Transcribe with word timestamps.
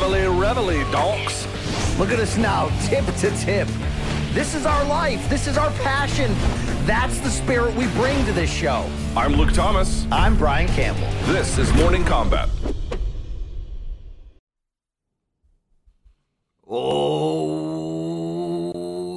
Reveille, 0.00 0.32
reveille, 0.32 0.88
donks. 0.92 1.44
Look 1.98 2.12
at 2.12 2.20
us 2.20 2.36
now, 2.36 2.68
tip 2.86 3.04
to 3.04 3.30
tip. 3.36 3.66
This 4.32 4.54
is 4.54 4.64
our 4.64 4.84
life. 4.84 5.28
This 5.28 5.48
is 5.48 5.58
our 5.58 5.72
passion. 5.82 6.32
That's 6.86 7.18
the 7.18 7.28
spirit 7.28 7.74
we 7.74 7.88
bring 7.88 8.24
to 8.26 8.32
this 8.32 8.48
show. 8.48 8.88
I'm 9.16 9.32
Luke 9.32 9.52
Thomas. 9.52 10.06
I'm 10.12 10.38
Brian 10.38 10.68
Campbell. 10.68 11.08
This 11.32 11.58
is 11.58 11.72
Morning 11.74 12.04
Kombat. 12.04 12.48
Oh, 16.64 18.04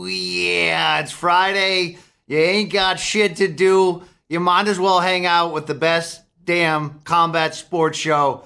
yeah. 0.08 1.02
It's 1.02 1.12
Friday. 1.12 2.00
You 2.26 2.40
ain't 2.40 2.74
got 2.74 3.00
shit 3.00 3.36
to 3.36 3.48
do. 3.48 4.02
You 4.30 4.40
might 4.40 4.68
as 4.68 4.80
well 4.80 5.00
hang 5.00 5.28
out 5.28 5.54
with 5.54 5.68
the 5.68 5.76
best 5.76 6.24
damn 6.44 7.02
combat 7.02 7.54
sports 7.54 8.00
show 8.00 8.46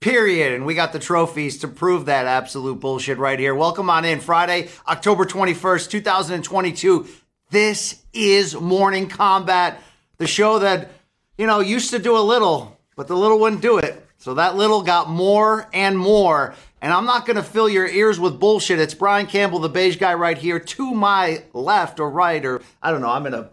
period. 0.00 0.52
And 0.52 0.66
we 0.66 0.74
got 0.74 0.92
the 0.92 0.98
trophies 0.98 1.58
to 1.58 1.68
prove 1.68 2.06
that 2.06 2.26
absolute 2.26 2.80
bullshit 2.80 3.18
right 3.18 3.38
here. 3.38 3.54
Welcome 3.54 3.88
on 3.88 4.04
in. 4.04 4.20
Friday, 4.20 4.68
October 4.86 5.24
21st, 5.24 5.90
2022. 5.90 7.06
This 7.50 8.02
is 8.12 8.54
Morning 8.54 9.08
Kombat, 9.08 9.76
the 10.18 10.26
show 10.26 10.58
that, 10.58 10.90
you 11.38 11.46
know, 11.46 11.60
used 11.60 11.90
to 11.90 11.98
do 11.98 12.16
a 12.16 12.20
little, 12.20 12.78
but 12.96 13.06
the 13.06 13.16
little 13.16 13.38
wouldn't 13.38 13.62
do 13.62 13.78
it. 13.78 14.06
So 14.18 14.34
that 14.34 14.56
little 14.56 14.82
got 14.82 15.08
more 15.08 15.68
and 15.72 15.98
more. 15.98 16.54
And 16.80 16.92
I'm 16.92 17.06
not 17.06 17.26
going 17.26 17.36
to 17.36 17.42
fill 17.42 17.68
your 17.68 17.86
ears 17.86 18.20
with 18.20 18.40
bullshit. 18.40 18.78
It's 18.78 18.94
Brian 18.94 19.26
Campbell, 19.26 19.58
the 19.58 19.68
beige 19.68 19.96
guy 19.96 20.14
right 20.14 20.36
here, 20.36 20.58
to 20.58 20.94
my 20.94 21.42
left 21.52 22.00
or 22.00 22.10
right, 22.10 22.44
or 22.44 22.60
I 22.82 22.90
don't 22.90 23.00
know. 23.00 23.10
I'm 23.10 23.26
in 23.26 23.34
a 23.34 23.50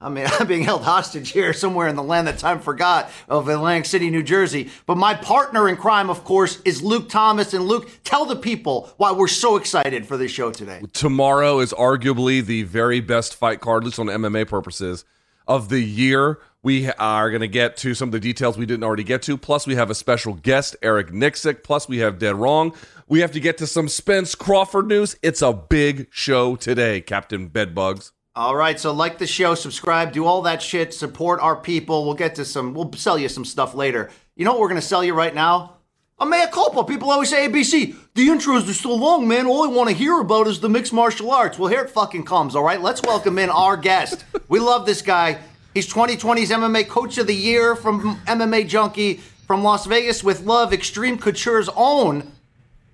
I 0.00 0.08
mean, 0.10 0.26
I'm 0.38 0.46
being 0.46 0.62
held 0.62 0.82
hostage 0.82 1.30
here 1.30 1.52
somewhere 1.52 1.88
in 1.88 1.96
the 1.96 2.02
land 2.02 2.26
that 2.26 2.38
time 2.38 2.60
forgot 2.60 3.10
of 3.28 3.48
Atlantic 3.48 3.86
City, 3.86 4.10
New 4.10 4.22
Jersey. 4.22 4.70
But 4.86 4.96
my 4.96 5.14
partner 5.14 5.68
in 5.68 5.76
crime, 5.76 6.10
of 6.10 6.24
course, 6.24 6.60
is 6.64 6.82
Luke 6.82 7.08
Thomas. 7.08 7.54
And 7.54 7.64
Luke, 7.64 7.90
tell 8.04 8.26
the 8.26 8.36
people 8.36 8.92
why 8.98 9.12
we're 9.12 9.28
so 9.28 9.56
excited 9.56 10.06
for 10.06 10.16
this 10.16 10.30
show 10.30 10.50
today. 10.50 10.82
Tomorrow 10.92 11.60
is 11.60 11.72
arguably 11.72 12.44
the 12.44 12.64
very 12.64 13.00
best 13.00 13.34
fight 13.34 13.60
card, 13.60 13.82
at 13.82 13.86
least 13.86 13.98
on 13.98 14.06
MMA 14.06 14.46
purposes, 14.46 15.04
of 15.48 15.68
the 15.68 15.80
year. 15.80 16.38
We 16.62 16.90
are 16.92 17.28
going 17.28 17.42
to 17.42 17.48
get 17.48 17.76
to 17.78 17.92
some 17.92 18.08
of 18.08 18.12
the 18.12 18.20
details 18.20 18.56
we 18.56 18.64
didn't 18.64 18.84
already 18.84 19.04
get 19.04 19.20
to. 19.22 19.36
Plus, 19.36 19.66
we 19.66 19.74
have 19.74 19.90
a 19.90 19.94
special 19.94 20.32
guest, 20.32 20.76
Eric 20.80 21.08
Nicksick. 21.08 21.62
Plus, 21.62 21.88
we 21.88 21.98
have 21.98 22.18
Dead 22.18 22.34
Wrong. 22.36 22.74
We 23.06 23.20
have 23.20 23.32
to 23.32 23.40
get 23.40 23.58
to 23.58 23.66
some 23.66 23.88
Spence 23.88 24.34
Crawford 24.34 24.86
news. 24.86 25.14
It's 25.22 25.42
a 25.42 25.52
big 25.52 26.08
show 26.10 26.56
today, 26.56 27.02
Captain 27.02 27.48
Bedbugs. 27.48 28.12
All 28.36 28.56
right, 28.56 28.80
so 28.80 28.92
like 28.92 29.18
the 29.18 29.28
show, 29.28 29.54
subscribe, 29.54 30.12
do 30.12 30.24
all 30.24 30.42
that 30.42 30.60
shit, 30.60 30.92
support 30.92 31.38
our 31.38 31.54
people. 31.54 32.04
We'll 32.04 32.14
get 32.14 32.34
to 32.34 32.44
some, 32.44 32.74
we'll 32.74 32.92
sell 32.94 33.16
you 33.16 33.28
some 33.28 33.44
stuff 33.44 33.76
later. 33.76 34.10
You 34.34 34.44
know 34.44 34.50
what 34.50 34.60
we're 34.60 34.68
gonna 34.68 34.82
sell 34.82 35.04
you 35.04 35.14
right 35.14 35.32
now? 35.32 35.74
A 36.18 36.26
mea 36.26 36.46
culpa. 36.50 36.82
People 36.82 37.12
always 37.12 37.30
say 37.30 37.48
ABC. 37.48 37.94
The 38.14 38.26
intros 38.26 38.68
are 38.68 38.74
so 38.74 38.92
long, 38.92 39.28
man. 39.28 39.46
All 39.46 39.62
I 39.62 39.68
want 39.68 39.88
to 39.90 39.94
hear 39.94 40.18
about 40.18 40.48
is 40.48 40.58
the 40.58 40.68
mixed 40.68 40.92
martial 40.92 41.30
arts. 41.30 41.60
Well, 41.60 41.68
here 41.68 41.82
it 41.82 41.90
fucking 41.90 42.24
comes. 42.24 42.56
All 42.56 42.64
right, 42.64 42.80
let's 42.80 43.02
welcome 43.02 43.38
in 43.38 43.50
our 43.50 43.76
guest. 43.76 44.24
we 44.48 44.58
love 44.58 44.84
this 44.84 45.00
guy. 45.00 45.38
He's 45.72 45.92
2020's 45.92 46.50
MMA 46.50 46.88
Coach 46.88 47.18
of 47.18 47.28
the 47.28 47.34
Year 47.34 47.76
from 47.76 48.16
MMA 48.26 48.66
Junkie 48.66 49.20
from 49.46 49.62
Las 49.62 49.86
Vegas 49.86 50.24
with 50.24 50.44
Love, 50.44 50.72
Extreme 50.72 51.18
Couture's 51.18 51.68
own 51.76 52.32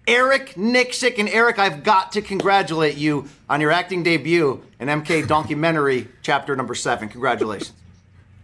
Eric 0.07 0.55
Nicksick. 0.55 1.19
And 1.19 1.29
Eric, 1.29 1.59
I've 1.59 1.83
got 1.83 2.13
to 2.13 2.23
congratulate 2.23 2.97
you 2.97 3.29
on 3.49 3.61
your 3.61 3.71
acting 3.71 4.03
debut 4.03 4.63
in 4.79 4.89
MK 4.89 5.27
Documentary, 5.29 6.09
chapter 6.23 6.57
number 6.57 6.75
seven. 6.75 7.09
Congratulations. 7.09 7.73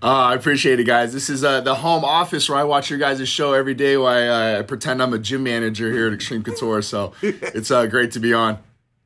Uh, 0.03 0.07
I 0.07 0.35
appreciate 0.35 0.79
it, 0.79 0.85
guys. 0.85 1.13
This 1.13 1.31
is 1.31 1.43
uh, 1.43 1.63
the 1.63 1.75
home 1.75 2.05
office 2.05 2.49
where 2.49 2.59
I 2.59 2.65
watch 2.65 2.91
your 2.91 2.99
guys' 2.99 3.27
show 3.29 3.55
every 3.55 3.75
day 3.75 3.97
while 3.97 4.15
I 4.15 4.55
uh, 4.55 4.63
pretend 4.63 5.03
I'm 5.03 5.15
a 5.15 5.19
gym 5.19 5.43
manager 5.43 5.91
here 5.91 6.07
at 6.07 6.13
Extreme 6.13 6.45
Couture. 6.45 6.83
So 6.83 7.15
it's 7.23 7.71
uh, 7.71 7.87
great 7.87 8.13
to 8.13 8.21
be 8.21 8.35
on. 8.35 8.59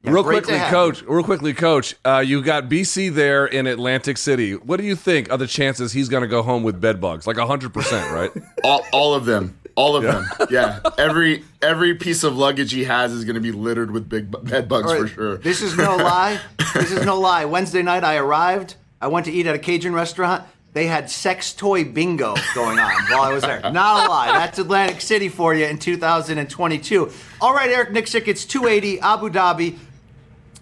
Yeah, 0.02 0.12
real 0.12 0.24
quickly, 0.24 0.56
coach. 0.56 1.02
Real 1.02 1.22
quickly, 1.22 1.52
coach. 1.52 1.94
Uh, 2.04 2.24
you 2.26 2.42
got 2.42 2.70
BC 2.70 3.12
there 3.14 3.46
in 3.46 3.66
Atlantic 3.66 4.16
City. 4.16 4.54
What 4.54 4.80
do 4.80 4.86
you 4.86 4.96
think 4.96 5.30
are 5.30 5.36
the 5.36 5.46
chances 5.46 5.92
he's 5.92 6.08
going 6.08 6.22
to 6.22 6.28
go 6.28 6.42
home 6.42 6.62
with 6.62 6.80
bed 6.80 7.02
bugs? 7.02 7.26
Like 7.26 7.36
hundred 7.36 7.74
percent, 7.74 8.10
right? 8.10 8.30
all, 8.64 8.84
all 8.92 9.14
of 9.14 9.26
them. 9.26 9.59
All 9.76 9.96
of 9.96 10.04
yeah. 10.04 10.10
them. 10.38 10.48
Yeah. 10.50 10.80
Every 10.98 11.44
every 11.62 11.94
piece 11.94 12.24
of 12.24 12.36
luggage 12.36 12.72
he 12.72 12.84
has 12.84 13.12
is 13.12 13.24
going 13.24 13.34
to 13.34 13.40
be 13.40 13.52
littered 13.52 13.90
with 13.90 14.08
big 14.08 14.30
bed 14.30 14.68
bugs 14.68 14.92
right. 14.92 15.02
for 15.02 15.08
sure. 15.08 15.36
This 15.38 15.62
is 15.62 15.76
no 15.76 15.96
lie. 15.96 16.40
This 16.74 16.92
is 16.92 17.04
no 17.04 17.18
lie. 17.18 17.46
Wednesday 17.46 17.82
night 17.82 18.04
I 18.04 18.16
arrived. 18.16 18.76
I 19.00 19.08
went 19.08 19.26
to 19.26 19.32
eat 19.32 19.46
at 19.46 19.56
a 19.56 19.58
Cajun 19.58 19.92
restaurant. 19.92 20.44
They 20.72 20.86
had 20.86 21.10
sex 21.10 21.52
toy 21.52 21.82
bingo 21.82 22.36
going 22.54 22.78
on 22.78 22.92
while 23.10 23.22
I 23.22 23.32
was 23.32 23.42
there. 23.42 23.60
Not 23.60 24.06
a 24.06 24.08
lie. 24.08 24.28
That's 24.38 24.60
Atlantic 24.60 25.00
City 25.00 25.28
for 25.28 25.52
you 25.52 25.66
in 25.66 25.80
2022. 25.80 27.10
All 27.40 27.52
right, 27.52 27.70
Eric 27.70 27.88
Nicksick, 27.90 28.28
it's 28.28 28.44
280 28.44 29.00
Abu 29.00 29.30
Dhabi 29.30 29.78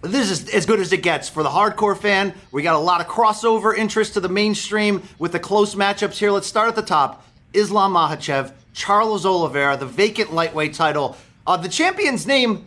this 0.02 0.30
is 0.30 0.48
as 0.50 0.66
good 0.66 0.80
as 0.80 0.92
it 0.92 1.02
gets 1.02 1.28
for 1.28 1.42
the 1.42 1.48
hardcore 1.48 1.98
fan. 1.98 2.34
We 2.52 2.62
got 2.62 2.76
a 2.76 2.78
lot 2.78 3.00
of 3.00 3.08
crossover 3.08 3.76
interest 3.76 4.14
to 4.14 4.20
the 4.20 4.28
mainstream 4.28 5.02
with 5.18 5.32
the 5.32 5.40
close 5.40 5.74
matchups 5.74 6.18
here. 6.18 6.30
Let's 6.30 6.46
start 6.46 6.68
at 6.68 6.76
the 6.76 6.82
top. 6.82 7.24
Islam 7.52 7.94
Makhachev, 7.94 8.52
Charles 8.78 9.26
Oliveira, 9.26 9.76
the 9.76 9.86
vacant 9.86 10.32
lightweight 10.32 10.72
title. 10.72 11.16
Uh, 11.44 11.56
the 11.56 11.68
champion's 11.68 12.28
name 12.28 12.64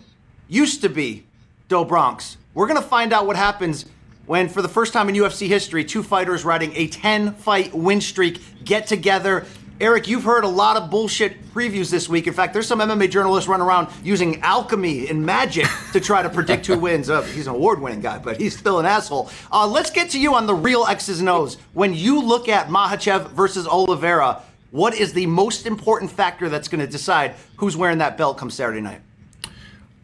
used 0.49 0.81
to 0.81 0.89
be 0.89 1.23
Do 1.69 1.85
Bronx. 1.85 2.35
We're 2.53 2.67
going 2.67 2.81
to 2.81 2.85
find 2.85 3.13
out 3.13 3.25
what 3.25 3.37
happens 3.37 3.85
when, 4.25 4.49
for 4.49 4.61
the 4.61 4.67
first 4.67 4.91
time 4.91 5.07
in 5.07 5.15
UFC 5.15 5.47
history, 5.47 5.85
two 5.85 6.03
fighters 6.03 6.43
riding 6.43 6.73
a 6.75 6.87
10 6.87 7.35
fight 7.35 7.73
win 7.73 8.01
streak 8.01 8.41
get 8.65 8.87
together 8.87 9.45
Eric, 9.81 10.07
you've 10.07 10.23
heard 10.23 10.43
a 10.43 10.47
lot 10.47 10.77
of 10.77 10.91
bullshit 10.91 11.43
previews 11.55 11.89
this 11.89 12.07
week. 12.07 12.27
In 12.27 12.35
fact, 12.35 12.53
there's 12.53 12.67
some 12.67 12.77
MMA 12.81 13.09
journalists 13.09 13.49
running 13.49 13.65
around 13.65 13.87
using 14.03 14.39
alchemy 14.41 15.07
and 15.07 15.25
magic 15.25 15.65
to 15.93 15.99
try 15.99 16.21
to 16.21 16.29
predict 16.29 16.67
who 16.67 16.77
wins. 16.77 17.09
Uh, 17.09 17.23
he's 17.23 17.47
an 17.47 17.55
award 17.55 17.81
winning 17.81 17.99
guy, 17.99 18.19
but 18.19 18.39
he's 18.39 18.55
still 18.55 18.77
an 18.77 18.85
asshole. 18.85 19.31
Uh, 19.51 19.65
let's 19.65 19.89
get 19.89 20.11
to 20.11 20.19
you 20.19 20.35
on 20.35 20.45
the 20.45 20.53
real 20.53 20.85
X's 20.85 21.19
and 21.19 21.27
O's. 21.27 21.55
When 21.73 21.95
you 21.95 22.21
look 22.21 22.47
at 22.47 22.67
Makhachev 22.67 23.31
versus 23.31 23.67
Oliveira, 23.67 24.43
what 24.71 24.95
is 24.95 25.13
the 25.13 25.25
most 25.27 25.65
important 25.65 26.11
factor 26.11 26.49
that's 26.49 26.67
going 26.67 26.79
to 26.79 26.87
decide 26.87 27.35
who's 27.57 27.77
wearing 27.77 27.99
that 27.99 28.17
belt 28.17 28.37
come 28.37 28.49
Saturday 28.49 28.81
night? 28.81 29.01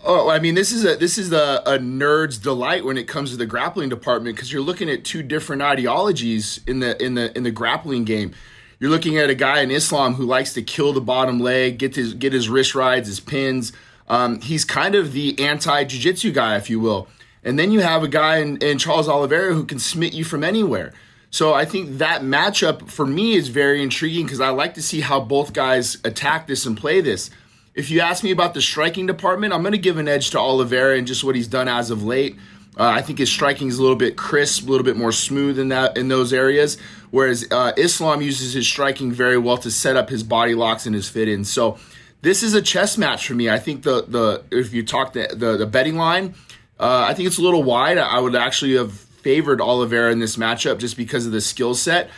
Oh, 0.04 0.30
I 0.30 0.40
mean, 0.40 0.56
this 0.56 0.72
is 0.72 0.86
a 0.86 0.96
this 0.96 1.18
is 1.18 1.31
a, 1.31 1.62
a 1.66 1.80
nerd's 1.80 2.38
delight 2.38 2.86
when 2.86 2.98
it 2.98 3.08
comes 3.08 3.31
to 3.31 3.38
the 3.38 3.46
grappling 3.46 3.90
department 3.90 4.36
because 4.36 4.54
you're 4.54 4.62
looking 4.62 4.90
at 4.90 5.04
two 5.04 5.24
different 5.24 5.62
ideologies 5.62 6.62
in 6.68 6.80
the 6.80 7.02
in 7.04 7.16
the 7.16 7.36
in 7.36 7.44
the 7.44 7.52
grappling 7.52 8.06
game. 8.06 8.34
You're 8.80 8.92
looking 8.92 9.18
at 9.18 9.30
a 9.31 9.36
guy 9.36 9.62
in 9.62 9.72
Islam 9.72 10.14
who 10.14 10.25
likes 10.25 10.54
to 10.54 10.62
kill 10.62 10.94
the 10.94 11.02
bottom 11.02 11.40
leg, 11.40 11.80
get 11.80 11.96
his 11.96 12.14
get 12.14 12.31
his 12.31 12.48
wrist 12.48 12.75
rides, 12.75 13.08
his 13.08 13.19
pins. 13.19 13.74
Um, 14.08 14.40
he's 14.40 14.64
kind 14.64 14.96
of 14.96 15.14
the 15.14 15.38
anti 15.40 15.84
jiu-jitsu 15.84 16.31
guy, 16.31 16.58
if 16.58 16.69
you 16.69 16.80
will. 16.80 17.08
And 17.44 17.58
then 17.58 17.72
you 17.72 17.80
have 17.80 18.04
a 18.04 18.08
guy 18.08 18.38
in, 18.38 18.58
in 18.58 18.78
Charles 18.78 19.10
Oliveira 19.10 19.54
who 19.54 19.66
can 19.66 19.80
smite 19.80 20.14
you 20.14 20.24
from 20.24 20.44
anywhere. 20.44 20.94
So 21.30 21.54
I 21.54 21.66
think 21.66 21.98
that 21.98 22.22
matchup 22.22 22.90
for 22.90 23.06
me 23.06 23.36
is 23.36 23.50
very 23.50 23.84
intriguing 23.84 24.26
because 24.26 24.40
I 24.40 24.50
like 24.50 24.76
to 24.76 24.82
see 24.82 25.02
how 25.02 25.20
both 25.20 25.54
guys 25.54 25.98
attack 26.04 26.48
this 26.48 26.66
and 26.66 26.78
play 26.78 27.02
this. 27.02 27.30
If 27.76 27.92
you 27.92 28.00
ask 28.00 28.24
me 28.24 28.32
about 28.32 28.54
the 28.54 28.62
striking 28.62 29.06
department, 29.06 29.54
I'm 29.54 29.62
going 29.62 29.74
to 29.74 29.78
give 29.78 29.98
an 29.98 30.08
edge 30.08 30.32
to 30.32 30.40
Oliveira 30.40 30.98
and 30.98 31.06
just 31.06 31.24
what 31.24 31.36
he's 31.36 31.48
done 31.48 31.68
as 31.68 31.92
of 31.92 32.04
late. 32.04 32.38
Uh, 32.80 32.86
I 32.86 33.02
think 33.02 33.20
his 33.20 33.32
striking 33.32 33.68
is 33.68 33.78
a 33.78 33.82
little 33.82 33.98
bit 33.98 34.16
crisp, 34.16 34.68
a 34.68 34.72
little 34.72 34.86
bit 34.86 34.98
more 34.98 35.12
smooth 35.12 35.60
in 35.60 35.70
that 35.70 35.98
in 35.98 36.08
those 36.08 36.32
areas. 36.32 36.78
Whereas 37.12 37.46
uh, 37.52 37.74
Islam 37.78 38.22
uses 38.22 38.54
his 38.54 38.68
striking 38.68 39.12
very 39.12 39.38
well 39.38 39.58
to 39.58 39.72
set 39.72 39.96
up 39.96 40.10
his 40.10 40.24
body 40.24 40.56
locks 40.56 40.86
and 40.86 40.94
his 40.94 41.10
fit 41.10 41.28
in. 41.28 41.44
So 41.44 41.78
this 42.22 42.44
is 42.44 42.54
a 42.54 42.62
chess 42.62 42.98
match 42.98 43.28
for 43.28 43.34
me. 43.34 43.50
I 43.50 43.60
think 43.60 43.84
the 43.84 44.04
the 44.04 44.44
if 44.52 44.74
you 44.74 44.84
talk 44.84 45.14
the 45.14 45.28
the, 45.34 45.58
the 45.58 45.66
betting 45.66 45.96
line, 45.96 46.36
uh, 46.80 47.06
I 47.08 47.14
think 47.14 47.28
it's 47.28 47.40
a 47.40 47.42
little 47.42 47.64
wide. 47.64 47.98
I 47.98 48.20
would 48.20 48.36
actually 48.36 48.76
have 48.76 49.06
favored 49.28 49.60
Oliveira 49.60 50.10
in 50.14 50.20
this 50.20 50.38
matchup 50.38 50.78
just 50.78 50.96
because 50.96 51.26
of 51.26 51.34
the 51.34 51.42
skill 51.42 51.76
set. 51.76 52.10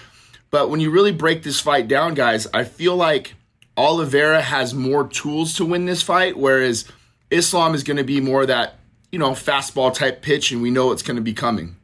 But 0.52 0.70
when 0.70 0.80
you 0.80 0.92
really 0.92 1.12
break 1.12 1.42
this 1.42 1.60
fight 1.60 1.88
down, 1.88 2.14
guys, 2.14 2.46
I 2.54 2.66
feel 2.66 2.96
like 2.96 3.34
Oliveira 3.76 4.44
has 4.44 4.76
more 4.76 5.08
tools 5.08 5.56
to 5.56 5.66
win 5.66 5.86
this 5.88 6.04
fight, 6.04 6.38
whereas 6.38 6.86
Islam 7.32 7.74
is 7.74 7.82
going 7.82 7.98
to 7.98 8.04
be 8.04 8.22
more 8.22 8.46
that 8.46 8.76
you 9.12 9.18
know 9.18 9.32
fastball 9.32 9.92
type 9.92 10.22
pitch, 10.22 10.52
and 10.52 10.62
we 10.62 10.70
know 10.70 10.92
it's 10.92 11.02
going 11.02 11.16
to 11.16 11.24
be 11.24 11.34
coming. 11.34 11.78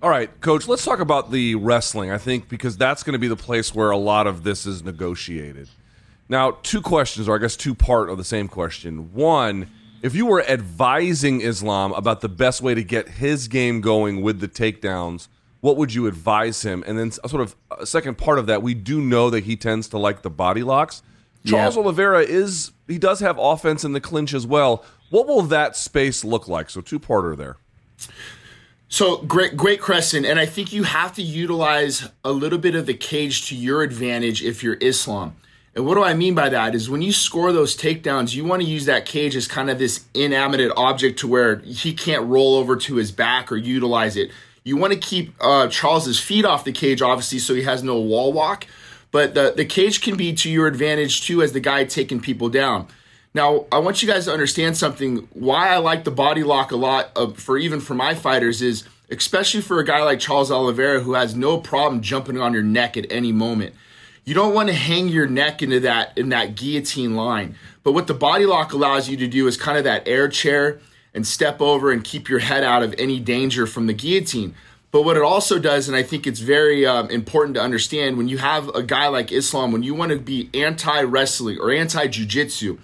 All 0.00 0.08
right, 0.08 0.30
coach, 0.40 0.66
let's 0.66 0.86
talk 0.86 1.00
about 1.00 1.30
the 1.30 1.54
wrestling. 1.56 2.10
I 2.10 2.16
think 2.16 2.48
because 2.48 2.78
that's 2.78 3.02
going 3.02 3.12
to 3.12 3.18
be 3.18 3.28
the 3.28 3.36
place 3.36 3.74
where 3.74 3.90
a 3.90 3.98
lot 3.98 4.26
of 4.26 4.44
this 4.44 4.64
is 4.64 4.82
negotiated. 4.82 5.68
Now, 6.26 6.52
two 6.62 6.80
questions, 6.80 7.28
or 7.28 7.36
I 7.36 7.38
guess 7.38 7.54
two 7.54 7.74
part 7.74 8.08
of 8.08 8.16
the 8.16 8.24
same 8.24 8.48
question. 8.48 9.12
One, 9.12 9.70
if 10.06 10.14
you 10.14 10.24
were 10.24 10.42
advising 10.44 11.40
Islam 11.40 11.92
about 11.92 12.20
the 12.20 12.28
best 12.28 12.62
way 12.62 12.74
to 12.74 12.84
get 12.84 13.08
his 13.08 13.48
game 13.48 13.80
going 13.80 14.22
with 14.22 14.40
the 14.40 14.48
takedowns, 14.48 15.28
what 15.60 15.76
would 15.76 15.92
you 15.92 16.06
advise 16.06 16.62
him? 16.62 16.84
And 16.86 16.98
then, 16.98 17.10
uh, 17.24 17.28
sort 17.28 17.42
of 17.42 17.56
a 17.76 17.86
second 17.86 18.16
part 18.16 18.38
of 18.38 18.46
that, 18.46 18.62
we 18.62 18.72
do 18.72 19.00
know 19.00 19.30
that 19.30 19.44
he 19.44 19.56
tends 19.56 19.88
to 19.88 19.98
like 19.98 20.22
the 20.22 20.30
body 20.30 20.62
locks. 20.62 21.02
Charles 21.44 21.76
Oliveira 21.76 22.22
is 22.22 22.72
he 22.88 22.98
does 22.98 23.20
have 23.20 23.38
offense 23.38 23.84
in 23.84 23.92
the 23.92 24.00
clinch 24.00 24.34
as 24.34 24.46
well. 24.46 24.84
What 25.10 25.28
will 25.28 25.42
that 25.42 25.76
space 25.76 26.24
look 26.24 26.48
like? 26.48 26.70
So 26.70 26.80
two 26.80 26.98
parter 26.98 27.36
there. 27.36 27.56
So 28.88 29.18
great, 29.18 29.56
great 29.56 29.80
question, 29.80 30.24
and 30.24 30.38
I 30.38 30.46
think 30.46 30.72
you 30.72 30.84
have 30.84 31.12
to 31.14 31.22
utilize 31.22 32.08
a 32.24 32.30
little 32.30 32.58
bit 32.58 32.76
of 32.76 32.86
the 32.86 32.94
cage 32.94 33.48
to 33.48 33.56
your 33.56 33.82
advantage 33.82 34.42
if 34.42 34.62
you're 34.62 34.78
Islam. 34.80 35.36
And 35.76 35.84
what 35.84 35.96
do 35.96 36.02
I 36.02 36.14
mean 36.14 36.34
by 36.34 36.48
that? 36.48 36.74
Is 36.74 36.88
when 36.88 37.02
you 37.02 37.12
score 37.12 37.52
those 37.52 37.76
takedowns, 37.76 38.34
you 38.34 38.46
want 38.46 38.62
to 38.62 38.68
use 38.68 38.86
that 38.86 39.04
cage 39.04 39.36
as 39.36 39.46
kind 39.46 39.68
of 39.68 39.78
this 39.78 40.06
inanimate 40.14 40.72
object 40.74 41.18
to 41.18 41.28
where 41.28 41.56
he 41.56 41.92
can't 41.92 42.24
roll 42.24 42.54
over 42.54 42.76
to 42.76 42.94
his 42.96 43.12
back 43.12 43.52
or 43.52 43.56
utilize 43.56 44.16
it. 44.16 44.30
You 44.64 44.78
want 44.78 44.94
to 44.94 44.98
keep 44.98 45.34
uh, 45.38 45.68
Charles's 45.68 46.18
feet 46.18 46.46
off 46.46 46.64
the 46.64 46.72
cage, 46.72 47.02
obviously, 47.02 47.38
so 47.38 47.54
he 47.54 47.62
has 47.64 47.82
no 47.82 48.00
wall 48.00 48.32
walk. 48.32 48.66
But 49.12 49.34
the, 49.34 49.52
the 49.54 49.66
cage 49.66 50.00
can 50.00 50.16
be 50.16 50.32
to 50.32 50.50
your 50.50 50.66
advantage 50.66 51.26
too 51.26 51.42
as 51.42 51.52
the 51.52 51.60
guy 51.60 51.84
taking 51.84 52.20
people 52.20 52.48
down. 52.48 52.88
Now, 53.34 53.66
I 53.70 53.78
want 53.78 54.02
you 54.02 54.08
guys 54.08 54.24
to 54.24 54.32
understand 54.32 54.78
something. 54.78 55.28
Why 55.34 55.68
I 55.68 55.76
like 55.76 56.04
the 56.04 56.10
body 56.10 56.42
lock 56.42 56.72
a 56.72 56.76
lot 56.76 57.10
of, 57.14 57.36
for 57.38 57.58
even 57.58 57.80
for 57.80 57.92
my 57.92 58.14
fighters 58.14 58.62
is 58.62 58.84
especially 59.10 59.60
for 59.60 59.78
a 59.78 59.84
guy 59.84 60.02
like 60.02 60.20
Charles 60.20 60.50
Oliveira 60.50 61.00
who 61.00 61.12
has 61.12 61.36
no 61.36 61.58
problem 61.58 62.00
jumping 62.00 62.40
on 62.40 62.54
your 62.54 62.62
neck 62.62 62.96
at 62.96 63.06
any 63.12 63.30
moment. 63.30 63.74
You 64.26 64.34
don't 64.34 64.54
want 64.54 64.68
to 64.68 64.74
hang 64.74 65.06
your 65.06 65.28
neck 65.28 65.62
into 65.62 65.78
that 65.80 66.18
in 66.18 66.30
that 66.30 66.56
guillotine 66.56 67.14
line. 67.14 67.54
But 67.84 67.92
what 67.92 68.08
the 68.08 68.14
body 68.14 68.44
lock 68.44 68.72
allows 68.72 69.08
you 69.08 69.16
to 69.18 69.28
do 69.28 69.46
is 69.46 69.56
kind 69.56 69.78
of 69.78 69.84
that 69.84 70.08
air 70.08 70.28
chair 70.28 70.80
and 71.14 71.24
step 71.24 71.60
over 71.60 71.92
and 71.92 72.02
keep 72.02 72.28
your 72.28 72.40
head 72.40 72.64
out 72.64 72.82
of 72.82 72.92
any 72.98 73.20
danger 73.20 73.68
from 73.68 73.86
the 73.86 73.92
guillotine. 73.92 74.56
But 74.90 75.02
what 75.02 75.16
it 75.16 75.22
also 75.22 75.60
does, 75.60 75.86
and 75.86 75.96
I 75.96 76.02
think 76.02 76.26
it's 76.26 76.40
very 76.40 76.84
um, 76.84 77.08
important 77.08 77.54
to 77.54 77.62
understand, 77.62 78.16
when 78.16 78.26
you 78.26 78.38
have 78.38 78.68
a 78.70 78.82
guy 78.82 79.06
like 79.06 79.30
Islam, 79.30 79.70
when 79.70 79.84
you 79.84 79.94
want 79.94 80.10
to 80.10 80.18
be 80.18 80.50
anti 80.52 81.02
wrestling 81.02 81.58
or 81.60 81.70
anti 81.70 82.08
jujitsu, 82.08 82.80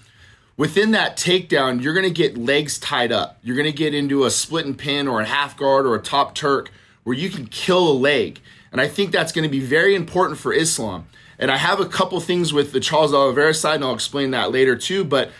within 0.57 0.93
that 0.93 1.17
takedown, 1.17 1.83
you're 1.83 1.95
going 1.95 2.07
to 2.07 2.15
get 2.15 2.39
legs 2.39 2.79
tied 2.79 3.11
up. 3.11 3.39
You're 3.43 3.57
going 3.57 3.67
to 3.67 3.77
get 3.77 3.97
into 3.97 4.27
a 4.27 4.31
split 4.31 4.65
and 4.65 4.79
pin 4.79 5.09
or 5.09 5.21
a 5.21 5.25
half 5.25 5.57
guard 5.57 5.87
or 5.87 5.97
a 5.97 6.03
top 6.03 6.37
Turk 6.37 6.71
where 7.03 7.17
you 7.17 7.31
can 7.31 7.47
kill 7.47 7.91
a 7.91 7.93
leg. 7.93 8.39
And 8.71 8.81
I 8.81 8.87
think 8.87 9.11
that's 9.11 9.33
going 9.33 9.43
to 9.43 9.51
be 9.51 9.59
very 9.59 9.97
important 9.97 10.39
for 10.39 10.53
Islam. 10.53 11.09
And 11.43 11.51
I 11.51 11.57
have 11.57 11.81
a 11.81 11.87
couple 11.87 12.21
things 12.21 12.53
with 12.53 12.71
the 12.71 12.79
Charles 12.79 13.13
Oliveira 13.13 13.53
side, 13.53 13.75
and 13.75 13.85
I'll 13.85 13.95
explain 13.95 14.31
that 14.31 14.53
later 14.53 14.77
too. 14.77 15.03
But 15.03 15.33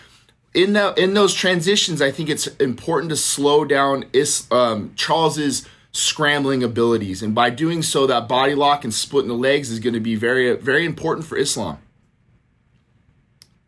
in 0.53 0.73
the 0.73 0.93
in 1.01 1.15
those 1.15 1.33
transitions, 1.33 2.03
I 2.03 2.11
think 2.11 2.29
it's 2.29 2.49
important 2.57 3.11
to 3.11 3.17
slow 3.17 3.65
down 3.65 4.07
is, 4.13 4.49
um, 4.51 4.93
Charles's 4.97 5.65
scrambling 5.93 6.65
abilities, 6.65 7.23
and 7.23 7.37
by 7.37 7.51
doing 7.51 7.83
so, 7.83 8.09
that 8.09 8.27
body 8.27 8.57
lock 8.57 8.83
and 8.83 8.93
splitting 8.93 9.29
the 9.29 9.37
legs 9.37 9.71
is 9.71 9.79
going 9.79 9.95
to 9.95 10.01
be 10.01 10.17
very 10.17 10.57
very 10.57 10.85
important 10.85 11.25
for 11.25 11.39
Islam. 11.39 11.79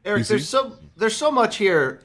Eric, 0.04 0.26
there's 0.26 0.48
so 0.48 0.76
there's 0.96 1.16
so 1.16 1.30
much 1.30 1.58
here 1.58 2.00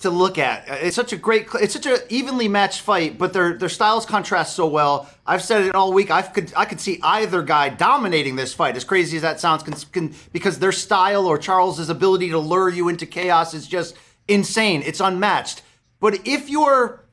to 0.00 0.10
look 0.10 0.38
at. 0.38 0.64
It's 0.68 0.94
such 0.94 1.12
a 1.12 1.16
great, 1.16 1.48
it's 1.54 1.74
such 1.74 1.86
an 1.86 1.98
evenly 2.08 2.46
matched 2.46 2.82
fight, 2.82 3.18
but 3.18 3.32
their 3.32 3.54
their 3.54 3.68
styles 3.68 4.06
contrast 4.06 4.54
so 4.54 4.66
well. 4.66 5.10
I've 5.26 5.42
said 5.42 5.64
it 5.64 5.74
all 5.74 5.92
week. 5.92 6.10
I 6.10 6.22
could 6.22 6.52
I 6.56 6.64
could 6.64 6.80
see 6.80 7.00
either 7.02 7.42
guy 7.42 7.68
dominating 7.68 8.36
this 8.36 8.54
fight. 8.54 8.76
As 8.76 8.84
crazy 8.84 9.16
as 9.16 9.22
that 9.22 9.40
sounds, 9.40 9.62
can, 9.62 9.74
can, 9.92 10.14
because 10.32 10.58
their 10.58 10.72
style 10.72 11.26
or 11.26 11.36
Charles's 11.36 11.90
ability 11.90 12.28
to 12.30 12.38
lure 12.38 12.68
you 12.68 12.88
into 12.88 13.06
chaos 13.06 13.54
is 13.54 13.66
just 13.66 13.96
insane. 14.28 14.82
It's 14.84 15.00
unmatched. 15.00 15.62
But 16.00 16.26
if 16.26 16.48
you're 16.48 17.04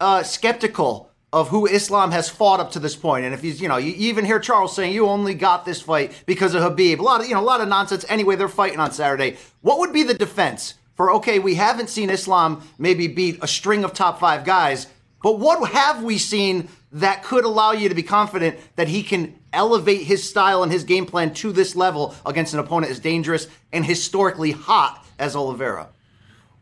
uh, 0.00 0.24
skeptical 0.24 1.10
of 1.32 1.48
who 1.48 1.66
Islam 1.66 2.10
has 2.10 2.28
fought 2.28 2.58
up 2.58 2.72
to 2.72 2.78
this 2.80 2.96
point, 2.96 3.24
and 3.24 3.34
if 3.34 3.42
he's, 3.42 3.60
you 3.60 3.68
know, 3.68 3.76
you 3.76 3.92
even 3.96 4.24
hear 4.24 4.40
Charles 4.40 4.74
saying 4.74 4.94
you 4.94 5.06
only 5.06 5.34
got 5.34 5.64
this 5.64 5.80
fight 5.80 6.22
because 6.26 6.54
of 6.54 6.62
Habib, 6.62 7.00
A 7.00 7.02
lot 7.02 7.20
of, 7.20 7.28
you 7.28 7.34
know, 7.34 7.40
a 7.40 7.42
lot 7.42 7.60
of 7.60 7.68
nonsense. 7.68 8.04
Anyway, 8.08 8.34
they're 8.34 8.48
fighting 8.48 8.80
on 8.80 8.92
Saturday. 8.92 9.36
What 9.60 9.78
would 9.78 9.92
be 9.92 10.02
the 10.02 10.14
defense? 10.14 10.74
For 10.98 11.12
okay, 11.12 11.38
we 11.38 11.54
haven't 11.54 11.88
seen 11.88 12.10
Islam 12.10 12.60
maybe 12.76 13.06
beat 13.06 13.38
a 13.40 13.46
string 13.46 13.84
of 13.84 13.94
top 13.94 14.18
five 14.18 14.44
guys, 14.44 14.88
but 15.22 15.38
what 15.38 15.70
have 15.70 16.02
we 16.02 16.18
seen 16.18 16.68
that 16.90 17.22
could 17.22 17.44
allow 17.44 17.70
you 17.70 17.88
to 17.88 17.94
be 17.94 18.02
confident 18.02 18.58
that 18.74 18.88
he 18.88 19.04
can 19.04 19.38
elevate 19.52 20.02
his 20.02 20.28
style 20.28 20.64
and 20.64 20.72
his 20.72 20.82
game 20.82 21.06
plan 21.06 21.32
to 21.34 21.52
this 21.52 21.76
level 21.76 22.16
against 22.26 22.52
an 22.52 22.58
opponent 22.58 22.90
as 22.90 22.98
dangerous 22.98 23.46
and 23.72 23.86
historically 23.86 24.50
hot 24.50 25.06
as 25.20 25.36
Oliveira? 25.36 25.88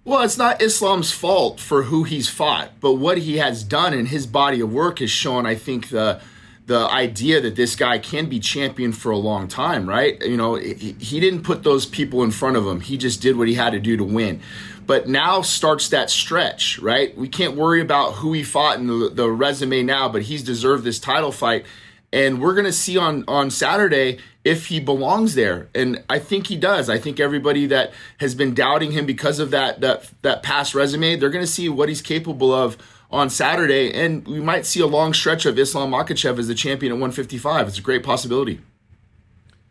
Well, 0.04 0.20
it's 0.20 0.36
not 0.36 0.60
Islam's 0.60 1.12
fault 1.12 1.58
for 1.58 1.84
who 1.84 2.04
he's 2.04 2.28
fought, 2.28 2.72
but 2.78 2.92
what 2.92 3.16
he 3.16 3.38
has 3.38 3.64
done 3.64 3.94
in 3.94 4.06
his 4.06 4.26
body 4.26 4.60
of 4.60 4.70
work 4.70 4.98
has 4.98 5.10
shown, 5.10 5.46
I 5.46 5.54
think, 5.54 5.88
the 5.88 6.20
the 6.66 6.80
idea 6.90 7.40
that 7.40 7.54
this 7.54 7.76
guy 7.76 7.98
can 7.98 8.28
be 8.28 8.40
champion 8.40 8.92
for 8.92 9.12
a 9.12 9.16
long 9.16 9.46
time, 9.46 9.88
right? 9.88 10.20
You 10.22 10.36
know, 10.36 10.56
he, 10.56 11.20
didn't 11.20 11.42
put 11.42 11.62
those 11.62 11.86
people 11.86 12.24
in 12.24 12.32
front 12.32 12.56
of 12.56 12.66
him. 12.66 12.80
He 12.80 12.98
just 12.98 13.22
did 13.22 13.36
what 13.36 13.46
he 13.46 13.54
had 13.54 13.70
to 13.70 13.78
do 13.78 13.96
to 13.96 14.04
win. 14.04 14.40
But 14.84 15.08
now 15.08 15.42
starts 15.42 15.88
that 15.90 16.10
stretch, 16.10 16.80
right? 16.80 17.16
We 17.16 17.28
can't 17.28 17.56
worry 17.56 17.80
about 17.80 18.14
who 18.14 18.32
he 18.32 18.42
fought 18.42 18.78
in 18.78 18.88
the, 18.88 19.10
the 19.10 19.30
resume 19.30 19.84
now, 19.84 20.08
but 20.08 20.22
he's 20.22 20.42
deserved 20.42 20.82
this 20.82 20.98
title 20.98 21.30
fight. 21.30 21.66
And 22.12 22.40
we're 22.40 22.54
going 22.54 22.66
to 22.66 22.72
see 22.72 22.98
on, 22.98 23.24
on 23.28 23.50
Saturday 23.50 24.18
if 24.44 24.66
he 24.66 24.80
belongs 24.80 25.34
there. 25.34 25.68
And 25.74 26.02
I 26.08 26.18
think 26.18 26.48
he 26.48 26.56
does. 26.56 26.88
I 26.88 26.98
think 26.98 27.20
everybody 27.20 27.66
that 27.66 27.92
has 28.18 28.34
been 28.34 28.54
doubting 28.54 28.92
him 28.92 29.06
because 29.06 29.38
of 29.38 29.50
that, 29.52 29.80
that, 29.82 30.10
that 30.22 30.42
past 30.42 30.74
resume, 30.74 31.16
they're 31.16 31.30
going 31.30 31.44
to 31.44 31.50
see 31.50 31.68
what 31.68 31.88
he's 31.88 32.02
capable 32.02 32.52
of 32.52 32.76
on 33.10 33.30
Saturday, 33.30 33.92
and 33.92 34.26
we 34.26 34.40
might 34.40 34.66
see 34.66 34.80
a 34.80 34.86
long 34.86 35.14
stretch 35.14 35.46
of 35.46 35.58
Islam 35.58 35.92
Makhachev 35.92 36.38
as 36.38 36.48
the 36.48 36.54
champion 36.54 36.92
at 36.92 36.96
155. 36.96 37.68
It's 37.68 37.78
a 37.78 37.82
great 37.82 38.02
possibility. 38.02 38.60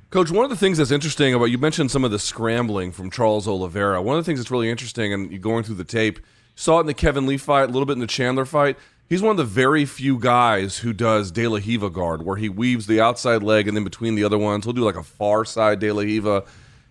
Coach, 0.09 0.31
one 0.31 0.45
of 0.45 0.49
the 0.49 0.55
things 0.55 0.77
that's 0.77 0.91
interesting 0.91 1.33
about 1.33 1.45
you 1.45 1.57
mentioned 1.57 1.91
some 1.91 2.05
of 2.05 2.11
the 2.11 2.19
scrambling 2.19 2.91
from 2.91 3.11
Charles 3.11 3.47
Oliveira. 3.47 4.01
One 4.01 4.17
of 4.17 4.23
the 4.23 4.29
things 4.29 4.39
that's 4.39 4.51
really 4.51 4.69
interesting, 4.69 5.11
and 5.11 5.41
going 5.41 5.63
through 5.63 5.75
the 5.75 5.83
tape, 5.83 6.19
saw 6.55 6.77
it 6.77 6.81
in 6.81 6.87
the 6.87 6.93
Kevin 6.93 7.25
Lee 7.25 7.37
fight, 7.37 7.63
a 7.63 7.71
little 7.71 7.85
bit 7.85 7.93
in 7.93 7.99
the 7.99 8.07
Chandler 8.07 8.45
fight. 8.45 8.77
He's 9.07 9.21
one 9.21 9.31
of 9.31 9.37
the 9.37 9.43
very 9.43 9.85
few 9.85 10.17
guys 10.17 10.79
who 10.79 10.93
does 10.93 11.31
De 11.31 11.47
La 11.47 11.57
Riva 11.57 11.89
guard, 11.89 12.23
where 12.23 12.37
he 12.37 12.49
weaves 12.49 12.87
the 12.87 13.01
outside 13.01 13.43
leg 13.43 13.67
and 13.67 13.77
then 13.77 13.83
between 13.83 14.15
the 14.15 14.23
other 14.23 14.37
ones, 14.37 14.63
he'll 14.63 14.73
do 14.73 14.83
like 14.83 14.95
a 14.95 15.03
far 15.03 15.45
side 15.45 15.79
De 15.79 15.91
La 15.91 16.01
Riva. 16.01 16.43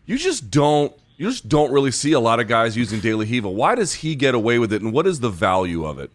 You 0.06 0.18
just 0.18 0.50
don't 0.50 0.92
you 1.16 1.30
just 1.30 1.48
don't 1.48 1.72
really 1.72 1.90
see 1.90 2.12
a 2.12 2.20
lot 2.20 2.40
of 2.40 2.48
guys 2.48 2.76
using 2.76 3.00
De 3.00 3.14
La 3.14 3.22
Riva. 3.22 3.48
Why 3.48 3.74
does 3.74 3.94
he 3.94 4.14
get 4.14 4.34
away 4.34 4.58
with 4.58 4.72
it, 4.72 4.82
and 4.82 4.92
what 4.92 5.06
is 5.06 5.20
the 5.20 5.30
value 5.30 5.84
of 5.84 5.98
it? 5.98 6.10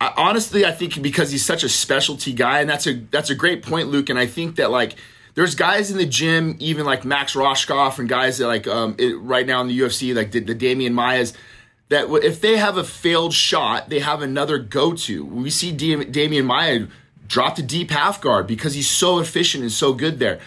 I, 0.00 0.12
honestly, 0.16 0.64
I 0.64 0.72
think 0.72 1.00
because 1.00 1.30
he's 1.30 1.44
such 1.44 1.64
a 1.64 1.68
specialty 1.68 2.32
guy, 2.32 2.60
and 2.60 2.68
that's 2.68 2.86
a 2.86 2.94
that's 3.10 3.30
a 3.30 3.34
great 3.34 3.62
point, 3.62 3.88
Luke. 3.88 4.10
And 4.10 4.18
I 4.18 4.26
think 4.26 4.56
that 4.56 4.70
like 4.70 4.96
there's 5.34 5.54
guys 5.54 5.90
in 5.90 5.98
the 5.98 6.06
gym, 6.06 6.56
even 6.58 6.84
like 6.84 7.04
Max 7.04 7.34
Rohskopf 7.34 7.98
and 7.98 8.08
guys 8.08 8.38
that 8.38 8.46
like 8.46 8.66
um, 8.66 8.96
it, 8.98 9.18
right 9.18 9.46
now 9.46 9.60
in 9.60 9.68
the 9.68 9.78
UFC, 9.78 10.14
like 10.14 10.32
the, 10.32 10.40
the 10.40 10.54
Demian 10.54 10.92
Maias, 10.92 11.34
that 11.88 12.10
if 12.24 12.40
they 12.40 12.56
have 12.56 12.76
a 12.76 12.84
failed 12.84 13.32
shot, 13.32 13.88
they 13.88 14.00
have 14.00 14.22
another 14.22 14.58
go 14.58 14.94
to. 14.94 15.24
We 15.24 15.50
see 15.50 15.72
Demian 15.72 16.44
Maia 16.44 16.86
drop 17.28 17.56
the 17.56 17.62
deep 17.62 17.90
half 17.90 18.20
guard 18.20 18.46
because 18.46 18.74
he's 18.74 18.88
so 18.88 19.18
efficient 19.18 19.62
and 19.62 19.72
so 19.72 19.92
good 19.92 20.18
there. 20.18 20.40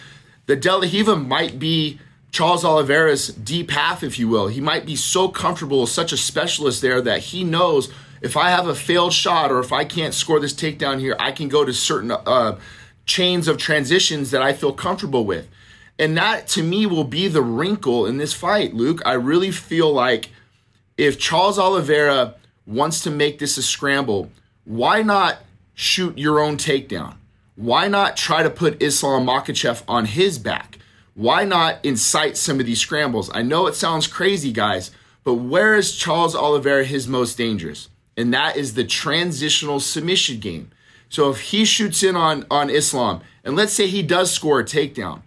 The 0.46 0.56
De 0.56 0.76
La 0.76 1.14
might 1.16 1.58
be 1.58 1.98
Charles 2.32 2.64
Oliveira's 2.64 3.28
deep 3.28 3.70
half, 3.70 4.02
if 4.02 4.18
you 4.18 4.28
will. 4.28 4.48
He 4.48 4.60
might 4.60 4.86
be 4.86 4.96
so 4.96 5.28
comfortable, 5.28 5.86
such 5.86 6.12
a 6.12 6.16
specialist 6.16 6.82
there 6.82 7.00
that 7.00 7.20
he 7.20 7.44
knows 7.44 7.92
if 8.20 8.36
I 8.36 8.50
have 8.50 8.66
a 8.66 8.74
failed 8.74 9.12
shot 9.12 9.50
or 9.50 9.60
if 9.60 9.72
I 9.72 9.84
can't 9.84 10.14
score 10.14 10.40
this 10.40 10.54
takedown 10.54 11.00
here, 11.00 11.16
I 11.18 11.32
can 11.32 11.48
go 11.48 11.64
to 11.64 11.72
certain 11.72 12.10
uh, 12.10 12.58
chains 13.06 13.48
of 13.48 13.58
transitions 13.58 14.30
that 14.30 14.42
I 14.42 14.52
feel 14.52 14.72
comfortable 14.72 15.24
with. 15.24 15.48
And 15.98 16.16
that 16.16 16.48
to 16.48 16.62
me 16.62 16.86
will 16.86 17.04
be 17.04 17.28
the 17.28 17.42
wrinkle 17.42 18.06
in 18.06 18.16
this 18.16 18.32
fight, 18.32 18.74
Luke. 18.74 19.02
I 19.04 19.12
really 19.12 19.50
feel 19.50 19.92
like 19.92 20.30
if 20.96 21.18
Charles 21.18 21.58
Oliveira 21.58 22.34
wants 22.66 23.02
to 23.02 23.10
make 23.10 23.38
this 23.38 23.58
a 23.58 23.62
scramble, 23.62 24.30
why 24.64 25.02
not 25.02 25.38
shoot 25.74 26.16
your 26.16 26.40
own 26.40 26.56
takedown? 26.56 27.16
Why 27.56 27.88
not 27.88 28.16
try 28.16 28.42
to 28.42 28.50
put 28.50 28.82
Islam 28.82 29.26
Makhachev 29.26 29.82
on 29.86 30.06
his 30.06 30.38
back? 30.38 30.78
Why 31.14 31.44
not 31.44 31.84
incite 31.84 32.36
some 32.36 32.60
of 32.60 32.66
these 32.66 32.80
scrambles? 32.80 33.30
I 33.34 33.42
know 33.42 33.66
it 33.66 33.74
sounds 33.74 34.06
crazy, 34.06 34.52
guys, 34.52 34.90
but 35.24 35.34
where 35.34 35.74
is 35.74 35.96
Charles 35.96 36.34
Oliveira 36.34 36.84
his 36.84 37.06
most 37.06 37.36
dangerous? 37.36 37.88
And 38.20 38.34
that 38.34 38.56
is 38.56 38.74
the 38.74 38.84
transitional 38.84 39.80
submission 39.80 40.40
game. 40.40 40.70
So 41.08 41.30
if 41.30 41.40
he 41.40 41.64
shoots 41.64 42.02
in 42.02 42.16
on, 42.16 42.44
on 42.50 42.68
Islam, 42.68 43.22
and 43.44 43.56
let's 43.56 43.72
say 43.72 43.86
he 43.86 44.02
does 44.02 44.30
score 44.30 44.60
a 44.60 44.64
takedown, 44.64 45.22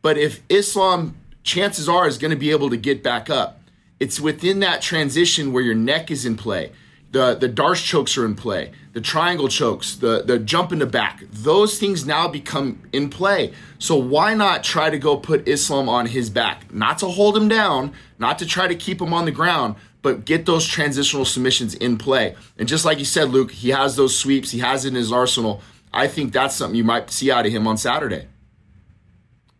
but 0.00 0.16
if 0.16 0.42
Islam, 0.48 1.16
chances 1.42 1.88
are, 1.88 2.06
is 2.06 2.18
going 2.18 2.30
to 2.30 2.36
be 2.36 2.52
able 2.52 2.70
to 2.70 2.76
get 2.76 3.02
back 3.02 3.28
up, 3.28 3.60
it's 3.98 4.20
within 4.20 4.60
that 4.60 4.80
transition 4.80 5.52
where 5.52 5.62
your 5.62 5.74
neck 5.74 6.10
is 6.10 6.24
in 6.24 6.36
play. 6.36 6.70
The, 7.10 7.34
the 7.34 7.48
D'Arce 7.48 7.82
chokes 7.82 8.16
are 8.16 8.24
in 8.24 8.36
play. 8.36 8.72
The 8.92 9.00
triangle 9.00 9.48
chokes, 9.48 9.96
the, 9.96 10.22
the 10.22 10.38
jump 10.38 10.70
in 10.70 10.78
the 10.78 10.86
back. 10.86 11.24
Those 11.30 11.78
things 11.78 12.06
now 12.06 12.28
become 12.28 12.82
in 12.92 13.10
play. 13.10 13.52
So 13.78 13.96
why 13.96 14.34
not 14.34 14.62
try 14.62 14.90
to 14.90 14.98
go 14.98 15.16
put 15.16 15.48
Islam 15.48 15.88
on 15.88 16.06
his 16.06 16.30
back? 16.30 16.72
Not 16.72 16.98
to 16.98 17.06
hold 17.06 17.36
him 17.36 17.48
down, 17.48 17.92
not 18.18 18.38
to 18.38 18.46
try 18.46 18.68
to 18.68 18.74
keep 18.74 19.00
him 19.00 19.12
on 19.12 19.24
the 19.24 19.32
ground, 19.32 19.76
but 20.06 20.24
get 20.24 20.46
those 20.46 20.64
transitional 20.64 21.24
submissions 21.24 21.74
in 21.74 21.98
play. 21.98 22.36
And 22.56 22.68
just 22.68 22.84
like 22.84 23.00
you 23.00 23.04
said, 23.04 23.30
Luke, 23.30 23.50
he 23.50 23.70
has 23.70 23.96
those 23.96 24.16
sweeps, 24.16 24.52
he 24.52 24.60
has 24.60 24.84
it 24.84 24.90
in 24.90 24.94
his 24.94 25.10
arsenal. 25.10 25.62
I 25.92 26.06
think 26.06 26.32
that's 26.32 26.54
something 26.54 26.76
you 26.76 26.84
might 26.84 27.10
see 27.10 27.32
out 27.32 27.44
of 27.44 27.50
him 27.50 27.66
on 27.66 27.76
Saturday. 27.76 28.28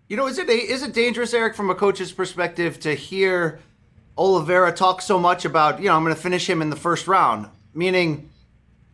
You 0.08 0.16
know, 0.16 0.28
is 0.28 0.38
it 0.38 0.48
is 0.48 0.84
it 0.84 0.94
dangerous, 0.94 1.34
Eric, 1.34 1.56
from 1.56 1.68
a 1.68 1.74
coach's 1.74 2.12
perspective, 2.12 2.78
to 2.78 2.94
hear 2.94 3.58
Oliveira 4.16 4.70
talk 4.70 5.02
so 5.02 5.18
much 5.18 5.44
about, 5.44 5.80
you 5.80 5.86
know, 5.86 5.96
I'm 5.96 6.04
going 6.04 6.14
to 6.14 6.20
finish 6.20 6.48
him 6.48 6.62
in 6.62 6.70
the 6.70 6.76
first 6.76 7.08
round, 7.08 7.48
meaning, 7.74 8.30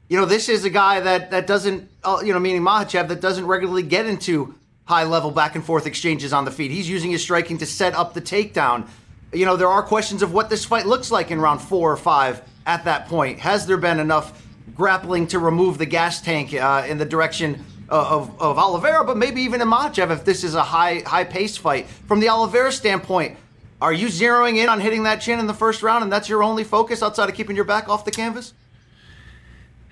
you 0.08 0.16
know, 0.16 0.24
this 0.24 0.48
is 0.48 0.64
a 0.64 0.70
guy 0.70 1.00
that 1.00 1.32
that 1.32 1.46
doesn't, 1.46 1.86
uh, 2.02 2.22
you 2.24 2.32
know, 2.32 2.40
meaning 2.40 2.62
Makhachev 2.62 3.08
that 3.08 3.20
doesn't 3.20 3.46
regularly 3.46 3.82
get 3.82 4.06
into 4.06 4.54
high 4.86 5.04
level 5.04 5.30
back 5.30 5.54
and 5.54 5.62
forth 5.62 5.86
exchanges 5.86 6.32
on 6.32 6.46
the 6.46 6.50
feet. 6.50 6.70
He's 6.70 6.88
using 6.88 7.10
his 7.10 7.20
striking 7.20 7.58
to 7.58 7.66
set 7.66 7.92
up 7.92 8.14
the 8.14 8.22
takedown. 8.22 8.88
You 9.32 9.46
know, 9.46 9.56
there 9.56 9.68
are 9.68 9.82
questions 9.82 10.22
of 10.22 10.32
what 10.32 10.50
this 10.50 10.64
fight 10.64 10.86
looks 10.86 11.10
like 11.10 11.30
in 11.30 11.40
round 11.40 11.60
four 11.60 11.90
or 11.90 11.96
five 11.96 12.42
at 12.66 12.84
that 12.84 13.08
point. 13.08 13.38
Has 13.38 13.66
there 13.66 13.78
been 13.78 13.98
enough 13.98 14.42
grappling 14.74 15.26
to 15.28 15.38
remove 15.38 15.78
the 15.78 15.86
gas 15.86 16.20
tank 16.20 16.54
uh, 16.54 16.84
in 16.88 16.98
the 16.98 17.04
direction 17.04 17.64
of, 17.88 18.40
of 18.40 18.58
Oliveira, 18.58 19.04
but 19.04 19.16
maybe 19.16 19.42
even 19.42 19.60
in 19.60 19.68
Makhachev 19.68 20.10
if 20.10 20.24
this 20.24 20.44
is 20.44 20.54
a 20.54 20.62
high 20.62 21.02
high 21.06 21.24
pace 21.24 21.56
fight. 21.56 21.86
From 21.86 22.20
the 22.20 22.28
Oliveira 22.28 22.72
standpoint, 22.72 23.36
are 23.80 23.92
you 23.92 24.06
zeroing 24.06 24.56
in 24.56 24.68
on 24.68 24.80
hitting 24.80 25.02
that 25.02 25.16
chin 25.16 25.38
in 25.38 25.46
the 25.46 25.54
first 25.54 25.82
round, 25.82 26.02
and 26.02 26.12
that's 26.12 26.28
your 26.28 26.42
only 26.42 26.64
focus 26.64 27.02
outside 27.02 27.28
of 27.28 27.34
keeping 27.34 27.54
your 27.54 27.64
back 27.64 27.88
off 27.88 28.04
the 28.04 28.10
canvas? 28.10 28.54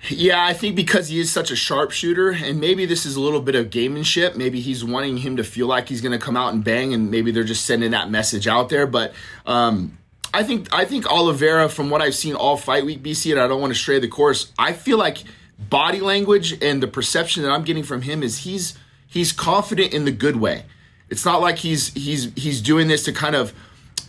Yeah, 0.09 0.43
I 0.43 0.53
think 0.53 0.75
because 0.75 1.09
he 1.09 1.19
is 1.19 1.31
such 1.31 1.51
a 1.51 1.55
sharpshooter, 1.55 2.31
and 2.31 2.59
maybe 2.59 2.85
this 2.85 3.05
is 3.05 3.15
a 3.15 3.21
little 3.21 3.41
bit 3.41 3.53
of 3.53 3.69
gamemanship. 3.69 4.35
Maybe 4.35 4.59
he's 4.59 4.83
wanting 4.83 5.17
him 5.17 5.37
to 5.37 5.43
feel 5.43 5.67
like 5.67 5.89
he's 5.89 6.01
going 6.01 6.17
to 6.17 6.23
come 6.23 6.35
out 6.35 6.53
and 6.53 6.63
bang, 6.63 6.93
and 6.93 7.11
maybe 7.11 7.31
they're 7.31 7.43
just 7.43 7.65
sending 7.65 7.91
that 7.91 8.09
message 8.09 8.47
out 8.47 8.69
there. 8.69 8.87
But 8.87 9.13
um, 9.45 9.97
I 10.33 10.43
think 10.43 10.73
I 10.73 10.85
think 10.85 11.05
Oliveira, 11.09 11.69
from 11.69 11.91
what 11.91 12.01
I've 12.01 12.15
seen 12.15 12.33
all 12.33 12.57
fight 12.57 12.83
week, 12.83 13.03
BC, 13.03 13.31
and 13.31 13.39
I 13.39 13.47
don't 13.47 13.61
want 13.61 13.73
to 13.73 13.79
stray 13.79 13.99
the 13.99 14.07
course. 14.07 14.51
I 14.57 14.73
feel 14.73 14.97
like 14.97 15.19
body 15.59 15.99
language 15.99 16.61
and 16.63 16.81
the 16.81 16.87
perception 16.87 17.43
that 17.43 17.51
I'm 17.51 17.63
getting 17.63 17.83
from 17.83 18.01
him 18.01 18.23
is 18.23 18.39
he's 18.39 18.77
he's 19.05 19.31
confident 19.31 19.93
in 19.93 20.05
the 20.05 20.11
good 20.11 20.37
way. 20.37 20.63
It's 21.09 21.25
not 21.25 21.41
like 21.41 21.59
he's 21.59 21.93
he's 21.93 22.33
he's 22.35 22.61
doing 22.61 22.87
this 22.87 23.03
to 23.03 23.13
kind 23.13 23.35
of 23.35 23.53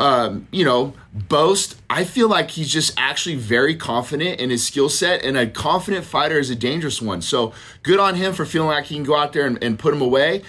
um, 0.03 0.49
you 0.51 0.65
know 0.65 0.95
boast. 1.15 1.81
I 1.89 2.03
feel 2.05 2.29
like 2.29 2.51
he's 2.51 2.69
just 2.69 2.93
actually 2.97 3.37
very 3.37 3.77
confident 3.77 4.41
in 4.41 4.51
his 4.51 4.67
skill 4.67 4.89
set, 4.89 5.25
and 5.25 5.37
a 5.37 5.47
confident 5.47 6.05
fighter 6.05 6.39
is 6.41 6.51
a 6.51 6.57
dangerous 6.57 7.01
one. 7.01 7.23
So 7.23 7.53
good 7.85 8.01
on 8.01 8.17
him 8.17 8.33
for 8.33 8.45
feeling 8.45 8.69
like 8.69 8.87
he 8.87 8.97
can 8.97 9.05
go 9.05 9.17
out 9.17 9.33
there 9.33 9.47
and, 9.47 9.63
and 9.63 9.79
put 9.79 9.95
him 9.95 10.03
away. 10.03 10.43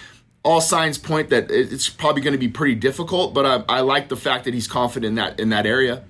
All 0.43 0.59
signs 0.59 0.97
point 0.97 1.29
that 1.29 1.51
it's 1.51 1.87
probably 1.87 2.21
going 2.21 2.33
to 2.33 2.39
be 2.39 2.49
pretty 2.49 2.75
difficult, 2.75 3.33
but 3.33 3.45
I, 3.45 3.77
I 3.77 3.81
like 3.81 4.09
the 4.09 4.17
fact 4.17 4.43
that 4.45 4.53
he's 4.53 4.67
confident 4.67 5.11
in 5.11 5.15
that 5.15 5.39
in 5.39 5.49
that 5.49 5.67
area. 5.67 6.03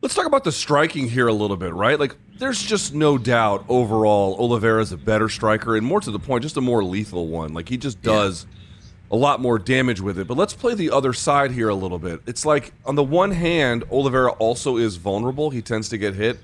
Let's 0.00 0.14
talk 0.14 0.26
about 0.26 0.44
the 0.44 0.52
striking 0.52 1.08
here 1.08 1.26
a 1.26 1.32
little 1.32 1.56
bit, 1.56 1.74
right? 1.74 1.98
Like, 1.98 2.14
there's 2.38 2.62
just 2.62 2.94
no 2.94 3.18
doubt 3.18 3.64
overall 3.68 4.36
Oliveira 4.38 4.80
is 4.80 4.92
a 4.92 4.96
better 4.96 5.28
striker 5.28 5.76
and 5.76 5.84
more 5.84 6.00
to 6.00 6.12
the 6.12 6.20
point, 6.20 6.44
just 6.44 6.56
a 6.56 6.60
more 6.60 6.84
lethal 6.84 7.26
one. 7.26 7.52
Like, 7.52 7.68
he 7.68 7.76
just 7.76 8.00
does 8.00 8.46
yeah. 8.48 8.67
A 9.10 9.16
lot 9.16 9.40
more 9.40 9.58
damage 9.58 10.00
with 10.00 10.18
it. 10.18 10.26
But 10.26 10.36
let's 10.36 10.54
play 10.54 10.74
the 10.74 10.90
other 10.90 11.12
side 11.12 11.52
here 11.52 11.68
a 11.68 11.74
little 11.74 11.98
bit. 11.98 12.20
It's 12.26 12.44
like, 12.44 12.72
on 12.84 12.94
the 12.94 13.02
one 13.02 13.30
hand, 13.30 13.84
Oliveira 13.90 14.32
also 14.32 14.76
is 14.76 14.96
vulnerable. 14.96 15.50
He 15.50 15.62
tends 15.62 15.88
to 15.90 15.98
get 15.98 16.14
hit, 16.14 16.38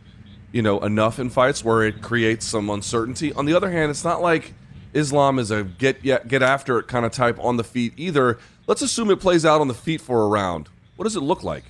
you 0.52 0.62
know, 0.62 0.80
enough 0.80 1.18
in 1.18 1.30
fights 1.30 1.64
where 1.64 1.83
it 1.83 2.00
creates 2.00 2.47
some 2.47 2.71
uncertainty. 2.71 3.33
On 3.35 3.44
the 3.44 3.54
other 3.54 3.71
hand, 3.71 3.90
it's 3.90 4.04
not 4.04 4.23
like 4.23 4.54
Islam 4.94 5.38
is 5.38 5.50
a 5.50 5.64
get 5.64 6.02
get 6.02 6.42
after 6.42 6.78
it 6.78 6.87
kind 6.87 7.04
of 7.04 7.12
type 7.12 7.38
on 7.38 7.56
the 7.56 7.64
feet 7.64 7.92
either. 7.97 8.38
Let's 8.66 8.80
assume 8.80 9.11
it 9.11 9.21
plays 9.21 9.44
out 9.44 9.61
on 9.61 9.68
the 9.68 9.75
feet 9.75 10.00
for 10.00 10.23
a 10.23 10.28
round. 10.28 10.68
What 10.97 11.04
does 11.04 11.16
it 11.16 11.21
look 11.21 11.42
like? 11.42 11.64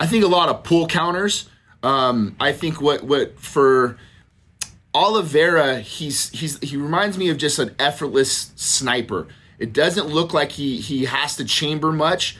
I 0.00 0.06
think 0.06 0.24
a 0.24 0.28
lot 0.28 0.48
of 0.48 0.64
pull 0.64 0.86
counters. 0.86 1.48
Um, 1.82 2.34
I 2.40 2.52
think 2.52 2.80
what 2.80 3.04
what 3.04 3.38
for 3.38 3.98
Oliveira, 4.94 5.80
he's 5.80 6.30
he's 6.30 6.58
he 6.60 6.76
reminds 6.76 7.18
me 7.18 7.28
of 7.28 7.36
just 7.36 7.58
an 7.58 7.74
effortless 7.78 8.52
sniper. 8.56 9.28
It 9.58 9.72
doesn't 9.72 10.06
look 10.06 10.32
like 10.32 10.52
he 10.52 10.78
he 10.78 11.04
has 11.06 11.36
to 11.36 11.44
chamber 11.44 11.92
much. 11.92 12.36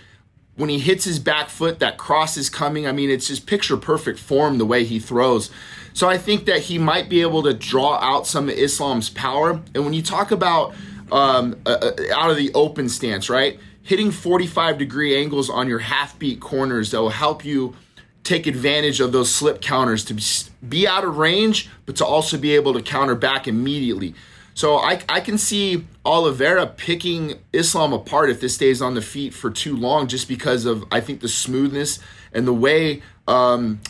When 0.56 0.70
he 0.70 0.78
hits 0.78 1.04
his 1.04 1.18
back 1.18 1.50
foot, 1.50 1.80
that 1.80 1.98
cross 1.98 2.38
is 2.38 2.48
coming. 2.48 2.86
I 2.86 2.92
mean, 2.92 3.10
it's 3.10 3.28
just 3.28 3.46
picture 3.46 3.76
perfect 3.76 4.18
form 4.18 4.56
the 4.56 4.64
way 4.64 4.84
he 4.84 4.98
throws. 4.98 5.50
So 5.92 6.08
I 6.08 6.16
think 6.16 6.46
that 6.46 6.62
he 6.62 6.78
might 6.78 7.10
be 7.10 7.20
able 7.20 7.42
to 7.42 7.52
draw 7.52 7.98
out 8.00 8.26
some 8.26 8.48
of 8.48 8.54
Islam's 8.54 9.10
power. 9.10 9.60
And 9.74 9.84
when 9.84 9.92
you 9.92 10.02
talk 10.02 10.30
about 10.30 10.74
um, 11.12 11.56
uh, 11.66 11.70
uh 11.70 11.92
out 12.14 12.30
of 12.30 12.36
the 12.36 12.50
open 12.54 12.88
stance, 12.88 13.28
right? 13.28 13.58
hitting 13.86 14.10
45 14.10 14.78
degree 14.78 15.16
angles 15.16 15.48
on 15.48 15.68
your 15.68 15.78
half 15.78 16.18
beat 16.18 16.40
corners 16.40 16.90
that 16.90 17.00
will 17.00 17.10
help 17.10 17.44
you 17.44 17.76
take 18.24 18.48
advantage 18.48 18.98
of 18.98 19.12
those 19.12 19.32
slip 19.32 19.60
counters 19.60 20.04
to 20.04 20.50
be 20.68 20.88
out 20.88 21.04
of 21.04 21.16
range, 21.16 21.70
but 21.86 21.94
to 21.94 22.04
also 22.04 22.36
be 22.36 22.56
able 22.56 22.74
to 22.74 22.82
counter 22.82 23.14
back 23.14 23.46
immediately. 23.46 24.12
So 24.56 24.78
I, 24.78 25.02
I 25.06 25.20
can 25.20 25.36
see 25.36 25.84
Oliveira 26.06 26.66
picking 26.66 27.34
Islam 27.52 27.92
apart 27.92 28.30
if 28.30 28.40
this 28.40 28.54
stays 28.54 28.80
on 28.80 28.94
the 28.94 29.02
feet 29.02 29.34
for 29.34 29.50
too 29.50 29.76
long, 29.76 30.06
just 30.06 30.28
because 30.28 30.64
of 30.64 30.82
I 30.90 31.00
think 31.00 31.20
the 31.20 31.28
smoothness 31.28 31.98
and 32.32 32.46
the 32.46 32.54
way 32.54 33.02
um, 33.28 33.82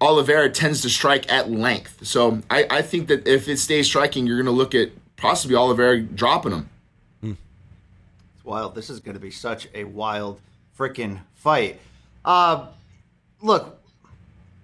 Oliveira 0.00 0.50
tends 0.50 0.82
to 0.82 0.90
strike 0.90 1.30
at 1.32 1.52
length. 1.52 2.04
So 2.04 2.42
I, 2.50 2.66
I 2.68 2.82
think 2.82 3.06
that 3.06 3.28
if 3.28 3.48
it 3.48 3.58
stays 3.58 3.86
striking, 3.86 4.26
you're 4.26 4.38
going 4.38 4.46
to 4.46 4.50
look 4.50 4.74
at 4.74 4.90
possibly 5.16 5.54
Oliveira 5.54 6.00
dropping 6.00 6.50
him 6.50 6.68
It's 7.22 8.44
wild. 8.44 8.74
This 8.74 8.90
is 8.90 8.98
going 8.98 9.14
to 9.14 9.20
be 9.20 9.30
such 9.30 9.68
a 9.72 9.84
wild 9.84 10.40
freaking 10.76 11.20
fight. 11.36 11.78
Uh, 12.24 12.66
look, 13.40 13.80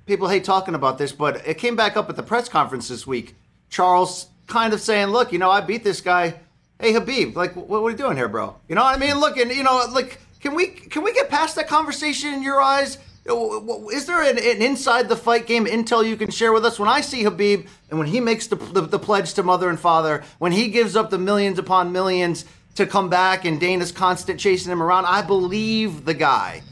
people 0.05 0.27
hate 0.27 0.43
talking 0.43 0.75
about 0.75 0.99
this, 0.99 1.13
but 1.13 1.47
it 1.47 1.59
came 1.59 1.77
back 1.77 1.97
up 1.97 2.11
at 2.11 2.17
the 2.17 2.25
press 2.25 2.49
conference 2.49 2.89
this 2.89 3.07
week. 3.07 3.37
Charles 3.71 4.31
kind 4.47 4.73
of 4.73 4.81
saying, 4.81 5.09
"Look, 5.09 5.33
you 5.33 5.39
know, 5.39 5.51
I 5.51 5.61
beat 5.61 5.85
this 5.85 6.01
guy. 6.01 6.35
Hey, 6.79 6.93
Habib, 6.93 7.37
like, 7.37 7.55
what, 7.55 7.69
what 7.69 7.83
are 7.83 7.91
you 7.91 7.97
doing 7.97 8.17
here, 8.17 8.29
bro? 8.29 8.57
You 8.69 8.75
know 8.75 8.83
what 8.83 8.97
I 8.97 8.99
mean? 8.99 9.19
Look, 9.19 9.37
and 9.37 9.51
you 9.51 9.63
know, 9.63 9.87
like, 9.93 10.21
can 10.41 10.55
we 10.55 10.67
can 10.67 11.03
we 11.03 11.13
get 11.13 11.29
past 11.29 11.57
that 11.57 11.69
conversation 11.69 12.35
in 12.35 12.43
your 12.43 12.61
eyes? 12.61 12.99
Uh, 13.29 13.87
is 13.89 14.05
there 14.05 14.23
an, 14.23 14.37
an, 14.37 14.61
inside 14.61 15.09
the 15.09 15.17
fight 15.17 15.47
game 15.47 15.65
intel 15.65 16.07
you 16.07 16.17
can 16.17 16.31
share 16.31 16.53
with 16.53 16.65
us? 16.65 16.79
When 16.79 16.89
I 16.89 17.01
see 17.01 17.23
Habib 17.23 17.67
and 17.89 17.99
when 17.99 18.09
he 18.09 18.21
makes 18.21 18.49
the, 18.49 18.57
the, 18.57 18.83
the 18.83 18.99
pledge 18.99 19.33
to 19.35 19.43
mother 19.43 19.71
and 19.71 19.81
father, 19.81 20.23
when 20.39 20.53
he 20.53 20.69
gives 20.69 20.95
up 20.95 21.09
the 21.09 21.17
millions 21.17 21.59
upon 21.59 21.91
millions 21.91 22.45
to 22.75 22.87
come 22.87 23.09
back 23.09 23.45
and 23.45 23.61
Dana's 23.61 23.93
constant 23.93 24.41
chasing 24.41 24.71
him 24.71 24.83
around. 24.83 25.07
I 25.07 25.23
believe 25.23 26.05
the 26.05 26.15
guy. 26.15 26.63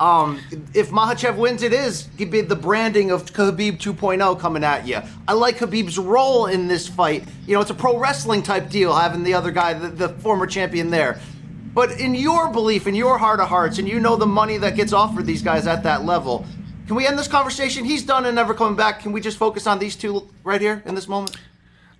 Um, 0.00 0.40
if 0.74 0.90
Makhachev 0.90 1.36
wins, 1.36 1.62
it 1.62 1.72
is 1.72 2.08
the 2.08 2.58
branding 2.60 3.12
of 3.12 3.26
Khabib 3.26 3.78
2.0 3.78 4.40
coming 4.40 4.64
at 4.64 4.86
you. 4.86 5.00
I 5.28 5.34
like 5.34 5.58
Khabib's 5.58 5.98
role 5.98 6.46
in 6.46 6.66
this 6.66 6.88
fight. 6.88 7.24
You 7.46 7.54
know, 7.54 7.60
it's 7.60 7.70
a 7.70 7.74
pro 7.74 7.96
wrestling 7.98 8.42
type 8.42 8.70
deal 8.70 8.92
having 8.92 9.22
the 9.22 9.34
other 9.34 9.52
guy, 9.52 9.74
the, 9.74 9.88
the 9.88 10.08
former 10.08 10.46
champion, 10.46 10.90
there. 10.90 11.20
But 11.74 12.00
in 12.00 12.14
your 12.14 12.50
belief, 12.50 12.86
in 12.86 12.94
your 12.94 13.18
heart 13.18 13.40
of 13.40 13.48
hearts, 13.48 13.78
and 13.78 13.88
you 13.88 14.00
know 14.00 14.16
the 14.16 14.26
money 14.26 14.58
that 14.58 14.74
gets 14.74 14.92
offered 14.92 15.26
these 15.26 15.42
guys 15.42 15.66
at 15.66 15.84
that 15.84 16.04
level, 16.04 16.44
can 16.86 16.96
we 16.96 17.06
end 17.06 17.18
this 17.18 17.28
conversation? 17.28 17.84
He's 17.84 18.04
done 18.04 18.26
and 18.26 18.34
never 18.34 18.52
coming 18.52 18.76
back. 18.76 19.00
Can 19.00 19.12
we 19.12 19.20
just 19.20 19.38
focus 19.38 19.66
on 19.66 19.78
these 19.78 19.96
two 19.96 20.28
right 20.42 20.60
here 20.60 20.82
in 20.86 20.94
this 20.94 21.08
moment? 21.08 21.36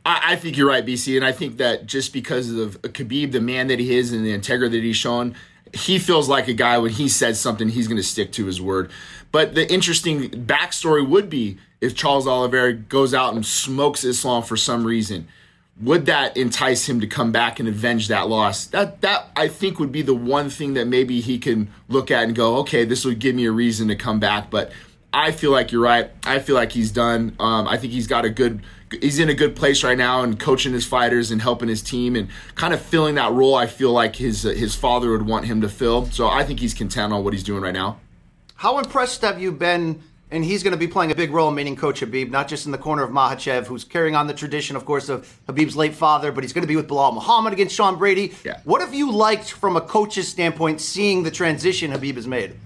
I, 0.05 0.33
I, 0.33 0.37
think 0.37 0.57
you're 0.57 0.69
right, 0.69 0.85
BC, 0.85 1.17
and 1.17 1.25
I 1.25 1.33
think 1.33 1.57
that 1.57 1.87
just 1.87 2.13
because 2.13 2.51
of 2.51 2.81
Khabib, 2.83 3.33
the 3.33 3.41
man 3.41 3.69
that 3.69 3.79
he 3.79 3.97
is, 3.97 4.13
and 4.13 4.25
the 4.25 4.33
integrity 4.33 4.77
that 4.79 4.85
he's 4.85 4.97
shown, 4.97 5.35
he 5.75 5.99
feels 5.99 6.29
like 6.29 6.49
a 6.49 6.53
guy 6.53 6.79
when 6.79 6.93
he 6.93 7.09
says 7.09 7.41
something, 7.41 7.69
he's 7.69 7.89
going 7.89 7.97
to 7.97 8.03
stick 8.03 8.33
to 8.33 8.47
his 8.47 8.61
word. 8.61 8.91
But 9.33 9.55
the 9.55 9.71
interesting 9.73 10.31
backstory 10.31 11.07
would 11.07 11.29
be 11.29 11.59
if 11.81 11.95
Charles 11.95 12.27
Oliveira 12.27 12.73
goes 12.73 13.13
out 13.13 13.35
and 13.35 13.45
smokes 13.45 14.05
Islam 14.05 14.43
for 14.43 14.57
some 14.57 14.85
reason. 14.85 15.29
Would 15.81 16.07
that 16.07 16.37
entice 16.37 16.89
him 16.89 17.01
to 17.01 17.07
come 17.09 17.33
back 17.33 17.59
and 17.59 17.69
avenge 17.69 18.07
that 18.07 18.29
loss? 18.29 18.67
That 18.67 19.01
that 19.01 19.31
I 19.35 19.49
think 19.49 19.81
would 19.81 19.91
be 19.91 20.03
the 20.03 20.15
one 20.15 20.49
thing 20.49 20.75
that 20.75 20.87
maybe 20.87 21.21
he 21.21 21.37
can 21.39 21.69
look 21.89 22.13
at 22.13 22.23
and 22.23 22.37
go, 22.37 22.59
okay, 22.59 22.85
this 22.85 23.05
would 23.05 23.19
give 23.19 23.35
me 23.35 23.45
a 23.47 23.51
reason 23.51 23.89
to 23.89 23.97
come 23.97 24.21
back. 24.21 24.51
But 24.51 24.71
I 25.13 25.33
feel 25.33 25.51
like 25.51 25.73
you're 25.73 25.83
right. 25.83 26.11
I 26.25 26.39
feel 26.39 26.55
like 26.55 26.71
he's 26.71 26.93
done. 26.93 27.35
Um, 27.41 27.67
I 27.67 27.77
think 27.77 27.93
he's 27.93 28.07
got 28.07 28.25
a 28.25 28.31
good. 28.31 28.63
He's 29.01 29.19
in 29.19 29.29
a 29.29 29.35
good 29.35 29.57
place 29.57 29.85
right 29.85 29.99
now 29.99 30.23
and 30.23 30.39
coaching 30.39 30.73
his 30.73 30.87
fighters 30.87 31.31
and 31.31 31.41
helping 31.41 31.69
his 31.69 31.83
team 31.83 32.17
and 32.17 32.29
kind 32.55 32.75
of 32.75 32.81
filling 32.81 33.15
that 33.17 33.33
role. 33.33 33.55
I 33.55 33.67
feel 33.67 33.93
like 33.93 34.17
his 34.17 34.45
uh, 34.45 34.51
his 34.51 34.75
father 34.75 35.11
would 35.11 35.27
want 35.27 35.47
him 35.47 35.61
to 35.61 35.69
fill. 35.69 36.07
So 36.07 36.29
I 36.29 36.45
think 36.45 36.61
he's 36.61 36.75
content 36.75 37.13
on 37.13 37.25
what 37.25 37.33
he's 37.33 37.45
doing 37.45 37.63
right 37.63 37.75
now. 37.75 38.01
How 38.57 38.79
impressed 38.79 39.23
have 39.23 39.41
you 39.41 39.53
been? 39.53 40.03
And 40.31 40.45
he's 40.45 40.65
going 40.65 40.73
to 40.73 40.79
be 40.79 40.89
playing 40.89 41.13
a 41.13 41.15
big 41.15 41.31
role, 41.31 41.53
meaning 41.53 41.77
Coach 41.77 42.01
Habib, 42.01 42.31
not 42.31 42.49
just 42.49 42.67
in 42.67 42.73
the 42.73 42.79
corner 42.79 43.05
of 43.05 43.11
Makhachev, 43.11 43.67
who's 43.67 43.85
carrying 43.85 44.17
on 44.17 44.27
the 44.27 44.35
tradition, 44.35 44.75
of 44.75 44.85
course, 44.85 45.09
of 45.09 45.39
Habib's 45.47 45.77
late 45.77 45.95
father, 45.95 46.33
but 46.33 46.43
he's 46.43 46.53
going 46.53 46.63
to 46.63 46.69
be 46.69 46.75
with 46.75 46.89
Belal 46.89 47.15
Muhammad 47.15 47.53
against 47.53 47.77
Sean 47.77 47.97
Brady. 47.97 48.33
Yeah. 48.45 48.59
What 48.65 48.81
have 48.81 48.95
you 48.95 49.13
liked 49.13 49.53
from 49.53 49.77
a 49.77 49.81
coach's 49.81 50.27
standpoint, 50.27 50.81
seeing 50.81 51.23
the 51.23 51.31
transition 51.31 51.93
Habib 51.93 52.17
has 52.17 52.27
made? 52.27 52.57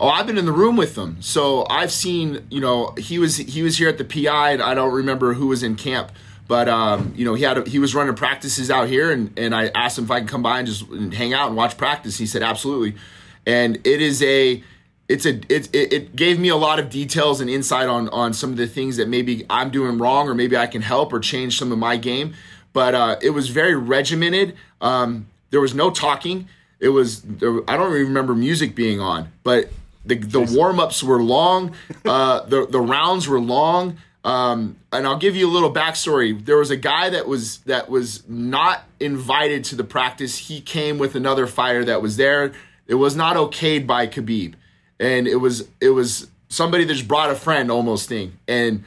Oh, 0.00 0.08
I've 0.08 0.26
been 0.26 0.38
in 0.38 0.46
the 0.46 0.52
room 0.52 0.76
with 0.76 0.94
them, 0.94 1.18
so 1.20 1.66
I've 1.68 1.92
seen. 1.92 2.46
You 2.50 2.62
know, 2.62 2.94
he 2.96 3.18
was 3.18 3.36
he 3.36 3.62
was 3.62 3.76
here 3.76 3.90
at 3.90 3.98
the 3.98 4.04
PI, 4.04 4.52
and 4.52 4.62
I 4.62 4.72
don't 4.72 4.94
remember 4.94 5.34
who 5.34 5.48
was 5.48 5.62
in 5.62 5.76
camp, 5.76 6.10
but 6.48 6.70
um, 6.70 7.12
you 7.14 7.26
know, 7.26 7.34
he 7.34 7.44
had 7.44 7.58
a, 7.58 7.68
he 7.68 7.78
was 7.78 7.94
running 7.94 8.14
practices 8.14 8.70
out 8.70 8.88
here, 8.88 9.12
and 9.12 9.38
and 9.38 9.54
I 9.54 9.68
asked 9.68 9.98
him 9.98 10.04
if 10.04 10.10
I 10.10 10.20
can 10.20 10.26
come 10.26 10.42
by 10.42 10.58
and 10.58 10.66
just 10.66 10.86
hang 11.12 11.34
out 11.34 11.48
and 11.48 11.56
watch 11.56 11.76
practice. 11.76 12.16
He 12.16 12.24
said 12.24 12.42
absolutely, 12.42 12.98
and 13.46 13.76
it 13.84 14.00
is 14.00 14.22
a 14.22 14.64
it's 15.10 15.26
a 15.26 15.38
it, 15.54 15.68
it, 15.74 16.16
gave 16.16 16.40
me 16.40 16.48
a 16.48 16.56
lot 16.56 16.78
of 16.78 16.88
details 16.88 17.42
and 17.42 17.50
insight 17.50 17.86
on 17.86 18.08
on 18.08 18.32
some 18.32 18.52
of 18.52 18.56
the 18.56 18.66
things 18.66 18.96
that 18.96 19.06
maybe 19.06 19.44
I'm 19.50 19.68
doing 19.68 19.98
wrong 19.98 20.30
or 20.30 20.34
maybe 20.34 20.56
I 20.56 20.66
can 20.66 20.80
help 20.80 21.12
or 21.12 21.20
change 21.20 21.58
some 21.58 21.72
of 21.72 21.78
my 21.78 21.98
game. 21.98 22.32
But 22.72 22.94
uh, 22.94 23.16
it 23.20 23.30
was 23.30 23.50
very 23.50 23.74
regimented. 23.74 24.56
Um, 24.80 25.26
there 25.50 25.60
was 25.60 25.74
no 25.74 25.90
talking. 25.90 26.48
It 26.78 26.88
was 26.88 27.22
I 27.68 27.76
don't 27.76 27.92
even 27.92 28.06
remember 28.06 28.34
music 28.34 28.74
being 28.74 28.98
on, 28.98 29.30
but 29.42 29.68
the 30.10 30.16
the 30.16 30.40
warm 30.40 30.80
ups 30.80 31.02
were 31.02 31.22
long. 31.22 31.74
Uh, 32.04 32.40
the 32.44 32.66
the 32.66 32.80
rounds 32.80 33.28
were 33.28 33.40
long. 33.40 33.98
Um, 34.22 34.76
and 34.92 35.06
I'll 35.06 35.18
give 35.18 35.34
you 35.34 35.48
a 35.48 35.52
little 35.52 35.72
backstory. 35.72 36.44
There 36.44 36.58
was 36.58 36.70
a 36.70 36.76
guy 36.76 37.08
that 37.10 37.26
was 37.26 37.58
that 37.60 37.88
was 37.88 38.28
not 38.28 38.82
invited 38.98 39.64
to 39.64 39.76
the 39.76 39.84
practice. 39.84 40.36
He 40.36 40.60
came 40.60 40.98
with 40.98 41.14
another 41.14 41.46
fighter 41.46 41.84
that 41.86 42.02
was 42.02 42.16
there. 42.16 42.52
It 42.86 42.96
was 42.96 43.16
not 43.16 43.36
okayed 43.36 43.86
by 43.86 44.06
Khabib, 44.06 44.54
and 44.98 45.26
it 45.26 45.36
was 45.36 45.68
it 45.80 45.90
was 45.90 46.28
somebody 46.48 46.84
that 46.84 46.94
just 46.94 47.08
brought 47.08 47.30
a 47.30 47.34
friend 47.34 47.70
almost 47.70 48.08
thing. 48.08 48.38
And 48.46 48.84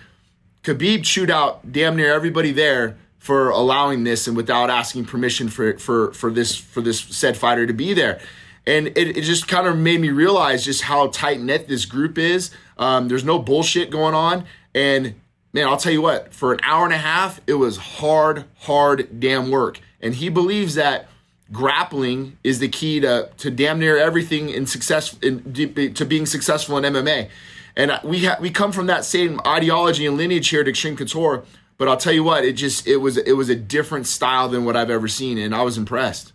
Khabib 0.63 1.03
chewed 1.03 1.31
out 1.31 1.71
damn 1.71 1.95
near 1.95 2.13
everybody 2.13 2.51
there 2.51 2.97
for 3.17 3.49
allowing 3.49 4.03
this 4.03 4.27
and 4.27 4.35
without 4.35 4.69
asking 4.69 5.05
permission 5.05 5.47
for 5.47 5.77
for 5.79 6.13
for 6.13 6.29
this 6.29 6.55
for 6.55 6.81
this 6.81 6.99
said 6.99 7.37
fighter 7.37 7.65
to 7.65 7.73
be 7.73 7.93
there. 7.93 8.19
And 8.65 8.87
it, 8.87 9.17
it 9.17 9.21
just 9.23 9.47
kind 9.47 9.67
of 9.67 9.77
made 9.77 9.99
me 9.99 10.09
realize 10.09 10.63
just 10.63 10.83
how 10.83 11.07
tight 11.07 11.41
knit 11.41 11.67
this 11.67 11.85
group 11.85 12.17
is. 12.17 12.51
Um, 12.77 13.07
there's 13.07 13.25
no 13.25 13.39
bullshit 13.39 13.89
going 13.89 14.15
on. 14.15 14.45
And 14.73 15.15
man, 15.51 15.67
I'll 15.67 15.77
tell 15.77 15.91
you 15.91 16.01
what, 16.01 16.33
for 16.33 16.53
an 16.53 16.59
hour 16.63 16.85
and 16.85 16.93
a 16.93 16.97
half, 16.97 17.41
it 17.45 17.55
was 17.55 17.77
hard, 17.77 18.45
hard 18.59 19.19
damn 19.19 19.51
work. 19.51 19.79
And 20.01 20.15
he 20.15 20.29
believes 20.29 20.75
that 20.75 21.09
grappling 21.51 22.37
is 22.43 22.59
the 22.59 22.67
key 22.67 22.99
to, 23.01 23.29
to 23.37 23.51
damn 23.51 23.79
near 23.79 23.97
everything 23.97 24.49
in 24.49 24.65
success 24.65 25.15
in, 25.21 25.53
to 25.93 26.05
being 26.05 26.25
successful 26.25 26.77
in 26.77 26.83
MMA. 26.83 27.29
And 27.75 27.99
we 28.03 28.25
ha- 28.25 28.37
we 28.39 28.49
come 28.49 28.71
from 28.71 28.87
that 28.87 29.03
same 29.03 29.39
ideology 29.45 30.05
and 30.05 30.17
lineage 30.17 30.49
here 30.49 30.61
at 30.61 30.67
Extreme 30.67 30.97
Couture. 30.97 31.43
But 31.77 31.87
I'll 31.87 31.97
tell 31.97 32.13
you 32.13 32.23
what, 32.23 32.45
it 32.45 32.53
just 32.53 32.85
it 32.87 32.97
was 32.97 33.17
it 33.17 33.33
was 33.33 33.49
a 33.49 33.55
different 33.55 34.05
style 34.05 34.47
than 34.47 34.63
what 34.63 34.75
I've 34.75 34.91
ever 34.91 35.07
seen, 35.07 35.37
and 35.37 35.55
I 35.55 35.63
was 35.63 35.77
impressed. 35.77 36.33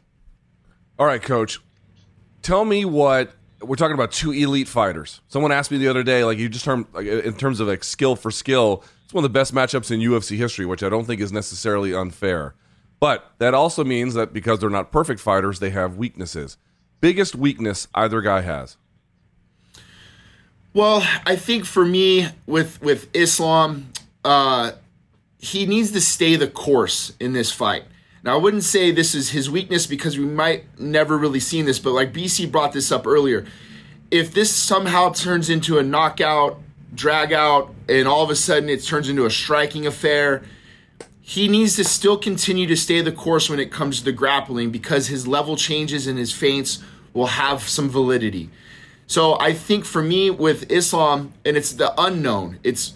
All 0.99 1.06
right, 1.06 1.23
coach. 1.23 1.61
Tell 2.49 2.64
me 2.64 2.87
what 2.87 3.31
we're 3.61 3.76
talking 3.76 3.93
about 3.93 4.11
two 4.11 4.33
elite 4.33 4.69
fighters. 4.69 5.21
Someone 5.28 5.52
asked 5.52 5.71
me 5.71 5.76
the 5.76 5.88
other 5.88 6.02
day, 6.02 6.25
like 6.25 6.38
you 6.38 6.49
just 6.49 6.64
term 6.64 6.88
like, 6.95 7.07
in 7.07 7.35
terms 7.35 7.61
of 7.61 7.69
like 7.69 7.85
skill 7.85 8.17
for 8.17 8.31
skill, 8.31 8.83
it's 9.05 9.12
one 9.12 9.23
of 9.23 9.31
the 9.31 9.38
best 9.38 9.55
matchups 9.55 9.90
in 9.90 10.00
UFC 10.00 10.38
history, 10.38 10.64
which 10.64 10.83
I 10.83 10.88
don't 10.88 11.05
think 11.05 11.21
is 11.21 11.31
necessarily 11.31 11.93
unfair. 11.93 12.55
But 13.00 13.31
that 13.37 13.52
also 13.52 13.85
means 13.85 14.14
that 14.14 14.33
because 14.33 14.61
they're 14.61 14.71
not 14.71 14.90
perfect 14.90 15.21
fighters, 15.21 15.59
they 15.59 15.69
have 15.69 15.99
weaknesses. 15.99 16.57
Biggest 17.02 17.35
weakness 17.35 17.87
either 17.95 18.23
guy 18.23 18.40
has. 18.40 18.78
Well, 20.72 21.07
I 21.27 21.37
think 21.37 21.66
for 21.66 21.85
me 21.85 22.29
with 22.46 22.81
with 22.81 23.14
Islam, 23.14 23.92
uh, 24.25 24.72
he 25.38 25.66
needs 25.66 25.92
to 25.92 26.01
stay 26.01 26.37
the 26.37 26.49
course 26.49 27.12
in 27.20 27.35
this 27.35 27.53
fight. 27.53 27.85
Now, 28.24 28.35
I 28.35 28.37
wouldn't 28.37 28.64
say 28.64 28.90
this 28.90 29.14
is 29.14 29.31
his 29.31 29.48
weakness 29.48 29.87
because 29.87 30.18
we 30.18 30.24
might 30.24 30.78
never 30.78 31.16
really 31.16 31.40
seen 31.40 31.64
this, 31.64 31.78
but 31.78 31.92
like 31.92 32.12
BC 32.12 32.50
brought 32.50 32.72
this 32.72 32.90
up 32.90 33.07
earlier, 33.07 33.46
if 34.11 34.33
this 34.33 34.54
somehow 34.54 35.11
turns 35.11 35.50
into 35.50 35.78
a 35.78 35.83
knockout, 35.83 36.61
drag 36.94 37.33
out, 37.33 37.74
and 37.88 38.09
all 38.09 38.24
of 38.24 38.31
a 38.31 38.37
sudden 38.37 38.68
it 38.68 38.83
turns 38.83 39.09
into 39.09 39.24
a 39.26 39.31
striking 39.31 39.87
affair, 39.87 40.42
he 41.20 41.46
needs 41.46 41.76
to 41.76 41.85
still 41.85 42.16
continue 42.16 42.66
to 42.66 42.76
stay 42.76 43.02
the 43.02 43.12
course 43.12 43.50
when 43.50 43.61
it 43.61 43.70
comes 43.70 43.98
to 43.98 44.04
the 44.04 44.12
grappling 44.12 44.70
because 44.70 45.09
his 45.09 45.28
level 45.28 45.57
changes 45.57 46.07
and 46.07 46.18
his 46.18 46.33
feints 46.33 46.83
will 47.12 47.26
have 47.26 47.62
some 47.62 47.88
validity. 47.88 48.50
So 49.07 49.38
I 49.38 49.52
think 49.52 49.85
for 49.85 50.02
me 50.02 50.31
with 50.31 50.70
Islam, 50.70 51.35
and 51.44 51.57
it's 51.57 51.72
the 51.72 51.92
unknown, 52.00 52.59
it's 52.64 52.94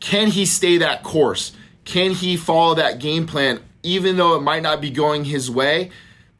can 0.00 0.28
he 0.28 0.46
stay 0.46 0.78
that 0.78 1.02
course? 1.02 1.52
Can 1.84 2.12
he 2.12 2.36
follow 2.36 2.74
that 2.74 2.98
game 2.98 3.26
plan 3.26 3.60
even 3.82 4.16
though 4.16 4.36
it 4.36 4.40
might 4.40 4.62
not 4.62 4.80
be 4.80 4.90
going 4.90 5.24
his 5.24 5.50
way, 5.50 5.90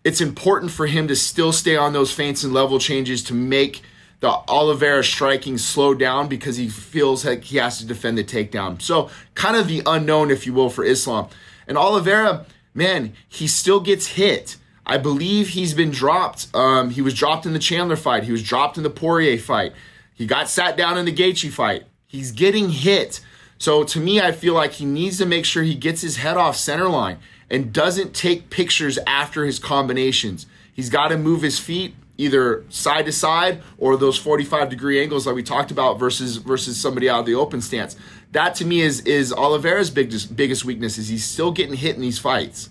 it's 0.04 0.20
important 0.20 0.70
for 0.70 0.86
him 0.86 1.08
to 1.08 1.16
still 1.16 1.52
stay 1.52 1.76
on 1.76 1.92
those 1.92 2.12
feints 2.12 2.42
and 2.42 2.52
level 2.52 2.78
changes 2.78 3.22
to 3.24 3.34
make 3.34 3.82
the 4.20 4.28
Oliveira 4.28 5.02
striking 5.02 5.56
slow 5.58 5.94
down 5.94 6.28
because 6.28 6.56
he 6.56 6.68
feels 6.68 7.24
like 7.24 7.44
he 7.44 7.56
has 7.56 7.78
to 7.78 7.86
defend 7.86 8.18
the 8.18 8.24
takedown. 8.24 8.80
So, 8.80 9.10
kind 9.34 9.56
of 9.56 9.66
the 9.66 9.82
unknown, 9.86 10.30
if 10.30 10.46
you 10.46 10.52
will, 10.52 10.70
for 10.70 10.84
Islam. 10.84 11.28
And 11.66 11.78
Oliveira, 11.78 12.44
man, 12.74 13.14
he 13.28 13.46
still 13.46 13.80
gets 13.80 14.08
hit. 14.08 14.56
I 14.84 14.98
believe 14.98 15.48
he's 15.48 15.72
been 15.72 15.90
dropped. 15.90 16.54
Um, 16.54 16.90
he 16.90 17.00
was 17.00 17.14
dropped 17.14 17.46
in 17.46 17.52
the 17.52 17.58
Chandler 17.58 17.96
fight. 17.96 18.24
He 18.24 18.32
was 18.32 18.42
dropped 18.42 18.76
in 18.76 18.82
the 18.82 18.90
Poirier 18.90 19.38
fight. 19.38 19.72
He 20.14 20.26
got 20.26 20.48
sat 20.48 20.76
down 20.76 20.98
in 20.98 21.06
the 21.06 21.12
Gaethje 21.12 21.50
fight. 21.50 21.84
He's 22.06 22.32
getting 22.32 22.70
hit. 22.70 23.20
So 23.58 23.84
to 23.84 24.00
me, 24.00 24.20
I 24.20 24.32
feel 24.32 24.54
like 24.54 24.72
he 24.72 24.84
needs 24.84 25.16
to 25.18 25.26
make 25.26 25.44
sure 25.44 25.62
he 25.62 25.74
gets 25.74 26.00
his 26.00 26.16
head 26.16 26.36
off 26.36 26.56
center 26.56 26.88
line 26.88 27.18
and 27.50 27.72
doesn't 27.72 28.14
take 28.14 28.48
pictures 28.50 28.98
after 29.06 29.44
his 29.44 29.58
combinations. 29.58 30.46
He's 30.72 30.88
got 30.88 31.08
to 31.08 31.18
move 31.18 31.42
his 31.42 31.58
feet 31.58 31.94
either 32.16 32.64
side 32.68 33.06
to 33.06 33.12
side 33.12 33.62
or 33.78 33.96
those 33.96 34.18
45 34.18 34.68
degree 34.68 35.00
angles 35.00 35.24
that 35.24 35.34
we 35.34 35.42
talked 35.42 35.70
about 35.70 35.98
versus 35.98 36.36
versus 36.36 36.78
somebody 36.78 37.08
out 37.08 37.20
of 37.20 37.26
the 37.26 37.34
open 37.34 37.60
stance. 37.60 37.96
That 38.32 38.54
to 38.56 38.64
me 38.64 38.82
is 38.82 39.00
is 39.00 39.32
Oliveira's 39.32 39.90
biggest 39.90 40.36
biggest 40.36 40.64
weakness 40.64 40.98
is 40.98 41.08
he's 41.08 41.24
still 41.24 41.50
getting 41.50 41.74
hit 41.74 41.96
in 41.96 42.02
these 42.02 42.18
fights. 42.18 42.70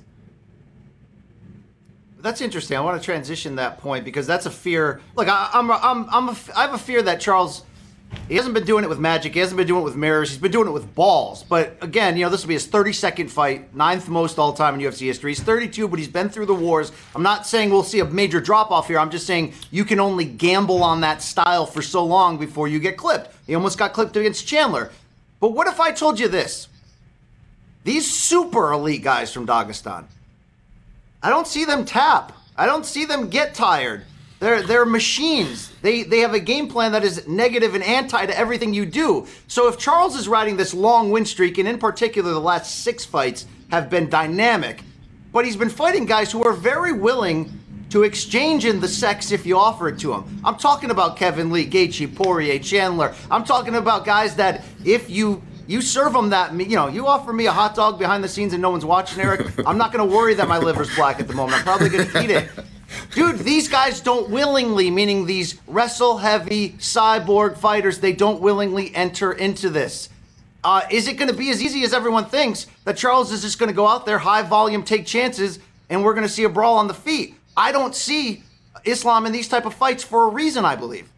That's 2.20 2.42
interesting. 2.42 2.78
I 2.78 2.82
want 2.82 3.02
to 3.02 3.06
transition 3.06 3.56
that 3.56 3.80
point 3.80 4.04
because 4.04 4.28
that's 4.28 4.46
a 4.46 4.52
fear. 4.52 5.02
Look, 5.16 5.28
I, 5.28 5.50
I'm 5.54 5.72
I'm 5.72 6.08
I'm 6.10 6.30
a, 6.30 6.36
I 6.56 6.62
have 6.62 6.74
a 6.74 6.78
fear 6.78 7.02
that 7.02 7.20
Charles 7.20 7.64
he 8.28 8.36
hasn't 8.36 8.54
been 8.54 8.66
doing 8.66 8.84
it 8.84 8.90
with 8.90 9.00
magic. 9.00 9.34
He 9.34 9.40
hasn't 9.40 9.58
been 9.58 9.68
doing 9.68 9.82
it 9.82 9.86
with 9.86 9.96
mirrors. 9.96 10.30
He's 10.30 10.38
been 10.38 10.52
doing 10.52 10.68
it 10.68 10.72
with 10.72 10.94
balls. 10.96 11.44
But 11.44 11.78
again, 11.82 12.18
you 12.18 12.24
know, 12.24 12.30
this 12.30 12.44
will 12.44 12.50
be 12.50 12.54
his 12.56 12.68
32nd 12.68 13.30
fight, 13.30 13.76
ninth 13.76 14.08
most 14.08 14.40
all 14.40 14.54
time 14.54 14.76
in 14.76 14.82
UFC 14.82 15.06
history. 15.08 15.32
He's 15.32 15.42
32, 15.42 15.88
but 15.88 16.00
he's 16.00 16.08
been 16.08 16.30
through 16.30 16.48
the 16.48 16.56
wars. 16.56 16.92
I'm 17.16 17.24
not 17.24 17.46
saying 17.46 17.70
we'll 17.70 17.84
see 17.84 18.00
a 18.00 18.06
major 18.06 18.40
drop 18.40 18.72
off 18.72 18.88
here. 18.88 19.00
I'm 19.00 19.12
just 19.12 19.28
saying 19.28 19.54
you 19.72 19.86
can 19.86 20.00
only 20.00 20.26
gamble 20.26 20.84
on 20.84 21.02
that 21.02 21.22
style 21.22 21.66
for 21.66 21.82
so 21.82 22.04
long 22.04 22.38
before 22.38 22.68
you 22.68 22.80
get 22.80 22.98
clipped. 22.98 23.36
He 23.48 23.56
almost 23.56 23.78
got 23.78 23.94
clipped 23.94 24.16
against 24.16 24.48
Chandler. 24.48 24.92
But 25.40 25.50
what 25.54 25.68
if 25.68 25.80
I 25.80 25.92
told 25.92 26.20
you 26.20 26.28
this? 26.28 26.68
These 27.84 28.12
super 28.12 28.72
elite 28.74 29.04
guys 29.04 29.34
from 29.34 29.48
Dagestan, 29.48 30.06
I 31.24 31.30
don't 31.30 31.48
see 31.48 31.66
them 31.66 31.86
tap. 31.86 32.34
I 32.58 32.66
don't 32.66 32.86
see 32.86 33.06
them 33.06 33.30
get 33.30 33.56
tired. 33.56 34.04
They're 34.40 34.62
they're 34.62 34.86
machines. 34.86 35.72
They 35.82 36.04
they 36.04 36.20
have 36.20 36.34
a 36.34 36.40
game 36.40 36.70
plan 36.70 36.94
that 36.94 37.04
is 37.04 37.28
negative 37.28 37.76
and 37.76 37.84
anti 37.84 38.26
to 38.26 38.38
everything 38.38 38.74
you 38.74 38.86
do. 38.86 39.28
So 39.48 39.68
if 39.68 39.78
Charles 39.78 40.16
is 40.16 40.28
riding 40.28 40.56
this 40.58 40.74
long 40.74 41.12
win 41.12 41.26
streak, 41.26 41.58
and 41.58 41.68
in 41.68 41.78
particular 41.78 42.32
the 42.32 42.40
last 42.40 42.84
six 42.84 43.04
fights 43.04 43.46
have 43.72 43.90
been 43.90 44.10
dynamic, 44.10 44.82
but 45.34 45.46
he's 45.46 45.58
been 45.58 45.70
fighting 45.70 46.06
guys 46.06 46.32
who 46.32 46.44
are 46.44 46.54
very 46.54 46.94
willing 46.94 47.60
to 47.90 48.04
exchange 48.04 48.66
in 48.66 48.80
the 48.80 48.88
sex 48.88 49.32
if 49.32 49.46
you 49.46 49.58
offer 49.58 49.90
it 49.90 50.00
to 50.00 50.12
them. 50.12 50.42
I'm 50.46 50.56
talking 50.56 50.92
about 50.92 51.18
Kevin 51.18 51.52
Lee, 51.52 51.68
Gaethje, 51.68 52.16
Poirier, 52.16 52.60
Chandler. 52.60 53.16
I'm 53.32 53.44
talking 53.44 53.76
about 53.76 54.06
guys 54.06 54.36
that 54.36 54.64
if 54.86 55.10
you 55.10 55.42
you 55.68 55.82
serve 55.82 56.14
them 56.14 56.30
that 56.30 56.54
you 56.54 56.78
know 56.78 56.88
you 56.88 57.08
offer 57.08 57.34
me 57.34 57.48
a 57.48 57.52
hot 57.52 57.76
dog 57.76 58.00
behind 58.00 58.24
the 58.24 58.30
scenes 58.30 58.54
and 58.54 58.62
no 58.62 58.70
one's 58.70 58.86
watching, 58.86 59.22
Eric. 59.22 59.54
I'm 59.68 59.78
not 59.78 59.92
going 59.92 60.08
to 60.08 60.16
worry 60.16 60.34
that 60.36 60.48
my 60.48 60.60
liver's 60.60 60.94
black 60.96 61.20
at 61.20 61.28
the 61.28 61.34
moment. 61.34 61.58
I'm 61.58 61.64
probably 61.64 61.90
going 61.90 62.08
to 62.08 62.24
eat 62.24 62.30
it. 62.30 62.50
Dude, 63.14 63.40
these 63.40 63.68
guys 63.68 64.02
don't 64.02 64.30
willingly, 64.30 64.90
meaning 64.90 65.26
these 65.26 65.60
wrestle 65.68 66.18
heavy 66.18 66.72
cyborg 66.74 67.58
fighters, 67.58 68.00
they 68.00 68.14
don't 68.14 68.42
willingly 68.42 68.94
enter 68.96 69.32
into 69.32 69.70
this. 69.70 70.10
Uh, 70.64 70.82
is 70.92 71.08
it 71.08 71.14
going 71.14 71.30
to 71.30 71.36
be 71.36 71.50
as 71.52 71.62
easy 71.62 71.84
as 71.84 71.94
everyone 71.94 72.26
thinks 72.26 72.68
that 72.84 72.98
Charles 72.98 73.32
is 73.32 73.42
just 73.42 73.60
going 73.60 73.70
to 73.70 73.76
go 73.76 73.88
out 73.88 74.06
there, 74.06 74.18
high 74.18 74.42
volume, 74.42 74.84
take 74.84 75.06
chances, 75.06 75.60
and 75.90 76.04
we're 76.04 76.14
going 76.14 76.28
to 76.28 76.34
see 76.34 76.44
a 76.44 76.50
brawl 76.50 76.78
on 76.78 76.88
the 76.88 76.94
feet? 76.94 77.36
I 77.56 77.72
don't 77.72 77.96
see 77.96 78.44
Islam 78.86 79.26
in 79.26 79.32
these 79.32 79.48
type 79.48 79.66
of 79.66 79.74
fights 79.74 80.04
for 80.04 80.26
a 80.26 80.30
reason, 80.30 80.66
I 80.66 80.76
believe. 80.76 81.10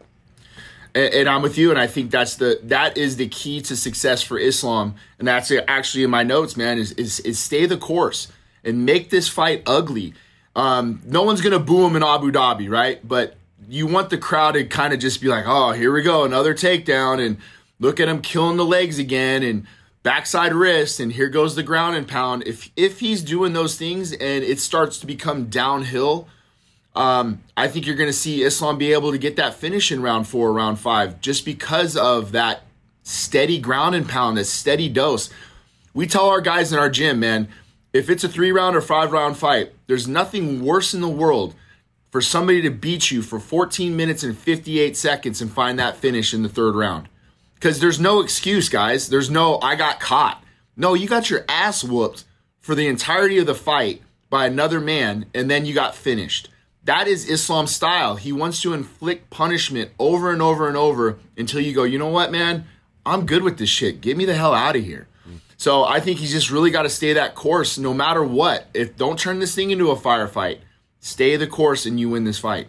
And, 0.94 1.12
and, 1.14 1.28
I'm 1.28 1.42
with 1.42 1.56
you, 1.56 1.70
and 1.70 1.78
I 1.78 1.86
think 1.86 2.10
that's 2.10 2.36
the 2.36 2.60
that 2.64 2.98
is 2.98 3.16
the 3.16 3.28
key 3.28 3.62
to 3.62 3.76
success 3.76 4.22
for 4.22 4.38
Islam, 4.38 4.94
and 5.18 5.26
that's 5.26 5.50
actually 5.66 6.04
in 6.04 6.10
my 6.10 6.22
notes, 6.22 6.56
man. 6.56 6.78
Is 6.78 6.92
is, 6.92 7.20
is 7.20 7.38
stay 7.38 7.64
the 7.64 7.78
course 7.78 8.28
and 8.62 8.84
make 8.84 9.08
this 9.10 9.28
fight 9.28 9.62
ugly. 9.66 10.12
Um, 10.54 11.00
no 11.04 11.22
one's 11.22 11.40
gonna 11.40 11.58
boo 11.58 11.86
him 11.86 11.96
in 11.96 12.02
Abu 12.02 12.30
Dhabi, 12.30 12.70
right? 12.70 13.06
But 13.06 13.36
you 13.68 13.86
want 13.86 14.10
the 14.10 14.18
crowd 14.18 14.52
to 14.52 14.64
kind 14.64 14.92
of 14.92 15.00
just 15.00 15.20
be 15.20 15.28
like, 15.28 15.44
oh, 15.46 15.72
here 15.72 15.92
we 15.92 16.02
go, 16.02 16.24
another 16.24 16.54
takedown, 16.54 17.24
and 17.24 17.38
look 17.80 18.00
at 18.00 18.08
him 18.08 18.20
killing 18.20 18.56
the 18.56 18.64
legs 18.64 18.98
again, 18.98 19.42
and 19.42 19.66
backside 20.02 20.52
wrist, 20.52 21.00
and 21.00 21.12
here 21.12 21.28
goes 21.28 21.54
the 21.54 21.62
ground 21.62 21.96
and 21.96 22.06
pound. 22.06 22.42
If 22.46 22.70
if 22.76 23.00
he's 23.00 23.22
doing 23.22 23.52
those 23.52 23.76
things 23.76 24.12
and 24.12 24.44
it 24.44 24.60
starts 24.60 24.98
to 24.98 25.06
become 25.06 25.46
downhill, 25.46 26.28
um, 26.94 27.42
I 27.56 27.68
think 27.68 27.86
you're 27.86 27.96
to 27.96 28.12
see 28.12 28.42
Islam 28.42 28.78
be 28.78 28.92
able 28.92 29.12
to 29.12 29.18
get 29.18 29.36
that 29.36 29.54
finish 29.54 29.90
in 29.90 30.02
round 30.02 30.28
four, 30.28 30.52
round 30.52 30.78
five, 30.78 31.20
just 31.20 31.44
because 31.44 31.96
of 31.96 32.32
that 32.32 32.62
steady 33.02 33.58
ground 33.58 33.94
and 33.94 34.08
pound, 34.08 34.36
that 34.36 34.44
steady 34.44 34.88
dose. 34.88 35.30
We 35.94 36.06
tell 36.06 36.28
our 36.28 36.40
guys 36.40 36.72
in 36.72 36.78
our 36.78 36.90
gym, 36.90 37.20
man, 37.20 37.48
if 37.92 38.08
it's 38.08 38.24
a 38.24 38.28
three 38.28 38.52
round 38.52 38.76
or 38.76 38.80
five 38.80 39.12
round 39.12 39.36
fight, 39.36 39.72
there's 39.86 40.08
nothing 40.08 40.64
worse 40.64 40.94
in 40.94 41.00
the 41.00 41.08
world 41.08 41.54
for 42.10 42.20
somebody 42.20 42.60
to 42.62 42.70
beat 42.70 43.10
you 43.10 43.22
for 43.22 43.40
14 43.40 43.96
minutes 43.96 44.22
and 44.22 44.36
58 44.36 44.96
seconds 44.96 45.40
and 45.40 45.50
find 45.50 45.78
that 45.78 45.96
finish 45.96 46.34
in 46.34 46.42
the 46.42 46.48
third 46.48 46.74
round. 46.74 47.08
Because 47.54 47.80
there's 47.80 48.00
no 48.00 48.20
excuse, 48.20 48.68
guys. 48.68 49.08
There's 49.08 49.30
no, 49.30 49.58
I 49.60 49.76
got 49.76 50.00
caught. 50.00 50.42
No, 50.76 50.94
you 50.94 51.08
got 51.08 51.30
your 51.30 51.44
ass 51.48 51.84
whooped 51.84 52.24
for 52.60 52.74
the 52.74 52.86
entirety 52.86 53.38
of 53.38 53.46
the 53.46 53.54
fight 53.54 54.02
by 54.28 54.46
another 54.46 54.80
man, 54.80 55.26
and 55.34 55.50
then 55.50 55.64
you 55.64 55.74
got 55.74 55.94
finished. 55.94 56.48
That 56.84 57.06
is 57.06 57.28
Islam 57.28 57.66
style. 57.66 58.16
He 58.16 58.32
wants 58.32 58.60
to 58.62 58.72
inflict 58.72 59.30
punishment 59.30 59.90
over 59.98 60.32
and 60.32 60.42
over 60.42 60.66
and 60.66 60.76
over 60.76 61.18
until 61.36 61.60
you 61.60 61.72
go, 61.72 61.84
you 61.84 61.98
know 61.98 62.08
what, 62.08 62.32
man? 62.32 62.66
I'm 63.06 63.26
good 63.26 63.42
with 63.42 63.58
this 63.58 63.68
shit. 63.68 64.00
Get 64.00 64.16
me 64.16 64.24
the 64.24 64.34
hell 64.34 64.54
out 64.54 64.76
of 64.76 64.84
here. 64.84 65.06
So 65.62 65.84
I 65.84 66.00
think 66.00 66.18
he's 66.18 66.32
just 66.32 66.50
really 66.50 66.72
got 66.72 66.82
to 66.82 66.88
stay 66.88 67.12
that 67.12 67.36
course 67.36 67.78
no 67.78 67.94
matter 67.94 68.24
what. 68.24 68.66
If 68.74 68.96
don't 68.96 69.16
turn 69.16 69.38
this 69.38 69.54
thing 69.54 69.70
into 69.70 69.92
a 69.92 69.96
firefight. 69.96 70.58
Stay 70.98 71.36
the 71.36 71.46
course 71.46 71.86
and 71.86 72.00
you 72.00 72.08
win 72.08 72.24
this 72.24 72.40
fight. 72.40 72.66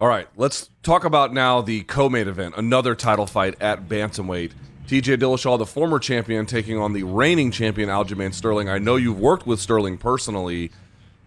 All 0.00 0.08
right, 0.08 0.26
let's 0.34 0.70
talk 0.82 1.04
about 1.04 1.32
now 1.32 1.60
the 1.60 1.84
co-main 1.84 2.26
event, 2.26 2.54
another 2.56 2.96
title 2.96 3.28
fight 3.28 3.54
at 3.60 3.88
bantamweight. 3.88 4.50
TJ 4.88 5.18
Dillashaw, 5.18 5.56
the 5.56 5.66
former 5.66 6.00
champion, 6.00 6.46
taking 6.46 6.80
on 6.80 6.94
the 6.94 7.04
reigning 7.04 7.52
champion 7.52 7.88
Aljamain 7.88 8.34
Sterling. 8.34 8.68
I 8.68 8.78
know 8.78 8.96
you've 8.96 9.20
worked 9.20 9.46
with 9.46 9.60
Sterling 9.60 9.96
personally. 9.96 10.72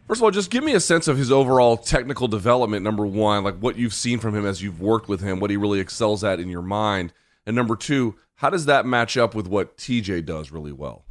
First 0.05 0.19
of 0.19 0.25
all, 0.25 0.31
just 0.31 0.51
give 0.51 0.65
me 0.65 0.73
a 0.73 0.81
sense 0.81 1.07
of 1.07 1.17
his 1.17 1.31
overall 1.31 1.77
technical 1.77 2.27
development. 2.27 2.83
Number 2.83 3.05
one, 3.05 3.45
like 3.45 3.55
what 3.59 3.77
you've 3.77 3.93
seen 3.93 4.19
from 4.19 4.35
him 4.35 4.45
as 4.45 4.61
you've 4.61 4.81
worked 4.81 5.07
with 5.07 5.21
him, 5.21 5.39
what 5.39 5.49
he 5.49 5.55
really 5.55 5.79
excels 5.79 6.25
at 6.25 6.41
in 6.41 6.49
your 6.49 6.61
mind. 6.61 7.13
And 7.45 7.55
number 7.55 7.77
two, 7.77 8.15
how 8.37 8.51
does 8.51 8.65
that 8.65 8.85
match 8.85 9.17
up 9.17 9.35
with 9.35 9.47
what 9.47 9.77
TJ 9.77 10.25
does 10.25 10.51
really 10.51 10.71
well? 10.71 11.03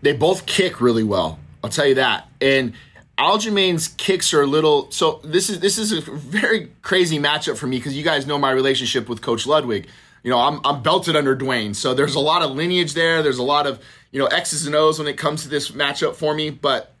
They 0.00 0.14
both 0.14 0.46
kick 0.46 0.80
really 0.80 1.04
well. 1.04 1.38
I'll 1.62 1.70
tell 1.70 1.86
you 1.86 1.94
that. 1.96 2.28
And 2.40 2.72
Aljamain's 3.18 3.88
kicks 3.88 4.32
are 4.32 4.40
a 4.40 4.46
little 4.46 4.90
so 4.90 5.20
this 5.22 5.50
is 5.50 5.60
this 5.60 5.78
is 5.78 5.92
a 5.92 6.00
very 6.00 6.72
crazy 6.80 7.18
matchup 7.18 7.58
for 7.58 7.66
me 7.66 7.76
because 7.76 7.96
you 7.96 8.02
guys 8.02 8.26
know 8.26 8.38
my 8.38 8.50
relationship 8.50 9.08
with 9.08 9.20
Coach 9.20 9.46
Ludwig. 9.46 9.86
You 10.22 10.30
know, 10.30 10.38
I'm 10.38 10.60
I'm 10.64 10.82
belted 10.82 11.14
under 11.14 11.34
Duane. 11.34 11.74
So 11.74 11.92
there's 11.92 12.14
a 12.14 12.20
lot 12.20 12.42
of 12.42 12.52
lineage 12.52 12.94
there. 12.94 13.22
There's 13.22 13.38
a 13.38 13.42
lot 13.42 13.66
of, 13.66 13.78
you 14.10 14.18
know, 14.18 14.26
X's 14.26 14.66
and 14.66 14.74
O's 14.74 14.98
when 14.98 15.08
it 15.08 15.18
comes 15.18 15.42
to 15.42 15.48
this 15.48 15.72
matchup 15.72 16.14
for 16.14 16.34
me. 16.34 16.48
But 16.48 16.94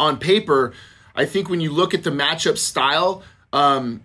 on 0.00 0.18
paper, 0.18 0.72
I 1.14 1.26
think 1.26 1.48
when 1.48 1.60
you 1.60 1.70
look 1.70 1.94
at 1.94 2.02
the 2.02 2.10
matchup 2.10 2.58
style, 2.58 3.22
um, 3.52 4.02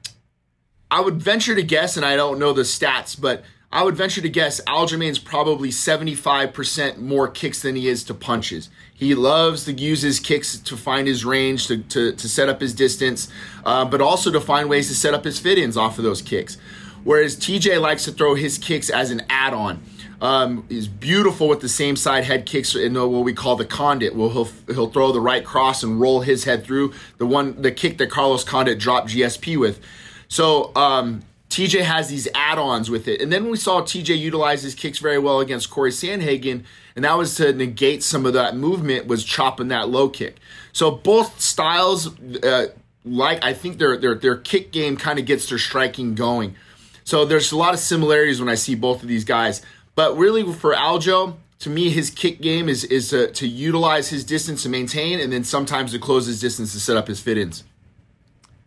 I 0.92 1.02
would 1.02 1.16
venture 1.16 1.56
to 1.56 1.64
guess, 1.64 1.98
and 1.98 2.06
I 2.06 2.16
don't 2.16 2.38
know 2.38 2.54
the 2.54 2.62
stats, 2.62 3.20
but 3.20 3.44
I 3.76 3.84
would 3.84 3.98
venture 3.98 4.22
to 4.22 4.30
guess 4.30 4.62
Aljamain's 4.62 5.20
probably 5.20 5.68
75% 5.68 6.98
more 6.98 7.28
kicks 7.28 7.62
than 7.62 7.76
he 7.76 7.90
is 7.90 8.06
to 8.06 8.14
punches. 8.14 8.70
He 8.94 9.14
loves 9.16 9.66
to 9.66 9.74
use 9.74 10.02
his 10.02 10.22
kicks 10.22 10.58
to 10.58 10.78
find 10.78 11.10
his 11.10 11.26
range, 11.26 11.68
to, 11.68 11.80
to, 11.80 12.14
to 12.14 12.30
set 12.30 12.48
up 12.48 12.62
his 12.62 12.74
distance, 12.74 13.28
uh, 13.66 13.84
but 13.84 14.00
also 14.00 14.32
to 14.32 14.40
find 14.40 14.70
ways 14.70 14.88
to 14.88 14.96
set 14.96 15.14
up 15.14 15.26
his 15.26 15.40
fit 15.40 15.58
ins 15.58 15.76
off 15.76 15.98
of 15.98 16.06
those 16.06 16.22
kicks. 16.22 16.58
Whereas 17.04 17.36
TJ 17.36 17.82
likes 17.82 18.06
to 18.06 18.14
throw 18.14 18.36
his 18.36 18.58
kicks 18.58 18.90
as 18.90 19.12
an 19.12 19.24
add 19.30 19.54
on. 19.54 19.84
Um, 20.22 20.66
beautiful 21.02 21.50
with 21.50 21.60
the 21.60 21.68
same 21.68 21.98
side 21.98 22.24
head 22.24 22.46
kicks 22.46 22.76
in 22.76 22.94
what 22.94 23.26
we 23.26 23.34
call 23.34 23.58
the 23.58 23.66
Condit. 23.66 24.16
Well, 24.16 24.30
he'll 24.30 24.50
he'll 24.74 24.90
throw 24.90 25.12
the 25.12 25.20
right 25.20 25.44
cross 25.44 25.84
and 25.84 26.00
roll 26.00 26.22
his 26.22 26.46
head 26.46 26.64
through 26.64 26.94
the 27.18 27.26
one 27.26 27.62
the 27.62 27.74
kick 27.74 27.98
that 27.98 28.10
Carlos 28.10 28.46
Condit 28.46 28.80
dropped 28.80 29.10
GSP 29.10 29.58
with. 29.58 29.82
So 30.30 30.72
um, 30.78 31.24
TJ 31.56 31.84
has 31.84 32.10
these 32.10 32.28
add-ons 32.36 32.90
with 32.90 33.08
it, 33.08 33.22
and 33.22 33.32
then 33.32 33.50
we 33.50 33.56
saw 33.56 33.82
TJ 33.82 34.20
utilize 34.20 34.62
his 34.62 34.76
kicks 34.76 35.00
very 35.00 35.18
well 35.18 35.40
against 35.40 35.70
Corey 35.70 35.90
Sandhagen, 35.90 36.66
and 36.98 37.06
that 37.06 37.18
was 37.18 37.36
to 37.36 37.54
negate 37.54 38.04
some 38.04 38.26
of 38.26 38.34
that 38.34 38.58
movement 38.58 39.08
was 39.08 39.24
chopping 39.24 39.70
that 39.70 39.88
low 39.88 40.10
kick. 40.10 40.36
So 40.74 40.92
both 40.92 41.40
styles, 41.40 42.20
uh, 42.44 42.68
like 43.06 43.42
I 43.42 43.54
think 43.54 43.78
their 43.78 43.96
their 43.96 44.16
their 44.16 44.36
kick 44.36 44.74
game 44.74 44.98
kind 44.98 45.18
of 45.18 45.24
gets 45.24 45.48
their 45.48 45.58
striking 45.58 46.14
going. 46.14 46.58
So 47.06 47.24
there's 47.24 47.54
a 47.54 47.58
lot 47.58 47.74
of 47.74 47.80
similarities 47.80 48.42
when 48.42 48.50
I 48.50 48.56
see 48.56 48.76
both 48.76 49.02
of 49.02 49.08
these 49.08 49.24
guys. 49.24 49.62
But 49.96 50.18
really, 50.18 50.44
for 50.52 50.76
Aljo, 50.76 51.38
to 51.60 51.70
me, 51.70 51.90
his 51.90 52.10
kick 52.10 52.42
game 52.42 52.68
is 52.68 52.84
is 52.84 53.12
to, 53.12 53.32
to 53.32 53.48
utilize 53.48 54.10
his 54.10 54.26
distance 54.26 54.64
to 54.64 54.70
maintain, 54.70 55.22
and 55.22 55.32
then 55.32 55.46
sometimes 55.46 55.94
to 55.94 56.00
close 56.00 56.26
his 56.26 56.42
distance 56.42 56.74
to 56.74 56.82
set 56.82 56.98
up 56.98 57.08
his 57.08 57.22
fit 57.22 57.38
ins. 57.38 57.64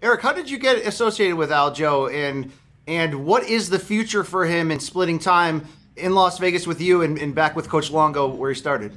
Eric, 0.01 0.23
how 0.23 0.33
did 0.33 0.49
you 0.49 0.57
get 0.57 0.87
associated 0.87 1.37
with 1.37 1.51
Aljo, 1.51 2.11
and 2.11 2.51
and 2.89 3.27
what 3.27 3.45
is 3.45 3.71
the 3.71 3.79
future 3.79 4.25
for 4.25 4.47
him 4.47 4.71
in 4.71 4.81
splitting 4.81 5.19
time 5.19 5.69
in 5.97 6.15
Las 6.15 6.39
Vegas 6.39 6.67
with 6.67 6.81
you 6.81 7.03
and, 7.03 7.19
and 7.19 7.35
back 7.35 7.55
with 7.55 7.69
Coach 7.69 7.91
Longo 7.91 8.27
where 8.27 8.51
he 8.51 8.57
started? 8.57 8.93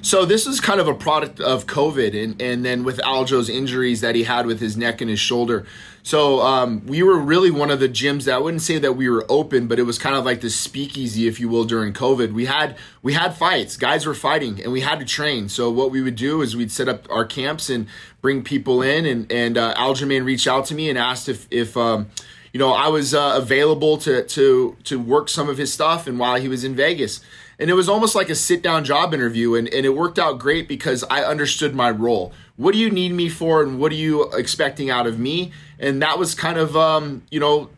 So 0.00 0.24
this 0.24 0.46
is 0.46 0.60
kind 0.60 0.78
of 0.78 0.86
a 0.86 0.94
product 0.94 1.40
of 1.40 1.66
COVID, 1.66 2.22
and 2.22 2.40
and 2.40 2.64
then 2.64 2.84
with 2.84 3.00
Aljo's 3.00 3.48
injuries 3.48 4.02
that 4.02 4.14
he 4.14 4.22
had 4.22 4.46
with 4.46 4.60
his 4.60 4.76
neck 4.76 5.00
and 5.00 5.10
his 5.10 5.18
shoulder. 5.18 5.66
So 6.04 6.40
um, 6.42 6.86
we 6.86 7.02
were 7.02 7.18
really 7.18 7.50
one 7.50 7.72
of 7.72 7.80
the 7.80 7.88
gyms 7.88 8.26
that 8.26 8.36
I 8.36 8.38
wouldn't 8.38 8.62
say 8.62 8.78
that 8.78 8.92
we 8.92 9.08
were 9.08 9.26
open, 9.28 9.66
but 9.66 9.80
it 9.80 9.82
was 9.82 9.98
kind 9.98 10.14
of 10.14 10.24
like 10.24 10.40
the 10.42 10.50
speakeasy, 10.50 11.26
if 11.26 11.40
you 11.40 11.48
will, 11.48 11.64
during 11.64 11.92
COVID. 11.92 12.32
We 12.32 12.44
had 12.44 12.76
we 13.02 13.14
had 13.14 13.34
fights, 13.34 13.76
guys 13.76 14.06
were 14.06 14.14
fighting, 14.14 14.62
and 14.62 14.70
we 14.70 14.82
had 14.82 15.00
to 15.00 15.04
train. 15.04 15.48
So 15.48 15.72
what 15.72 15.90
we 15.90 16.00
would 16.00 16.14
do 16.14 16.40
is 16.40 16.54
we'd 16.54 16.70
set 16.70 16.88
up 16.88 17.10
our 17.10 17.24
camps 17.24 17.68
and 17.68 17.88
bring 18.20 18.44
people 18.44 18.82
in, 18.82 19.06
and 19.06 19.32
and 19.32 19.58
uh, 19.58 19.74
Aljamain 19.74 20.24
reached 20.24 20.46
out 20.46 20.66
to 20.66 20.74
me 20.76 20.88
and 20.88 20.96
asked 20.96 21.28
if 21.28 21.48
if 21.50 21.76
um, 21.76 22.08
you 22.56 22.58
know 22.58 22.72
I 22.72 22.88
was 22.88 23.12
uh, 23.12 23.34
available 23.36 23.98
to 23.98 24.22
to 24.22 24.76
to 24.84 24.98
work 24.98 25.28
some 25.28 25.50
of 25.50 25.58
his 25.58 25.70
stuff, 25.74 26.06
and 26.06 26.18
while 26.18 26.40
he 26.40 26.48
was 26.48 26.64
in 26.64 26.74
Vegas. 26.74 27.20
And 27.58 27.68
it 27.68 27.74
was 27.74 27.86
almost 27.86 28.14
like 28.14 28.30
a 28.30 28.34
sit 28.34 28.62
down 28.62 28.82
job 28.82 29.12
interview 29.12 29.54
and, 29.54 29.68
and 29.68 29.84
it 29.84 29.90
worked 29.90 30.18
out 30.18 30.38
great 30.38 30.68
because 30.68 31.02
i 31.10 31.22
understood 31.22 31.74
my 31.74 31.90
role. 31.90 32.32
What 32.56 32.72
do 32.72 32.78
you 32.78 32.90
need 32.90 33.12
me 33.12 33.28
for 33.28 33.62
and 33.62 33.78
what 33.78 33.92
are 33.92 33.96
you 33.96 34.30
expecting 34.32 34.88
out 34.88 35.06
of 35.06 35.18
me? 35.18 35.52
And 35.78 36.00
that 36.00 36.18
was 36.18 36.34
kind 36.34 36.56
of 36.56 36.74
um, 36.78 37.24
you 37.30 37.40
know 37.40 37.68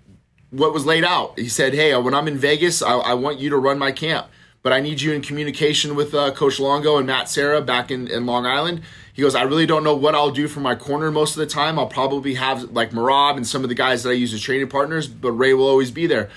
what 0.50 0.72
was 0.72 0.86
laid 0.86 1.02
out. 1.02 1.36
He 1.36 1.48
said 1.48 1.74
hey 1.74 1.96
when 1.96 2.14
i'm 2.14 2.28
in 2.28 2.38
vegas 2.38 2.80
i, 2.80 2.92
I 2.92 3.14
want 3.14 3.40
you 3.40 3.50
to 3.50 3.56
run 3.56 3.80
my 3.80 3.90
camp 3.90 4.28
but 4.62 4.72
i 4.72 4.80
need 4.80 5.00
you 5.00 5.12
in 5.12 5.22
communication 5.22 5.94
with 5.94 6.14
uh, 6.14 6.30
coach 6.32 6.58
longo 6.58 6.96
and 6.96 7.06
matt 7.06 7.28
serra 7.28 7.60
back 7.60 7.90
in, 7.90 8.08
in 8.08 8.26
long 8.26 8.46
island 8.46 8.82
he 9.12 9.22
goes 9.22 9.34
i 9.34 9.42
really 9.42 9.66
don't 9.66 9.84
know 9.84 9.94
what 9.94 10.14
i'll 10.14 10.30
do 10.30 10.48
for 10.48 10.60
my 10.60 10.74
corner 10.74 11.10
most 11.10 11.36
of 11.36 11.40
the 11.40 11.46
time 11.46 11.78
i'll 11.78 11.86
probably 11.86 12.34
have 12.34 12.64
like 12.72 12.90
Merab 12.90 13.36
and 13.36 13.46
some 13.46 13.62
of 13.62 13.68
the 13.68 13.74
guys 13.74 14.02
that 14.02 14.10
i 14.10 14.14
use 14.14 14.32
as 14.32 14.40
training 14.40 14.68
partners 14.68 15.06
but 15.06 15.32
ray 15.32 15.54
will 15.54 15.68
always 15.68 15.90
be 15.90 16.06
there 16.06 16.28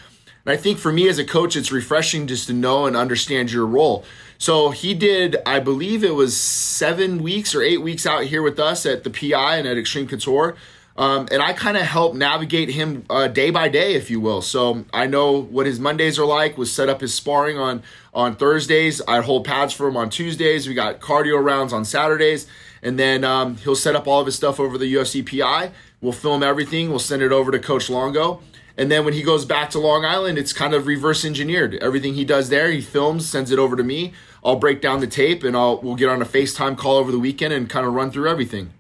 and 0.46 0.54
I 0.54 0.58
think 0.58 0.80
for 0.80 0.92
me 0.92 1.08
as 1.08 1.20
a 1.20 1.26
coach, 1.26 1.56
it's 1.56 1.72
refreshing 1.72 2.28
just 2.28 2.48
to 2.48 2.54
know 2.54 2.86
and 2.86 2.98
understand 2.98 3.52
your 3.52 3.66
role. 3.66 4.04
So 4.38 4.72
he 4.72 4.96
did, 4.96 5.38
I 5.46 5.60
believe 5.60 6.04
it 6.04 6.16
was 6.16 6.36
seven 6.36 7.22
weeks 7.22 7.54
or 7.54 7.62
eight 7.62 7.82
weeks 7.82 8.08
out 8.08 8.24
here 8.24 8.42
with 8.42 8.60
us 8.60 8.86
at 8.88 9.04
the 9.04 9.12
PI 9.12 9.58
and 9.58 9.68
at 9.68 9.78
Extreme 9.78 10.08
Couture. 10.08 10.56
Um, 10.98 11.28
and 11.32 11.42
I 11.42 11.54
kind 11.54 11.78
of 11.78 11.84
help 11.84 12.16
navigate 12.16 12.70
him 12.70 13.06
uh, 13.10 13.28
day 13.28 13.50
by 13.50 13.70
day, 13.70 13.94
if 13.94 14.10
you 14.10 14.20
will. 14.20 14.42
So 14.42 14.86
I 14.94 15.08
know 15.08 15.42
what 15.42 15.66
his 15.66 15.80
Mondays 15.80 16.20
are 16.20 16.26
like. 16.26 16.58
Was 16.58 16.72
set 16.72 16.90
up 16.90 17.02
his 17.02 17.14
sparring 17.14 17.58
on 17.58 17.82
on 18.14 18.36
Thursdays. 18.36 19.02
I 19.08 19.22
hold 19.22 19.46
pads 19.46 19.74
for 19.74 19.88
him 19.88 19.96
on 19.96 20.10
Tuesdays. 20.10 20.68
We 20.68 20.74
got 20.74 21.00
cardio 21.00 21.44
rounds 21.44 21.72
on 21.72 21.86
Saturdays, 21.86 22.46
and 22.82 23.00
then 23.00 23.24
um, 23.24 23.56
he'll 23.58 23.76
set 23.76 23.96
up 23.96 24.08
all 24.08 24.20
of 24.20 24.26
his 24.26 24.36
stuff 24.36 24.60
over 24.60 24.78
the 24.78 24.94
UFC 24.94 25.26
PI. 25.26 25.72
We'll 26.02 26.12
film 26.12 26.44
everything. 26.44 26.90
We'll 26.90 27.00
send 27.00 27.22
it 27.22 27.32
over 27.32 27.52
to 27.52 27.60
Coach 27.60 27.90
Longo, 27.90 28.42
and 28.78 28.92
then 28.92 29.06
when 29.06 29.14
he 29.14 29.24
goes 29.24 29.46
back 29.46 29.70
to 29.72 29.80
Long 29.80 30.04
Island, 30.04 30.38
it's 30.38 30.52
kind 30.52 30.74
of 30.74 30.88
reverse 30.88 31.24
engineered. 31.24 31.76
Everything 31.76 32.16
he 32.16 32.26
does 32.26 32.50
there, 32.50 32.70
he 32.70 32.82
films, 32.82 33.30
sends 33.30 33.52
it 33.52 33.60
over 33.60 33.78
to 33.78 33.84
me. 33.84 34.14
I'll 34.44 34.58
break 34.58 34.82
down 34.82 35.00
the 35.00 35.08
tape, 35.08 35.44
and 35.44 35.56
I'll 35.56 35.80
we'll 35.82 35.96
get 35.96 36.10
on 36.10 36.22
a 36.22 36.26
FaceTime 36.26 36.78
call 36.78 36.98
over 36.98 37.14
the 37.14 37.20
weekend 37.20 37.54
and 37.54 37.70
kind 37.70 37.88
of 37.88 37.94
run 37.94 38.12
through 38.12 38.30
everything. 38.30 38.74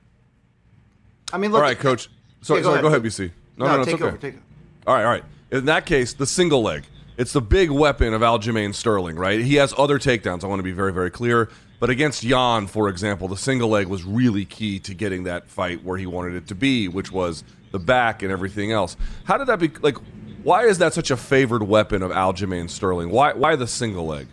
I 1.33 1.37
mean, 1.37 1.51
look, 1.51 1.59
all 1.59 1.63
right, 1.63 1.77
coach. 1.79 2.09
Sorry, 2.41 2.59
yeah, 2.59 2.63
go, 2.63 2.69
sorry, 2.69 2.79
ahead. 2.79 2.81
go 2.83 2.87
ahead, 2.87 3.03
BC. 3.03 3.31
No, 3.57 3.65
no, 3.65 3.77
no, 3.77 3.83
take 3.83 3.93
it's 3.93 4.01
okay. 4.01 4.09
Over, 4.09 4.17
take 4.17 4.33
it. 4.35 4.41
All 4.87 4.95
right, 4.95 5.03
all 5.03 5.11
right. 5.11 5.23
In 5.51 5.65
that 5.65 5.85
case, 5.85 6.13
the 6.13 6.25
single 6.25 6.61
leg. 6.61 6.83
It's 7.17 7.33
the 7.33 7.41
big 7.41 7.69
weapon 7.69 8.13
of 8.13 8.21
Aljamain 8.21 8.73
Sterling, 8.73 9.15
right? 9.15 9.39
He 9.41 9.55
has 9.55 9.73
other 9.77 9.99
takedowns. 9.99 10.43
I 10.43 10.47
want 10.47 10.59
to 10.59 10.63
be 10.63 10.71
very, 10.71 10.93
very 10.93 11.11
clear. 11.11 11.49
But 11.79 11.89
against 11.89 12.23
Yan, 12.23 12.67
for 12.67 12.89
example, 12.89 13.27
the 13.27 13.37
single 13.37 13.69
leg 13.69 13.87
was 13.87 14.03
really 14.03 14.45
key 14.45 14.79
to 14.79 14.93
getting 14.93 15.23
that 15.23 15.47
fight 15.47 15.83
where 15.83 15.97
he 15.97 16.05
wanted 16.05 16.35
it 16.35 16.47
to 16.47 16.55
be, 16.55 16.87
which 16.87 17.11
was 17.11 17.43
the 17.71 17.79
back 17.79 18.23
and 18.23 18.31
everything 18.31 18.71
else. 18.71 18.95
How 19.25 19.37
did 19.37 19.47
that 19.47 19.59
be? 19.59 19.69
Like, 19.81 19.97
Why 20.43 20.65
is 20.65 20.77
that 20.79 20.93
such 20.93 21.11
a 21.11 21.17
favored 21.17 21.63
weapon 21.63 22.01
of 22.01 22.11
Aljamain 22.11 22.69
Sterling? 22.69 23.09
Why 23.09 23.33
why 23.33 23.55
the 23.55 23.67
single 23.67 24.05
leg? 24.05 24.27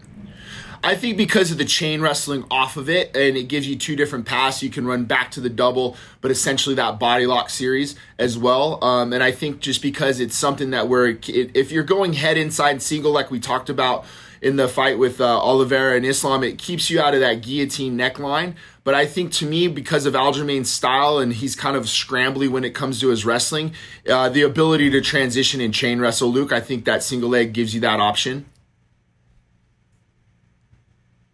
I 0.82 0.94
think 0.94 1.16
because 1.16 1.50
of 1.50 1.58
the 1.58 1.64
chain 1.64 2.00
wrestling 2.00 2.44
off 2.50 2.76
of 2.76 2.88
it, 2.88 3.16
and 3.16 3.36
it 3.36 3.44
gives 3.44 3.66
you 3.66 3.76
two 3.76 3.96
different 3.96 4.26
paths. 4.26 4.62
You 4.62 4.70
can 4.70 4.86
run 4.86 5.04
back 5.04 5.30
to 5.32 5.40
the 5.40 5.50
double, 5.50 5.96
but 6.20 6.30
essentially 6.30 6.74
that 6.76 6.98
body 6.98 7.26
lock 7.26 7.50
series 7.50 7.96
as 8.18 8.38
well. 8.38 8.82
Um, 8.84 9.12
and 9.12 9.22
I 9.22 9.32
think 9.32 9.60
just 9.60 9.82
because 9.82 10.20
it's 10.20 10.36
something 10.36 10.70
that 10.70 10.88
we're, 10.88 11.18
if 11.26 11.72
you're 11.72 11.82
going 11.82 12.12
head 12.14 12.36
inside 12.36 12.80
single, 12.82 13.12
like 13.12 13.30
we 13.30 13.40
talked 13.40 13.68
about 13.68 14.04
in 14.40 14.56
the 14.56 14.68
fight 14.68 14.98
with 14.98 15.20
uh, 15.20 15.38
Oliveira 15.40 15.96
and 15.96 16.06
Islam, 16.06 16.44
it 16.44 16.58
keeps 16.58 16.90
you 16.90 17.00
out 17.00 17.12
of 17.12 17.20
that 17.20 17.42
guillotine 17.42 17.98
neckline. 17.98 18.54
But 18.84 18.94
I 18.94 19.04
think 19.04 19.32
to 19.32 19.46
me, 19.46 19.68
because 19.68 20.06
of 20.06 20.14
Aljamain's 20.14 20.70
style 20.70 21.18
and 21.18 21.32
he's 21.32 21.56
kind 21.56 21.76
of 21.76 21.84
scrambly 21.84 22.48
when 22.48 22.64
it 22.64 22.70
comes 22.70 23.00
to 23.00 23.08
his 23.08 23.24
wrestling, 23.24 23.72
uh, 24.08 24.28
the 24.28 24.42
ability 24.42 24.90
to 24.90 25.00
transition 25.00 25.60
and 25.60 25.74
chain 25.74 26.00
wrestle 26.00 26.30
Luke, 26.30 26.52
I 26.52 26.60
think 26.60 26.84
that 26.84 27.02
single 27.02 27.30
leg 27.30 27.52
gives 27.52 27.74
you 27.74 27.80
that 27.80 28.00
option. 28.00 28.46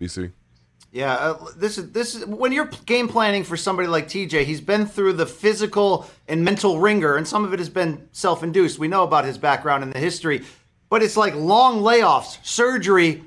BC. 0.04 0.32
Yeah, 0.92 1.14
uh, 1.14 1.46
this 1.56 1.76
is 1.76 1.90
this 1.90 2.14
is 2.14 2.24
when 2.24 2.52
you're 2.52 2.70
game 2.86 3.08
planning 3.08 3.42
for 3.42 3.56
somebody 3.56 3.88
like 3.88 4.06
TJ. 4.06 4.44
He's 4.44 4.60
been 4.60 4.86
through 4.86 5.14
the 5.14 5.26
physical 5.26 6.08
and 6.28 6.44
mental 6.44 6.78
ringer, 6.78 7.16
and 7.16 7.26
some 7.26 7.44
of 7.44 7.52
it 7.52 7.58
has 7.58 7.68
been 7.68 8.08
self-induced. 8.12 8.78
We 8.78 8.86
know 8.86 9.02
about 9.02 9.24
his 9.24 9.36
background 9.36 9.82
and 9.82 9.92
the 9.92 9.98
history, 9.98 10.44
but 10.88 11.02
it's 11.02 11.16
like 11.16 11.34
long 11.34 11.80
layoffs, 11.80 12.38
surgery, 12.46 13.24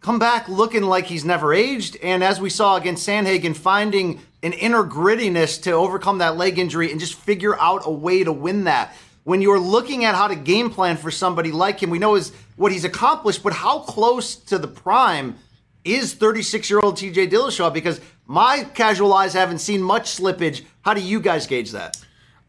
come 0.00 0.18
back 0.18 0.46
looking 0.50 0.82
like 0.82 1.06
he's 1.06 1.24
never 1.24 1.54
aged, 1.54 1.96
and 2.02 2.22
as 2.22 2.38
we 2.38 2.50
saw 2.50 2.76
against 2.76 3.08
Sandhagen, 3.08 3.56
finding 3.56 4.20
an 4.42 4.52
inner 4.52 4.84
grittiness 4.84 5.62
to 5.62 5.72
overcome 5.72 6.18
that 6.18 6.36
leg 6.36 6.58
injury 6.58 6.90
and 6.90 7.00
just 7.00 7.14
figure 7.14 7.58
out 7.58 7.82
a 7.86 7.90
way 7.90 8.24
to 8.24 8.32
win 8.32 8.64
that. 8.64 8.94
When 9.24 9.40
you're 9.40 9.58
looking 9.58 10.04
at 10.04 10.14
how 10.14 10.28
to 10.28 10.34
game 10.34 10.70
plan 10.70 10.98
for 10.98 11.10
somebody 11.10 11.52
like 11.52 11.82
him, 11.82 11.88
we 11.88 11.98
know 11.98 12.14
is 12.16 12.32
what 12.56 12.72
he's 12.72 12.84
accomplished, 12.84 13.42
but 13.42 13.52
how 13.52 13.80
close 13.80 14.34
to 14.36 14.58
the 14.58 14.68
prime 14.68 15.36
is 15.84 16.14
36 16.14 16.68
year 16.70 16.80
old 16.80 16.96
TJ 16.96 17.30
Dillashaw 17.30 17.72
because 17.72 18.00
my 18.26 18.64
casual 18.74 19.12
eyes 19.12 19.32
haven't 19.32 19.58
seen 19.58 19.82
much 19.82 20.16
slippage. 20.16 20.64
How 20.82 20.94
do 20.94 21.00
you 21.00 21.20
guys 21.20 21.46
gauge 21.46 21.72
that? 21.72 21.96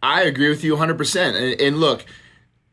I 0.03 0.23
agree 0.23 0.49
with 0.49 0.63
you 0.63 0.75
100%. 0.75 1.35
And, 1.35 1.61
and 1.61 1.77
look, 1.79 2.05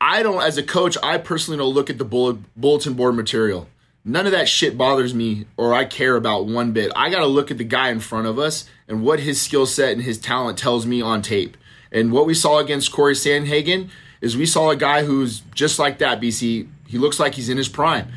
I 0.00 0.22
don't, 0.22 0.42
as 0.42 0.56
a 0.56 0.62
coach, 0.62 0.96
I 1.02 1.18
personally 1.18 1.58
don't 1.58 1.74
look 1.74 1.90
at 1.90 1.98
the 1.98 2.04
bulletin 2.04 2.94
board 2.94 3.14
material. 3.14 3.68
None 4.04 4.26
of 4.26 4.32
that 4.32 4.48
shit 4.48 4.78
bothers 4.78 5.12
me 5.12 5.46
or 5.56 5.74
I 5.74 5.84
care 5.84 6.16
about 6.16 6.46
one 6.46 6.72
bit. 6.72 6.90
I 6.96 7.10
got 7.10 7.18
to 7.18 7.26
look 7.26 7.50
at 7.50 7.58
the 7.58 7.64
guy 7.64 7.90
in 7.90 8.00
front 8.00 8.26
of 8.26 8.38
us 8.38 8.68
and 8.86 9.02
what 9.02 9.20
his 9.20 9.40
skill 9.40 9.66
set 9.66 9.92
and 9.92 10.02
his 10.02 10.18
talent 10.18 10.56
tells 10.56 10.86
me 10.86 11.02
on 11.02 11.20
tape. 11.20 11.56
And 11.92 12.12
what 12.12 12.26
we 12.26 12.34
saw 12.34 12.58
against 12.58 12.92
Corey 12.92 13.14
Sandhagen 13.14 13.90
is 14.20 14.36
we 14.36 14.46
saw 14.46 14.70
a 14.70 14.76
guy 14.76 15.04
who's 15.04 15.40
just 15.54 15.78
like 15.78 15.98
that, 15.98 16.20
BC. 16.20 16.68
He 16.86 16.98
looks 16.98 17.20
like 17.20 17.34
he's 17.34 17.48
in 17.48 17.56
his 17.56 17.68
prime 17.68 18.08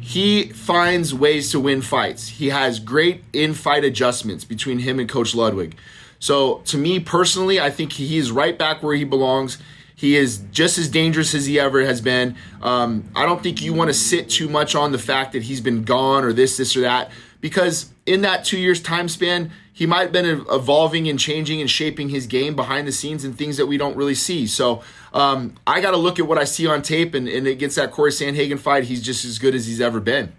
he 0.00 0.48
finds 0.48 1.14
ways 1.14 1.50
to 1.52 1.60
win 1.60 1.82
fights. 1.82 2.28
He 2.28 2.48
has 2.48 2.80
great 2.80 3.22
in 3.32 3.54
fight 3.54 3.84
adjustments 3.84 4.44
between 4.44 4.80
him 4.80 4.98
and 4.98 5.08
Coach 5.08 5.34
Ludwig. 5.34 5.76
So, 6.18 6.58
to 6.66 6.76
me 6.76 7.00
personally, 7.00 7.60
I 7.60 7.70
think 7.70 7.92
he 7.92 8.18
is 8.18 8.30
right 8.30 8.58
back 8.58 8.82
where 8.82 8.94
he 8.94 9.04
belongs. 9.04 9.58
He 9.94 10.16
is 10.16 10.38
just 10.50 10.78
as 10.78 10.88
dangerous 10.88 11.34
as 11.34 11.46
he 11.46 11.60
ever 11.60 11.84
has 11.84 12.00
been. 12.00 12.36
Um, 12.62 13.10
I 13.14 13.26
don't 13.26 13.42
think 13.42 13.60
you 13.60 13.74
want 13.74 13.88
to 13.88 13.94
sit 13.94 14.30
too 14.30 14.48
much 14.48 14.74
on 14.74 14.92
the 14.92 14.98
fact 14.98 15.32
that 15.32 15.42
he's 15.42 15.60
been 15.60 15.84
gone 15.84 16.24
or 16.24 16.32
this, 16.32 16.56
this, 16.56 16.76
or 16.76 16.80
that, 16.80 17.10
because 17.40 17.90
in 18.06 18.22
that 18.22 18.44
two 18.44 18.58
years 18.58 18.82
time 18.82 19.08
span, 19.08 19.50
he 19.80 19.86
might 19.86 20.02
have 20.02 20.12
been 20.12 20.44
evolving 20.50 21.08
and 21.08 21.18
changing 21.18 21.58
and 21.62 21.70
shaping 21.70 22.10
his 22.10 22.26
game 22.26 22.54
behind 22.54 22.86
the 22.86 22.92
scenes 22.92 23.24
and 23.24 23.38
things 23.38 23.56
that 23.56 23.64
we 23.64 23.78
don't 23.78 23.96
really 23.96 24.14
see. 24.14 24.46
So 24.46 24.82
um, 25.14 25.54
I 25.66 25.80
got 25.80 25.92
to 25.92 25.96
look 25.96 26.18
at 26.18 26.26
what 26.26 26.36
I 26.36 26.44
see 26.44 26.66
on 26.66 26.82
tape, 26.82 27.14
and, 27.14 27.26
and 27.26 27.46
it 27.46 27.58
gets 27.58 27.76
that 27.76 27.90
Corey 27.90 28.10
Sandhagen 28.10 28.58
fight. 28.58 28.84
He's 28.84 29.00
just 29.00 29.24
as 29.24 29.38
good 29.38 29.54
as 29.54 29.66
he's 29.66 29.80
ever 29.80 29.98
been. 29.98 30.34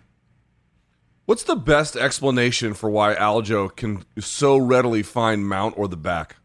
What's 1.25 1.41
the 1.41 1.55
best 1.55 1.95
explanation 1.95 2.75
for 2.75 2.91
why 2.91 3.15
Aljo 3.15 3.75
can 3.75 4.05
so 4.19 4.57
readily 4.57 5.01
find 5.01 5.47
mount 5.47 5.75
or 5.75 5.87
the 5.87 5.97
back? 5.97 6.35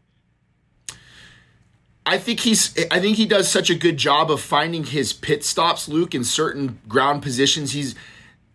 I 2.03 2.17
think 2.17 2.39
he's 2.39 2.75
I 2.89 2.99
think 2.99 3.17
he 3.17 3.27
does 3.27 3.47
such 3.47 3.69
a 3.69 3.75
good 3.75 3.97
job 3.97 4.31
of 4.31 4.41
finding 4.41 4.85
his 4.85 5.13
pit 5.13 5.43
stops, 5.43 5.87
Luke, 5.87 6.15
in 6.15 6.23
certain 6.23 6.79
ground 6.87 7.21
positions. 7.21 7.73
He's 7.73 7.93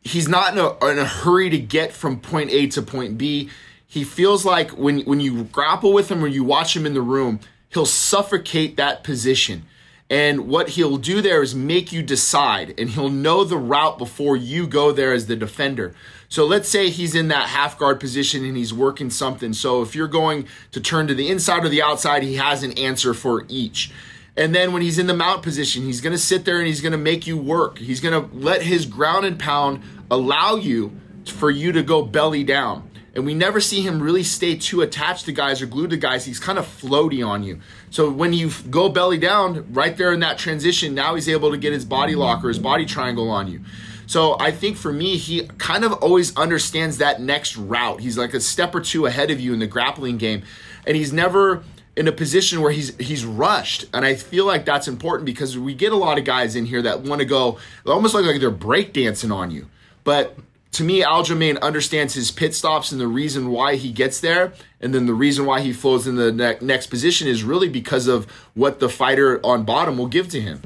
he's 0.03 0.27
not 0.27 0.55
in 0.55 0.59
a, 0.59 0.91
in 0.91 0.99
a 0.99 1.05
hurry 1.05 1.49
to 1.49 1.59
get 1.59 1.93
from 1.93 2.19
point 2.19 2.51
A 2.51 2.67
to 2.67 2.83
point 2.83 3.17
B 3.17 3.49
he 3.93 4.05
feels 4.05 4.43
like 4.47 4.71
when 4.71 5.01
when 5.01 5.21
you 5.21 5.45
grapple 5.45 5.93
with 5.93 6.11
him 6.11 6.25
or 6.25 6.27
you 6.27 6.43
watch 6.43 6.75
him 6.75 6.87
in 6.87 6.95
the 6.95 7.03
room, 7.03 7.41
he'll 7.69 7.85
suffocate 7.85 8.79
that 8.79 9.05
position. 9.05 9.67
And 10.09 10.49
what 10.49 10.71
he'll 10.71 10.97
do 10.97 11.21
there 11.21 11.43
is 11.43 11.55
make 11.55 11.93
you 11.93 12.03
decide, 12.03 12.73
and 12.81 12.89
he'll 12.89 13.11
know 13.11 13.45
the 13.45 13.59
route 13.59 13.99
before 13.99 14.35
you 14.35 14.67
go 14.67 14.93
there 14.93 15.13
as 15.13 15.27
the 15.27 15.37
defender. 15.37 15.95
So 16.31 16.47
let's 16.47 16.71
say 16.71 16.89
he's 16.89 17.15
in 17.15 17.29
that 17.29 17.51
half 17.51 17.79
guard 17.79 18.01
position 18.01 18.47
and 18.47 18.57
he's 18.57 18.73
working 18.73 19.11
something. 19.11 19.53
So 19.53 19.83
if 19.83 19.95
you're 19.95 20.09
going 20.09 20.49
to 20.71 20.81
turn 20.81 21.07
to 21.09 21.15
the 21.15 21.29
inside 21.29 21.63
or 21.63 21.69
the 21.69 21.83
outside, 21.83 22.23
he 22.23 22.37
has 22.37 22.63
an 22.63 22.73
answer 22.79 23.13
for 23.13 23.45
each. 23.51 23.93
And 24.39 24.55
then 24.55 24.73
when 24.73 24.81
he's 24.81 24.99
in 24.99 25.07
the 25.07 25.15
mount 25.15 25.43
position, 25.43 25.83
he's 25.83 26.01
going 26.01 26.15
to 26.15 26.19
sit 26.19 26.47
there 26.47 26.57
and 26.57 26.67
he's 26.67 26.81
going 26.81 26.93
to 26.93 26.99
make 26.99 27.27
you 27.27 27.37
work. 27.37 27.77
He's 27.77 28.01
going 28.01 28.19
to 28.19 28.35
let 28.35 28.63
his 28.63 28.87
ground 28.87 29.27
and 29.27 29.39
pound 29.39 29.83
allow 30.11 30.57
you 30.57 30.99
for 31.27 31.51
you 31.51 31.73
to 31.73 31.83
go 31.83 32.03
belly 32.03 32.43
down 32.43 32.89
and 33.15 33.27
we 33.27 33.35
never 33.35 33.61
see 33.61 33.83
him 33.83 34.03
really 34.03 34.23
stay 34.23 34.57
too 34.57 34.81
attached 34.81 35.27
to 35.27 35.33
guys 35.33 35.61
or 35.61 35.67
glued 35.67 35.91
to 35.91 35.97
guys. 35.97 36.25
He's 36.25 36.41
kind 36.41 36.59
of 36.59 36.67
floaty 36.67 37.27
on 37.27 37.43
you. 37.43 37.61
So 37.91 38.11
when 38.11 38.33
you 38.33 38.51
go 38.71 38.89
belly 38.89 39.19
down, 39.19 39.73
right 39.73 39.97
there 39.97 40.13
in 40.13 40.21
that 40.21 40.39
transition, 40.39 40.95
now 40.95 41.15
he's 41.15 41.29
able 41.29 41.51
to 41.51 41.59
get 41.59 41.73
his 41.73 41.85
body 41.85 42.15
lock 42.15 42.45
or 42.45 42.49
his 42.49 42.59
body 42.59 42.87
triangle 42.87 43.29
on 43.31 43.49
you. 43.49 43.61
So 44.07 44.37
I 44.41 44.51
think 44.51 44.77
for 44.77 44.93
me, 44.93 45.17
he 45.17 45.47
kind 45.59 45.85
of 45.85 45.93
always 45.95 46.37
understands 46.37 46.99
that 46.99 47.21
next 47.21 47.57
route. 47.57 48.01
He's 48.01 48.19
like 48.19 48.35
a 48.35 48.41
step 48.41 48.75
or 48.75 48.81
two 48.81 49.07
ahead 49.07 49.31
of 49.31 49.41
you 49.41 49.53
in 49.53 49.59
the 49.59 49.67
grappling 49.67 50.19
game, 50.19 50.43
and 50.87 50.97
he's 50.97 51.13
never 51.13 51.63
in 51.97 52.09
a 52.09 52.13
position 52.13 52.61
where 52.63 52.73
he's 52.73 52.97
he's 52.97 53.25
rushed. 53.25 53.87
And 53.95 54.05
I 54.05 54.15
feel 54.15 54.45
like 54.45 54.65
that's 54.65 54.89
important 54.89 55.27
because 55.27 55.59
we 55.59 55.75
get 55.75 55.93
a 55.93 55.97
lot 55.97 56.19
of 56.19 56.25
guys 56.25 56.57
in 56.57 56.67
here 56.67 56.83
that 56.83 57.03
want 57.03 57.21
to 57.21 57.25
go 57.25 57.59
almost 57.87 58.15
like, 58.15 58.25
like 58.25 58.41
they're 58.41 58.51
breakdancing 58.51 59.35
on 59.35 59.51
you. 59.51 59.69
But 60.05 60.37
to 60.73 60.85
me, 60.85 61.03
Aljamain 61.03 61.61
understands 61.61 62.15
his 62.15 62.31
pit 62.31 62.55
stops 62.55 62.93
and 62.93 63.01
the 63.01 63.07
reason 63.07 63.51
why 63.51 63.77
he 63.77 63.93
gets 63.93 64.21
there, 64.21 64.55
and 64.81 64.95
then 64.95 65.07
the 65.07 65.15
reason 65.15 65.45
why 65.45 65.61
he 65.61 65.73
flows 65.73 66.07
in 66.07 66.17
the 66.17 66.33
ne- 66.33 66.59
next 66.61 66.87
position 66.87 67.29
is 67.29 67.45
really 67.45 67.69
because 67.69 68.07
of 68.07 68.31
what 68.55 68.81
the 68.81 68.89
fighter 68.89 69.39
on 69.45 69.65
bottom 69.65 69.99
will 69.99 70.07
give 70.07 70.29
to 70.29 70.41
him. 70.41 70.63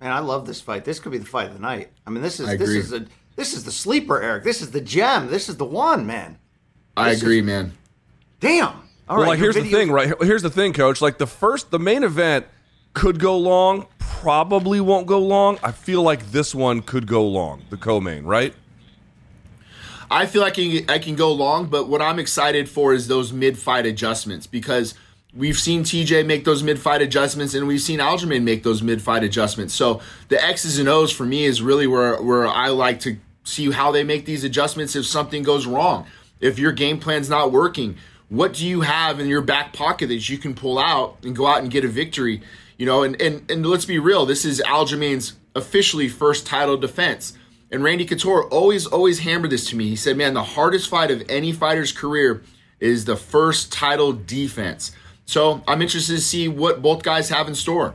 Man, 0.00 0.12
I 0.12 0.20
love 0.20 0.46
this 0.46 0.60
fight. 0.60 0.84
This 0.84 1.00
could 1.00 1.12
be 1.12 1.18
the 1.18 1.24
fight 1.24 1.48
of 1.48 1.54
the 1.54 1.60
night. 1.60 1.90
I 2.06 2.10
mean, 2.10 2.22
this 2.22 2.40
is 2.40 2.58
this 2.58 2.70
is 2.70 2.92
a 2.92 3.06
this 3.36 3.52
is 3.52 3.64
the 3.64 3.72
sleeper, 3.72 4.20
Eric. 4.20 4.44
This 4.44 4.60
is 4.62 4.70
the 4.70 4.80
gem. 4.80 5.28
This 5.28 5.48
is 5.48 5.56
the 5.56 5.64
one, 5.64 6.06
man. 6.06 6.38
This 6.96 7.06
I 7.06 7.10
agree, 7.10 7.38
is, 7.38 7.44
man. 7.44 7.72
Damn. 8.40 8.66
All 9.08 9.16
well, 9.16 9.20
right, 9.20 9.28
like 9.30 9.38
here's 9.38 9.54
the 9.54 9.68
thing, 9.70 9.90
right? 9.90 10.12
Here's 10.20 10.42
the 10.42 10.50
thing, 10.50 10.72
coach. 10.72 11.00
Like 11.00 11.18
the 11.18 11.26
first, 11.26 11.70
the 11.70 11.78
main 11.78 12.04
event 12.04 12.46
could 12.94 13.18
go 13.18 13.36
long, 13.36 13.86
probably 14.22 14.80
won't 14.80 15.04
go 15.08 15.18
long. 15.18 15.58
I 15.64 15.72
feel 15.72 16.00
like 16.00 16.30
this 16.30 16.54
one 16.54 16.80
could 16.80 17.08
go 17.08 17.26
long, 17.26 17.62
the 17.70 17.76
co-main, 17.76 18.22
right? 18.22 18.54
I 20.08 20.26
feel 20.26 20.42
like 20.42 20.56
I 20.88 21.00
can, 21.00 21.16
go 21.16 21.32
long, 21.32 21.66
but 21.66 21.88
what 21.88 22.00
I'm 22.00 22.20
excited 22.20 22.68
for 22.68 22.94
is 22.94 23.08
those 23.08 23.32
mid-fight 23.32 23.84
adjustments 23.84 24.46
because 24.46 24.94
we've 25.34 25.58
seen 25.58 25.82
TJ 25.82 26.24
make 26.24 26.44
those 26.44 26.62
mid-fight 26.62 27.02
adjustments 27.02 27.54
and 27.54 27.66
we've 27.66 27.80
seen 27.80 27.98
Aljamain 27.98 28.44
make 28.44 28.62
those 28.62 28.80
mid-fight 28.80 29.24
adjustments. 29.24 29.74
So 29.74 30.00
the 30.28 30.40
X's 30.40 30.78
and 30.78 30.88
O's 30.88 31.10
for 31.10 31.24
me 31.24 31.44
is 31.44 31.60
really 31.60 31.88
where 31.88 32.22
where 32.22 32.46
I 32.46 32.68
like 32.68 33.00
to 33.00 33.16
see 33.42 33.72
how 33.72 33.90
they 33.90 34.04
make 34.04 34.24
these 34.24 34.44
adjustments 34.44 34.94
if 34.94 35.04
something 35.04 35.42
goes 35.42 35.66
wrong. 35.66 36.06
If 36.40 36.60
your 36.60 36.70
game 36.70 37.00
plan's 37.00 37.28
not 37.28 37.50
working, 37.50 37.96
what 38.28 38.52
do 38.52 38.66
you 38.66 38.82
have 38.82 39.18
in 39.18 39.26
your 39.26 39.42
back 39.42 39.72
pocket 39.72 40.06
that 40.08 40.28
you 40.28 40.38
can 40.38 40.54
pull 40.54 40.78
out 40.78 41.16
and 41.24 41.34
go 41.34 41.46
out 41.46 41.62
and 41.62 41.72
get 41.72 41.84
a 41.84 41.88
victory? 41.88 42.42
You 42.82 42.86
know, 42.86 43.04
and 43.04 43.22
and, 43.22 43.48
and 43.48 43.64
let's 43.64 43.84
be 43.84 44.00
real, 44.00 44.26
this 44.26 44.44
is 44.44 44.60
Aljamain's 44.66 45.34
officially 45.54 46.08
first 46.08 46.48
title 46.48 46.76
defense. 46.76 47.32
And 47.70 47.84
Randy 47.84 48.04
Couture 48.04 48.48
always, 48.48 48.86
always 48.86 49.20
hammered 49.20 49.50
this 49.50 49.70
to 49.70 49.76
me. 49.76 49.86
He 49.88 49.94
said, 49.94 50.16
man, 50.16 50.34
the 50.34 50.42
hardest 50.42 50.88
fight 50.88 51.12
of 51.12 51.22
any 51.28 51.52
fighter's 51.52 51.92
career 51.92 52.42
is 52.80 53.04
the 53.04 53.14
first 53.14 53.72
title 53.72 54.12
defense. 54.12 54.90
So 55.26 55.62
I'm 55.68 55.80
interested 55.80 56.16
to 56.16 56.20
see 56.20 56.48
what 56.48 56.82
both 56.82 57.04
guys 57.04 57.28
have 57.28 57.46
in 57.46 57.54
store. 57.54 57.94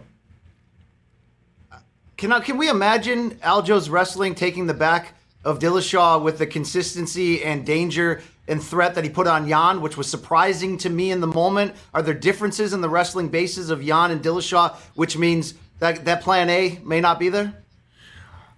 Can, 2.16 2.32
I, 2.32 2.40
can 2.40 2.56
we 2.56 2.70
imagine 2.70 3.32
Aljo's 3.44 3.90
wrestling 3.90 4.36
taking 4.36 4.68
the 4.68 4.74
back 4.74 5.16
of 5.44 5.60
Dillashaw 5.60 6.24
with 6.24 6.38
the 6.38 6.48
consistency 6.48 7.44
and 7.44 7.66
danger 7.66 8.22
and 8.48 8.64
threat 8.64 8.96
that 8.96 9.04
he 9.04 9.10
put 9.10 9.28
on 9.28 9.48
Yan, 9.48 9.82
which 9.82 9.98
was 9.98 10.10
surprising 10.10 10.78
to 10.80 10.90
me 10.90 11.12
in 11.12 11.22
the 11.22 11.28
moment? 11.28 11.76
Are 11.94 12.02
there 12.02 12.14
differences 12.14 12.74
in 12.74 12.82
the 12.82 12.90
wrestling 12.90 13.30
bases 13.30 13.70
of 13.70 13.84
Yan 13.84 14.12
and 14.12 14.24
Dillashaw, 14.24 14.76
which 14.96 15.18
means 15.18 15.54
that 15.80 16.06
that 16.06 16.22
plan 16.22 16.50
A 16.50 16.80
may 16.84 17.02
not 17.02 17.20
be 17.20 17.30
there? 17.30 17.54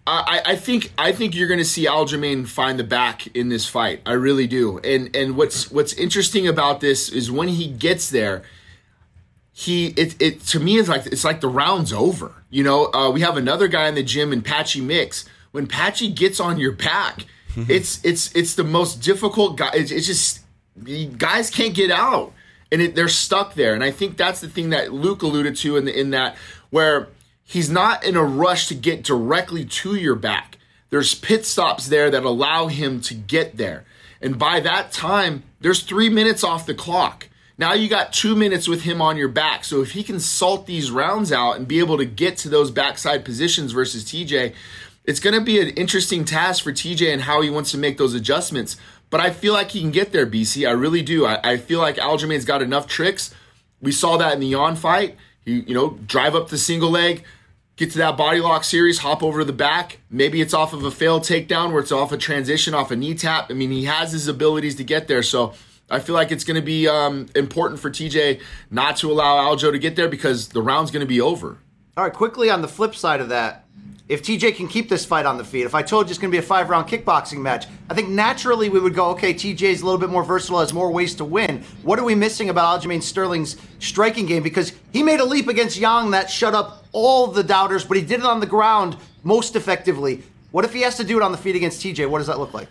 I, 0.09 0.41
I 0.45 0.55
think 0.55 0.91
I 0.97 1.11
think 1.11 1.35
you're 1.35 1.47
going 1.47 1.59
to 1.59 1.65
see 1.65 1.85
Aljamain 1.85 2.47
find 2.47 2.79
the 2.79 2.83
back 2.83 3.27
in 3.35 3.49
this 3.49 3.67
fight. 3.67 4.01
I 4.05 4.13
really 4.13 4.47
do. 4.47 4.79
And 4.79 5.15
and 5.15 5.37
what's 5.37 5.69
what's 5.69 5.93
interesting 5.93 6.47
about 6.47 6.81
this 6.81 7.09
is 7.09 7.29
when 7.29 7.47
he 7.47 7.67
gets 7.67 8.09
there, 8.09 8.43
he 9.53 9.87
it 9.89 10.19
it 10.19 10.41
to 10.47 10.59
me 10.59 10.77
is 10.77 10.89
like 10.89 11.05
it's 11.05 11.23
like 11.23 11.41
the 11.41 11.47
round's 11.47 11.93
over. 11.93 12.33
You 12.49 12.63
know, 12.63 12.91
uh, 12.91 13.11
we 13.11 13.21
have 13.21 13.37
another 13.37 13.67
guy 13.67 13.87
in 13.87 13.95
the 13.95 14.03
gym 14.03 14.33
in 14.33 14.41
Patchy 14.41 14.81
Mix. 14.81 15.25
When 15.51 15.67
Patchy 15.67 16.09
gets 16.09 16.39
on 16.39 16.59
your 16.59 16.71
back, 16.71 17.25
Mm-hmm. 17.49 17.71
it's 17.71 18.03
it's 18.05 18.35
it's 18.35 18.55
the 18.55 18.63
most 18.63 19.01
difficult 19.01 19.57
guy. 19.57 19.71
It's, 19.73 19.91
it's 19.91 20.07
just 20.07 20.41
guys 21.17 21.49
can't 21.49 21.73
get 21.73 21.91
out, 21.91 22.33
and 22.71 22.81
it, 22.81 22.95
they're 22.95 23.07
stuck 23.07 23.55
there. 23.55 23.73
And 23.73 23.83
I 23.83 23.91
think 23.91 24.17
that's 24.17 24.41
the 24.41 24.49
thing 24.49 24.69
that 24.69 24.93
Luke 24.93 25.21
alluded 25.21 25.55
to 25.57 25.77
in 25.77 25.85
the, 25.85 25.99
in 25.99 26.11
that 26.11 26.35
where 26.69 27.07
he's 27.43 27.69
not 27.69 28.03
in 28.03 28.15
a 28.15 28.23
rush 28.23 28.67
to 28.67 28.75
get 28.75 29.03
directly 29.03 29.65
to 29.65 29.95
your 29.95 30.15
back. 30.15 30.57
There's 30.89 31.15
pit 31.15 31.45
stops 31.45 31.87
there 31.87 32.09
that 32.09 32.23
allow 32.23 32.67
him 32.67 33.01
to 33.01 33.13
get 33.13 33.57
there. 33.57 33.85
And 34.21 34.37
by 34.37 34.59
that 34.59 34.91
time, 34.91 35.43
there's 35.61 35.81
three 35.83 36.09
minutes 36.09 36.43
off 36.43 36.65
the 36.65 36.73
clock. 36.73 37.29
Now 37.57 37.73
you 37.73 37.89
got 37.89 38.13
two 38.13 38.35
minutes 38.35 38.67
with 38.67 38.83
him 38.83 39.01
on 39.01 39.17
your 39.17 39.27
back. 39.27 39.65
So 39.65 39.81
if 39.81 39.91
he 39.91 40.03
can 40.03 40.19
salt 40.19 40.65
these 40.65 40.91
rounds 40.91 41.31
out 41.31 41.57
and 41.57 41.67
be 41.67 41.79
able 41.79 41.97
to 41.97 42.05
get 42.05 42.37
to 42.37 42.49
those 42.49 42.71
backside 42.71 43.25
positions 43.25 43.73
versus 43.73 44.05
TJ, 44.05 44.53
it's 45.05 45.19
going 45.19 45.33
to 45.33 45.41
be 45.41 45.59
an 45.59 45.69
interesting 45.69 46.25
task 46.25 46.63
for 46.63 46.71
TJ 46.71 47.11
and 47.11 47.23
how 47.23 47.41
he 47.41 47.49
wants 47.49 47.71
to 47.71 47.77
make 47.77 47.97
those 47.97 48.13
adjustments. 48.13 48.77
But 49.09 49.21
I 49.21 49.31
feel 49.31 49.53
like 49.53 49.71
he 49.71 49.81
can 49.81 49.91
get 49.91 50.11
there, 50.11 50.27
BC. 50.27 50.67
I 50.67 50.71
really 50.71 51.01
do. 51.01 51.25
I, 51.25 51.39
I 51.43 51.57
feel 51.57 51.79
like 51.79 51.95
Aljamain's 51.95 52.45
got 52.45 52.61
enough 52.61 52.87
tricks. 52.87 53.33
We 53.81 53.91
saw 53.91 54.17
that 54.17 54.33
in 54.33 54.39
the 54.39 54.47
Yan 54.47 54.75
fight. 54.75 55.17
He, 55.43 55.61
you 55.61 55.73
know, 55.73 55.91
drive 56.05 56.35
up 56.35 56.49
the 56.49 56.57
single 56.57 56.91
leg, 56.91 57.23
get 57.75 57.91
to 57.91 57.97
that 57.99 58.17
body 58.17 58.39
lock 58.39 58.63
series, 58.63 58.99
hop 58.99 59.23
over 59.23 59.43
the 59.43 59.53
back. 59.53 59.99
Maybe 60.09 60.41
it's 60.41 60.53
off 60.53 60.73
of 60.73 60.83
a 60.83 60.91
failed 60.91 61.23
takedown 61.23 61.71
where 61.71 61.81
it's 61.81 61.91
off 61.91 62.11
a 62.11 62.17
transition, 62.17 62.73
off 62.73 62.91
a 62.91 62.95
knee 62.95 63.15
tap. 63.15 63.47
I 63.49 63.53
mean, 63.53 63.71
he 63.71 63.85
has 63.85 64.11
his 64.11 64.27
abilities 64.27 64.75
to 64.75 64.83
get 64.83 65.07
there. 65.07 65.23
So 65.23 65.53
I 65.89 65.99
feel 65.99 66.13
like 66.13 66.31
it's 66.31 66.43
going 66.43 66.55
to 66.55 66.65
be 66.65 66.87
um, 66.87 67.27
important 67.35 67.79
for 67.79 67.89
TJ 67.89 68.41
not 68.69 68.97
to 68.97 69.11
allow 69.11 69.37
Aljo 69.37 69.71
to 69.71 69.79
get 69.79 69.95
there 69.95 70.09
because 70.09 70.49
the 70.49 70.61
round's 70.61 70.91
going 70.91 71.01
to 71.01 71.07
be 71.07 71.21
over. 71.21 71.57
All 71.97 72.03
right, 72.03 72.13
quickly 72.13 72.49
on 72.49 72.61
the 72.61 72.67
flip 72.67 72.95
side 72.95 73.21
of 73.21 73.29
that, 73.29 73.65
if 74.09 74.23
TJ 74.23 74.55
can 74.55 74.67
keep 74.67 74.89
this 74.89 75.05
fight 75.05 75.27
on 75.27 75.37
the 75.37 75.45
feet, 75.45 75.65
if 75.65 75.75
I 75.75 75.83
told 75.83 76.07
you 76.07 76.09
it's 76.09 76.19
going 76.19 76.31
to 76.31 76.35
be 76.35 76.43
a 76.43 76.45
five 76.45 76.69
round 76.69 76.87
kickboxing 76.89 77.37
match, 77.37 77.67
I 77.89 77.93
think 77.93 78.09
naturally 78.09 78.67
we 78.67 78.79
would 78.79 78.95
go, 78.95 79.11
okay, 79.11 79.35
TJ's 79.35 79.81
a 79.81 79.85
little 79.85 79.99
bit 79.99 80.09
more 80.09 80.23
versatile, 80.23 80.59
has 80.59 80.73
more 80.73 80.91
ways 80.91 81.13
to 81.15 81.25
win. 81.25 81.63
What 81.83 81.99
are 81.99 82.03
we 82.03 82.15
missing 82.15 82.49
about 82.49 82.81
Aljamain 82.81 83.03
Sterling's 83.03 83.55
striking 83.77 84.25
game? 84.25 84.41
Because 84.41 84.73
he 84.91 85.03
made 85.03 85.19
a 85.19 85.25
leap 85.25 85.47
against 85.47 85.77
Yan 85.77 86.09
that 86.11 86.31
shut 86.31 86.55
up 86.55 86.85
all 86.91 87.27
the 87.27 87.43
doubters, 87.43 87.85
but 87.85 87.97
he 87.97 88.03
did 88.03 88.21
it 88.21 88.25
on 88.25 88.39
the 88.39 88.47
ground 88.47 88.97
most 89.23 89.55
effectively. 89.55 90.23
What 90.49 90.65
if 90.65 90.73
he 90.73 90.81
has 90.81 90.97
to 90.97 91.03
do 91.03 91.17
it 91.17 91.23
on 91.23 91.31
the 91.31 91.37
feet 91.37 91.55
against 91.55 91.83
TJ? 91.83 92.09
What 92.09 92.17
does 92.17 92.27
that 92.27 92.39
look 92.39 92.53
like? 92.53 92.67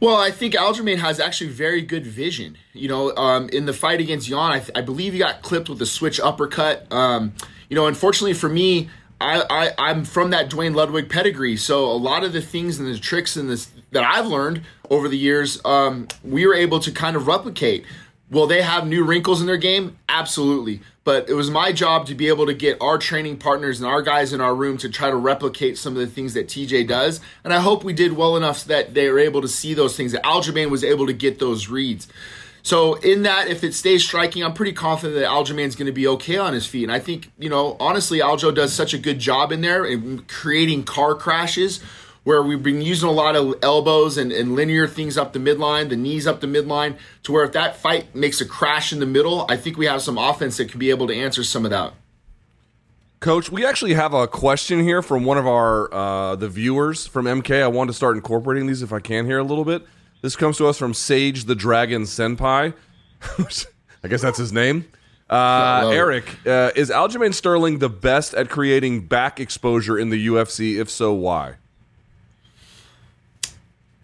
Well, 0.00 0.16
I 0.16 0.32
think 0.32 0.54
Aljamain 0.54 0.96
has 0.96 1.20
actually 1.20 1.50
very 1.50 1.82
good 1.82 2.06
vision. 2.06 2.56
You 2.72 2.88
know, 2.88 3.14
um, 3.16 3.48
in 3.50 3.66
the 3.66 3.72
fight 3.72 4.00
against 4.00 4.28
Yan, 4.28 4.50
I, 4.50 4.58
th- 4.58 4.70
I, 4.74 4.80
believe 4.80 5.12
he 5.12 5.18
got 5.18 5.42
clipped 5.42 5.68
with 5.68 5.80
a 5.82 5.86
switch 5.86 6.18
uppercut. 6.18 6.90
Um, 6.90 7.34
you 7.68 7.76
know, 7.76 7.86
unfortunately 7.86 8.32
for 8.32 8.48
me, 8.48 8.88
I, 9.20 9.72
I 9.78 9.90
am 9.90 10.04
from 10.04 10.30
that 10.30 10.48
Duane 10.48 10.72
Ludwig 10.74 11.08
pedigree, 11.10 11.56
so 11.56 11.84
a 11.84 11.92
lot 11.92 12.24
of 12.24 12.32
the 12.32 12.40
things 12.40 12.78
and 12.78 12.88
the 12.88 12.98
tricks 12.98 13.36
and 13.36 13.50
this 13.50 13.70
that 13.92 14.04
I've 14.04 14.26
learned 14.26 14.62
over 14.88 15.08
the 15.08 15.18
years, 15.18 15.60
um, 15.64 16.08
we 16.24 16.46
were 16.46 16.54
able 16.54 16.80
to 16.80 16.92
kind 16.92 17.16
of 17.16 17.26
replicate. 17.26 17.84
Will 18.30 18.46
they 18.46 18.62
have 18.62 18.86
new 18.86 19.04
wrinkles 19.04 19.40
in 19.40 19.46
their 19.46 19.56
game? 19.56 19.98
Absolutely. 20.08 20.80
But 21.02 21.28
it 21.28 21.34
was 21.34 21.50
my 21.50 21.72
job 21.72 22.06
to 22.06 22.14
be 22.14 22.28
able 22.28 22.46
to 22.46 22.54
get 22.54 22.80
our 22.80 22.98
training 22.98 23.38
partners 23.38 23.80
and 23.80 23.88
our 23.88 24.02
guys 24.02 24.32
in 24.32 24.40
our 24.40 24.54
room 24.54 24.78
to 24.78 24.88
try 24.88 25.10
to 25.10 25.16
replicate 25.16 25.76
some 25.76 25.94
of 25.94 26.00
the 26.00 26.06
things 26.06 26.34
that 26.34 26.46
TJ 26.46 26.86
does. 26.86 27.20
And 27.42 27.52
I 27.52 27.58
hope 27.58 27.82
we 27.82 27.92
did 27.92 28.12
well 28.12 28.36
enough 28.36 28.58
so 28.58 28.68
that 28.68 28.94
they 28.94 29.08
were 29.08 29.18
able 29.18 29.40
to 29.42 29.48
see 29.48 29.74
those 29.74 29.96
things, 29.96 30.12
that 30.12 30.22
Aljamain 30.22 30.70
was 30.70 30.84
able 30.84 31.06
to 31.06 31.12
get 31.12 31.40
those 31.40 31.68
reads. 31.68 32.06
So 32.62 32.94
in 32.94 33.22
that, 33.22 33.48
if 33.48 33.64
it 33.64 33.74
stays 33.74 34.04
striking, 34.04 34.44
I'm 34.44 34.54
pretty 34.54 34.72
confident 34.72 35.18
that 35.18 35.28
Aljamain's 35.28 35.76
going 35.76 35.86
to 35.86 35.92
be 35.92 36.06
okay 36.06 36.36
on 36.36 36.52
his 36.52 36.66
feet. 36.66 36.84
And 36.84 36.92
I 36.92 36.98
think, 36.98 37.30
you 37.38 37.48
know, 37.48 37.76
honestly, 37.80 38.18
Aljo 38.18 38.54
does 38.54 38.72
such 38.72 38.92
a 38.94 38.98
good 38.98 39.18
job 39.18 39.52
in 39.52 39.60
there 39.60 39.84
in 39.84 40.20
creating 40.28 40.84
car 40.84 41.14
crashes 41.14 41.80
where 42.22 42.42
we've 42.42 42.62
been 42.62 42.82
using 42.82 43.08
a 43.08 43.12
lot 43.12 43.34
of 43.34 43.54
elbows 43.62 44.18
and, 44.18 44.30
and 44.30 44.54
linear 44.54 44.86
things 44.86 45.16
up 45.16 45.32
the 45.32 45.38
midline, 45.38 45.88
the 45.88 45.96
knees 45.96 46.26
up 46.26 46.40
the 46.40 46.46
midline, 46.46 46.98
to 47.22 47.32
where 47.32 47.44
if 47.44 47.52
that 47.52 47.76
fight 47.76 48.14
makes 48.14 48.40
a 48.40 48.46
crash 48.46 48.92
in 48.92 49.00
the 49.00 49.06
middle, 49.06 49.46
I 49.48 49.56
think 49.56 49.78
we 49.78 49.86
have 49.86 50.02
some 50.02 50.18
offense 50.18 50.58
that 50.58 50.68
can 50.68 50.78
be 50.78 50.90
able 50.90 51.06
to 51.06 51.14
answer 51.14 51.42
some 51.42 51.64
of 51.64 51.70
that. 51.70 51.94
Coach, 53.20 53.50
we 53.50 53.66
actually 53.66 53.94
have 53.94 54.14
a 54.14 54.26
question 54.26 54.80
here 54.80 55.02
from 55.02 55.24
one 55.24 55.36
of 55.36 55.46
our 55.46 55.92
uh, 55.92 56.36
the 56.36 56.48
viewers 56.48 57.06
from 57.06 57.26
MK. 57.26 57.62
I 57.62 57.68
want 57.68 57.88
to 57.88 57.94
start 57.94 58.16
incorporating 58.16 58.66
these 58.66 58.80
if 58.82 58.92
I 58.92 59.00
can 59.00 59.26
here 59.26 59.38
a 59.38 59.44
little 59.44 59.64
bit. 59.64 59.82
This 60.22 60.36
comes 60.36 60.56
to 60.58 60.66
us 60.66 60.78
from 60.78 60.94
Sage 60.94 61.44
the 61.44 61.54
Dragon 61.54 62.02
Senpai. 62.02 62.74
I 64.02 64.08
guess 64.08 64.22
that's 64.22 64.38
his 64.38 64.52
name. 64.52 64.86
Uh, 65.28 65.90
Eric, 65.92 66.24
uh, 66.44 66.72
is 66.74 66.90
Aljamain 66.90 67.32
Sterling 67.32 67.78
the 67.78 67.88
best 67.88 68.34
at 68.34 68.50
creating 68.50 69.06
back 69.06 69.38
exposure 69.38 69.96
in 69.96 70.10
the 70.10 70.26
UFC? 70.26 70.78
If 70.78 70.90
so, 70.90 71.12
why? 71.12 71.54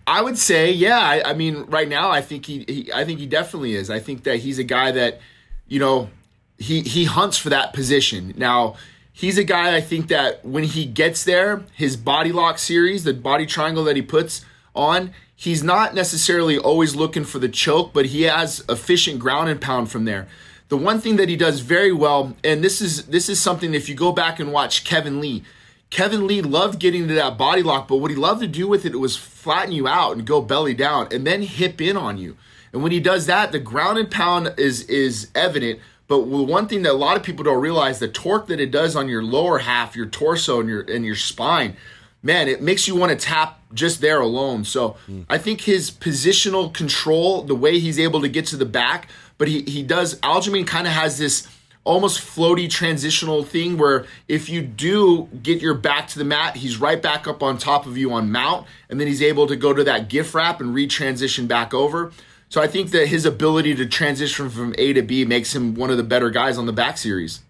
I 0.06 0.22
would 0.22 0.38
say, 0.38 0.70
yeah. 0.70 1.00
I, 1.00 1.30
I 1.30 1.32
mean, 1.34 1.64
right 1.64 1.88
now, 1.88 2.10
I 2.10 2.22
think 2.22 2.46
he, 2.46 2.64
he, 2.68 2.92
I 2.92 3.04
think 3.04 3.18
he 3.18 3.26
definitely 3.26 3.74
is. 3.74 3.90
I 3.90 3.98
think 3.98 4.22
that 4.22 4.38
he's 4.38 4.60
a 4.60 4.64
guy 4.64 4.92
that, 4.92 5.20
you 5.66 5.80
know, 5.80 6.10
he 6.58 6.82
he 6.82 7.04
hunts 7.04 7.36
for 7.36 7.50
that 7.50 7.72
position. 7.72 8.32
Now, 8.36 8.76
he's 9.12 9.36
a 9.36 9.44
guy 9.44 9.74
I 9.74 9.80
think 9.80 10.06
that 10.08 10.44
when 10.44 10.62
he 10.62 10.86
gets 10.86 11.24
there, 11.24 11.64
his 11.74 11.96
body 11.96 12.30
lock 12.30 12.58
series, 12.58 13.02
the 13.02 13.14
body 13.14 13.46
triangle 13.46 13.82
that 13.84 13.96
he 13.96 14.02
puts 14.02 14.44
on, 14.76 15.12
he's 15.36 15.62
not 15.62 15.94
necessarily 15.94 16.58
always 16.58 16.96
looking 16.96 17.24
for 17.24 17.38
the 17.38 17.48
choke, 17.48 17.92
but 17.92 18.06
he 18.06 18.22
has 18.22 18.64
efficient 18.68 19.20
ground 19.20 19.48
and 19.48 19.60
pound 19.60 19.90
from 19.90 20.06
there. 20.06 20.26
The 20.68 20.76
one 20.76 21.00
thing 21.00 21.16
that 21.16 21.28
he 21.28 21.36
does 21.36 21.60
very 21.60 21.92
well, 21.92 22.34
and 22.42 22.64
this 22.64 22.80
is 22.80 23.04
this 23.04 23.28
is 23.28 23.40
something 23.40 23.72
if 23.72 23.88
you 23.88 23.94
go 23.94 24.10
back 24.10 24.40
and 24.40 24.52
watch 24.52 24.82
Kevin 24.82 25.20
Lee, 25.20 25.44
Kevin 25.90 26.26
Lee 26.26 26.42
loved 26.42 26.80
getting 26.80 27.06
to 27.06 27.14
that 27.14 27.38
body 27.38 27.62
lock, 27.62 27.86
but 27.86 27.98
what 27.98 28.10
he 28.10 28.16
loved 28.16 28.40
to 28.40 28.48
do 28.48 28.66
with 28.66 28.84
it 28.84 28.98
was 28.98 29.16
flatten 29.16 29.70
you 29.70 29.86
out 29.86 30.16
and 30.16 30.26
go 30.26 30.40
belly 30.40 30.74
down 30.74 31.06
and 31.12 31.24
then 31.24 31.42
hip 31.42 31.80
in 31.80 31.96
on 31.96 32.18
you. 32.18 32.36
And 32.72 32.82
when 32.82 32.90
he 32.90 32.98
does 32.98 33.26
that, 33.26 33.52
the 33.52 33.60
ground 33.60 33.98
and 33.98 34.10
pound 34.10 34.54
is 34.56 34.82
is 34.82 35.30
evident. 35.34 35.80
But 36.08 36.20
one 36.20 36.68
thing 36.68 36.82
that 36.82 36.92
a 36.92 36.94
lot 36.94 37.16
of 37.16 37.22
people 37.22 37.44
don't 37.44 37.60
realize, 37.60 37.98
the 37.98 38.08
torque 38.08 38.46
that 38.48 38.60
it 38.60 38.70
does 38.70 38.94
on 38.94 39.08
your 39.08 39.22
lower 39.22 39.58
half, 39.58 39.96
your 39.96 40.06
torso 40.06 40.60
and 40.60 40.68
your 40.68 40.82
and 40.82 41.04
your 41.04 41.16
spine, 41.16 41.76
man, 42.22 42.48
it 42.48 42.60
makes 42.60 42.88
you 42.88 42.96
want 42.96 43.10
to 43.10 43.16
tap 43.16 43.60
just 43.72 44.00
there 44.00 44.20
alone. 44.20 44.64
So 44.64 44.96
mm. 45.08 45.24
I 45.28 45.38
think 45.38 45.62
his 45.62 45.90
positional 45.90 46.72
control, 46.72 47.42
the 47.42 47.54
way 47.54 47.78
he's 47.78 47.98
able 47.98 48.20
to 48.22 48.28
get 48.28 48.46
to 48.46 48.56
the 48.56 48.66
back, 48.66 49.08
but 49.38 49.48
he, 49.48 49.62
he 49.62 49.82
does, 49.82 50.18
Aljamain 50.20 50.66
kind 50.66 50.86
of 50.86 50.92
has 50.92 51.18
this 51.18 51.46
almost 51.84 52.20
floaty 52.20 52.68
transitional 52.68 53.44
thing 53.44 53.78
where 53.78 54.06
if 54.26 54.48
you 54.48 54.60
do 54.60 55.28
get 55.42 55.62
your 55.62 55.74
back 55.74 56.08
to 56.08 56.18
the 56.18 56.24
mat, 56.24 56.56
he's 56.56 56.78
right 56.78 57.00
back 57.00 57.28
up 57.28 57.42
on 57.42 57.56
top 57.56 57.86
of 57.86 57.96
you 57.96 58.12
on 58.12 58.32
mount, 58.32 58.66
and 58.90 58.98
then 58.98 59.06
he's 59.06 59.22
able 59.22 59.46
to 59.46 59.54
go 59.54 59.72
to 59.72 59.84
that 59.84 60.08
gift 60.08 60.34
wrap 60.34 60.60
and 60.60 60.74
re-transition 60.74 61.46
back 61.46 61.72
over. 61.72 62.12
So 62.48 62.60
I 62.60 62.66
think 62.66 62.90
that 62.90 63.06
his 63.08 63.24
ability 63.24 63.74
to 63.76 63.86
transition 63.86 64.50
from 64.50 64.74
A 64.78 64.92
to 64.94 65.02
B 65.02 65.24
makes 65.24 65.54
him 65.54 65.74
one 65.74 65.90
of 65.90 65.96
the 65.96 66.02
better 66.02 66.30
guys 66.30 66.58
on 66.58 66.66
the 66.66 66.72
back 66.72 66.98
series. 66.98 67.40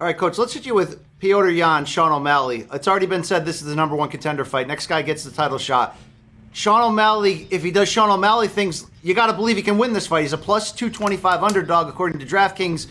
All 0.00 0.06
right, 0.06 0.16
coach, 0.16 0.38
let's 0.38 0.52
hit 0.52 0.66
you 0.66 0.74
with 0.74 1.02
Petr 1.20 1.56
Yan, 1.56 1.84
Sean 1.84 2.12
O'Malley. 2.12 2.66
It's 2.72 2.86
already 2.86 3.06
been 3.06 3.24
said 3.24 3.44
this 3.44 3.60
is 3.60 3.66
the 3.66 3.74
number 3.74 3.96
one 3.96 4.08
contender 4.08 4.44
fight. 4.44 4.68
Next 4.68 4.86
guy 4.86 5.02
gets 5.02 5.24
the 5.24 5.32
title 5.32 5.58
shot. 5.58 5.96
Sean 6.52 6.80
O'Malley, 6.80 7.48
if 7.50 7.62
he 7.64 7.72
does 7.72 7.88
Sean 7.88 8.08
O'Malley 8.08 8.46
things, 8.46 8.86
you 9.02 9.14
got 9.14 9.26
to 9.26 9.32
believe 9.32 9.56
he 9.56 9.62
can 9.62 9.78
win 9.78 9.92
this 9.92 10.06
fight. 10.06 10.22
He's 10.22 10.32
a 10.32 10.38
plus 10.38 10.70
225 10.70 11.42
underdog 11.42 11.88
according 11.88 12.20
to 12.20 12.26
DraftKings. 12.26 12.86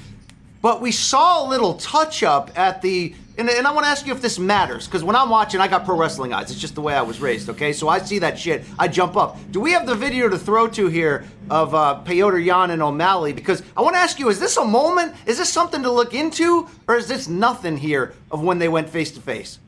But 0.67 0.81
we 0.81 0.91
saw 0.91 1.47
a 1.47 1.47
little 1.47 1.75
touch 1.75 2.23
up 2.23 2.51
at 2.59 2.81
the 2.81 3.15
and, 3.37 3.49
and 3.49 3.65
I 3.65 3.71
want 3.71 3.85
to 3.85 3.89
ask 3.89 4.05
you 4.05 4.13
if 4.13 4.21
this 4.21 4.37
matters, 4.37 4.85
because 4.85 5.01
when 5.01 5.15
I'm 5.15 5.29
watching, 5.29 5.61
I 5.61 5.69
got 5.69 5.85
pro 5.85 5.95
wrestling 5.95 6.33
eyes. 6.33 6.51
It's 6.51 6.59
just 6.59 6.75
the 6.75 6.81
way 6.81 6.93
I 6.93 7.03
was 7.03 7.21
raised, 7.21 7.47
okay? 7.51 7.71
So 7.71 7.87
I 7.87 7.99
see 7.99 8.19
that 8.19 8.37
shit, 8.37 8.65
I 8.77 8.89
jump 8.89 9.15
up. 9.15 9.37
Do 9.51 9.61
we 9.61 9.71
have 9.71 9.85
the 9.85 9.95
video 9.95 10.27
to 10.27 10.37
throw 10.37 10.67
to 10.67 10.87
here 10.87 11.23
of 11.49 11.73
uh, 11.73 12.01
Petr 12.03 12.43
Yan 12.43 12.71
and 12.71 12.81
O'Malley? 12.81 13.31
Because 13.31 13.63
I 13.77 13.81
want 13.81 13.95
to 13.95 13.99
ask 13.99 14.19
you, 14.19 14.27
is 14.27 14.41
this 14.41 14.57
a 14.57 14.65
moment? 14.65 15.15
Is 15.25 15.37
this 15.37 15.49
something 15.49 15.83
to 15.83 15.89
look 15.89 16.13
into? 16.13 16.67
Or 16.85 16.97
is 16.97 17.07
this 17.07 17.29
nothing 17.29 17.77
here 17.77 18.13
of 18.29 18.43
when 18.43 18.59
they 18.59 18.67
went 18.67 18.89
face 18.89 19.11
to 19.11 19.21
face? 19.21 19.59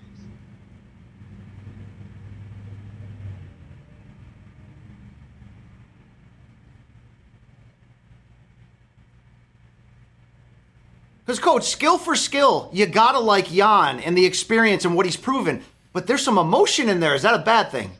Because, 11.29 11.37
coach, 11.37 11.65
skill 11.65 11.99
for 11.99 12.15
skill, 12.15 12.71
you 12.73 12.87
gotta 12.87 13.19
like 13.19 13.53
Yan 13.53 13.99
and 13.99 14.17
the 14.17 14.25
experience 14.25 14.83
and 14.83 14.95
what 14.95 15.05
he's 15.05 15.15
proven. 15.15 15.63
But 15.93 16.07
there's 16.07 16.23
some 16.23 16.39
emotion 16.39 16.89
in 16.89 17.01
there. 17.01 17.13
Is 17.13 17.21
that 17.21 17.35
a 17.35 17.43
bad 17.43 17.69
thing? 17.69 17.91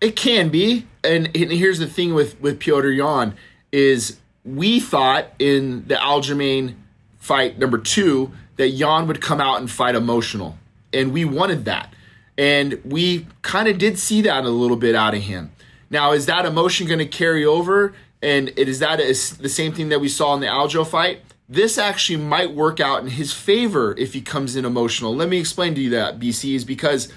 It 0.00 0.14
can 0.14 0.48
be. 0.48 0.86
And, 1.02 1.36
and 1.36 1.50
here's 1.50 1.80
the 1.80 1.88
thing 1.88 2.14
with 2.14 2.40
with 2.40 2.60
Petr 2.60 2.96
Yan 2.96 3.34
is 3.72 4.20
we 4.44 4.78
thought 4.78 5.32
in 5.40 5.88
the 5.88 5.96
Aljamain 5.96 6.76
fight 7.18 7.58
number 7.58 7.76
two 7.76 8.30
that 8.54 8.68
Yan 8.68 9.08
would 9.08 9.20
come 9.20 9.40
out 9.40 9.58
and 9.58 9.68
fight 9.68 9.96
emotional, 9.96 10.56
and 10.92 11.12
we 11.12 11.24
wanted 11.24 11.64
that, 11.64 11.92
and 12.38 12.80
we 12.84 13.26
kind 13.42 13.66
of 13.66 13.78
did 13.78 13.98
see 13.98 14.22
that 14.22 14.44
a 14.44 14.50
little 14.50 14.76
bit 14.76 14.94
out 14.94 15.12
of 15.12 15.22
him. 15.22 15.50
Now, 15.90 16.12
is 16.12 16.26
that 16.26 16.46
emotion 16.46 16.86
going 16.86 17.00
to 17.00 17.06
carry 17.06 17.44
over? 17.44 17.94
And 18.22 18.50
is 18.50 18.78
that 18.78 19.00
is 19.00 19.38
the 19.38 19.48
same 19.48 19.72
thing 19.72 19.88
that 19.88 20.00
we 20.00 20.08
saw 20.08 20.34
in 20.34 20.40
the 20.40 20.46
Aljo 20.46 20.86
fight? 20.86 21.22
This 21.48 21.78
actually 21.78 22.18
might 22.18 22.54
work 22.54 22.78
out 22.78 23.02
in 23.02 23.08
his 23.08 23.32
favor 23.32 23.94
if 23.96 24.12
he 24.12 24.20
comes 24.20 24.54
in 24.54 24.66
emotional. 24.66 25.16
Let 25.16 25.30
me 25.30 25.38
explain 25.38 25.74
to 25.76 25.80
you 25.80 25.90
that, 25.90 26.18
BC, 26.18 26.54
is 26.54 26.64
because 26.64 27.10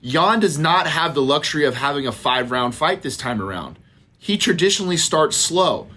Yan 0.00 0.38
does 0.38 0.58
not 0.58 0.86
have 0.86 1.14
the 1.14 1.22
luxury 1.22 1.64
of 1.64 1.74
having 1.74 2.06
a 2.06 2.12
five 2.12 2.52
round 2.52 2.76
fight 2.76 3.02
this 3.02 3.16
time 3.16 3.42
around. 3.42 3.78
He 4.16 4.38
traditionally 4.38 4.96
starts 4.96 5.36
slow. 5.36 5.88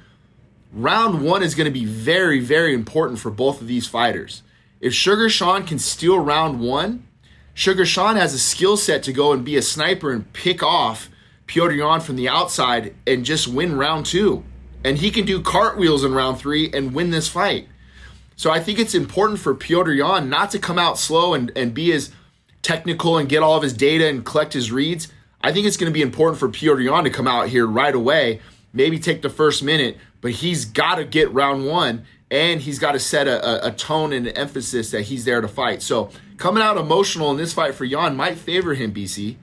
Round 0.73 1.21
one 1.21 1.43
is 1.43 1.53
going 1.53 1.65
to 1.65 1.79
be 1.79 1.85
very, 1.85 2.39
very 2.39 2.73
important 2.73 3.19
for 3.19 3.29
both 3.29 3.61
of 3.61 3.67
these 3.67 3.87
fighters. 3.87 4.41
If 4.79 4.93
Sugar 4.95 5.29
Sean 5.29 5.63
can 5.63 5.77
steal 5.77 6.17
round 6.17 6.59
one, 6.59 7.05
Sugar 7.53 7.85
Sean 7.85 8.15
has 8.15 8.33
a 8.33 8.39
skill 8.39 8.75
set 8.75 9.03
to 9.03 9.13
go 9.13 9.33
and 9.33 9.45
be 9.45 9.55
a 9.55 9.61
sniper 9.61 10.11
and 10.11 10.31
pick 10.33 10.63
off 10.63 11.09
Petr 11.45 11.77
Yan 11.77 11.99
from 11.99 12.15
the 12.15 12.29
outside 12.29 12.95
and 13.05 13.23
just 13.23 13.47
win 13.47 13.77
round 13.77 14.07
two. 14.07 14.43
And 14.83 14.97
he 14.97 15.11
can 15.11 15.25
do 15.25 15.41
cartwheels 15.41 16.03
in 16.03 16.13
round 16.13 16.39
three 16.39 16.71
and 16.73 16.93
win 16.93 17.11
this 17.11 17.27
fight. 17.27 17.67
So 18.35 18.49
I 18.49 18.59
think 18.59 18.79
it's 18.79 18.95
important 18.95 19.39
for 19.39 19.53
Petr 19.53 19.95
Yan 19.95 20.29
not 20.29 20.49
to 20.51 20.59
come 20.59 20.79
out 20.79 20.97
slow 20.97 21.33
and, 21.33 21.51
and 21.55 21.73
be 21.73 21.93
as 21.93 22.11
technical 22.61 23.17
and 23.17 23.29
get 23.29 23.43
all 23.43 23.55
of 23.55 23.63
his 23.63 23.73
data 23.73 24.07
and 24.07 24.25
collect 24.25 24.53
his 24.53 24.71
reads. 24.71 25.09
I 25.41 25.51
think 25.51 25.67
it's 25.67 25.77
going 25.77 25.91
to 25.91 25.93
be 25.93 26.01
important 26.01 26.39
for 26.39 26.49
Petr 26.49 26.83
Yan 26.83 27.03
to 27.03 27.09
come 27.09 27.27
out 27.27 27.49
here 27.49 27.67
right 27.67 27.93
away, 27.93 28.41
maybe 28.73 28.97
take 28.97 29.21
the 29.21 29.29
first 29.29 29.63
minute, 29.63 29.97
but 30.21 30.31
he's 30.31 30.65
got 30.65 30.95
to 30.95 31.03
get 31.03 31.31
round 31.31 31.65
one 31.65 32.05
and 32.31 32.61
he's 32.61 32.79
got 32.79 32.93
to 32.93 32.99
set 32.99 33.27
a, 33.27 33.67
a, 33.67 33.71
tone 33.71 34.13
and 34.13 34.25
an 34.25 34.37
emphasis 34.37 34.91
that 34.91 35.03
he's 35.03 35.25
there 35.25 35.41
to 35.41 35.47
fight. 35.49 35.81
So 35.81 36.09
coming 36.37 36.63
out 36.63 36.77
emotional 36.77 37.29
in 37.29 37.37
this 37.37 37.53
fight 37.53 37.75
for 37.75 37.83
Yan 37.83 38.15
might 38.15 38.37
favor 38.37 38.73
him, 38.73 38.93
BC. 38.93 39.35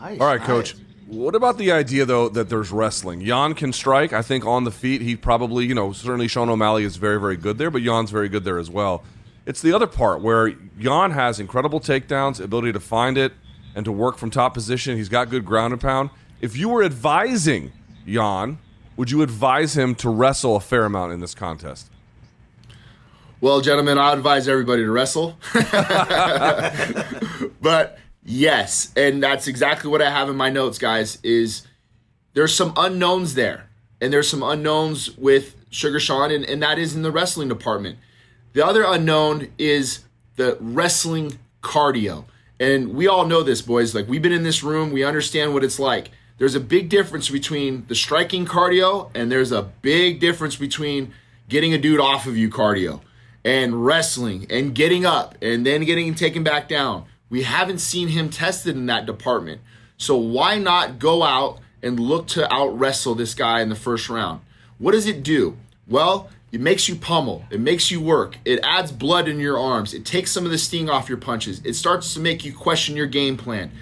Nice, 0.00 0.20
All 0.20 0.26
right, 0.26 0.38
nice. 0.38 0.46
coach. 0.46 0.74
What 1.06 1.36
about 1.36 1.56
the 1.56 1.70
idea 1.70 2.04
though 2.04 2.28
that 2.30 2.48
there's 2.48 2.72
wrestling? 2.72 3.20
Yan 3.20 3.54
can 3.54 3.72
strike. 3.72 4.12
I 4.12 4.22
think 4.22 4.44
on 4.44 4.64
the 4.64 4.72
feet 4.72 5.00
he 5.00 5.14
probably, 5.14 5.64
you 5.64 5.74
know, 5.74 5.92
certainly 5.92 6.26
Sean 6.26 6.48
O'Malley 6.48 6.82
is 6.82 6.96
very, 6.96 7.20
very 7.20 7.36
good 7.36 7.58
there, 7.58 7.70
but 7.70 7.82
Yan's 7.82 8.10
very 8.10 8.28
good 8.28 8.42
there 8.42 8.58
as 8.58 8.68
well. 8.68 9.04
It's 9.46 9.62
the 9.62 9.72
other 9.72 9.86
part 9.86 10.20
where 10.20 10.48
Yan 10.78 11.12
has 11.12 11.38
incredible 11.38 11.78
takedowns, 11.78 12.40
ability 12.40 12.72
to 12.72 12.80
find 12.80 13.16
it 13.16 13.32
and 13.76 13.84
to 13.84 13.92
work 13.92 14.18
from 14.18 14.30
top 14.30 14.52
position. 14.52 14.96
He's 14.96 15.08
got 15.08 15.30
good 15.30 15.44
ground 15.44 15.72
and 15.72 15.80
pound. 15.80 16.10
If 16.40 16.56
you 16.56 16.68
were 16.68 16.82
advising 16.82 17.70
Jan, 18.04 18.58
would 18.96 19.12
you 19.12 19.22
advise 19.22 19.76
him 19.76 19.94
to 19.96 20.10
wrestle 20.10 20.56
a 20.56 20.60
fair 20.60 20.86
amount 20.86 21.12
in 21.12 21.20
this 21.20 21.36
contest? 21.36 21.88
Well, 23.40 23.60
gentlemen, 23.60 23.96
I 23.96 24.12
advise 24.12 24.48
everybody 24.48 24.82
to 24.82 24.90
wrestle. 24.90 25.38
but 27.60 27.98
yes, 28.26 28.92
and 28.96 29.22
that's 29.22 29.46
exactly 29.46 29.90
what 29.90 30.02
I 30.02 30.10
have 30.10 30.28
in 30.28 30.36
my 30.36 30.50
notes, 30.50 30.78
guys, 30.78 31.18
is 31.22 31.66
there's 32.34 32.54
some 32.54 32.74
unknowns 32.76 33.34
there. 33.34 33.68
And 33.98 34.12
there's 34.12 34.28
some 34.28 34.42
unknowns 34.42 35.16
with 35.16 35.56
Sugar 35.70 35.98
Sean, 35.98 36.30
and, 36.30 36.44
and 36.44 36.62
that 36.62 36.78
is 36.78 36.94
in 36.94 37.00
the 37.00 37.10
wrestling 37.10 37.48
department. 37.48 37.98
The 38.52 38.64
other 38.64 38.84
unknown 38.86 39.48
is 39.56 40.04
the 40.36 40.58
wrestling 40.60 41.38
cardio. 41.62 42.26
And 42.60 42.94
we 42.94 43.06
all 43.06 43.26
know 43.26 43.42
this, 43.42 43.62
boys. 43.62 43.94
Like, 43.94 44.06
we've 44.06 44.20
been 44.20 44.32
in 44.32 44.42
this 44.42 44.62
room, 44.62 44.92
we 44.92 45.02
understand 45.02 45.54
what 45.54 45.64
it's 45.64 45.78
like. 45.78 46.10
There's 46.38 46.54
a 46.54 46.60
big 46.60 46.90
difference 46.90 47.30
between 47.30 47.86
the 47.88 47.94
striking 47.94 48.44
cardio, 48.44 49.10
and 49.14 49.32
there's 49.32 49.52
a 49.52 49.62
big 49.62 50.20
difference 50.20 50.56
between 50.56 51.14
getting 51.48 51.72
a 51.72 51.78
dude 51.78 52.00
off 52.00 52.26
of 52.26 52.36
you 52.36 52.50
cardio 52.50 53.00
and 53.44 53.86
wrestling 53.86 54.46
and 54.50 54.74
getting 54.74 55.06
up 55.06 55.36
and 55.40 55.64
then 55.64 55.84
getting 55.84 56.14
taken 56.14 56.42
back 56.42 56.68
down. 56.68 57.06
We 57.28 57.42
haven't 57.42 57.78
seen 57.78 58.08
him 58.08 58.30
tested 58.30 58.76
in 58.76 58.86
that 58.86 59.06
department. 59.06 59.60
So 59.96 60.16
why 60.16 60.58
not 60.58 60.98
go 60.98 61.22
out 61.22 61.58
and 61.82 61.98
look 61.98 62.26
to 62.28 62.52
out 62.52 62.78
wrestle 62.78 63.14
this 63.14 63.34
guy 63.34 63.60
in 63.60 63.68
the 63.68 63.74
first 63.74 64.08
round? 64.08 64.40
What 64.78 64.92
does 64.92 65.06
it 65.06 65.22
do? 65.22 65.56
Well, 65.88 66.28
it 66.52 66.60
makes 66.60 66.88
you 66.88 66.94
pummel. 66.96 67.44
It 67.50 67.60
makes 67.60 67.90
you 67.90 68.00
work. 68.00 68.38
It 68.44 68.60
adds 68.62 68.92
blood 68.92 69.28
in 69.28 69.40
your 69.40 69.58
arms. 69.58 69.94
It 69.94 70.04
takes 70.04 70.30
some 70.30 70.44
of 70.44 70.50
the 70.50 70.58
sting 70.58 70.88
off 70.88 71.08
your 71.08 71.18
punches. 71.18 71.60
It 71.64 71.74
starts 71.74 72.14
to 72.14 72.20
make 72.20 72.44
you 72.44 72.52
question 72.52 72.96
your 72.96 73.06
game 73.06 73.36
plan. 73.36 73.72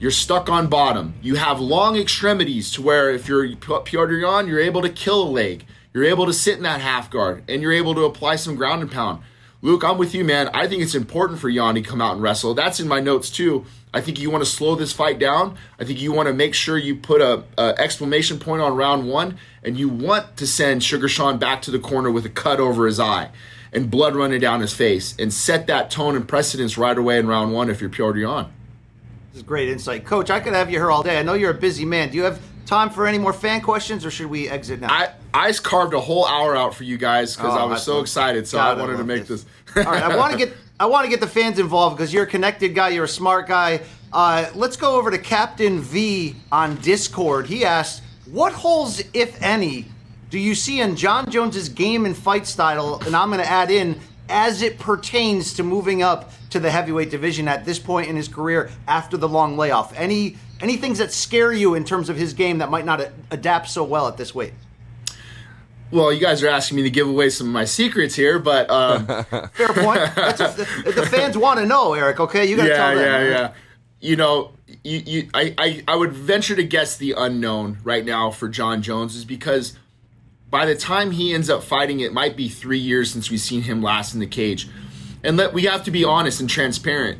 You're 0.00 0.10
stuck 0.10 0.48
on 0.48 0.68
bottom. 0.68 1.14
You 1.22 1.36
have 1.36 1.60
long 1.60 1.96
extremities 1.96 2.72
to 2.72 2.82
where 2.82 3.10
if 3.10 3.28
you're 3.28 3.48
Petr 3.48 4.20
Yan, 4.20 4.48
you're 4.48 4.60
able 4.60 4.82
to 4.82 4.88
kill 4.88 5.22
a 5.22 5.30
leg. 5.30 5.64
You're 5.92 6.04
able 6.04 6.26
to 6.26 6.32
sit 6.32 6.56
in 6.56 6.64
that 6.64 6.80
half 6.80 7.10
guard 7.10 7.44
and 7.48 7.62
you're 7.62 7.72
able 7.72 7.94
to 7.94 8.04
apply 8.04 8.36
some 8.36 8.56
ground 8.56 8.82
and 8.82 8.90
pound. 8.90 9.22
Luke, 9.64 9.82
I'm 9.82 9.96
with 9.96 10.14
you, 10.14 10.24
man. 10.24 10.50
I 10.52 10.68
think 10.68 10.82
it's 10.82 10.94
important 10.94 11.40
for 11.40 11.48
Yanni 11.48 11.80
to 11.80 11.88
come 11.88 12.02
out 12.02 12.12
and 12.12 12.22
wrestle. 12.22 12.52
That's 12.52 12.80
in 12.80 12.86
my 12.86 13.00
notes 13.00 13.30
too. 13.30 13.64
I 13.94 14.02
think 14.02 14.20
you 14.20 14.28
want 14.28 14.44
to 14.44 14.50
slow 14.50 14.74
this 14.74 14.92
fight 14.92 15.18
down. 15.18 15.56
I 15.80 15.86
think 15.86 16.02
you 16.02 16.12
want 16.12 16.26
to 16.26 16.34
make 16.34 16.52
sure 16.52 16.76
you 16.76 16.96
put 16.96 17.22
a, 17.22 17.44
a, 17.56 17.74
exclamation 17.78 18.38
point 18.38 18.60
on 18.60 18.76
round 18.76 19.08
one, 19.08 19.38
and 19.62 19.78
you 19.78 19.88
want 19.88 20.36
to 20.36 20.46
send 20.46 20.84
Sugar 20.84 21.08
Sean 21.08 21.38
back 21.38 21.62
to 21.62 21.70
the 21.70 21.78
corner 21.78 22.10
with 22.10 22.26
a 22.26 22.28
cut 22.28 22.60
over 22.60 22.84
his 22.84 23.00
eye 23.00 23.30
and 23.72 23.90
blood 23.90 24.14
running 24.14 24.38
down 24.38 24.60
his 24.60 24.74
face, 24.74 25.16
and 25.18 25.32
set 25.32 25.66
that 25.68 25.90
tone 25.90 26.14
and 26.14 26.28
precedence 26.28 26.76
right 26.76 26.98
away 26.98 27.18
in 27.18 27.26
round 27.26 27.54
one 27.54 27.70
if 27.70 27.80
you're 27.80 27.88
Petr 27.88 28.20
Yan. 28.20 28.52
This 29.32 29.38
is 29.38 29.42
great 29.42 29.70
insight, 29.70 30.04
Coach. 30.04 30.28
I 30.28 30.40
could 30.40 30.52
have 30.52 30.70
you 30.70 30.78
here 30.78 30.90
all 30.90 31.02
day. 31.02 31.18
I 31.18 31.22
know 31.22 31.32
you're 31.32 31.52
a 31.52 31.54
busy 31.54 31.86
man. 31.86 32.10
Do 32.10 32.18
you 32.18 32.24
have 32.24 32.38
time 32.66 32.90
for 32.90 33.06
any 33.06 33.18
more 33.18 33.32
fan 33.32 33.60
questions, 33.60 34.04
or 34.04 34.10
should 34.10 34.26
we 34.26 34.48
exit 34.48 34.80
now? 34.80 34.88
I 34.90 35.12
I 35.32 35.52
carved 35.52 35.94
a 35.94 36.00
whole 36.00 36.26
hour 36.26 36.56
out 36.56 36.74
for 36.74 36.84
you 36.84 36.96
guys 36.96 37.36
because 37.36 37.54
oh, 37.54 37.58
I 37.58 37.64
was 37.64 37.82
so 37.82 38.00
excited. 38.00 38.46
So 38.46 38.58
God, 38.58 38.78
I 38.78 38.80
wanted 38.80 38.94
I 38.94 38.98
to 38.98 39.04
make 39.04 39.26
this. 39.26 39.44
this. 39.74 39.86
All 39.86 39.92
right, 39.92 40.02
I 40.02 40.16
want 40.16 40.32
to 40.32 40.38
get 40.38 40.54
I 40.80 40.86
want 40.86 41.04
to 41.04 41.10
get 41.10 41.20
the 41.20 41.26
fans 41.26 41.58
involved 41.58 41.96
because 41.96 42.12
you're 42.12 42.24
a 42.24 42.28
connected 42.28 42.74
guy, 42.74 42.90
you're 42.90 43.04
a 43.04 43.08
smart 43.08 43.46
guy. 43.46 43.80
Uh, 44.12 44.48
let's 44.54 44.76
go 44.76 44.96
over 44.96 45.10
to 45.10 45.18
Captain 45.18 45.80
V 45.80 46.36
on 46.52 46.76
Discord. 46.76 47.46
He 47.46 47.64
asked, 47.64 48.02
"What 48.26 48.52
holes, 48.52 49.02
if 49.12 49.40
any, 49.42 49.86
do 50.30 50.38
you 50.38 50.54
see 50.54 50.80
in 50.80 50.96
Jon 50.96 51.30
Jones's 51.30 51.68
game 51.68 52.06
and 52.06 52.16
fight 52.16 52.46
style?" 52.46 53.00
And 53.06 53.14
I'm 53.14 53.28
going 53.30 53.42
to 53.42 53.50
add 53.50 53.70
in 53.70 54.00
as 54.28 54.62
it 54.62 54.78
pertains 54.78 55.52
to 55.54 55.62
moving 55.62 56.02
up 56.02 56.32
to 56.50 56.60
the 56.60 56.70
heavyweight 56.70 57.10
division 57.10 57.48
at 57.48 57.64
this 57.64 57.78
point 57.78 58.08
in 58.08 58.16
his 58.16 58.28
career 58.28 58.70
after 58.86 59.16
the 59.16 59.28
long 59.28 59.56
layoff. 59.56 59.92
Any 59.98 60.36
any 60.60 60.76
things 60.76 60.98
that 60.98 61.12
scare 61.12 61.52
you 61.52 61.74
in 61.74 61.84
terms 61.84 62.08
of 62.08 62.16
his 62.16 62.32
game 62.32 62.58
that 62.58 62.70
might 62.70 62.84
not 62.84 63.00
a- 63.00 63.12
adapt 63.30 63.68
so 63.68 63.84
well 63.84 64.08
at 64.08 64.16
this 64.16 64.34
weight? 64.34 64.52
Well, 65.90 66.12
you 66.12 66.20
guys 66.20 66.42
are 66.42 66.48
asking 66.48 66.76
me 66.76 66.82
to 66.84 66.90
give 66.90 67.08
away 67.08 67.30
some 67.30 67.46
of 67.46 67.52
my 67.52 67.64
secrets 67.64 68.14
here, 68.14 68.38
but 68.38 68.68
um, 68.70 69.06
fair 69.52 69.68
point. 69.68 70.00
the, 70.14 70.92
the, 70.94 71.06
fans 71.06 71.38
want 71.38 71.60
to 71.60 71.66
know, 71.66 71.94
Eric. 71.94 72.18
Okay, 72.18 72.46
you 72.46 72.56
got 72.56 72.64
to 72.64 72.68
yeah, 72.70 72.76
tell 72.76 72.94
them. 72.96 73.04
Yeah, 73.04 73.20
yeah, 73.20 73.28
yeah. 73.28 73.52
You 74.00 74.16
know, 74.16 74.52
you, 74.82 74.98
you, 74.98 75.30
I, 75.32 75.54
I, 75.56 75.84
I 75.86 75.96
would 75.96 76.12
venture 76.12 76.56
to 76.56 76.64
guess 76.64 76.96
the 76.96 77.12
unknown 77.12 77.78
right 77.84 78.04
now 78.04 78.30
for 78.30 78.48
Jon 78.48 78.82
Jones 78.82 79.14
is 79.14 79.24
because 79.24 79.78
by 80.50 80.66
the 80.66 80.74
time 80.74 81.10
he 81.12 81.32
ends 81.32 81.48
up 81.48 81.62
fighting, 81.62 82.00
it 82.00 82.12
might 82.12 82.36
be 82.36 82.48
three 82.48 82.78
years 82.78 83.12
since 83.12 83.30
we've 83.30 83.40
seen 83.40 83.62
him 83.62 83.82
last 83.82 84.14
in 84.14 84.20
the 84.20 84.26
cage. 84.26 84.68
And 85.22 85.36
let 85.36 85.54
we 85.54 85.62
have 85.64 85.84
to 85.84 85.90
be 85.90 86.04
honest 86.04 86.40
and 86.40 86.50
transparent 86.50 87.18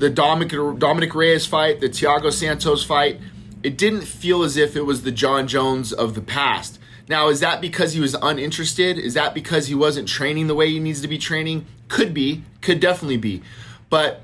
the 0.00 0.08
Dominic, 0.08 0.50
Dominic 0.78 1.14
Reyes 1.14 1.46
fight, 1.46 1.80
the 1.80 1.88
Thiago 1.88 2.32
Santos 2.32 2.82
fight, 2.82 3.20
it 3.62 3.76
didn't 3.76 4.02
feel 4.02 4.42
as 4.42 4.56
if 4.56 4.74
it 4.74 4.86
was 4.86 5.02
the 5.02 5.12
Jon 5.12 5.46
Jones 5.46 5.92
of 5.92 6.14
the 6.14 6.22
past. 6.22 6.78
Now, 7.06 7.28
is 7.28 7.40
that 7.40 7.60
because 7.60 7.92
he 7.92 8.00
was 8.00 8.16
uninterested? 8.22 8.96
Is 8.98 9.12
that 9.14 9.34
because 9.34 9.66
he 9.66 9.74
wasn't 9.74 10.08
training 10.08 10.46
the 10.46 10.54
way 10.54 10.70
he 10.70 10.80
needs 10.80 11.02
to 11.02 11.08
be 11.08 11.18
training? 11.18 11.66
Could 11.88 12.14
be, 12.14 12.44
could 12.62 12.80
definitely 12.80 13.18
be. 13.18 13.42
But 13.90 14.22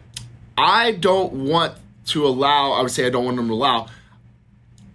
I 0.57 0.93
don't 0.93 1.33
want 1.33 1.75
to 2.07 2.27
allow, 2.27 2.73
I 2.73 2.81
would 2.81 2.91
say 2.91 3.07
I 3.07 3.11
don't 3.11 3.27
want 3.27 3.39
him 3.39 3.49
to 3.49 3.55
allow, 3.55 3.89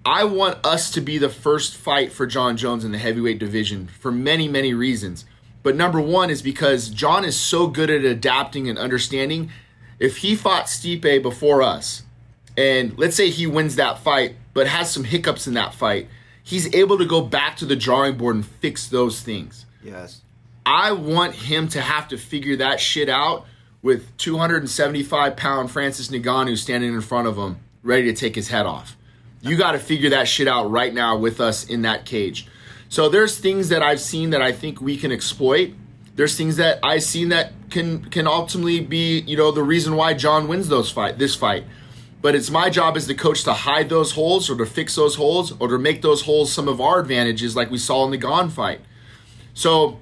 I 0.03 0.23
want 0.23 0.65
us 0.65 0.89
to 0.91 1.01
be 1.01 1.19
the 1.19 1.29
first 1.29 1.75
fight 1.75 2.11
for 2.11 2.25
Jon 2.25 2.57
Jones 2.57 2.83
in 2.83 2.91
the 2.91 2.97
heavyweight 2.97 3.37
division 3.37 3.87
for 3.99 4.11
many, 4.11 4.47
many 4.47 4.73
reasons. 4.73 5.25
But 5.61 5.75
number 5.75 6.01
one 6.01 6.31
is 6.31 6.41
because 6.41 6.89
Jon 6.89 7.23
is 7.23 7.39
so 7.39 7.67
good 7.67 7.91
at 7.91 8.03
adapting 8.03 8.67
and 8.67 8.79
understanding 8.79 9.51
if 10.01 10.17
he 10.17 10.35
fought 10.35 10.65
Stipe 10.65 11.21
before 11.21 11.61
us, 11.61 12.01
and 12.57 12.97
let's 12.97 13.15
say 13.15 13.29
he 13.29 13.45
wins 13.45 13.75
that 13.75 13.99
fight, 13.99 14.35
but 14.55 14.65
has 14.65 14.91
some 14.91 15.03
hiccups 15.03 15.45
in 15.45 15.53
that 15.53 15.75
fight, 15.75 16.09
he's 16.43 16.73
able 16.73 16.97
to 16.97 17.05
go 17.05 17.21
back 17.21 17.55
to 17.57 17.65
the 17.65 17.75
drawing 17.75 18.17
board 18.17 18.35
and 18.35 18.45
fix 18.45 18.87
those 18.87 19.21
things. 19.21 19.67
Yes. 19.83 20.21
I 20.65 20.91
want 20.93 21.35
him 21.35 21.67
to 21.69 21.81
have 21.81 22.07
to 22.07 22.17
figure 22.17 22.55
that 22.57 22.79
shit 22.79 23.09
out 23.09 23.45
with 23.83 24.17
275 24.17 25.35
pound 25.35 25.69
Francis 25.69 26.07
Ngannou 26.07 26.57
standing 26.57 26.95
in 26.95 27.01
front 27.01 27.27
of 27.27 27.37
him, 27.37 27.59
ready 27.83 28.11
to 28.11 28.13
take 28.13 28.33
his 28.33 28.47
head 28.47 28.65
off. 28.65 28.97
You 29.41 29.55
got 29.55 29.73
to 29.73 29.79
figure 29.79 30.09
that 30.09 30.27
shit 30.27 30.47
out 30.47 30.71
right 30.71 30.93
now 30.93 31.15
with 31.15 31.39
us 31.39 31.63
in 31.65 31.83
that 31.83 32.05
cage. 32.05 32.47
So 32.89 33.07
there's 33.07 33.37
things 33.37 33.69
that 33.69 33.83
I've 33.83 34.01
seen 34.01 34.31
that 34.31 34.41
I 34.41 34.51
think 34.51 34.81
we 34.81 34.97
can 34.97 35.11
exploit 35.11 35.73
there's 36.15 36.37
things 36.37 36.57
that 36.57 36.79
I've 36.83 37.03
seen 37.03 37.29
that 37.29 37.53
can 37.69 38.05
can 38.05 38.27
ultimately 38.27 38.79
be, 38.79 39.19
you 39.21 39.37
know, 39.37 39.51
the 39.51 39.63
reason 39.63 39.95
why 39.95 40.13
Jon 40.13 40.47
wins 40.47 40.67
those 40.67 40.91
fight 40.91 41.17
this 41.17 41.35
fight. 41.35 41.65
But 42.21 42.35
it's 42.35 42.51
my 42.51 42.69
job 42.69 42.97
as 42.97 43.07
the 43.07 43.15
coach 43.15 43.43
to 43.45 43.53
hide 43.53 43.89
those 43.89 44.11
holes 44.11 44.49
or 44.49 44.55
to 44.57 44.65
fix 44.65 44.93
those 44.95 45.15
holes 45.15 45.53
or 45.59 45.67
to 45.69 45.79
make 45.79 46.03
those 46.03 46.21
holes 46.21 46.53
some 46.53 46.67
of 46.67 46.79
our 46.79 46.99
advantages 46.99 47.55
like 47.55 47.71
we 47.71 47.79
saw 47.79 48.05
in 48.05 48.11
the 48.11 48.17
Gane 48.17 48.49
fight. 48.49 48.81
So 49.55 49.99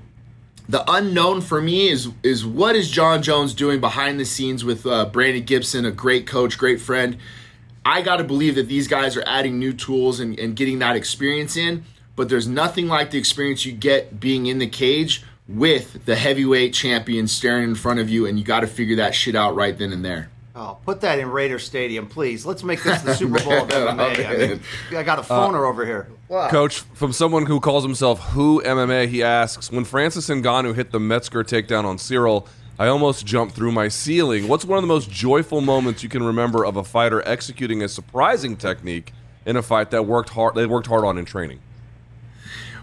the 0.67 0.83
unknown 0.91 1.41
for 1.41 1.61
me 1.61 1.89
is 1.89 2.09
is 2.23 2.45
what 2.45 2.75
is 2.75 2.89
Jon 2.89 3.21
Jones 3.23 3.53
doing 3.53 3.79
behind 3.79 4.19
the 4.19 4.25
scenes 4.25 4.65
with 4.65 4.85
uh, 4.85 5.05
Brandon 5.05 5.43
Gibson, 5.43 5.85
a 5.85 5.91
great 5.91 6.27
coach, 6.27 6.57
great 6.57 6.81
friend. 6.81 7.17
I 7.85 8.01
got 8.01 8.17
to 8.17 8.23
believe 8.23 8.55
that 8.55 8.67
these 8.67 8.87
guys 8.87 9.15
are 9.15 9.23
adding 9.25 9.57
new 9.57 9.73
tools 9.73 10.19
and, 10.19 10.37
and 10.37 10.55
getting 10.55 10.79
that 10.79 10.95
experience 10.95 11.55
in. 11.55 11.85
But 12.15 12.27
there's 12.27 12.47
nothing 12.47 12.87
like 12.87 13.11
the 13.11 13.17
experience 13.17 13.65
you 13.65 13.71
get 13.71 14.19
being 14.19 14.47
in 14.47 14.59
the 14.59 14.67
cage 14.67 15.23
with 15.49 16.05
the 16.05 16.15
heavyweight 16.15 16.73
champion 16.73 17.27
staring 17.27 17.63
in 17.63 17.75
front 17.75 17.99
of 17.99 18.07
you, 18.07 18.25
and 18.25 18.37
you 18.37 18.45
got 18.45 18.59
to 18.59 18.67
figure 18.67 18.97
that 18.97 19.15
shit 19.15 19.35
out 19.35 19.55
right 19.55 19.77
then 19.77 19.91
and 19.91 20.05
there. 20.05 20.29
Oh, 20.55 20.77
put 20.85 21.01
that 21.01 21.19
in 21.19 21.29
Raider 21.31 21.57
Stadium, 21.57 22.05
please. 22.07 22.45
Let's 22.45 22.63
make 22.63 22.83
this 22.83 23.01
the 23.01 23.13
Super 23.15 23.43
Bowl 23.43 23.63
of 23.63 23.69
MMA. 23.69 24.25
I, 24.25 24.47
mean, 24.47 24.61
I 24.95 25.03
got 25.03 25.17
a 25.17 25.21
uh, 25.21 25.25
phoner 25.25 25.67
over 25.67 25.85
here. 25.85 26.09
Coach, 26.49 26.79
from 26.79 27.13
someone 27.13 27.45
who 27.45 27.59
calls 27.59 27.83
himself 27.83 28.19
Who 28.31 28.61
MMA, 28.61 29.07
he 29.07 29.23
asks 29.23 29.71
When 29.71 29.85
Francis 29.85 30.27
Ngannou 30.29 30.75
hit 30.75 30.91
the 30.91 30.99
Metzger 30.99 31.43
takedown 31.43 31.85
on 31.85 31.97
Cyril, 31.97 32.47
I 32.77 32.87
almost 32.87 33.25
jumped 33.25 33.55
through 33.55 33.71
my 33.71 33.87
ceiling. 33.87 34.47
What's 34.47 34.65
one 34.65 34.77
of 34.77 34.83
the 34.83 34.87
most 34.87 35.09
joyful 35.09 35.61
moments 35.61 36.03
you 36.03 36.09
can 36.09 36.23
remember 36.23 36.65
of 36.65 36.77
a 36.77 36.83
fighter 36.83 37.27
executing 37.27 37.81
a 37.81 37.87
surprising 37.87 38.55
technique 38.55 39.13
in 39.45 39.55
a 39.55 39.61
fight 39.61 39.91
that 39.91 40.05
worked 40.05 40.29
hard? 40.29 40.55
They 40.55 40.65
worked 40.65 40.87
hard 40.87 41.05
on 41.05 41.17
in 41.17 41.25
training. 41.25 41.59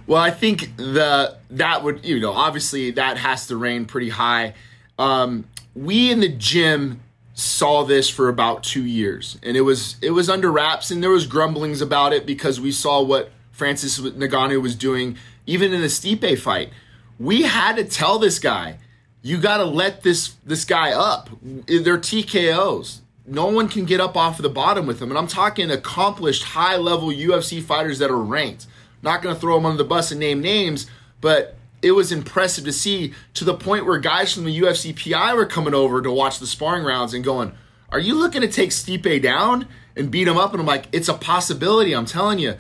Well, 0.07 0.23
I 0.23 0.31
think 0.31 0.77
the 0.77 1.37
that 1.51 1.83
would 1.83 2.05
you 2.05 2.21
know 2.21 2.33
obviously 2.33 2.93
that 2.93 3.19
has 3.19 3.47
to 3.49 3.57
reign 3.57 3.87
pretty 3.87 4.11
high. 4.11 4.55
Um, 4.99 5.45
we 5.75 6.11
in 6.11 6.21
the 6.21 6.29
gym 6.29 7.01
saw 7.35 7.85
this 7.85 8.09
for 8.09 8.29
about 8.29 8.63
two 8.63 8.85
years, 8.85 9.39
and 9.43 9.57
it 9.57 9.63
was 9.63 9.97
it 10.01 10.11
was 10.11 10.31
under 10.31 10.51
wraps, 10.51 10.91
and 10.91 11.03
there 11.03 11.11
was 11.11 11.27
grumblings 11.27 11.81
about 11.81 12.13
it 12.13 12.25
because 12.25 12.61
we 12.61 12.73
saw 12.73 13.03
what 13.03 13.31
Francis 13.51 13.99
Ngannou 13.99 14.63
was 14.63 14.75
doing, 14.75 15.17
even 15.47 15.73
in 15.73 15.81
the 15.81 15.89
Stipe 15.89 16.39
fight. 16.39 16.71
We 17.19 17.43
had 17.43 17.77
to 17.77 17.85
tell 17.85 18.19
this 18.19 18.39
guy, 18.39 18.79
you 19.23 19.39
got 19.39 19.59
to 19.59 19.65
let 19.65 20.03
this 20.03 20.35
this 20.45 20.65
guy 20.65 20.93
up. 20.93 21.31
They're 21.43 21.99
TKOs. 21.99 23.01
No 23.27 23.47
one 23.47 23.69
can 23.69 23.87
get 23.87 24.01
up 24.01 24.17
off 24.17 24.39
of 24.39 24.45
the 24.45 24.49
bottom 24.49 24.87
with 24.87 25.01
them, 25.01 25.11
and 25.11 25.19
I'm 25.19 25.27
talking 25.27 25.71
accomplished, 25.71 26.45
high 26.45 26.77
level 26.77 27.09
UFC 27.09 27.61
fighters 27.61 27.99
that 27.99 28.11
are 28.11 28.17
ranked. 28.17 28.67
Not 29.07 29.23
going 29.23 29.37
to 29.37 29.41
throw 29.41 29.55
them 29.55 29.67
under 29.67 29.81
the 29.81 29.89
bus 29.89 30.11
and 30.11 30.19
name 30.19 30.41
names, 30.41 30.89
but 31.21 31.57
it 31.81 31.93
was 31.93 32.11
impressive 32.11 32.65
to 32.65 32.73
see 32.73 33.15
to 33.35 33.45
the 33.45 33.55
point 33.55 33.87
where 33.87 33.99
guys 33.99 34.35
from 34.35 34.45
the 34.45 34.61
UFC 34.61 34.93
PI 34.93 35.33
were 35.35 35.47
coming 35.47 35.75
over 35.75 36.03
to 36.03 36.11
watch 36.11 36.41
the 36.41 36.47
sparring 36.47 36.83
rounds 36.83 37.15
and 37.15 37.23
going, 37.23 37.53
Are 37.91 38.01
you 38.01 38.17
looking 38.17 38.41
to 38.41 38.49
take 38.49 38.71
Stipe 38.71 39.23
down 39.23 39.69
and 39.95 40.11
beat 40.11 40.27
him 40.27 40.37
up? 40.37 40.51
And 40.51 40.61
I'm 40.61 40.67
like, 40.67 40.89
It's 40.91 41.09
a 41.09 41.15
possibility, 41.15 41.95
I'm 41.95 42.05
telling 42.05 42.41
you. 42.41 42.57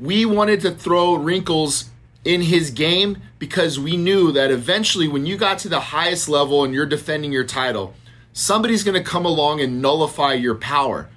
We 0.00 0.26
wanted 0.26 0.60
to 0.62 0.72
throw 0.72 1.14
wrinkles 1.14 1.88
in 2.24 2.42
his 2.42 2.72
game 2.72 3.22
because 3.38 3.78
we 3.78 3.96
knew 3.96 4.32
that 4.32 4.50
eventually, 4.50 5.06
when 5.06 5.24
you 5.24 5.36
got 5.36 5.60
to 5.60 5.68
the 5.68 5.78
highest 5.78 6.28
level 6.28 6.64
and 6.64 6.74
you're 6.74 6.84
defending 6.84 7.30
your 7.30 7.44
title, 7.44 7.94
somebody's 8.32 8.82
going 8.82 9.00
to 9.00 9.08
come 9.08 9.24
along 9.24 9.60
and 9.60 9.80
nullify 9.80 10.32
your 10.32 10.56
power. 10.56 11.08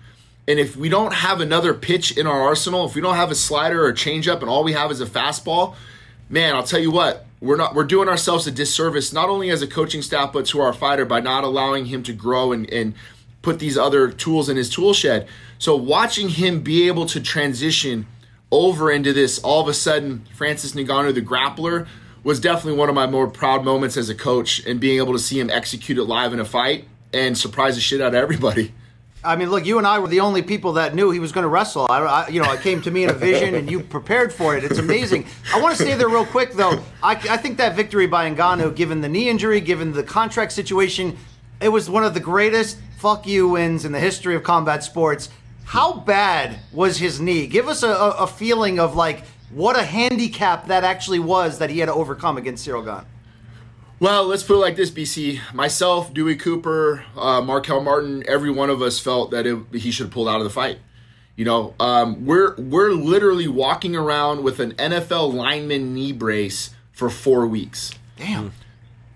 And 0.50 0.60
if 0.60 0.76
we 0.76 0.90
don't 0.90 1.14
have 1.14 1.42
another 1.42 1.76
pitch 1.76 2.18
in 2.18 2.26
our 2.26 2.42
arsenal, 2.42 2.88
if 2.88 2.96
we 2.96 3.02
don't 3.02 3.16
have 3.16 3.30
a 3.30 3.36
slider 3.36 3.86
or 3.86 3.90
a 3.90 3.94
changeup 3.94 4.42
and 4.42 4.50
all 4.50 4.64
we 4.64 4.74
have 4.74 4.90
is 4.90 5.00
a 5.00 5.06
fastball, 5.06 5.76
man, 6.28 6.56
I'll 6.56 6.64
tell 6.64 6.80
you 6.80 6.90
what, 6.90 7.28
we're 7.40 7.56
not 7.56 7.76
we're 7.76 7.84
doing 7.84 8.10
ourselves 8.10 8.48
a 8.48 8.52
disservice 8.52 9.14
not 9.14 9.30
only 9.30 9.52
as 9.52 9.62
a 9.62 9.68
coaching 9.68 10.02
staff 10.02 10.34
but 10.34 10.48
to 10.48 10.60
our 10.60 10.74
fighter 10.74 11.06
by 11.06 11.20
not 11.20 11.44
allowing 11.44 11.86
him 11.86 12.02
to 12.02 12.14
grow 12.14 12.52
and, 12.52 12.68
and 12.74 12.96
put 13.44 13.60
these 13.60 13.78
other 13.78 14.10
tools 14.10 14.50
in 14.50 14.58
his 14.58 14.72
tool 14.72 14.92
shed. 14.92 15.28
So 15.60 15.76
watching 15.76 16.30
him 16.30 16.62
be 16.62 16.88
able 16.88 17.06
to 17.06 17.22
transition 17.22 18.08
over 18.52 18.92
into 18.92 19.14
this 19.14 19.38
all 19.38 19.62
of 19.62 19.68
a 19.68 19.74
sudden 19.76 20.26
Francis 20.34 20.72
Ngannou 20.74 21.14
the 21.14 21.22
grappler 21.22 21.88
was 22.24 22.40
definitely 22.40 22.78
one 22.78 22.90
of 22.90 22.96
my 22.96 23.06
more 23.06 23.28
proud 23.28 23.64
moments 23.64 23.98
as 23.98 24.10
a 24.10 24.16
coach 24.16 24.66
and 24.66 24.80
being 24.80 24.98
able 24.98 25.14
to 25.14 25.20
see 25.20 25.40
him 25.40 25.52
execute 25.52 26.00
it 26.00 26.06
live 26.06 26.34
in 26.34 26.40
a 26.40 26.46
fight 26.46 26.88
and 27.14 27.38
surprise 27.38 27.76
the 27.76 27.82
shit 27.82 28.02
out 28.02 28.10
of 28.10 28.16
everybody. 28.16 28.74
I 29.24 29.36
mean, 29.36 29.50
look, 29.50 29.66
you 29.66 29.78
and 29.78 29.86
I 29.86 30.00
were 30.00 30.08
the 30.08 30.22
only 30.22 30.42
people 30.42 30.74
that 30.74 30.96
knew 30.96 31.12
he 31.12 31.20
was 31.20 31.34
going 31.34 31.44
to 31.44 31.50
wrestle. 31.50 31.86
I, 31.90 32.00
I, 32.00 32.28
you 32.30 32.42
know, 32.42 32.50
it 32.54 32.62
came 32.62 32.82
to 32.84 32.92
me 32.92 33.04
in 33.04 33.10
a 33.10 33.14
vision, 33.14 33.56
and 33.56 33.70
you 33.70 33.82
prepared 33.82 34.32
for 34.32 34.56
it. 34.56 34.64
It's 34.64 34.80
amazing. 34.80 35.26
I 35.54 35.60
want 35.62 35.76
to 35.76 35.84
stay 35.84 35.94
there 35.96 36.08
real 36.08 36.26
quick, 36.26 36.54
though. 36.54 36.82
I, 37.04 37.12
I 37.12 37.36
think 37.36 37.58
that 37.58 37.76
victory 37.76 38.08
by 38.08 38.32
Ngannou, 38.32 38.76
given 38.76 39.02
the 39.02 39.10
knee 39.10 39.28
injury, 39.28 39.60
given 39.60 39.92
the 39.92 40.04
contract 40.04 40.54
situation, 40.54 41.18
it 41.60 41.68
was 41.68 41.90
one 41.90 42.06
of 42.06 42.14
the 42.14 42.22
greatest 42.22 42.78
fuck 42.98 43.28
you 43.28 43.50
wins 43.50 43.84
in 43.84 43.92
the 43.92 44.00
history 44.00 44.36
of 44.36 44.44
combat 44.44 44.84
sports. 44.86 45.30
How 45.66 45.94
bad 45.94 46.60
was 46.72 46.98
his 46.98 47.20
knee? 47.20 47.46
Give 47.46 47.68
us 47.68 47.84
a, 47.84 47.90
a, 47.90 48.26
feeling 48.26 48.80
of 48.80 48.96
like 48.96 49.24
what 49.52 49.78
a 49.78 49.84
handicap 49.84 50.68
that 50.68 50.84
actually 50.84 51.20
was 51.20 51.60
that 51.60 51.70
he 51.70 51.80
had 51.80 51.88
to 51.88 51.94
overcome 51.94 52.38
against 52.38 52.64
Cyril 52.64 52.84
Gane. 52.84 53.06
Well, 54.00 54.26
let's 54.26 54.44
put 54.44 54.56
it 54.56 54.60
like 54.60 54.78
this, 54.78 54.92
BC. 54.92 55.54
Myself, 55.54 56.14
Dewey 56.14 56.38
Cooper, 56.38 57.04
uh, 57.18 57.42
Marquel 57.42 57.82
Martin, 57.82 58.24
every 58.30 58.50
one 58.50 58.70
of 58.70 58.82
us 58.82 58.98
felt 58.98 59.32
that 59.32 59.46
it, 59.46 59.58
he 59.74 59.92
should 59.92 60.06
have 60.06 60.14
pulled 60.14 60.30
out 60.30 60.38
of 60.38 60.46
the 60.46 60.50
fight. 60.50 60.80
You 61.36 61.46
know, 61.46 61.74
um, 61.80 62.26
we're 62.26 62.56
we're 62.56 62.92
literally 62.92 63.48
walking 63.48 63.96
around 63.96 64.44
with 64.44 64.60
an 64.60 64.74
NFL 64.74 65.34
lineman 65.34 65.94
knee 65.94 66.12
brace 66.12 66.72
for 66.92 67.10
four 67.10 67.48
weeks. 67.48 67.92
Damn. 68.18 68.54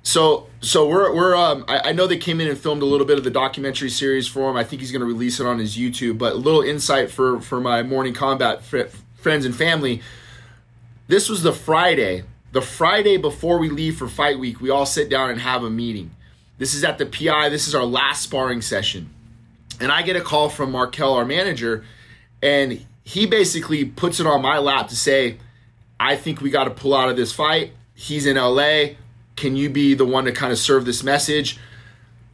So 0.03 0.47
so 0.59 0.88
we're 0.88 1.13
we're 1.13 1.36
um, 1.36 1.63
I, 1.67 1.89
I, 1.89 1.91
know 1.93 2.07
they 2.07 2.17
came 2.17 2.41
in 2.41 2.47
and 2.47 2.57
filmed 2.57 2.81
a 2.81 2.86
little 2.86 3.07
bit 3.07 3.17
of 3.17 3.23
the 3.23 3.29
documentary 3.29 3.89
series 3.89 4.27
for 4.27 4.49
him. 4.49 4.57
I 4.57 4.63
think 4.63 4.81
he's 4.81 4.91
going 4.91 5.01
to 5.01 5.05
release 5.05 5.39
it 5.39 5.45
on 5.45 5.59
his 5.59 5.77
YouTube. 5.77 6.17
But 6.17 6.34
a 6.34 6.38
little 6.38 6.61
insight 6.61 7.09
for 7.09 7.39
for 7.39 7.61
my 7.61 7.84
Morning 7.84 8.13
Kombat 8.13 8.61
fr- 8.61 8.95
friends 9.15 9.45
and 9.45 9.55
family. 9.55 10.01
This 11.07 11.29
was 11.29 11.43
the 11.43 11.53
Friday 11.53 12.23
the 12.54 12.62
Friday 12.62 13.18
before 13.18 13.58
we 13.58 13.70
leave 13.70 13.97
for 13.97 14.08
fight 14.08 14.38
week, 14.38 14.62
we 14.62 14.70
all 14.70 14.86
sit 14.86 15.10
down 15.10 15.32
and 15.32 15.41
have 15.41 15.64
a 15.64 15.72
meeting. 15.72 16.12
This 16.60 16.76
is 16.76 16.84
at 16.84 16.99
the 16.99 17.06
PI. 17.06 17.49
This 17.49 17.68
is 17.68 17.74
our 17.74 17.84
last 17.84 18.22
sparring 18.22 18.62
session. 18.62 19.10
And 19.80 19.91
I 19.91 20.04
get 20.04 20.16
a 20.16 20.22
call 20.22 20.49
from 20.49 20.72
Marquel, 20.72 21.16
our 21.16 21.26
manager, 21.26 21.84
and 22.43 22.86
he 23.04 23.26
basically 23.26 23.84
puts 23.84 24.20
it 24.20 24.28
on 24.28 24.43
my 24.43 24.60
lap 24.60 24.88
to 24.89 24.95
say, 24.95 25.39
I 25.99 26.16
think 26.16 26.41
we 26.41 26.51
got 26.51 26.66
to 26.66 26.70
pull 26.70 26.93
out 26.93 27.10
of 27.10 27.16
this 27.16 27.32
fight. 27.32 27.74
He's 27.95 28.28
in 28.28 28.38
LA. 28.38 28.95
Can 29.36 29.56
you 29.56 29.70
be 29.72 29.95
the 29.95 30.06
one 30.06 30.26
to 30.26 30.32
kind 30.32 30.51
of 30.51 30.60
serve 30.60 30.86
this 30.86 31.04
message? 31.04 31.58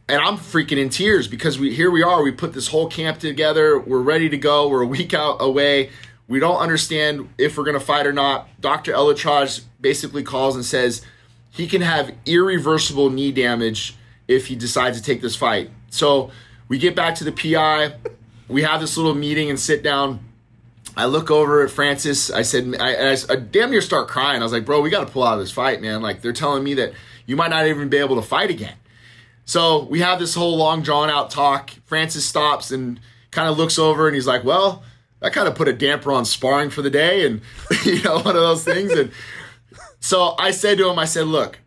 And 0.06 0.20
I'm 0.20 0.36
freaking 0.36 0.76
in 0.76 0.90
tears 0.90 1.28
because 1.28 1.58
we 1.58 1.74
here 1.74 1.90
we 1.90 2.02
are. 2.02 2.22
We 2.22 2.32
put 2.32 2.52
this 2.52 2.68
whole 2.68 2.88
camp 2.88 3.20
together. 3.20 3.78
We're 3.78 4.02
ready 4.02 4.28
to 4.28 4.36
go. 4.36 4.68
We're 4.68 4.82
a 4.82 4.86
week 4.86 5.14
out 5.14 5.38
away. 5.40 5.90
We 6.30 6.38
don't 6.38 6.58
understand 6.58 7.28
if 7.38 7.58
we're 7.58 7.64
going 7.64 7.78
to 7.78 7.84
fight 7.84 8.06
or 8.06 8.12
not. 8.12 8.48
Dr. 8.60 8.92
ElAttrache 8.92 9.64
basically 9.80 10.22
calls 10.22 10.54
and 10.54 10.64
says 10.64 11.02
he 11.50 11.66
can 11.66 11.82
have 11.82 12.14
irreversible 12.24 13.10
knee 13.10 13.32
damage 13.32 13.96
if 14.28 14.46
he 14.46 14.54
decides 14.54 14.96
to 14.96 15.02
take 15.02 15.22
this 15.22 15.34
fight. 15.34 15.70
So 15.90 16.30
we 16.68 16.78
get 16.78 16.94
back 16.94 17.16
to 17.16 17.24
the 17.24 17.32
PI. 17.32 17.94
We 18.46 18.62
have 18.62 18.80
this 18.80 18.96
little 18.96 19.16
meeting 19.16 19.50
and 19.50 19.58
sit 19.58 19.82
down. 19.82 20.20
I 20.96 21.06
look 21.06 21.32
over 21.32 21.64
at 21.64 21.70
Francis. 21.72 22.30
I 22.30 22.42
said, 22.42 22.76
I, 22.78 23.10
I, 23.10 23.16
I 23.28 23.34
damn 23.34 23.72
near 23.72 23.80
start 23.80 24.06
crying. 24.06 24.40
I 24.40 24.44
was 24.44 24.52
like, 24.52 24.64
bro, 24.64 24.80
we 24.80 24.88
got 24.88 25.04
to 25.04 25.12
pull 25.12 25.24
out 25.24 25.34
of 25.34 25.40
this 25.40 25.50
fight, 25.50 25.82
man. 25.82 26.00
Like, 26.00 26.22
they're 26.22 26.32
telling 26.32 26.62
me 26.62 26.74
that 26.74 26.92
you 27.26 27.34
might 27.34 27.50
not 27.50 27.66
even 27.66 27.88
be 27.88 27.96
able 27.96 28.14
to 28.14 28.22
fight 28.22 28.50
again. 28.50 28.76
So 29.46 29.82
we 29.82 29.98
have 29.98 30.20
this 30.20 30.36
whole 30.36 30.56
long, 30.56 30.82
drawn 30.82 31.10
out 31.10 31.32
talk. 31.32 31.70
Francis 31.86 32.24
stops 32.24 32.70
and 32.70 33.00
kind 33.32 33.48
of 33.48 33.58
looks 33.58 33.80
over 33.80 34.06
and 34.06 34.14
he's 34.14 34.28
like, 34.28 34.44
well, 34.44 34.84
that 35.20 35.32
kind 35.32 35.46
of 35.46 35.54
put 35.54 35.68
a 35.68 35.72
damper 35.72 36.12
on 36.12 36.24
sparring 36.24 36.70
for 36.70 36.82
the 36.82 36.90
day 36.90 37.26
and 37.26 37.40
you 37.84 38.02
know 38.02 38.16
one 38.16 38.36
of 38.36 38.42
those 38.42 38.64
things. 38.64 38.92
And 38.92 39.12
so 40.00 40.34
i 40.38 40.50
said 40.50 40.78
to 40.78 40.88
him 40.88 40.98
i 40.98 41.04
said 41.04 41.26
look 41.26 41.58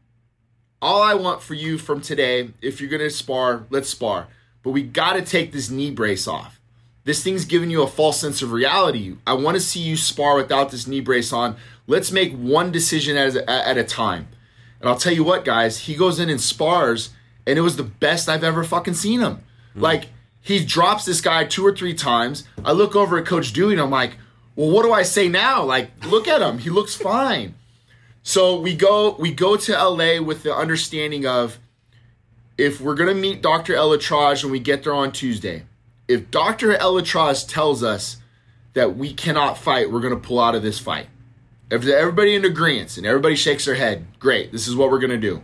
all 0.82 1.02
i 1.02 1.14
want 1.14 1.42
for 1.42 1.54
you 1.54 1.78
from 1.78 2.02
today 2.02 2.50
if 2.62 2.82
you're 2.82 2.90
going 2.90 3.00
to 3.00 3.10
spar 3.10 3.66
let's 3.70 3.90
spar. 3.90 4.28
But 4.64 4.72
we 4.72 4.82
got 4.82 5.14
to 5.14 5.22
take 5.22 5.52
this 5.52 5.70
knee 5.70 5.92
brace 5.92 6.26
off. 6.26 6.62
This 7.04 7.22
thing's 7.22 7.44
giving 7.44 7.70
you 7.70 7.82
a 7.84 7.88
false 7.88 8.22
sense 8.22 8.42
of 8.42 8.54
reality. 8.54 9.18
I 9.28 9.34
want 9.34 9.56
to 9.56 9.62
see 9.62 9.82
you 9.82 9.98
spar 9.98 10.38
without 10.38 10.72
this 10.72 10.88
knee 10.88 11.02
brace 11.02 11.34
on. 11.34 11.58
Let's 11.86 12.14
make 12.14 12.34
one 12.34 12.72
decision 12.72 13.18
at 13.18 13.36
a, 13.36 13.50
at 13.50 13.78
a 13.78 13.84
time. 13.84 14.30
And 14.80 14.90
i'll 14.90 14.98
tell 14.98 15.14
you 15.14 15.24
what 15.24 15.46
guys 15.46 15.80
he 15.80 15.96
goes 15.96 16.20
in 16.20 16.30
and 16.30 16.42
spars 16.42 17.10
and 17.46 17.60
it 17.60 17.62
was 17.62 17.76
the 17.76 17.84
best 17.84 18.30
i've 18.30 18.44
ever 18.44 18.64
fucking 18.64 18.94
seen 18.96 19.20
him. 19.20 19.44
Mm. 19.76 19.82
like 19.82 20.08
he 20.44 20.64
drops 20.64 21.06
this 21.06 21.22
guy 21.22 21.46
two 21.46 21.66
or 21.66 21.74
three 21.74 21.94
times. 21.94 22.44
I 22.66 22.74
look 22.74 22.98
over 22.98 23.18
at 23.18 23.26
Coach 23.26 23.54
Dewey 23.54 23.74
and 23.74 23.82
I'm 23.82 23.90
like, 23.90 24.18
well, 24.56 24.70
what 24.70 24.84
do 24.84 24.92
I 24.92 25.04
say 25.04 25.30
now? 25.30 25.64
Like, 25.64 26.06
look 26.06 26.28
at 26.28 26.42
him. 26.42 26.60
He 26.60 26.70
looks 26.70 26.94
fine. 26.94 27.56
So 28.24 28.60
we 28.60 28.76
go 28.76 29.16
we 29.18 29.34
go 29.34 29.56
to 29.56 29.72
LA 29.72 30.22
with 30.22 30.44
the 30.44 30.54
understanding 30.54 31.26
of 31.26 31.60
if 32.58 32.80
we're 32.80 32.96
gonna 32.96 33.16
meet 33.16 33.42
Dr. 33.42 33.74
ElAttrache 33.74 34.44
and 34.44 34.52
we 34.52 34.60
get 34.60 34.84
there 34.84 34.94
on 34.94 35.14
Tuesday, 35.14 35.64
if 36.08 36.30
Dr. 36.30 36.74
ElAttrache 36.74 37.48
tells 37.48 37.82
us 37.82 38.18
that 38.74 38.98
we 38.98 39.14
cannot 39.14 39.58
fight, 39.58 39.92
we're 39.92 40.02
gonna 40.02 40.18
pull 40.18 40.40
out 40.40 40.56
of 40.56 40.62
this 40.62 40.78
fight. 40.78 41.08
If 41.72 41.88
everybody 41.88 42.36
in 42.36 42.46
agreement 42.46 42.98
and 42.98 43.06
everybody 43.06 43.36
shakes 43.36 43.66
their 43.66 43.76
head, 43.76 44.06
great, 44.20 44.52
this 44.52 44.68
is 44.68 44.76
what 44.76 44.92
we're 44.92 45.00
gonna 45.00 45.18
do. 45.18 45.42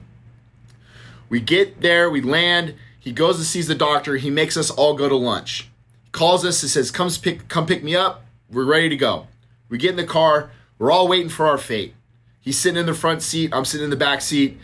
We 1.30 1.40
get 1.40 1.82
there, 1.82 2.10
we 2.10 2.22
land, 2.22 2.76
he 3.10 3.14
goes 3.14 3.38
and 3.38 3.46
sees 3.46 3.68
the 3.68 3.74
doctor. 3.74 4.18
He 4.18 4.30
makes 4.30 4.56
us 4.56 4.70
all 4.70 4.94
go 4.94 5.10
to 5.10 5.16
lunch. 5.16 5.68
He 6.04 6.12
calls 6.12 6.46
us 6.46 6.62
and 6.62 6.70
says, 6.70 6.92
"Come 6.92 7.10
pick, 7.10 7.48
come 7.48 7.66
pick 7.66 7.84
me 7.84 7.96
up. 7.96 8.24
We're 8.52 8.66
ready 8.66 8.88
to 8.88 8.96
go." 8.96 9.26
We 9.68 9.80
get 9.80 9.90
in 9.90 9.96
the 9.96 10.04
car. 10.04 10.52
We're 10.78 10.92
all 10.92 11.08
waiting 11.08 11.30
for 11.30 11.48
our 11.48 11.58
fate. 11.58 11.96
He's 12.40 12.60
sitting 12.60 12.80
in 12.80 12.86
the 12.86 12.94
front 12.94 13.24
seat. 13.24 13.50
I'm 13.52 13.66
sitting 13.66 13.86
in 13.86 13.90
the 13.90 13.96
back 13.96 14.22
seat. 14.22 14.60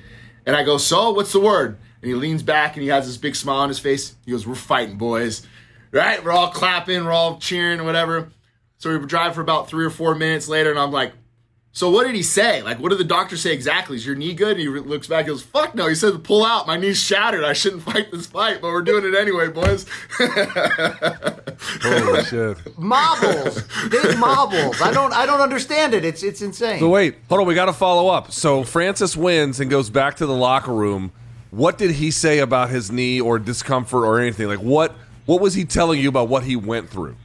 And 0.46 0.56
I 0.56 0.62
go, 0.62 0.78
"So, 0.78 1.10
what's 1.10 1.32
the 1.32 1.39
word?" 1.39 1.80
And 2.04 2.08
he 2.08 2.14
leans 2.14 2.43
back 2.43 2.76
and 2.76 2.84
he 2.84 2.89
has 2.89 3.08
this 3.08 3.18
big 3.18 3.36
smile 3.36 3.62
on 3.62 3.70
his 3.70 3.80
face. 3.80 4.14
He 4.28 4.32
goes, 4.32 4.46
"We're 4.46 4.54
fighting, 4.54 5.00
boys." 5.00 5.41
Right? 5.91 6.24
We're 6.24 6.32
all 6.32 6.52
clapping. 6.52 7.04
We're 7.04 7.14
all 7.14 7.39
cheering, 7.39 7.84
whatever. 7.84 8.30
So 8.78 8.96
we 8.96 9.04
drive 9.08 9.34
for 9.34 9.41
about 9.41 9.70
three 9.70 9.86
or 9.86 9.89
four 9.89 10.14
minutes 10.14 10.48
later, 10.48 10.70
and 10.70 10.78
I'm 10.78 10.91
like, 10.91 11.14
So 11.76 11.89
what 11.89 12.05
did 12.05 12.15
he 12.15 12.23
say? 12.23 12.61
Like, 12.61 12.80
what 12.80 12.91
did 12.91 12.99
the 12.99 13.03
doctor 13.03 13.36
say 13.36 13.51
exactly? 13.51 13.97
Is 13.97 14.05
your 14.05 14.15
knee 14.15 14.34
good? 14.34 14.51
And 14.51 14.59
he 14.61 14.69
looks 14.69 15.07
back. 15.07 15.26
He 15.26 15.32
goes, 15.32 15.43
"Fuck 15.43 15.76
no." 15.76 15.89
He 15.89 15.95
said, 15.95 16.23
"Pull 16.23 16.45
out. 16.45 16.67
My 16.67 16.78
knee's 16.78 16.97
shattered. 16.97 17.43
I 17.43 17.51
shouldn't 17.51 17.84
fight 17.84 18.13
this 18.13 18.28
fight, 18.28 18.61
but 18.61 18.69
we're 18.69 18.82
doing 18.82 19.03
it 19.03 19.13
anyway, 19.13 19.49
boys." 19.49 19.86
Holy 21.82 22.23
shit. 22.30 22.80
Marbles, 22.80 23.61
big 23.89 24.17
marbles. 24.17 24.82
I 24.82 24.93
don't, 24.93 25.11
I 25.11 25.26
don't 25.26 25.41
understand 25.41 25.93
it. 25.93 26.05
It's, 26.05 26.23
it's 26.23 26.41
insane. 26.41 26.80
So 26.80 26.88
wait, 26.88 27.17
hold 27.28 27.41
on. 27.41 27.47
We 27.47 27.55
got 27.55 27.65
to 27.65 27.73
follow 27.73 28.07
up. 28.07 28.32
So 28.32 28.63
Francis 28.63 29.17
wins 29.17 29.59
and 29.59 29.69
goes 29.69 29.89
back 29.89 30.15
to 30.17 30.26
the 30.26 30.34
locker 30.34 30.73
room. 30.73 31.11
What 31.51 31.78
did 31.78 31.91
he 31.91 32.09
say 32.09 32.39
about 32.39 32.69
his 32.69 32.89
knee 32.89 33.19
or 33.19 33.38
discomfort 33.38 34.05
or 34.05 34.21
anything? 34.21 34.47
Like 34.47 34.61
what? 34.61 34.95
What 35.26 35.41
was 35.41 35.55
he 35.55 35.65
telling 35.65 35.99
you 35.99 36.07
about 36.07 36.30
what 36.30 36.43
he 36.43 36.55
went 36.55 36.89
through? 36.89 37.17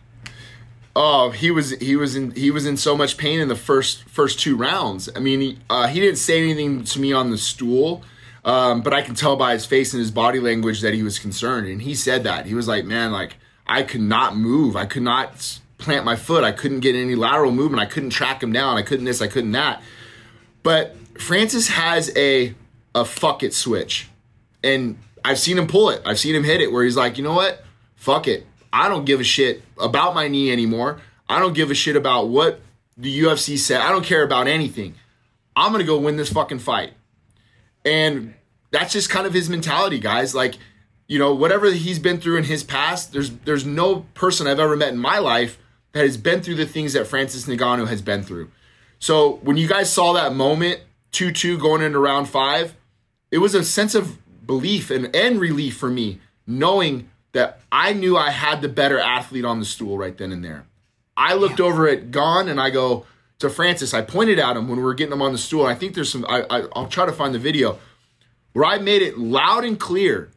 Oh, 0.96 1.30
he 1.30 1.50
was 1.50 1.70
he 1.70 1.94
was 1.94 2.16
in 2.16 2.32
he 2.32 2.50
was 2.50 2.66
in 2.66 2.76
so 2.76 2.96
much 2.96 3.16
pain 3.16 3.38
in 3.38 3.48
the 3.48 3.56
first 3.56 4.04
first 4.04 4.40
two 4.40 4.56
rounds. 4.56 5.08
I 5.14 5.20
mean, 5.20 5.40
he, 5.40 5.58
uh, 5.68 5.86
he 5.86 6.00
didn't 6.00 6.18
say 6.18 6.42
anything 6.42 6.82
to 6.84 7.00
me 7.00 7.12
on 7.12 7.30
the 7.30 7.38
stool, 7.38 8.02
um, 8.44 8.82
but 8.82 8.92
I 8.92 9.02
can 9.02 9.14
tell 9.14 9.36
by 9.36 9.52
his 9.52 9.64
face 9.64 9.92
and 9.92 10.00
his 10.00 10.10
body 10.10 10.40
language 10.40 10.80
that 10.80 10.92
he 10.92 11.02
was 11.04 11.18
concerned. 11.18 11.68
And 11.68 11.80
he 11.82 11.94
said 11.94 12.24
that 12.24 12.46
he 12.46 12.54
was 12.54 12.66
like, 12.66 12.84
"Man, 12.84 13.12
like 13.12 13.36
I 13.68 13.84
could 13.84 14.00
not 14.00 14.36
move. 14.36 14.74
I 14.74 14.86
could 14.86 15.02
not 15.02 15.60
plant 15.78 16.04
my 16.04 16.16
foot. 16.16 16.42
I 16.42 16.50
couldn't 16.50 16.80
get 16.80 16.96
any 16.96 17.14
lateral 17.14 17.52
movement. 17.52 17.80
I 17.80 17.86
couldn't 17.86 18.10
track 18.10 18.42
him 18.42 18.52
down. 18.52 18.76
I 18.76 18.82
couldn't 18.82 19.04
this. 19.04 19.22
I 19.22 19.28
couldn't 19.28 19.52
that." 19.52 19.82
But 20.64 20.96
Francis 21.18 21.68
has 21.68 22.10
a 22.16 22.54
a 22.96 23.04
fuck 23.04 23.44
it 23.44 23.54
switch, 23.54 24.08
and 24.64 24.98
I've 25.24 25.38
seen 25.38 25.56
him 25.56 25.68
pull 25.68 25.90
it. 25.90 26.02
I've 26.04 26.18
seen 26.18 26.34
him 26.34 26.42
hit 26.42 26.60
it 26.60 26.72
where 26.72 26.82
he's 26.82 26.96
like, 26.96 27.16
"You 27.16 27.22
know 27.22 27.34
what? 27.34 27.64
Fuck 27.94 28.26
it. 28.26 28.44
I 28.72 28.88
don't 28.88 29.04
give 29.04 29.20
a 29.20 29.24
shit 29.24 29.62
about 29.78 30.14
my 30.14 30.28
knee 30.28 30.52
anymore. 30.52 31.00
I 31.28 31.38
don't 31.38 31.54
give 31.54 31.70
a 31.70 31.74
shit 31.74 31.96
about 31.96 32.28
what 32.28 32.60
the 32.96 33.20
UFC 33.20 33.58
said. 33.58 33.80
I 33.80 33.90
don't 33.90 34.04
care 34.04 34.22
about 34.22 34.46
anything. 34.46 34.94
I'm 35.56 35.72
going 35.72 35.80
to 35.80 35.86
go 35.86 35.98
win 35.98 36.16
this 36.16 36.32
fucking 36.32 36.60
fight. 36.60 36.92
And 37.84 38.34
that's 38.70 38.92
just 38.92 39.10
kind 39.10 39.26
of 39.26 39.34
his 39.34 39.48
mentality, 39.48 39.98
guys. 39.98 40.34
Like, 40.34 40.54
you 41.08 41.18
know, 41.18 41.34
whatever 41.34 41.70
he's 41.72 41.98
been 41.98 42.20
through 42.20 42.36
in 42.36 42.44
his 42.44 42.62
past, 42.62 43.12
there's 43.12 43.30
there's 43.30 43.66
no 43.66 44.06
person 44.14 44.46
I've 44.46 44.60
ever 44.60 44.76
met 44.76 44.92
in 44.92 44.98
my 44.98 45.18
life 45.18 45.58
that 45.92 46.02
has 46.02 46.16
been 46.16 46.40
through 46.40 46.54
the 46.54 46.66
things 46.66 46.92
that 46.92 47.06
Francis 47.06 47.46
Ngannou 47.46 47.88
has 47.88 48.02
been 48.02 48.22
through. 48.22 48.50
So 49.00 49.40
when 49.42 49.56
you 49.56 49.66
guys 49.66 49.92
saw 49.92 50.12
that 50.12 50.34
moment, 50.34 50.80
2-2 51.12 51.58
going 51.58 51.82
into 51.82 51.98
round 51.98 52.28
5, 52.28 52.76
it 53.32 53.38
was 53.38 53.54
a 53.54 53.64
sense 53.64 53.94
of 53.96 54.18
belief 54.46 54.90
and, 54.90 55.14
and 55.16 55.40
relief 55.40 55.76
for 55.76 55.88
me 55.88 56.20
knowing 56.46 57.09
that 57.32 57.60
I 57.70 57.92
knew 57.92 58.16
I 58.16 58.30
had 58.30 58.60
the 58.60 58.68
better 58.68 58.98
athlete 58.98 59.44
on 59.44 59.58
the 59.58 59.64
stool 59.64 59.96
right 59.96 60.16
then 60.16 60.32
and 60.32 60.44
there. 60.44 60.64
I 61.16 61.34
looked 61.34 61.60
over 61.60 61.88
at 61.88 62.10
Gane 62.10 62.48
and 62.48 62.60
I 62.60 62.70
go 62.70 63.06
to 63.38 63.50
Francis. 63.50 63.92
I 63.92 64.02
pointed 64.02 64.38
at 64.38 64.56
him 64.56 64.68
when 64.68 64.78
we 64.78 64.84
were 64.84 64.94
getting 64.94 65.12
him 65.12 65.22
on 65.22 65.32
the 65.32 65.38
stool. 65.38 65.66
I 65.66 65.74
think 65.74 65.94
there's 65.94 66.10
some. 66.10 66.24
I, 66.28 66.42
I, 66.48 66.62
I'll 66.74 66.88
try 66.88 67.06
to 67.06 67.12
find 67.12 67.34
the 67.34 67.38
video 67.38 67.78
where 68.52 68.64
I 68.64 68.78
made 68.78 69.02
it 69.02 69.18
loud 69.18 69.64
and 69.64 69.78
clear 69.78 70.30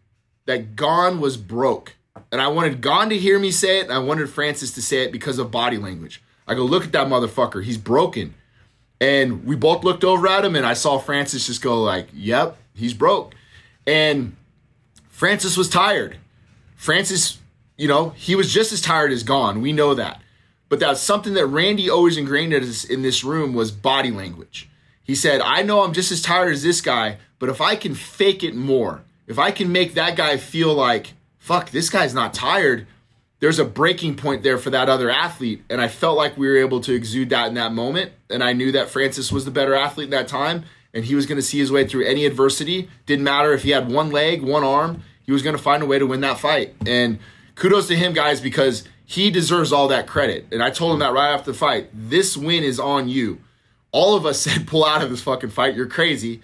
that 0.45 0.75
Gane 0.75 1.19
was 1.19 1.37
broke, 1.37 1.95
and 2.31 2.41
I 2.41 2.47
wanted 2.47 2.81
Gane 2.81 3.09
to 3.09 3.17
hear 3.17 3.39
me 3.39 3.51
say 3.51 3.79
it, 3.79 3.85
and 3.85 3.93
I 3.93 3.99
wanted 3.99 4.29
Francis 4.29 4.71
to 4.71 4.81
say 4.81 5.03
it 5.03 5.11
because 5.11 5.39
of 5.39 5.51
body 5.51 5.77
language. 5.77 6.21
I 6.47 6.55
go, 6.55 6.63
look 6.63 6.83
at 6.83 6.91
that 6.91 7.07
motherfucker. 7.07 7.63
He's 7.63 7.77
broken. 7.77 8.33
And 8.99 9.45
we 9.45 9.55
both 9.55 9.83
looked 9.83 10.03
over 10.03 10.27
at 10.27 10.45
him, 10.45 10.55
and 10.55 10.65
I 10.65 10.73
saw 10.73 10.97
Francis 10.97 11.47
just 11.47 11.61
go 11.61 11.81
like, 11.81 12.07
"Yep, 12.13 12.57
he's 12.73 12.93
broke." 12.93 13.35
And 13.85 14.35
Francis 15.09 15.57
was 15.57 15.69
tired. 15.69 16.17
Francis, 16.83 17.37
you 17.77 17.87
know, 17.87 18.09
he 18.09 18.35
was 18.35 18.53
just 18.53 18.73
as 18.73 18.81
tired 18.81 19.13
as 19.13 19.23
Gane. 19.23 19.61
We 19.61 19.71
know 19.71 19.93
that. 19.93 20.21
But 20.67 20.81
that's 20.81 20.99
something 20.99 21.33
that 21.35 21.45
Randy 21.45 21.89
always 21.89 22.17
ingrained 22.17 22.51
in 22.51 23.01
this 23.01 23.23
room 23.23 23.53
was 23.53 23.71
body 23.71 24.11
language. 24.11 24.69
He 25.01 25.15
said, 25.15 25.39
I 25.39 25.61
know 25.61 25.83
I'm 25.83 25.93
just 25.93 26.11
as 26.11 26.21
tired 26.21 26.51
as 26.51 26.61
this 26.61 26.81
guy, 26.81 27.19
but 27.39 27.47
if 27.47 27.61
I 27.61 27.77
can 27.77 27.95
fake 27.95 28.43
it 28.43 28.53
more, 28.53 29.01
if 29.27 29.39
I 29.39 29.51
can 29.51 29.71
make 29.71 29.93
that 29.93 30.17
guy 30.17 30.35
feel 30.35 30.73
like, 30.73 31.13
fuck, 31.37 31.69
this 31.69 31.89
guy's 31.89 32.13
not 32.13 32.33
tired, 32.33 32.85
there's 33.39 33.59
a 33.59 33.65
breaking 33.65 34.17
point 34.17 34.43
there 34.43 34.57
for 34.57 34.69
that 34.71 34.89
other 34.89 35.09
athlete. 35.09 35.63
And 35.69 35.79
I 35.79 35.87
felt 35.87 36.17
like 36.17 36.35
we 36.35 36.47
were 36.49 36.57
able 36.57 36.81
to 36.81 36.93
exude 36.93 37.29
that 37.29 37.47
in 37.47 37.53
that 37.53 37.71
moment. 37.71 38.11
And 38.29 38.43
I 38.43 38.51
knew 38.51 38.73
that 38.73 38.89
Francis 38.89 39.31
was 39.31 39.45
the 39.45 39.51
better 39.51 39.73
athlete 39.73 40.07
in 40.07 40.11
that 40.11 40.27
time. 40.27 40.65
And 40.93 41.05
he 41.05 41.15
was 41.15 41.27
going 41.27 41.37
to 41.37 41.41
see 41.41 41.59
his 41.59 41.71
way 41.71 41.87
through 41.87 42.05
any 42.05 42.25
adversity. 42.25 42.89
Didn't 43.05 43.23
matter 43.23 43.53
if 43.53 43.63
he 43.63 43.69
had 43.69 43.89
one 43.89 44.11
leg, 44.11 44.41
one 44.41 44.65
arm 44.65 45.01
he 45.23 45.31
was 45.31 45.41
going 45.41 45.55
to 45.55 45.61
find 45.61 45.81
a 45.81 45.85
way 45.85 45.99
to 45.99 46.07
win 46.07 46.21
that 46.21 46.39
fight. 46.39 46.75
And 46.85 47.19
kudos 47.55 47.87
to 47.87 47.95
him, 47.95 48.13
guys, 48.13 48.41
because 48.41 48.87
he 49.05 49.29
deserves 49.29 49.71
all 49.71 49.87
that 49.89 50.07
credit. 50.07 50.47
And 50.51 50.63
I 50.63 50.69
told 50.69 50.93
him 50.93 50.99
that 50.99 51.13
right 51.13 51.33
after 51.33 51.51
the 51.51 51.57
fight. 51.57 51.89
This 51.93 52.37
win 52.37 52.63
is 52.63 52.79
on 52.79 53.09
you. 53.09 53.39
All 53.91 54.15
of 54.15 54.25
us 54.25 54.39
said, 54.41 54.67
pull 54.67 54.85
out 54.85 55.03
of 55.03 55.09
this 55.09 55.21
fucking 55.21 55.49
fight. 55.49 55.75
You're 55.75 55.87
crazy. 55.87 56.41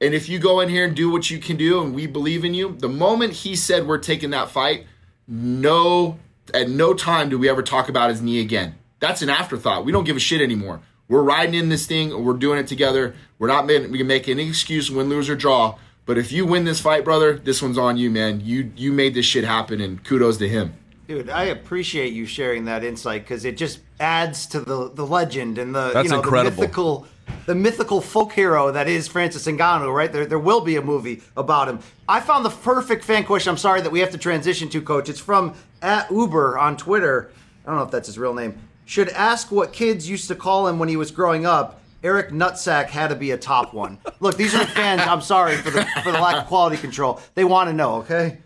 And 0.00 0.14
if 0.14 0.28
you 0.28 0.38
go 0.38 0.60
in 0.60 0.68
here 0.68 0.84
and 0.84 0.94
do 0.94 1.10
what 1.10 1.30
you 1.30 1.38
can 1.38 1.56
do, 1.56 1.82
and 1.82 1.94
we 1.94 2.06
believe 2.06 2.44
in 2.44 2.52
you, 2.52 2.76
the 2.78 2.88
moment 2.88 3.32
he 3.32 3.56
said 3.56 3.86
we're 3.86 3.98
taking 3.98 4.30
that 4.30 4.50
fight, 4.50 4.86
no, 5.26 6.18
at 6.52 6.68
no 6.68 6.94
time 6.94 7.28
do 7.28 7.38
we 7.38 7.48
ever 7.48 7.62
talk 7.62 7.88
about 7.88 8.10
his 8.10 8.20
knee 8.20 8.40
again. 8.40 8.74
That's 9.00 9.22
an 9.22 9.30
afterthought. 9.30 9.84
We 9.84 9.92
don't 9.92 10.04
give 10.04 10.16
a 10.16 10.20
shit 10.20 10.40
anymore. 10.40 10.80
We're 11.08 11.22
riding 11.22 11.54
in 11.54 11.68
this 11.68 11.86
thing. 11.86 12.12
Or 12.12 12.22
we're 12.22 12.34
doing 12.34 12.58
it 12.58 12.66
together. 12.66 13.14
We're 13.38 13.48
not 13.48 13.66
making, 13.66 13.90
we 13.90 13.98
can 13.98 14.06
make 14.06 14.28
any 14.28 14.48
excuse, 14.48 14.90
win, 14.90 15.08
lose, 15.08 15.28
or 15.28 15.36
draw. 15.36 15.76
But 16.06 16.18
if 16.18 16.32
you 16.32 16.44
win 16.44 16.64
this 16.64 16.80
fight, 16.80 17.04
brother, 17.04 17.36
this 17.36 17.62
one's 17.62 17.78
on 17.78 17.96
you, 17.96 18.10
man. 18.10 18.40
You 18.40 18.70
you 18.76 18.92
made 18.92 19.14
this 19.14 19.24
shit 19.24 19.44
happen, 19.44 19.80
and 19.80 20.02
kudos 20.04 20.36
to 20.38 20.48
him. 20.48 20.74
Dude, 21.08 21.30
I 21.30 21.44
appreciate 21.44 22.12
you 22.12 22.26
sharing 22.26 22.64
that 22.66 22.82
insight 22.84 23.22
because 23.24 23.44
it 23.44 23.56
just 23.56 23.80
adds 24.00 24.46
to 24.48 24.60
the 24.60 24.90
the 24.90 25.06
legend 25.06 25.58
and 25.58 25.74
the 25.74 25.92
That's 25.92 26.04
you 26.04 26.10
know 26.10 26.20
incredible. 26.20 26.56
the 26.56 26.62
mythical 26.62 27.06
the 27.46 27.54
mythical 27.54 28.00
folk 28.02 28.32
hero 28.32 28.70
that 28.70 28.86
is 28.86 29.08
Francis 29.08 29.46
Ngannou. 29.46 29.94
Right 29.94 30.12
there, 30.12 30.26
there 30.26 30.38
will 30.38 30.60
be 30.60 30.76
a 30.76 30.82
movie 30.82 31.22
about 31.36 31.68
him. 31.68 31.78
I 32.06 32.20
found 32.20 32.44
the 32.44 32.50
perfect 32.50 33.04
fan 33.04 33.24
question. 33.24 33.50
I'm 33.50 33.56
sorry 33.56 33.80
that 33.80 33.90
we 33.90 34.00
have 34.00 34.10
to 34.10 34.18
transition 34.18 34.68
to, 34.70 34.82
Coach. 34.82 35.08
It's 35.08 35.20
from 35.20 35.54
at 35.80 36.10
Uber 36.10 36.58
on 36.58 36.76
Twitter. 36.76 37.30
I 37.64 37.70
don't 37.70 37.78
know 37.78 37.84
if 37.84 37.90
that's 37.90 38.08
his 38.08 38.18
real 38.18 38.34
name. 38.34 38.58
Should 38.84 39.08
ask 39.10 39.50
what 39.50 39.72
kids 39.72 40.08
used 40.08 40.28
to 40.28 40.34
call 40.34 40.68
him 40.68 40.78
when 40.78 40.90
he 40.90 40.96
was 40.96 41.10
growing 41.10 41.46
up. 41.46 41.80
Eric 42.04 42.28
Nutsack 42.28 42.88
had 42.88 43.08
to 43.08 43.16
be 43.16 43.30
a 43.30 43.38
top 43.38 43.72
one. 43.72 43.98
Look, 44.20 44.36
these 44.36 44.54
are 44.54 44.58
the 44.58 44.70
fans. 44.70 45.00
I'm 45.00 45.22
sorry 45.22 45.56
for 45.56 45.70
the 45.70 45.86
for 46.02 46.12
the 46.12 46.20
lack 46.20 46.36
of 46.36 46.46
quality 46.46 46.76
control. 46.76 47.18
They 47.34 47.44
want 47.44 47.70
to 47.70 47.72
know. 47.72 47.94
Okay. 47.96 48.38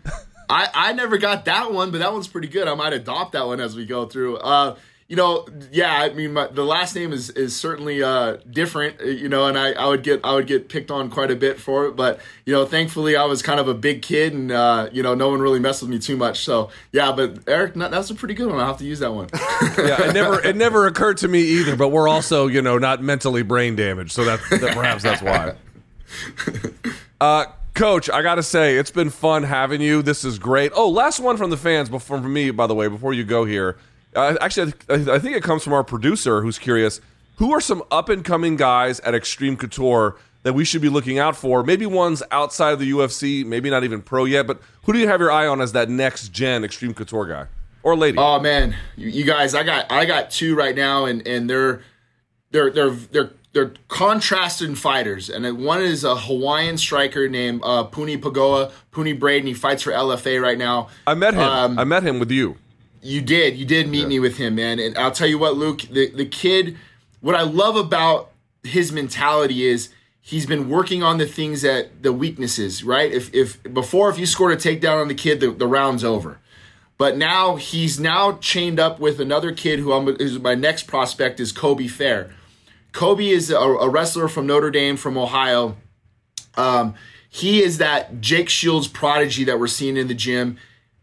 I, 0.49 0.67
I 0.73 0.93
never 0.93 1.19
got 1.19 1.45
that 1.45 1.71
one, 1.71 1.91
but 1.91 1.99
that 1.99 2.11
one's 2.11 2.27
pretty 2.27 2.47
good. 2.47 2.67
I 2.67 2.73
might 2.73 2.93
adopt 2.93 3.33
that 3.33 3.45
one 3.45 3.59
as 3.59 3.75
we 3.75 3.85
go 3.85 4.05
through. 4.05 4.37
Uh, 4.37 4.77
you 5.09 5.15
know, 5.15 5.47
yeah, 5.71 5.91
I 5.91 6.13
mean, 6.13 6.33
my, 6.33 6.45
the 6.47 6.63
last 6.63 6.95
name 6.95 7.11
is 7.11 7.31
is 7.31 7.55
certainly 7.55 8.03
uh, 8.03 8.37
different, 8.47 9.01
uh, 9.01 9.05
you 9.05 9.27
know, 9.27 9.47
and 9.47 9.57
I, 9.57 9.71
I 9.71 9.87
would 9.87 10.03
get 10.03 10.21
I 10.23 10.35
would 10.35 10.45
get 10.45 10.69
picked 10.69 10.91
on 10.91 11.09
quite 11.09 11.31
a 11.31 11.35
bit 11.35 11.59
for 11.59 11.87
it, 11.87 11.95
but 11.95 12.19
you 12.45 12.53
know, 12.53 12.67
thankfully 12.67 13.15
I 13.15 13.25
was 13.25 13.41
kind 13.41 13.59
of 13.59 13.67
a 13.67 13.73
big 13.73 14.03
kid, 14.03 14.33
and 14.33 14.51
uh, 14.51 14.87
you 14.91 15.01
know, 15.01 15.15
no 15.15 15.29
one 15.29 15.41
really 15.41 15.59
messed 15.59 15.81
with 15.81 15.89
me 15.89 15.97
too 15.97 16.15
much. 16.15 16.41
So 16.41 16.69
yeah, 16.91 17.11
but 17.11 17.39
Eric, 17.47 17.73
that's 17.73 18.11
a 18.11 18.15
pretty 18.15 18.35
good 18.35 18.49
one. 18.49 18.59
I'll 18.59 18.67
have 18.67 18.77
to 18.77 18.85
use 18.85 18.99
that 18.99 19.11
one. 19.11 19.29
yeah, 19.79 20.09
it 20.09 20.13
never 20.13 20.45
it 20.45 20.55
never 20.55 20.85
occurred 20.85 21.17
to 21.17 21.27
me 21.27 21.41
either. 21.41 21.75
But 21.75 21.87
we're 21.87 22.07
also 22.07 22.45
you 22.45 22.61
know 22.61 22.77
not 22.77 23.01
mentally 23.01 23.41
brain 23.41 23.75
damaged, 23.75 24.11
so 24.11 24.25
that, 24.25 24.39
that 24.51 24.75
perhaps 24.75 25.01
that's 25.01 25.23
why. 25.23 25.55
Uh, 27.21 27.47
Coach, 27.73 28.09
I 28.09 28.21
gotta 28.21 28.43
say 28.43 28.77
it's 28.77 28.91
been 28.91 29.09
fun 29.09 29.43
having 29.43 29.81
you. 29.81 30.01
This 30.01 30.23
is 30.23 30.39
great. 30.39 30.71
Oh, 30.73 30.89
last 30.89 31.19
one 31.19 31.35
from 31.35 31.49
the 31.49 31.57
fans 31.57 31.89
before 31.89 32.21
from 32.21 32.31
me, 32.31 32.51
by 32.51 32.65
the 32.65 32.75
way, 32.75 32.87
before 32.87 33.13
you 33.13 33.25
go 33.25 33.43
here. 33.43 33.77
Uh, 34.15 34.35
actually, 34.41 34.73
I, 34.89 34.95
th- 34.95 35.07
I 35.07 35.19
think 35.19 35.35
it 35.35 35.43
comes 35.43 35.63
from 35.63 35.73
our 35.73 35.83
producer 35.83 36.41
who's 36.41 36.59
curious. 36.59 37.01
Who 37.37 37.53
are 37.53 37.61
some 37.61 37.83
up 37.91 38.09
and 38.09 38.23
coming 38.23 38.55
guys 38.55 38.99
at 39.01 39.15
Extreme 39.15 39.57
Couture 39.57 40.17
that 40.43 40.53
we 40.53 40.65
should 40.65 40.81
be 40.81 40.89
looking 40.89 41.19
out 41.19 41.35
for? 41.35 41.63
Maybe 41.63 41.85
ones 41.85 42.21
outside 42.31 42.71
of 42.73 42.79
the 42.79 42.91
UFC, 42.91 43.45
maybe 43.45 43.69
not 43.69 43.83
even 43.83 44.01
pro 44.01 44.25
yet, 44.25 44.45
but 44.47 44.59
who 44.83 44.93
do 44.93 44.99
you 44.99 45.07
have 45.07 45.19
your 45.21 45.31
eye 45.31 45.47
on 45.47 45.61
as 45.61 45.71
that 45.71 45.89
next 45.89 46.29
gen 46.29 46.63
Extreme 46.63 46.95
Couture 46.95 47.27
guy 47.27 47.45
or 47.83 47.95
lady? 47.95 48.17
Oh 48.17 48.39
man, 48.39 48.75
you, 48.97 49.09
you 49.09 49.23
guys, 49.23 49.55
I 49.55 49.63
got 49.63 49.91
I 49.91 50.05
got 50.05 50.31
two 50.31 50.55
right 50.55 50.75
now, 50.75 51.05
and 51.05 51.25
and 51.25 51.49
they're 51.49 51.81
they're 52.51 52.71
they're 52.71 52.89
they're 52.89 53.31
they're 53.53 53.73
contrasted 53.87 54.77
fighters, 54.77 55.29
and 55.29 55.63
one 55.63 55.81
is 55.81 56.03
a 56.03 56.15
Hawaiian 56.15 56.77
striker 56.77 57.27
named 57.27 57.61
uh, 57.63 57.83
Puni 57.83 58.17
Pagoa, 58.17 58.71
Puni 58.91 59.13
Braden. 59.13 59.47
He 59.47 59.53
fights 59.53 59.83
for 59.83 59.91
LFA 59.91 60.41
right 60.41 60.57
now. 60.57 60.89
I 61.07 61.13
met 61.15 61.33
him. 61.33 61.41
Um, 61.41 61.79
I 61.79 61.83
met 61.83 62.03
him 62.03 62.19
with 62.19 62.31
you. 62.31 62.57
You 63.01 63.21
did. 63.21 63.55
You 63.55 63.65
did 63.65 63.87
meet 63.87 64.07
me 64.07 64.19
with 64.19 64.37
him, 64.37 64.55
man. 64.55 64.79
And 64.79 64.97
I'll 64.97 65.11
tell 65.11 65.27
you 65.27 65.37
what, 65.37 65.55
Luke, 65.55 65.81
the, 65.81 66.09
the 66.09 66.25
kid, 66.25 66.77
what 67.21 67.35
I 67.35 67.43
love 67.43 67.75
about 67.75 68.31
his 68.63 68.91
mentality 68.91 69.65
is 69.65 69.89
he's 70.21 70.45
been 70.45 70.69
working 70.69 71.01
on 71.01 71.17
the 71.17 71.25
things 71.25 71.61
that 71.61 72.03
the 72.03 72.13
weaknesses, 72.13 72.83
right? 72.83 73.11
If 73.11 73.33
if 73.33 73.61
before 73.73 74.09
if 74.09 74.19
you 74.19 74.25
scored 74.25 74.51
a 74.53 74.57
takedown 74.57 75.01
on 75.01 75.07
the 75.07 75.15
kid, 75.15 75.39
the, 75.39 75.51
the 75.51 75.67
round's 75.67 76.03
over. 76.03 76.39
But 76.97 77.15
now 77.15 77.55
he's 77.55 77.99
now 77.99 78.33
chained 78.39 78.79
up 78.79 78.99
with 78.99 79.21
another 79.21 79.53
kid 79.53 79.79
who 79.79 79.93
I'm 79.93 80.05
who's 80.17 80.39
my 80.39 80.55
next 80.55 80.83
prospect 80.83 81.39
is 81.39 81.51
Kobe 81.51 81.87
Fair. 81.87 82.31
Kobe 82.91 83.27
is 83.29 83.49
a, 83.49 83.57
a 83.57 83.89
wrestler 83.89 84.27
from 84.27 84.47
Notre 84.47 84.71
Dame 84.71 84.97
from 84.97 85.17
Ohio. 85.17 85.77
Um, 86.57 86.95
he 87.29 87.63
is 87.63 87.77
that 87.77 88.19
Jake 88.19 88.49
Shields 88.49 88.87
prodigy 88.87 89.43
that 89.45 89.59
we're 89.59 89.67
seeing 89.67 89.95
in 89.95 90.07
the 90.07 90.15
gym, 90.15 90.57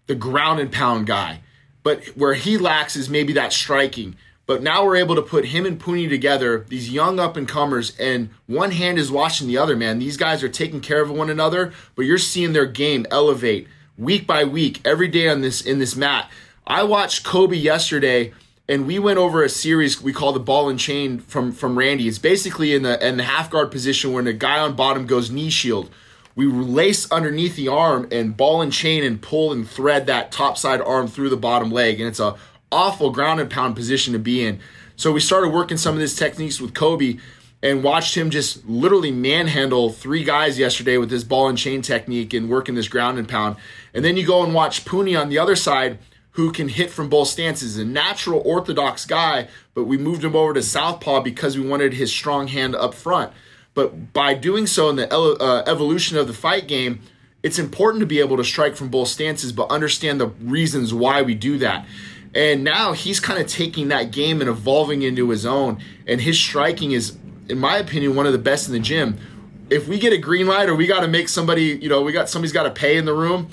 the 0.07 0.14
ground 0.14 0.61
and 0.61 0.70
pound 0.70 1.07
guy. 1.07 1.40
But 1.87 2.07
where 2.16 2.34
he 2.34 2.59
lacks 2.59 2.97
is 2.97 3.09
maybe 3.09 3.32
that 3.34 3.53
striking. 3.53 4.16
But 4.45 4.61
now 4.61 4.84
we're 4.84 4.97
able 4.97 5.14
to 5.14 5.22
put 5.22 5.45
him 5.45 5.64
and 5.64 5.78
Puni 5.78 6.09
together, 6.09 6.66
these 6.68 6.91
young 6.91 7.20
up 7.20 7.37
and 7.37 7.47
comers, 7.47 7.97
and 7.97 8.30
one 8.49 8.72
hand 8.72 8.99
is 8.99 9.12
watching 9.12 9.47
the 9.47 9.59
other, 9.59 9.76
man. 9.76 10.01
These 10.01 10.16
guys 10.16 10.43
are 10.43 10.49
taking 10.49 10.80
care 10.80 11.01
of 11.01 11.12
one 11.12 11.30
another, 11.30 11.72
but 11.95 12.05
you're 12.05 12.18
seeing 12.18 12.55
their 12.55 12.66
game 12.66 13.07
elevate 13.09 13.68
week 13.97 14.26
by 14.26 14.43
week, 14.43 14.80
every 14.84 15.07
day 15.07 15.28
on 15.28 15.43
this 15.43 15.61
in 15.61 15.78
this 15.78 15.95
mat. 15.95 16.28
I 16.66 16.82
watched 16.82 17.22
Kobe 17.22 17.57
yesterday 17.57 18.32
and 18.68 18.84
we 18.84 18.99
went 18.99 19.20
over 19.20 19.45
a 19.45 19.49
series 19.49 20.03
we 20.03 20.12
call 20.12 20.32
the 20.32 20.41
ball 20.41 20.68
and 20.68 20.80
chain 20.80 21.20
from 21.20 21.53
from 21.53 21.78
Randy. 21.78 22.09
It's 22.09 22.18
basically 22.18 22.74
in 22.74 22.82
the 22.82 23.07
in 23.07 23.16
the 23.16 23.22
half 23.22 23.49
guard 23.49 23.70
position 23.70 24.12
when 24.12 24.24
the 24.24 24.32
guy 24.32 24.59
on 24.59 24.74
bottom 24.74 25.07
goes 25.07 25.30
knee 25.30 25.51
shield. 25.51 25.91
We 26.37 26.45
lace 26.45 27.11
underneath 27.11 27.57
the 27.57 27.68
arm 27.68 28.09
and 28.12 28.37
ball 28.37 28.61
and 28.61 28.70
chain 28.70 29.03
and 29.03 29.20
pull 29.20 29.53
and 29.53 29.68
thread 29.68 30.07
that 30.07 30.30
top 30.30 30.59
side 30.59 30.82
arm 30.82 31.09
through 31.09 31.30
the 31.30 31.37
bottom 31.37 31.70
leg, 31.70 31.99
and 31.99 32.09
it's 32.09 32.20
a 32.20 32.37
awful 32.70 33.11
ground 33.11 33.41
and 33.41 33.51
pound 33.51 33.74
position 33.74 34.12
to 34.12 34.18
be 34.18 34.45
in. 34.45 34.61
So 34.97 35.12
we 35.12 35.20
started 35.20 35.53
working 35.53 35.78
some 35.78 35.95
of 35.95 36.01
these 36.01 36.14
techniques 36.14 36.61
with 36.61 36.74
Kobe 36.74 37.16
and 37.62 37.82
watched 37.82 38.14
him 38.14 38.28
just 38.28 38.66
literally 38.68 39.11
manhandle 39.11 39.91
three 39.91 40.24
guys 40.24 40.59
yesterday 40.59 40.99
with 40.99 41.09
this 41.09 41.24
ball 41.24 41.49
and 41.49 41.57
chain 41.57 41.80
technique 41.80 42.34
and 42.34 42.51
working 42.51 42.74
this 42.74 42.89
ground 42.89 43.18
and 43.18 43.26
pound. 43.26 43.57
And 43.95 44.05
then 44.05 44.18
you 44.18 44.26
go 44.26 44.45
and 44.45 44.53
watch 44.53 44.84
Puni 44.84 45.16
on 45.16 45.30
the 45.30 45.39
other 45.39 45.57
side 45.57 45.99
who 46.32 46.53
can 46.53 46.68
hit 46.68 46.91
from 46.91 47.09
both 47.09 47.28
stances. 47.28 47.78
A 47.78 47.84
natural 47.84 48.43
orthodox 48.45 49.07
guy, 49.07 49.49
but 49.72 49.84
we 49.84 49.97
moved 49.97 50.22
him 50.22 50.37
over 50.37 50.53
to 50.53 50.62
southpaw 50.62 51.22
because 51.22 51.57
we 51.57 51.66
wanted 51.66 51.95
his 51.95 52.12
strong 52.12 52.49
hand 52.49 52.76
up 52.76 52.93
front. 52.93 53.32
But 53.76 54.14
by 54.14 54.32
doing 54.32 54.66
so 54.66 54.88
in 54.88 54.96
the 54.96 55.14
uh, 55.14 55.62
evolution 55.66 56.16
of 56.16 56.26
the 56.26 56.32
fight 56.32 56.66
game, 56.66 57.00
it's 57.42 57.58
important 57.58 58.00
to 58.00 58.06
be 58.06 58.20
able 58.20 58.38
to 58.38 58.42
strike 58.42 58.74
from 58.74 58.88
both 58.88 59.08
stances, 59.08 59.52
but 59.52 59.70
understand 59.70 60.18
the 60.18 60.28
reasons 60.28 60.94
why 60.94 61.20
we 61.20 61.34
do 61.34 61.58
that. 61.58 61.86
And 62.34 62.64
now 62.64 62.94
he's 62.94 63.20
kind 63.20 63.38
of 63.38 63.46
taking 63.46 63.88
that 63.88 64.10
game 64.10 64.40
and 64.40 64.48
evolving 64.48 65.02
into 65.02 65.28
his 65.28 65.44
own. 65.44 65.78
And 66.06 66.22
his 66.22 66.38
striking 66.38 66.92
is, 66.92 67.18
in 67.50 67.58
my 67.58 67.76
opinion, 67.76 68.16
one 68.16 68.24
of 68.24 68.32
the 68.32 68.38
best 68.38 68.66
in 68.66 68.72
the 68.72 68.80
gym. 68.80 69.18
If 69.68 69.86
we 69.86 69.98
get 69.98 70.14
a 70.14 70.18
green 70.18 70.46
light 70.46 70.70
or 70.70 70.74
we 70.74 70.86
got 70.86 71.00
to 71.00 71.08
make 71.08 71.28
somebody, 71.28 71.78
you 71.80 71.90
know, 71.90 72.00
we 72.00 72.12
got 72.12 72.30
somebody's 72.30 72.52
got 72.52 72.62
to 72.62 72.70
pay 72.70 72.96
in 72.96 73.04
the 73.04 73.14
room, 73.14 73.50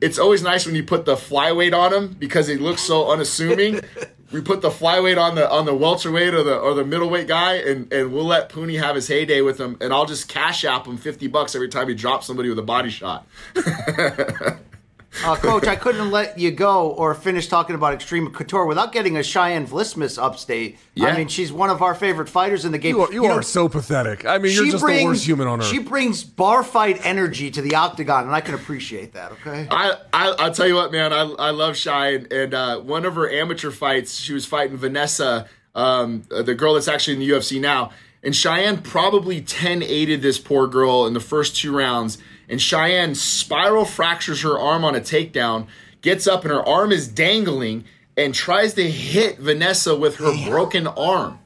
it's 0.00 0.18
always 0.18 0.42
nice 0.42 0.66
when 0.66 0.74
you 0.74 0.84
put 0.84 1.04
the 1.04 1.16
flyweight 1.16 1.76
on 1.76 1.92
him 1.92 2.16
because 2.18 2.46
he 2.46 2.56
looks 2.56 2.82
so 2.82 3.10
unassuming. 3.10 3.80
we 4.32 4.40
put 4.40 4.60
the 4.60 4.70
flyweight 4.70 5.20
on 5.20 5.34
the 5.34 5.50
on 5.50 5.64
the 5.64 5.74
welterweight 5.74 6.34
or 6.34 6.42
the 6.42 6.56
or 6.56 6.74
the 6.74 6.84
middleweight 6.84 7.26
guy, 7.26 7.54
and 7.54 7.92
and 7.92 8.12
we'll 8.12 8.24
let 8.24 8.48
Puni 8.48 8.76
have 8.76 8.94
his 8.94 9.08
heyday 9.08 9.40
with 9.40 9.58
him, 9.58 9.76
and 9.80 9.92
I'll 9.92 10.06
just 10.06 10.28
cash 10.28 10.64
app 10.64 10.86
him 10.86 10.96
fifty 10.96 11.26
bucks 11.26 11.54
every 11.54 11.68
time 11.68 11.88
he 11.88 11.94
drops 11.94 12.26
somebody 12.26 12.48
with 12.48 12.58
a 12.58 12.62
body 12.62 12.90
shot. 12.90 13.26
Uh, 15.24 15.36
Coach, 15.36 15.66
I 15.66 15.76
couldn't 15.76 16.10
let 16.10 16.38
you 16.38 16.50
go 16.50 16.90
or 16.90 17.14
finish 17.14 17.48
talking 17.48 17.74
about 17.74 17.92
Extreme 17.92 18.32
Couture 18.32 18.66
without 18.66 18.92
getting 18.92 19.16
a 19.16 19.20
Cheyanne 19.20 19.66
Vlismas 19.66 20.22
upstate. 20.22 20.78
Yeah. 20.94 21.08
I 21.08 21.16
mean, 21.16 21.28
she's 21.28 21.52
one 21.52 21.70
of 21.70 21.82
our 21.82 21.94
favorite 21.94 22.28
fighters 22.28 22.64
in 22.64 22.72
the 22.72 22.78
game. 22.78 22.94
You 22.94 23.02
are, 23.02 23.12
you 23.12 23.22
know, 23.22 23.34
are 23.34 23.42
so 23.42 23.68
pathetic. 23.68 24.24
I 24.24 24.38
mean, 24.38 24.54
you're 24.54 24.64
she 24.64 24.70
just 24.70 24.82
brings, 24.82 25.00
the 25.00 25.06
worst 25.06 25.26
human 25.26 25.48
on 25.48 25.60
earth. 25.60 25.66
She 25.66 25.78
brings 25.78 26.22
bar 26.22 26.62
fight 26.62 27.04
energy 27.04 27.50
to 27.50 27.60
the 27.60 27.74
octagon, 27.74 28.24
and 28.24 28.34
I 28.34 28.40
can 28.40 28.54
appreciate 28.54 29.14
that. 29.14 29.32
Okay. 29.32 29.66
I, 29.70 29.96
I 30.12 30.34
I'll 30.38 30.54
tell 30.54 30.68
you 30.68 30.76
what, 30.76 30.92
man. 30.92 31.12
I 31.12 31.22
I 31.22 31.50
love 31.50 31.74
Cheyanne, 31.74 32.28
and 32.30 32.54
uh, 32.54 32.80
one 32.80 33.04
of 33.04 33.16
her 33.16 33.28
amateur 33.30 33.70
fights, 33.70 34.16
she 34.16 34.32
was 34.32 34.46
fighting 34.46 34.76
Vanessa, 34.76 35.48
um, 35.74 36.22
the 36.30 36.54
girl 36.54 36.74
that's 36.74 36.88
actually 36.88 37.14
in 37.14 37.20
the 37.20 37.30
UFC 37.30 37.60
now. 37.60 37.90
And 38.22 38.34
Cheyanne 38.34 38.82
probably 38.82 39.40
10 39.40 39.82
aided 39.82 40.22
this 40.22 40.38
poor 40.38 40.66
girl 40.66 41.06
in 41.06 41.14
the 41.14 41.20
first 41.20 41.56
two 41.56 41.76
rounds. 41.76 42.18
And 42.48 42.58
Cheyanne 42.60 43.14
spiral 43.14 43.84
fractures 43.84 44.42
her 44.42 44.58
arm 44.58 44.84
on 44.84 44.94
a 44.94 45.00
takedown, 45.00 45.66
gets 46.00 46.26
up, 46.26 46.42
and 46.44 46.50
her 46.52 46.66
arm 46.66 46.92
is 46.92 47.06
dangling 47.08 47.84
and 48.16 48.34
tries 48.34 48.74
to 48.74 48.90
hit 48.90 49.38
Vanessa 49.38 49.94
with 49.94 50.16
her 50.16 50.32
broken 50.48 50.86
arm. 50.86 51.38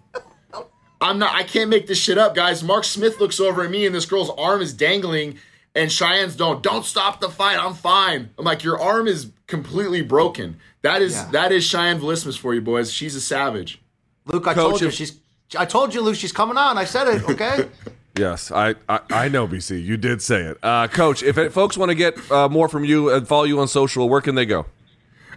I'm 1.01 1.19
not, 1.19 1.35
I 1.35 1.43
can't 1.43 1.69
make 1.69 1.89
this 1.89 1.99
shit 1.99 2.17
up, 2.17 2.35
guys. 2.37 2.63
Mark 2.63 2.85
Smith 2.85 3.19
looks 3.21 3.41
over 3.41 3.65
at 3.65 3.71
me, 3.71 3.85
and 3.87 3.95
this 3.95 4.07
girl's 4.07 4.31
arm 4.39 4.63
is 4.63 4.73
dangling, 4.73 5.39
and 5.75 5.91
Cheyanne's 5.91 6.37
don't, 6.37 6.63
don't 6.63 6.85
stop 6.85 7.21
the 7.21 7.29
fight. 7.29 7.59
I'm 7.59 7.75
fine. 7.75 8.31
I'm 8.39 8.45
like, 8.45 8.63
your 8.63 8.81
arm 8.81 9.09
is 9.09 9.31
completely 9.49 10.03
broken. 10.03 10.59
That 10.83 11.03
is, 11.03 11.15
Yeah. 11.15 11.29
that 11.33 11.53
is 11.53 11.65
Cheyanne 11.65 11.99
Vlismas 12.01 12.39
for 12.39 12.55
you, 12.55 12.61
boys. 12.61 12.93
She's 12.93 13.17
a 13.17 13.21
savage. 13.21 13.83
Luke, 14.27 14.47
I 14.47 14.55
Coach, 14.55 14.69
told 14.71 14.81
you 14.83 14.87
if- 14.89 14.95
she's. 14.95 15.19
I 15.59 15.67
told 15.67 15.93
you, 15.93 16.01
Luke, 16.01 16.15
she's 16.17 16.33
coming 16.33 16.57
on. 16.57 16.79
I 16.79 16.85
said 16.85 17.09
it. 17.09 17.29
Okay. 17.29 17.69
Yes, 18.17 18.53
I, 18.53 18.75
I, 18.89 19.01
I 19.11 19.29
know, 19.29 19.49
BC. 19.49 19.83
You 19.83 19.97
did 19.97 20.21
say 20.21 20.43
it. 20.43 20.59
Uh, 20.63 20.87
Coach, 20.87 21.23
if 21.23 21.39
it, 21.39 21.53
folks 21.53 21.79
want 21.79 21.91
to 21.91 21.95
get 21.95 22.31
uh, 22.31 22.49
more 22.49 22.69
from 22.69 22.85
you 22.85 23.11
and 23.11 23.27
follow 23.27 23.45
you 23.45 23.59
on 23.59 23.69
social, 23.69 24.09
where 24.09 24.21
can 24.21 24.35
they 24.35 24.45
go? 24.45 24.67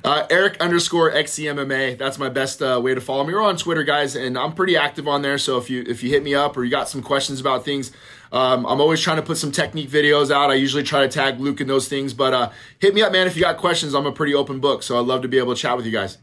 Uh, 0.03 0.27
Eric 0.29 0.57
underscore 0.59 1.11
XCMMA. 1.11 1.97
That's 1.97 2.19
my 2.19 2.29
best 2.29 2.61
uh, 2.61 2.79
way 2.83 2.93
to 2.93 3.01
follow 3.01 3.23
me. 3.23 3.33
We're 3.33 3.41
on 3.41 3.57
Twitter, 3.57 3.83
guys, 3.83 4.15
and 4.15 4.37
I'm 4.37 4.53
pretty 4.53 4.77
active 4.77 5.07
on 5.07 5.23
there. 5.23 5.39
So 5.39 5.57
if 5.57 5.67
you 5.67 5.83
if 5.87 6.03
you 6.03 6.11
hit 6.11 6.21
me 6.21 6.35
up 6.35 6.55
or 6.55 6.63
you 6.63 6.69
got 6.69 6.87
some 6.87 7.01
questions 7.01 7.39
about 7.39 7.65
things, 7.65 7.91
um, 8.31 8.67
I'm 8.67 8.79
always 8.79 9.01
trying 9.01 9.17
to 9.17 9.23
put 9.23 9.37
some 9.37 9.51
technique 9.51 9.89
videos 9.89 10.29
out. 10.29 10.51
I 10.51 10.55
usually 10.55 10.83
try 10.83 11.01
to 11.01 11.07
tag 11.07 11.39
Luke 11.39 11.59
in 11.59 11.67
those 11.67 11.87
things, 11.87 12.13
but 12.13 12.33
uh, 12.35 12.51
hit 12.77 12.93
me 12.93 13.01
up, 13.01 13.13
man. 13.13 13.25
If 13.25 13.35
you 13.35 13.41
got 13.41 13.57
questions, 13.57 13.95
I'm 13.95 14.05
a 14.05 14.11
pretty 14.11 14.35
open 14.35 14.59
book, 14.59 14.83
so 14.83 14.99
I'd 14.99 15.07
love 15.07 15.23
to 15.23 15.27
be 15.27 15.39
able 15.39 15.55
to 15.55 15.59
chat 15.59 15.75
with 15.75 15.87
you 15.87 15.91
guys. 15.91 16.19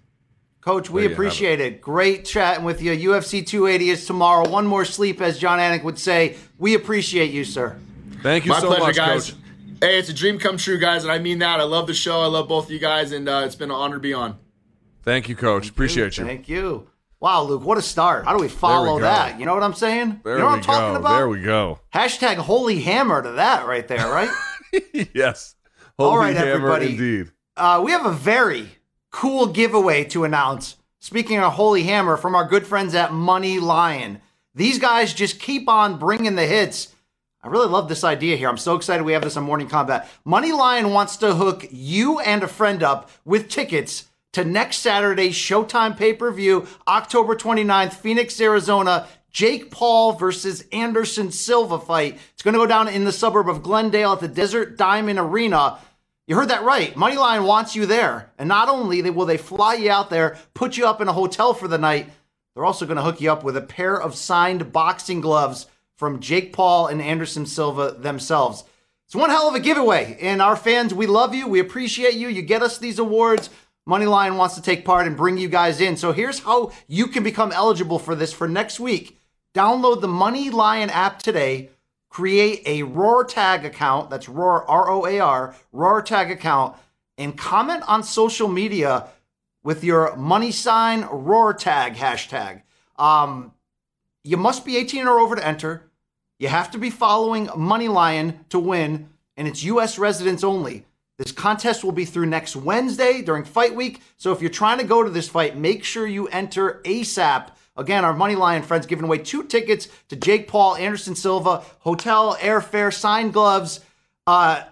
Coach, 0.62 0.88
we 0.88 1.02
There 1.02 1.10
you 1.10 1.14
appreciate 1.16 1.60
it. 1.60 1.80
Great 1.80 2.24
chatting 2.24 2.64
with 2.64 2.80
you. 2.80 2.92
UFC 3.10 3.44
280 3.44 3.90
is 3.90 4.06
tomorrow. 4.06 4.48
One 4.48 4.64
more 4.66 4.84
sleep, 4.84 5.20
as 5.20 5.36
Jon 5.38 5.58
Anik 5.58 5.82
would 5.82 5.98
say. 5.98 6.36
We 6.56 6.74
appreciate 6.74 7.32
you, 7.32 7.44
sir. 7.44 7.76
Thank 8.22 8.44
you 8.44 8.50
My 8.52 8.60
so 8.60 8.68
pleasure, 8.68 8.82
much, 8.84 8.96
guys. 8.96 9.30
Coach. 9.32 9.40
Hey, 9.80 9.98
it's 9.98 10.08
a 10.08 10.12
dream 10.14 10.38
come 10.38 10.56
true, 10.56 10.78
guys, 10.78 11.02
and 11.02 11.12
I 11.12 11.18
mean 11.18 11.40
that. 11.40 11.58
I 11.58 11.64
love 11.64 11.88
the 11.88 11.94
show. 11.94 12.20
I 12.20 12.26
love 12.26 12.46
both 12.46 12.66
of 12.66 12.70
you 12.70 12.78
guys, 12.78 13.10
and 13.10 13.28
uh, 13.28 13.42
it's 13.44 13.56
been 13.56 13.70
an 13.70 13.76
honor 13.76 13.96
to 13.96 14.00
be 14.00 14.14
on. 14.14 14.38
Thank 15.02 15.28
you, 15.28 15.34
Coach. 15.34 15.68
Appreciate 15.68 16.16
you. 16.16 16.24
Thank 16.24 16.48
you. 16.48 16.86
Wow, 17.18 17.42
Luke, 17.42 17.64
what 17.64 17.78
a 17.78 17.82
start. 17.82 18.24
How 18.24 18.36
do 18.36 18.40
we 18.40 18.48
follow 18.48 18.98
go. 18.98 19.04
that? 19.04 19.40
You 19.40 19.46
know 19.46 19.54
what 19.54 19.64
I'm 19.64 19.74
saying? 19.74 20.20
There 20.22 20.34
you 20.34 20.38
know 20.38 20.46
what 20.46 20.52
we 20.52 20.58
I'm 20.58 20.62
talking 20.64 20.94
go. 20.94 21.00
about? 21.00 21.16
There 21.16 21.28
we 21.28 21.42
go. 21.42 21.80
Hashtag 21.92 22.36
holy 22.36 22.80
hammer 22.80 23.20
to 23.22 23.30
that 23.32 23.66
right 23.66 23.86
there, 23.88 24.08
right? 24.08 24.28
yes. 25.14 25.56
All 25.98 26.10
Holy 26.12 26.26
right, 26.26 26.36
hammer 26.36 26.50
everybody. 26.52 26.90
indeed. 26.92 27.32
uh, 27.56 27.80
we 27.84 27.90
have 27.92 28.06
a 28.06 28.12
very 28.12 28.68
cool 29.12 29.46
giveaway 29.46 30.02
to 30.04 30.24
announce. 30.24 30.76
Speaking 30.98 31.38
of 31.38 31.52
Holy 31.52 31.84
Hammer, 31.84 32.16
from 32.16 32.34
our 32.34 32.48
good 32.48 32.66
friends 32.66 32.94
at 32.94 33.12
Money 33.12 33.60
Lion. 33.60 34.20
These 34.54 34.78
guys 34.78 35.14
just 35.14 35.40
keep 35.40 35.68
on 35.68 35.98
bringing 35.98 36.34
the 36.34 36.46
hits. 36.46 36.94
I 37.42 37.48
really 37.48 37.68
love 37.68 37.88
this 37.88 38.04
idea 38.04 38.36
here. 38.36 38.48
I'm 38.48 38.56
so 38.56 38.76
excited 38.76 39.02
we 39.02 39.12
have 39.12 39.22
this 39.22 39.36
on 39.36 39.44
Morning 39.44 39.68
Kombat. 39.68 40.06
Money 40.24 40.52
Lion 40.52 40.92
wants 40.92 41.16
to 41.18 41.34
hook 41.34 41.66
you 41.70 42.20
and 42.20 42.42
a 42.42 42.48
friend 42.48 42.82
up 42.82 43.10
with 43.24 43.48
tickets 43.48 44.08
to 44.32 44.44
next 44.44 44.76
Saturday's 44.76 45.34
Showtime 45.34 45.96
pay 45.96 46.14
per 46.14 46.30
view, 46.30 46.66
October 46.86 47.34
29th, 47.34 47.94
Phoenix, 47.94 48.40
Arizona. 48.40 49.06
Jake 49.32 49.70
Paul 49.70 50.12
versus 50.12 50.66
Anderson 50.72 51.32
Silva 51.32 51.78
fight. 51.78 52.18
It's 52.34 52.42
going 52.42 52.52
to 52.52 52.60
go 52.60 52.66
down 52.66 52.86
in 52.86 53.04
the 53.04 53.12
suburb 53.12 53.48
of 53.48 53.62
Glendale 53.62 54.12
at 54.12 54.20
the 54.20 54.28
Desert 54.28 54.76
Diamond 54.76 55.18
Arena. 55.18 55.78
You 56.32 56.38
heard 56.38 56.48
that 56.48 56.62
right. 56.62 56.94
MoneyLion 56.94 57.46
wants 57.46 57.76
you 57.76 57.84
there. 57.84 58.32
And 58.38 58.48
not 58.48 58.70
only 58.70 59.02
will 59.10 59.26
they 59.26 59.36
fly 59.36 59.74
you 59.74 59.90
out 59.90 60.08
there, 60.08 60.38
put 60.54 60.78
you 60.78 60.86
up 60.86 61.02
in 61.02 61.08
a 61.08 61.12
hotel 61.12 61.52
for 61.52 61.68
the 61.68 61.76
night, 61.76 62.08
they're 62.54 62.64
also 62.64 62.86
going 62.86 62.96
to 62.96 63.02
hook 63.02 63.20
you 63.20 63.30
up 63.30 63.44
with 63.44 63.54
a 63.54 63.60
pair 63.60 64.00
of 64.00 64.14
signed 64.14 64.72
boxing 64.72 65.20
gloves 65.20 65.66
from 65.94 66.20
Jake 66.20 66.54
Paul 66.54 66.86
and 66.86 67.02
Anderson 67.02 67.44
Silva 67.44 67.90
themselves. 67.98 68.64
It's 69.04 69.14
one 69.14 69.28
hell 69.28 69.46
of 69.46 69.54
a 69.54 69.60
giveaway. 69.60 70.16
And 70.22 70.40
our 70.40 70.56
fans, 70.56 70.94
we 70.94 71.06
love 71.06 71.34
you. 71.34 71.46
We 71.46 71.60
appreciate 71.60 72.14
you. 72.14 72.28
You 72.28 72.40
get 72.40 72.62
us 72.62 72.78
these 72.78 72.98
awards. 72.98 73.50
MoneyLion 73.86 74.38
wants 74.38 74.54
to 74.54 74.62
take 74.62 74.86
part 74.86 75.06
and 75.06 75.18
bring 75.18 75.36
you 75.36 75.50
guys 75.50 75.82
in. 75.82 75.98
So 75.98 76.12
here's 76.12 76.38
how 76.38 76.72
you 76.88 77.08
can 77.08 77.24
become 77.24 77.52
eligible 77.52 77.98
for 77.98 78.14
this 78.14 78.32
for 78.32 78.48
next 78.48 78.80
week. 78.80 79.18
Download 79.54 80.00
the 80.00 80.08
MoneyLion 80.08 80.88
app 80.88 81.18
today 81.18 81.68
create 82.12 82.62
a 82.66 82.82
Roar 82.82 83.24
Tag 83.24 83.64
account. 83.64 84.10
That's 84.10 84.28
Roar, 84.28 84.68
R 84.68 84.90
O 84.90 85.06
A 85.06 85.18
R, 85.18 85.56
Roar 85.72 86.02
Tag 86.02 86.30
account, 86.30 86.76
and 87.16 87.38
comment 87.38 87.82
on 87.88 88.02
social 88.02 88.48
media 88.48 89.08
with 89.64 89.82
your 89.82 90.14
money 90.16 90.52
sign 90.52 91.08
Roar 91.10 91.54
Tag 91.54 91.94
hashtag. 91.94 92.62
Um, 92.96 93.52
you 94.24 94.36
must 94.36 94.66
be 94.66 94.76
18 94.76 95.08
or 95.08 95.20
over 95.20 95.36
to 95.36 95.46
enter. 95.46 95.90
You 96.38 96.48
have 96.48 96.70
to 96.72 96.78
be 96.78 96.90
following 96.90 97.48
Money 97.56 97.88
Lion 97.88 98.44
to 98.50 98.58
win, 98.58 99.08
and 99.38 99.48
it's 99.48 99.62
U.S. 99.64 99.98
residents 99.98 100.44
only. 100.44 100.84
This 101.16 101.32
contest 101.32 101.82
will 101.82 101.92
be 101.92 102.04
through 102.04 102.26
next 102.26 102.56
Wednesday 102.56 103.22
during 103.22 103.44
fight 103.44 103.74
week. 103.74 104.02
So 104.18 104.32
if 104.32 104.42
you're 104.42 104.50
trying 104.50 104.78
to 104.78 104.84
go 104.84 105.02
to 105.02 105.10
this 105.10 105.30
fight, 105.30 105.56
make 105.56 105.82
sure 105.82 106.06
you 106.06 106.26
enter 106.28 106.82
ASAP. 106.84 107.52
Again, 107.76 108.04
our 108.04 108.12
Money 108.12 108.34
Lion 108.34 108.62
friends 108.62 108.86
giving 108.86 109.04
away 109.04 109.18
two 109.18 109.44
tickets 109.44 109.88
to 110.08 110.16
Jake 110.16 110.46
Paul, 110.46 110.76
Anderson 110.76 111.14
Silva, 111.14 111.64
hotel, 111.80 112.36
airfare, 112.36 112.92
signed 112.92 113.32
gloves. 113.32 113.80
Uh, 114.26 114.62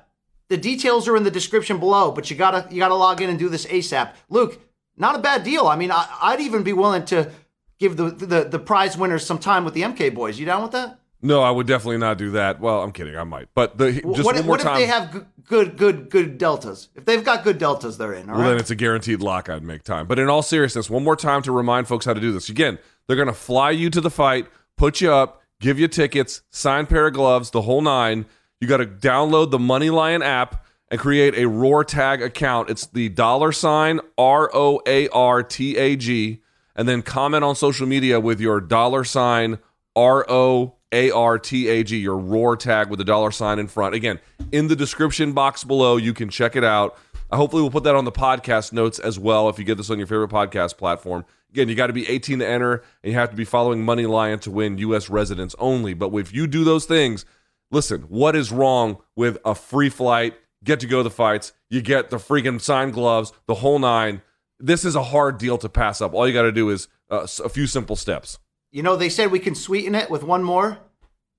the 0.49 0.57
details 0.57 1.09
are 1.09 1.17
in 1.17 1.23
the 1.23 1.31
description 1.31 1.79
below, 1.79 2.11
but 2.11 2.31
you 2.31 2.37
gotta 2.37 2.67
you 2.71 2.79
gotta 2.79 2.95
log 2.95 3.23
in 3.23 3.31
and 3.31 3.39
do 3.39 3.49
this 3.49 3.67
ASAP. 3.67 4.13
Luke, 4.29 4.61
not 4.97 5.15
a 5.15 5.19
bad 5.19 5.45
deal. 5.45 5.67
I 5.67 5.77
mean, 5.77 5.91
I, 5.91 6.07
I'd 6.21 6.41
even 6.41 6.63
be 6.63 6.73
willing 6.73 7.05
to 7.07 7.31
give 7.79 7.97
the, 7.97 8.11
the 8.11 8.45
the 8.45 8.59
prize 8.59 8.97
winners 8.97 9.25
some 9.25 9.39
time 9.39 9.65
with 9.65 9.75
the 9.75 9.83
MK 9.83 10.15
boys. 10.15 10.39
You 10.39 10.47
down 10.47 10.63
with 10.63 10.73
that? 10.73 10.99
No, 11.23 11.43
I 11.43 11.51
would 11.51 11.67
definitely 11.67 11.99
not 11.99 12.17
do 12.17 12.31
that. 12.33 12.61
Well, 12.61 12.83
I'm 12.83 12.93
kidding. 12.93 13.17
I 13.17 13.25
might, 13.25 13.49
but 13.55 13.77
the, 13.77 13.93
just 13.93 14.05
what 14.05 14.25
one 14.25 14.37
if, 14.37 14.45
more 14.47 14.51
what 14.53 14.61
if 14.61 14.75
they 14.75 14.87
have 14.87 15.13
g- 15.13 15.21
good, 15.45 15.77
good, 15.77 16.09
good 16.09 16.39
deltas? 16.39 16.89
If 16.95 17.05
they've 17.05 17.23
got 17.23 17.45
good 17.45 17.59
deltas, 17.59 17.99
they're 17.99 18.15
in. 18.15 18.31
All 18.31 18.37
well, 18.37 18.45
right. 18.45 18.51
then 18.51 18.59
it's 18.59 18.71
a 18.71 18.75
guaranteed 18.75 19.21
lock. 19.21 19.51
I'd 19.51 19.63
make 19.63 19.83
time. 19.83 20.07
But 20.07 20.19
in 20.19 20.31
all 20.31 20.43
seriousness, 20.43 20.89
one 20.89 21.05
more 21.05 21.17
time 21.17 21.43
to 21.43 21.53
remind 21.53 21.89
folks 21.89 22.07
how 22.07 22.15
to 22.15 22.21
do 22.21 22.33
this. 22.33 22.49
Again, 22.49 22.79
they're 23.07 23.17
going 23.17 23.29
to 23.29 23.35
fly 23.35 23.71
you 23.71 23.91
to 23.91 24.01
the 24.01 24.11
fight, 24.11 24.47
put 24.77 25.03
you 25.03 25.13
up, 25.13 25.43
give 25.61 25.79
you 25.79 25.89
tickets, 25.89 26.43
sign 26.49 26.87
pair 26.87 27.09
of 27.09 27.15
gloves, 27.15 27.51
the 27.51 27.63
whole 27.63 27.83
nine. 27.83 28.25
You 28.61 28.67
got 28.67 28.79
to 28.79 28.87
download 28.87 29.51
the 29.51 29.59
Money 29.59 29.91
Lion 29.91 30.23
app 30.23 30.65
and 30.91 30.99
create 30.99 31.35
a 31.37 31.47
Roar 31.47 31.85
Tag 31.85 32.23
account. 32.23 32.71
It's 32.71 32.87
the 32.87 33.11
dollar 33.11 33.53
sign 33.53 34.01
R 34.17 34.51
O 34.55 34.81
A 34.87 35.09
R 35.09 35.43
T 35.43 35.77
A 35.77 35.97
G, 35.97 36.43
and 36.75 36.89
then 36.89 37.03
comment 37.03 37.45
on 37.45 37.55
social 37.55 37.87
media 37.87 38.21
with 38.21 38.41
your 38.41 38.61
dollar 38.61 39.05
sign 39.05 39.59
R 39.95 40.25
O 40.31 40.77
A 40.93 41.11
R 41.11 41.39
T 41.39 41.69
A 41.69 41.83
G, 41.85 41.99
your 41.99 42.17
Roar 42.19 42.57
Tag 42.57 42.89
with 42.91 42.99
the 42.99 43.05
dollar 43.05 43.31
sign 43.31 43.59
in 43.59 43.69
front. 43.69 43.95
Again, 43.95 44.21
in 44.53 44.69
the 44.69 44.77
description 44.77 45.33
box 45.33 45.65
below, 45.65 45.97
you 45.97 46.13
can 46.13 46.29
check 46.29 46.57
it 46.57 46.65
out. 46.65 46.99
Uh, 47.31 47.37
Hopefully, 47.37 47.63
we'll 47.63 47.71
put 47.71 47.85
that 47.85 47.95
on 47.95 48.05
the 48.05 48.13
podcast 48.13 48.73
notes 48.73 48.99
as 48.99 49.19
well 49.19 49.49
if 49.49 49.59
you 49.59 49.65
get 49.65 49.77
this 49.77 49.91
on 49.91 49.99
your 49.99 50.07
favorite 50.07 50.31
podcast 50.31 50.77
platform. 50.77 51.25
Again, 51.53 51.69
you 51.69 51.75
got 51.75 51.89
to 51.89 51.93
be 51.93 52.09
18 52.09 52.39
to 52.41 52.49
enter, 52.49 52.83
and 53.03 53.13
you 53.13 53.19
have 53.19 53.31
to 53.31 53.37
be 53.37 53.45
following 53.45 53.85
Money 53.85 54.07
Lion 54.07 54.39
to 54.41 54.51
win 54.51 54.79
U.S. 54.79 55.11
residents 55.11 55.57
only. 55.59 55.95
But 55.95 56.15
if 56.15 56.33
you 56.33 56.47
do 56.47 56.63
those 56.65 56.87
things, 56.87 57.25
listen, 57.71 58.03
what 58.03 58.37
is 58.37 58.53
wrong 58.53 58.99
with 59.17 59.39
a 59.45 59.55
free 59.55 59.89
flight? 59.89 60.35
Get 60.63 60.81
to 60.81 60.87
go 60.87 60.99
to 60.99 61.03
the 61.05 61.11
fights. 61.11 61.53
You 61.69 61.83
get 61.83 62.11
the 62.11 62.19
freaking 62.19 62.61
signed 62.61 62.93
gloves, 62.93 63.33
the 63.47 63.55
whole 63.55 63.79
nine. 63.79 64.23
This 64.59 64.85
is 64.85 64.95
a 64.95 65.03
hard 65.03 65.39
deal 65.39 65.57
to 65.59 65.69
pass 65.69 66.01
up. 66.01 66.13
All 66.15 66.27
you 66.29 66.35
got 66.35 66.43
to 66.43 66.53
do 66.53 66.69
is 66.71 66.87
uh, 67.11 67.27
a 67.45 67.49
few 67.49 67.67
simple 67.67 67.97
steps. 67.97 68.39
You 68.73 68.83
know, 68.83 68.97
they 68.97 69.09
said 69.09 69.31
we 69.31 69.41
can 69.41 69.55
sweeten 69.55 69.95
it 69.95 70.11
with 70.11 70.23
one 70.23 70.45
more. 70.45 70.79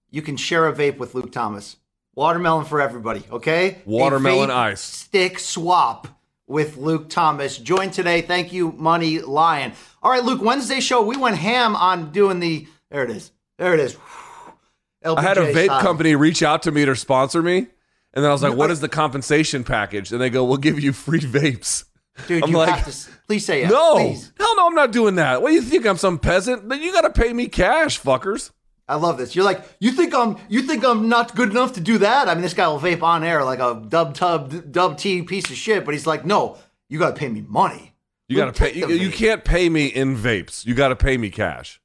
You 0.10 0.22
can 0.22 0.36
share 0.36 0.68
a 0.68 0.74
vape 0.74 0.98
with 0.98 1.16
Luke 1.16 1.32
Thomas. 1.32 1.78
Watermelon 2.14 2.66
for 2.66 2.82
everybody, 2.82 3.24
okay? 3.32 3.82
Watermelon 3.86 4.52
ice. 4.52 4.82
Stick 4.82 5.40
swap 5.40 6.08
with 6.46 6.76
Luke 6.76 7.10
Thomas. 7.10 7.58
Join 7.58 7.90
today. 7.92 8.22
Thank 8.22 8.52
you, 8.52 8.74
Money 8.74 9.20
Lion. 9.20 9.72
All 10.04 10.12
right, 10.12 10.24
Luke, 10.24 10.42
Wednesday 10.42 10.82
show, 10.82 11.02
we 11.02 11.16
went 11.16 11.38
ham 11.38 11.76
on 11.76 12.12
doing 12.12 12.40
the. 12.42 12.68
There 12.90 13.04
it 13.04 13.10
is. 13.10 13.32
There 13.58 13.74
it 13.74 13.80
is. 13.80 13.96
I 15.06 15.22
had 15.22 15.38
a 15.38 15.54
vape 15.54 15.66
style. 15.66 15.82
company 15.82 16.16
reach 16.16 16.44
out 16.44 16.64
to 16.64 16.72
me 16.72 16.84
to 16.86 16.96
sponsor 16.96 17.42
me. 17.42 17.68
And 18.14 18.24
then 18.24 18.26
I 18.26 18.34
was 18.34 18.44
like, 18.44 18.56
what 18.56 18.70
is 18.70 18.82
the 18.82 18.90
compensation 18.90 19.64
package? 19.64 20.12
And 20.12 20.20
they 20.20 20.30
go, 20.30 20.44
we'll 20.44 20.58
give 20.58 20.80
you 20.82 20.92
free 20.92 21.20
vapes. 21.22 21.86
Dude, 22.28 22.44
I'm 22.44 22.50
you 22.52 22.58
like, 22.58 22.70
have 22.70 22.84
to. 22.84 22.90
s- 22.90 23.10
Please 23.28 23.46
say 23.46 23.62
yes. 23.62 23.72
no, 23.72 23.96
Please. 23.96 24.32
hell 24.38 24.56
no, 24.56 24.68
I'm 24.68 24.76
not 24.76 24.92
doing 24.92 25.16
that. 25.16 25.42
What 25.42 25.50
do 25.50 25.54
you 25.56 25.62
think? 25.62 25.86
I'm 25.86 25.98
some 25.98 26.20
peasant? 26.20 26.68
Then 26.70 26.82
you 26.82 26.92
got 26.92 27.02
to 27.02 27.10
pay 27.10 27.32
me 27.34 27.48
cash, 27.48 28.00
fuckers. 28.00 28.52
I 28.88 28.96
love 28.96 29.18
this. 29.18 29.36
You're 29.36 29.46
like, 29.46 29.64
you 29.80 29.92
think 29.92 30.14
I'm, 30.14 30.38
you 30.50 30.62
think 30.64 30.84
I'm 30.84 31.08
not 31.08 31.34
good 31.36 31.50
enough 31.50 31.74
to 31.74 31.82
do 31.82 31.98
that? 32.00 32.28
I 32.28 32.34
mean, 32.34 32.42
this 32.44 32.54
guy 32.54 32.68
will 32.68 32.80
vape 32.80 33.02
on 33.04 33.24
air 33.24 33.44
like 33.46 33.60
a 33.60 33.84
dub 33.88 34.16
tub, 34.16 34.72
dub 34.72 34.98
T 34.98 35.22
piece 35.24 35.50
of 35.50 35.56
shit, 35.56 35.86
but 35.86 35.94
he's 35.94 36.06
like, 36.06 36.26
no, 36.26 36.58
you 36.90 37.00
got 37.00 37.16
to 37.16 37.20
pay 37.20 37.30
me 37.30 37.44
money. 37.48 37.94
You 38.28 38.38
got 38.38 38.54
to 38.54 38.60
pay. 38.60 38.74
You, 38.74 38.88
you 38.90 39.10
can't 39.12 39.44
pay 39.44 39.68
me 39.68 39.88
in 39.88 40.16
vapes. 40.16 40.66
You 40.66 40.74
got 40.74 40.90
to 40.90 40.96
pay 40.96 41.18
me 41.18 41.30
cash. 41.30 41.81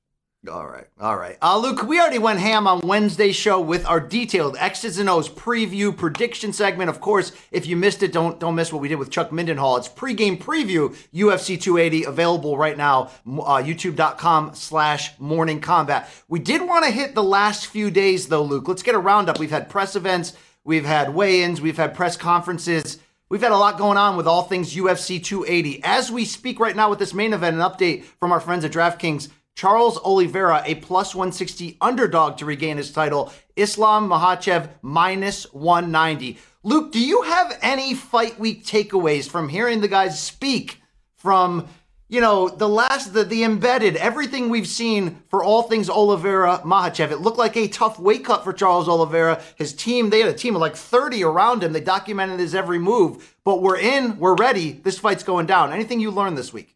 All 0.49 0.67
right, 0.67 0.87
all 1.01 1.17
right. 1.17 1.37
Uh, 1.43 1.59
Luke, 1.59 1.83
we 1.83 1.99
already 2.01 2.19
went 2.19 2.41
ham 2.41 2.67
on 2.67 2.81
Wednesday's 2.81 3.37
show 3.37 3.61
with 3.61 3.85
our 3.87 4.01
detailed 4.01 4.57
X's 4.59 4.99
and 4.99 5.09
O's 5.09 5.29
preview 5.29 5.97
prediction 5.97 6.53
segment. 6.53 6.91
Of 6.91 7.01
course, 7.01 7.33
if 7.51 7.67
you 7.67 7.77
missed 7.77 8.03
it, 8.03 8.13
don't 8.13 8.39
don't 8.39 8.55
miss 8.55 8.73
what 8.73 8.83
we 8.83 8.89
did 8.89 8.97
with 8.97 9.11
Chuck 9.11 9.31
Mindenhall. 9.31 9.79
It's 9.79 9.89
pregame 9.89 10.39
preview 10.39 10.97
UFC 11.15 11.61
280 11.61 12.05
available 12.05 12.57
right 12.57 12.77
now. 12.77 13.11
Uh, 13.27 13.63
YouTube.com 13.63 14.55
slash 14.55 15.19
Morning 15.19 15.61
Kombat. 15.61 16.07
We 16.29 16.39
did 16.39 16.63
want 16.63 16.85
to 16.85 16.91
hit 16.91 17.15
the 17.15 17.23
last 17.23 17.67
few 17.67 17.91
days 17.91 18.29
though, 18.29 18.43
Luke. 18.43 18.69
Let's 18.69 18.83
get 18.83 18.95
a 18.95 18.99
roundup. 18.99 19.39
We've 19.39 19.51
had 19.51 19.69
press 19.69 19.97
events, 19.97 20.35
we've 20.65 20.87
had 20.87 21.15
weigh-ins, 21.15 21.61
we've 21.61 21.77
had 21.77 21.95
press 21.95 22.17
conferences. 22.17 22.99
We've 23.29 23.43
had 23.43 23.51
a 23.51 23.57
lot 23.57 23.77
going 23.77 23.99
on 23.99 24.17
with 24.17 24.29
all 24.29 24.45
things 24.45 24.77
UFC 24.77 25.23
280. 25.23 25.83
As 25.83 26.13
we 26.13 26.25
speak 26.25 26.61
right 26.61 26.77
now 26.77 26.89
with 26.89 27.01
this 27.01 27.13
main 27.13 27.33
event, 27.33 27.57
an 27.57 27.63
update 27.63 28.05
from 28.21 28.31
our 28.31 28.39
friends 28.39 28.65
at 28.65 28.71
DraftKings. 28.71 29.31
Charles 29.57 29.97
Oliveira, 29.97 30.63
a 30.67 30.75
plus 30.75 31.15
160 31.15 31.79
underdog 31.81 32.37
to 32.37 32.45
regain 32.45 32.77
his 32.77 32.93
title. 32.93 33.33
Islam 33.57 34.07
Makhachev 34.07 34.69
minus 34.83 35.51
190. 35.55 36.39
Luke, 36.63 36.93
do 36.93 37.01
you 37.01 37.23
have 37.23 37.59
any 37.63 37.95
fight 37.95 38.39
week 38.39 38.67
takeaways 38.67 39.27
from 39.29 39.49
hearing 39.49 39.81
the 39.81 39.89
guys 39.89 40.23
speak 40.23 40.83
from, 41.15 41.67
you 42.07 42.21
know, 42.21 42.51
the 42.51 42.69
last, 42.69 43.15
the, 43.15 43.25
the 43.25 43.45
embedded, 43.45 43.97
everything 43.97 44.51
we've 44.51 44.67
seen 44.67 45.23
for 45.31 45.43
all 45.43 45.63
things 45.63 45.89
Oliveira 45.89 46.61
Makhachev? 46.63 47.11
It 47.11 47.23
looked 47.23 47.39
like 47.39 47.57
a 47.57 47.67
tough 47.67 47.99
weight 47.99 48.27
cut 48.27 48.45
for 48.45 48.53
Charles 48.53 48.91
Oliveira. 48.91 49.41
His 49.55 49.73
team, 49.73 50.11
they 50.11 50.21
had 50.21 50.29
a 50.29 50.35
team 50.35 50.55
of 50.55 50.61
like 50.61 50.77
30 50.77 51.25
around 51.25 51.65
him. 51.65 51.73
They 51.73 51.81
documented 51.81 52.41
his 52.41 52.55
every 52.55 52.79
move, 52.79 53.35
but 53.43 53.63
we're 53.63 53.79
in, 53.79 54.19
we're 54.19 54.37
ready. 54.37 54.73
This 54.73 54.99
fight's 54.99 55.23
going 55.23 55.47
down. 55.47 55.73
Anything 55.73 55.99
you 55.99 56.11
learned 56.11 56.37
this 56.37 56.53
week? 56.53 56.76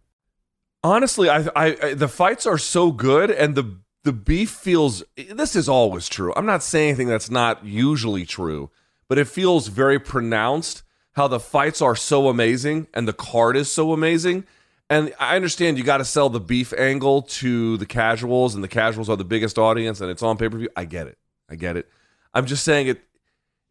honestly, 0.83 1.29
I, 1.29 1.47
I, 1.55 1.77
I 1.81 1.93
the 1.93 2.07
fights 2.07 2.45
are 2.45 2.57
so 2.57 2.91
good, 2.91 3.31
and 3.31 3.55
the 3.55 3.77
the 4.03 4.13
beef 4.13 4.49
feels. 4.49 5.03
This 5.15 5.55
is 5.55 5.69
always 5.69 6.09
true. 6.09 6.33
I'm 6.35 6.45
not 6.45 6.63
saying 6.63 6.89
anything 6.89 7.07
that's 7.07 7.29
not 7.29 7.65
usually 7.65 8.25
true, 8.25 8.69
but 9.07 9.17
it 9.17 9.27
feels 9.27 9.67
very 9.67 9.99
pronounced. 9.99 10.83
How 11.15 11.27
the 11.27 11.41
fights 11.41 11.81
are 11.81 11.95
so 11.95 12.29
amazing, 12.29 12.87
and 12.93 13.07
the 13.07 13.13
card 13.13 13.57
is 13.57 13.69
so 13.69 13.91
amazing. 13.91 14.45
And 14.89 15.13
I 15.19 15.35
understand 15.35 15.77
you 15.77 15.83
got 15.83 15.97
to 15.97 16.05
sell 16.05 16.29
the 16.29 16.39
beef 16.39 16.73
angle 16.73 17.21
to 17.23 17.77
the 17.77 17.85
casuals, 17.85 18.55
and 18.55 18.63
the 18.63 18.69
casuals 18.69 19.09
are 19.09 19.17
the 19.17 19.25
biggest 19.25 19.57
audience, 19.57 20.01
and 20.01 20.09
it's 20.09 20.23
on 20.23 20.37
pay 20.37 20.49
per 20.49 20.57
view. 20.57 20.69
I 20.75 20.85
get 20.85 21.07
it. 21.07 21.17
I 21.49 21.55
get 21.55 21.77
it. 21.77 21.89
I'm 22.33 22.45
just 22.45 22.63
saying 22.63 22.87
it. 22.87 23.01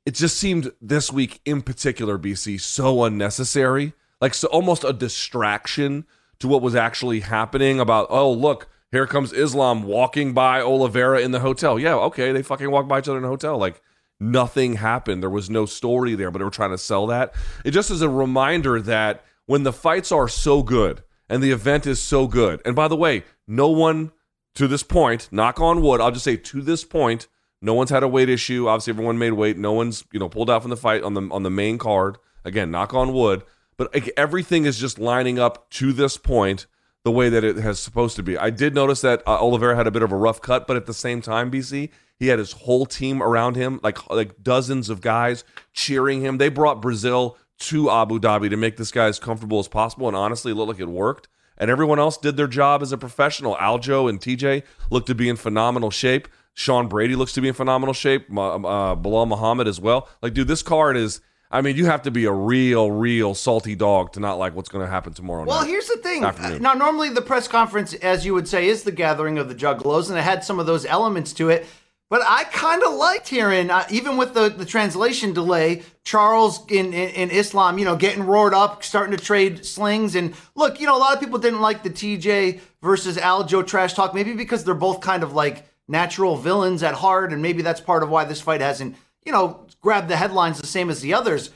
It 0.07 0.15
just 0.15 0.39
seemed 0.39 0.73
this 0.81 1.13
week 1.13 1.41
in 1.45 1.63
particular, 1.63 2.19
BC, 2.19 2.61
so 2.61 3.05
unnecessary. 3.05 3.93
Like 4.21 4.35
so, 4.35 4.49
almost 4.49 4.85
a 4.85 4.93
distraction 4.93 6.07
to 6.41 6.49
what 6.49 6.63
was 6.63 6.75
actually 6.75 7.21
happening. 7.21 7.81
About 7.81 8.09
oh 8.11 8.31
look, 8.33 8.69
here 8.91 9.07
comes 9.07 9.33
Islam 9.33 9.85
walking 9.85 10.33
by 10.35 10.61
Oliveira 10.61 11.21
in 11.21 11.31
the 11.31 11.41
hotel. 11.41 11.79
Yeah, 11.79 11.95
okay, 11.95 12.33
they 12.33 12.43
fucking 12.43 12.71
walk 12.71 12.89
by 12.89 12.99
each 12.99 13.09
other 13.09 13.19
in 13.19 13.25
a 13.25 13.29
hotel. 13.29 13.57
Like 13.57 13.81
nothing 14.19 14.75
happened. 14.75 15.23
There 15.23 15.31
was 15.31 15.49
no 15.49 15.67
story 15.67 16.15
there, 16.15 16.31
but 16.31 16.39
they 16.39 16.45
were 16.45 16.51
trying 16.51 16.71
to 16.71 16.79
sell 16.79 17.07
that. 17.07 17.35
It 17.65 17.71
just 17.71 17.91
is 17.91 18.03
a 18.03 18.09
reminder 18.09 18.81
that 18.83 19.25
when 19.47 19.63
the 19.63 19.73
fights 19.73 20.13
are 20.13 20.29
so 20.29 20.63
good 20.63 21.03
and 21.29 21.43
the 21.43 21.53
event 21.53 21.87
is 21.87 22.01
so 22.01 22.27
good, 22.27 22.61
and 22.65 22.75
by 22.75 22.89
the 22.89 22.97
way, 22.97 23.25
no 23.47 23.69
one 23.69 24.13
to 24.57 24.67
this 24.67 24.83
point, 24.83 25.29
knock 25.31 25.61
on 25.61 25.81
wood, 25.81 26.01
I'll 26.01 26.11
just 26.11 26.25
say 26.25 26.37
to 26.37 26.61
this 26.61 26.85
point, 26.85 27.29
no 27.63 27.75
one's 27.75 27.91
had 27.91 28.03
a 28.03 28.09
weight 28.09 28.29
issue. 28.29 28.69
Obviously, 28.69 28.93
everyone 28.93 29.19
made 29.19 29.33
weight. 29.33 29.59
No 29.59 29.73
one's 29.73 30.05
you 30.13 30.19
know 30.19 30.29
pulled 30.29 30.51
out 30.51 30.63
from 30.63 30.71
the 30.71 30.77
fight 30.77 31.03
on 31.03 31.15
the 31.15 31.29
on 31.31 31.43
the 31.43 31.51
main 31.51 31.79
card. 31.79 32.19
Again, 32.45 32.71
knock 32.71 32.95
on 32.95 33.13
wood. 33.13 33.43
But 33.81 33.95
like, 33.95 34.13
everything 34.15 34.67
is 34.67 34.79
just 34.79 34.99
lining 34.99 35.39
up 35.39 35.71
to 35.71 35.95
this 35.95 36.19
point 36.19 36.67
the 37.03 37.11
way 37.11 37.31
that 37.31 37.43
it 37.43 37.57
has 37.57 37.81
supposed 37.81 38.15
to 38.17 38.23
be. 38.23 38.37
I 38.37 38.51
did 38.51 38.75
notice 38.75 39.01
that 39.01 39.23
uh, 39.27 39.41
Oliveira 39.41 39.75
had 39.75 39.87
a 39.87 39.91
bit 39.91 40.03
of 40.03 40.13
a 40.13 40.17
rough 40.17 40.43
cut, 40.43 40.67
but 40.67 40.77
at 40.77 40.85
the 40.85 40.93
same 40.93 41.23
time, 41.23 41.51
BC, 41.51 41.89
he 42.19 42.27
had 42.27 42.39
his 42.39 42.53
whole 42.53 42.85
team 42.85 43.23
around 43.23 43.57
him, 43.57 43.81
like 43.83 44.11
like 44.11 44.43
dozens 44.43 44.91
of 44.91 45.01
guys 45.01 45.45
cheering 45.73 46.21
him. 46.21 46.37
They 46.37 46.51
brought 46.51 46.83
Brazil 46.83 47.39
to 47.61 47.89
Abu 47.89 48.21
Dhabi 48.21 48.51
to 48.51 48.59
make 48.59 48.77
this 48.77 48.91
guy 48.91 49.07
as 49.07 49.19
comfortable 49.19 49.61
as 49.61 49.67
possible, 49.67 50.09
and 50.09 50.17
honestly, 50.17 50.53
it 50.53 50.57
looked 50.57 50.73
like 50.73 50.81
it 50.81 50.87
worked. 50.87 51.29
And 51.57 51.71
everyone 51.71 51.99
else 51.99 52.19
did 52.19 52.37
their 52.37 52.49
job 52.49 52.83
as 52.83 52.93
a 52.93 52.99
professional. 52.99 53.57
Aljo 53.57 54.11
and 54.11 54.21
TJ 54.21 54.63
looked 54.91 55.07
to 55.07 55.15
be 55.15 55.31
in 55.31 55.37
phenomenal 55.37 55.91
shape. 55.91 56.29
Sean 56.53 56.87
Brady 56.87 57.17
looks 57.17 57.33
to 57.33 57.41
be 57.41 57.49
in 57.49 57.55
phenomenal 57.55 57.95
shape. 57.95 58.27
Uh, 58.31 58.95
Belal 58.95 59.27
Muhammad 59.27 59.67
as 59.67 59.81
well. 59.81 60.07
Like, 60.21 60.35
dude, 60.35 60.49
this 60.49 60.63
card 60.63 60.99
is. 60.99 61.23
I 61.51 61.63
mean, 61.63 61.77
you 61.77 61.87
have 61.87 62.03
to 62.03 62.11
be 62.13 62.27
a 62.27 62.33
real, 62.33 62.91
real 62.93 63.35
salty 63.35 63.75
dog 63.75 64.13
to 64.13 64.21
not 64.21 64.39
like 64.39 64.55
what's 64.55 64.69
going 64.69 64.85
to 64.85 64.91
happen 64.91 65.13
tomorrow 65.13 65.45
Well, 65.45 65.61
night. 65.63 65.69
here's 65.69 65.89
the 65.89 65.97
thing. 65.97 66.23
Now, 66.61 66.75
normally 66.75 67.09
the 67.09 67.23
press 67.23 67.49
conference, 67.49 67.93
as 67.95 68.25
you 68.25 68.35
would 68.35 68.47
say, 68.47 68.69
is 68.69 68.85
the 68.85 68.93
gathering 68.93 69.37
of 69.39 69.49
the 69.49 69.55
juggalos, 69.55 70.09
and 70.11 70.19
it 70.19 70.23
had 70.23 70.45
some 70.45 70.61
of 70.61 70.67
those 70.67 70.87
elements 70.87 71.33
to 71.35 71.49
it. 71.49 71.67
But 72.09 72.23
I 72.27 72.43
kind 72.45 72.83
of 72.83 72.95
liked 72.95 73.29
hearing, 73.29 73.71
uh, 73.71 73.85
even 73.89 74.17
with 74.17 74.35
the, 74.35 74.49
the 74.49 74.65
translation 74.65 75.33
delay, 75.33 75.83
Charles 76.03 76.65
in, 76.69 76.87
in, 76.87 77.11
in 77.11 77.31
Islam, 77.31 77.79
you 77.79 77.85
know, 77.85 77.95
getting 77.95 78.25
roared 78.25 78.53
up, 78.53 78.83
starting 78.83 79.17
to 79.17 79.23
trade 79.23 79.65
slings. 79.65 80.17
And 80.17 80.35
look, 80.57 80.81
you 80.81 80.87
know, 80.87 80.97
a 80.97 80.99
lot 80.99 81.15
of 81.15 81.21
people 81.21 81.39
didn't 81.39 81.61
like 81.61 81.85
the 81.85 81.91
TJ 81.91 82.61
versus 82.83 83.17
Aljo 83.17 83.65
trash 83.65 83.95
talk, 83.95 84.13
maybe 84.13 84.35
because 84.35 84.65
they're 84.65 84.75
both 84.75 85.01
kind 85.01 85.23
of 85.23 85.35
like 85.35 85.65
natural 85.87 86.37
villains 86.37 86.83
at 86.83 86.95
heart. 86.95 87.33
And 87.33 87.43
maybe 87.43 87.63
that's 87.63 87.81
part 87.81 88.03
of 88.03 88.09
why 88.09 88.25
this 88.25 88.41
fight 88.41 88.61
hasn't, 88.61 88.97
you 89.25 89.33
know, 89.33 89.67
grabbed 89.81 90.09
the 90.09 90.17
headlines 90.17 90.61
the 90.61 90.67
same 90.67 90.91
as 90.91 91.01
the 91.01 91.15
others. 91.15 91.51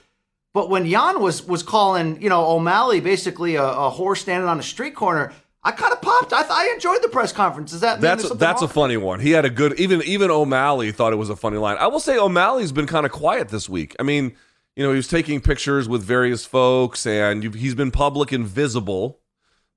But 0.52 0.70
when 0.70 0.86
Yan 0.86 1.20
was 1.20 1.44
was 1.46 1.62
calling, 1.62 2.22
you 2.22 2.28
know, 2.28 2.44
O'Malley 2.46 3.00
basically 3.00 3.56
a, 3.56 3.64
a 3.64 3.90
horse 3.90 4.20
standing 4.20 4.48
on 4.48 4.58
a 4.60 4.62
street 4.62 4.94
corner, 4.94 5.32
I 5.64 5.72
kind 5.72 5.92
of 5.92 6.00
popped. 6.00 6.32
I, 6.32 6.42
th- 6.42 6.52
I 6.52 6.72
enjoyed 6.72 7.02
the 7.02 7.08
press 7.08 7.32
conference. 7.32 7.72
Does 7.72 7.80
that 7.80 8.00
That's 8.00 8.22
something 8.22 8.38
that's 8.38 8.62
a 8.62 8.68
funny 8.68 8.96
one. 8.96 9.18
He 9.18 9.32
had 9.32 9.44
a 9.44 9.50
good 9.50 9.78
even 9.80 10.02
even 10.02 10.30
O'Malley 10.30 10.92
thought 10.92 11.12
it 11.12 11.16
was 11.16 11.30
a 11.30 11.36
funny 11.36 11.56
line. 11.56 11.76
I 11.78 11.88
will 11.88 12.00
say 12.00 12.16
O'Malley's 12.18 12.70
been 12.70 12.86
kind 12.86 13.04
of 13.04 13.12
quiet 13.12 13.48
this 13.48 13.68
week. 13.68 13.96
I 13.98 14.04
mean, 14.04 14.36
you 14.76 14.84
know, 14.84 14.90
he 14.90 14.96
was 14.96 15.08
taking 15.08 15.40
pictures 15.40 15.88
with 15.88 16.02
various 16.04 16.44
folks 16.44 17.06
and 17.06 17.42
you've, 17.42 17.54
he's 17.54 17.74
been 17.74 17.90
public 17.90 18.30
and 18.30 18.46
visible, 18.46 19.20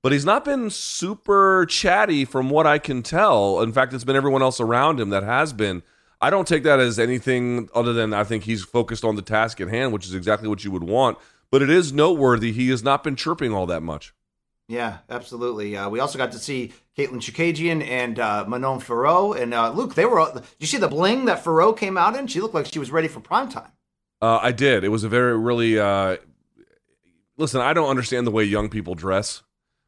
but 0.02 0.12
he's 0.12 0.24
not 0.24 0.44
been 0.44 0.70
super 0.70 1.66
chatty 1.68 2.24
from 2.24 2.50
what 2.50 2.66
I 2.66 2.78
can 2.78 3.02
tell. 3.02 3.60
In 3.62 3.72
fact, 3.72 3.92
it's 3.92 4.04
been 4.04 4.16
everyone 4.16 4.42
else 4.42 4.60
around 4.60 5.00
him 5.00 5.10
that 5.10 5.24
has 5.24 5.52
been. 5.52 5.82
I 6.20 6.30
don't 6.30 6.48
take 6.48 6.64
that 6.64 6.80
as 6.80 6.98
anything 6.98 7.68
other 7.74 7.92
than 7.92 8.12
I 8.12 8.24
think 8.24 8.44
he's 8.44 8.64
focused 8.64 9.04
on 9.04 9.16
the 9.16 9.22
task 9.22 9.60
at 9.60 9.68
hand, 9.68 9.92
which 9.92 10.06
is 10.06 10.14
exactly 10.14 10.48
what 10.48 10.64
you 10.64 10.70
would 10.70 10.84
want. 10.84 11.18
But 11.50 11.62
it 11.62 11.70
is 11.70 11.92
noteworthy 11.92 12.52
he 12.52 12.68
has 12.70 12.82
not 12.82 13.04
been 13.04 13.16
chirping 13.16 13.52
all 13.52 13.66
that 13.66 13.82
much. 13.82 14.12
Yeah, 14.68 14.98
absolutely. 15.08 15.76
Uh, 15.76 15.88
we 15.88 15.98
also 15.98 16.18
got 16.18 16.32
to 16.32 16.38
see 16.38 16.72
Caitlin 16.96 17.22
Chookagian 17.22 17.82
and 17.86 18.18
uh, 18.18 18.44
Manon 18.46 18.80
Fiorot. 18.80 19.40
And 19.40 19.54
uh, 19.54 19.70
Luke, 19.70 19.94
they 19.94 20.04
were. 20.04 20.30
Did 20.32 20.44
you 20.58 20.66
see 20.66 20.76
the 20.76 20.88
bling 20.88 21.24
that 21.24 21.42
Fiorot 21.42 21.78
came 21.78 21.96
out 21.96 22.16
in? 22.16 22.26
She 22.26 22.40
looked 22.40 22.54
like 22.54 22.66
she 22.66 22.78
was 22.78 22.90
ready 22.90 23.08
for 23.08 23.20
prime 23.20 23.48
time. 23.48 23.72
Uh, 24.20 24.38
I 24.42 24.52
did. 24.52 24.84
It 24.84 24.88
was 24.88 25.04
a 25.04 25.08
very 25.08 25.38
really. 25.38 25.78
Uh, 25.78 26.18
listen, 27.38 27.62
I 27.62 27.72
don't 27.72 27.88
understand 27.88 28.26
the 28.26 28.30
way 28.30 28.44
young 28.44 28.68
people 28.68 28.94
dress, 28.94 29.42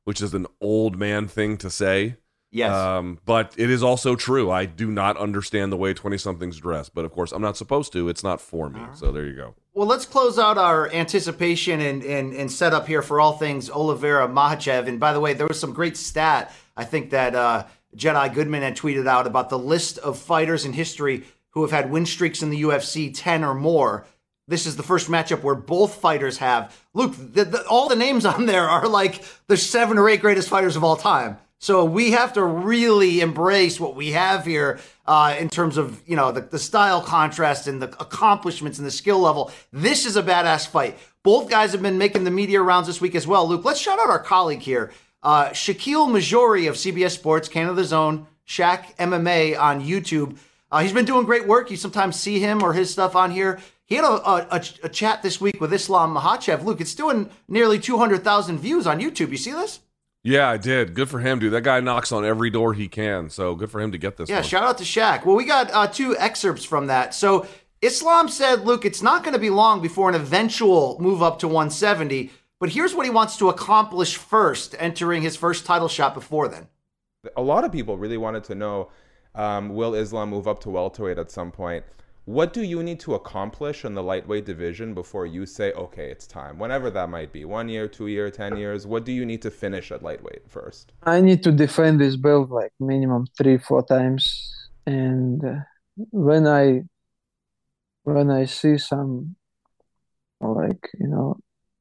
which 0.05 0.23
is 0.23 0.33
an 0.33 0.47
old 0.63 0.99
man 0.99 1.29
thing 1.29 1.59
to 1.59 1.69
say. 1.69 2.17
Yes. 2.51 2.73
Um, 2.73 3.21
but 3.25 3.55
it 3.57 3.71
is 3.71 3.83
also 3.83 4.17
true. 4.17 4.51
I 4.51 4.65
do 4.65 4.91
not 4.91 5.17
understand 5.17 5.73
the 5.73 5.77
way 5.77 5.95
twenty 5.95 6.19
somethings 6.19 6.59
dress. 6.59 6.89
But 6.89 7.05
of 7.05 7.13
course, 7.13 7.31
I'm 7.33 7.43
not 7.43 7.57
supposed 7.57 7.93
to. 7.93 8.09
It's 8.09 8.25
not 8.25 8.41
for 8.41 8.69
me. 8.69 8.81
So 8.95 9.13
there 9.13 9.25
you 9.25 9.35
go. 9.35 9.55
Well, 9.73 9.87
let's 9.87 10.05
close 10.05 10.37
out 10.37 10.59
our 10.59 10.93
anticipation 10.93 11.81
and, 11.81 12.03
and, 12.03 12.33
and 12.35 12.51
setup 12.51 12.89
here 12.89 13.03
for 13.03 13.21
all 13.21 13.35
things 13.35 13.71
Oliveira 13.71 14.27
Makhachev. 14.27 14.89
And 14.89 14.99
by 14.99 15.13
the 15.13 15.21
way, 15.21 15.33
there 15.33 15.47
was 15.47 15.61
some 15.61 15.73
great 15.73 15.97
stat 15.97 16.53
I 16.77 16.85
think 16.85 17.11
that 17.11 17.35
uh, 17.35 17.67
Jedi 17.97 18.33
Goodman 18.33 18.63
had 18.63 18.77
tweeted 18.77 19.07
out 19.07 19.27
about 19.27 19.51
the 19.51 19.59
list 19.59 19.99
of 19.99 20.19
fighters 20.19 20.65
in 20.65 20.73
history 20.73 21.25
who 21.51 21.63
have 21.63 21.71
had 21.71 21.91
win 21.91 22.07
streaks 22.07 22.43
in 22.43 22.51
the 22.51 22.63
UFC 22.63 23.13
10 23.15 23.45
or 23.45 23.55
more. 23.55 24.07
This 24.49 24.67
is 24.67 24.77
the 24.77 24.83
first 24.83 25.09
matchup 25.09 25.43
where 25.43 25.55
both 25.55 25.97
fighters 25.97 26.39
have. 26.39 26.77
Luke, 26.95 27.15
the, 27.17 27.45
the, 27.45 27.67
all 27.67 27.89
the 27.89 27.97
names 27.97 28.25
on 28.25 28.47
there 28.47 28.69
are 28.69 28.89
like 28.89 29.23
the 29.47 29.57
seven 29.57 29.99
or 29.99 30.09
eight 30.09 30.21
greatest 30.21 30.49
fighters 30.49 30.75
of 30.75 30.83
all 30.83 30.97
time. 30.97 31.39
So 31.63 31.85
we 31.85 32.13
have 32.13 32.33
to 32.33 32.43
really 32.43 33.21
embrace 33.21 33.79
what 33.79 33.95
we 33.95 34.13
have 34.13 34.47
here 34.47 34.81
uh, 35.07 35.37
in 35.39 35.51
terms 35.51 35.77
of 35.77 36.03
you 36.09 36.17
know 36.17 36.33
the, 36.33 36.41
the 36.41 36.59
style 36.59 37.03
contrast 37.03 37.69
and 37.69 37.83
the 37.83 37.89
accomplishments 38.01 38.79
and 38.79 38.87
the 38.87 38.91
skill 38.91 39.19
level. 39.19 39.53
This 39.71 40.07
is 40.07 40.17
a 40.17 40.23
badass 40.23 40.67
fight. 40.67 40.99
Both 41.23 41.51
guys 41.51 41.73
have 41.73 41.83
been 41.83 41.99
making 41.99 42.25
the 42.25 42.31
media 42.31 42.63
rounds 42.63 42.87
this 42.87 43.03
week 43.03 43.15
as 43.15 43.27
well. 43.27 43.47
Luke, 43.47 43.63
let's 43.63 43.79
shout 43.79 43.99
out 44.01 44.09
our 44.09 44.19
colleague 44.19 44.61
here, 44.61 44.91
uh, 45.23 45.51
Shakiel 45.51 46.09
Mahjouri 46.09 46.67
of 46.67 46.77
CBS 46.77 47.11
Sports, 47.11 47.47
Canada 47.47 47.85
Zone, 47.85 48.27
Shaq 48.49 48.97
MMA 48.97 49.61
on 49.61 49.85
YouTube. 49.85 50.39
Uh, 50.73 50.81
he's 50.81 50.95
been 50.95 51.05
doing 51.05 51.27
great 51.27 51.47
work. 51.47 51.71
You 51.71 51.77
sometimes 51.77 52.19
see 52.19 52.39
him 52.39 52.63
or 52.63 52.73
his 52.73 52.91
stuff 52.91 53.15
on 53.15 53.33
here. 53.33 53.61
He 53.85 53.97
had 53.97 54.05
a, 54.07 54.55
a, 54.55 54.63
a, 54.85 54.89
chat 54.89 55.23
this 55.23 55.41
week 55.41 55.61
with 55.61 55.75
Islam 55.75 56.15
Makhachev. 56.15 56.65
Luke, 56.65 56.81
it's 56.81 56.95
doing 56.95 57.29
nearly 57.49 57.79
200,000 57.79 58.59
views 58.59 58.87
on 58.87 59.01
YouTube. 59.01 59.31
You 59.31 59.37
see 59.37 59.51
this? 59.51 59.81
Yeah, 60.23 60.49
I 60.49 60.59
did. 60.59 60.95
Good 60.95 61.09
for 61.09 61.21
him, 61.21 61.39
dude. 61.39 61.53
That 61.53 61.63
guy 61.63 61.81
knocks 61.81 62.13
on 62.13 62.25
every 62.25 62.51
door 62.51 62.75
he 62.75 62.89
can. 62.89 63.31
So 63.31 63.55
good 63.55 63.71
for 63.71 63.81
him 63.81 63.93
to 63.93 63.99
get 63.99 64.17
this. 64.17 64.29
Yeah, 64.29 64.37
one. 64.37 64.45
shout 64.45 64.65
out 64.65 64.79
to 64.79 64.85
Shaq. 64.85 65.25
Well, 65.25 65.35
we 65.35 65.45
got 65.45 65.71
uh, 65.73 65.87
two 65.87 66.17
excerpts 66.19 66.65
from 66.65 66.89
that. 66.89 67.15
So 67.15 67.47
Islam 67.81 68.29
said, 68.29 68.67
Luke, 68.67 68.85
it's 68.85 69.03
not 69.03 69.25
going 69.25 69.33
to 69.33 69.41
be 69.41 69.49
long 69.49 69.81
before 69.81 70.11
an 70.11 70.15
eventual 70.15 70.99
move 71.01 71.23
up 71.23 71.39
to 71.39 71.49
170. 71.49 72.31
But 72.59 72.69
here's 72.69 72.95
what 72.95 73.07
he 73.07 73.11
wants 73.11 73.39
to 73.39 73.49
accomplish 73.49 74.17
first, 74.17 74.75
entering 74.79 75.23
his 75.23 75.37
first 75.37 75.65
title 75.65 75.89
shot 75.89 76.13
before 76.13 76.49
then. 76.49 76.69
A 77.37 77.43
lot 77.43 77.65
of 77.65 77.73
people 77.73 77.97
really 77.97 78.19
wanted 78.19 78.45
to 78.45 78.55
know 78.55 78.91
um, 79.35 79.71
will 79.71 79.95
Islam 79.95 80.29
move 80.29 80.47
up 80.47 80.61
to 80.61 80.71
welterweight 80.71 81.19
at 81.19 81.31
some 81.31 81.51
point? 81.51 81.85
What 82.31 82.53
do 82.53 82.63
you 82.63 82.85
need 82.85 83.01
to 83.01 83.15
accomplish 83.17 83.85
in 83.85 83.95
the 83.95 84.05
lightweight 84.05 84.45
division 84.45 84.95
before 84.95 85.27
you 85.27 85.47
say, 85.47 85.73
okay, 85.73 86.13
it's 86.13 86.29
time? 86.29 86.61
Whenever 86.61 86.89
that 86.89 87.09
might 87.09 87.33
be 87.33 87.45
one 87.45 87.69
year, 87.69 87.89
two 87.89 88.07
year, 88.07 88.31
10 88.31 88.57
years. 88.57 88.87
What 88.87 89.05
do 89.05 89.11
you 89.11 89.27
need 89.27 89.43
to 89.43 89.51
finish 89.51 89.91
at 89.91 90.01
lightweight 90.05 90.49
first? 90.49 90.93
I 91.03 91.21
need 91.23 91.43
to 91.43 91.51
defend 91.51 92.01
this 92.01 92.15
belt 92.15 92.51
like 92.51 92.73
minimum 92.79 93.27
three, 93.37 93.59
four 93.59 93.83
times. 93.85 94.49
And 94.87 95.45
uh, 95.45 95.55
when 96.13 96.47
I 96.47 96.83
when 98.05 98.31
I 98.31 98.45
see 98.45 98.79
some 98.79 99.35
like 100.41 100.89
you 101.01 101.09
know 101.09 101.37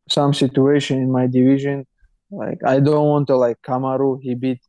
some 0.10 0.34
situation 0.34 0.98
in 0.98 1.12
my 1.12 1.28
division, 1.28 1.86
like 2.32 2.58
I 2.66 2.80
don't 2.80 3.08
want 3.08 3.28
to 3.28 3.36
like 3.36 3.62
Kamaru, 3.62 4.20
he 4.20 4.34
beat 4.34 4.62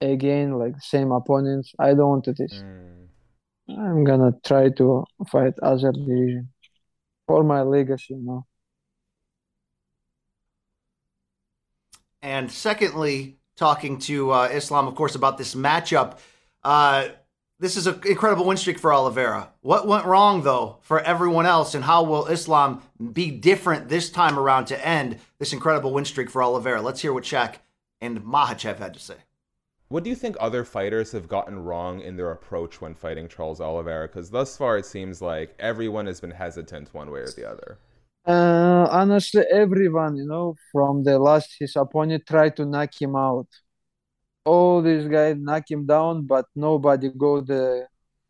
again 0.00 0.58
like 0.58 0.74
same 0.80 1.12
opponents. 1.12 1.72
I 1.78 1.94
don't 1.94 2.08
want 2.08 2.24
this. 2.24 2.64
Mm. 2.64 2.91
I'm 3.78 4.04
gonna 4.04 4.32
try 4.44 4.70
to 4.70 5.04
fight 5.28 5.54
other 5.62 5.92
division 5.92 6.50
for 7.26 7.42
my 7.44 7.62
legacy, 7.62 8.14
know. 8.14 8.46
And 12.20 12.50
secondly, 12.50 13.38
talking 13.56 13.98
to 13.98 14.30
uh, 14.30 14.48
Islam, 14.52 14.86
of 14.86 14.94
course, 14.94 15.14
about 15.14 15.38
this 15.38 15.54
matchup. 15.54 16.18
Uh, 16.62 17.08
this 17.58 17.76
is 17.76 17.86
an 17.86 18.00
incredible 18.06 18.44
win 18.44 18.56
streak 18.56 18.78
for 18.78 18.92
Oliveira. 18.92 19.52
What 19.60 19.86
went 19.86 20.04
wrong, 20.04 20.42
though, 20.42 20.78
for 20.82 21.00
everyone 21.00 21.46
else, 21.46 21.74
and 21.74 21.84
how 21.84 22.02
will 22.02 22.26
Islam 22.26 22.82
be 23.12 23.30
different 23.30 23.88
this 23.88 24.10
time 24.10 24.38
around 24.38 24.66
to 24.66 24.86
end 24.86 25.18
this 25.38 25.52
incredible 25.52 25.92
win 25.92 26.04
streak 26.04 26.30
for 26.30 26.42
Oliveira? 26.42 26.82
Let's 26.82 27.00
hear 27.00 27.12
what 27.12 27.24
Shaq 27.24 27.56
and 28.00 28.20
Makhachev 28.22 28.78
had 28.78 28.94
to 28.94 29.00
say. 29.00 29.14
What 29.92 30.04
do 30.04 30.08
you 30.08 30.16
think 30.16 30.36
other 30.40 30.64
fighters 30.64 31.12
have 31.12 31.28
gotten 31.28 31.64
wrong 31.64 32.00
in 32.00 32.16
their 32.16 32.30
approach 32.30 32.80
when 32.80 32.94
fighting 32.94 33.28
Charles 33.28 33.60
Oliveira? 33.60 34.08
Because 34.08 34.30
thus 34.30 34.56
far 34.56 34.78
it 34.78 34.86
seems 34.86 35.20
like 35.20 35.54
everyone 35.58 36.06
has 36.06 36.18
been 36.18 36.30
hesitant 36.30 36.94
one 36.94 37.10
way 37.10 37.20
or 37.20 37.30
the 37.30 37.46
other. 37.46 37.78
Uh, 38.26 38.88
honestly, 38.90 39.44
everyone, 39.52 40.16
you 40.16 40.24
know, 40.24 40.56
from 40.72 41.04
the 41.04 41.18
last 41.18 41.56
his 41.60 41.76
opponent 41.76 42.24
tried 42.26 42.56
to 42.56 42.64
knock 42.64 42.88
him 42.98 43.14
out. 43.14 43.48
All 44.46 44.80
these 44.80 45.06
guys 45.08 45.36
knock 45.38 45.70
him 45.70 45.84
down, 45.84 46.24
but 46.24 46.46
nobody 46.56 47.10
go 47.10 47.42
the 47.42 47.86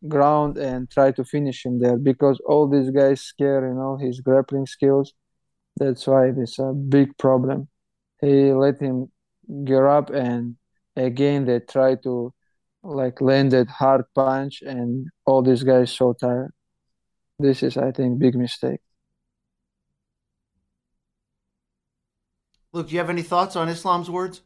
ground 0.09 0.59
and 0.59 0.91
try 0.91 1.13
to 1.13 1.23
finish 1.23 1.65
him 1.65 1.79
there 1.79 1.97
because 1.97 2.41
all 2.45 2.67
these 2.67 2.91
guys 2.91 3.21
scare, 3.21 3.69
you 3.69 3.75
know, 3.75 3.97
his 3.99 4.21
grappling 4.21 4.67
skills. 4.67 5.15
That's 5.77 6.09
why 6.09 6.33
it's 6.37 6.59
a 6.59 6.73
big 6.73 7.17
problem. 7.19 7.69
He 8.21 8.53
let 8.53 8.81
him 8.81 9.13
get 9.65 9.85
up 9.85 10.11
and 10.11 10.57
again 10.97 11.45
they 11.45 11.61
try 11.61 11.97
to 11.97 12.33
like 12.83 13.21
land 13.21 13.53
that 13.53 13.69
hard 13.69 14.05
punch 14.15 14.63
and 14.63 15.09
all 15.25 15.43
these 15.43 15.63
guys 15.63 15.93
so 15.93 16.13
tired. 16.13 16.53
This 17.39 17.63
is, 17.63 17.77
I 17.77 17.93
think, 17.93 18.19
big 18.19 18.35
mistake. 18.35 18.81
Luke, 22.73 22.89
do 22.89 22.93
you 22.95 22.99
have 22.99 23.11
any 23.11 23.23
thoughts 23.23 23.57
on 23.57 23.69
Islam's 23.69 24.09
words? 24.09 24.43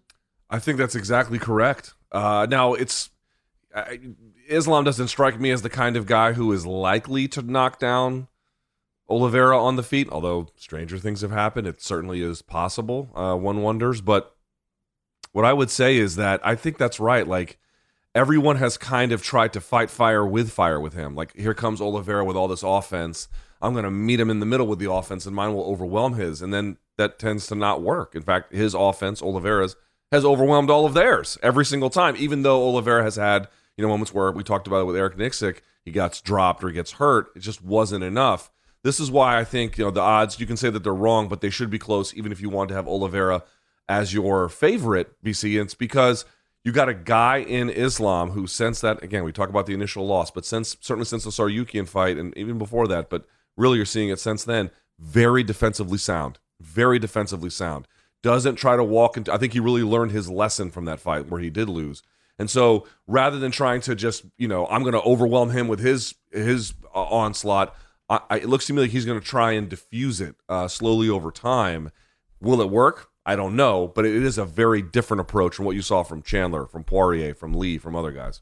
I 0.51 0.59
think 0.59 0.79
that's 0.79 0.95
exactly 0.95 1.39
correct. 1.39 1.95
Uh, 2.11 2.47
now, 2.49 2.75
it's 2.75 3.11
I, 3.75 4.01
Islam 4.49 4.85
doesn't 4.85 5.09
strike 5.09 5.41
me 5.41 5.51
as 5.51 5.63
the 5.63 5.71
kind 5.71 5.97
of 5.97 6.07
guy 6.07 6.33
who 6.33 6.53
is 6.53 6.67
likely 6.67 7.29
to 7.29 7.43
knock 7.43 7.79
down 7.79 8.29
Oliveira 9.09 9.59
on 9.59 9.77
the 9.77 9.83
feet. 9.83 10.09
Although 10.11 10.49
stranger 10.57 10.99
things 10.99 11.21
have 11.21 11.31
happened, 11.31 11.67
it 11.67 11.81
certainly 11.81 12.23
is 12.23 12.43
possible. 12.43 13.11
Uh, 13.15 13.37
one 13.37 13.63
wonders. 13.63 14.01
But 14.01 14.36
what 15.37 15.45
I 15.45 15.53
would 15.53 15.71
say 15.71 15.99
is 15.99 16.17
that 16.17 16.41
I 16.43 16.55
think 16.55 16.79
that's 16.79 16.99
right. 16.99 17.29
Like 17.29 17.59
everyone 18.15 18.57
has 18.57 18.79
kind 18.79 19.13
of 19.13 19.23
tried 19.23 19.53
to 19.53 19.61
fight 19.61 19.91
fire 19.91 20.27
with 20.27 20.51
fire 20.51 20.81
with 20.81 20.95
him. 20.95 21.15
Like 21.15 21.37
here 21.37 21.53
comes 21.53 21.79
Oliveira 21.79 22.25
with 22.25 22.39
all 22.39 22.49
this 22.49 22.63
offense. 22.63 23.29
I'm 23.61 23.75
going 23.75 23.85
to 23.85 23.91
meet 23.91 24.19
him 24.19 24.31
in 24.31 24.41
the 24.41 24.47
middle 24.47 24.67
with 24.67 24.79
the 24.79 24.91
offense, 24.91 25.27
and 25.27 25.37
mine 25.37 25.53
will 25.53 25.67
overwhelm 25.67 26.15
his. 26.15 26.41
And 26.41 26.55
then 26.55 26.79
that 26.97 27.19
tends 27.19 27.47
to 27.49 27.55
not 27.55 27.83
work. 27.83 28.15
In 28.15 28.23
fact, 28.23 28.55
his 28.55 28.73
offense, 28.73 29.21
Oliveira's, 29.21 29.77
has 30.11 30.25
overwhelmed 30.25 30.71
all 30.71 30.87
of 30.87 30.95
theirs 30.95 31.37
every 31.43 31.67
single 31.67 31.91
time. 31.91 32.17
Even 32.17 32.41
though 32.41 32.63
Oliveira 32.63 33.03
has 33.03 33.17
had 33.17 33.49
you 33.77 33.83
know, 33.83 33.89
moments 33.89 34.15
where 34.15 34.33
we 34.33 34.43
talked 34.43 34.67
about 34.67 34.81
it 34.81 34.85
with 34.85 34.97
Eric 34.97 35.19
Nicksick, 35.19 35.59
he 35.85 35.91
gets 35.91 36.23
dropped 36.23 36.65
or 36.65 36.69
he 36.69 36.75
gets 36.75 36.93
hurt. 36.93 37.29
It 37.37 37.41
just 37.41 37.63
wasn't 37.63 38.05
enough. 38.05 38.51
This 38.83 38.99
is 38.99 39.11
why 39.11 39.39
I 39.39 39.45
think, 39.45 39.77
you 39.77 39.85
know, 39.85 39.91
the 39.91 40.01
odds, 40.01 40.41
you 40.41 40.47
can 40.47 40.57
say 40.57 40.71
that 40.71 40.83
they're 40.83 40.95
wrong, 40.95 41.29
but 41.29 41.43
they 41.43 41.51
should 41.51 41.69
be 41.69 41.79
close, 41.79 42.15
even 42.15 42.33
if 42.33 42.41
you 42.41 42.49
want 42.49 42.69
to 42.69 42.75
have 42.75 42.89
Oliveira 42.89 43.43
as 43.89 44.13
your 44.13 44.49
favorite, 44.49 45.13
BC. 45.23 45.61
It's 45.61 45.75
because 45.75 46.25
you 46.65 46.73
got 46.73 46.89
a 46.89 46.95
guy 46.95 47.39
in 47.39 47.71
Islam 47.71 48.31
who, 48.31 48.47
since 48.47 48.81
that, 48.81 49.03
again, 49.03 49.25
we 49.25 49.33
talk 49.33 49.49
about 49.49 49.67
the 49.67 49.75
initial 49.75 50.07
loss, 50.07 50.31
but 50.31 50.45
since 50.45 50.77
certainly 50.81 51.05
since 51.05 51.25
the 51.25 51.31
Tsarukyan 51.31 51.87
fight 51.87 52.17
and 52.17 52.37
even 52.37 52.59
before 52.59 52.89
that, 52.89 53.09
but 53.09 53.25
really 53.57 53.77
you're 53.77 53.87
seeing 53.87 54.09
it 54.09 54.19
since 54.19 54.45
then, 54.45 54.71
very 54.99 55.43
defensively 55.43 55.99
sound, 55.99 56.39
very 56.61 56.99
defensively 56.99 57.51
sound. 57.51 57.87
Doesn't 58.23 58.57
try 58.57 58.77
to 58.77 58.83
walk 58.83 59.17
into, 59.17 59.33
I 59.33 59.39
think 59.39 59.53
he 59.53 59.61
really 59.61 59.83
learned 59.83 60.11
his 60.11 60.29
lesson 60.29 60.71
from 60.71 60.87
that 60.87 61.01
fight 61.01 61.29
where 61.29 61.41
he 61.41 61.51
did 61.51 61.69
lose. 61.69 62.03
And 62.39 62.51
so 62.51 62.87
rather 63.07 63.39
than 63.39 63.51
trying 63.51 63.81
to 63.83 63.95
just, 63.95 64.25
you 64.37 64.49
know, 64.49 64.67
I'm 64.67 64.83
going 64.83 64.95
to 64.95 65.03
overwhelm 65.03 65.51
him 65.51 65.69
with 65.69 65.81
his 65.81 66.15
his 66.33 66.75
uh, 66.95 67.05
onslaught, 67.05 67.75
I, 68.09 68.21
I, 68.29 68.37
it 68.39 68.49
looks 68.49 68.67
to 68.67 68.73
me 68.73 68.83
like 68.83 68.91
he's 68.91 69.07
going 69.07 69.21
to 69.21 69.27
try 69.27 69.53
and 69.53 69.69
diffuse 69.69 70.21
it 70.21 70.37
uh, 70.49 70.69
slowly 70.69 71.09
over 71.09 71.31
time. 71.31 71.91
Will 72.41 72.61
it 72.61 72.71
work? 72.71 73.11
I 73.27 73.35
don't 73.35 73.57
know, 73.57 73.89
but 73.89 74.07
it 74.07 74.23
is 74.23 74.39
a 74.39 74.45
very 74.45 74.81
different 74.81 75.21
approach 75.21 75.57
from 75.57 75.65
what 75.65 75.75
you 75.75 75.83
saw 75.83 76.05
from 76.05 76.23
Chandler, 76.23 76.65
from 76.65 76.85
Poirier, 76.85 77.35
from 77.35 77.55
Lee, 77.55 77.77
from 77.77 77.97
other 77.97 78.13
guys. 78.13 78.41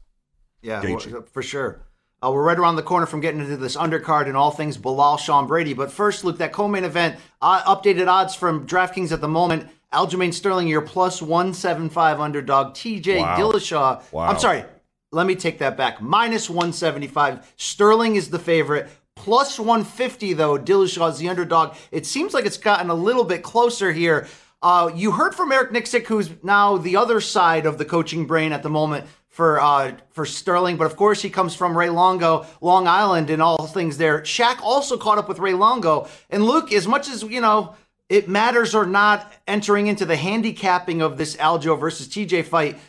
Yeah, 0.61 0.81
well, 0.83 1.25
for 1.31 1.41
sure. 1.41 1.81
Uh, 2.23 2.31
we're 2.31 2.43
right 2.43 2.57
around 2.57 2.75
the 2.75 2.83
corner 2.83 3.07
from 3.07 3.19
getting 3.19 3.41
into 3.41 3.57
this 3.57 3.75
undercard 3.75 4.27
and 4.27 4.37
all 4.37 4.51
things 4.51 4.77
Belal, 4.77 5.17
Sean 5.19 5.47
Brady. 5.47 5.73
But 5.73 5.91
first, 5.91 6.23
Luke, 6.23 6.37
that 6.37 6.53
co-main 6.53 6.83
event, 6.83 7.17
uh, 7.41 7.75
updated 7.75 8.07
odds 8.07 8.35
from 8.35 8.67
DraftKings 8.67 9.11
at 9.11 9.21
the 9.21 9.27
moment. 9.27 9.69
Aljamain 9.91 10.33
Sterling, 10.33 10.67
your 10.67 10.81
plus 10.81 11.21
175 11.21 12.19
underdog. 12.19 12.73
TJ 12.73 13.21
Wow. 13.21 13.37
Dillashaw. 13.37 14.11
Wow. 14.11 14.27
I'm 14.27 14.39
sorry. 14.39 14.65
Let 15.11 15.25
me 15.25 15.35
take 15.35 15.59
that 15.59 15.77
back. 15.77 16.01
Minus 16.01 16.49
175. 16.49 17.53
Sterling 17.57 18.15
is 18.15 18.29
the 18.29 18.39
favorite. 18.39 18.87
Plus 19.15 19.57
150, 19.59 20.33
though. 20.33 20.57
Dillashaw 20.59 21.11
is 21.11 21.17
the 21.17 21.29
underdog. 21.29 21.75
It 21.91 22.05
seems 22.05 22.33
like 22.33 22.45
it's 22.45 22.57
gotten 22.57 22.89
a 22.89 22.95
little 22.95 23.23
bit 23.23 23.41
closer 23.41 23.91
here. 23.91 24.27
Uh, 24.65 24.91
you 24.95 25.11
heard 25.11 25.35
from 25.35 25.51
Eric 25.51 25.69
Nicksick, 25.73 26.07
who's 26.07 26.31
now 26.41 26.77
the 26.77 26.95
other 26.95 27.21
side 27.21 27.67
of 27.67 27.77
the 27.77 27.85
coaching 27.85 28.25
brain 28.25 28.51
at 28.51 28.63
the 28.63 28.69
moment 28.69 29.05
for 29.29 29.61
uh, 29.61 29.95
for 30.09 30.25
Sterling, 30.25 30.75
but 30.75 30.85
of 30.85 30.95
course 30.95 31.21
he 31.21 31.29
comes 31.29 31.53
from 31.53 31.77
Ray 31.77 31.91
Longo, 31.91 32.47
Long 32.61 32.87
Island, 32.87 33.29
and 33.29 33.43
all 33.43 33.67
things 33.67 33.97
there. 33.97 34.21
Shaq 34.21 34.59
also 34.63 34.97
caught 34.97 35.19
up 35.19 35.29
with 35.29 35.37
Ray 35.37 35.53
Longo, 35.53 36.07
and 36.31 36.43
Luke, 36.43 36.73
as 36.73 36.87
much 36.87 37.07
as 37.07 37.21
you 37.21 37.41
know 37.41 37.75
it 38.09 38.27
matters 38.27 38.73
or 38.73 38.87
not 38.87 39.31
entering 39.45 39.85
into 39.85 40.03
the 40.03 40.15
handicapping 40.15 40.99
of 41.03 41.19
this 41.19 41.35
Aljo 41.35 41.79
versus 41.79 42.07
TJ 42.07 42.45
fight, 42.45 42.79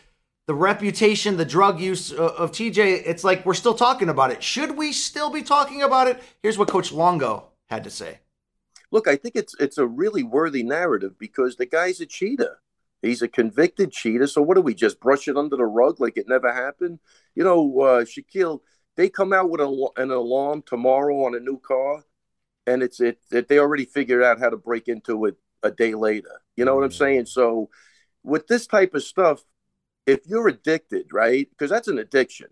the 0.46 0.54
reputation, 0.54 1.36
the 1.36 1.44
drug 1.44 1.78
use 1.78 2.10
uh, 2.10 2.36
of 2.38 2.52
TJ, 2.52 3.02
it's 3.04 3.22
like 3.22 3.44
we're 3.44 3.52
still 3.52 3.74
talking 3.74 4.08
about 4.08 4.30
it. 4.30 4.42
Should 4.42 4.78
we 4.78 4.92
still 4.92 5.28
be 5.28 5.42
talking 5.42 5.82
about 5.82 6.08
it? 6.08 6.22
Here's 6.42 6.56
what 6.56 6.68
Coach 6.68 6.90
Longo 6.90 7.48
had 7.68 7.84
to 7.84 7.90
say. 7.90 8.20
Look, 8.96 9.08
I 9.08 9.16
think 9.16 9.36
it's 9.36 9.54
it's 9.60 9.76
a 9.76 9.86
really 9.86 10.22
worthy 10.22 10.62
narrative 10.62 11.18
because 11.18 11.56
the 11.56 11.66
guy's 11.66 12.00
a 12.00 12.06
cheater. 12.06 12.62
He's 13.02 13.20
a 13.20 13.28
convicted 13.28 13.92
cheater. 13.92 14.26
So 14.26 14.40
what 14.40 14.54
do 14.54 14.62
we 14.62 14.72
just 14.72 15.00
brush 15.00 15.28
it 15.28 15.36
under 15.36 15.54
the 15.54 15.66
rug 15.66 16.00
like 16.00 16.16
it 16.16 16.26
never 16.26 16.50
happened? 16.50 17.00
You 17.34 17.44
know, 17.44 17.80
uh, 17.82 18.04
Shaquille, 18.06 18.60
they 18.96 19.10
come 19.10 19.34
out 19.34 19.50
with 19.50 19.60
a, 19.60 19.88
an 19.98 20.10
alarm 20.10 20.62
tomorrow 20.64 21.26
on 21.26 21.34
a 21.34 21.40
new 21.40 21.58
car, 21.58 22.04
and 22.66 22.82
it's 22.82 22.98
it 22.98 23.18
that 23.28 23.48
they 23.48 23.58
already 23.58 23.84
figured 23.84 24.22
out 24.22 24.40
how 24.40 24.48
to 24.48 24.56
break 24.56 24.88
into 24.88 25.26
it 25.26 25.36
a 25.62 25.70
day 25.70 25.94
later. 25.94 26.40
You 26.56 26.64
know 26.64 26.74
what 26.74 26.84
I'm 26.84 26.90
saying? 26.90 27.26
So 27.26 27.68
with 28.22 28.46
this 28.46 28.66
type 28.66 28.94
of 28.94 29.02
stuff, 29.02 29.44
if 30.06 30.20
you're 30.24 30.48
addicted, 30.48 31.12
right? 31.12 31.46
Because 31.50 31.68
that's 31.68 31.88
an 31.88 31.98
addiction. 31.98 32.48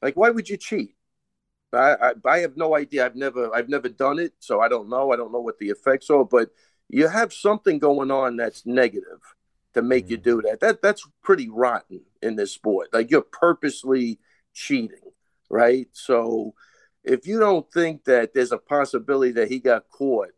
Like, 0.00 0.16
why 0.16 0.30
would 0.30 0.48
you 0.48 0.56
cheat? 0.56 0.95
I, 1.72 1.96
I 2.00 2.12
I 2.24 2.38
have 2.38 2.56
no 2.56 2.76
idea. 2.76 3.04
I've 3.04 3.16
never 3.16 3.54
I've 3.54 3.68
never 3.68 3.88
done 3.88 4.18
it, 4.18 4.34
so 4.38 4.60
I 4.60 4.68
don't 4.68 4.88
know. 4.88 5.12
I 5.12 5.16
don't 5.16 5.32
know 5.32 5.40
what 5.40 5.58
the 5.58 5.68
effects 5.68 6.10
are, 6.10 6.24
but 6.24 6.50
you 6.88 7.08
have 7.08 7.32
something 7.32 7.78
going 7.78 8.10
on 8.10 8.36
that's 8.36 8.66
negative 8.66 9.20
to 9.74 9.82
make 9.82 10.08
you 10.08 10.16
mm-hmm. 10.16 10.40
do 10.40 10.42
that. 10.42 10.60
That 10.60 10.82
that's 10.82 11.06
pretty 11.22 11.48
rotten 11.48 12.02
in 12.22 12.36
this 12.36 12.52
sport. 12.52 12.88
Like 12.92 13.10
you're 13.10 13.22
purposely 13.22 14.18
cheating, 14.54 15.12
right? 15.50 15.88
So 15.92 16.54
if 17.04 17.26
you 17.26 17.38
don't 17.38 17.70
think 17.72 18.04
that 18.04 18.34
there's 18.34 18.52
a 18.52 18.58
possibility 18.58 19.32
that 19.32 19.48
he 19.48 19.60
got 19.60 19.88
caught 19.88 20.30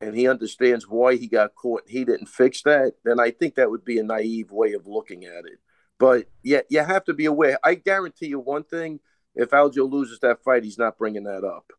and 0.00 0.16
he 0.16 0.26
understands 0.28 0.88
why 0.88 1.16
he 1.16 1.28
got 1.28 1.54
caught 1.54 1.82
and 1.82 1.92
he 1.92 2.04
didn't 2.04 2.26
fix 2.26 2.62
that, 2.62 2.94
then 3.04 3.20
I 3.20 3.30
think 3.30 3.54
that 3.54 3.70
would 3.70 3.84
be 3.84 3.98
a 3.98 4.02
naive 4.02 4.50
way 4.50 4.72
of 4.72 4.86
looking 4.86 5.24
at 5.24 5.44
it. 5.44 5.58
But 5.98 6.26
yeah, 6.42 6.62
you 6.68 6.82
have 6.82 7.04
to 7.04 7.14
be 7.14 7.26
aware. 7.26 7.58
I 7.62 7.74
guarantee 7.74 8.26
you 8.26 8.40
one 8.40 8.64
thing: 8.64 9.00
if 9.34 9.50
Aljo 9.50 9.90
loses 9.90 10.18
that 10.20 10.42
fight, 10.42 10.64
he's 10.64 10.78
not 10.78 10.98
bringing 10.98 11.24
that 11.24 11.44
up. 11.44 11.72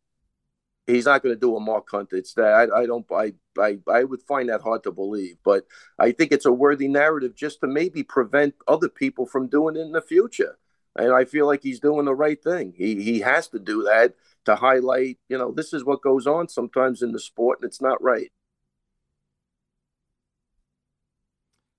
He's 0.86 1.06
not 1.06 1.22
going 1.22 1.34
to 1.34 1.40
do 1.40 1.56
a 1.56 1.60
Mark 1.60 1.88
Hunter. 1.90 2.16
It's 2.16 2.34
that 2.34 2.70
I, 2.72 2.82
I 2.82 2.86
don't. 2.86 3.06
I, 3.10 3.32
I 3.58 3.78
I 3.90 4.04
would 4.04 4.22
find 4.22 4.50
that 4.50 4.60
hard 4.60 4.82
to 4.82 4.92
believe. 4.92 5.36
But 5.42 5.66
I 5.98 6.12
think 6.12 6.30
it's 6.30 6.44
a 6.44 6.52
worthy 6.52 6.88
narrative 6.88 7.34
just 7.34 7.60
to 7.60 7.66
maybe 7.66 8.02
prevent 8.02 8.54
other 8.68 8.90
people 8.90 9.24
from 9.24 9.48
doing 9.48 9.76
it 9.76 9.80
in 9.80 9.92
the 9.92 10.02
future. 10.02 10.58
And 10.96 11.12
I 11.12 11.24
feel 11.24 11.46
like 11.46 11.62
he's 11.62 11.80
doing 11.80 12.04
the 12.04 12.14
right 12.14 12.42
thing. 12.42 12.74
He 12.76 13.02
he 13.02 13.20
has 13.20 13.48
to 13.48 13.58
do 13.58 13.82
that 13.84 14.14
to 14.44 14.56
highlight. 14.56 15.18
You 15.28 15.38
know, 15.38 15.52
this 15.52 15.72
is 15.72 15.84
what 15.84 16.02
goes 16.02 16.26
on 16.26 16.48
sometimes 16.48 17.00
in 17.00 17.12
the 17.12 17.20
sport, 17.20 17.60
and 17.60 17.66
it's 17.66 17.80
not 17.80 18.02
right. 18.02 18.30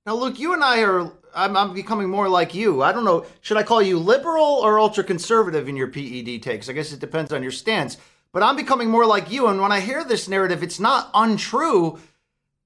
Now, 0.05 0.15
look, 0.15 0.39
you 0.39 0.53
and 0.53 0.63
I 0.63 0.83
are. 0.83 1.11
I'm, 1.35 1.57
I'm 1.57 1.73
becoming 1.73 2.09
more 2.09 2.29
like 2.29 2.55
you. 2.55 2.81
I 2.81 2.91
don't 2.91 3.05
know. 3.05 3.25
Should 3.41 3.57
I 3.57 3.63
call 3.63 3.81
you 3.81 3.99
liberal 3.99 4.45
or 4.45 4.79
ultra 4.79 5.03
conservative 5.03 5.67
in 5.67 5.75
your 5.75 5.87
PED 5.87 6.41
takes? 6.41 6.69
I 6.69 6.73
guess 6.73 6.93
it 6.93 6.99
depends 6.99 7.33
on 7.33 7.43
your 7.43 7.51
stance. 7.51 7.97
But 8.31 8.41
I'm 8.41 8.55
becoming 8.55 8.89
more 8.89 9.05
like 9.05 9.31
you. 9.31 9.47
And 9.47 9.61
when 9.61 9.71
I 9.71 9.79
hear 9.79 10.03
this 10.03 10.27
narrative, 10.27 10.63
it's 10.63 10.79
not 10.79 11.09
untrue. 11.13 11.99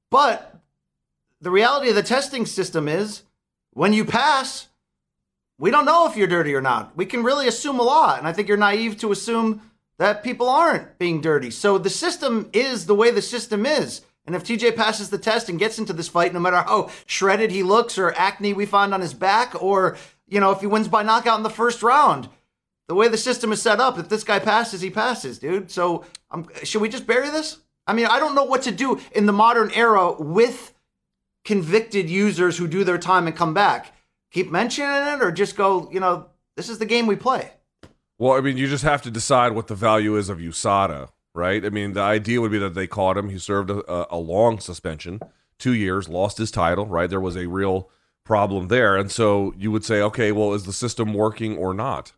But 0.10 0.60
the 1.42 1.52
reality 1.52 1.90
of 1.90 1.96
the 1.96 2.04
testing 2.04 2.46
system 2.46 2.88
is 2.88 3.24
when 3.74 3.94
you 3.94 4.06
pass, 4.06 4.68
we 5.58 5.72
don't 5.72 5.86
know 5.86 6.08
if 6.08 6.16
you're 6.16 6.28
dirty 6.28 6.54
or 6.56 6.62
not. 6.62 6.96
We 6.96 7.06
can 7.06 7.24
really 7.24 7.48
assume 7.48 7.80
a 7.80 7.84
lot. 7.84 8.20
And 8.20 8.28
I 8.28 8.34
think 8.34 8.48
you're 8.48 8.58
naive 8.58 8.98
to 9.00 9.12
assume 9.12 9.62
that 9.98 10.24
people 10.24 10.48
aren't 10.48 10.98
being 10.98 11.22
dirty. 11.22 11.52
So 11.52 11.78
the 11.78 11.90
system 11.90 12.50
is 12.54 12.86
the 12.86 12.96
way 12.96 13.12
the 13.12 13.22
system 13.22 13.66
is. 13.66 14.02
And 14.26 14.36
if 14.36 14.44
TJ 14.44 14.76
passes 14.76 15.10
the 15.10 15.18
test 15.18 15.50
and 15.50 15.58
gets 15.58 15.80
into 15.80 15.94
this 15.94 16.08
fight, 16.08 16.34
no 16.34 16.40
matter 16.40 16.58
how 16.58 16.90
shredded 17.06 17.52
he 17.52 17.64
looks 17.64 17.98
or 17.98 18.14
acne 18.14 18.54
we 18.54 18.66
find 18.66 18.94
on 18.94 19.02
his 19.02 19.14
back, 19.14 19.62
or, 19.62 19.98
you 20.28 20.40
know, 20.40 20.52
if 20.52 20.60
he 20.60 20.68
wins 20.68 20.88
by 20.88 21.04
knockout 21.04 21.38
in 21.38 21.44
the 21.44 21.50
first 21.50 21.82
round, 21.82 22.30
the 22.88 22.96
way 22.96 23.08
the 23.08 23.18
system 23.18 23.52
is 23.52 23.62
set 23.62 23.80
up, 23.80 23.98
if 23.98 24.10
this 24.10 24.24
guy 24.24 24.40
passes, 24.40 24.82
he 24.82 24.90
passes, 24.90 25.40
dude. 25.40 25.72
So 25.72 26.06
um, 26.32 26.48
should 26.64 26.82
we 26.82 26.90
just 26.90 27.08
bury 27.08 27.30
this? 27.30 27.58
I 27.88 27.94
mean, 27.94 28.06
I 28.06 28.20
don't 28.20 28.36
know 28.36 28.44
what 28.44 28.64
to 28.64 28.72
do 28.72 29.00
in 29.14 29.26
the 29.26 29.34
modern 29.34 29.72
era 29.72 30.12
with 30.12 30.74
convicted 31.44 32.10
users 32.10 32.58
who 32.58 32.68
do 32.68 32.84
their 32.84 32.98
time 32.98 33.26
and 33.26 33.36
come 33.36 33.54
back. 33.54 33.96
Keep 34.32 34.52
mentioning 34.52 34.92
it 34.92 35.24
or 35.24 35.32
just 35.32 35.56
go, 35.56 35.90
you 35.92 36.00
know, 36.00 36.28
this 36.56 36.70
is 36.70 36.78
the 36.78 36.86
game 36.86 37.08
we 37.08 37.16
play. 37.16 37.52
Well, 38.20 38.34
I 38.34 38.42
mean, 38.42 38.58
you 38.58 38.68
just 38.68 38.84
have 38.84 39.02
to 39.04 39.12
decide 39.12 39.54
what 39.54 39.68
the 39.68 39.76
value 39.76 40.18
is 40.18 40.30
of 40.30 40.40
USADA, 40.40 41.10
right? 41.34 41.64
I 41.64 41.70
mean, 41.70 41.94
the 41.94 42.02
idea 42.02 42.42
would 42.42 42.52
be 42.52 42.60
that 42.60 42.74
they 42.74 42.88
caught 42.88 43.18
him. 43.18 43.30
He 43.30 43.40
served 43.40 43.70
a, 43.70 44.14
a, 44.14 44.18
long 44.18 44.60
suspension, 44.60 45.20
two 45.58 45.74
years, 45.74 46.10
lost 46.10 46.38
his 46.38 46.52
title, 46.52 46.86
right? 46.86 47.10
There 47.10 47.20
was 47.20 47.38
a 47.38 47.48
real 47.48 47.90
problem 48.24 48.68
there. 48.68 48.96
And 48.96 49.12
so 49.12 49.54
you 49.58 49.72
would 49.72 49.86
say, 49.86 50.02
okay, 50.02 50.32
well, 50.32 50.54
is 50.54 50.66
the 50.66 50.74
system 50.74 51.14
working 51.14 51.58
or 51.58 51.74
not? 51.74 52.14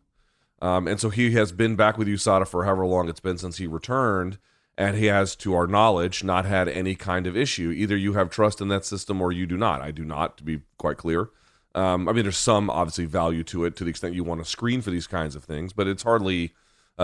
Um, 0.60 0.86
and 0.86 1.00
so 1.00 1.10
he 1.10 1.32
has 1.32 1.52
been 1.52 1.74
back 1.74 1.98
with 1.98 2.08
USADA 2.08 2.46
for 2.46 2.64
however 2.64 2.86
long 2.86 3.08
it's 3.08 3.20
been 3.20 3.38
since 3.38 3.58
he 3.58 3.66
returned. 3.66 4.38
And 4.78 4.96
he 4.96 5.06
has, 5.06 5.36
to 5.36 5.54
our 5.54 5.66
knowledge, 5.66 6.24
not 6.24 6.46
had 6.46 6.66
any 6.66 6.94
kind 6.94 7.26
of 7.26 7.36
issue. 7.36 7.70
Either 7.70 7.96
you 7.96 8.14
have 8.14 8.30
trust 8.30 8.60
in 8.60 8.68
that 8.68 8.86
system 8.86 9.20
or 9.20 9.30
you 9.30 9.46
do 9.46 9.58
not. 9.58 9.82
I 9.82 9.90
do 9.90 10.04
not, 10.04 10.38
to 10.38 10.44
be 10.44 10.62
quite 10.78 10.96
clear. 10.96 11.28
Um, 11.74 12.08
I 12.08 12.12
mean, 12.12 12.24
there's 12.24 12.38
some 12.38 12.70
obviously 12.70 13.04
value 13.04 13.44
to 13.44 13.64
it 13.64 13.76
to 13.76 13.84
the 13.84 13.90
extent 13.90 14.14
you 14.14 14.24
want 14.24 14.42
to 14.42 14.48
screen 14.48 14.80
for 14.80 14.90
these 14.90 15.06
kinds 15.06 15.36
of 15.36 15.44
things, 15.44 15.72
but 15.72 15.86
it's 15.86 16.02
hardly 16.02 16.54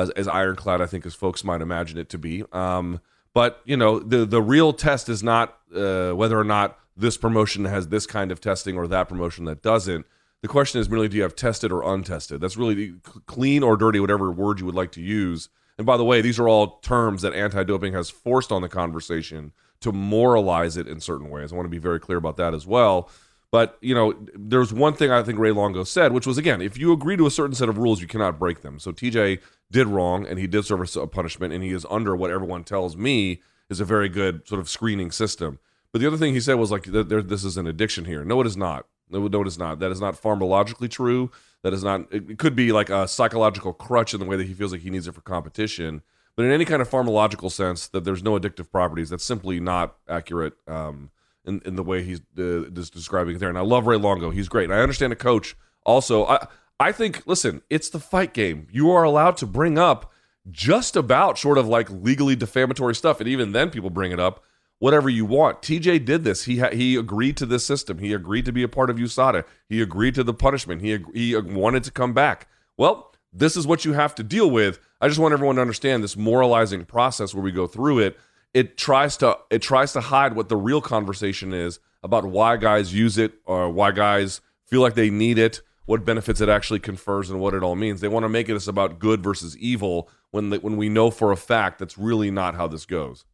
as, 0.03 0.11
as 0.11 0.29
ironclad, 0.29 0.81
I 0.81 0.87
think, 0.87 1.07
as 1.07 1.15
folks 1.15 1.45
might 1.45 1.61
imagine 1.61 1.99
it 1.99 2.09
to 2.11 2.19
be. 2.19 2.45
Um, 2.53 3.01
but 3.35 3.61
you 3.65 3.77
know, 3.77 3.99
the 3.99 4.25
the 4.25 4.43
real 4.43 4.73
test 4.73 5.09
is 5.09 5.23
not 5.23 5.59
uh, 5.75 6.13
whether 6.13 6.39
or 6.39 6.45
not 6.45 6.79
this 6.97 7.17
promotion 7.17 7.65
has 7.65 7.89
this 7.89 8.07
kind 8.07 8.33
of 8.33 8.41
testing 8.41 8.77
or 8.77 8.89
that 8.89 9.09
promotion 9.09 9.45
that 9.45 9.63
doesn't. 9.63 10.07
The 10.41 10.49
question 10.49 10.81
is 10.81 10.89
merely, 10.89 11.09
do 11.09 11.17
you 11.17 11.23
have 11.23 11.37
tested 11.37 11.73
or 11.73 11.83
untested? 11.83 12.41
That's 12.41 12.57
really 12.57 12.95
clean 13.27 13.63
or 13.63 13.77
dirty, 13.77 14.01
whatever 14.01 14.31
word 14.31 14.61
you 14.61 14.67
would 14.67 14.75
like 14.75 14.93
to 14.93 15.01
use. 15.01 15.49
And 15.77 15.87
by 15.87 15.97
the 15.97 16.05
way, 16.05 16.21
these 16.21 16.39
are 16.39 16.49
all 16.49 16.79
terms 16.79 17.23
that 17.23 17.35
anti-doping 17.35 17.93
has 17.93 18.11
forced 18.11 18.51
on 18.51 18.63
the 18.63 18.69
conversation 18.69 19.53
to 19.81 19.93
moralize 19.93 20.77
it 20.77 20.89
in 20.89 21.01
certain 21.01 21.31
ways. 21.31 21.53
I 21.53 21.57
want 21.57 21.67
to 21.67 21.71
be 21.71 21.79
very 21.79 22.01
clear 22.01 22.19
about 22.19 22.37
that 22.37 22.55
as 22.55 22.67
well. 22.67 23.09
But 23.51 23.79
you 23.81 23.95
know, 23.95 24.15
there's 24.35 24.73
one 24.73 24.95
thing 24.95 25.11
I 25.11 25.23
think 25.23 25.39
Ray 25.39 25.53
Longo 25.53 25.85
said, 25.85 26.13
which 26.13 26.27
was 26.27 26.39
again, 26.39 26.61
if 26.61 26.77
you 26.77 26.93
agree 26.93 27.17
to 27.17 27.27
a 27.27 27.31
certain 27.31 27.55
set 27.55 27.69
of 27.69 27.79
rules, 27.79 28.01
you 28.01 28.07
cannot 28.07 28.39
break 28.39 28.61
them. 28.61 28.79
So 28.79 28.93
TJ 28.93 29.41
did 29.71 29.87
wrong, 29.87 30.27
and 30.27 30.39
he 30.39 30.47
did 30.47 30.65
serve 30.65 30.97
a 30.97 31.07
punishment, 31.07 31.55
and 31.55 31.63
he 31.63 31.71
is 31.71 31.87
under 31.91 32.15
what 32.15 32.31
everyone 32.31 32.65
tells 32.65 32.97
me 32.97 33.41
is 33.71 33.81
a 33.81 33.85
very 33.85 34.09
good 34.09 34.47
sort 34.47 34.61
of 34.61 34.69
screening 34.69 35.11
system. 35.11 35.59
But 35.93 36.01
the 36.01 36.07
other 36.07 36.17
thing 36.17 36.35
he 36.35 36.41
said 36.41 36.55
was 36.55 36.71
like, 36.71 36.85
there, 36.85 37.23
this 37.23 37.45
is 37.45 37.57
an 37.57 37.67
addiction 37.67 38.05
here. 38.05 38.25
No, 38.25 38.41
it 38.41 38.47
is 38.47 38.57
not. 38.57 38.87
No, 39.11 39.27
no, 39.27 39.41
it 39.41 39.47
is 39.47 39.59
not. 39.59 39.79
That 39.79 39.91
is 39.91 40.01
not 40.01 40.21
pharmacologically 40.21 40.91
true. 40.91 41.31
That 41.63 41.73
is 41.73 41.83
not. 41.83 42.13
It, 42.13 42.39
could 42.39 42.55
be 42.55 42.73
like 42.73 42.91
a 42.91 43.09
psychological 43.09 43.73
crutch 43.73 44.13
in 44.13 44.21
the 44.21 44.27
way 44.27 44.37
that 44.37 44.47
he 44.47 44.55
feels 44.55 44.73
like 44.73 44.83
he 44.83 44.91
needs 44.91 45.09
it 45.09 45.15
for 45.15 45.23
competition. 45.23 46.03
But 46.37 46.45
in 46.45 46.53
any 46.53 46.65
kind 46.65 46.83
of 46.83 46.91
pharmacological 46.91 47.51
sense, 47.51 47.89
that 47.89 48.05
there's 48.05 48.23
no 48.23 48.39
addictive 48.39 48.71
properties. 48.71 49.11
That's 49.11 49.25
simply 49.25 49.61
not 49.61 49.97
accurate 50.09 50.55
um, 50.69 51.11
in 51.49 51.63
in 51.65 51.77
the 51.77 51.83
way 51.83 52.03
he's 52.03 52.21
uh, 52.39 52.71
describing 52.71 53.37
it 53.37 53.39
there. 53.39 53.49
And 53.49 53.59
I 53.59 53.63
love 53.63 53.87
Ray 53.87 53.97
Longo. 53.97 54.31
He's 54.31 54.49
great. 54.49 54.65
And 54.65 54.75
I 54.75 54.81
understand 54.81 55.13
a 55.13 55.17
coach 55.17 55.57
also. 55.85 56.27
I 56.27 56.47
I 56.79 56.93
think. 56.93 57.27
Listen, 57.27 57.63
it's 57.71 57.89
the 57.89 58.01
fight 58.01 58.33
game. 58.35 58.69
You 58.71 58.91
are 58.91 59.03
allowed 59.03 59.37
to 59.39 59.47
bring 59.47 59.79
up 59.79 60.13
just 60.51 60.97
about 60.97 61.39
sort 61.39 61.59
of 61.59 61.67
like 61.67 61.91
legally 61.91 62.37
defamatory 62.37 62.95
stuff, 62.95 63.21
and 63.21 63.29
even 63.29 63.53
then, 63.53 63.71
people 63.71 63.91
bring 63.91 64.13
it 64.13 64.21
up 64.21 64.45
whatever 64.79 65.09
you 65.09 65.25
want. 65.25 65.61
TJ 65.63 66.05
did 66.05 66.25
this. 66.25 66.45
He 66.45 66.59
ha- 66.59 66.71
he 66.71 66.97
agreed 66.97 67.37
to 67.39 67.47
this 67.47 67.65
system. 67.67 67.99
He 67.99 68.13
agreed 68.13 68.45
to 68.45 68.53
be 68.53 68.63
a 68.63 68.69
part 68.69 68.91
of 68.91 68.97
USADA. 68.97 69.45
He 69.69 69.83
agreed 69.83 70.15
to 70.15 70.25
the 70.25 70.35
punishment. 70.35 70.83
He 70.83 70.95
ag- 70.95 71.15
he 71.15 71.37
wanted 71.37 71.85
to 71.85 71.91
come 71.91 72.13
back. 72.13 72.49
Well, 72.77 73.13
this 73.33 73.57
is 73.57 73.67
what 73.67 73.85
you 73.85 73.93
have 73.93 74.15
to 74.17 74.23
deal 74.23 74.51
with. 74.51 74.79
I 75.01 75.09
just 75.09 75.21
want 75.21 75.33
everyone 75.33 75.57
to 75.57 75.63
understand 75.63 76.03
this 76.03 76.17
moralizing 76.17 76.85
process 76.85 77.35
where 77.35 77.43
we 77.43 77.53
go 77.53 77.67
through 77.67 77.99
it. 78.01 78.19
It 78.55 78.77
tries 78.77 79.17
to 79.19 79.39
it 79.51 79.63
tries 79.63 79.93
to 79.93 80.01
hide 80.01 80.35
what 80.35 80.49
the 80.49 80.57
real 80.57 80.81
conversation 80.81 81.53
is 81.53 81.81
about 82.03 82.25
why 82.25 82.57
guys 82.57 82.95
use 82.95 83.19
it 83.19 83.35
or 83.45 83.71
why 83.71 83.93
guys 83.93 84.41
feel 84.65 84.81
like 84.81 84.95
they 84.95 85.11
need 85.11 85.39
it, 85.39 85.61
what 85.87 86.05
benefits 86.05 86.41
it 86.41 86.49
actually 86.49 86.79
confers, 86.81 87.31
and 87.31 87.41
what 87.41 87.55
it 87.55 87.63
all 87.63 87.77
means. 87.77 88.01
They 88.01 88.09
want 88.09 88.25
to 88.25 88.29
make 88.29 88.49
it 88.49 88.55
this 88.55 88.67
about 88.69 88.99
good 88.99 89.23
versus 89.23 89.57
evil 89.59 90.09
when 90.31 90.51
the, 90.51 90.59
when 90.59 90.77
we 90.77 90.89
know 90.89 91.11
for 91.11 91.33
a 91.33 91.37
fact 91.37 91.79
that's 91.79 91.99
really 91.99 92.31
not 92.31 92.55
how 92.55 92.67
this 92.69 92.85
goes. 92.87 93.25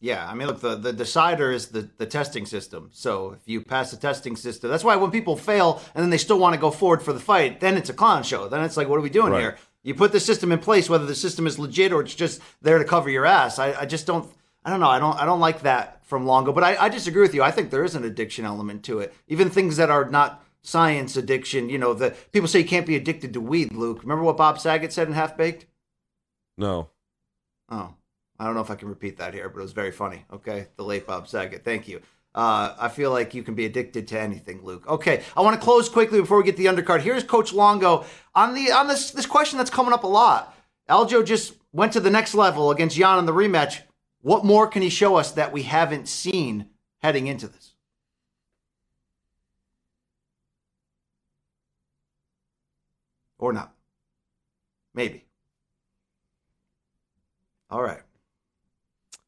Yeah, 0.00 0.28
I 0.28 0.34
mean, 0.34 0.48
look, 0.48 0.60
the, 0.60 0.74
the 0.76 0.92
decider 0.92 1.50
is 1.50 1.68
the, 1.68 1.88
the 1.96 2.04
testing 2.04 2.44
system. 2.44 2.90
So 2.92 3.32
if 3.32 3.40
you 3.46 3.62
pass 3.62 3.90
the 3.90 3.96
testing 3.96 4.36
system, 4.36 4.68
that's 4.70 4.84
why 4.84 4.96
when 4.96 5.10
people 5.10 5.34
fail 5.34 5.80
and 5.94 6.02
then 6.02 6.10
they 6.10 6.18
still 6.18 6.38
want 6.38 6.54
to 6.54 6.60
go 6.60 6.70
forward 6.70 7.02
for 7.02 7.14
the 7.14 7.20
fight, 7.20 7.60
then 7.60 7.76
it's 7.78 7.88
a 7.88 7.94
clown 7.94 8.22
show. 8.22 8.46
Then 8.48 8.62
it's 8.64 8.76
like, 8.76 8.86
what 8.88 8.98
are 8.98 9.02
we 9.02 9.08
doing 9.08 9.32
Right. 9.32 9.40
here? 9.40 9.58
You 9.82 9.94
put 9.94 10.12
the 10.12 10.20
system 10.20 10.52
in 10.52 10.58
place, 10.58 10.90
whether 10.90 11.06
the 11.06 11.14
system 11.14 11.46
is 11.46 11.58
legit 11.58 11.90
or 11.92 12.02
it's 12.02 12.14
just 12.14 12.42
there 12.60 12.78
to 12.78 12.84
cover 12.84 13.08
your 13.08 13.24
ass. 13.24 13.58
I, 13.58 13.72
I 13.80 13.86
just 13.86 14.06
don't, 14.06 14.30
I 14.64 14.70
don't 14.70 14.80
know. 14.80 14.88
I 14.88 14.98
don't, 14.98 15.20
I 15.20 15.24
don't 15.24 15.40
like 15.40 15.62
that 15.62 16.04
from 16.06 16.26
Longo, 16.26 16.52
but 16.52 16.64
I, 16.64 16.76
I 16.76 16.88
disagree 16.88 17.22
with 17.22 17.34
you. 17.34 17.42
I 17.42 17.50
think 17.50 17.70
there 17.70 17.84
is 17.84 17.94
an 17.94 18.04
addiction 18.04 18.44
element 18.44 18.82
to 18.84 19.00
it. 19.00 19.14
Even 19.28 19.50
things 19.50 19.76
that 19.76 19.90
are 19.90 20.08
not 20.08 20.42
science 20.62 21.16
addiction, 21.16 21.68
you 21.68 21.78
know, 21.78 21.92
the 21.92 22.14
people 22.32 22.48
say 22.48 22.60
you 22.60 22.64
can't 22.64 22.86
be 22.86 22.96
addicted 22.96 23.34
to 23.34 23.40
weed, 23.40 23.72
Luke. 23.74 24.02
Remember 24.02 24.24
what 24.24 24.38
Bob 24.38 24.58
Saget 24.58 24.92
said 24.92 25.06
in 25.06 25.14
Half 25.14 25.36
Baked? 25.36 25.66
No. 26.56 26.88
Oh, 27.68 27.94
I 28.38 28.44
don't 28.44 28.54
know 28.54 28.62
if 28.62 28.70
I 28.70 28.76
can 28.76 28.88
repeat 28.88 29.18
that 29.18 29.34
here, 29.34 29.48
but 29.48 29.58
it 29.58 29.62
was 29.62 29.72
very 29.72 29.92
funny. 29.92 30.24
Okay, 30.32 30.68
the 30.76 30.84
late 30.84 31.06
Bob 31.06 31.28
Saget. 31.28 31.64
Thank 31.64 31.88
you. 31.88 32.00
Uh, 32.34 32.74
I 32.78 32.88
feel 32.88 33.12
like 33.12 33.34
you 33.34 33.44
can 33.44 33.54
be 33.54 33.64
addicted 33.64 34.08
to 34.08 34.20
anything, 34.20 34.64
Luke. 34.64 34.88
Okay, 34.88 35.22
I 35.36 35.42
want 35.42 35.58
to 35.58 35.64
close 35.64 35.88
quickly 35.88 36.20
before 36.20 36.38
we 36.38 36.44
get 36.44 36.56
the 36.56 36.66
undercard. 36.66 37.00
Here's 37.02 37.22
Coach 37.22 37.52
Longo 37.52 38.04
on 38.34 38.54
the 38.54 38.72
on 38.72 38.88
this 38.88 39.12
this 39.12 39.26
question 39.26 39.56
that's 39.58 39.70
coming 39.70 39.92
up 39.92 40.02
a 40.02 40.08
lot. 40.08 40.56
Aljo 40.88 41.24
just 41.24 41.54
went 41.72 41.92
to 41.92 42.00
the 42.00 42.10
next 42.10 42.34
level 42.34 42.70
against 42.70 42.96
Yan 42.96 43.20
in 43.20 43.26
the 43.26 43.32
rematch. 43.32 43.82
What 44.24 44.42
more 44.42 44.66
can 44.66 44.80
he 44.80 44.88
show 44.88 45.16
us 45.16 45.32
that 45.32 45.52
we 45.52 45.64
haven't 45.64 46.08
seen 46.08 46.70
heading 47.02 47.26
into 47.26 47.46
this? 47.46 47.74
Or 53.36 53.52
not? 53.52 53.74
Maybe. 54.94 55.26
All 57.68 57.82
right. 57.82 58.00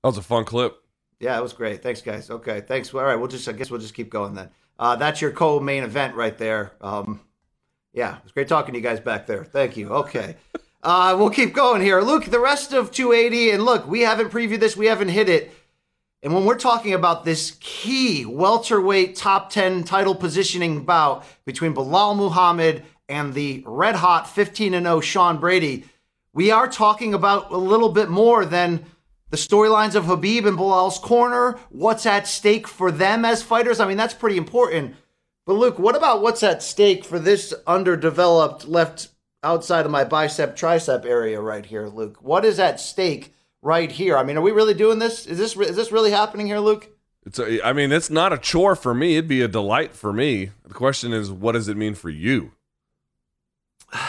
That 0.02 0.08
was 0.08 0.16
a 0.16 0.22
fun 0.22 0.46
clip. 0.46 0.82
Yeah, 1.20 1.36
it 1.36 1.42
was 1.42 1.52
great. 1.52 1.82
Thanks, 1.82 2.00
guys. 2.00 2.30
Okay, 2.30 2.62
thanks. 2.62 2.94
All 2.94 3.04
right, 3.04 3.16
we'll 3.16 3.28
just 3.28 3.46
I 3.50 3.52
guess 3.52 3.70
we'll 3.70 3.80
just 3.80 3.92
keep 3.92 4.08
going 4.08 4.32
then. 4.32 4.48
Uh, 4.78 4.96
that's 4.96 5.20
your 5.20 5.30
co-main 5.30 5.82
event 5.82 6.14
right 6.14 6.38
there. 6.38 6.72
Um, 6.80 7.20
yeah, 7.92 8.16
it 8.16 8.22
was 8.22 8.32
great 8.32 8.48
talking 8.48 8.72
to 8.72 8.78
you 8.78 8.82
guys 8.82 9.00
back 9.00 9.26
there. 9.26 9.44
Thank 9.44 9.76
you. 9.76 9.90
Okay, 9.90 10.36
uh, 10.86 11.16
we'll 11.18 11.30
keep 11.30 11.52
going 11.52 11.82
here. 11.82 12.00
Luke, 12.00 12.26
the 12.26 12.38
rest 12.38 12.72
of 12.72 12.92
280, 12.92 13.50
and 13.50 13.64
look, 13.64 13.88
we 13.88 14.02
haven't 14.02 14.30
previewed 14.30 14.60
this, 14.60 14.76
we 14.76 14.86
haven't 14.86 15.08
hit 15.08 15.28
it. 15.28 15.52
And 16.22 16.32
when 16.32 16.44
we're 16.44 16.56
talking 16.56 16.94
about 16.94 17.24
this 17.24 17.56
key 17.58 18.24
welterweight 18.24 19.16
top 19.16 19.50
10 19.50 19.82
title 19.82 20.14
positioning 20.14 20.84
bout 20.84 21.24
between 21.44 21.74
Belal 21.74 22.16
Muhammad 22.16 22.84
and 23.08 23.34
the 23.34 23.64
red 23.66 23.96
hot 23.96 24.30
15 24.30 24.74
0 24.74 25.00
Sean 25.00 25.38
Brady, 25.38 25.86
we 26.32 26.52
are 26.52 26.68
talking 26.68 27.14
about 27.14 27.50
a 27.50 27.56
little 27.56 27.88
bit 27.88 28.08
more 28.08 28.44
than 28.44 28.84
the 29.30 29.36
storylines 29.36 29.96
of 29.96 30.04
Khabib 30.04 30.46
and 30.46 30.56
Belal's 30.56 31.00
corner, 31.00 31.58
what's 31.70 32.06
at 32.06 32.28
stake 32.28 32.68
for 32.68 32.92
them 32.92 33.24
as 33.24 33.42
fighters. 33.42 33.80
I 33.80 33.88
mean, 33.88 33.96
that's 33.96 34.14
pretty 34.14 34.36
important. 34.36 34.94
But 35.46 35.54
Luke, 35.54 35.80
what 35.80 35.96
about 35.96 36.22
what's 36.22 36.44
at 36.44 36.62
stake 36.62 37.04
for 37.04 37.18
this 37.18 37.52
underdeveloped 37.66 38.68
left 38.68 39.08
outside 39.46 39.86
of 39.86 39.92
my 39.92 40.04
bicep 40.04 40.56
tricep 40.56 41.06
area 41.06 41.40
right 41.40 41.64
here, 41.64 41.86
Luke? 41.86 42.18
What 42.20 42.44
is 42.44 42.58
at 42.58 42.80
stake 42.80 43.32
right 43.62 43.90
here? 43.90 44.16
I 44.16 44.24
mean, 44.24 44.36
are 44.36 44.42
we 44.42 44.50
really 44.50 44.74
doing 44.74 44.98
this? 44.98 45.24
Is 45.26 45.38
this 45.38 45.56
is 45.56 45.76
this 45.76 45.92
really 45.92 46.10
happening 46.10 46.46
here, 46.46 46.58
Luke? 46.58 46.88
It's 47.24 47.38
a, 47.38 47.64
I 47.64 47.72
mean, 47.72 47.92
it's 47.92 48.10
not 48.10 48.32
a 48.32 48.38
chore 48.38 48.76
for 48.76 48.92
me. 48.92 49.16
It'd 49.16 49.28
be 49.28 49.42
a 49.42 49.48
delight 49.48 49.94
for 49.94 50.12
me. 50.12 50.50
The 50.66 50.74
question 50.74 51.12
is, 51.12 51.30
what 51.30 51.52
does 51.52 51.68
it 51.68 51.76
mean 51.76 51.94
for 51.94 52.10
you? 52.10 52.52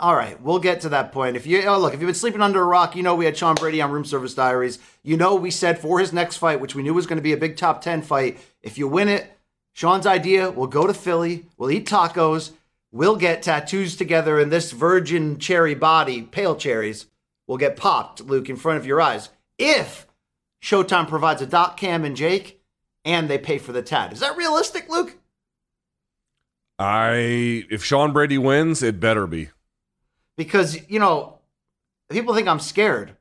All 0.00 0.16
right, 0.16 0.40
we'll 0.42 0.58
get 0.58 0.80
to 0.82 0.88
that 0.90 1.12
point. 1.12 1.36
If 1.36 1.46
you 1.46 1.62
oh 1.66 1.78
look, 1.78 1.94
if 1.94 2.00
you've 2.00 2.08
been 2.08 2.14
sleeping 2.14 2.42
under 2.42 2.60
a 2.60 2.66
rock, 2.66 2.94
you 2.94 3.02
know 3.02 3.14
we 3.14 3.24
had 3.24 3.36
Sean 3.36 3.54
Brady 3.54 3.80
on 3.80 3.90
Room 3.90 4.04
Service 4.04 4.34
Diaries. 4.34 4.78
You 5.02 5.16
know 5.16 5.34
we 5.34 5.50
said 5.50 5.78
for 5.78 6.00
his 6.00 6.12
next 6.12 6.36
fight, 6.36 6.60
which 6.60 6.74
we 6.74 6.82
knew 6.82 6.92
was 6.92 7.06
going 7.06 7.16
to 7.16 7.22
be 7.22 7.32
a 7.32 7.38
big 7.38 7.56
top 7.56 7.80
ten 7.80 8.02
fight. 8.02 8.38
If 8.62 8.76
you 8.76 8.88
win 8.88 9.08
it, 9.08 9.38
Sean's 9.72 10.06
idea: 10.06 10.50
we'll 10.50 10.66
go 10.66 10.86
to 10.86 10.92
Philly, 10.92 11.46
we'll 11.56 11.70
eat 11.70 11.86
tacos, 11.86 12.50
we'll 12.94 13.16
get 13.16 13.42
tattoos 13.42 13.96
together, 13.96 14.38
and 14.38 14.50
this 14.50 14.70
virgin 14.70 15.38
cherry 15.38 15.74
body, 15.74 16.22
pale 16.22 16.54
cherries, 16.54 17.06
will 17.46 17.58
get 17.58 17.76
popped, 17.76 18.20
Luke, 18.22 18.48
in 18.48 18.56
front 18.56 18.78
of 18.78 18.86
your 18.86 19.00
eyes. 19.00 19.28
If 19.58 20.06
Showtime 20.62 21.08
provides 21.08 21.42
a 21.42 21.46
dot 21.46 21.76
cam 21.76 22.04
and 22.04 22.16
Jake, 22.16 22.62
and 23.04 23.28
they 23.28 23.36
pay 23.36 23.58
for 23.58 23.72
the 23.72 23.82
tat, 23.82 24.12
is 24.12 24.20
that 24.20 24.36
realistic, 24.36 24.88
Luke? 24.88 25.18
I 26.78 27.66
if 27.70 27.84
Sean 27.84 28.12
Brady 28.12 28.38
wins, 28.38 28.82
it 28.82 28.98
better 28.98 29.26
be. 29.26 29.50
because 30.36 30.78
you 30.88 30.98
know 30.98 31.38
people 32.10 32.34
think 32.34 32.48
I'm 32.48 32.60
scared. 32.60 33.16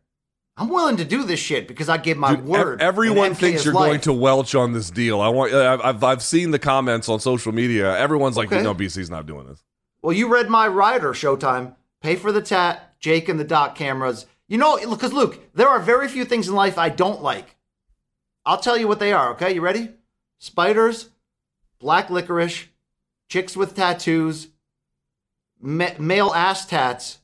I'm 0.55 0.69
willing 0.69 0.97
to 0.97 1.05
do 1.05 1.23
this 1.23 1.39
shit 1.39 1.67
because 1.67 1.89
I 1.89 1.97
give 1.97 2.17
my 2.17 2.35
Dude, 2.35 2.45
word. 2.45 2.81
ev- 2.81 2.87
Everyone 2.87 3.33
thinks 3.33 3.65
you're 3.65 3.73
life. 3.73 3.87
going 3.89 4.01
to 4.01 4.13
welch 4.13 4.53
on 4.53 4.73
this 4.73 4.91
deal. 4.91 5.19
I 5.19 5.29
want. 5.29 5.51
I've 5.53 5.81
I've, 5.81 6.03
I've 6.03 6.23
seen 6.23 6.51
the 6.51 6.59
comments 6.59 7.09
on 7.09 7.19
social 7.19 7.51
media. 7.51 7.97
Everyone's 7.97 8.37
like, 8.37 8.51
Okay. 8.51 8.61
no, 8.61 8.75
BC's 8.75 9.09
not 9.09 9.25
doing 9.25 9.47
this. 9.47 9.63
Well, 10.03 10.13
you 10.13 10.27
read 10.27 10.49
my 10.49 10.67
rider, 10.67 11.13
Showtime. 11.13 11.75
Pay 12.01 12.17
for 12.17 12.31
the 12.31 12.41
tat, 12.41 12.93
Jake 12.99 13.29
and 13.29 13.39
the 13.39 13.43
dot 13.43 13.75
cameras. 13.75 14.25
You 14.47 14.57
know, 14.59 14.77
because 14.89 15.13
Luke, 15.13 15.39
there 15.55 15.69
are 15.69 15.79
very 15.79 16.07
few 16.07 16.25
things 16.25 16.47
in 16.47 16.53
life 16.53 16.77
I 16.77 16.89
don't 16.89 17.23
like. 17.23 17.55
I'll 18.45 18.59
tell 18.59 18.77
you 18.77 18.87
what 18.87 18.99
they 18.99 19.13
are. 19.13 19.31
Okay, 19.31 19.53
you 19.55 19.61
ready? 19.61 19.89
Spiders, 20.37 21.09
black 21.79 22.09
licorice, 22.09 22.65
chicks 23.29 23.55
with 23.55 23.73
tattoos, 23.75 24.49
ma- 25.61 25.95
male 25.97 26.31
ass 26.35 26.65
tats, 26.65 27.19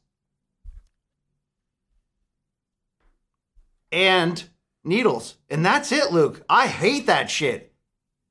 and 3.91 4.43
needles. 4.83 5.35
And 5.49 5.65
that's 5.65 5.91
it, 5.91 6.11
Luke. 6.11 6.43
I 6.49 6.67
hate 6.67 7.07
that 7.07 7.29
shit. 7.29 7.73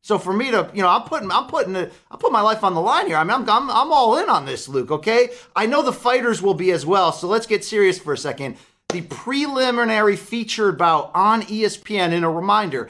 So 0.02 0.18
for 0.18 0.32
me 0.32 0.50
to, 0.50 0.70
you 0.72 0.80
know, 0.80 0.88
I'm 0.88 1.02
putting, 1.02 1.30
I'm 1.30 1.48
putting, 1.48 1.76
it, 1.76 1.92
I'm 2.10 2.18
putting 2.18 2.32
my 2.32 2.40
life 2.40 2.64
on 2.64 2.74
the 2.74 2.80
line 2.80 3.08
here. 3.08 3.16
I 3.16 3.24
mean, 3.24 3.32
I'm, 3.32 3.50
I'm, 3.50 3.70
I'm 3.70 3.92
all 3.92 4.16
in 4.18 4.30
on 4.30 4.46
this, 4.46 4.68
Luke. 4.68 4.90
Okay, 4.90 5.30
I 5.54 5.66
know 5.66 5.82
the 5.82 5.92
fighters 5.92 6.40
will 6.40 6.54
be 6.54 6.72
as 6.72 6.86
well. 6.86 7.12
So 7.12 7.26
let's 7.26 7.46
get 7.46 7.64
serious 7.64 7.98
for 7.98 8.12
a 8.12 8.18
second. 8.18 8.56
The 8.88 9.02
preliminary 9.02 10.16
featured 10.16 10.78
bout 10.78 11.10
on 11.14 11.42
ESPN. 11.42 12.12
In 12.12 12.24
a 12.24 12.30
reminder, 12.30 12.88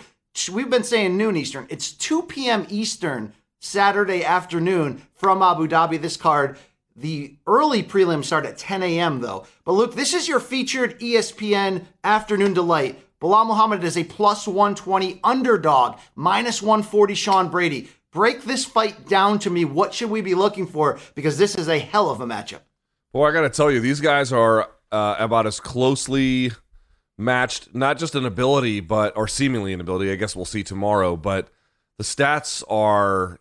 we've 0.52 0.70
been 0.70 0.84
saying 0.84 1.16
noon 1.16 1.36
Eastern. 1.36 1.66
It's 1.70 1.90
2 1.90 2.22
p.m. 2.22 2.66
Eastern 2.68 3.32
Saturday 3.60 4.24
afternoon 4.24 5.02
from 5.14 5.42
Abu 5.42 5.66
Dhabi. 5.66 6.00
This 6.00 6.16
card. 6.16 6.56
The 6.98 7.36
early 7.46 7.84
prelims 7.84 8.24
start 8.24 8.44
at 8.44 8.58
10 8.58 8.82
a.m. 8.82 9.20
though. 9.20 9.46
But 9.64 9.72
Luke, 9.72 9.94
this 9.94 10.14
is 10.14 10.26
your 10.26 10.40
featured 10.40 10.98
ESPN 10.98 11.84
afternoon 12.02 12.54
delight. 12.54 13.00
Belal 13.20 13.46
Muhammad 13.46 13.84
is 13.84 13.96
a 13.96 14.02
plus 14.02 14.48
120 14.48 15.20
underdog, 15.22 15.98
minus 16.16 16.60
140 16.60 17.14
Sean 17.14 17.48
Brady. 17.50 17.88
Break 18.10 18.42
this 18.42 18.64
fight 18.64 19.06
down 19.06 19.38
to 19.40 19.50
me. 19.50 19.64
What 19.64 19.94
should 19.94 20.10
we 20.10 20.22
be 20.22 20.34
looking 20.34 20.66
for? 20.66 20.98
Because 21.14 21.38
this 21.38 21.54
is 21.54 21.68
a 21.68 21.78
hell 21.78 22.10
of 22.10 22.20
a 22.20 22.26
matchup. 22.26 22.62
Well, 23.12 23.28
I 23.28 23.32
got 23.32 23.42
to 23.42 23.50
tell 23.50 23.70
you, 23.70 23.78
these 23.78 24.00
guys 24.00 24.32
are 24.32 24.68
uh, 24.90 25.16
about 25.20 25.46
as 25.46 25.60
closely 25.60 26.50
matched, 27.16 27.74
not 27.76 27.98
just 27.98 28.16
in 28.16 28.24
ability, 28.24 28.80
but 28.80 29.16
or 29.16 29.28
seemingly 29.28 29.72
in 29.72 29.80
ability. 29.80 30.10
I 30.10 30.16
guess 30.16 30.34
we'll 30.34 30.44
see 30.44 30.64
tomorrow. 30.64 31.16
But 31.16 31.48
the 31.96 32.04
stats 32.04 32.64
are, 32.68 33.38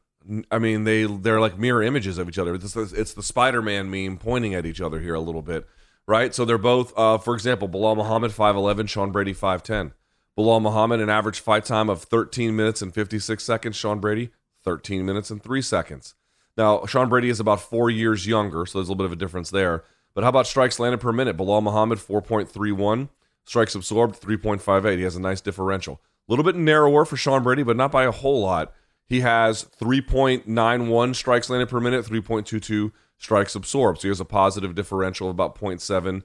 I 0.51 0.59
mean, 0.59 0.83
they 0.83 1.05
they're 1.05 1.39
like 1.39 1.57
mirror 1.57 1.83
images 1.83 2.17
of 2.17 2.27
each 2.27 2.39
other. 2.39 2.55
It's 2.55 2.73
the, 2.73 2.93
it's 2.95 3.13
the 3.13 3.23
Spider-Man 3.23 3.89
meme 3.89 4.17
pointing 4.17 4.53
at 4.53 4.65
each 4.65 4.81
other 4.81 4.99
here 4.99 5.15
a 5.15 5.19
little 5.19 5.41
bit, 5.41 5.67
right? 6.07 6.33
So 6.33 6.45
they're 6.45 6.57
both, 6.57 6.97
uh, 6.97 7.17
for 7.17 7.33
example, 7.33 7.69
Belal 7.69 7.95
Muhammad 7.95 8.33
five 8.33 8.55
eleven, 8.55 8.87
Sean 8.87 9.11
Brady 9.11 9.33
five 9.33 9.63
ten. 9.63 9.93
Belal 10.37 10.61
Muhammad 10.61 10.99
an 10.99 11.09
average 11.09 11.39
fight 11.39 11.65
time 11.65 11.89
of 11.89 12.03
thirteen 12.03 12.55
minutes 12.55 12.81
and 12.81 12.93
fifty 12.93 13.19
six 13.19 13.43
seconds. 13.43 13.75
Sean 13.75 13.99
Brady 13.99 14.31
13 14.67 15.05
minutes 15.05 15.31
and 15.31 15.41
three 15.41 15.61
seconds. 15.61 16.13
Now, 16.57 16.85
Sean 16.85 17.07
Brady 17.07 17.29
is 17.29 17.39
about 17.39 17.61
four 17.61 17.89
years 17.89 18.27
younger, 18.27 18.65
so 18.65 18.77
there's 18.77 18.89
a 18.89 18.91
little 18.91 18.95
bit 18.95 19.05
of 19.05 19.13
a 19.13 19.15
difference 19.15 19.49
there. 19.49 19.85
But 20.13 20.25
how 20.25 20.29
about 20.29 20.45
strikes 20.45 20.77
landed 20.77 20.99
per 20.99 21.13
minute? 21.13 21.37
Belal 21.37 21.63
Muhammad, 21.63 21.99
4.31. 21.99 23.07
Strikes 23.45 23.75
absorbed, 23.75 24.19
3.58. 24.19 24.97
He 24.97 25.03
has 25.03 25.15
a 25.15 25.21
nice 25.21 25.39
differential. 25.39 26.01
A 26.27 26.31
little 26.31 26.43
bit 26.43 26.57
narrower 26.57 27.05
for 27.05 27.15
Sean 27.15 27.43
Brady, 27.43 27.63
but 27.63 27.77
not 27.77 27.93
by 27.93 28.03
a 28.03 28.11
whole 28.11 28.41
lot. 28.41 28.73
He 29.07 29.21
has 29.21 29.65
3.91 29.79 31.15
strikes 31.15 31.49
landed 31.49 31.69
per 31.69 31.79
minute, 31.79 32.05
3.22 32.05 32.91
strikes 33.17 33.55
absorbed. 33.55 33.99
So 33.99 34.03
he 34.03 34.09
has 34.09 34.19
a 34.19 34.25
positive 34.25 34.75
differential 34.75 35.27
of 35.27 35.31
about 35.31 35.57
0.7. 35.57 36.23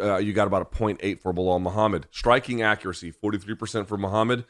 Uh, 0.00 0.16
you 0.16 0.32
got 0.32 0.46
about 0.46 0.62
a 0.62 0.64
0.8 0.64 1.20
for 1.20 1.32
Belal 1.32 1.60
Muhammad. 1.60 2.06
Striking 2.10 2.60
accuracy, 2.60 3.12
43% 3.12 3.86
for 3.86 3.96
Muhammad, 3.96 4.44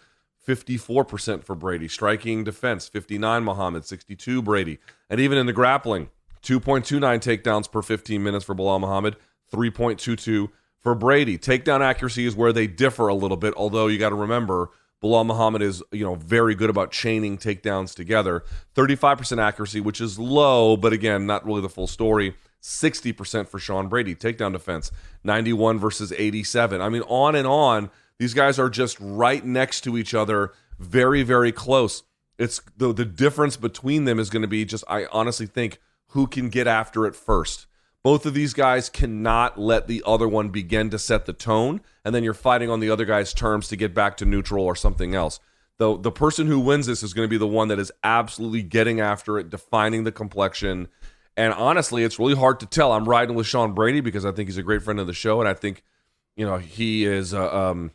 54% 0.47 1.45
for 1.45 1.55
Brady. 1.55 1.89
Striking 1.89 2.45
defense, 2.45 2.89
59 2.89 3.45
Muhammad, 3.45 3.85
62 3.85 4.43
Brady. 4.43 4.79
And 5.11 5.21
even 5.21 5.37
in 5.37 5.47
the 5.47 5.53
grappling, 5.53 6.09
2.29 6.43 7.01
takedowns 7.21 7.71
per 7.71 7.83
15 7.83 8.23
minutes 8.23 8.45
for 8.45 8.55
Belal 8.55 8.81
Muhammad, 8.81 9.17
3.22 9.53 10.49
for 10.81 10.95
Brady. 10.95 11.39
Takedown 11.39 11.81
accuracy 11.81 12.27
is 12.27 12.37
where 12.37 12.53
they 12.53 12.67
differ 12.67 13.09
a 13.09 13.15
little 13.15 13.37
bit, 13.37 13.55
although 13.57 13.89
you 13.89 13.99
got 13.99 14.11
to 14.11 14.15
remember 14.15 14.71
Belal 15.05 15.27
Muhammad 15.27 15.61
is, 15.61 15.83
you 15.93 16.03
know, 16.03 16.15
very 16.15 16.55
good 16.55 16.71
about 16.71 16.91
chaining 16.91 17.37
takedowns 17.37 17.95
together. 17.95 18.43
35% 18.75 19.39
accuracy, 19.39 19.79
which 19.79 20.01
is 20.01 20.19
low, 20.19 20.79
but 20.79 20.95
again, 20.95 21.27
not 21.27 21.45
really 21.45 21.61
the 21.61 21.69
full 21.69 21.87
story. 21.87 22.35
60% 22.63 23.47
for 23.47 23.59
Sean 23.59 23.89
Brady. 23.89 24.15
Takedown 24.15 24.53
defense, 24.53 24.91
91 25.23 25.79
versus 25.79 26.11
87. 26.11 26.81
I 26.81 26.89
mean, 26.89 27.03
on 27.03 27.35
and 27.35 27.47
on. 27.47 27.91
These 28.19 28.33
guys 28.33 28.59
are 28.59 28.71
just 28.71 28.97
right 28.99 29.45
next 29.45 29.83
to 29.83 29.99
each 29.99 30.15
other, 30.15 30.53
very, 30.79 31.23
very 31.23 31.53
close. 31.53 32.05
It's 32.39 32.63
the 32.77 32.93
the 32.93 33.05
difference 33.05 33.57
between 33.57 34.07
them 34.07 34.19
is 34.19 34.31
going 34.31 34.43
to 34.43 34.49
be 34.49 34.65
just 34.65 34.85
I 34.89 35.07
honestly 35.13 35.47
think 35.47 35.79
who 36.09 36.27
can 36.27 36.49
get 36.49 36.67
after 36.67 37.07
it 37.07 37.15
first. 37.15 37.67
Both 38.05 38.27
of 38.27 38.35
these 38.35 38.53
guys 38.53 38.91
cannot 38.91 39.59
let 39.59 39.89
the 39.89 40.03
other 40.07 40.29
one 40.29 40.51
begin 40.51 40.91
to 40.91 40.99
set 40.99 41.25
the 41.25 41.33
tone, 41.33 41.81
and 42.05 42.15
then 42.15 42.23
you're 42.23 42.35
fighting 42.35 42.69
on 42.69 42.81
the 42.81 42.91
other 42.91 43.07
guy's 43.07 43.33
terms 43.33 43.67
to 43.69 43.77
get 43.77 43.95
back 43.95 44.19
to 44.19 44.27
neutral 44.27 44.63
or 44.63 44.77
something 44.77 45.15
else. 45.15 45.41
The 45.79 45.97
the 45.97 46.13
person 46.13 46.47
who 46.47 46.61
wins 46.61 46.87
this 46.87 47.03
is 47.03 47.15
going 47.15 47.25
to 47.25 47.31
be 47.31 47.39
the 47.39 47.49
one 47.49 47.69
that 47.69 47.79
is 47.79 47.91
absolutely 48.05 48.63
getting 48.63 49.01
after 49.01 49.39
it, 49.39 49.49
defining 49.49 50.05
the 50.05 50.13
complexion. 50.13 50.89
And 51.35 51.55
honestly, 51.55 52.05
it's 52.05 52.19
really 52.19 52.37
hard 52.37 52.61
to 52.61 52.67
tell. 52.67 52.93
I'm 52.93 53.09
riding 53.09 53.35
with 53.35 53.47
Sean 53.47 53.73
Brady 53.73 54.01
because 54.01 54.27
I 54.27 54.33
think 54.33 54.49
he's 54.51 54.59
a 54.59 54.63
great 54.63 54.83
friend 54.83 55.01
of 55.01 55.07
the 55.07 55.15
show, 55.15 55.41
and 55.41 55.49
I 55.49 55.55
think 55.55 55.83
you 56.37 56.45
know 56.45 56.59
he 56.59 57.07
is 57.07 57.33
uh, 57.33 57.71
um, 57.71 57.91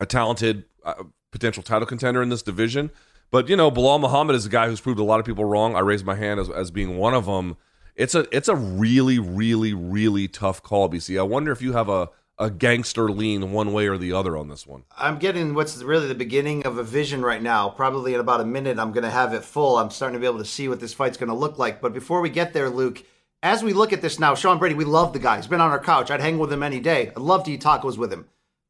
a 0.00 0.04
talented 0.04 0.64
uh, 0.84 1.04
potential 1.30 1.62
title 1.62 1.86
contender 1.86 2.22
in 2.22 2.28
this 2.28 2.42
division. 2.42 2.90
But 3.30 3.48
you 3.48 3.54
know, 3.54 3.70
Belal 3.70 4.00
Muhammad 4.00 4.34
is 4.34 4.46
a 4.46 4.50
guy 4.50 4.66
who's 4.66 4.80
proved 4.80 4.98
a 4.98 5.04
lot 5.04 5.20
of 5.20 5.26
people 5.26 5.44
wrong. 5.44 5.76
I 5.76 5.80
raise 5.80 6.02
my 6.02 6.16
hand 6.16 6.40
as, 6.40 6.50
as 6.50 6.72
being 6.72 6.98
one 6.98 7.14
of 7.14 7.26
them. 7.26 7.56
It's 7.94 8.14
a 8.14 8.26
it's 8.34 8.48
a 8.48 8.56
really 8.56 9.18
really 9.18 9.74
really 9.74 10.28
tough 10.28 10.62
call, 10.62 10.88
BC. 10.88 11.18
I 11.18 11.22
wonder 11.22 11.52
if 11.52 11.62
you 11.62 11.72
have 11.72 11.88
a 11.88 12.10
a 12.38 12.50
gangster 12.50 13.10
lean 13.10 13.52
one 13.52 13.72
way 13.72 13.86
or 13.86 13.98
the 13.98 14.12
other 14.12 14.36
on 14.36 14.48
this 14.48 14.66
one. 14.66 14.84
I'm 14.96 15.18
getting 15.18 15.54
what's 15.54 15.80
really 15.82 16.08
the 16.08 16.14
beginning 16.14 16.66
of 16.66 16.78
a 16.78 16.82
vision 16.82 17.22
right 17.22 17.42
now. 17.42 17.68
Probably 17.68 18.14
in 18.14 18.20
about 18.20 18.40
a 18.40 18.44
minute, 18.44 18.78
I'm 18.78 18.90
going 18.90 19.04
to 19.04 19.10
have 19.10 19.32
it 19.32 19.44
full. 19.44 19.76
I'm 19.78 19.90
starting 19.90 20.14
to 20.14 20.20
be 20.20 20.26
able 20.26 20.38
to 20.38 20.44
see 20.44 20.68
what 20.68 20.80
this 20.80 20.94
fight's 20.94 21.18
going 21.18 21.28
to 21.28 21.36
look 21.36 21.58
like. 21.58 21.80
But 21.80 21.92
before 21.92 22.20
we 22.20 22.30
get 22.30 22.52
there, 22.52 22.70
Luke, 22.70 23.04
as 23.42 23.62
we 23.62 23.72
look 23.72 23.92
at 23.92 24.02
this 24.02 24.18
now, 24.18 24.34
Sean 24.34 24.58
Brady, 24.58 24.74
we 24.74 24.84
love 24.84 25.12
the 25.12 25.18
guy. 25.18 25.36
He's 25.36 25.46
been 25.46 25.60
on 25.60 25.70
our 25.70 25.78
couch. 25.78 26.10
I'd 26.10 26.20
hang 26.20 26.38
with 26.38 26.52
him 26.52 26.62
any 26.62 26.80
day. 26.80 27.08
I'd 27.08 27.18
love 27.18 27.44
to 27.44 27.52
eat 27.52 27.62
tacos 27.62 27.98
with 27.98 28.12
him. 28.12 28.26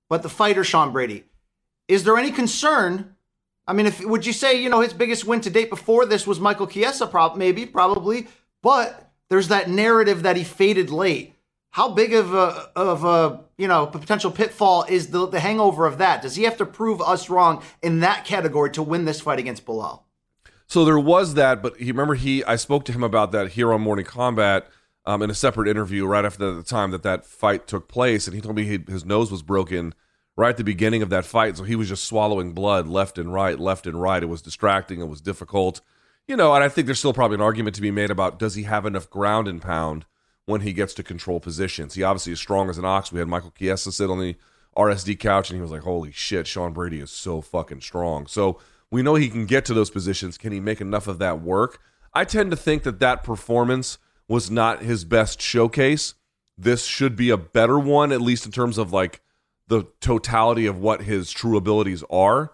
But 0.09 0.23
the 0.23 0.28
fighter, 0.28 0.65
Sean 0.65 0.93
Brady, 0.93 1.24
is 1.89 2.05
there 2.05 2.19
any 2.19 2.31
concern? 2.31 3.15
I 3.66 3.73
mean, 3.73 3.86
if 3.86 4.05
would 4.05 4.27
you 4.27 4.32
say 4.32 4.61
you 4.61 4.69
know 4.69 4.81
his 4.81 4.93
biggest 4.93 5.24
win 5.24 5.40
to 5.43 5.51
date 5.51 5.70
before 5.70 6.05
this 6.05 6.27
was 6.27 6.40
Michael 6.40 6.66
Chiesa? 6.66 7.07
Prob- 7.07 7.36
maybe, 7.36 7.65
probably, 7.65 8.27
but 8.61 9.02
there's 9.32 9.48
that 9.48 9.70
narrative 9.70 10.24
that 10.24 10.36
he 10.36 10.44
faded 10.44 10.90
late. 10.90 11.34
How 11.70 11.88
big 11.88 12.12
of 12.12 12.34
a 12.34 12.70
of 12.76 13.02
a 13.02 13.40
you 13.56 13.66
know 13.66 13.86
potential 13.86 14.30
pitfall 14.30 14.84
is 14.86 15.09
the 15.09 15.26
the 15.26 15.40
hangover 15.40 15.86
of 15.86 15.96
that? 15.98 16.20
Does 16.20 16.36
he 16.36 16.42
have 16.42 16.59
to 16.59 16.66
prove 16.66 17.00
us 17.00 17.30
wrong 17.30 17.62
in 17.82 18.00
that 18.00 18.26
category 18.26 18.70
to 18.72 18.82
win 18.82 19.06
this 19.06 19.22
fight 19.22 19.38
against 19.38 19.64
Belal? 19.64 20.02
So 20.66 20.84
there 20.84 20.98
was 20.98 21.32
that, 21.34 21.62
but 21.62 21.78
he 21.78 21.86
remember 21.86 22.14
he 22.14 22.44
I 22.44 22.56
spoke 22.56 22.84
to 22.84 22.92
him 22.92 23.02
about 23.02 23.32
that 23.32 23.52
here 23.52 23.72
on 23.72 23.80
Morning 23.80 24.04
Kombat 24.04 24.64
um, 25.06 25.22
in 25.22 25.30
a 25.30 25.34
separate 25.34 25.66
interview 25.66 26.04
right 26.04 26.26
after 26.26 26.52
the 26.52 26.62
time 26.62 26.90
that 26.90 27.02
that 27.04 27.24
fight 27.24 27.66
took 27.66 27.88
place, 27.88 28.26
and 28.26 28.36
he 28.36 28.42
told 28.42 28.54
me 28.54 28.64
he, 28.64 28.80
his 28.86 29.06
nose 29.06 29.32
was 29.32 29.42
broken 29.42 29.94
right 30.36 30.50
at 30.50 30.56
the 30.59 30.64
beginning 30.64 31.00
of 31.00 31.09
that 31.09 31.24
fight, 31.24 31.56
so 31.56 31.64
he 31.64 31.76
was 31.76 31.88
just 31.88 32.04
swallowing 32.04 32.52
blood 32.52 32.86
left 32.86 33.16
and 33.16 33.32
right, 33.32 33.59
left 33.59 33.86
and 33.86 33.98
right. 33.98 34.22
It 34.22 34.26
was 34.26 34.42
distracting. 34.42 35.00
It 35.00 35.09
was 35.09 35.22
difficult 35.22 35.80
you 36.32 36.36
know, 36.36 36.54
and 36.54 36.64
I 36.64 36.70
think 36.70 36.86
there's 36.86 36.98
still 36.98 37.12
probably 37.12 37.34
an 37.34 37.42
argument 37.42 37.76
to 37.76 37.82
be 37.82 37.90
made 37.90 38.10
about 38.10 38.38
does 38.38 38.54
he 38.54 38.62
have 38.62 38.86
enough 38.86 39.10
ground 39.10 39.46
and 39.46 39.60
pound 39.60 40.06
when 40.46 40.62
he 40.62 40.72
gets 40.72 40.94
to 40.94 41.02
control 41.02 41.40
positions. 41.40 41.92
He 41.92 42.02
obviously 42.02 42.32
is 42.32 42.40
strong 42.40 42.70
as 42.70 42.78
an 42.78 42.86
ox. 42.86 43.12
We 43.12 43.18
had 43.18 43.28
Michael 43.28 43.50
Chiesa 43.50 43.92
sit 43.92 44.09
on 44.09 44.18
the 44.18 44.36
RSD 44.74 45.18
couch 45.18 45.50
and 45.50 45.59
he 45.59 45.60
was 45.60 45.70
like, 45.70 45.82
holy 45.82 46.10
shit, 46.10 46.46
Sean 46.46 46.72
Brady 46.72 47.00
is 47.00 47.10
so 47.10 47.42
fucking 47.42 47.82
strong. 47.82 48.26
So 48.26 48.59
we 48.90 49.02
know 49.02 49.14
he 49.14 49.28
can 49.28 49.44
get 49.44 49.66
to 49.66 49.74
those 49.74 49.90
positions. 49.90 50.38
Can 50.38 50.52
he 50.52 50.59
make 50.59 50.80
enough 50.80 51.06
of 51.06 51.18
that 51.18 51.42
work? 51.42 51.82
I 52.14 52.24
tend 52.24 52.50
to 52.50 52.56
think 52.56 52.84
that 52.84 52.98
that 53.00 53.22
performance 53.22 53.98
was 54.26 54.50
not 54.50 54.80
his 54.80 55.04
best 55.04 55.38
showcase. 55.38 56.14
This 56.56 56.86
should 56.86 57.14
be 57.14 57.28
a 57.28 57.36
better 57.36 57.78
one, 57.78 58.10
at 58.10 58.22
least 58.22 58.46
in 58.46 58.52
terms 58.52 58.78
of 58.78 58.90
like 58.90 59.20
the 59.68 59.84
totality 60.00 60.64
of 60.64 60.78
what 60.78 61.02
his 61.02 61.30
true 61.30 61.59
abilities 61.59 62.02
are. 62.09 62.52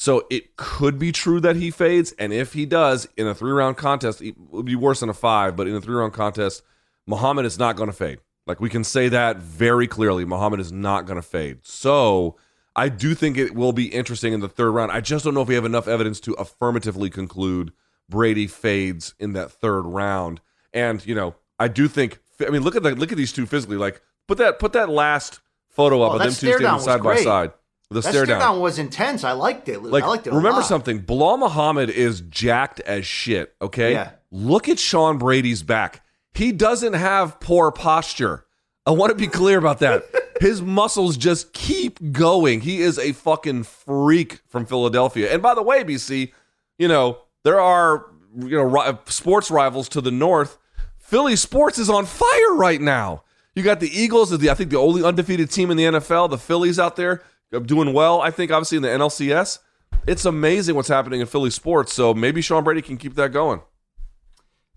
So 0.00 0.28
it 0.30 0.54
could 0.56 0.96
be 0.96 1.10
true 1.10 1.40
that 1.40 1.56
he 1.56 1.72
fades, 1.72 2.12
and 2.20 2.32
if 2.32 2.52
he 2.52 2.66
does 2.66 3.08
in 3.16 3.26
a 3.26 3.34
three 3.34 3.50
round 3.50 3.76
contest, 3.76 4.22
it 4.22 4.36
would 4.38 4.64
be 4.64 4.76
worse 4.76 5.00
than 5.00 5.08
a 5.08 5.14
five. 5.14 5.56
But 5.56 5.66
in 5.66 5.74
a 5.74 5.80
three 5.80 5.96
round 5.96 6.12
contest, 6.12 6.62
Muhammad 7.04 7.44
is 7.44 7.58
not 7.58 7.74
going 7.74 7.88
to 7.88 7.92
fade. 7.92 8.20
Like 8.46 8.60
we 8.60 8.70
can 8.70 8.84
say 8.84 9.08
that 9.08 9.38
very 9.38 9.88
clearly. 9.88 10.24
Muhammad 10.24 10.60
is 10.60 10.70
not 10.70 11.04
going 11.04 11.16
to 11.16 11.22
fade. 11.22 11.58
So 11.62 12.36
I 12.76 12.88
do 12.88 13.12
think 13.16 13.36
it 13.36 13.56
will 13.56 13.72
be 13.72 13.86
interesting 13.86 14.32
in 14.32 14.38
the 14.38 14.48
third 14.48 14.70
round. 14.70 14.92
I 14.92 15.00
just 15.00 15.24
don't 15.24 15.34
know 15.34 15.42
if 15.42 15.48
we 15.48 15.56
have 15.56 15.64
enough 15.64 15.88
evidence 15.88 16.20
to 16.20 16.32
affirmatively 16.34 17.10
conclude 17.10 17.72
Brady 18.08 18.46
fades 18.46 19.14
in 19.18 19.32
that 19.32 19.50
third 19.50 19.82
round. 19.82 20.40
And 20.72 21.04
you 21.04 21.16
know, 21.16 21.34
I 21.58 21.66
do 21.66 21.88
think. 21.88 22.20
I 22.46 22.50
mean, 22.50 22.62
look 22.62 22.76
at 22.76 22.84
the 22.84 22.94
look 22.94 23.10
at 23.10 23.18
these 23.18 23.32
two 23.32 23.46
physically. 23.46 23.76
Like 23.76 24.00
put 24.28 24.38
that 24.38 24.60
put 24.60 24.74
that 24.74 24.88
last 24.88 25.40
photo 25.70 26.02
up 26.02 26.12
Oh, 26.12 26.14
of 26.14 26.18
them 26.20 26.28
two 26.28 26.56
standing 26.56 26.78
side 26.78 27.02
by 27.02 27.16
side. 27.16 27.52
The 27.90 28.00
that 28.02 28.10
stare 28.10 28.26
down. 28.26 28.40
down 28.40 28.60
was 28.60 28.78
intense. 28.78 29.24
I 29.24 29.32
liked 29.32 29.68
it. 29.68 29.82
Like, 29.82 30.04
I 30.04 30.08
liked 30.08 30.26
it. 30.26 30.30
a 30.30 30.36
remember 30.36 30.60
lot. 30.60 30.66
something. 30.66 31.02
Belal 31.02 31.38
Muhammad 31.38 31.88
is 31.88 32.20
jacked 32.20 32.80
as 32.80 33.06
shit. 33.06 33.54
Okay. 33.62 33.92
Yeah. 33.92 34.10
Look 34.30 34.68
at 34.68 34.78
Sean 34.78 35.16
Brady's 35.16 35.62
back. 35.62 36.04
He 36.34 36.52
doesn't 36.52 36.92
have 36.92 37.40
poor 37.40 37.72
posture. 37.72 38.44
I 38.84 38.90
want 38.90 39.10
to 39.10 39.16
be 39.16 39.26
clear 39.26 39.58
about 39.58 39.78
that. 39.80 40.04
His 40.40 40.62
muscles 40.62 41.16
just 41.16 41.52
keep 41.52 42.12
going. 42.12 42.60
He 42.60 42.80
is 42.80 42.98
a 42.98 43.12
fucking 43.12 43.64
freak 43.64 44.40
from 44.46 44.66
Philadelphia. 44.66 45.32
And 45.32 45.42
by 45.42 45.54
the 45.54 45.62
way, 45.62 45.82
BC, 45.82 46.32
you 46.78 46.88
know 46.88 47.18
there 47.42 47.60
are 47.60 48.06
you 48.36 48.50
know 48.56 48.62
ri- 48.62 48.98
sports 49.06 49.50
rivals 49.50 49.88
to 49.90 50.00
the 50.00 50.10
north. 50.10 50.58
Philly 50.98 51.36
sports 51.36 51.78
is 51.78 51.88
on 51.90 52.04
fire 52.04 52.54
right 52.54 52.80
now. 52.80 53.24
You 53.54 53.62
got 53.62 53.80
the 53.80 53.88
Eagles, 53.90 54.30
the 54.38 54.50
I 54.50 54.54
think 54.54 54.70
the 54.70 54.78
only 54.78 55.02
undefeated 55.02 55.50
team 55.50 55.70
in 55.70 55.76
the 55.76 55.84
NFL. 55.84 56.30
The 56.30 56.38
Phillies 56.38 56.78
out 56.78 56.96
there 56.96 57.22
doing 57.50 57.92
well. 57.92 58.20
I 58.20 58.30
think 58.30 58.50
obviously 58.50 58.76
in 58.76 58.82
the 58.82 58.88
NLCS. 58.88 59.58
It's 60.06 60.24
amazing 60.24 60.74
what's 60.74 60.88
happening 60.88 61.20
in 61.20 61.26
Philly 61.26 61.50
sports. 61.50 61.92
So 61.92 62.14
maybe 62.14 62.40
Sean 62.40 62.64
Brady 62.64 62.82
can 62.82 62.96
keep 62.96 63.14
that 63.14 63.32
going. 63.32 63.60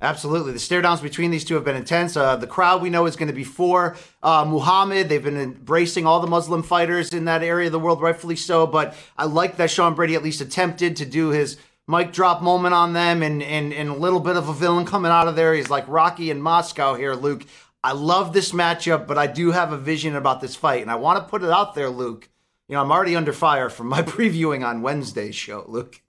Absolutely. 0.01 0.51
The 0.51 0.59
stare 0.59 0.81
downs 0.81 0.99
between 0.99 1.29
these 1.29 1.45
two 1.45 1.53
have 1.53 1.63
been 1.63 1.75
intense. 1.75 2.17
Uh, 2.17 2.35
the 2.35 2.47
crowd 2.47 2.81
we 2.81 2.89
know 2.89 3.05
is 3.05 3.15
going 3.15 3.27
to 3.27 3.35
be 3.35 3.43
for 3.43 3.95
uh, 4.23 4.43
Muhammad. 4.47 5.09
They've 5.09 5.23
been 5.23 5.37
embracing 5.37 6.07
all 6.07 6.19
the 6.19 6.27
Muslim 6.27 6.63
fighters 6.63 7.13
in 7.13 7.25
that 7.25 7.43
area 7.43 7.67
of 7.67 7.71
the 7.71 7.79
world, 7.79 8.01
rightfully 8.01 8.35
so. 8.35 8.65
But 8.65 8.95
I 9.15 9.25
like 9.25 9.57
that 9.57 9.69
Sean 9.69 9.93
Brady 9.93 10.15
at 10.15 10.23
least 10.23 10.41
attempted 10.41 10.95
to 10.97 11.05
do 11.05 11.29
his 11.29 11.57
mic 11.87 12.13
drop 12.13 12.41
moment 12.41 12.73
on 12.73 12.93
them 12.93 13.21
and, 13.21 13.43
and, 13.43 13.71
and 13.71 13.89
a 13.89 13.93
little 13.93 14.19
bit 14.19 14.37
of 14.37 14.49
a 14.49 14.53
villain 14.53 14.85
coming 14.85 15.11
out 15.11 15.27
of 15.27 15.35
there. 15.35 15.53
He's 15.53 15.69
like 15.69 15.87
Rocky 15.87 16.31
in 16.31 16.41
Moscow 16.41 16.95
here, 16.95 17.13
Luke. 17.13 17.45
I 17.83 17.91
love 17.91 18.33
this 18.33 18.53
matchup, 18.53 19.05
but 19.05 19.19
I 19.19 19.27
do 19.27 19.51
have 19.51 19.71
a 19.71 19.77
vision 19.77 20.15
about 20.15 20.41
this 20.41 20.55
fight. 20.55 20.81
And 20.81 20.89
I 20.89 20.95
want 20.95 21.19
to 21.19 21.29
put 21.29 21.43
it 21.43 21.49
out 21.49 21.75
there, 21.75 21.89
Luke. 21.89 22.27
You 22.71 22.77
know, 22.77 22.83
I'm 22.83 22.91
already 22.93 23.17
under 23.17 23.33
fire 23.33 23.69
from 23.69 23.87
my 23.87 24.01
previewing 24.01 24.65
on 24.65 24.81
Wednesday's 24.81 25.35
show, 25.35 25.65
Luke. 25.67 26.01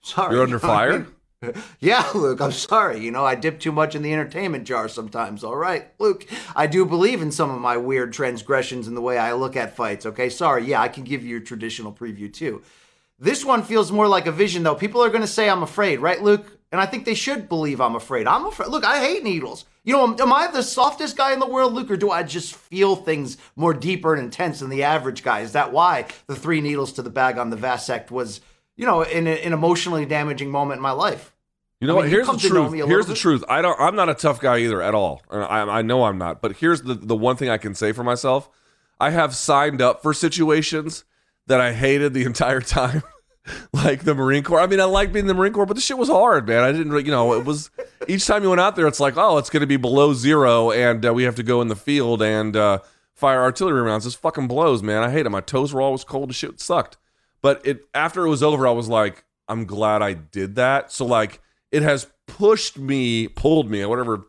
Sorry. 0.00 0.32
You're 0.32 0.44
under 0.44 0.58
You 0.58 0.62
know 0.62 0.68
what 0.68 0.74
I 0.74 0.78
fire? 0.78 0.98
mean? 1.00 1.08
Yeah, 1.80 2.08
Luke, 2.14 2.40
I'm 2.40 2.52
sorry. 2.52 3.00
You 3.00 3.10
know, 3.10 3.24
I 3.24 3.34
dip 3.34 3.58
too 3.60 3.72
much 3.72 3.94
in 3.94 4.02
the 4.02 4.12
entertainment 4.12 4.64
jar 4.64 4.88
sometimes. 4.88 5.44
All 5.44 5.56
right, 5.56 5.88
Luke, 5.98 6.26
I 6.54 6.66
do 6.66 6.86
believe 6.86 7.20
in 7.20 7.30
some 7.30 7.50
of 7.50 7.60
my 7.60 7.76
weird 7.76 8.12
transgressions 8.12 8.88
in 8.88 8.94
the 8.94 9.00
way 9.02 9.18
I 9.18 9.32
look 9.34 9.54
at 9.56 9.76
fights. 9.76 10.06
Okay, 10.06 10.30
sorry. 10.30 10.64
Yeah, 10.64 10.80
I 10.80 10.88
can 10.88 11.02
give 11.04 11.24
you 11.24 11.36
a 11.36 11.40
traditional 11.40 11.92
preview 11.92 12.32
too. 12.32 12.62
This 13.18 13.44
one 13.44 13.62
feels 13.62 13.90
more 13.92 14.08
like 14.08 14.26
a 14.26 14.32
vision, 14.32 14.62
though. 14.62 14.74
People 14.76 15.02
are 15.02 15.10
going 15.10 15.20
to 15.20 15.26
say 15.26 15.50
I'm 15.50 15.62
afraid, 15.64 15.98
right, 15.98 16.22
Luke? 16.22 16.58
And 16.72 16.80
I 16.80 16.86
think 16.86 17.04
they 17.04 17.14
should 17.14 17.48
believe 17.48 17.80
I'm 17.80 17.96
afraid. 17.96 18.26
I'm 18.28 18.46
afraid. 18.46 18.70
Look, 18.70 18.84
I 18.84 19.00
hate 19.00 19.24
needles. 19.24 19.66
You 19.86 19.94
know, 19.94 20.16
am 20.18 20.32
I 20.32 20.48
the 20.48 20.62
softest 20.62 21.16
guy 21.16 21.32
in 21.32 21.38
the 21.38 21.48
world, 21.48 21.72
Luke, 21.72 21.90
or 21.90 21.96
do 21.96 22.10
I 22.10 22.22
just 22.22 22.54
feel 22.54 22.96
things 22.96 23.38
more 23.54 23.72
deeper 23.72 24.14
and 24.14 24.22
intense 24.22 24.60
than 24.60 24.68
the 24.68 24.82
average 24.82 25.22
guy? 25.22 25.40
Is 25.40 25.52
that 25.52 25.72
why 25.72 26.06
the 26.26 26.36
three 26.36 26.60
needles 26.60 26.92
to 26.94 27.02
the 27.02 27.08
bag 27.08 27.38
on 27.38 27.48
the 27.48 27.56
Vasect 27.56 28.10
was 28.10 28.42
you 28.76 28.84
know, 28.84 29.02
in 29.02 29.26
a, 29.26 29.30
an 29.30 29.52
emotionally 29.52 30.04
damaging 30.06 30.50
moment 30.50 30.78
in 30.78 30.82
my 30.82 30.92
life. 30.92 31.34
You 31.80 31.86
know 31.86 31.94
I 31.94 31.96
what? 31.96 32.02
mean, 32.02 32.10
Here's 32.10 32.26
the 32.26 32.32
come 32.32 32.40
to 32.40 32.48
know 32.48 32.54
truth. 32.68 32.74
Here's 32.74 32.88
little 32.88 33.02
the 33.04 33.12
bit. 33.12 33.16
truth. 33.18 33.44
I 33.48 33.62
don't. 33.62 33.78
I'm 33.80 33.96
not 33.96 34.08
a 34.08 34.14
tough 34.14 34.40
guy 34.40 34.58
either 34.58 34.80
at 34.80 34.94
all. 34.94 35.22
I, 35.30 35.60
I 35.60 35.82
know 35.82 36.04
I'm 36.04 36.18
not. 36.18 36.40
But 36.40 36.56
here's 36.56 36.82
the 36.82 36.94
the 36.94 37.16
one 37.16 37.36
thing 37.36 37.48
I 37.48 37.58
can 37.58 37.74
say 37.74 37.92
for 37.92 38.04
myself. 38.04 38.48
I 38.98 39.10
have 39.10 39.34
signed 39.34 39.82
up 39.82 40.02
for 40.02 40.14
situations 40.14 41.04
that 41.46 41.60
I 41.60 41.72
hated 41.72 42.14
the 42.14 42.24
entire 42.26 42.60
time, 42.62 43.02
like 43.72 44.04
the 44.04 44.14
Marine 44.14 44.42
Corps. 44.42 44.60
I 44.60 44.66
mean, 44.66 44.80
I 44.80 44.84
like 44.84 45.12
being 45.12 45.24
in 45.24 45.28
the 45.28 45.34
Marine 45.34 45.52
Corps, 45.52 45.66
but 45.66 45.74
the 45.74 45.80
shit 45.80 45.98
was 45.98 46.08
hard, 46.08 46.48
man. 46.48 46.62
I 46.62 46.72
didn't. 46.72 46.92
You 47.04 47.10
know, 47.12 47.34
it 47.34 47.44
was 47.44 47.70
each 48.08 48.26
time 48.26 48.42
you 48.42 48.48
went 48.48 48.60
out 48.60 48.76
there, 48.76 48.86
it's 48.86 49.00
like, 49.00 49.16
oh, 49.16 49.38
it's 49.38 49.50
going 49.50 49.60
to 49.60 49.66
be 49.66 49.76
below 49.76 50.14
zero, 50.14 50.70
and 50.70 51.04
uh, 51.06 51.12
we 51.12 51.24
have 51.24 51.36
to 51.36 51.42
go 51.42 51.60
in 51.60 51.68
the 51.68 51.76
field 51.76 52.22
and 52.22 52.56
uh, 52.56 52.78
fire 53.14 53.42
artillery 53.42 53.82
rounds. 53.82 54.04
This 54.04 54.14
fucking 54.14 54.48
blows, 54.48 54.82
man. 54.82 55.02
I 55.02 55.10
hate 55.10 55.26
it. 55.26 55.30
My 55.30 55.40
toes 55.40 55.72
were 55.72 55.80
always 55.80 56.04
cold. 56.04 56.30
The 56.30 56.34
shit 56.34 56.60
sucked. 56.60 56.96
But 57.42 57.64
it 57.64 57.84
after 57.94 58.26
it 58.26 58.30
was 58.30 58.42
over, 58.42 58.66
I 58.66 58.72
was 58.72 58.88
like, 58.88 59.24
I'm 59.48 59.64
glad 59.66 60.02
I 60.02 60.14
did 60.14 60.56
that. 60.56 60.90
So 60.90 61.04
like 61.04 61.40
it 61.70 61.82
has 61.82 62.06
pushed 62.26 62.78
me, 62.78 63.28
pulled 63.28 63.70
me, 63.70 63.84
whatever 63.84 64.24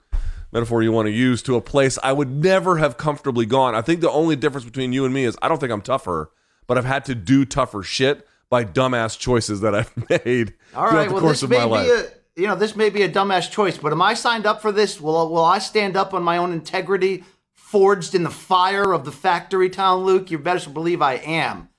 metaphor 0.51 0.83
you 0.83 0.91
want 0.91 1.07
to 1.07 1.11
use, 1.11 1.41
to 1.43 1.55
a 1.55 1.61
place 1.61 1.97
I 2.03 2.13
would 2.13 2.29
never 2.29 2.77
have 2.77 2.97
comfortably 2.97 3.45
gone. 3.45 3.75
I 3.75 3.81
think 3.81 4.01
the 4.01 4.11
only 4.11 4.35
difference 4.35 4.65
between 4.65 4.93
you 4.93 5.05
and 5.05 5.13
me 5.13 5.23
is 5.23 5.37
I 5.41 5.47
don't 5.47 5.59
think 5.59 5.71
I'm 5.71 5.81
tougher, 5.81 6.31
but 6.67 6.77
I've 6.77 6.85
had 6.85 7.05
to 7.05 7.15
do 7.15 7.45
tougher 7.45 7.83
shit 7.83 8.27
by 8.49 8.63
dumbass 8.63 9.17
choices 9.17 9.61
that 9.61 9.75
I've 9.75 10.09
made 10.25 10.53
All 10.75 10.89
throughout 10.89 10.93
right. 10.93 11.07
the 11.07 11.13
Well, 11.13 11.21
course 11.21 11.41
this 11.41 11.43
of 11.43 11.49
may 11.49 11.57
my 11.59 11.63
life. 11.65 11.85
be 11.87 11.91
a 11.91 12.41
you 12.41 12.47
know 12.47 12.55
this 12.55 12.75
may 12.75 12.89
be 12.89 13.01
a 13.01 13.09
dumbass 13.09 13.49
choice, 13.49 13.77
but 13.77 13.91
am 13.91 14.01
I 14.01 14.13
signed 14.13 14.45
up 14.45 14.61
for 14.61 14.71
this? 14.71 15.01
Will 15.01 15.29
Will 15.29 15.43
I 15.43 15.57
stand 15.57 15.97
up 15.97 16.13
on 16.13 16.21
my 16.23 16.37
own 16.37 16.53
integrity, 16.53 17.23
forged 17.53 18.13
in 18.13 18.23
the 18.23 18.29
fire 18.29 18.93
of 18.93 19.05
the 19.05 19.11
factory 19.11 19.69
town, 19.69 20.03
Luke? 20.03 20.29
You 20.29 20.37
better 20.37 20.69
believe 20.69 21.01
I 21.01 21.13
am. 21.15 21.69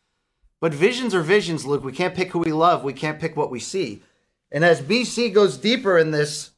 But 0.61 0.75
visions 0.75 1.15
are 1.15 1.23
visions, 1.23 1.65
Luke. 1.65 1.85
We 1.85 1.93
can't 1.93 2.15
pick 2.17 2.33
who 2.33 2.41
we 2.41 2.53
love. 2.53 2.83
We 2.83 2.93
can't 2.93 3.21
pick 3.21 3.37
what 3.37 3.51
we 3.53 3.61
see. 3.61 4.03
And 4.51 4.65
as 4.65 4.81
BC 4.83 5.33
goes 5.33 5.57
deeper 5.57 5.97
in 5.97 6.11
this, 6.11 6.51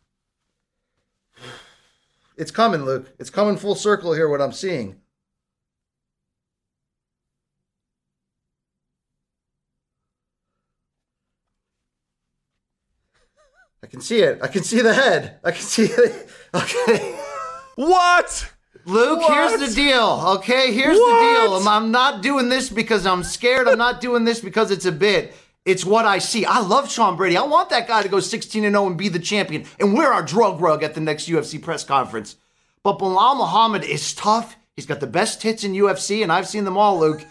it's 2.38 2.50
coming, 2.50 2.86
Luke. 2.86 3.12
It's 3.18 3.28
coming 3.28 3.58
full 3.58 3.74
circle 3.74 4.14
here. 4.14 4.28
What 4.30 4.40
I'm 4.40 4.52
seeing. 4.52 4.96
I 13.82 13.86
can 13.86 14.00
see 14.00 14.20
it. 14.20 14.38
I 14.42 14.48
can 14.48 14.62
see 14.62 14.80
the 14.82 14.92
head. 14.92 15.38
I 15.44 15.50
can 15.52 15.62
see 15.62 15.84
it. 15.84 16.28
Okay. 16.52 17.16
What? 17.76 18.50
Luke, 18.84 19.20
What? 19.20 19.32
here's 19.32 19.68
the 19.70 19.74
deal. 19.74 20.24
Okay, 20.38 20.72
here's 20.72 20.98
What? 20.98 21.14
the 21.20 21.46
deal. 21.46 21.54
I'm, 21.54 21.68
I'm 21.68 21.90
not 21.92 22.22
doing 22.22 22.48
this 22.48 22.68
because 22.68 23.06
I'm 23.06 23.22
scared. 23.22 23.68
I'm 23.68 23.78
not 23.78 24.00
doing 24.00 24.24
this 24.24 24.40
because 24.40 24.72
it's 24.72 24.84
a 24.84 24.90
bit. 24.90 25.32
It's 25.64 25.84
what 25.84 26.06
I 26.06 26.18
see. 26.18 26.44
I 26.44 26.58
love 26.60 26.90
Sean 26.90 27.14
Brady. 27.16 27.36
I 27.36 27.42
want 27.42 27.70
that 27.70 27.86
guy 27.86 28.02
to 28.02 28.08
go 28.08 28.18
16 28.18 28.64
and 28.64 28.74
0 28.74 28.86
and 28.88 28.98
be 28.98 29.08
the 29.08 29.20
champion 29.20 29.64
and 29.78 29.94
wear 29.94 30.12
our 30.12 30.22
drug 30.24 30.60
rug 30.60 30.82
at 30.82 30.94
the 30.94 31.00
next 31.00 31.28
UFC 31.28 31.62
press 31.62 31.84
conference. 31.84 32.34
But 32.82 32.98
Belal 32.98 33.36
Muhammad 33.36 33.84
is 33.84 34.12
tough. 34.14 34.56
He's 34.74 34.86
got 34.86 34.98
the 34.98 35.06
best 35.06 35.42
hits 35.42 35.62
in 35.62 35.72
UFC, 35.74 36.22
and 36.22 36.32
I've 36.32 36.48
seen 36.48 36.64
them 36.64 36.76
all, 36.78 36.98
Luke. 36.98 37.24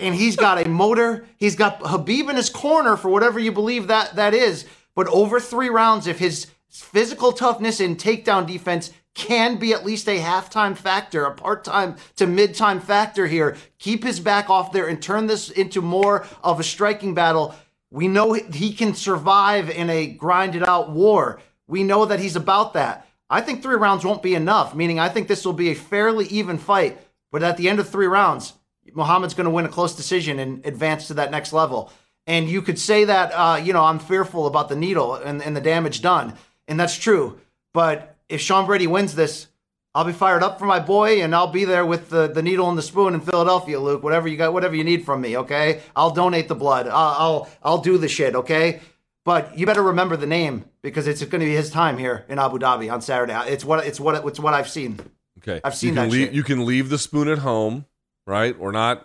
And 0.00 0.14
he's 0.14 0.36
got 0.36 0.64
a 0.64 0.68
motor. 0.68 1.24
He's 1.38 1.56
got 1.56 1.80
Khabib 1.80 2.28
in 2.28 2.36
his 2.36 2.50
corner 2.50 2.96
for 2.96 3.08
whatever 3.08 3.38
you 3.38 3.52
believe 3.52 3.86
that 3.86 4.16
that 4.16 4.34
is. 4.34 4.66
But 5.00 5.08
over 5.08 5.40
three 5.40 5.70
rounds, 5.70 6.06
if 6.06 6.18
his 6.18 6.48
physical 6.68 7.32
toughness 7.32 7.80
and 7.80 7.96
takedown 7.96 8.46
defense 8.46 8.92
can 9.14 9.56
be 9.56 9.72
at 9.72 9.82
least 9.82 10.06
a 10.10 10.18
halftime 10.18 10.76
factor, 10.76 11.24
a 11.24 11.34
part-time 11.34 11.96
to 12.16 12.26
mid-time 12.26 12.80
factor 12.80 13.26
here, 13.26 13.56
keep 13.78 14.04
his 14.04 14.20
back 14.20 14.50
off 14.50 14.72
there 14.72 14.88
and 14.88 15.00
turn 15.00 15.26
this 15.26 15.48
into 15.48 15.80
more 15.80 16.26
of 16.44 16.60
a 16.60 16.62
striking 16.62 17.14
battle. 17.14 17.54
We 17.90 18.08
know 18.08 18.34
he 18.34 18.74
can 18.74 18.92
survive 18.92 19.70
in 19.70 19.88
a 19.88 20.06
grinded 20.06 20.64
out 20.64 20.90
war. 20.90 21.40
We 21.66 21.82
know 21.82 22.04
that 22.04 22.20
he's 22.20 22.36
about 22.36 22.74
that. 22.74 23.08
I 23.30 23.40
think 23.40 23.62
three 23.62 23.76
rounds 23.76 24.04
won't 24.04 24.22
be 24.22 24.34
enough, 24.34 24.74
meaning 24.74 25.00
I 25.00 25.08
think 25.08 25.28
this 25.28 25.46
will 25.46 25.54
be 25.54 25.70
a 25.70 25.74
fairly 25.74 26.26
even 26.26 26.58
fight. 26.58 27.00
But 27.32 27.42
at 27.42 27.56
the 27.56 27.70
end 27.70 27.80
of 27.80 27.88
three 27.88 28.06
rounds, 28.06 28.52
Muhammad's 28.92 29.32
going 29.32 29.46
to 29.46 29.50
win 29.50 29.64
a 29.64 29.70
close 29.70 29.96
decision 29.96 30.38
and 30.38 30.66
advance 30.66 31.06
to 31.06 31.14
that 31.14 31.30
next 31.30 31.54
level. 31.54 31.90
And 32.30 32.48
you 32.48 32.62
could 32.62 32.78
say 32.78 33.06
that, 33.06 33.32
uh, 33.32 33.56
you 33.56 33.72
know, 33.72 33.82
I'm 33.82 33.98
fearful 33.98 34.46
about 34.46 34.68
the 34.68 34.76
needle 34.76 35.16
and, 35.16 35.42
and 35.42 35.56
the 35.56 35.60
damage 35.60 36.00
done. 36.00 36.34
And 36.68 36.78
that's 36.78 36.96
true. 36.96 37.40
But 37.74 38.14
if 38.28 38.40
Sean 38.40 38.66
Brady 38.66 38.86
wins 38.86 39.16
this, 39.16 39.48
I'll 39.96 40.04
be 40.04 40.12
fired 40.12 40.44
up 40.44 40.60
for 40.60 40.64
my 40.64 40.78
boy 40.78 41.22
and 41.22 41.34
I'll 41.34 41.50
be 41.50 41.64
there 41.64 41.84
with 41.84 42.08
the, 42.08 42.28
the 42.28 42.40
needle 42.40 42.68
and 42.68 42.78
the 42.78 42.82
spoon 42.82 43.14
in 43.14 43.20
Philadelphia, 43.20 43.80
Luke. 43.80 44.04
Whatever 44.04 44.28
you 44.28 44.36
got, 44.36 44.52
whatever 44.52 44.76
you 44.76 44.84
need 44.84 45.04
from 45.04 45.20
me, 45.20 45.38
okay? 45.38 45.80
I'll 45.96 46.12
donate 46.12 46.46
the 46.46 46.54
blood. 46.54 46.86
I'll, 46.86 46.94
I'll, 46.94 47.50
I'll 47.64 47.78
do 47.78 47.98
the 47.98 48.06
shit, 48.06 48.36
okay? 48.36 48.78
But 49.24 49.58
you 49.58 49.66
better 49.66 49.82
remember 49.82 50.16
the 50.16 50.28
name 50.28 50.66
because 50.82 51.08
it's 51.08 51.24
going 51.24 51.40
to 51.40 51.46
be 51.46 51.56
his 51.56 51.68
time 51.68 51.98
here 51.98 52.24
in 52.28 52.38
Abu 52.38 52.60
Dhabi 52.60 52.92
on 52.92 53.02
Saturday. 53.02 53.36
It's 53.48 53.64
what 53.64 53.84
it's 53.84 53.98
what 53.98 54.24
it's 54.24 54.38
what 54.38 54.54
I've 54.54 54.68
seen. 54.68 55.00
Okay, 55.38 55.60
I've 55.64 55.74
seen 55.74 55.90
you 55.90 55.94
that 55.96 56.10
leave, 56.10 56.26
shit. 56.26 56.34
You 56.34 56.44
can 56.44 56.64
leave 56.64 56.90
the 56.90 56.98
spoon 56.98 57.26
at 57.28 57.38
home, 57.38 57.86
right? 58.24 58.56
We're 58.56 58.70
not 58.70 59.04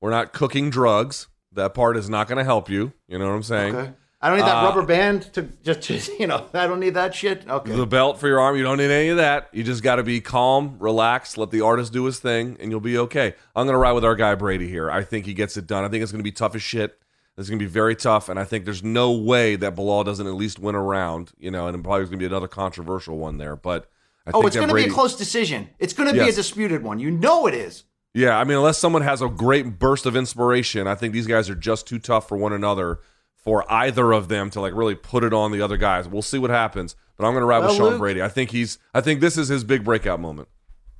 we're 0.00 0.10
not 0.10 0.32
cooking 0.32 0.68
drugs. 0.68 1.26
That 1.52 1.74
part 1.74 1.96
is 1.96 2.08
not 2.08 2.28
going 2.28 2.38
to 2.38 2.44
help 2.44 2.68
you. 2.68 2.92
You 3.08 3.18
know 3.18 3.26
what 3.26 3.34
I'm 3.34 3.42
saying? 3.42 3.74
Okay. 3.74 3.92
I 4.22 4.28
don't 4.28 4.38
need 4.38 4.46
that 4.46 4.62
Uh, 4.62 4.66
rubber 4.66 4.82
band 4.82 5.32
to 5.32 5.42
just, 5.64 5.82
to, 5.82 5.98
you 6.18 6.26
know, 6.26 6.46
I 6.52 6.66
don't 6.66 6.80
need 6.80 6.94
that 6.94 7.14
shit. 7.14 7.48
Okay. 7.48 7.74
The 7.74 7.86
belt 7.86 8.18
for 8.18 8.28
your 8.28 8.38
arm, 8.38 8.56
you 8.56 8.62
don't 8.62 8.76
need 8.76 8.90
any 8.90 9.08
of 9.08 9.16
that. 9.16 9.48
You 9.52 9.64
just 9.64 9.82
got 9.82 9.96
to 9.96 10.02
be 10.02 10.20
calm, 10.20 10.76
relax, 10.78 11.38
let 11.38 11.50
the 11.50 11.62
artist 11.62 11.92
do 11.92 12.04
his 12.04 12.18
thing, 12.18 12.56
and 12.60 12.70
you'll 12.70 12.80
be 12.80 12.98
okay. 12.98 13.34
I'm 13.56 13.66
going 13.66 13.74
to 13.74 13.78
ride 13.78 13.92
with 13.92 14.04
our 14.04 14.16
guy 14.16 14.34
Brady 14.34 14.68
here. 14.68 14.90
I 14.90 15.02
think 15.02 15.24
he 15.24 15.32
gets 15.32 15.56
it 15.56 15.66
done. 15.66 15.84
I 15.84 15.88
think 15.88 16.02
it's 16.02 16.12
going 16.12 16.20
to 16.20 16.24
be 16.24 16.32
tough 16.32 16.54
as 16.54 16.62
shit. 16.62 16.98
It's 17.38 17.48
going 17.48 17.58
to 17.58 17.64
be 17.64 17.70
very 17.70 17.96
tough, 17.96 18.28
and 18.28 18.38
I 18.38 18.44
think 18.44 18.66
there's 18.66 18.82
no 18.82 19.12
way 19.12 19.56
that 19.56 19.74
Belal 19.74 20.04
doesn't 20.04 20.26
at 20.26 20.34
least 20.34 20.58
win 20.58 20.74
a 20.74 20.82
round, 20.82 21.32
you 21.38 21.50
know, 21.50 21.68
and 21.68 21.74
it 21.74 21.82
probably 21.82 22.04
going 22.04 22.12
to 22.12 22.18
be 22.18 22.26
another 22.26 22.48
controversial 22.48 23.16
one 23.16 23.38
there. 23.38 23.56
But 23.56 23.88
I 24.26 24.30
oh, 24.30 24.40
think 24.40 24.48
it's 24.48 24.56
going 24.56 24.68
to 24.68 24.74
Brady, 24.74 24.88
be 24.88 24.92
a 24.92 24.94
close 24.94 25.16
decision. 25.16 25.70
It's 25.78 25.94
going 25.94 26.12
to 26.12 26.14
be 26.14 26.28
a 26.28 26.32
disputed 26.32 26.82
one. 26.82 26.98
You 26.98 27.10
know 27.10 27.46
it 27.46 27.54
is. 27.54 27.84
Yeah, 28.12 28.38
I 28.38 28.44
mean, 28.44 28.56
unless 28.56 28.78
someone 28.78 29.02
has 29.02 29.22
a 29.22 29.28
great 29.28 29.78
burst 29.78 30.04
of 30.04 30.16
inspiration, 30.16 30.86
I 30.86 30.94
think 30.96 31.12
these 31.12 31.28
guys 31.28 31.48
are 31.48 31.54
just 31.54 31.86
too 31.86 31.98
tough 31.98 32.26
for 32.28 32.36
one 32.36 32.52
another 32.52 32.98
for 33.36 33.70
either 33.72 34.12
of 34.12 34.28
them 34.28 34.50
to 34.50 34.60
like 34.60 34.74
really 34.74 34.94
put 34.94 35.24
it 35.24 35.32
on 35.32 35.52
the 35.52 35.62
other 35.62 35.76
guys. 35.76 36.08
We'll 36.08 36.22
see 36.22 36.38
what 36.38 36.50
happens, 36.50 36.96
but 37.16 37.24
I'm 37.24 37.32
going 37.32 37.42
to 37.42 37.46
ride 37.46 37.60
with 37.64 37.76
Sean 37.76 37.90
Luke- 37.90 37.98
Brady. 37.98 38.22
I 38.22 38.28
think 38.28 38.50
he's. 38.50 38.78
I 38.92 39.00
think 39.00 39.20
this 39.20 39.38
is 39.38 39.48
his 39.48 39.64
big 39.64 39.84
breakout 39.84 40.20
moment. 40.20 40.48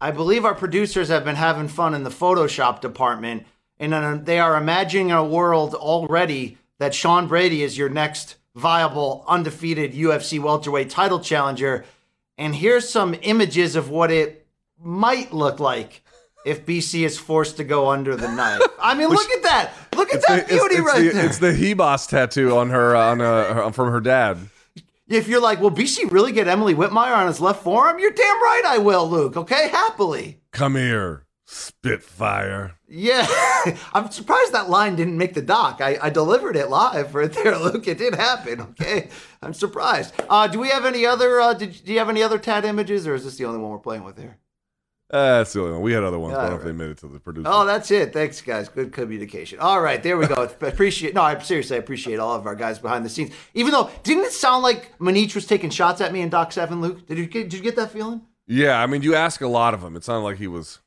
I 0.00 0.12
believe 0.12 0.44
our 0.44 0.54
producers 0.54 1.08
have 1.08 1.24
been 1.24 1.36
having 1.36 1.68
fun 1.68 1.94
in 1.94 2.04
the 2.04 2.10
Photoshop 2.10 2.80
department, 2.80 3.44
and 3.78 3.92
uh, 3.92 4.18
they 4.22 4.38
are 4.38 4.56
imagining 4.56 5.12
a 5.12 5.24
world 5.24 5.74
already 5.74 6.56
that 6.78 6.94
Sean 6.94 7.26
Brady 7.26 7.62
is 7.62 7.76
your 7.76 7.90
next 7.90 8.36
viable, 8.54 9.24
undefeated 9.28 9.92
UFC 9.92 10.40
welterweight 10.40 10.88
title 10.90 11.20
challenger. 11.20 11.84
And 12.38 12.54
here's 12.54 12.88
some 12.88 13.14
images 13.20 13.76
of 13.76 13.90
what 13.90 14.10
it 14.10 14.46
might 14.78 15.34
look 15.34 15.60
like 15.60 16.02
if 16.44 16.64
BC 16.64 17.04
is 17.04 17.18
forced 17.18 17.56
to 17.58 17.64
go 17.64 17.90
under 17.90 18.16
the 18.16 18.28
knife. 18.28 18.62
I 18.82 18.94
mean, 18.94 19.08
look 19.08 19.30
at 19.30 19.42
that! 19.42 19.72
Look 19.94 20.14
at 20.14 20.22
that 20.26 20.48
the, 20.48 20.54
it's, 20.54 20.62
beauty 20.62 20.74
it's 20.76 20.86
right 20.86 21.02
the, 21.02 21.10
there. 21.10 21.26
it's 21.26 21.38
the 21.38 21.52
Hebos 21.52 22.06
tattoo 22.08 22.56
on 22.56 22.70
her 22.70 22.96
on 22.96 23.20
uh, 23.20 23.54
her, 23.54 23.72
from 23.72 23.90
her 23.90 24.00
dad. 24.00 24.38
If 25.08 25.26
you're 25.26 25.40
like, 25.40 25.60
will 25.60 25.72
BC 25.72 26.10
really 26.12 26.32
get 26.32 26.46
Emily 26.46 26.74
Whitmire 26.74 27.16
on 27.16 27.26
his 27.26 27.40
left 27.40 27.64
forearm? 27.64 27.98
You're 27.98 28.12
damn 28.12 28.42
right 28.42 28.62
I 28.64 28.78
will, 28.78 29.08
Luke. 29.08 29.36
Okay, 29.36 29.68
happily. 29.68 30.40
Come 30.52 30.76
here, 30.76 31.26
Spitfire. 31.46 32.76
Yeah, 32.88 33.26
I'm 33.92 34.10
surprised 34.10 34.52
that 34.52 34.70
line 34.70 34.96
didn't 34.96 35.18
make 35.18 35.34
the 35.34 35.42
doc. 35.42 35.80
I, 35.80 35.98
I 36.00 36.10
delivered 36.10 36.56
it 36.56 36.70
live 36.70 37.14
right 37.14 37.32
there, 37.32 37.58
Luke. 37.58 37.86
It 37.86 37.98
did 37.98 38.14
happen. 38.14 38.60
Okay, 38.60 39.08
I'm 39.42 39.54
surprised. 39.54 40.14
Uh, 40.28 40.46
do 40.46 40.58
we 40.58 40.68
have 40.68 40.84
any 40.84 41.04
other? 41.04 41.40
Uh, 41.40 41.54
did, 41.54 41.84
do 41.84 41.92
you 41.92 41.98
have 41.98 42.08
any 42.08 42.22
other 42.22 42.38
tat 42.38 42.64
images, 42.64 43.06
or 43.06 43.14
is 43.14 43.24
this 43.24 43.36
the 43.36 43.44
only 43.44 43.60
one 43.60 43.70
we're 43.70 43.78
playing 43.78 44.04
with 44.04 44.18
here? 44.18 44.38
Uh, 45.12 45.38
that's 45.38 45.52
the 45.52 45.60
only 45.60 45.72
one. 45.72 45.82
We 45.82 45.92
had 45.92 46.04
other 46.04 46.18
ones. 46.20 46.34
but 46.34 46.40
I 46.40 46.42
don't 46.44 46.50
know 46.52 46.58
if 46.60 46.64
they 46.64 46.72
made 46.72 46.90
it 46.90 46.98
to 46.98 47.08
the 47.08 47.18
producer. 47.18 47.48
Oh, 47.50 47.64
that's 47.66 47.90
it. 47.90 48.12
Thanks, 48.12 48.40
guys. 48.40 48.68
Good 48.68 48.92
communication. 48.92 49.58
All 49.58 49.80
right, 49.80 50.00
there 50.00 50.16
we 50.16 50.28
go. 50.28 50.48
appreciate. 50.60 51.14
No, 51.14 51.22
I 51.22 51.36
seriously 51.40 51.76
I 51.76 51.80
appreciate 51.80 52.20
all 52.20 52.36
of 52.36 52.46
our 52.46 52.54
guys 52.54 52.78
behind 52.78 53.04
the 53.04 53.08
scenes. 53.08 53.32
Even 53.54 53.72
though, 53.72 53.90
didn't 54.04 54.24
it 54.24 54.32
sound 54.32 54.62
like 54.62 54.96
Manich 55.00 55.34
was 55.34 55.46
taking 55.46 55.70
shots 55.70 56.00
at 56.00 56.12
me 56.12 56.20
and 56.20 56.30
Doc 56.30 56.52
Seven, 56.52 56.80
Luke? 56.80 57.06
Did 57.08 57.18
you 57.18 57.26
get? 57.26 57.50
Did 57.50 57.54
you 57.58 57.62
get 57.62 57.74
that 57.76 57.90
feeling? 57.90 58.20
Yeah, 58.46 58.80
I 58.80 58.86
mean, 58.86 59.02
you 59.02 59.16
ask 59.16 59.40
a 59.40 59.48
lot 59.48 59.74
of 59.74 59.80
them. 59.80 59.96
It 59.96 60.04
sounded 60.04 60.24
like 60.24 60.38
he 60.38 60.46
was 60.46 60.78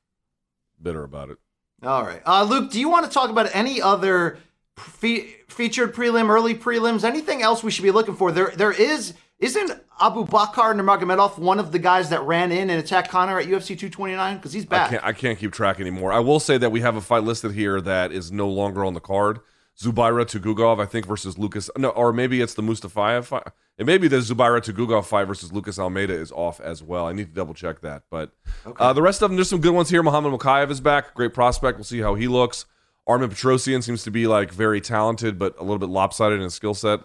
bitter 0.82 1.04
about 1.04 1.30
it. 1.30 1.38
All 1.84 2.04
right, 2.04 2.22
uh, 2.26 2.44
Luke. 2.44 2.72
Do 2.72 2.80
you 2.80 2.88
want 2.88 3.06
to 3.06 3.12
talk 3.12 3.30
about 3.30 3.50
any 3.54 3.82
other 3.82 4.38
fe- 4.78 5.36
featured 5.50 5.94
prelim, 5.94 6.30
early 6.30 6.56
prelims, 6.56 7.04
anything 7.04 7.42
else 7.42 7.62
we 7.62 7.72
should 7.72 7.84
be 7.84 7.92
looking 7.92 8.16
for? 8.16 8.32
There, 8.32 8.52
there 8.56 8.72
is. 8.72 9.14
Isn't 9.40 9.72
Abu 10.00 10.26
Bakar 10.26 10.74
Nurmagomedov 10.74 11.38
one 11.38 11.60
of 11.60 11.72
the 11.72 11.80
guys 11.80 12.10
that 12.10 12.22
ran 12.22 12.52
in 12.52 12.70
and 12.70 12.80
attacked 12.80 13.10
Conor 13.10 13.40
at 13.40 13.46
UFC 13.48 13.68
229? 13.78 14.38
Because 14.38 14.54
he's 14.54 14.64
I 14.66 14.68
back. 14.68 14.90
can't, 14.92 15.04
I 15.04 15.12
can't 15.14 15.38
keep 15.38 15.52
track 15.52 15.80
anymore. 15.80 16.14
I 16.14 16.20
will 16.20 16.40
say 16.40 16.58
that 16.58 16.72
we 16.72 16.82
have 16.82 16.96
a 16.96 17.02
fight 17.02 17.24
listed 17.24 17.52
here 17.52 17.82
that 17.82 18.12
is 18.12 18.32
no 18.32 18.48
longer 18.48 18.86
on 18.86 18.94
the 18.94 19.00
card. 19.02 19.40
Zubaira 19.78 20.24
Tukhugov, 20.24 20.80
I 20.80 20.86
think, 20.86 21.06
versus 21.08 21.38
Lucas. 21.38 21.70
No, 21.78 21.90
or 21.90 22.14
maybe 22.14 22.42
it's 22.42 22.54
the 22.54 22.62
Mustafayev 22.62 23.26
fight. 23.26 23.48
It 23.78 23.88
may 23.88 23.98
be 23.98 24.08
the 24.08 24.18
Zubaira 24.18 24.62
Tukhugov 24.62 25.06
fight 25.06 25.26
versus 25.26 25.52
Lucas 25.52 25.80
Almeida 25.80 26.14
is 26.14 26.32
off 26.32 26.62
as 26.62 26.84
well. 26.84 27.08
I 27.08 27.12
need 27.12 27.30
to 27.30 27.34
double 27.34 27.56
check 27.56 27.82
that. 27.82 28.04
But 28.12 28.32
uh, 28.78 28.94
the 28.94 29.02
rest 29.02 29.24
of 29.24 29.30
them, 29.32 29.36
there's 29.36 29.50
some 29.50 29.62
good 29.62 29.74
ones 29.74 29.90
here. 29.90 30.04
Muhammad 30.04 30.32
Mokaev 30.32 30.70
is 30.70 30.80
back. 30.80 31.16
Great 31.16 31.34
prospect. 31.34 31.80
We'll 31.80 31.86
see 31.86 32.00
how 32.02 32.14
he 32.14 32.28
looks. 32.28 32.66
Armen 33.08 33.32
Petrosyan 33.32 33.84
seems 33.84 34.04
to 34.04 34.12
be 34.12 34.28
like 34.28 34.52
very 34.52 34.80
talented, 34.80 35.40
but 35.40 35.56
a 35.58 35.64
little 35.64 35.80
bit 35.80 35.90
lopsided 35.90 36.38
in 36.38 36.44
his 36.44 36.54
skill 36.54 36.76
set. 36.76 37.00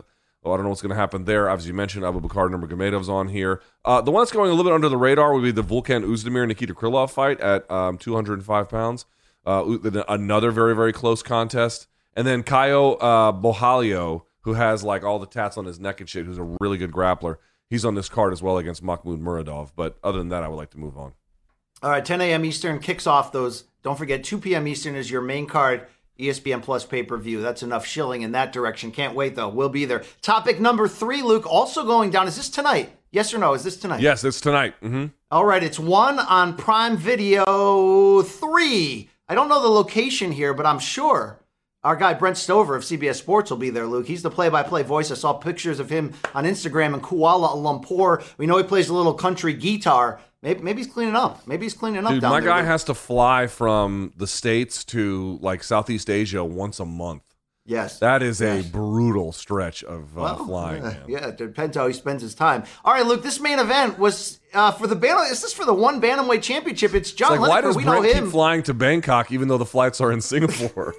Oh, 0.45 0.53
I 0.53 0.57
don't 0.57 0.65
know 0.65 0.71
what's 0.71 0.83
going 0.83 0.91
to 0.91 0.97
happen 0.97 1.25
there. 1.25 1.49
As 1.49 1.67
you 1.67 1.75
mentioned, 1.75 2.05
Abu 2.05 2.21
Bakar 2.21 2.49
Nurmagomedov's 2.49 3.09
on 3.09 3.29
here. 3.29 3.61
Uh, 3.85 4.01
the 4.01 4.11
one 4.11 4.23
that's 4.23 4.31
going 4.33 4.51
a 4.51 4.55
little 4.55 4.71
bit 4.71 4.75
under 4.75 4.89
the 4.89 4.97
radar 4.97 5.35
would 5.35 5.43
be 5.43 5.51
the 5.51 5.65
Volkan 5.65 6.05
Oezdemir 6.05 6.47
Nikita 6.47 6.75
Krylov 6.75 7.11
fight 7.11 7.41
at 7.41 7.69
um, 7.71 7.99
205 7.99 8.69
pounds. 8.69 9.05
Uh, 9.45 9.79
another 10.09 10.51
very 10.51 10.77
very 10.77 10.93
close 10.93 11.23
contest, 11.23 11.87
and 12.15 12.27
then 12.27 12.43
Caio 12.43 12.95
uh, 12.95 13.33
Borralho, 13.33 14.25
who 14.43 14.55
has 14.55 14.85
like 14.85 15.05
all 15.05 15.19
the 15.19 15.27
tats 15.27 15.57
on 15.57 15.65
his 15.65 15.81
neck 15.81 16.01
and 16.01 16.09
shit, 16.09 16.27
who's 16.27 16.39
a 16.39 16.57
really 16.61 16.77
good 16.77 16.93
grappler. 16.93 17.37
He's 17.71 17.85
on 17.85 17.95
this 17.95 18.09
card 18.09 18.33
as 18.33 18.43
well 18.43 18.59
against 18.59 18.83
Makhmud 18.83 19.21
Muradov. 19.21 19.71
But 19.75 19.99
other 20.03 20.19
than 20.19 20.29
that, 20.31 20.43
I 20.43 20.49
would 20.49 20.57
like 20.57 20.71
to 20.71 20.79
move 20.79 20.97
on. 20.97 21.13
All 21.83 21.91
right, 21.91 22.05
10 22.05 22.21
a.m. 22.21 22.45
Eastern 22.45 22.79
kicks 22.79 23.07
off 23.07 23.31
those. 23.31 23.65
Don't 23.83 23.97
forget, 23.97 24.25
2 24.25 24.39
p.m. 24.39 24.67
Eastern 24.67 24.95
is 24.97 25.11
your 25.11 25.21
main 25.21 25.47
card. 25.47 25.87
ESPN 26.19 26.63
Plus 26.63 26.85
pay 26.85 27.03
per 27.03 27.17
view. 27.17 27.41
That's 27.41 27.63
enough 27.63 27.87
shilling 27.87 28.23
in 28.23 28.33
that 28.33 28.53
direction. 28.53 28.91
Can't 28.91 29.15
wait 29.15 29.37
though. 29.37 29.49
We'll 29.49 29.69
be 29.69 29.85
there. 29.85 30.05
Topic 30.21 30.61
number 30.61 30.89
three, 30.89 31.23
Luke, 31.23 31.47
also 31.47 31.85
going 31.85 32.11
down. 32.11 32.27
Is 32.27 32.37
this 32.37 32.49
tonight? 32.49 32.91
Yes 33.11 33.33
or 33.33 33.39
no? 33.39 33.55
Is 33.55 33.65
this 33.65 33.77
tonight? 33.77 34.01
Yes, 34.01 34.25
it's 34.25 34.41
tonight. 34.41 34.75
Mm-hmm. 34.83 35.07
All 35.31 35.45
right, 35.45 35.63
it's 35.63 35.79
one 35.79 36.19
on 36.19 36.57
Prime 36.57 36.97
Video. 36.97 38.23
Three. 38.23 39.11
I 39.29 39.35
don't 39.35 39.49
know 39.49 39.63
the 39.63 39.69
location 39.69 40.33
here, 40.33 40.55
but 40.55 40.67
I'm 40.67 40.79
sure 40.79 41.39
our 41.85 41.95
guy 41.97 42.13
Brent 42.13 42.37
Stover 42.37 42.75
of 42.75 42.83
CBS 42.83 43.15
Sports 43.15 43.51
will 43.51 43.59
be 43.59 43.71
there, 43.71 43.87
Luke. 43.87 44.09
He's 44.09 44.23
the 44.23 44.31
play 44.31 44.49
by 44.49 44.63
play 44.63 44.83
voice. 44.83 45.11
I 45.11 45.15
saw 45.15 45.33
pictures 45.35 45.79
of 45.79 45.91
him 45.91 46.13
on 46.35 46.45
Instagram 46.45 46.95
in 46.95 47.01
Kuala 47.01 47.55
Lumpur. 47.55 48.23
We 48.37 48.47
know 48.47 48.59
he 48.59 48.65
plays 48.65 48.89
a 48.89 48.95
little 48.95 49.15
country 49.15 49.55
guitar. 49.55 50.21
Maybe, 50.43 50.61
maybe 50.63 50.83
he's 50.83 50.93
cleaning 50.93 51.17
up. 51.17 51.47
Maybe 51.49 51.65
he's 51.67 51.75
cleaning 51.75 52.05
up. 52.05 52.13
Dude, 52.13 52.23
my 52.23 52.41
there, 52.41 52.51
guy 52.51 52.63
has 52.63 52.85
to 52.85 52.95
fly 52.95 53.47
from 53.49 54.13
the 54.17 54.27
States 54.27 54.85
to 54.87 55.39
like 55.43 55.63
Southeast 55.65 56.09
Asia 56.09 56.45
once 56.45 56.79
a 56.79 56.85
month. 56.85 57.23
Yes. 57.67 57.99
That 57.99 58.23
is 58.23 58.41
Yes. 58.41 58.65
a 58.67 58.71
brutal 58.71 59.33
stretch 59.33 59.85
of 59.85 60.17
uh, 60.17 60.21
Well, 60.23 60.47
flying, 60.47 60.83
yeah, 60.85 60.89
man. 60.89 61.03
yeah, 61.09 61.27
it 61.29 61.37
depends 61.37 61.77
how 61.77 61.87
he 61.87 61.93
spends 61.93 62.23
his 62.23 62.35
time. 62.35 62.63
All 62.85 62.95
right, 62.95 63.05
Luke. 63.05 63.23
This 63.23 63.41
main 63.41 63.59
event 63.59 63.99
was 63.99 64.41
uh, 64.55 64.71
for 64.71 64.87
the 64.87 64.97
ban. 64.97 65.19
Is 65.31 65.43
this 65.43 65.53
for 65.53 65.67
the 65.67 65.75
one 65.75 66.01
bantamweight 66.01 66.41
championship? 66.43 66.95
It's 66.95 67.11
It's 67.11 67.19
John 67.19 67.39
like, 67.41 67.51
why 67.51 67.61
does 67.61 67.77
We 67.77 67.85
know 67.85 68.01
Brent 68.01 68.17
him. 68.17 68.25
keep 68.25 68.33
flying 68.33 68.63
to 68.63 68.73
Bangkok 68.75 69.31
even 69.33 69.49
though 69.49 69.59
the 69.59 69.67
flights 69.67 70.01
are 70.01 70.11
in 70.13 70.21
Singapore? 70.23 70.95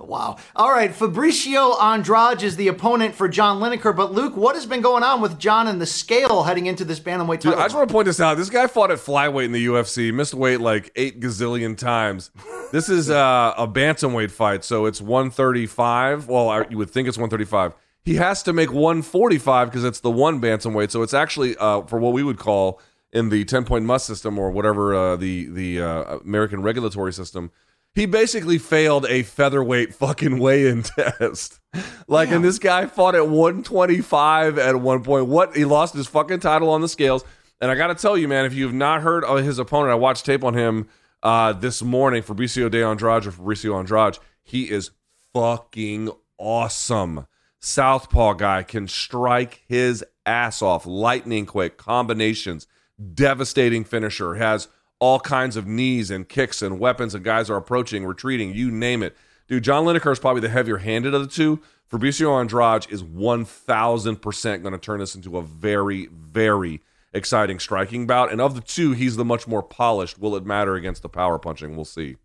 Wow. 0.00 0.36
All 0.56 0.70
right, 0.70 0.90
Fabricio 0.90 1.80
Andrade 1.80 2.42
is 2.42 2.56
the 2.56 2.68
opponent 2.68 3.14
for 3.14 3.28
John 3.28 3.60
Lineker. 3.60 3.94
But 3.94 4.12
Luke, 4.12 4.36
what 4.36 4.54
has 4.54 4.64
been 4.64 4.80
going 4.80 5.02
on 5.02 5.20
with 5.20 5.38
John 5.38 5.68
and 5.68 5.80
the 5.80 5.86
scale 5.86 6.42
heading 6.42 6.66
into 6.66 6.84
this 6.84 6.98
bantamweight 6.98 7.40
Dude, 7.40 7.52
title? 7.52 7.60
I 7.60 7.64
just 7.64 7.76
want 7.76 7.88
to 7.88 7.92
point 7.92 8.06
this 8.06 8.20
out. 8.20 8.36
This 8.36 8.50
guy 8.50 8.66
fought 8.66 8.90
at 8.90 8.98
flyweight 8.98 9.44
in 9.44 9.52
the 9.52 9.66
UFC, 9.66 10.12
missed 10.12 10.34
weight 10.34 10.60
like 10.60 10.90
eight 10.96 11.20
gazillion 11.20 11.76
times. 11.76 12.30
This 12.72 12.88
is 12.88 13.10
uh, 13.10 13.54
a 13.56 13.68
bantamweight 13.68 14.30
fight, 14.30 14.64
so 14.64 14.86
it's 14.86 15.00
135. 15.00 16.28
Well, 16.28 16.48
I, 16.48 16.64
you 16.70 16.78
would 16.78 16.90
think 16.90 17.06
it's 17.08 17.18
135. 17.18 17.74
He 18.02 18.14
has 18.14 18.42
to 18.44 18.52
make 18.52 18.72
145 18.72 19.68
because 19.68 19.84
it's 19.84 20.00
the 20.00 20.10
one 20.10 20.40
bantamweight. 20.40 20.90
So 20.90 21.02
it's 21.02 21.14
actually 21.14 21.56
uh, 21.56 21.82
for 21.82 21.98
what 21.98 22.12
we 22.12 22.22
would 22.22 22.38
call 22.38 22.80
in 23.12 23.28
the 23.28 23.44
10 23.44 23.64
point 23.64 23.84
must 23.84 24.06
system 24.06 24.38
or 24.38 24.50
whatever 24.50 24.94
uh, 24.94 25.16
the 25.16 25.46
the 25.46 25.82
uh, 25.82 26.18
American 26.18 26.62
regulatory 26.62 27.12
system. 27.12 27.50
He 27.94 28.06
basically 28.06 28.58
failed 28.58 29.06
a 29.06 29.22
featherweight 29.22 29.94
fucking 29.94 30.38
weigh-in 30.38 30.82
test. 30.84 31.60
Like, 32.06 32.30
and 32.30 32.44
this 32.44 32.58
guy 32.58 32.86
fought 32.86 33.14
at 33.14 33.28
125 33.28 34.58
at 34.58 34.76
one 34.80 35.02
point. 35.02 35.26
What? 35.26 35.56
He 35.56 35.64
lost 35.64 35.94
his 35.94 36.06
fucking 36.06 36.40
title 36.40 36.70
on 36.70 36.80
the 36.80 36.88
scales. 36.88 37.24
And 37.60 37.70
I 37.70 37.74
got 37.74 37.88
to 37.88 37.94
tell 37.94 38.16
you, 38.16 38.28
man, 38.28 38.44
if 38.46 38.54
you've 38.54 38.72
not 38.72 39.02
heard 39.02 39.24
of 39.24 39.44
his 39.44 39.58
opponent, 39.58 39.90
I 39.92 39.96
watched 39.96 40.24
tape 40.24 40.44
on 40.44 40.54
him 40.54 40.88
uh, 41.22 41.52
this 41.52 41.82
morning, 41.82 42.22
Fabricio 42.22 42.70
de 42.70 42.82
Andrade 42.82 43.26
or 43.26 43.32
Fabricio 43.32 43.78
Andrade. 43.78 44.18
He 44.42 44.70
is 44.70 44.90
fucking 45.34 46.10
awesome. 46.38 47.26
Southpaw 47.60 48.34
guy 48.34 48.62
can 48.62 48.88
strike 48.88 49.62
his 49.68 50.04
ass 50.24 50.62
off, 50.62 50.86
lightning 50.86 51.44
quick 51.44 51.76
combinations, 51.76 52.66
devastating 53.12 53.84
finisher, 53.84 54.36
has 54.36 54.68
all 55.00 55.18
kinds 55.18 55.56
of 55.56 55.66
knees 55.66 56.10
and 56.10 56.28
kicks 56.28 56.62
and 56.62 56.78
weapons, 56.78 57.14
and 57.14 57.24
guys 57.24 57.50
are 57.50 57.56
approaching, 57.56 58.04
retreating, 58.04 58.54
you 58.54 58.70
name 58.70 59.02
it. 59.02 59.16
Dude, 59.48 59.64
John 59.64 59.84
Lineker 59.84 60.12
is 60.12 60.20
probably 60.20 60.42
the 60.42 60.48
heavier 60.48 60.76
handed 60.76 61.14
of 61.14 61.22
the 61.22 61.28
two. 61.28 61.60
Fabricio 61.90 62.38
Andrade 62.38 62.86
is 62.92 63.02
1000% 63.02 64.62
going 64.62 64.72
to 64.72 64.78
turn 64.78 65.00
this 65.00 65.16
into 65.16 65.38
a 65.38 65.42
very, 65.42 66.06
very 66.06 66.80
exciting 67.12 67.58
striking 67.58 68.06
bout. 68.06 68.30
And 68.30 68.40
of 68.40 68.54
the 68.54 68.60
two, 68.60 68.92
he's 68.92 69.16
the 69.16 69.24
much 69.24 69.48
more 69.48 69.62
polished. 69.62 70.18
Will 70.18 70.36
it 70.36 70.46
matter 70.46 70.76
against 70.76 71.02
the 71.02 71.08
power 71.08 71.38
punching? 71.38 71.74
We'll 71.74 71.84
see. 71.84 72.16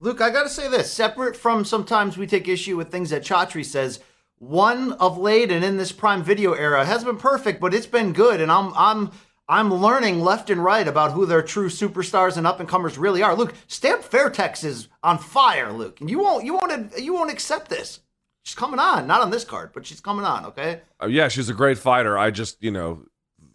Luke, 0.00 0.20
I 0.20 0.30
got 0.30 0.42
to 0.42 0.48
say 0.48 0.68
this 0.68 0.92
separate 0.92 1.36
from 1.36 1.64
sometimes 1.64 2.18
we 2.18 2.26
take 2.26 2.48
issue 2.48 2.76
with 2.76 2.90
things 2.90 3.10
that 3.10 3.22
Chatri 3.22 3.64
says. 3.64 4.00
One 4.38 4.92
of 4.94 5.16
late 5.16 5.52
and 5.52 5.64
in 5.64 5.76
this 5.76 5.92
Prime 5.92 6.24
Video 6.24 6.52
era 6.52 6.84
has 6.84 7.04
been 7.04 7.16
perfect, 7.16 7.60
but 7.60 7.72
it's 7.72 7.86
been 7.86 8.12
good, 8.12 8.40
and 8.40 8.50
I'm 8.50 8.74
I'm 8.74 9.12
I'm 9.48 9.72
learning 9.72 10.20
left 10.20 10.48
and 10.48 10.64
right 10.64 10.86
about 10.88 11.12
who 11.12 11.26
their 11.26 11.42
true 11.42 11.68
superstars 11.68 12.36
and 12.36 12.46
up 12.46 12.60
and 12.60 12.68
comers 12.68 12.96
really 12.96 13.22
are. 13.22 13.34
Luke, 13.34 13.54
Stamp 13.66 14.02
Fairtex 14.02 14.64
is 14.64 14.88
on 15.02 15.18
fire, 15.18 15.72
Luke, 15.72 16.00
and 16.00 16.08
you 16.08 16.18
won't 16.18 16.44
you 16.44 16.54
won't 16.54 16.98
you 16.98 17.12
won't 17.12 17.30
accept 17.30 17.68
this. 17.68 18.00
She's 18.42 18.54
coming 18.54 18.78
on, 18.78 19.06
not 19.06 19.22
on 19.22 19.30
this 19.30 19.44
card, 19.44 19.70
but 19.72 19.86
she's 19.86 20.00
coming 20.00 20.24
on. 20.24 20.44
Okay. 20.46 20.82
Uh, 21.02 21.06
yeah, 21.06 21.28
she's 21.28 21.48
a 21.48 21.54
great 21.54 21.78
fighter. 21.78 22.16
I 22.18 22.30
just, 22.30 22.62
you 22.62 22.70
know, 22.70 23.06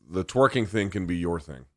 the 0.10 0.26
twerking 0.26 0.68
thing 0.68 0.90
can 0.90 1.06
be 1.06 1.18
your 1.18 1.40
thing. 1.40 1.66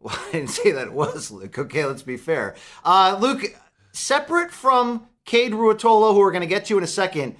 Well, 0.00 0.16
I 0.16 0.30
didn't 0.30 0.50
say 0.50 0.70
that 0.70 0.86
it 0.86 0.92
was 0.92 1.32
Luke. 1.32 1.58
Okay, 1.58 1.84
let's 1.84 2.02
be 2.02 2.16
fair. 2.16 2.54
Uh, 2.84 3.18
Luke, 3.20 3.42
separate 3.90 4.52
from 4.52 5.08
Cade 5.24 5.50
Ruotolo, 5.50 6.12
who 6.12 6.20
we're 6.20 6.30
going 6.30 6.42
to 6.42 6.46
get 6.46 6.66
to 6.66 6.78
in 6.78 6.84
a 6.84 6.86
second, 6.86 7.34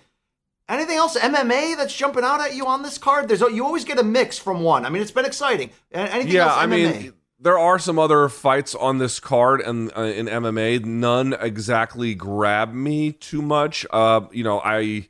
anything 0.69 0.97
else 0.97 1.17
MMA 1.17 1.77
that's 1.77 1.95
jumping 1.95 2.25
out 2.25 2.41
at 2.41 2.55
you 2.55 2.67
on 2.67 2.83
this 2.83 2.99
card? 2.99 3.29
There's 3.29 3.41
you 3.41 3.65
always 3.65 3.85
get 3.85 3.99
a 3.99 4.05
mix 4.05 4.39
from 4.39 4.63
one. 4.63 4.85
I 4.85 4.91
mean, 4.91 5.03
it's 5.03 5.11
been 5.11 5.25
exciting. 5.25 5.71
Anything 5.93 6.33
yeah, 6.33 6.47
else 6.47 6.55
I 6.57 6.67
mean, 6.67 7.13
there 7.41 7.59
are 7.59 7.79
some 7.79 7.99
other 7.99 8.29
fights 8.29 8.75
on 8.75 8.99
this 8.99 9.21
card 9.21 9.61
and 9.61 9.91
uh, 9.97 10.03
in 10.03 10.27
MMA. 10.27 10.85
None 10.85 11.35
exactly 11.35 12.15
grab 12.15 12.73
me 12.73 13.13
too 13.13 13.43
much. 13.43 13.87
Uh, 13.91 14.23
you 14.33 14.45
know, 14.45 14.61
I 14.65 15.09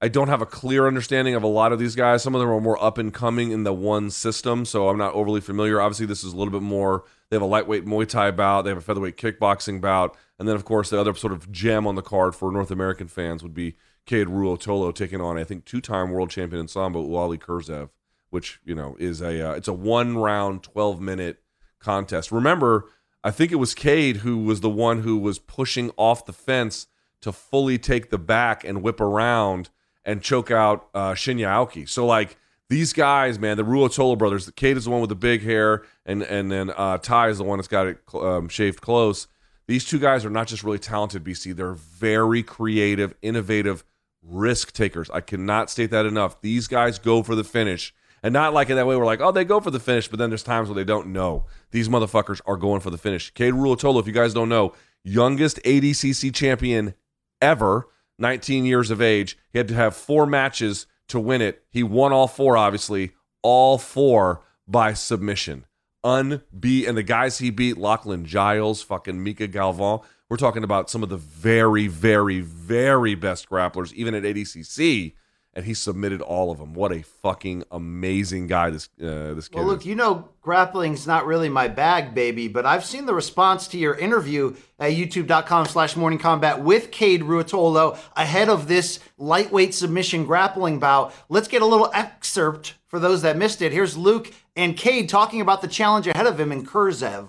I 0.00 0.08
don't 0.08 0.28
have 0.28 0.42
a 0.42 0.46
clear 0.46 0.86
understanding 0.86 1.34
of 1.34 1.42
a 1.42 1.48
lot 1.48 1.72
of 1.72 1.78
these 1.78 1.94
guys. 1.94 2.22
Some 2.22 2.34
of 2.34 2.40
them 2.40 2.50
are 2.50 2.60
more 2.60 2.82
up 2.82 2.98
and 2.98 3.12
coming 3.12 3.50
in 3.50 3.64
the 3.64 3.72
one 3.72 4.10
system, 4.10 4.64
so 4.64 4.88
I'm 4.88 4.98
not 4.98 5.14
overly 5.14 5.40
familiar. 5.40 5.80
Obviously, 5.80 6.06
this 6.06 6.22
is 6.22 6.32
a 6.32 6.36
little 6.36 6.52
bit 6.52 6.62
more. 6.62 7.04
They 7.30 7.36
have 7.36 7.42
a 7.42 7.46
lightweight 7.46 7.86
Muay 7.86 8.06
Thai 8.06 8.30
bout. 8.30 8.62
They 8.62 8.70
have 8.70 8.78
a 8.78 8.82
featherweight 8.82 9.16
kickboxing 9.16 9.80
bout, 9.80 10.16
and 10.38 10.46
then 10.46 10.56
of 10.56 10.64
course 10.64 10.90
the 10.90 11.00
other 11.00 11.14
sort 11.14 11.32
of 11.32 11.50
gem 11.50 11.86
on 11.86 11.94
the 11.94 12.02
card 12.02 12.34
for 12.34 12.52
North 12.52 12.70
American 12.70 13.08
fans 13.08 13.42
would 13.42 13.54
be 13.54 13.76
Cade 14.06 14.28
Ruotolo 14.28 14.94
taking 14.94 15.20
on 15.20 15.38
I 15.38 15.44
think 15.44 15.64
two-time 15.64 16.10
world 16.10 16.30
champion 16.30 16.60
in 16.60 16.68
sambo 16.68 17.06
Uali 17.06 17.38
Kurzhev, 17.38 17.90
which 18.30 18.60
you 18.64 18.74
know 18.74 18.96
is 18.98 19.20
a 19.20 19.50
uh, 19.50 19.52
it's 19.52 19.68
a 19.68 19.72
one 19.72 20.18
round, 20.18 20.62
12 20.62 21.00
minute 21.00 21.42
contest. 21.78 22.30
Remember, 22.32 22.86
I 23.22 23.30
think 23.30 23.52
it 23.52 23.56
was 23.56 23.74
Cade 23.74 24.18
who 24.18 24.38
was 24.38 24.60
the 24.60 24.70
one 24.70 25.02
who 25.02 25.18
was 25.18 25.38
pushing 25.38 25.90
off 25.96 26.26
the 26.26 26.32
fence 26.32 26.86
to 27.22 27.32
fully 27.32 27.78
take 27.78 28.10
the 28.10 28.18
back 28.18 28.64
and 28.64 28.82
whip 28.82 29.00
around 29.00 29.70
and 30.04 30.22
choke 30.22 30.50
out 30.50 30.88
uh, 30.94 31.12
Shinya 31.12 31.46
Aoki. 31.46 31.88
So 31.88 32.04
like 32.04 32.36
these 32.68 32.92
guys, 32.92 33.38
man, 33.38 33.56
the 33.56 33.64
Ruotolo 33.64 34.18
brothers. 34.18 34.50
Cade 34.56 34.76
is 34.76 34.84
the 34.84 34.90
one 34.90 35.00
with 35.00 35.10
the 35.10 35.16
big 35.16 35.42
hair, 35.42 35.82
and 36.04 36.22
and 36.22 36.50
then 36.50 36.70
uh, 36.76 36.98
Ty 36.98 37.28
is 37.28 37.38
the 37.38 37.44
one 37.44 37.58
that's 37.58 37.68
got 37.68 37.86
it 37.86 37.98
um, 38.14 38.48
shaved 38.48 38.80
close. 38.80 39.26
These 39.66 39.86
two 39.86 39.98
guys 39.98 40.24
are 40.24 40.30
not 40.30 40.46
just 40.46 40.62
really 40.62 40.78
talented, 40.78 41.24
BC. 41.24 41.56
They're 41.56 41.72
very 41.72 42.42
creative, 42.42 43.14
innovative 43.22 43.84
risk 44.26 44.72
takers. 44.72 45.10
I 45.10 45.20
cannot 45.20 45.70
state 45.70 45.90
that 45.90 46.06
enough. 46.06 46.40
These 46.40 46.68
guys 46.68 46.98
go 46.98 47.22
for 47.22 47.34
the 47.34 47.44
finish. 47.44 47.94
And 48.22 48.32
not 48.32 48.54
like 48.54 48.70
in 48.70 48.76
that 48.76 48.86
way 48.86 48.96
we're 48.96 49.04
like, 49.04 49.20
oh, 49.20 49.32
they 49.32 49.44
go 49.44 49.60
for 49.60 49.70
the 49.70 49.78
finish, 49.78 50.08
but 50.08 50.18
then 50.18 50.30
there's 50.30 50.42
times 50.42 50.68
where 50.68 50.74
they 50.74 50.84
don't 50.84 51.08
know. 51.08 51.44
These 51.72 51.90
motherfuckers 51.90 52.40
are 52.46 52.56
going 52.56 52.80
for 52.80 52.90
the 52.90 52.96
finish. 52.96 53.30
Cade 53.30 53.52
Ruotolo, 53.52 54.00
if 54.00 54.06
you 54.06 54.14
guys 54.14 54.32
don't 54.32 54.48
know, 54.48 54.72
youngest 55.04 55.62
ADCC 55.62 56.34
champion 56.34 56.94
ever, 57.42 57.88
19 58.18 58.64
years 58.64 58.90
of 58.90 59.02
age. 59.02 59.36
He 59.52 59.58
had 59.58 59.68
to 59.68 59.74
have 59.74 59.94
four 59.94 60.24
matches 60.24 60.86
to 61.08 61.20
win 61.20 61.42
it. 61.42 61.64
He 61.68 61.82
won 61.82 62.12
all 62.12 62.26
four, 62.26 62.56
obviously, 62.56 63.12
all 63.42 63.76
four 63.76 64.42
by 64.66 64.94
submission. 64.94 65.66
Unbeat, 66.04 66.88
and 66.88 66.96
the 66.96 67.02
guys 67.02 67.38
he 67.38 67.50
beat, 67.50 67.78
Lachlan 67.78 68.24
Giles, 68.24 68.82
fucking 68.82 69.22
Mica 69.22 69.48
Galvao. 69.48 70.02
We're 70.34 70.38
talking 70.38 70.64
about 70.64 70.90
some 70.90 71.04
of 71.04 71.10
the 71.10 71.16
very, 71.16 71.86
very, 71.86 72.40
very 72.40 73.14
best 73.14 73.48
grapplers, 73.48 73.92
even 73.92 74.16
at 74.16 74.24
ADCC, 74.24 75.12
and 75.52 75.64
he 75.64 75.74
submitted 75.74 76.20
all 76.20 76.50
of 76.50 76.58
them. 76.58 76.74
What 76.74 76.90
a 76.90 77.04
fucking 77.04 77.62
amazing 77.70 78.48
guy 78.48 78.70
this 78.70 78.88
uh, 79.00 79.34
this 79.34 79.46
kid. 79.46 79.58
Well, 79.58 79.70
is. 79.70 79.72
look, 79.76 79.86
you 79.86 79.94
know, 79.94 80.28
grappling's 80.40 81.06
not 81.06 81.24
really 81.24 81.48
my 81.48 81.68
bag, 81.68 82.16
baby, 82.16 82.48
but 82.48 82.66
I've 82.66 82.84
seen 82.84 83.06
the 83.06 83.14
response 83.14 83.68
to 83.68 83.78
your 83.78 83.94
interview 83.94 84.56
at 84.80 84.94
youtube.com 84.94 85.66
slash 85.66 85.94
morning 85.94 86.18
kombat 86.18 86.58
with 86.64 86.90
Cade 86.90 87.22
Ruotolo 87.22 87.96
ahead 88.16 88.48
of 88.48 88.66
this 88.66 88.98
lightweight 89.16 89.72
submission 89.72 90.24
grappling 90.24 90.80
bout. 90.80 91.14
Let's 91.28 91.46
get 91.46 91.62
a 91.62 91.66
little 91.66 91.92
excerpt 91.94 92.74
for 92.88 92.98
those 92.98 93.22
that 93.22 93.36
missed 93.36 93.62
it. 93.62 93.70
Here's 93.70 93.96
Luke 93.96 94.32
and 94.56 94.76
Cade 94.76 95.08
talking 95.08 95.40
about 95.40 95.62
the 95.62 95.68
challenge 95.68 96.08
ahead 96.08 96.26
of 96.26 96.40
him 96.40 96.50
in 96.50 96.66
Kurzhev. 96.66 97.28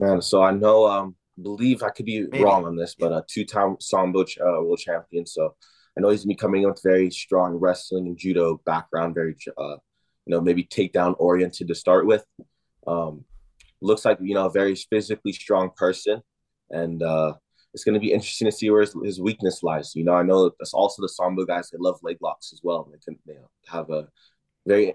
Man, 0.00 0.20
so 0.20 0.42
I 0.42 0.50
know 0.50 0.88
um 0.88 1.14
believe 1.42 1.82
I 1.82 1.90
could 1.90 2.06
be 2.06 2.22
Maybe. 2.22 2.42
wrong 2.42 2.64
on 2.64 2.76
this, 2.76 2.94
but 2.98 3.12
a 3.12 3.24
two-time 3.28 3.76
Sambo 3.80 4.22
uh, 4.22 4.62
world 4.62 4.78
champion. 4.78 5.26
So 5.26 5.54
I 5.96 6.00
know 6.00 6.10
he's 6.10 6.24
gonna 6.24 6.34
be 6.34 6.36
coming 6.36 6.62
in 6.62 6.68
with 6.68 6.82
very 6.82 7.10
strong 7.10 7.54
wrestling 7.54 8.06
and 8.06 8.16
judo 8.16 8.60
background, 8.64 9.14
very 9.14 9.36
uh, 9.58 9.76
you 10.26 10.30
know 10.30 10.40
maybe 10.40 10.64
takedown 10.64 11.14
oriented 11.18 11.68
to 11.68 11.74
start 11.74 12.06
with. 12.06 12.24
Um, 12.86 13.24
looks 13.80 14.04
like 14.04 14.18
you 14.20 14.34
know 14.34 14.46
a 14.46 14.50
very 14.50 14.74
physically 14.74 15.32
strong 15.32 15.70
person, 15.76 16.22
and 16.70 17.02
uh, 17.02 17.34
it's 17.74 17.84
going 17.84 17.94
to 17.94 18.00
be 18.00 18.12
interesting 18.12 18.46
to 18.46 18.52
see 18.52 18.70
where 18.70 18.80
his, 18.80 18.94
his 19.04 19.20
weakness 19.20 19.62
lies. 19.62 19.94
You 19.94 20.04
know, 20.04 20.14
I 20.14 20.22
know 20.22 20.50
that's 20.58 20.74
also 20.74 21.02
the 21.02 21.08
Sambo 21.08 21.44
guys 21.44 21.70
that 21.70 21.80
love 21.80 21.98
leg 22.02 22.18
locks 22.20 22.52
as 22.52 22.60
well. 22.62 22.88
They 22.90 22.98
can 22.98 23.18
you 23.26 23.34
know, 23.34 23.50
have 23.68 23.90
a 23.90 24.08
very 24.66 24.94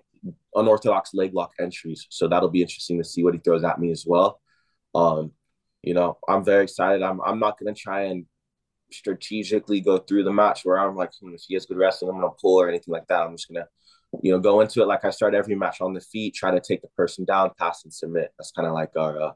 unorthodox 0.56 1.14
leg 1.14 1.34
lock 1.34 1.52
entries, 1.60 2.08
so 2.10 2.28
that'll 2.28 2.50
be 2.50 2.62
interesting 2.62 2.98
to 2.98 3.04
see 3.04 3.24
what 3.24 3.34
he 3.34 3.40
throws 3.40 3.64
at 3.64 3.80
me 3.80 3.92
as 3.92 4.06
well. 4.08 4.42
Um, 4.96 5.32
you 5.88 5.94
know, 5.94 6.18
I'm 6.28 6.44
very 6.44 6.64
excited. 6.64 7.02
I'm 7.02 7.20
I'm 7.22 7.40
not 7.40 7.58
going 7.60 7.74
to 7.74 7.80
try 7.80 8.04
and 8.04 8.26
strategically 8.92 9.82
go 9.82 9.98
through 9.98 10.24
the 10.24 10.34
match 10.34 10.62
where 10.64 10.80
I'm 10.80 10.96
like, 10.96 11.12
hmm, 11.20 11.34
if 11.34 11.44
he 11.48 11.54
has 11.56 11.66
good 11.66 11.78
wrestling, 11.78 12.12
I'm 12.12 12.22
going 12.22 12.32
to 12.32 12.42
pull 12.42 12.62
or 12.62 12.70
anything 12.70 12.94
like 12.94 13.08
that. 13.08 13.22
I'm 13.22 13.36
just 13.36 13.50
going 13.50 13.64
to 13.64 13.68
you 14.22 14.32
know, 14.32 14.40
go 14.40 14.62
into 14.62 14.82
it 14.82 14.88
like 14.88 15.06
I 15.06 15.10
start 15.10 15.34
every 15.34 15.56
match 15.56 15.82
on 15.82 15.94
the 15.94 16.02
feet, 16.02 16.36
try 16.36 16.52
to 16.52 16.62
take 16.62 16.82
the 16.82 16.88
person 16.90 17.26
down, 17.26 17.52
pass 17.58 17.84
and 17.84 17.94
submit. 17.94 18.34
That's 18.38 18.52
kind 18.52 18.68
of 18.68 18.74
like 18.74 18.92
our 18.96 19.22
uh, 19.22 19.32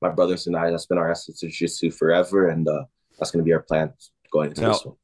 my 0.00 0.10
brothers 0.10 0.46
and 0.46 0.56
I. 0.56 0.70
That's 0.70 0.86
been 0.86 0.98
our 0.98 1.10
essence 1.10 1.42
of 1.42 1.50
jiu-jitsu 1.50 1.90
forever, 1.90 2.48
and 2.48 2.66
uh, 2.68 2.84
that's 3.18 3.30
going 3.30 3.44
to 3.44 3.48
be 3.48 3.52
our 3.52 3.62
plan 3.62 3.92
going 4.32 4.50
into 4.50 4.62
Now- 4.62 4.72
this 4.72 4.84
one. 4.84 4.96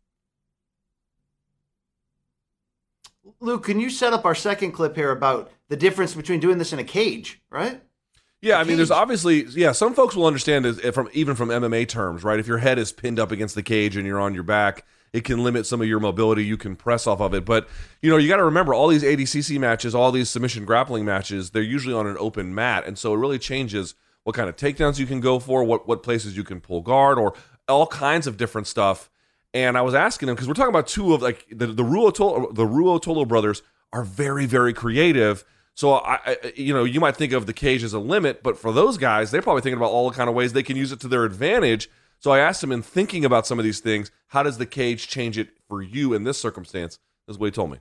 Luke, 3.43 3.65
can 3.65 3.81
you 3.81 3.89
set 3.89 4.13
up 4.13 4.27
our 4.27 4.35
second 4.35 4.73
clip 4.73 4.95
here 4.97 5.13
about 5.13 5.51
the 5.69 5.77
difference 5.77 6.15
between 6.15 6.41
doing 6.41 6.59
this 6.59 6.75
in 6.75 6.79
a 6.79 6.85
cage, 6.85 7.41
right? 7.49 7.81
Yeah, 8.43 8.59
I 8.59 8.65
mean, 8.65 8.79
there's 8.79 8.91
obviously 8.91 9.45
yeah. 9.45 9.73
Some 9.73 9.95
folks 9.95 10.17
will 10.17 10.27
understand 10.27 10.65
is 10.65 10.83
eh, 10.83 10.93
from 10.93 11.11
even 11.12 11.37
from 11.37 11.51
MMA 11.51 11.87
terms, 11.87 12.25
right? 12.25 12.41
If 12.41 12.47
your 12.47 12.59
head 12.59 12.79
is 12.79 12.91
pinned 12.91 13.21
up 13.21 13.31
against 13.31 13.55
the 13.55 13.62
cage 13.62 13.97
and 13.97 14.07
you're 14.07 14.21
on 14.21 14.33
your 14.33 14.43
back, 14.43 14.87
it 15.12 15.25
can 15.25 15.45
limit 15.45 15.67
some 15.67 15.83
of 15.83 15.87
your 15.87 16.01
mobility. 16.01 16.45
You 16.45 16.57
can 16.57 16.75
press 16.75 17.07
off 17.07 17.21
of 17.21 17.35
it, 17.35 17.45
but 17.45 17.69
you 18.01 18.11
know 18.11 18.17
you 18.17 18.29
got 18.29 18.39
to 18.39 18.45
remember 18.45 18.73
all 18.73 18.89
these 18.89 19.03
ADCC 19.03 19.59
matches, 19.59 19.95
all 19.95 20.11
these 20.11 20.31
submission 20.31 20.65
grappling 20.65 21.05
matches, 21.05 21.51
they're 21.51 21.61
usually 21.62 21.95
on 21.95 22.07
an 22.07 22.17
open 22.19 22.55
mat, 22.55 22.87
and 22.87 22.99
so 22.99 23.12
it 23.12 23.19
really 23.19 23.39
changes 23.39 23.95
what 24.25 24.35
kind 24.35 24.49
of 24.49 24.57
takedowns 24.57 24.99
you 24.99 25.07
can 25.07 25.21
go 25.21 25.39
for, 25.39 25.62
what 25.62 25.87
what 25.87 26.03
places 26.03 26.35
you 26.35 26.45
can 26.45 26.62
pull 26.62 26.81
guard, 26.81 27.19
or 27.19 27.35
all 27.69 27.87
kinds 27.87 28.27
of 28.27 28.39
different 28.39 28.67
stuff. 28.67 29.11
And 29.53 29.77
I 29.77 29.83
was 29.83 29.95
asking 29.95 30.31
him 30.31 30.35
because 30.35 30.49
we're 30.49 30.55
talking 30.55 30.71
about 30.71 30.87
two 30.87 31.12
of 31.12 31.21
like 31.21 31.47
the 31.51 31.67
the 31.67 31.85
Ruotolo, 31.85 32.55
the 32.55 32.65
Ruotolo 32.65 33.29
brothers 33.29 33.62
are 33.93 34.05
very 34.05 34.47
very 34.47 34.73
creative. 34.73 35.45
So 35.75 35.95
I, 35.95 36.19
I, 36.27 36.53
you 36.57 36.75
know, 36.75 36.85
you 36.85 37.01
might 37.01 37.17
think 37.17 37.33
of 37.33 37.47
the 37.47 37.53
cage 37.53 37.83
as 37.83 37.93
a 37.93 37.99
limit, 37.99 38.43
but 38.43 38.59
for 38.59 38.73
those 38.73 38.99
guys, 38.99 39.31
they're 39.31 39.43
probably 39.43 39.63
thinking 39.63 39.79
about 39.79 39.91
all 39.91 40.11
the 40.11 40.17
kind 40.17 40.29
of 40.29 40.35
ways 40.35 40.53
they 40.53 40.63
can 40.63 40.77
use 40.77 40.93
it 40.93 41.01
to 41.01 41.09
their 41.09 41.25
advantage. 41.25 41.89
So 42.19 42.33
I 42.33 42.41
asked 42.41 42.63
him 42.63 42.71
in 42.73 42.83
thinking 42.83 43.25
about 43.25 43.47
some 43.47 43.59
of 43.59 43.65
these 43.65 43.81
things, 43.81 44.11
how 44.29 44.43
does 44.43 44.59
the 44.59 44.67
cage 44.67 45.09
change 45.09 45.39
it 45.39 45.49
for 45.69 45.81
you 45.81 46.13
in 46.13 46.25
this 46.25 46.39
circumstance? 46.39 46.99
This 47.27 47.35
is 47.35 47.39
what 47.39 47.47
he 47.47 47.53
told 47.53 47.71
me. 47.71 47.79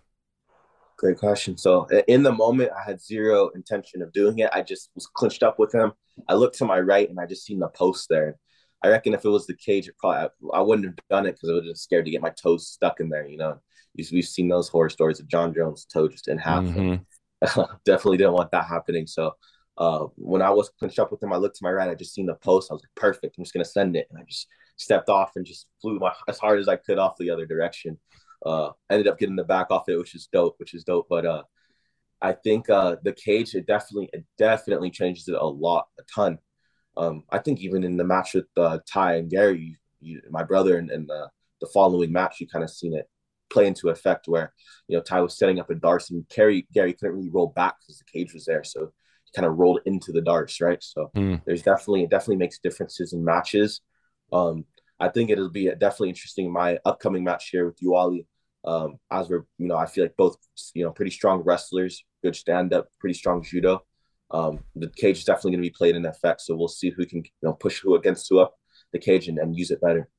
Great 0.97 1.17
question. 1.17 1.57
So 1.57 1.87
in 2.07 2.23
the 2.23 2.31
moment, 2.31 2.71
I 2.77 2.83
had 2.83 3.01
zero 3.01 3.49
intention 3.55 4.01
of 4.01 4.13
doing 4.13 4.39
it. 4.39 4.49
I 4.53 4.61
just 4.61 4.91
was 4.95 5.07
clinched 5.07 5.43
up 5.43 5.59
with 5.59 5.73
him. 5.73 5.91
I 6.27 6.35
looked 6.35 6.57
to 6.59 6.65
my 6.65 6.79
right 6.79 7.09
and 7.09 7.19
I 7.19 7.25
just 7.25 7.45
seen 7.45 7.59
the 7.59 7.69
post 7.69 8.07
there. 8.09 8.37
I 8.83 8.89
reckon 8.89 9.13
if 9.13 9.25
it 9.25 9.29
was 9.29 9.45
the 9.45 9.55
cage, 9.55 9.87
it 9.87 9.97
probably 9.97 10.29
I, 10.53 10.59
I 10.59 10.61
wouldn't 10.61 10.87
have 10.87 10.95
done 11.09 11.25
it 11.25 11.33
because 11.33 11.49
I 11.49 11.53
would 11.53 11.67
have 11.67 11.77
scared 11.77 12.05
to 12.05 12.11
get 12.11 12.21
my 12.21 12.31
toes 12.31 12.67
stuck 12.67 12.99
in 13.01 13.09
there. 13.09 13.27
You 13.27 13.37
know, 13.37 13.59
we've 13.95 14.25
seen 14.25 14.47
those 14.47 14.69
horror 14.69 14.89
stories 14.89 15.19
of 15.19 15.27
Jon 15.27 15.53
Jones' 15.53 15.85
toe 15.85 16.07
just 16.07 16.27
in 16.27 16.37
half. 16.37 16.63
Mhm. 16.63 17.05
Definitely 17.85 18.17
didn't 18.17 18.33
want 18.33 18.51
that 18.51 18.65
happening. 18.65 19.07
So 19.07 19.35
uh, 19.77 20.07
when 20.15 20.41
I 20.41 20.49
was 20.49 20.69
clinched 20.77 20.99
up 20.99 21.11
with 21.11 21.23
him, 21.23 21.31
I 21.31 21.37
looked 21.37 21.57
to 21.57 21.63
my 21.63 21.71
right. 21.71 21.89
I 21.89 21.95
just 21.95 22.13
seen 22.13 22.25
the 22.25 22.35
post. 22.35 22.69
I 22.69 22.73
was 22.73 22.83
like, 22.83 22.95
perfect. 22.95 23.37
I'm 23.37 23.43
just 23.43 23.53
gonna 23.53 23.65
send 23.65 23.95
it, 23.95 24.07
and 24.09 24.19
I 24.19 24.23
just 24.27 24.47
stepped 24.75 25.09
off 25.09 25.31
and 25.35 25.45
just 25.45 25.67
flew 25.81 25.99
my, 25.99 26.13
as 26.27 26.37
hard 26.37 26.59
as 26.59 26.67
I 26.67 26.75
could 26.75 26.99
off 26.99 27.17
the 27.17 27.29
other 27.29 27.45
direction. 27.45 27.97
Uh, 28.45 28.71
ended 28.89 29.07
up 29.07 29.19
getting 29.19 29.35
the 29.35 29.43
back 29.43 29.67
off 29.69 29.87
it, 29.87 29.97
which 29.97 30.15
is 30.15 30.27
dope. 30.31 30.55
Which 30.59 30.73
is 30.73 30.83
dope. 30.83 31.07
But 31.09 31.25
uh, 31.25 31.43
I 32.21 32.33
think 32.33 32.69
uh, 32.69 32.97
the 33.03 33.13
cage 33.13 33.55
it 33.55 33.65
definitely 33.67 34.09
it 34.11 34.25
definitely 34.37 34.91
changes 34.91 35.27
it 35.29 35.35
a 35.35 35.45
lot, 35.45 35.87
a 35.97 36.03
ton. 36.13 36.39
Um, 36.97 37.23
I 37.29 37.37
think 37.39 37.61
even 37.61 37.85
in 37.85 37.95
the 37.95 38.03
match 38.03 38.33
with 38.33 38.47
uh, 38.57 38.79
Ty 38.85 39.15
and 39.15 39.29
Gary, 39.29 39.61
you, 39.61 39.75
you, 40.01 40.21
my 40.29 40.43
brother, 40.43 40.77
and, 40.77 40.91
and 40.91 41.07
the 41.07 41.29
the 41.61 41.67
following 41.67 42.11
match, 42.11 42.41
you 42.41 42.47
kind 42.47 42.63
of 42.63 42.69
seen 42.69 42.93
it 42.95 43.09
play 43.49 43.67
into 43.67 43.89
effect 43.89 44.27
where 44.27 44.53
you 44.87 44.97
know 44.97 45.03
Ty 45.03 45.21
was 45.21 45.37
setting 45.37 45.59
up 45.59 45.69
a 45.69 45.75
darts 45.75 46.11
and 46.11 46.27
Gary 46.29 46.67
Gary 46.73 46.93
couldn't 46.93 47.15
really 47.15 47.29
roll 47.31 47.47
back 47.55 47.75
because 47.79 47.97
the 47.99 48.05
cage 48.05 48.33
was 48.33 48.45
there, 48.45 48.63
so 48.63 48.91
he 49.25 49.31
kind 49.35 49.45
of 49.45 49.57
rolled 49.57 49.81
into 49.85 50.11
the 50.11 50.21
darts, 50.21 50.61
right? 50.61 50.81
So 50.83 51.11
Hmm. 51.15 51.35
there's 51.45 51.63
definitely 51.63 52.03
it 52.03 52.09
definitely 52.09 52.37
makes 52.37 52.59
differences 52.59 53.13
in 53.13 53.23
matches. 53.23 53.81
Um, 54.31 54.65
I 54.99 55.09
think 55.09 55.29
it'll 55.29 55.49
be 55.49 55.65
definitely 55.69 56.09
interesting 56.09 56.51
my 56.51 56.77
upcoming 56.85 57.23
match 57.23 57.49
here 57.49 57.65
with 57.65 57.79
Uali. 57.81 58.25
Um, 58.65 58.97
as 59.09 59.29
we're 59.29 59.45
you 59.57 59.67
know 59.67 59.77
I 59.77 59.85
feel 59.85 60.03
like 60.03 60.17
both 60.17 60.37
you 60.73 60.83
know 60.83 60.91
pretty 60.91 61.11
strong 61.11 61.41
wrestlers, 61.43 62.03
good 62.23 62.35
stand 62.35 62.73
up, 62.73 62.87
pretty 62.99 63.13
strong 63.13 63.43
judo. 63.43 63.83
Um, 64.31 64.59
the 64.75 64.89
cage 64.89 65.19
is 65.19 65.23
definitely 65.23 65.51
going 65.51 65.63
to 65.63 65.69
be 65.69 65.75
played 65.75 65.95
in 65.95 66.05
effect, 66.05 66.41
so 66.41 66.55
we'll 66.55 66.67
see 66.67 66.89
who 66.91 67.05
can 67.05 67.19
you 67.19 67.31
know 67.41 67.53
push 67.53 67.79
who 67.79 67.95
against 67.95 68.27
who 68.29 68.39
up 68.39 68.55
the 68.91 68.99
cage 68.99 69.27
and, 69.27 69.37
and 69.39 69.55
use 69.57 69.71
it 69.71 69.81
better. 69.81 70.09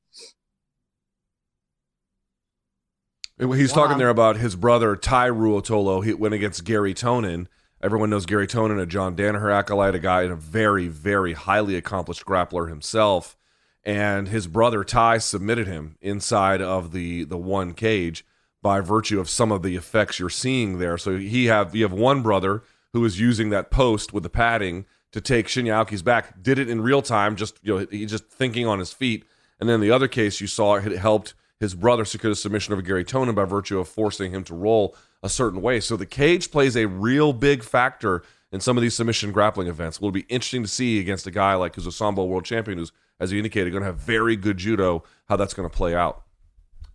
He's 3.41 3.73
talking 3.73 3.97
there 3.97 4.09
about 4.09 4.37
his 4.37 4.55
brother 4.55 4.95
Ty 4.95 5.29
Ruotolo. 5.29 6.05
He 6.05 6.13
went 6.13 6.35
against 6.35 6.63
Garry 6.63 6.93
Tonon. 6.93 7.47
Everyone 7.81 8.11
knows 8.11 8.27
Garry 8.27 8.45
Tonon, 8.45 8.79
a 8.79 8.85
John 8.85 9.15
Danaher 9.15 9.51
acolyte, 9.51 9.95
a 9.95 9.99
guy 9.99 10.21
and 10.21 10.31
a 10.31 10.35
very, 10.35 10.87
very 10.87 11.33
highly 11.33 11.75
accomplished 11.75 12.23
grappler 12.23 12.69
himself. 12.69 13.35
And 13.83 14.27
his 14.27 14.45
brother 14.45 14.83
Ty 14.83 15.17
submitted 15.17 15.65
him 15.65 15.97
inside 16.01 16.61
of 16.61 16.91
the 16.91 17.23
the 17.23 17.37
one 17.37 17.73
cage 17.73 18.23
by 18.61 18.79
virtue 18.79 19.19
of 19.19 19.27
some 19.27 19.51
of 19.51 19.63
the 19.63 19.75
effects 19.75 20.19
you're 20.19 20.29
seeing 20.29 20.77
there. 20.77 20.99
So 20.99 21.17
he 21.17 21.45
have 21.45 21.75
you 21.75 21.83
have 21.83 21.93
one 21.93 22.21
brother 22.21 22.61
who 22.93 23.03
is 23.05 23.19
using 23.19 23.49
that 23.49 23.71
post 23.71 24.13
with 24.13 24.21
the 24.21 24.29
padding 24.29 24.85
to 25.13 25.19
take 25.19 25.47
Shinya 25.47 25.83
Aoki's 25.83 26.03
back. 26.03 26.43
Did 26.43 26.59
it 26.59 26.69
in 26.69 26.81
real 26.81 27.01
time, 27.01 27.35
just 27.35 27.57
you 27.63 27.79
know, 27.79 27.87
he 27.89 28.05
just 28.05 28.29
thinking 28.29 28.67
on 28.67 28.77
his 28.77 28.93
feet. 28.93 29.25
And 29.59 29.67
then 29.67 29.81
the 29.81 29.89
other 29.89 30.07
case 30.07 30.41
you 30.41 30.47
saw 30.47 30.75
it 30.75 30.91
helped 30.91 31.33
his 31.61 31.75
brother 31.75 32.05
secured 32.05 32.33
a 32.33 32.35
submission 32.35 32.73
of 32.73 32.83
Garry 32.83 33.05
Tonon 33.05 33.35
by 33.35 33.45
virtue 33.45 33.79
of 33.79 33.87
forcing 33.87 34.31
him 34.31 34.43
to 34.45 34.55
roll 34.55 34.95
a 35.21 35.29
certain 35.29 35.61
way. 35.61 35.79
So 35.79 35.95
the 35.95 36.07
cage 36.07 36.49
plays 36.49 36.75
a 36.75 36.87
real 36.87 37.33
big 37.33 37.63
factor 37.63 38.23
in 38.51 38.59
some 38.59 38.77
of 38.77 38.81
these 38.81 38.95
submission 38.95 39.31
grappling 39.31 39.67
events. 39.67 39.97
It 39.97 40.01
will 40.01 40.09
be 40.09 40.21
interesting 40.21 40.63
to 40.63 40.67
see 40.67 40.99
against 40.99 41.27
a 41.27 41.31
guy 41.31 41.53
like 41.53 41.75
who's 41.75 41.85
a 41.85 41.91
Sambo 41.91 42.25
world 42.25 42.45
champion 42.45 42.79
who's, 42.79 42.91
as 43.19 43.31
you 43.31 43.37
indicated, 43.37 43.69
going 43.69 43.83
to 43.83 43.85
have 43.85 43.97
very 43.97 44.35
good 44.35 44.57
judo, 44.57 45.03
how 45.29 45.35
that's 45.35 45.53
going 45.53 45.69
to 45.69 45.73
play 45.73 45.93
out. 45.93 46.23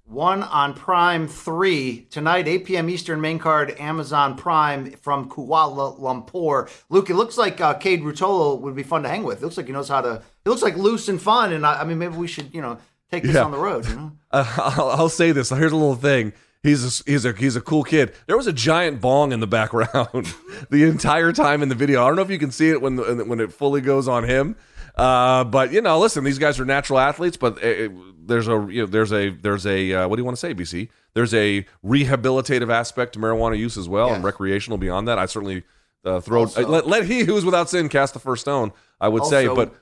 One 0.04 0.42
on 0.42 0.74
Prime 0.74 1.28
3 1.28 2.08
tonight, 2.10 2.48
8 2.48 2.64
p.m. 2.64 2.90
Eastern 2.90 3.20
main 3.20 3.38
card, 3.38 3.72
Amazon 3.78 4.36
Prime 4.36 4.90
from 4.92 5.30
Kuala 5.30 5.96
Lumpur. 6.00 6.68
Luke, 6.88 7.08
it 7.08 7.14
looks 7.14 7.38
like 7.38 7.60
uh, 7.60 7.74
Cade 7.74 8.02
Ruotolo 8.02 8.60
would 8.60 8.74
be 8.74 8.82
fun 8.82 9.04
to 9.04 9.08
hang 9.08 9.22
with. 9.22 9.38
It 9.38 9.44
looks 9.44 9.56
like 9.56 9.66
he 9.66 9.72
knows 9.72 9.88
how 9.88 10.00
to. 10.00 10.22
It 10.44 10.48
looks 10.48 10.62
like 10.62 10.76
loose 10.76 11.08
and 11.08 11.22
fun, 11.22 11.52
and 11.52 11.64
I, 11.64 11.82
I 11.82 11.84
mean, 11.84 11.98
maybe 11.98 12.16
we 12.16 12.26
should, 12.26 12.52
you 12.52 12.62
know, 12.62 12.78
take 13.10 13.22
this 13.24 13.34
Yeah. 13.34 13.44
on 13.44 13.50
the 13.50 13.58
road. 13.58 13.86
You 13.88 13.94
know, 13.96 14.12
Uh, 14.32 14.44
I'll, 14.76 14.90
I'll 14.90 15.08
say 15.08 15.32
this. 15.32 15.48
Here's 15.50 15.72
a 15.72 15.76
little 15.76 15.94
thing. 15.96 16.32
He's 16.62 17.00
a, 17.00 17.10
he's 17.10 17.24
a 17.24 17.32
he's 17.32 17.54
a 17.56 17.60
cool 17.60 17.84
kid. 17.84 18.12
There 18.26 18.36
was 18.36 18.46
a 18.48 18.52
giant 18.52 19.00
bong 19.00 19.30
in 19.32 19.38
the 19.40 19.46
background 19.46 20.34
the 20.70 20.82
entire 20.84 21.32
time 21.32 21.62
in 21.62 21.68
the 21.68 21.74
video. 21.76 22.02
I 22.02 22.08
don't 22.08 22.16
know 22.16 22.22
if 22.22 22.30
you 22.30 22.38
can 22.40 22.50
see 22.50 22.70
it 22.70 22.82
when 22.82 22.96
the, 22.96 23.24
when 23.24 23.38
it 23.40 23.52
fully 23.52 23.80
goes 23.80 24.08
on 24.08 24.24
him. 24.24 24.56
Uh, 24.96 25.44
but 25.44 25.72
you 25.72 25.80
know, 25.80 25.98
listen, 26.00 26.24
these 26.24 26.38
guys 26.38 26.58
are 26.58 26.64
natural 26.64 26.98
athletes. 26.98 27.36
But 27.36 27.62
uh, 27.62 27.66
uh, 27.66 27.88
there's 28.18 28.48
a 28.48 28.66
you 28.68 28.80
know, 28.82 28.86
there's 28.86 29.12
a 29.12 29.28
there's 29.30 29.64
a 29.64 29.92
uh, 29.92 30.08
what 30.08 30.16
do 30.16 30.20
you 30.20 30.24
want 30.24 30.36
to 30.36 30.40
say, 30.40 30.54
BC? 30.54 30.88
There's 31.14 31.32
a 31.34 31.64
rehabilitative 31.84 32.70
aspect 32.70 33.12
to 33.14 33.18
marijuana 33.20 33.56
use 33.58 33.76
as 33.78 33.88
well, 33.88 34.12
and 34.12 34.24
recreational 34.24 34.76
beyond 34.78 35.06
that. 35.08 35.18
I 35.18 35.26
certainly 35.26 35.62
uh, 36.04 36.20
throw 36.20 36.40
Also- 36.40 36.66
let, 36.66 36.86
let 36.86 37.04
he 37.06 37.20
who 37.24 37.36
is 37.36 37.44
without 37.44 37.70
sin 37.70 37.88
cast 37.88 38.12
the 38.12 38.20
first 38.20 38.42
stone. 38.42 38.72
I 39.00 39.08
would 39.08 39.24
say, 39.26 39.46
but 39.46 39.74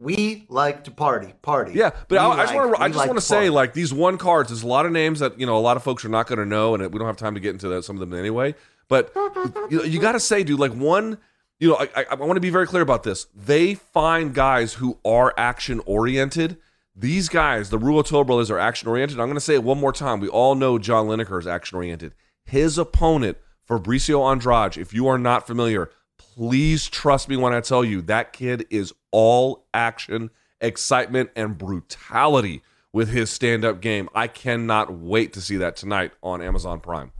we 0.00 0.46
like 0.48 0.84
to 0.84 0.90
party, 0.90 1.34
party. 1.42 1.72
yeah, 1.74 1.90
but 2.08 2.18
I, 2.18 2.28
I 2.28 2.36
just 2.44 2.54
want 2.54 2.76
to. 2.76 2.82
I 2.82 2.88
just 2.88 2.98
like 2.98 3.08
want 3.08 3.18
to 3.18 3.24
say, 3.24 3.50
like 3.50 3.72
these 3.72 3.92
one 3.92 4.16
cards, 4.18 4.50
there's 4.50 4.62
a 4.62 4.66
lot 4.66 4.86
of 4.86 4.92
names 4.92 5.20
that 5.20 5.38
you 5.40 5.46
know 5.46 5.56
a 5.56 5.60
lot 5.60 5.76
of 5.76 5.82
folks 5.82 6.04
are 6.04 6.08
not 6.08 6.26
going 6.26 6.38
to 6.38 6.46
know, 6.46 6.74
and 6.74 6.92
we 6.92 6.98
don't 6.98 7.06
have 7.06 7.16
time 7.16 7.34
to 7.34 7.40
get 7.40 7.50
into 7.50 7.68
that, 7.68 7.84
some 7.84 7.96
of 7.96 8.00
them 8.00 8.18
anyway. 8.18 8.54
But 8.88 9.12
you, 9.70 9.84
you 9.84 10.00
got 10.00 10.12
to 10.12 10.20
say, 10.20 10.44
dude, 10.44 10.60
like 10.60 10.72
one, 10.72 11.18
you 11.58 11.68
know, 11.68 11.76
I, 11.76 11.88
I, 11.96 12.04
I 12.10 12.14
want 12.14 12.36
to 12.36 12.40
be 12.40 12.50
very 12.50 12.66
clear 12.66 12.82
about 12.82 13.02
this. 13.02 13.26
They 13.34 13.74
find 13.74 14.34
guys 14.34 14.74
who 14.74 14.98
are 15.04 15.34
action 15.36 15.80
oriented. 15.84 16.58
These 16.94 17.28
guys, 17.28 17.70
the 17.70 17.78
Ruotolo 17.78 18.26
brothers, 18.26 18.50
are 18.50 18.58
action 18.58 18.88
oriented. 18.88 19.20
I'm 19.20 19.26
going 19.26 19.34
to 19.34 19.40
say 19.40 19.54
it 19.54 19.62
one 19.62 19.78
more 19.78 19.92
time. 19.92 20.20
We 20.20 20.28
all 20.28 20.54
know 20.54 20.78
John 20.78 21.06
Lineker 21.06 21.38
is 21.38 21.46
action 21.46 21.76
oriented. 21.76 22.14
His 22.44 22.78
opponent, 22.78 23.36
Fabricio 23.68 24.28
Andrade, 24.28 24.78
if 24.78 24.92
you 24.92 25.06
are 25.06 25.18
not 25.18 25.46
familiar, 25.46 25.90
please 26.38 26.88
trust 26.88 27.28
me 27.28 27.36
when 27.36 27.52
I 27.52 27.60
tell 27.60 27.84
you 27.84 28.00
that 28.02 28.32
kid 28.32 28.64
is 28.70 28.94
all 29.10 29.66
action, 29.74 30.30
excitement, 30.60 31.30
and 31.34 31.58
brutality 31.58 32.62
with 32.92 33.08
his 33.08 33.28
stand 33.28 33.64
up 33.64 33.80
game. 33.80 34.08
I 34.14 34.28
cannot 34.28 34.92
wait 34.92 35.32
to 35.32 35.40
see 35.40 35.56
that 35.56 35.74
tonight 35.74 36.12
on 36.22 36.40
Amazon 36.40 36.78
Prime. 36.78 37.10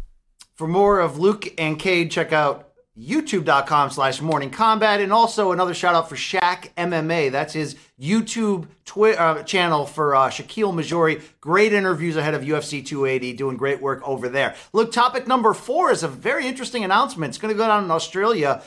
For 0.55 0.69
more 0.69 1.01
of 1.01 1.19
Luke 1.19 1.53
and 1.59 1.81
Cade, 1.81 2.13
check 2.13 2.33
out 2.33 2.69
youtube.com 2.97 3.91
slash 3.91 4.21
morning 4.21 4.51
kombat 4.51 5.03
and 5.03 5.13
also 5.13 5.53
another 5.53 5.75
shout 5.75 5.97
out 5.97 6.09
for 6.09 6.17
Shaq 6.17 6.71
MMA. 6.77 7.31
That's 7.31 7.53
his 7.53 7.77
YouTube 8.01 8.67
twi- 8.85 9.15
uh, 9.15 9.43
channel 9.45 9.87
for 9.87 10.17
uh, 10.17 10.29
Shakiel 10.31 10.73
Mahjouri. 10.73 11.23
Great 11.41 11.73
interviews 11.73 12.17
ahead 12.17 12.35
of 12.35 12.43
UFC 12.43 12.85
280, 12.85 13.35
doing 13.35 13.57
great 13.57 13.81
work 13.81 14.01
over 14.07 14.29
there. 14.29 14.55
Look, 14.73 14.91
topic 14.91 15.27
number 15.27 15.55
four 15.55 15.91
is 15.91 16.03
a 16.03 16.09
very 16.09 16.47
interesting 16.47 16.85
announcement. 16.85 17.31
It's 17.31 17.39
going 17.39 17.55
to 17.55 17.59
go 17.59 17.67
down 17.67 17.85
in 17.85 17.91
Australia 17.91 18.63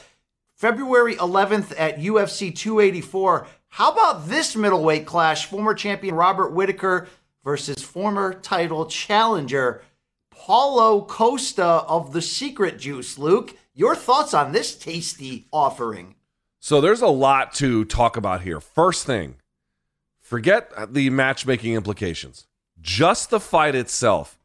February 0.62 1.16
11th 1.16 1.74
at 1.76 1.98
UFC 1.98 2.56
284. 2.56 3.48
How 3.70 3.92
about 3.92 4.28
this 4.28 4.56
middleweight 4.56 5.08
clash? 5.08 5.48
Former 5.48 5.74
champion 5.74 6.14
Robert 6.14 6.54
Whittaker 6.54 7.08
versus 7.44 7.82
former 7.82 8.36
title 8.36 8.86
challenger 8.86 9.82
Paulo 10.30 11.04
Costa 11.04 11.66
of 11.66 12.14
the 12.14 12.22
Secret 12.22 12.78
Juice. 12.78 13.18
Luke, 13.18 13.58
your 13.74 13.96
thoughts 13.96 14.36
on 14.36 14.52
this 14.52 14.76
tasty 14.76 15.48
offering? 15.52 16.14
So 16.60 16.80
there's 16.80 17.02
a 17.02 17.08
lot 17.08 17.56
to 17.56 17.84
talk 17.84 18.16
about 18.16 18.42
here. 18.42 18.60
First 18.60 19.08
thing, 19.08 19.38
forget 20.20 20.72
the 20.94 21.10
matchmaking 21.10 21.74
implications. 21.74 22.46
Just 22.80 23.32
the 23.32 23.40
fight 23.40 23.74
itself. 23.74 24.38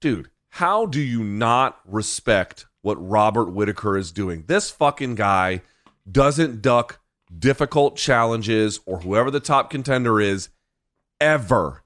Dude, 0.00 0.30
how 0.48 0.86
do 0.86 1.00
you 1.00 1.22
not 1.22 1.78
respect 1.86 2.66
what 2.82 2.96
Robert 2.96 3.52
Whittaker 3.52 3.96
is 3.96 4.12
doing? 4.12 4.44
This 4.46 4.70
fucking 4.70 5.14
guy 5.14 5.62
doesn't 6.10 6.62
duck 6.62 7.00
difficult 7.36 7.96
challenges 7.96 8.80
or 8.86 9.00
whoever 9.00 9.30
the 9.30 9.40
top 9.40 9.70
contender 9.70 10.20
is 10.20 10.48
ever, 11.20 11.82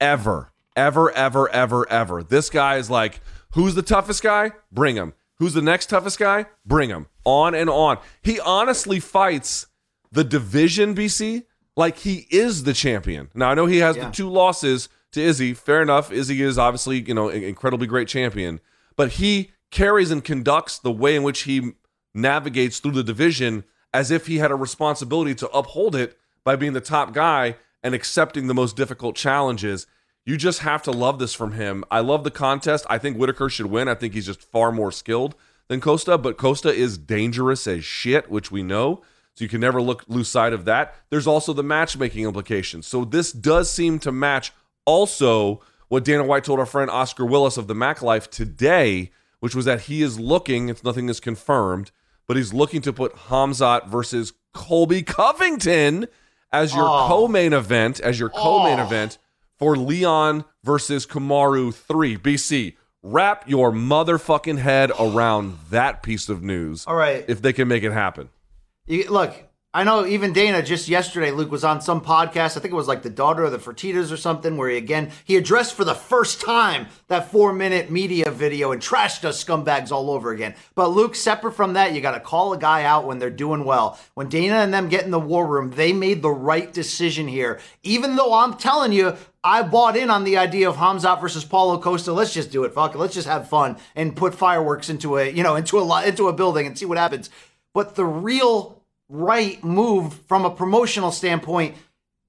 ever, 0.00 0.52
ever, 0.74 1.10
ever, 1.10 1.48
ever, 1.50 1.88
ever. 1.90 2.22
This 2.22 2.50
guy 2.50 2.76
is 2.76 2.88
like, 2.90 3.20
who's 3.52 3.74
the 3.74 3.82
toughest 3.82 4.22
guy? 4.22 4.52
Bring 4.72 4.96
him. 4.96 5.12
Who's 5.38 5.54
the 5.54 5.62
next 5.62 5.86
toughest 5.90 6.18
guy? 6.18 6.46
Bring 6.64 6.88
him. 6.88 7.06
On 7.24 7.54
and 7.54 7.68
on. 7.68 7.98
He 8.22 8.40
honestly 8.40 9.00
fights 9.00 9.66
the 10.12 10.24
division, 10.24 10.94
BC, 10.94 11.44
like 11.76 11.98
he 11.98 12.26
is 12.30 12.64
the 12.64 12.72
champion. 12.72 13.28
Now, 13.34 13.50
I 13.50 13.54
know 13.54 13.66
he 13.66 13.78
has 13.78 13.96
Yeah. 13.96 14.06
the 14.06 14.10
two 14.12 14.30
losses 14.30 14.88
to 15.12 15.20
Izzy. 15.20 15.52
Fair 15.52 15.82
enough. 15.82 16.10
Izzy 16.10 16.40
is 16.40 16.56
obviously, 16.56 17.00
you 17.02 17.12
know, 17.12 17.28
an 17.28 17.42
incredibly 17.42 17.86
great 17.86 18.08
champion, 18.08 18.60
but 18.96 19.12
he 19.12 19.50
carries 19.70 20.10
and 20.10 20.24
conducts 20.24 20.78
the 20.78 20.92
way 20.92 21.16
in 21.16 21.22
which 21.22 21.42
he 21.42 21.72
navigates 22.14 22.78
through 22.78 22.92
the 22.92 23.02
division 23.04 23.64
as 23.92 24.10
if 24.10 24.26
he 24.26 24.38
had 24.38 24.50
a 24.50 24.56
responsibility 24.56 25.34
to 25.34 25.48
uphold 25.50 25.94
it 25.94 26.18
by 26.44 26.56
being 26.56 26.72
the 26.72 26.80
top 26.80 27.12
guy 27.12 27.56
and 27.82 27.94
accepting 27.94 28.46
the 28.46 28.54
most 28.54 28.76
difficult 28.76 29.16
challenges. 29.16 29.86
You 30.24 30.36
just 30.36 30.60
have 30.60 30.82
to 30.82 30.90
love 30.90 31.18
this 31.18 31.34
from 31.34 31.52
him. 31.52 31.84
I 31.90 32.00
love 32.00 32.24
the 32.24 32.30
contest. 32.30 32.84
I 32.90 32.98
think 32.98 33.16
Whittaker 33.16 33.48
should 33.48 33.66
win. 33.66 33.88
I 33.88 33.94
think 33.94 34.14
he's 34.14 34.26
just 34.26 34.42
far 34.42 34.72
more 34.72 34.90
skilled 34.90 35.34
than 35.68 35.80
Costa, 35.80 36.18
but 36.18 36.36
Costa 36.36 36.68
is 36.68 36.98
dangerous 36.98 37.66
as 37.66 37.84
shit, 37.84 38.30
which 38.30 38.50
we 38.50 38.62
know. 38.62 39.02
So 39.34 39.44
you 39.44 39.48
can 39.48 39.60
never 39.60 39.82
look 39.82 40.04
lose 40.08 40.28
sight 40.28 40.52
of 40.52 40.64
that. 40.64 40.94
There's 41.10 41.26
also 41.26 41.52
the 41.52 41.62
matchmaking 41.62 42.24
implications. 42.24 42.86
So 42.86 43.04
this 43.04 43.32
does 43.32 43.70
seem 43.70 43.98
to 44.00 44.10
match 44.10 44.52
also 44.84 45.60
what 45.88 46.04
Dana 46.04 46.24
White 46.24 46.44
told 46.44 46.58
our 46.58 46.66
friend 46.66 46.90
Oscar 46.90 47.24
Willis 47.24 47.56
of 47.56 47.66
the 47.68 47.74
Mac 47.74 48.02
Life 48.02 48.30
today, 48.30 49.12
which 49.40 49.54
was 49.54 49.64
that 49.64 49.82
he 49.82 50.02
is 50.02 50.18
looking, 50.18 50.68
if 50.68 50.82
nothing 50.84 51.08
is 51.08 51.20
confirmed, 51.20 51.90
but 52.26 52.36
he's 52.36 52.52
looking 52.54 52.80
to 52.82 52.92
put 52.92 53.14
Hamzat 53.28 53.86
versus 53.88 54.32
Colby 54.54 55.02
Covington 55.02 56.06
as 56.52 56.74
your 56.74 56.88
Oh. 56.88 57.06
co-main 57.08 57.52
event, 57.52 58.00
as 58.00 58.18
your 58.18 58.30
co-main 58.30 58.80
Oh. 58.80 58.84
event 58.84 59.18
for 59.58 59.76
Leon 59.76 60.44
versus 60.64 61.06
Kamaru 61.06 61.72
3. 61.74 62.16
BC, 62.16 62.76
wrap 63.02 63.48
your 63.48 63.70
motherfucking 63.72 64.58
head 64.58 64.90
around 64.98 65.58
that 65.70 66.02
piece 66.02 66.28
of 66.28 66.42
news. 66.42 66.84
All 66.86 66.94
right. 66.96 67.24
If 67.28 67.42
they 67.42 67.52
can 67.52 67.68
make 67.68 67.82
it 67.84 67.92
happen. 67.92 68.30
You, 68.86 69.08
look, 69.10 69.34
I 69.76 69.84
know 69.84 70.06
even 70.06 70.32
Dana 70.32 70.62
just 70.62 70.88
yesterday, 70.88 71.30
Luke 71.30 71.50
was 71.50 71.62
on 71.62 71.82
some 71.82 72.00
podcast. 72.00 72.56
I 72.56 72.60
think 72.60 72.72
it 72.72 72.76
was 72.76 72.88
like 72.88 73.02
the 73.02 73.10
daughter 73.10 73.44
of 73.44 73.52
the 73.52 73.58
Fertitas 73.58 74.10
or 74.10 74.16
something, 74.16 74.56
where 74.56 74.70
he 74.70 74.78
again 74.78 75.10
he 75.26 75.36
addressed 75.36 75.74
for 75.74 75.84
the 75.84 75.94
first 75.94 76.40
time 76.40 76.86
that 77.08 77.30
four 77.30 77.52
minute 77.52 77.90
media 77.90 78.30
video 78.30 78.72
and 78.72 78.80
trashed 78.80 79.26
us 79.26 79.44
scumbags 79.44 79.92
all 79.92 80.10
over 80.10 80.30
again. 80.30 80.54
But 80.74 80.92
Luke, 80.92 81.14
separate 81.14 81.52
from 81.52 81.74
that, 81.74 81.92
you 81.92 82.00
got 82.00 82.12
to 82.12 82.20
call 82.20 82.54
a 82.54 82.58
guy 82.58 82.84
out 82.84 83.04
when 83.04 83.18
they're 83.18 83.28
doing 83.28 83.64
well. 83.64 84.00
When 84.14 84.30
Dana 84.30 84.54
and 84.54 84.72
them 84.72 84.88
get 84.88 85.04
in 85.04 85.10
the 85.10 85.20
war 85.20 85.46
room, 85.46 85.72
they 85.72 85.92
made 85.92 86.22
the 86.22 86.30
right 86.30 86.72
decision 86.72 87.28
here. 87.28 87.60
Even 87.82 88.16
though 88.16 88.32
I'm 88.32 88.54
telling 88.54 88.92
you, 88.92 89.14
I 89.44 89.60
bought 89.60 89.98
in 89.98 90.08
on 90.08 90.24
the 90.24 90.38
idea 90.38 90.70
of 90.70 90.76
Hamzat 90.76 91.20
versus 91.20 91.44
Paulo 91.44 91.78
Costa. 91.78 92.14
Let's 92.14 92.32
just 92.32 92.50
do 92.50 92.64
it. 92.64 92.72
Fuck 92.72 92.94
it. 92.94 92.98
Let's 92.98 93.12
just 93.12 93.28
have 93.28 93.46
fun 93.46 93.76
and 93.94 94.16
put 94.16 94.34
fireworks 94.34 94.88
into 94.88 95.18
a 95.18 95.28
you 95.28 95.42
know 95.42 95.54
into 95.54 95.78
a 95.78 96.06
into 96.06 96.28
a 96.28 96.32
building 96.32 96.66
and 96.66 96.78
see 96.78 96.86
what 96.86 96.96
happens. 96.96 97.28
But 97.74 97.94
the 97.94 98.06
real 98.06 98.75
right 99.08 99.62
move 99.62 100.14
from 100.26 100.44
a 100.44 100.50
promotional 100.50 101.12
standpoint 101.12 101.76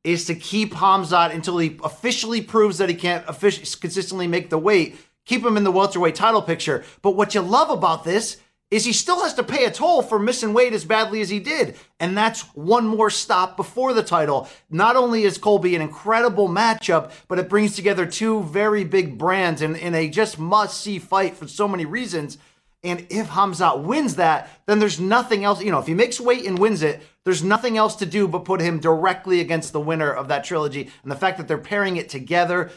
is 0.04 0.26
to 0.26 0.36
keep 0.36 0.74
Hamzat 0.74 1.34
until 1.34 1.58
he 1.58 1.78
officially 1.84 2.42
proves 2.42 2.78
that 2.78 2.90
he 2.90 2.96
can't 2.96 3.26
offic- 3.26 3.80
consistently 3.82 4.28
make 4.28 4.50
the 4.50 4.58
weight. 4.58 4.96
Keep 5.26 5.46
him 5.46 5.58
in 5.58 5.64
the 5.64 5.72
welterweight 5.72 6.16
title 6.16 6.42
picture. 6.42 6.86
But 7.02 7.16
what 7.16 7.36
you 7.36 7.42
love 7.42 7.70
about 7.70 8.06
this 8.06 8.38
is 8.70 8.84
he 8.84 8.94
still 8.94 9.22
has 9.22 9.34
to 9.34 9.44
pay 9.44 9.66
a 9.66 9.72
toll 9.72 10.02
for 10.02 10.20
missing 10.20 10.54
weight 10.54 10.74
as 10.74 10.84
badly 10.84 11.22
as 11.22 11.30
he 11.30 11.40
did. 11.40 11.76
And 12.00 12.18
that's 12.18 12.42
one 12.54 12.86
more 12.86 13.10
stop 13.10 13.56
before 13.56 13.94
the 13.94 14.04
title. 14.04 14.48
Not 14.70 14.96
only 14.98 15.24
is 15.24 15.38
Colby 15.38 15.76
an 15.76 15.82
incredible 15.82 16.50
matchup, 16.50 17.12
but 17.28 17.40
it 17.40 17.50
brings 17.50 17.76
together 17.76 18.06
two 18.06 18.44
very 18.44 18.84
big 18.84 19.18
brands 19.18 19.62
in, 19.62 19.76
in 19.76 19.96
a 19.96 20.10
just 20.10 20.38
must 20.38 20.82
see 20.82 21.00
fight 21.00 21.36
for 21.36 21.48
so 21.48 21.68
many 21.68 21.86
reasons. 21.86 22.38
And 22.84 23.08
if 23.10 23.30
Hamzat 23.30 23.84
wins 23.84 24.16
that, 24.16 24.50
then 24.66 24.80
there's 24.80 25.00
nothing 25.00 25.44
else. 25.44 25.62
You 25.62 25.72
know, 25.72 25.80
if 25.80 25.88
he 25.88 25.94
makes 25.94 26.20
weight 26.20 26.46
and 26.46 26.60
wins 26.60 26.84
it, 26.84 27.02
there's 27.24 27.44
nothing 27.44 27.78
else 27.78 27.96
to 27.98 28.06
do 28.06 28.28
but 28.28 28.46
put 28.46 28.62
him 28.62 28.80
directly 28.80 29.40
against 29.40 29.74
the 29.74 29.80
winner 29.80 30.12
of 30.12 30.28
that 30.28 30.44
trilogy. 30.44 30.90
And 31.04 31.12
the 31.12 31.16
fact 31.16 31.38
that 31.38 31.48
they're 31.48 31.58
pairing 31.58 31.98
it 31.98 32.08
together, 32.08 32.72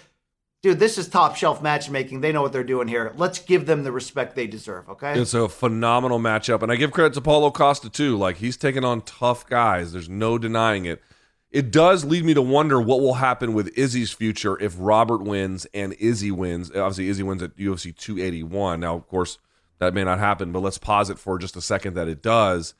dude, 0.62 0.78
this 0.78 0.98
is 0.98 1.06
top 1.06 1.36
shelf 1.36 1.62
matchmaking. 1.62 2.20
They 2.22 2.32
know 2.32 2.42
what 2.42 2.52
they're 2.52 2.64
doing 2.64 2.88
here. 2.88 3.12
Let's 3.16 3.38
give 3.38 3.66
them 3.66 3.84
the 3.84 3.92
respect 3.92 4.34
they 4.34 4.46
deserve, 4.46 4.88
okay? 4.88 5.18
It's 5.20 5.34
a 5.34 5.48
phenomenal 5.48 6.18
matchup. 6.18 6.62
And 6.62 6.72
I 6.72 6.76
give 6.76 6.92
credit 6.92 7.14
to 7.14 7.20
Paulo 7.20 7.50
Costa 7.50 7.90
too. 7.90 8.16
Like 8.16 8.38
he's 8.38 8.56
taking 8.56 8.84
on 8.84 9.02
tough 9.02 9.46
guys. 9.46 9.92
There's 9.92 10.08
no 10.08 10.38
denying 10.38 10.86
it. 10.86 11.02
It 11.50 11.72
does 11.72 12.04
lead 12.04 12.24
me 12.24 12.32
to 12.34 12.42
wonder 12.42 12.80
what 12.80 13.00
will 13.00 13.14
happen 13.14 13.54
with 13.54 13.76
Izzy's 13.76 14.12
future 14.12 14.56
if 14.60 14.74
Robert 14.78 15.22
wins 15.22 15.66
and 15.74 15.94
Izzy 15.94 16.30
wins. 16.30 16.70
Obviously, 16.70 17.08
Izzy 17.08 17.24
wins 17.24 17.42
at 17.42 17.56
UFC 17.56 17.94
281. 17.96 18.80
Now, 18.80 18.94
of 18.94 19.08
course, 19.08 19.38
that 19.80 19.94
may 19.94 20.04
not 20.04 20.18
happen, 20.18 20.52
but 20.52 20.60
let's 20.60 20.78
pause 20.78 21.10
it 21.10 21.18
for 21.18 21.38
just 21.38 21.56
a 21.56 21.60
second 21.60 21.94
that 21.94 22.06
it 22.06 22.22
does. 22.22 22.74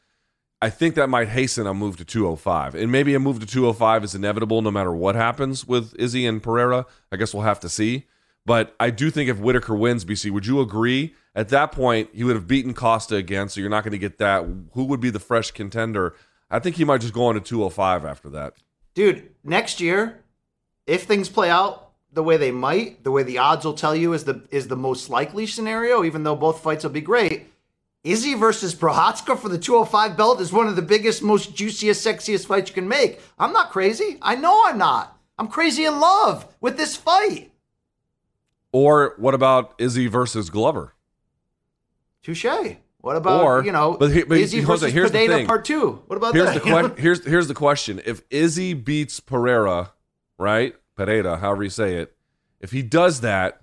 I 0.63 0.69
think 0.69 0.95
that 0.95 1.09
might 1.09 1.29
hasten 1.29 1.67
a 1.67 1.73
move 1.73 1.97
to 1.97 2.05
205. 2.05 2.75
And 2.75 2.93
maybe 2.93 3.15
a 3.15 3.19
move 3.19 3.41
to 3.41 3.47
205 3.47 4.05
is 4.05 4.15
inevitable 4.15 4.61
no 4.61 4.71
matter 4.71 4.93
what 4.93 5.15
happens 5.15 5.67
with 5.67 5.95
Izzy 5.99 6.27
and 6.27 6.43
Pereira. 6.43 6.87
I 7.11 7.17
guess 7.17 7.33
we'll 7.33 7.43
have 7.45 7.61
to 7.61 7.69
see. 7.69 8.07
But 8.45 8.75
I 8.79 8.91
do 8.91 9.11
think 9.11 9.31
if 9.31 9.39
Whittaker 9.39 9.75
wins, 9.75 10.05
BC, 10.05 10.31
would 10.31 10.47
you 10.47 10.61
agree? 10.61 11.15
At 11.35 11.49
that 11.49 11.73
point, 11.73 12.11
he 12.13 12.25
would 12.25 12.37
have 12.37 12.47
beaten 12.47 12.75
Costa 12.75 13.17
again, 13.17 13.49
so 13.49 13.61
you're 13.61 13.71
not 13.71 13.85
going 13.85 13.93
to 13.93 13.99
get 13.99 14.19
that. 14.19 14.45
Who 14.73 14.85
would 14.85 15.01
be 15.01 15.11
the 15.11 15.19
fresh 15.19 15.51
contender? 15.51 16.15
I 16.51 16.59
think 16.59 16.77
he 16.77 16.85
might 16.85 17.01
just 17.01 17.15
go 17.15 17.27
on 17.27 17.35
to 17.35 17.41
205 17.41 18.05
after 18.05 18.29
that. 18.31 18.55
Dude, 18.95 19.31
next 19.45 19.81
year, 19.81 20.25
if 20.87 21.05
things 21.05 21.29
play 21.29 21.49
out 21.49 21.90
the 22.13 22.23
way 22.23 22.37
they 22.37 22.51
might, 22.51 23.05
the 23.05 23.11
way 23.11 23.23
the 23.23 23.39
odds 23.39 23.65
will 23.65 23.75
tell 23.75 23.95
you 23.95 24.13
is 24.13 24.25
the 24.25 24.43
is 24.51 24.69
the 24.69 24.77
most 24.77 25.11
likely 25.11 25.47
scenario, 25.47 26.05
even 26.05 26.23
though 26.25 26.37
both 26.37 26.61
fights 26.63 26.85
will 26.85 26.91
be 26.91 27.01
great. 27.01 27.47
Izzy 28.03 28.33
versus 28.35 28.75
Prochazka 28.75 29.39
for 29.39 29.49
the 29.51 29.59
205 29.59 30.17
belt 30.17 30.41
is 30.41 30.53
one 30.53 30.67
of 30.67 30.75
the 30.75 30.81
biggest, 30.83 31.23
most 31.23 31.55
juiciest, 31.55 32.05
sexiest 32.07 32.47
fights 32.47 32.71
you 32.71 32.75
can 32.75 32.89
make. 32.89 33.21
I'm 33.39 33.53
not 33.53 33.71
crazy. 33.71 34.17
I 34.23 34.37
know 34.37 34.63
I'm 34.65 34.79
not. 34.79 35.19
I'm 35.39 35.49
crazy 35.49 35.85
in 35.85 36.01
love 36.01 36.47
with 36.63 36.79
this 36.79 36.97
fight. 36.97 37.51
Or 38.73 39.15
what 39.19 39.35
about 39.35 39.75
Izzy 39.79 40.07
versus 40.07 40.49
Glover? 40.49 40.95
Touche. 42.23 42.47
What 43.03 43.17
about 43.17 43.45
Or- 43.45 43.65
you 43.65 43.73
know 43.73 43.97
but 43.99 44.11
he- 44.13 44.25
but 44.25 44.39
Izzy 44.39 44.61
versus 44.61 44.93
here's 44.93 45.11
the 45.11 45.27
thing. 45.27 45.47
part 45.47 45.65
two? 45.65 46.03
What 46.07 46.17
about 46.17 46.35
here's 46.35 46.47
that? 46.55 46.63
the 46.65 46.89
que- 46.91 47.01
here's 47.03 47.25
here's 47.25 47.49
the 47.49 47.55
question: 47.55 48.01
If 48.05 48.23
Izzy 48.31 48.75
beats 48.75 49.21
Pereira, 49.21 49.93
right, 50.39 50.75
Pereira, 51.01 51.39
however 51.39 51.65
you 51.65 51.71
say 51.71 51.97
it, 51.97 52.15
if 52.61 52.73
he 52.73 52.83
does 52.83 53.23
that, 53.23 53.63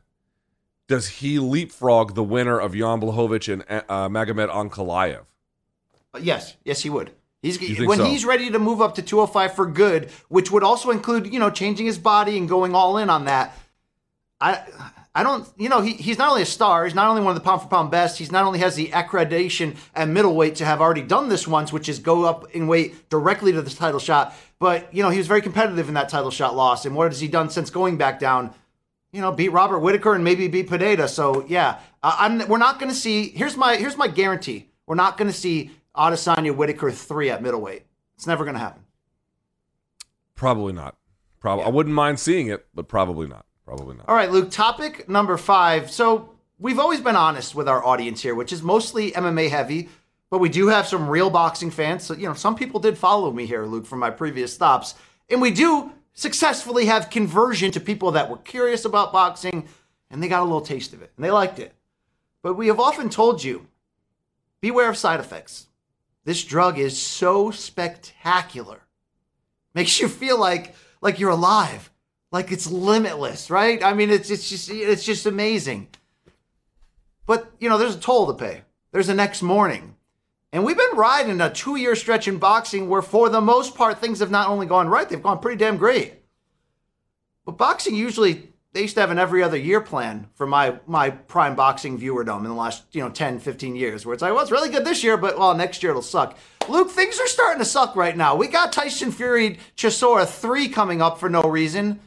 does 0.88 1.08
he 1.08 1.38
leapfrog 1.38 2.16
the 2.16 2.24
winner 2.24 2.60
of 2.60 2.74
Jan 2.74 3.00
Blachowicz 3.00 3.52
and 3.52 3.64
uh, 3.88 4.10
Magomed 4.10 4.50
Ankalaev? 4.50 5.26
Yes, 6.20 6.56
yes, 6.64 6.82
he 6.82 6.90
would. 6.90 7.12
He's 7.44 7.60
when 7.80 8.00
so? 8.00 8.06
he's 8.06 8.26
ready 8.26 8.50
to 8.50 8.58
move 8.58 8.82
up 8.82 8.96
to 8.96 9.04
205 9.04 9.54
for 9.54 9.68
good, 9.68 10.10
which 10.30 10.50
would 10.50 10.64
also 10.64 10.90
include 10.90 11.32
you 11.32 11.40
know 11.40 11.52
changing 11.52 11.86
his 11.86 12.00
body 12.00 12.38
and 12.38 12.50
going 12.50 12.74
all 12.74 12.98
in 12.98 13.12
on 13.12 13.26
that. 13.26 13.56
I 14.42 14.64
I 15.18 15.24
don't 15.24 15.48
you 15.58 15.68
know 15.68 15.82
he, 15.82 15.94
he's 15.94 16.18
not 16.18 16.30
only 16.30 16.44
a 16.44 16.46
star, 16.46 16.86
he's 16.86 16.94
not 16.94 17.08
only 17.08 17.22
one 17.22 17.36
of 17.36 17.42
the 17.42 17.44
pound 17.44 17.62
for 17.62 17.68
pound 17.68 17.90
best. 17.90 18.20
He's 18.20 18.32
not 18.32 18.46
only 18.46 18.60
has 18.60 18.76
the 18.76 18.90
accreditation 18.90 19.76
at 19.96 20.08
middleweight 20.08 20.56
to 20.58 20.66
have 20.66 20.80
already 20.80 21.02
done 21.02 21.28
this 21.28 21.48
once, 21.48 21.74
which 21.74 21.90
is 21.90 21.98
go 21.98 22.24
up 22.26 22.52
in 22.52 22.68
weight 22.68 23.10
directly 23.10 23.52
to 23.52 23.62
the 23.64 23.72
title 23.72 24.00
shot. 24.00 24.36
But 24.60 24.94
you 24.94 25.02
know 25.02 25.10
he 25.10 25.18
was 25.18 25.28
very 25.28 25.42
competitive 25.42 25.88
in 25.88 25.96
that 25.96 26.10
title 26.10 26.30
shot 26.30 26.56
loss. 26.56 26.86
And 26.86 26.96
what 26.96 27.12
has 27.12 27.20
he 27.20 27.28
done 27.28 27.50
since 27.50 27.72
going 27.72 27.98
back 27.98 28.20
down? 28.20 28.54
you 29.18 29.22
know, 29.22 29.32
beat 29.32 29.50
Robert 29.50 29.80
Whittaker 29.80 30.14
and 30.14 30.24
maybe 30.24 30.48
beat 30.48 30.70
Pineda. 30.70 31.08
So 31.08 31.44
yeah, 31.48 31.80
uh, 32.04 32.16
I'm, 32.20 32.48
we're 32.48 32.60
not 32.60 32.78
going 32.80 32.92
to 32.92 32.96
see. 32.96 33.30
Here's 33.30 33.58
my 33.58 33.76
here's 33.76 33.98
my 33.98 34.08
guarantee. 34.08 34.70
we're 34.86 34.94
not 34.94 35.18
going 35.18 35.32
to 35.32 35.36
see 35.36 35.72
Adesanya 35.96 36.56
Whittaker 36.56 36.92
three 36.92 37.32
at 37.32 37.42
middleweight. 37.42 37.82
It's 38.16 38.28
never 38.28 38.44
going 38.44 38.54
to 38.54 38.60
happen. 38.60 38.84
Probably 40.36 40.72
not. 40.72 40.98
Probably. 41.40 41.66
I 41.66 41.70
wouldn't 41.70 41.96
mind 41.96 42.20
seeing 42.20 42.46
it, 42.46 42.68
but 42.76 42.88
probably 42.88 43.26
not. 43.26 43.47
Probably 43.68 43.98
not. 43.98 44.08
All 44.08 44.16
right, 44.16 44.32
Luke. 44.32 44.50
Topic 44.50 45.10
number 45.10 45.36
five. 45.36 45.92
So 45.92 46.30
we've 46.58 46.80
always 46.80 47.02
been 47.02 47.18
honest 47.18 47.54
with 47.54 47.68
our 47.68 47.86
audience 47.86 48.22
here, 48.22 48.34
which 48.34 48.54
is 48.54 48.64
mostly 48.64 49.12
MMA 49.12 49.50
heavy, 49.50 49.90
but 50.30 50.40
we 50.40 50.48
do 50.48 50.70
have 50.70 50.88
some 50.88 51.10
real 51.10 51.30
boxing 51.30 51.70
fans. 51.70 52.06
So 52.06 52.14
you 52.14 52.28
know, 52.28 52.34
some 52.34 52.56
people 52.56 52.80
did 52.80 52.98
follow 52.98 53.30
me 53.30 53.46
here, 53.46 53.66
Luke, 53.66 53.86
from 53.86 54.00
my 54.00 54.10
previous 54.10 54.54
stops, 54.54 54.96
and 55.30 55.42
we 55.42 55.52
do 55.52 55.92
successfully 56.14 56.86
have 56.86 57.10
conversion 57.10 57.70
to 57.72 57.82
people 57.82 58.12
that 58.12 58.30
were 58.30 58.38
curious 58.38 58.86
about 58.86 59.12
boxing 59.12 59.68
and 60.10 60.24
they 60.24 60.30
got 60.30 60.42
a 60.42 60.46
little 60.46 60.62
taste 60.62 60.94
of 60.94 61.02
it 61.02 61.12
and 61.16 61.24
they 61.24 61.30
liked 61.30 61.60
it. 61.60 61.76
But 62.42 62.54
we 62.54 62.68
have 62.68 62.80
often 62.80 63.10
told 63.10 63.44
you 63.44 63.68
beware 64.62 64.90
of 64.90 64.98
side 64.98 65.20
effects. 65.20 65.68
This 66.24 66.44
drug 66.44 66.80
is 66.80 67.00
so 67.00 67.52
spectacular. 67.52 68.80
Makes 69.74 70.00
you 70.00 70.08
feel 70.08 70.40
like 70.40 70.74
like 71.02 71.20
you're 71.20 71.30
alive, 71.30 71.92
like 72.32 72.52
it's 72.52 72.70
limitless, 72.70 73.50
right? 73.50 73.84
I 73.84 73.94
mean, 73.94 74.10
it's 74.10 74.30
it's 74.30 74.50
just 74.50 74.70
it's 74.70 75.04
just 75.04 75.26
amazing. 75.26 75.88
But 77.26 77.52
you 77.60 77.70
know, 77.70 77.78
there's 77.78 77.96
a 77.96 78.00
toll 78.00 78.28
to 78.28 78.34
pay. 78.34 78.62
There's 78.92 79.10
a 79.10 79.14
next 79.14 79.42
morning. 79.42 79.96
And 80.54 80.64
we've 80.64 80.78
been 80.78 80.96
riding 80.96 81.42
a 81.42 81.52
two 81.52 81.76
year 81.76 81.96
stretch 81.96 82.28
in 82.28 82.38
boxing 82.38 82.90
where, 82.90 83.02
for 83.02 83.30
the 83.30 83.42
most 83.42 83.76
part, 83.76 84.00
things 84.00 84.20
have 84.20 84.32
not 84.32 84.50
only 84.50 84.66
gone 84.66 84.88
right, 84.88 85.08
they've 85.08 85.22
gone 85.22 85.40
pretty 85.40 85.58
damn 85.58 85.78
great. 85.78 86.14
But 87.46 87.58
boxing 87.58 87.96
usually, 87.96 88.50
they 88.74 88.82
used 88.82 88.96
to 88.96 89.02
have 89.02 89.12
an 89.12 89.20
every 89.20 89.44
other 89.44 89.58
year 89.58 89.82
plan 89.82 90.28
for 90.36 90.48
my, 90.48 90.80
my 90.88 91.10
prime 91.10 91.56
boxing 91.56 92.00
viewerdom 92.00 92.40
in 92.40 92.46
the 92.46 92.54
last, 92.54 92.84
you 92.92 93.02
know, 93.02 93.10
10, 93.10 93.40
15 93.40 93.76
years, 93.76 94.06
where 94.06 94.14
it's 94.14 94.22
like, 94.22 94.34
well, 94.34 94.42
it's 94.42 94.52
really 94.52 94.70
good 94.70 94.86
this 94.86 95.04
year, 95.04 95.18
but 95.18 95.38
well, 95.38 95.56
next 95.56 95.84
year 95.84 95.92
it'll 95.92 96.02
suck. 96.02 96.38
Luke, 96.70 96.92
things 96.92 97.20
are 97.20 97.28
starting 97.28 97.60
to 97.60 97.66
suck 97.66 97.96
right 97.96 98.16
now. 98.16 98.36
We 98.36 98.48
got 98.48 98.74
Tyson 98.74 99.12
Fury 99.12 99.60
Chisora 99.76 100.28
3 100.28 100.70
coming 100.70 101.02
up 101.02 101.20
for 101.20 101.30
no 101.30 101.44
reason. 101.44 102.00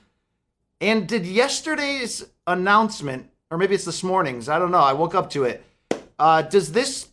And 0.81 1.07
did 1.07 1.27
yesterday's 1.27 2.25
announcement, 2.47 3.31
or 3.51 3.59
maybe 3.59 3.75
it's 3.75 3.85
this 3.85 4.03
morning's, 4.03 4.49
I 4.49 4.59
don't 4.59 4.71
know, 4.71 4.79
I 4.79 4.95
woke 4.95 5.15
up 5.15 5.31
to 5.31 5.45
it. 5.45 5.65
Uh, 6.19 6.43
does 6.43 6.73
this 6.73 7.11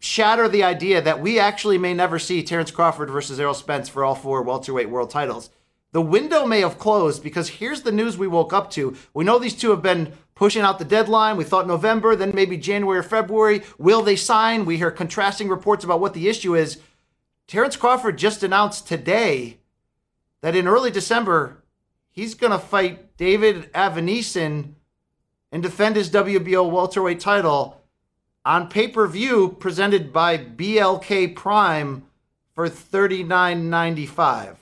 shatter 0.00 0.48
the 0.48 0.64
idea 0.64 1.02
that 1.02 1.20
we 1.20 1.38
actually 1.38 1.78
may 1.78 1.94
never 1.94 2.18
see 2.18 2.42
Terrence 2.42 2.70
Crawford 2.70 3.10
versus 3.10 3.40
Errol 3.40 3.54
Spence 3.54 3.88
for 3.88 4.04
all 4.04 4.14
four 4.14 4.42
welterweight 4.42 4.90
world 4.90 5.10
titles. 5.10 5.50
The 5.92 6.02
window 6.02 6.46
may 6.46 6.60
have 6.60 6.78
closed 6.78 7.22
because 7.22 7.48
here's 7.48 7.82
the 7.82 7.92
news 7.92 8.18
we 8.18 8.28
woke 8.28 8.52
up 8.52 8.70
to. 8.72 8.96
We 9.14 9.24
know 9.24 9.38
these 9.38 9.54
two 9.54 9.70
have 9.70 9.82
been 9.82 10.12
pushing 10.34 10.62
out 10.62 10.78
the 10.78 10.84
deadline. 10.84 11.36
We 11.36 11.44
thought 11.44 11.66
November, 11.66 12.14
then 12.14 12.32
maybe 12.34 12.56
January 12.56 12.98
or 12.98 13.02
February. 13.02 13.62
Will 13.78 14.02
they 14.02 14.14
sign? 14.14 14.66
We 14.66 14.76
hear 14.76 14.90
contrasting 14.90 15.48
reports 15.48 15.84
about 15.84 16.00
what 16.00 16.14
the 16.14 16.28
issue 16.28 16.54
is. 16.54 16.78
Terrence 17.46 17.76
Crawford 17.76 18.18
just 18.18 18.42
announced 18.42 18.86
today 18.86 19.58
that 20.42 20.54
in 20.54 20.68
early 20.68 20.90
December, 20.90 21.62
he's 22.18 22.34
going 22.34 22.50
to 22.50 22.58
fight 22.58 23.16
David 23.16 23.72
Avanesyan 23.74 24.74
and 25.52 25.62
defend 25.62 25.94
his 25.94 26.10
WBO 26.10 26.68
welterweight 26.68 27.20
title 27.20 27.80
on 28.44 28.68
pay 28.68 28.88
per 28.88 29.06
view 29.06 29.56
presented 29.60 30.12
by 30.12 30.36
BLK 30.36 31.36
Prime 31.36 32.02
for 32.56 32.68
$39.95 32.68 34.56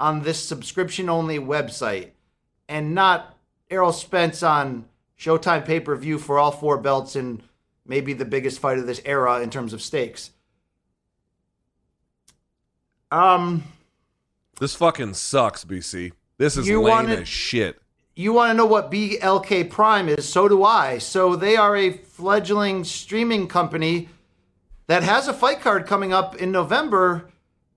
on 0.00 0.22
this 0.22 0.42
subscription 0.42 1.08
only 1.08 1.38
website 1.38 2.10
and 2.68 2.92
not 2.92 3.38
Errol 3.70 3.92
Spence 3.92 4.42
on 4.42 4.84
Showtime 5.16 5.64
pay 5.64 5.78
per 5.78 5.94
view 5.94 6.18
for 6.18 6.40
all 6.40 6.50
four 6.50 6.78
belts 6.78 7.14
and 7.14 7.40
maybe 7.86 8.14
the 8.14 8.24
biggest 8.24 8.58
fight 8.58 8.78
of 8.78 8.86
this 8.88 9.00
era 9.04 9.40
in 9.42 9.50
terms 9.50 9.72
of 9.72 9.80
stakes. 9.80 10.32
Um, 13.12 13.62
this 14.58 14.74
fucking 14.74 15.14
sucks, 15.14 15.64
BC. 15.64 16.10
This 16.38 16.56
is 16.56 16.66
You 16.68 16.80
lame 16.80 16.90
wanted- 16.94 17.20
as 17.22 17.28
shit. 17.28 17.80
you 18.14 18.32
want 18.32 18.50
to 18.50 18.54
know 18.54 18.66
what 18.66 18.90
BLK 18.90 19.64
Prime 19.64 20.08
is? 20.08 20.28
So 20.28 20.48
do 20.48 20.64
I. 20.64 20.98
So 20.98 21.36
they 21.36 21.56
are 21.56 21.76
a 21.76 21.92
fledgling 21.92 22.84
streaming 22.84 23.46
company 23.48 24.08
that 24.86 25.02
has 25.02 25.28
a 25.28 25.32
fight 25.32 25.60
card 25.60 25.86
coming 25.86 26.12
up 26.12 26.36
in 26.36 26.50
November, 26.50 27.28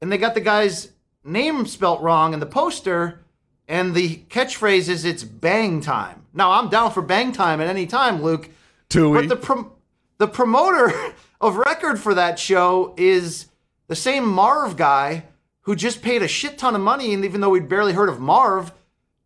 and 0.02 0.12
they 0.12 0.18
got 0.18 0.34
the 0.34 0.42
guy's 0.42 0.92
name 1.24 1.66
spelt 1.66 2.02
wrong 2.02 2.34
in 2.34 2.40
the 2.40 2.46
poster, 2.46 3.20
and 3.68 3.94
the 3.94 4.22
catchphrase 4.30 4.88
is 4.90 5.06
"It's 5.06 5.24
bang 5.24 5.82
time." 5.82 6.26
Now 6.34 6.52
I'm 6.52 6.70
down 6.70 6.92
for 6.92 7.02
bang 7.02 7.32
time 7.32 7.60
at 7.62 7.68
any 7.68 7.86
time, 7.86 8.22
Luke. 8.24 8.50
Tui. 8.90 9.14
But 9.22 9.30
the 9.30 9.36
prom- 9.36 9.72
the 10.18 10.28
promoter 10.28 10.94
of 11.42 11.56
record 11.58 12.00
for 12.00 12.14
that 12.14 12.40
show 12.40 12.94
is 12.98 13.48
the 13.88 13.96
same 13.96 14.26
Marv 14.26 14.78
guy 14.78 15.24
who 15.64 15.76
just 15.76 16.02
paid 16.02 16.22
a 16.22 16.28
shit 16.28 16.58
ton 16.58 16.76
of 16.76 16.82
money, 16.82 17.14
and 17.14 17.24
even 17.24 17.42
though 17.42 17.50
we'd 17.50 17.70
barely 17.70 17.94
heard 17.94 18.10
of 18.10 18.20
Marv, 18.20 18.72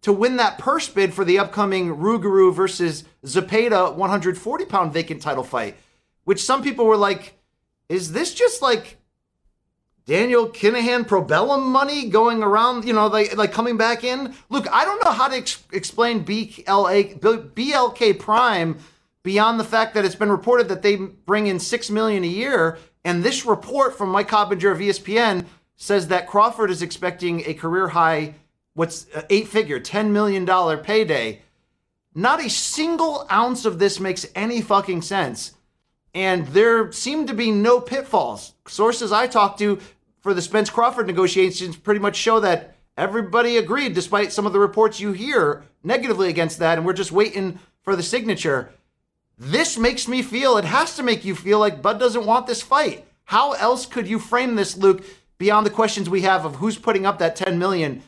to 0.02 0.14
win 0.14 0.38
that 0.38 0.60
purse 0.60 0.88
bid 0.88 1.14
for 1.14 1.26
the 1.26 1.40
upcoming 1.40 1.96
Rougarou 1.96 2.54
versus 2.54 3.06
Zepeda 3.26 3.96
140 3.96 4.66
pound 4.66 4.94
vacant 4.94 5.22
title 5.22 5.44
fight, 5.44 5.78
which 6.26 6.44
some 6.44 6.62
people 6.62 6.86
were 6.86 6.98
like, 6.98 7.40
is 7.90 8.12
this 8.12 8.34
just 8.34 8.62
like 8.62 8.98
Daniel 10.06 10.48
Kinahan 10.48 11.08
Probellum 11.08 11.66
money 11.66 12.10
going 12.10 12.44
around, 12.44 12.86
you 12.86 12.94
know, 12.94 13.08
like, 13.08 13.36
like 13.36 13.52
coming 13.52 13.78
back 13.78 14.04
in? 14.04 14.36
Look, 14.50 14.72
I 14.72 14.86
don't 14.86 15.04
know 15.04 15.12
how 15.12 15.28
to 15.28 15.38
ex- 15.38 15.64
explain 15.72 16.20
BLA, 16.20 17.16
BLK 17.16 18.20
Prime 18.20 18.78
beyond 19.24 19.60
the 19.60 19.64
fact 19.64 19.96
that 19.96 20.06
it's 20.06 20.16
been 20.16 20.32
reported 20.32 20.68
that 20.70 20.84
they 20.84 20.98
bring 20.98 21.48
in 21.48 21.60
six 21.60 21.90
million 21.90 22.24
a 22.24 22.28
year. 22.28 22.78
And 23.04 23.24
this 23.24 23.46
report 23.46 23.98
from 23.98 24.10
Mike 24.10 24.28
Coppinger 24.28 24.72
of 24.72 24.78
ESPN 24.78 25.46
says 25.78 26.08
that 26.08 26.28
Crawford 26.28 26.72
is 26.72 26.82
expecting 26.82 27.44
a 27.46 27.54
career 27.54 27.90
high, 27.90 28.36
what's 28.74 29.08
uh, 29.14 29.24
eight 29.30 29.48
figure, 29.48 29.80
$10 29.80 30.10
million 30.10 30.46
payday. 30.80 31.42
Not 32.14 32.44
a 32.44 32.50
single 32.50 33.28
ounce 33.32 33.66
of 33.66 33.78
this 33.78 34.00
makes 34.00 34.26
any 34.36 34.62
fucking 34.62 35.02
sense. 35.02 35.54
And 36.14 36.48
there 36.48 36.92
seem 36.94 37.28
to 37.28 37.34
be 37.34 37.52
no 37.52 37.82
pitfalls. 37.82 38.54
Sources 38.68 39.12
I 39.12 39.28
talked 39.28 39.60
to 39.60 39.80
for 40.22 40.34
the 40.34 40.42
Spence 40.42 40.70
Crawford 40.70 41.08
negotiations 41.08 41.76
pretty 41.76 42.00
much 42.00 42.16
show 42.16 42.40
that 42.40 42.76
everybody 42.98 43.58
agreed, 43.58 43.94
despite 43.94 44.32
some 44.32 44.46
of 44.46 44.54
the 44.54 44.60
reports 44.60 45.00
you 45.00 45.12
hear 45.12 45.64
negatively 45.84 46.30
against 46.30 46.60
that. 46.60 46.78
And 46.78 46.88
we're 46.88 46.94
just 46.94 47.12
waiting 47.12 47.60
for 47.84 47.98
the 47.98 48.04
signature. 48.04 48.70
This 49.38 49.78
makes 49.78 50.08
me 50.08 50.22
feel, 50.22 50.58
it 50.58 50.64
has 50.64 50.96
to 50.96 51.04
make 51.04 51.26
you 51.26 51.36
feel 51.36 51.60
like 51.60 51.82
Bud 51.82 52.00
doesn't 52.00 52.26
want 52.26 52.48
this 52.48 52.62
fight. 52.62 53.06
How 53.26 53.52
else 53.54 53.86
could 53.86 54.08
you 54.08 54.18
frame 54.18 54.56
this, 54.56 54.78
Luke, 54.78 55.04
beyond 55.38 55.66
the 55.66 55.72
questions 55.72 56.10
we 56.10 56.22
have 56.22 56.46
of 56.46 56.56
who's 56.56 56.78
putting 56.78 57.06
up 57.06 57.20
that 57.20 57.36
10 57.36 57.58
million 57.60 58.02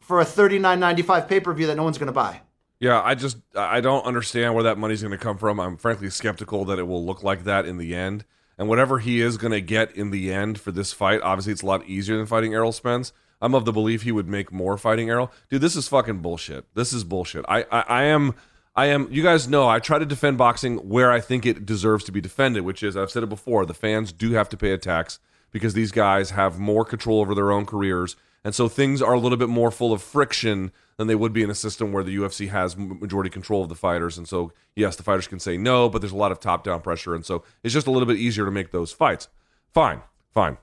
for 0.00 0.20
a 0.20 0.24
39.95 0.24 1.28
pay-per-view 1.28 1.66
that 1.66 1.76
no 1.76 1.84
one's 1.84 1.98
going 1.98 2.06
to 2.06 2.12
buy? 2.12 2.40
Yeah, 2.80 3.00
I 3.00 3.14
just 3.14 3.38
I 3.54 3.80
don't 3.80 4.04
understand 4.04 4.54
where 4.54 4.64
that 4.64 4.76
money's 4.76 5.02
going 5.02 5.12
to 5.12 5.18
come 5.18 5.38
from. 5.38 5.60
I'm 5.60 5.76
frankly 5.76 6.10
skeptical 6.10 6.64
that 6.64 6.80
it 6.80 6.82
will 6.82 7.04
look 7.06 7.22
like 7.22 7.44
that 7.44 7.64
in 7.64 7.78
the 7.78 7.94
end. 7.94 8.24
And 8.58 8.68
whatever 8.68 8.98
he 8.98 9.20
is 9.20 9.36
going 9.36 9.52
to 9.52 9.60
get 9.60 9.94
in 9.96 10.10
the 10.10 10.32
end 10.32 10.60
for 10.60 10.72
this 10.72 10.92
fight, 10.92 11.20
obviously 11.22 11.52
it's 11.52 11.62
a 11.62 11.66
lot 11.66 11.86
easier 11.86 12.16
than 12.16 12.26
fighting 12.26 12.54
Errol 12.54 12.72
Spence. 12.72 13.12
I'm 13.40 13.54
of 13.54 13.64
the 13.64 13.72
belief 13.72 14.02
he 14.02 14.12
would 14.12 14.28
make 14.28 14.52
more 14.52 14.76
fighting 14.76 15.10
Errol. 15.10 15.32
Dude, 15.48 15.60
this 15.60 15.76
is 15.76 15.88
fucking 15.88 16.18
bullshit. 16.18 16.64
This 16.74 16.92
is 16.92 17.04
bullshit. 17.04 17.44
I 17.48 17.62
I, 17.70 17.80
I 17.88 18.02
am 18.04 18.34
I 18.74 18.86
am 18.86 19.06
you 19.12 19.22
guys 19.22 19.46
know 19.46 19.68
I 19.68 19.78
try 19.78 20.00
to 20.00 20.06
defend 20.06 20.38
boxing 20.38 20.78
where 20.78 21.12
I 21.12 21.20
think 21.20 21.46
it 21.46 21.64
deserves 21.64 22.02
to 22.04 22.12
be 22.12 22.20
defended, 22.20 22.64
which 22.64 22.82
is 22.82 22.96
I've 22.96 23.12
said 23.12 23.22
it 23.22 23.28
before, 23.28 23.64
the 23.64 23.74
fans 23.74 24.12
do 24.12 24.32
have 24.32 24.48
to 24.48 24.56
pay 24.56 24.72
a 24.72 24.78
tax 24.78 25.20
because 25.52 25.74
these 25.74 25.92
guys 25.92 26.30
have 26.30 26.58
more 26.58 26.84
control 26.84 27.20
over 27.20 27.34
their 27.34 27.52
own 27.52 27.66
careers. 27.66 28.16
And 28.44 28.54
so 28.54 28.68
things 28.68 29.00
are 29.00 29.12
a 29.12 29.18
little 29.20 29.38
bit 29.38 29.48
more 29.48 29.70
full 29.70 29.92
of 29.92 30.02
friction 30.02 30.72
than 30.96 31.06
they 31.06 31.14
would 31.14 31.32
be 31.32 31.42
in 31.42 31.50
a 31.50 31.54
system 31.54 31.92
where 31.92 32.02
the 32.02 32.16
UFC 32.16 32.48
has 32.48 32.76
majority 32.76 33.30
control 33.30 33.62
of 33.62 33.68
the 33.68 33.74
fighters. 33.74 34.18
And 34.18 34.26
so, 34.26 34.52
yes, 34.74 34.96
the 34.96 35.02
fighters 35.02 35.28
can 35.28 35.38
say 35.38 35.56
no, 35.56 35.88
but 35.88 36.00
there's 36.00 36.12
a 36.12 36.16
lot 36.16 36.32
of 36.32 36.40
top 36.40 36.64
down 36.64 36.80
pressure. 36.80 37.14
And 37.14 37.24
so 37.24 37.44
it's 37.62 37.74
just 37.74 37.86
a 37.86 37.90
little 37.90 38.06
bit 38.06 38.16
easier 38.16 38.44
to 38.44 38.50
make 38.50 38.72
those 38.72 38.92
fights. 38.92 39.28
Fine, 39.72 40.02
fine. 40.32 40.58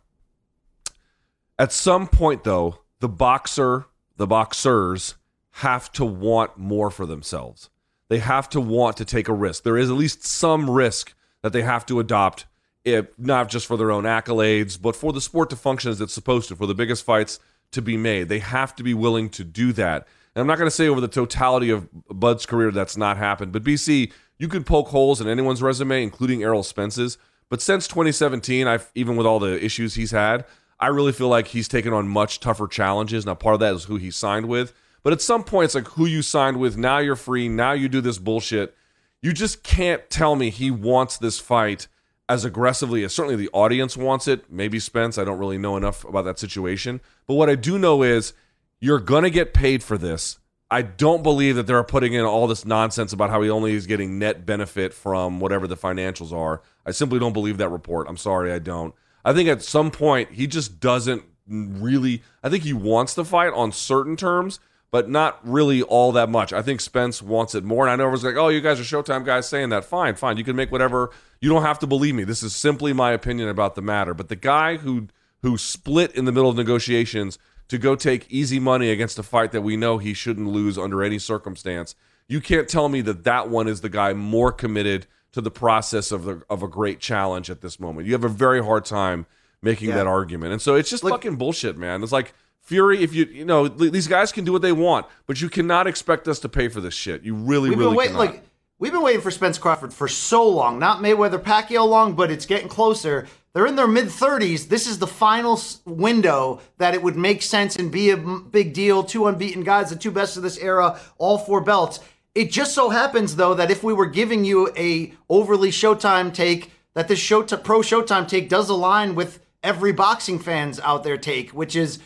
At 1.58 1.72
some 1.72 2.08
point, 2.08 2.44
though, 2.44 2.80
the 3.00 3.10
boxer, 3.10 3.86
the 4.18 4.28
boxers 4.28 5.16
have 5.52 5.92
to 5.94 6.06
want 6.06 6.58
more 6.58 6.90
for 6.90 7.06
themselves. 7.06 7.70
They 8.08 8.20
have 8.20 8.50
to 8.50 8.62
want 8.62 8.98
to 8.98 9.06
take 9.06 9.28
a 9.28 9.34
risk. 9.34 9.64
There 9.64 9.78
is 9.78 9.90
at 9.90 9.96
least 9.96 10.26
some 10.26 10.70
risk 10.70 11.14
that 11.42 11.54
they 11.54 11.62
have 11.62 11.86
to 11.88 12.00
adopt, 12.00 12.46
if 12.94 13.08
not 13.18 13.50
just 13.50 13.66
for 13.66 13.78
their 13.78 13.92
own 13.92 14.04
accolades, 14.04 14.82
but 14.82 14.96
for 14.96 15.14
the 15.14 15.22
sport 15.22 15.50
to 15.50 15.56
function 15.56 15.92
as 15.92 16.02
it's 16.02 16.14
supposed 16.14 16.50
to, 16.50 16.56
for 16.56 16.66
the 16.66 16.74
biggest 16.74 17.06
fights 17.06 17.40
to 17.72 17.82
be 17.82 17.98
made. 17.98 18.30
They 18.30 18.40
have 18.40 18.76
to 18.76 18.84
be 18.84 18.94
willing 18.94 19.30
to 19.30 19.44
do 19.44 19.74
that. 19.74 20.08
And 20.36 20.42
I'm 20.42 20.48
not 20.48 20.58
going 20.58 20.70
to 20.70 20.76
say 20.76 20.88
over 20.88 21.02
the 21.02 21.08
totality 21.08 21.70
of 21.70 21.88
Bud's 22.08 22.46
career 22.46 22.72
that's 22.72 22.98
not 22.98 23.18
happened, 23.18 23.52
but 23.52 23.64
BC, 23.64 24.12
you 24.38 24.48
could 24.48 24.66
poke 24.66 24.88
holes 24.88 25.22
in 25.22 25.28
anyone's 25.28 25.62
resume, 25.62 26.04
including 26.04 26.44
Errol 26.44 26.64
Spence's. 26.64 27.18
But 27.50 27.62
since 27.62 27.88
2017, 27.88 28.68
I've 28.68 28.92
even 28.96 29.16
with 29.16 29.26
all 29.26 29.40
the 29.40 29.64
issues 29.64 29.96
he's 29.96 30.12
had, 30.12 30.46
I 30.80 30.88
really 30.88 31.12
feel 31.12 31.28
like 31.28 31.48
he's 31.48 31.68
taken 31.68 31.94
on 31.94 32.08
much 32.08 32.40
tougher 32.40 32.68
challenges. 32.68 33.26
Now, 33.26 33.36
part 33.36 33.56
of 33.56 33.60
that 33.60 33.74
is 33.74 33.86
who 33.86 33.98
he 33.98 34.12
signed 34.12 34.48
with. 34.48 34.74
But 35.04 35.14
at 35.14 35.22
some 35.22 35.44
point, 35.44 35.66
it's 35.66 35.76
like 35.76 35.88
who 35.88 36.06
you 36.06 36.22
signed 36.22 36.58
with. 36.58 36.78
Now 36.78 37.00
you're 37.00 37.16
free. 37.16 37.50
Now 37.50 37.72
you 37.72 37.90
do 37.90 38.02
this 38.02 38.18
bullshit. 38.18 38.76
You 39.22 39.34
just 39.34 39.64
can't 39.64 40.10
tell 40.10 40.36
me 40.36 40.50
he 40.50 40.72
wants 40.72 41.18
this 41.18 41.40
fight 41.40 41.88
as 42.30 42.46
aggressively 42.46 43.04
as 43.04 43.14
certainly 43.14 43.36
the 43.36 43.50
audience 43.52 43.98
wants 43.98 44.28
it. 44.28 44.50
Maybe 44.52 44.80
Spence. 44.80 45.18
I 45.18 45.24
don't 45.24 45.40
really 45.40 45.58
know 45.58 45.76
enough 45.76 46.06
about 46.06 46.26
that 46.26 46.38
situation. 46.38 47.02
But 47.28 47.34
what 47.34 47.50
I 47.50 47.56
do 47.56 47.80
know 47.80 48.04
is 48.04 48.34
you're 48.80 49.00
going 49.00 49.24
to 49.24 49.32
get 49.32 49.54
paid 49.54 49.82
for 49.82 49.98
this. 49.98 50.38
I 50.72 50.84
don't 50.84 51.24
believe 51.24 51.56
that 51.56 51.66
they're 51.66 51.84
putting 51.84 52.14
in 52.14 52.24
all 52.24 52.46
this 52.46 52.64
nonsense 52.64 53.12
about 53.12 53.32
how 53.32 53.42
he 53.42 53.50
only 53.50 53.74
is 53.74 53.88
getting 53.88 54.20
net 54.20 54.46
benefit 54.46 54.94
from 54.94 55.40
whatever 55.40 55.66
the 55.66 55.76
financials 55.76 56.32
are. 56.32 56.62
I 56.86 56.92
simply 56.92 57.18
don't 57.18 57.34
believe 57.34 57.58
that 57.58 57.70
report. 57.70 58.08
I'm 58.08 58.18
sorry, 58.18 58.54
I 58.54 58.60
don't. 58.60 58.94
I 59.26 59.34
think 59.34 59.50
at 59.50 59.64
some 59.64 59.90
point 59.90 60.34
he 60.34 60.46
just 60.46 60.80
doesn't 60.80 61.24
really. 61.48 62.22
I 62.44 62.50
think 62.50 62.64
he 62.64 62.74
wants 62.74 63.16
to 63.16 63.26
fight 63.26 63.52
on 63.54 63.72
certain 63.72 64.16
terms, 64.16 64.60
but 64.92 65.10
not 65.10 65.40
really 65.44 65.82
all 65.82 66.12
that 66.12 66.30
much. 66.30 66.54
I 66.54 66.62
think 66.62 66.82
Spence 66.82 67.24
wants 67.24 67.56
it 67.56 67.64
more. 67.64 67.86
And 67.86 67.92
I 67.92 67.96
know 67.96 68.04
everyone's 68.04 68.24
like, 68.24 68.36
oh, 68.36 68.50
you 68.50 68.62
guys 68.62 68.80
are 68.80 68.84
Showtime 68.84 69.26
guys 69.26 69.50
saying 69.50 69.70
that. 69.70 69.86
Fine, 69.86 70.16
fine. 70.16 70.38
You 70.38 70.44
can 70.44 70.56
make 70.56 70.72
whatever. 70.72 71.10
You 71.42 71.50
don't 71.50 71.62
have 71.62 71.80
to 71.80 71.88
believe 71.88 72.16
me. 72.16 72.24
This 72.24 72.44
is 72.44 72.56
simply 72.56 72.92
my 72.94 73.12
opinion 73.12 73.48
about 73.50 73.76
the 73.76 73.82
matter. 73.82 74.14
But 74.14 74.30
the 74.30 74.36
guy 74.36 74.78
who 74.78 75.08
who 75.42 75.58
split 75.58 76.14
in 76.16 76.26
the 76.26 76.32
middle 76.34 76.50
of 76.50 76.58
negotiations 76.58 77.38
to 77.70 77.78
go 77.78 77.96
take 77.96 78.26
easy 78.30 78.60
money 78.60 78.90
against 78.90 79.18
a 79.20 79.24
fight 79.24 79.52
that 79.54 79.62
we 79.62 79.78
know 79.78 79.98
he 79.98 80.14
shouldn't 80.14 80.48
lose 80.50 80.78
under 80.78 81.02
any 81.02 81.18
circumstance, 81.18 81.96
you 82.28 82.42
can't 82.42 82.68
tell 82.68 82.90
me 82.90 83.00
that 83.02 83.24
that 83.24 83.48
one 83.50 83.68
is 83.68 83.80
the 83.82 83.90
guy 83.90 84.12
more 84.14 84.52
committed 84.52 85.06
to 85.32 85.40
the 85.42 85.52
process 85.52 86.12
of 86.12 86.26
the 86.26 86.42
of 86.50 86.62
a 86.64 86.68
great 86.68 87.00
challenge 87.00 87.50
at 87.50 87.62
this 87.62 87.80
moment. 87.80 88.06
You 88.08 88.14
have 88.14 88.24
a 88.24 88.30
very 88.30 88.62
hard 88.64 88.84
time 88.86 89.26
making 89.62 89.90
Yeah. 89.90 89.96
that 89.96 90.08
argument. 90.08 90.52
And 90.54 90.62
so 90.62 90.76
it's 90.76 90.90
just 90.90 91.04
fucking 91.04 91.36
bullshit, 91.38 91.78
man. 91.78 92.04
It's 92.04 92.12
like 92.12 92.34
Fury, 92.62 93.02
if 93.02 93.14
you 93.16 93.26
you 93.26 93.46
know 93.46 93.68
these 93.68 94.08
guys 94.08 94.32
can 94.32 94.44
do 94.44 94.52
what 94.52 94.62
they 94.62 94.72
want, 94.74 95.06
but 95.26 95.40
you 95.42 95.50
cannot 95.50 95.88
expect 95.88 96.28
us 96.28 96.40
to 96.40 96.50
pay 96.50 96.68
for 96.68 96.82
this 96.82 96.94
shit. 96.94 97.24
You 97.24 97.34
really, 97.34 97.70
really 97.70 97.96
waiting 97.96 98.16
cannot. 98.18 98.32
like 98.34 98.44
we've 98.80 98.92
been 98.92 99.04
waiting 99.04 99.22
for 99.22 99.30
Spence 99.30 99.58
Crawford 99.58 99.94
for 99.94 100.08
so 100.08 100.48
long. 100.48 100.80
Not 100.80 101.02
Mayweather 101.02 101.42
Pacquiao 101.42 101.88
long, 101.88 102.16
but 102.16 102.32
it's 102.32 102.46
getting 102.46 102.70
closer. 102.70 103.28
They're 103.54 103.68
in 103.68 103.76
their 103.76 103.88
mid 103.88 104.06
30s. 104.06 104.68
This 104.68 104.88
is 104.88 105.00
the 105.00 105.08
final 105.08 105.60
window 105.86 106.62
that 106.78 106.94
it 106.94 107.04
would 107.04 107.18
make 107.18 107.42
sense 107.42 107.76
and 107.76 107.92
be 107.92 108.10
a 108.10 108.18
big 108.18 108.74
deal. 108.74 109.04
Two 109.04 109.28
unbeaten 109.28 109.64
guys, 109.64 109.90
the 109.90 109.96
two 109.96 110.12
best 110.12 110.38
of 110.38 110.44
this 110.44 110.58
era, 110.58 111.00
all 111.18 111.38
four 111.38 111.62
belts. 111.62 112.00
It 112.34 112.52
just 112.52 112.74
so 112.74 112.90
happens 112.90 113.36
though 113.36 113.54
that 113.56 113.72
if 113.72 113.84
we 113.84 113.94
were 113.94 114.06
giving 114.06 114.46
you 114.46 114.72
a 114.78 115.14
overly 115.30 115.72
Showtime 115.72 116.34
take, 116.34 116.72
that 116.94 117.08
this 117.08 117.20
show 117.20 117.44
pro 117.44 117.80
Showtime 117.80 118.28
take 118.28 118.50
does 118.50 118.70
align 118.70 119.16
with 119.16 119.46
every 119.64 119.92
boxing 119.92 120.40
fans 120.40 120.80
out 120.80 121.04
there 121.04 121.18
take, 121.18 121.52
which 121.52 121.76
is 121.76 122.00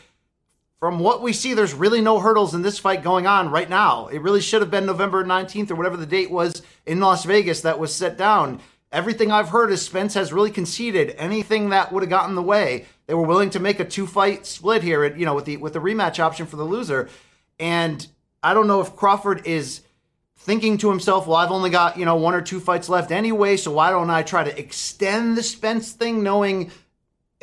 from 0.84 1.00
what 1.00 1.22
we 1.22 1.32
see, 1.32 1.54
there's 1.54 1.74
really 1.74 2.02
no 2.02 2.20
hurdles 2.20 2.54
in 2.54 2.62
this 2.62 2.78
fight 2.78 3.04
going 3.04 3.26
on 3.26 3.50
right 3.50 3.70
now. 3.70 4.08
It 4.08 4.22
really 4.22 4.42
should 4.42 4.62
have 4.62 4.70
been 4.70 4.86
November 4.86 5.24
19th 5.24 5.72
or 5.72 5.76
whatever 5.76 5.96
the 5.96 6.06
date 6.06 6.30
was 6.30 6.62
in 6.86 7.00
Las 7.00 7.24
Vegas 7.24 7.62
that 7.62 7.80
was 7.80 7.96
set 7.96 8.18
down. 8.18 8.60
Everything 8.92 9.32
I've 9.32 9.48
heard 9.48 9.72
is 9.72 9.82
Spence 9.82 10.14
has 10.16 10.34
really 10.34 10.52
conceded 10.52 11.16
anything 11.18 11.70
that 11.70 11.94
would 11.94 12.04
have 12.04 12.10
gotten 12.10 12.32
in 12.32 12.36
the 12.36 12.42
way. 12.42 12.84
They 13.08 13.14
were 13.14 13.26
willing 13.26 13.50
to 13.52 13.62
make 13.62 13.80
a 13.80 13.86
two 13.86 14.06
fight 14.06 14.46
split 14.46 14.84
here, 14.84 15.06
at, 15.06 15.18
you 15.18 15.26
know, 15.26 15.36
with 15.36 15.46
the 15.46 15.56
with 15.56 15.72
the 15.72 15.80
rematch 15.80 16.20
option 16.20 16.48
for 16.48 16.58
the 16.58 16.66
loser. 16.66 17.08
And 17.62 18.06
I 18.44 18.54
don't 18.54 18.68
know 18.68 18.82
if 18.82 18.94
Crawford 18.94 19.48
is 19.48 19.84
thinking 20.36 20.78
to 20.80 20.90
himself, 20.90 21.28
well, 21.28 21.38
I've 21.38 21.52
only 21.52 21.70
got, 21.70 21.98
you 21.98 22.04
know, 22.04 22.18
one 22.18 22.36
or 22.36 22.42
two 22.42 22.60
fights 22.60 22.90
left 22.90 23.10
anyway, 23.10 23.56
so 23.56 23.72
why 23.72 23.90
don't 23.90 24.10
I 24.10 24.22
try 24.22 24.44
to 24.44 24.60
extend 24.60 25.38
the 25.38 25.44
Spence 25.44 25.94
thing, 25.94 26.24
knowing 26.24 26.72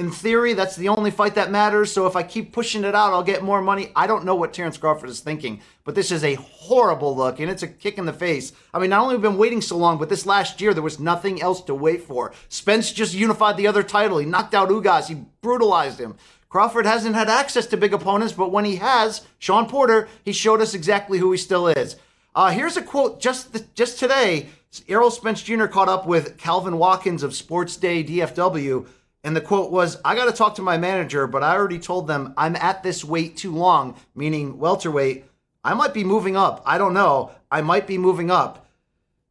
in 0.01 0.11
theory 0.11 0.55
that's 0.55 0.77
the 0.77 0.89
only 0.89 1.11
fight 1.11 1.35
that 1.35 1.51
matters. 1.51 1.93
So 1.93 2.07
if 2.07 2.17
I 2.17 2.23
keep 2.23 2.53
pushing 2.53 2.85
it 2.85 2.95
out, 2.95 3.13
I'll 3.13 3.23
get 3.23 3.43
more 3.43 3.61
money. 3.61 3.93
I 3.95 4.07
don't 4.07 4.25
know 4.25 4.35
what 4.35 4.55
Terrence 4.55 4.79
Crawford 4.79 5.11
is 5.11 5.21
thinking, 5.21 5.61
but 5.85 5.95
this 5.95 6.11
is 6.11 6.25
a 6.25 6.35
horrible 6.37 7.15
look 7.15 7.39
and 7.39 7.51
it's 7.51 7.63
a 7.63 7.69
kick 7.69 7.99
in 7.99 8.07
the 8.07 8.13
face. 8.13 8.53
I 8.73 8.79
mean, 8.79 8.89
not 8.91 9.03
only 9.03 9.15
have 9.15 9.23
we 9.23 9.29
been 9.29 9.37
waiting 9.37 9.61
so 9.61 9.77
long, 9.77 9.99
but 9.99 10.09
this 10.09 10.25
last 10.25 10.59
year 10.59 10.73
there 10.73 10.83
was 10.83 10.99
nothing 10.99 11.43
else 11.43 11.61
to 11.65 11.75
wait 11.75 12.03
for. 12.03 12.33
Spence 12.49 12.93
just 12.93 13.13
unified 13.13 13.59
the 13.59 13.67
other 13.67 13.83
title. 13.83 14.17
He 14.17 14.27
knocked 14.27 14.55
out 14.55 14.71
Ugas. 14.71 15.09
He 15.09 15.23
brutalized 15.43 16.01
him. 16.01 16.17
Crawford 16.49 16.87
hasn't 16.87 17.15
had 17.15 17.29
access 17.29 17.67
to 17.67 17.77
big 17.77 17.93
opponents, 17.93 18.33
but 18.33 18.51
when 18.51 18.65
he 18.65 18.77
has, 18.77 19.27
Sean 19.39 19.69
Porter, 19.69 20.09
he 20.25 20.33
showed 20.33 20.63
us 20.63 20.73
exactly 20.73 21.19
who 21.19 21.31
he 21.31 21.39
still 21.39 21.69
is. 21.69 21.97
Uh, 22.35 22.51
here's 22.51 22.79
a 22.79 22.83
quote 22.83 23.21
just 23.21 23.75
just 23.75 23.99
today. 23.99 24.49
Errol 24.89 25.11
Spence 25.11 25.43
Jr. 25.43 25.67
caught 25.67 25.89
up 25.89 26.07
with 26.07 26.39
Calvin 26.39 26.79
Watkins 26.79 27.25
of 27.25 27.35
Sports 27.35 27.77
Day 27.77 28.05
DFW, 28.05 28.87
and 29.23 29.37
the 29.37 29.41
quote 29.41 29.71
was, 29.71 29.99
"I 30.05 30.15
got 30.15 30.27
to 30.27 30.33
talk 30.33 30.55
to 30.57 30.63
my 30.63 30.79
manager, 30.79 31.27
but 31.27 31.43
I 31.43 31.57
already 31.57 31.79
told 31.79 32.07
them 32.07 32.35
I'm 32.37 32.57
at 32.57 32.83
this 32.83 33.05
weight 33.05 33.37
too 33.37 33.55
long, 33.55 33.95
meaning 34.15 34.59
welterweight. 34.59 35.25
I 35.63 35.75
might 35.75 35.93
be 35.93 36.05
moving 36.05 36.37
up. 36.37 36.63
I 36.65 36.79
don't 36.79 36.95
know. 36.95 37.31
I 37.51 37.61
might 37.61 37.87
be 37.87 37.99
moving 37.99 38.31
up." 38.31 38.67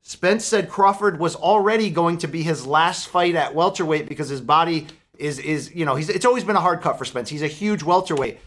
Spence 0.02 0.46
said 0.46 0.70
Crawford 0.70 1.20
was 1.20 1.36
already 1.36 1.90
going 1.90 2.18
to 2.20 2.28
be 2.28 2.42
his 2.42 2.66
last 2.66 3.08
fight 3.10 3.36
at 3.36 3.54
welterweight 3.54 4.08
because 4.08 4.30
his 4.30 4.42
body 4.42 4.88
is 5.18 5.38
is 5.40 5.74
you 5.76 5.86
know 5.86 5.96
he's 5.96 6.10
it's 6.10 6.26
always 6.26 6.44
been 6.44 6.56
a 6.56 6.62
hard 6.62 6.82
cut 6.82 6.98
for 6.98 7.06
Spence. 7.06 7.30
He's 7.30 7.42
a 7.42 7.48
huge 7.48 7.84
welterweight. 7.84 8.40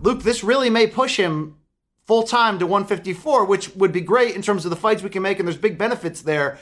Luke, 0.00 0.22
this 0.22 0.44
really 0.44 0.70
may 0.70 0.86
push 0.86 1.16
him 1.18 1.56
full 2.06 2.22
time 2.22 2.58
to 2.58 2.66
154, 2.66 3.44
which 3.44 3.74
would 3.74 3.92
be 3.92 4.00
great 4.00 4.34
in 4.34 4.42
terms 4.42 4.64
of 4.64 4.70
the 4.70 4.76
fights 4.76 5.02
we 5.02 5.10
can 5.10 5.22
make, 5.22 5.38
and 5.38 5.48
there's 5.48 5.56
big 5.56 5.78
benefits 5.78 6.22
there. 6.22 6.58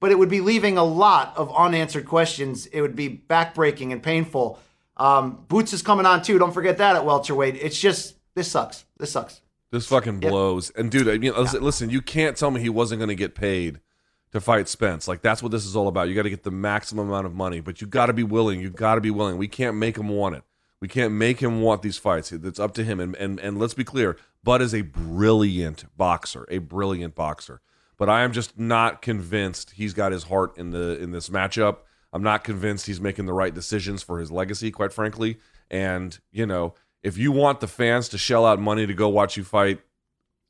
But 0.00 0.10
it 0.10 0.18
would 0.18 0.28
be 0.28 0.40
leaving 0.40 0.76
a 0.76 0.84
lot 0.84 1.34
of 1.36 1.54
unanswered 1.54 2.06
questions. 2.06 2.66
It 2.66 2.80
would 2.82 2.96
be 2.96 3.08
backbreaking 3.08 3.92
and 3.92 4.02
painful. 4.02 4.58
Um, 4.96 5.44
Boots 5.48 5.72
is 5.72 5.82
coming 5.82 6.06
on 6.06 6.22
too. 6.22 6.38
Don't 6.38 6.52
forget 6.52 6.78
that 6.78 6.96
at 6.96 7.04
welterweight. 7.04 7.56
It's 7.56 7.80
just 7.80 8.16
this 8.34 8.50
sucks. 8.50 8.84
This 8.98 9.12
sucks. 9.12 9.40
This 9.70 9.86
fucking 9.86 10.20
blows. 10.20 10.70
And 10.70 10.90
dude, 10.90 11.08
I 11.08 11.18
mean, 11.18 11.34
listen, 11.34 11.62
listen, 11.62 11.90
you 11.90 12.00
can't 12.00 12.36
tell 12.36 12.50
me 12.50 12.60
he 12.60 12.68
wasn't 12.68 13.00
going 13.00 13.08
to 13.08 13.14
get 13.14 13.34
paid 13.34 13.80
to 14.32 14.40
fight 14.40 14.68
Spence. 14.68 15.08
Like 15.08 15.22
that's 15.22 15.42
what 15.42 15.52
this 15.52 15.66
is 15.66 15.74
all 15.74 15.88
about. 15.88 16.08
You 16.08 16.14
got 16.14 16.22
to 16.22 16.30
get 16.30 16.44
the 16.44 16.50
maximum 16.50 17.08
amount 17.08 17.26
of 17.26 17.34
money, 17.34 17.60
but 17.60 17.80
you 17.80 17.86
got 17.86 18.06
to 18.06 18.12
be 18.12 18.22
willing. 18.22 18.60
You 18.60 18.70
got 18.70 18.94
to 18.94 19.00
be 19.00 19.10
willing. 19.10 19.38
We 19.38 19.48
can't 19.48 19.76
make 19.76 19.96
him 19.96 20.08
want 20.08 20.36
it. 20.36 20.44
We 20.80 20.88
can't 20.88 21.14
make 21.14 21.40
him 21.40 21.62
want 21.62 21.82
these 21.82 21.98
fights. 21.98 22.32
It's 22.32 22.60
up 22.60 22.74
to 22.74 22.84
him. 22.84 23.00
And 23.00 23.16
and 23.16 23.40
and 23.40 23.58
let's 23.58 23.74
be 23.74 23.84
clear, 23.84 24.16
Bud 24.44 24.62
is 24.62 24.74
a 24.74 24.82
brilliant 24.82 25.84
boxer, 25.96 26.46
a 26.50 26.58
brilliant 26.58 27.14
boxer. 27.14 27.60
But 27.98 28.10
I 28.10 28.22
am 28.22 28.32
just 28.32 28.58
not 28.58 29.00
convinced 29.00 29.70
he's 29.72 29.94
got 29.94 30.12
his 30.12 30.24
heart 30.24 30.56
in 30.58 30.70
the 30.70 31.00
in 31.00 31.12
this 31.12 31.28
matchup. 31.28 31.78
I'm 32.12 32.22
not 32.22 32.44
convinced 32.44 32.86
he's 32.86 33.00
making 33.00 33.26
the 33.26 33.32
right 33.32 33.54
decisions 33.54 34.02
for 34.02 34.18
his 34.18 34.30
legacy, 34.30 34.70
quite 34.70 34.92
frankly. 34.92 35.38
And 35.70 36.18
you 36.30 36.46
know, 36.46 36.74
if 37.02 37.16
you 37.16 37.32
want 37.32 37.60
the 37.60 37.68
fans 37.68 38.08
to 38.10 38.18
shell 38.18 38.44
out 38.44 38.60
money 38.60 38.86
to 38.86 38.94
go 38.94 39.08
watch 39.08 39.36
you 39.36 39.44
fight 39.44 39.80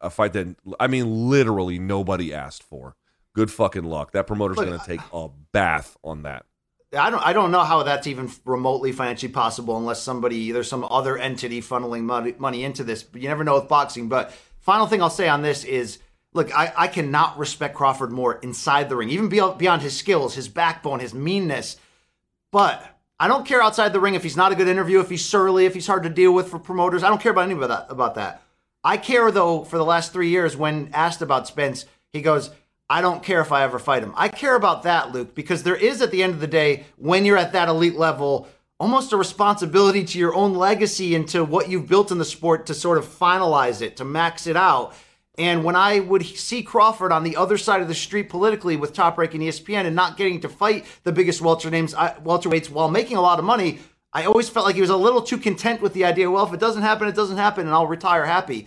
a 0.01 0.11
fight 0.11 0.33
that 0.35 0.57
I 0.79 0.87
mean 0.87 1.29
literally 1.31 1.79
nobody 1.79 2.33
asked 2.33 2.63
for. 2.63 2.97
Good 3.35 3.51
fucking 3.51 3.85
luck. 3.85 4.13
That 4.13 4.27
promoter's 4.27 4.57
going 4.57 4.79
to 4.79 4.87
take 4.87 5.01
a 5.13 5.29
bath 5.53 5.97
on 6.03 6.23
that. 6.23 6.47
I 6.97 7.11
don't 7.11 7.25
I 7.27 7.33
don't 7.33 7.51
know 7.51 7.65
how 7.65 7.83
that's 7.83 8.07
even 8.07 8.31
remotely 8.45 8.93
financially 8.93 9.33
possible 9.33 9.77
unless 9.77 10.03
somebody 10.03 10.53
there's 10.53 10.69
some 10.69 10.85
other 10.85 11.19
entity 11.19 11.61
funneling 11.61 12.03
money, 12.03 12.35
money 12.39 12.65
into 12.65 12.85
this. 12.85 13.03
But 13.03 13.21
you 13.21 13.29
never 13.29 13.45
know 13.45 13.59
with 13.59 13.69
boxing. 13.69 14.09
But 14.09 14.33
final 14.61 14.87
thing 14.87 15.03
I'll 15.03 15.11
say 15.11 15.29
on 15.29 15.43
this 15.43 15.65
is 15.65 15.99
look, 16.37 16.57
I, 16.57 16.73
I 16.77 16.87
cannot 16.87 17.39
respect 17.39 17.75
Crawford 17.75 18.13
more 18.13 18.35
inside 18.35 18.89
the 18.89 18.97
ring, 18.97 19.11
even 19.11 19.29
beyond, 19.29 19.83
his 19.83 19.97
skills, 19.97 20.35
his 20.35 20.49
backbone, 20.49 21.01
his 21.01 21.15
meanness. 21.15 21.77
But 22.53 22.85
I 23.19 23.27
don't 23.27 23.47
care 23.47 23.63
outside 23.63 23.93
the 23.93 24.01
ring 24.01 24.15
if 24.15 24.23
he's 24.23 24.37
not 24.37 24.53
a 24.53 24.55
good 24.55 24.69
interview, 24.69 25.01
if 25.01 25.11
he's 25.11 25.25
surly, 25.25 25.65
if 25.65 25.75
he's 25.75 25.87
hard 25.87 26.05
to 26.05 26.11
deal 26.11 26.33
with 26.33 26.49
for 26.49 26.59
promoters. 26.59 27.03
I 27.03 27.09
don't 27.09 27.21
care 27.21 27.33
about 27.33 27.51
any 27.51 27.55
of 27.55 27.69
that 27.69 27.87
about 27.89 28.15
that. 28.15 28.43
I 28.85 28.99
care 28.99 29.31
though 29.33 29.65
for 29.65 29.79
the 29.79 29.85
last 29.85 30.13
three 30.13 30.29
years 30.29 30.57
when 30.57 30.91
asked 30.93 31.23
about 31.23 31.49
Spence, 31.49 31.87
he 32.13 32.21
goes, 32.21 32.51
I 32.89 33.01
don't 33.01 33.23
care 33.23 33.41
if 33.41 33.51
I 33.51 33.65
ever 33.65 33.81
fight 33.81 34.05
him. 34.05 34.13
I 34.17 34.29
care 34.29 34.55
about 34.55 34.85
that, 34.85 35.11
Luke, 35.13 35.35
because 35.35 35.65
there 35.65 35.75
is 35.75 36.03
at 36.03 36.13
the 36.13 36.23
end 36.23 36.35
of 36.35 36.41
the 36.41 36.47
day, 36.47 36.85
when 36.97 37.25
you're 37.25 37.37
at 37.37 37.53
that 37.53 37.69
elite 37.69 37.97
level, 37.97 38.47
almost 38.79 39.13
a 39.13 39.17
responsibility 39.17 40.05
to 40.05 40.19
your 40.19 40.35
own 40.35 40.55
legacy 40.55 41.15
and 41.15 41.27
to 41.29 41.43
what 41.43 41.69
you've 41.69 41.89
built 41.89 42.13
in 42.13 42.19
the 42.19 42.25
sport 42.25 42.67
to 42.67 42.75
sort 42.75 42.99
of 42.99 43.07
finalize 43.07 43.83
it, 43.83 43.97
to 43.97 44.05
max 44.05 44.47
it 44.47 44.57
out. 44.57 44.95
And 45.39 45.65
when 45.65 45.77
I 45.77 46.01
would 46.01 46.25
see 46.25 46.63
Crawford 46.63 47.13
on 47.13 47.23
the 47.23 47.37
other 47.37 47.59
side 47.59 47.83
of 47.83 47.89
the 47.89 47.95
street 47.95 48.31
politically 48.31 48.77
with 48.77 48.95
Top 48.95 49.19
Rank 49.19 49.35
and 49.35 49.43
ESPN 49.43 49.85
and 49.85 49.95
not 49.95 50.17
getting 50.17 50.41
to 50.41 50.49
fight 50.49 50.87
the 51.05 51.13
biggest 51.13 51.43
welter 51.43 51.71
names, 51.71 51.93
uh, 51.95 52.15
welterweights 52.25 52.71
while 52.71 52.89
making 52.89 53.19
a 53.19 53.21
lot 53.21 53.39
of 53.39 53.45
money, 53.45 53.81
I 54.13 54.25
always 54.25 54.49
felt 54.49 54.65
like 54.65 54.77
he 54.77 54.81
was 54.81 54.91
a 54.91 54.97
little 54.97 55.21
too 55.21 55.37
content 55.37 55.83
with 55.83 55.93
the 55.93 56.07
idea. 56.07 56.31
Well, 56.31 56.47
if 56.47 56.55
it 56.55 56.61
doesn't 56.61 56.83
happen, 56.83 57.07
it 57.07 57.15
doesn't 57.15 57.37
happen, 57.37 57.67
and 57.67 57.75
I'll 57.75 57.87
retire 57.87 58.25
happy. 58.25 58.67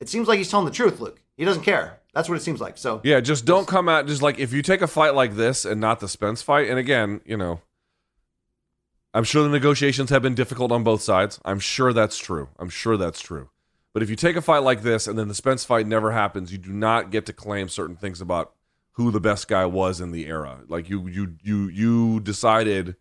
It 0.00 0.08
seems 0.08 0.26
like 0.26 0.38
he's 0.38 0.50
telling 0.50 0.64
the 0.64 0.72
truth, 0.72 1.00
Luke. 1.00 1.20
He 1.36 1.44
doesn't 1.44 1.64
care. 1.64 2.00
That's 2.14 2.30
what 2.30 2.36
it 2.36 2.42
seems 2.42 2.62
like. 2.62 2.78
So 2.78 3.02
Yeah, 3.04 3.20
just 3.20 3.44
don't 3.44 3.68
come 3.68 3.90
out 3.90 4.06
just 4.06 4.22
like 4.22 4.38
if 4.38 4.54
you 4.54 4.62
take 4.62 4.80
a 4.80 4.86
fight 4.86 5.14
like 5.14 5.36
this 5.36 5.66
and 5.66 5.82
not 5.82 6.00
the 6.00 6.08
Spence 6.08 6.40
fight, 6.40 6.70
and 6.70 6.78
again, 6.78 7.20
you 7.26 7.36
know, 7.36 7.60
I'm 9.12 9.24
sure 9.24 9.42
the 9.42 9.50
negotiations 9.50 10.08
have 10.08 10.22
been 10.22 10.34
difficult 10.34 10.72
on 10.72 10.82
both 10.82 11.02
sides. 11.02 11.40
I'm 11.44 11.60
sure 11.60 11.92
that's 11.92 12.16
true. 12.16 12.48
I'm 12.58 12.70
sure 12.70 12.96
that's 12.96 13.20
true. 13.20 13.50
But 13.96 14.02
if 14.02 14.10
you 14.10 14.16
take 14.16 14.36
a 14.36 14.42
fight 14.42 14.58
like 14.58 14.82
this 14.82 15.06
and 15.06 15.18
then 15.18 15.28
the 15.28 15.34
Spence 15.34 15.64
fight 15.64 15.86
never 15.86 16.12
happens, 16.12 16.52
you 16.52 16.58
do 16.58 16.70
not 16.70 17.10
get 17.10 17.24
to 17.24 17.32
claim 17.32 17.66
certain 17.66 17.96
things 17.96 18.20
about 18.20 18.52
who 18.92 19.10
the 19.10 19.22
best 19.22 19.48
guy 19.48 19.64
was 19.64 20.02
in 20.02 20.10
the 20.10 20.26
era. 20.26 20.64
Like 20.68 20.90
you 20.90 21.06
you 21.08 21.36
you 21.42 21.68
you 21.68 22.20
decided 22.20 22.96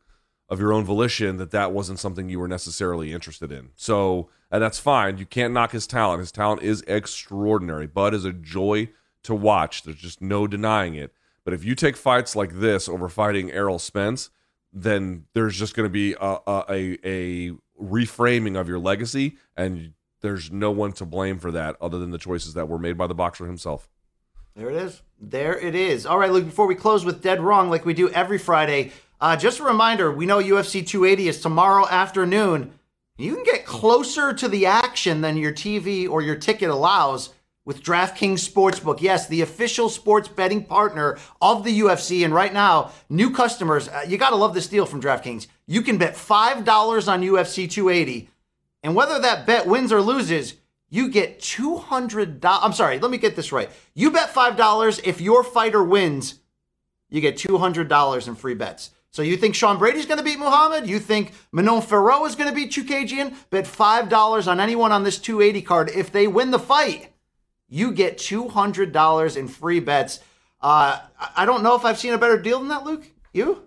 of 0.47 0.61
your 0.61 0.71
own 0.71 0.85
volition 0.85 1.35
that 1.35 1.51
that 1.51 1.73
wasn't 1.73 1.99
something 1.99 2.29
you 2.29 2.39
were 2.39 2.47
necessarily 2.47 3.11
interested 3.11 3.51
in. 3.51 3.71
So, 3.75 4.29
and 4.49 4.63
that's 4.63 4.79
fine. 4.79 5.17
You 5.17 5.25
can't 5.25 5.53
knock 5.53 5.73
his 5.73 5.85
talent. 5.85 6.21
His 6.21 6.31
talent 6.31 6.61
is 6.61 6.81
extraordinary. 6.87 7.87
Bud 7.87 8.13
is 8.13 8.23
a 8.23 8.31
joy 8.31 8.87
to 9.23 9.35
watch. 9.35 9.83
There's 9.83 9.97
just 9.97 10.21
no 10.21 10.47
denying 10.47 10.95
it. 10.95 11.13
But 11.43 11.53
if 11.53 11.65
you 11.65 11.75
take 11.75 11.97
fights 11.97 12.37
like 12.37 12.61
this 12.61 12.87
over 12.87 13.09
fighting 13.09 13.51
Errol 13.51 13.79
Spence, 13.79 14.29
then 14.71 15.25
there's 15.33 15.59
just 15.59 15.75
going 15.75 15.87
to 15.87 15.91
be 15.91 16.15
a, 16.21 16.37
a 16.47 16.97
a 17.03 17.51
reframing 17.81 18.57
of 18.57 18.69
your 18.69 18.79
legacy, 18.79 19.35
and 19.57 19.91
there's 20.25 20.51
no 20.51 20.71
one 20.71 20.91
to 20.93 21.05
blame 21.05 21.39
for 21.39 21.51
that 21.51 21.77
other 21.79 21.99
than 21.99 22.11
the 22.11 22.17
choices 22.17 22.55
that 22.55 22.67
were 22.67 22.79
made 22.79 22.97
by 22.97 23.07
the 23.07 23.13
boxer 23.13 23.45
himself. 23.45 23.87
There 24.55 24.69
it 24.69 24.75
is. 24.75 25.01
There 25.19 25.57
it 25.57 25.75
is. 25.75 26.05
All 26.05 26.17
right, 26.17 26.31
Luke, 26.31 26.45
before 26.45 26.65
we 26.65 26.75
close 26.75 27.05
with 27.05 27.21
Dead 27.21 27.41
Wrong, 27.41 27.69
like 27.69 27.85
we 27.85 27.93
do 27.93 28.09
every 28.09 28.37
Friday, 28.37 28.91
uh, 29.21 29.35
just 29.35 29.59
a 29.59 29.63
reminder 29.63 30.11
we 30.11 30.25
know 30.25 30.39
UFC 30.41 30.85
280 30.85 31.27
is 31.27 31.41
tomorrow 31.41 31.87
afternoon. 31.87 32.73
You 33.17 33.35
can 33.35 33.43
get 33.43 33.65
closer 33.65 34.33
to 34.33 34.47
the 34.47 34.65
action 34.65 35.21
than 35.21 35.37
your 35.37 35.53
TV 35.53 36.09
or 36.09 36.21
your 36.21 36.35
ticket 36.35 36.69
allows 36.69 37.29
with 37.65 37.81
DraftKings 37.81 38.47
Sportsbook. 38.47 39.01
Yes, 39.01 39.27
the 39.27 39.41
official 39.41 39.89
sports 39.89 40.27
betting 40.27 40.63
partner 40.63 41.17
of 41.41 41.63
the 41.63 41.79
UFC. 41.79 42.23
And 42.23 42.33
right 42.33 42.53
now, 42.53 42.91
new 43.09 43.31
customers, 43.31 43.89
uh, 43.89 44.03
you 44.07 44.17
got 44.17 44.29
to 44.29 44.35
love 44.35 44.53
this 44.53 44.67
deal 44.67 44.85
from 44.85 45.01
DraftKings. 45.01 45.47
You 45.65 45.81
can 45.81 45.97
bet 45.97 46.15
$5 46.15 47.07
on 47.07 47.21
UFC 47.21 47.69
280. 47.69 48.29
And 48.85 48.93
whether 48.93 49.17
that 49.17 49.47
bet 49.47 49.65
wins 49.65 49.91
or 49.91 49.99
loses, 49.99 50.53
you 50.91 51.09
get 51.09 51.39
$200. 51.39 52.39
I'm 52.43 52.71
sorry, 52.71 52.99
let 52.99 53.09
me 53.09 53.17
get 53.17 53.35
this 53.35 53.51
right. 53.51 53.67
You 53.95 54.11
bet 54.11 54.31
$5 54.31 55.01
if 55.03 55.19
your 55.19 55.43
fighter 55.43 55.83
wins, 55.83 56.35
you 57.09 57.19
get 57.19 57.35
$200 57.35 58.27
in 58.27 58.35
free 58.35 58.53
bets. 58.53 58.91
So 59.09 59.23
you 59.23 59.37
think 59.37 59.55
Sean 59.55 59.79
Brady's 59.79 60.05
going 60.05 60.19
to 60.19 60.23
beat 60.23 60.37
Muhammad? 60.37 60.87
You 60.87 60.99
think 60.99 61.31
Manon 61.51 61.81
Fiorot 61.81 62.27
is 62.27 62.35
going 62.35 62.47
to 62.47 62.55
beat 62.55 62.73
Chookagian? 62.73 63.35
Bet 63.49 63.65
$5 63.65 64.47
on 64.47 64.59
anyone 64.59 64.91
on 64.91 65.03
this 65.03 65.17
280 65.17 65.61
card. 65.63 65.89
If 65.89 66.11
they 66.11 66.27
win 66.27 66.51
the 66.51 66.59
fight, 66.59 67.11
you 67.67 67.91
get 67.91 68.19
$200 68.19 69.35
in 69.35 69.47
free 69.47 69.79
bets. 69.79 70.19
Uh, 70.61 70.99
I 71.35 71.45
don't 71.45 71.63
know 71.63 71.75
if 71.75 71.85
I've 71.85 71.97
seen 71.97 72.13
a 72.13 72.19
better 72.19 72.37
deal 72.37 72.59
than 72.59 72.67
that, 72.67 72.85
Luke. 72.85 73.09
You? 73.33 73.63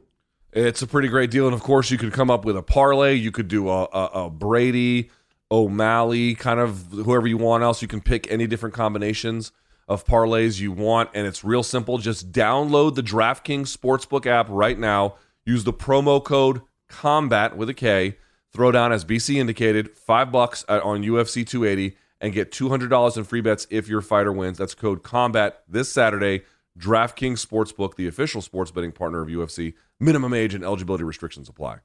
It's 0.52 0.80
a 0.80 0.86
pretty 0.86 1.08
great 1.08 1.30
deal, 1.30 1.46
and 1.46 1.54
of 1.54 1.62
course, 1.62 1.90
you 1.90 1.98
could 1.98 2.12
come 2.12 2.30
up 2.30 2.44
with 2.44 2.56
a 2.56 2.62
parlay. 2.62 3.14
You 3.14 3.30
could 3.30 3.48
do 3.48 3.68
a, 3.68 3.84
a, 3.84 4.10
a 4.14 4.30
Brady, 4.30 5.10
O'Malley, 5.50 6.34
kind 6.34 6.58
of 6.58 6.86
whoever 6.90 7.26
you 7.26 7.36
want. 7.36 7.62
Else, 7.62 7.82
you 7.82 7.88
can 7.88 8.00
pick 8.00 8.30
any 8.30 8.46
different 8.46 8.74
combinations 8.74 9.52
of 9.88 10.06
parlays 10.06 10.58
you 10.58 10.72
want, 10.72 11.10
and 11.12 11.26
it's 11.26 11.44
real 11.44 11.62
simple. 11.62 11.98
Just 11.98 12.32
download 12.32 12.94
the 12.94 13.02
DraftKings 13.02 13.76
Sportsbook 13.76 14.26
app 14.26 14.46
right 14.48 14.78
now. 14.78 15.16
Use 15.44 15.64
the 15.64 15.72
promo 15.72 16.22
code 16.22 16.62
COMBAT 16.90 17.54
with 17.54 17.68
a 17.68 17.74
K. 17.74 18.16
Throw 18.52 18.72
down 18.72 18.92
as 18.92 19.04
BC 19.04 19.36
indicated 19.36 19.90
five 19.96 20.32
bucks 20.32 20.64
on 20.68 21.02
UFC 21.02 21.46
280 21.46 21.96
and 22.20 22.32
get 22.32 22.50
$200 22.50 23.16
in 23.16 23.24
free 23.24 23.40
bets 23.40 23.66
if 23.70 23.88
your 23.88 24.00
fighter 24.00 24.32
wins. 24.32 24.58
That's 24.58 24.74
code 24.74 25.02
COMBAT 25.02 25.52
this 25.68 25.90
Saturday. 25.90 26.42
DraftKings 26.78 27.44
Sportsbook, 27.44 27.96
the 27.96 28.06
official 28.06 28.40
sports 28.40 28.70
betting 28.70 28.92
partner 28.92 29.20
of 29.20 29.28
UFC. 29.28 29.74
Minimum 30.00 30.32
age 30.32 30.54
and 30.54 30.62
eligibility 30.64 31.04
restrictions 31.04 31.48
apply. 31.48 31.78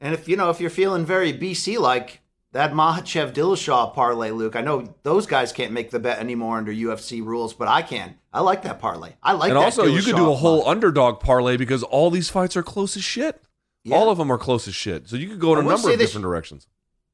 And 0.00 0.14
if 0.14 0.28
you 0.28 0.36
know 0.36 0.50
if 0.50 0.60
you're 0.60 0.70
feeling 0.70 1.06
very 1.06 1.32
BC 1.32 1.78
like 1.78 2.20
that 2.50 2.72
Makhachev 2.72 3.32
Dillashaw 3.32 3.94
parlay, 3.94 4.30
Luke, 4.30 4.56
I 4.56 4.60
know 4.60 4.94
those 5.04 5.26
guys 5.26 5.52
can't 5.52 5.72
make 5.72 5.90
the 5.90 6.00
bet 6.00 6.18
anymore 6.18 6.58
under 6.58 6.72
UFC 6.72 7.24
rules, 7.24 7.54
but 7.54 7.68
I 7.68 7.82
can. 7.82 8.18
I 8.32 8.40
like 8.40 8.62
that 8.62 8.78
parlay. 8.80 9.12
I 9.22 9.32
like 9.32 9.50
and 9.50 9.58
that. 9.58 9.64
also, 9.64 9.84
you 9.84 10.02
could 10.02 10.16
do 10.16 10.30
a 10.30 10.34
Dillashaw 10.34 10.38
whole 10.38 10.68
underdog 10.68 11.20
parlay 11.20 11.56
because 11.56 11.82
all 11.84 12.10
these 12.10 12.28
fights 12.28 12.56
are 12.56 12.62
close 12.62 12.96
as 12.96 13.04
shit. 13.04 13.40
All 13.90 14.10
of 14.10 14.18
them 14.18 14.30
are 14.30 14.38
close 14.38 14.66
as 14.68 14.74
shit. 14.74 15.08
So 15.08 15.16
you 15.16 15.28
could 15.28 15.40
go 15.40 15.52
in 15.52 15.60
a 15.64 15.68
number 15.68 15.92
of 15.92 15.98
different 15.98 16.22
directions. 16.22 16.66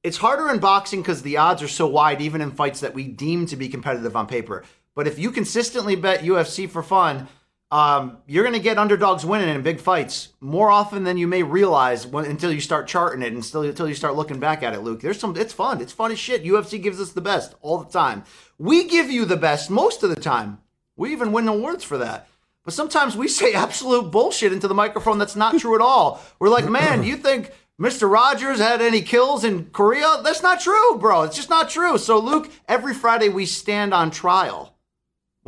it's 0.02 0.16
harder 0.16 0.50
in 0.50 0.58
boxing 0.58 1.02
because 1.02 1.22
the 1.22 1.36
odds 1.36 1.62
are 1.62 1.68
so 1.68 1.86
wide, 1.86 2.20
even 2.20 2.40
in 2.40 2.50
fights 2.50 2.80
that 2.80 2.94
we 2.94 3.08
deem 3.08 3.46
to 3.46 3.56
be 3.56 3.68
competitive 3.68 4.16
on 4.16 4.26
paper. 4.26 4.64
But 4.98 5.06
if 5.06 5.16
you 5.16 5.30
consistently 5.30 5.94
bet 5.94 6.22
UFC 6.22 6.68
for 6.68 6.82
fun, 6.82 7.28
um, 7.70 8.18
you're 8.26 8.42
going 8.42 8.56
to 8.56 8.60
get 8.60 8.78
underdogs 8.78 9.24
winning 9.24 9.48
in 9.48 9.62
big 9.62 9.78
fights 9.78 10.30
more 10.40 10.72
often 10.72 11.04
than 11.04 11.16
you 11.16 11.28
may 11.28 11.44
realize 11.44 12.04
when, 12.04 12.24
until 12.24 12.50
you 12.50 12.60
start 12.60 12.88
charting 12.88 13.22
it 13.22 13.32
and 13.32 13.44
still 13.44 13.62
until 13.62 13.88
you 13.88 13.94
start 13.94 14.16
looking 14.16 14.40
back 14.40 14.64
at 14.64 14.74
it. 14.74 14.80
Luke, 14.80 15.00
there's 15.00 15.20
some. 15.20 15.36
It's 15.36 15.52
fun. 15.52 15.80
It's 15.80 15.92
fun 15.92 16.10
as 16.10 16.18
shit. 16.18 16.42
UFC 16.42 16.82
gives 16.82 17.00
us 17.00 17.12
the 17.12 17.20
best 17.20 17.54
all 17.60 17.78
the 17.78 17.92
time. 17.92 18.24
We 18.58 18.88
give 18.88 19.08
you 19.08 19.24
the 19.24 19.36
best 19.36 19.70
most 19.70 20.02
of 20.02 20.10
the 20.10 20.20
time. 20.20 20.58
We 20.96 21.12
even 21.12 21.30
win 21.30 21.46
awards 21.46 21.84
for 21.84 21.98
that. 21.98 22.26
But 22.64 22.74
sometimes 22.74 23.16
we 23.16 23.28
say 23.28 23.52
absolute 23.54 24.10
bullshit 24.10 24.52
into 24.52 24.66
the 24.66 24.74
microphone 24.74 25.18
that's 25.18 25.36
not 25.36 25.60
true 25.60 25.76
at 25.76 25.80
all. 25.80 26.20
We're 26.40 26.48
like, 26.48 26.68
man, 26.68 27.04
you 27.04 27.16
think 27.16 27.52
Mr. 27.80 28.10
Rogers 28.10 28.58
had 28.58 28.82
any 28.82 29.02
kills 29.02 29.44
in 29.44 29.66
Korea? 29.66 30.22
That's 30.24 30.42
not 30.42 30.58
true, 30.58 30.98
bro. 30.98 31.22
It's 31.22 31.36
just 31.36 31.50
not 31.50 31.70
true. 31.70 31.98
So, 31.98 32.18
Luke, 32.18 32.50
every 32.66 32.94
Friday 32.94 33.28
we 33.28 33.46
stand 33.46 33.94
on 33.94 34.10
trial 34.10 34.74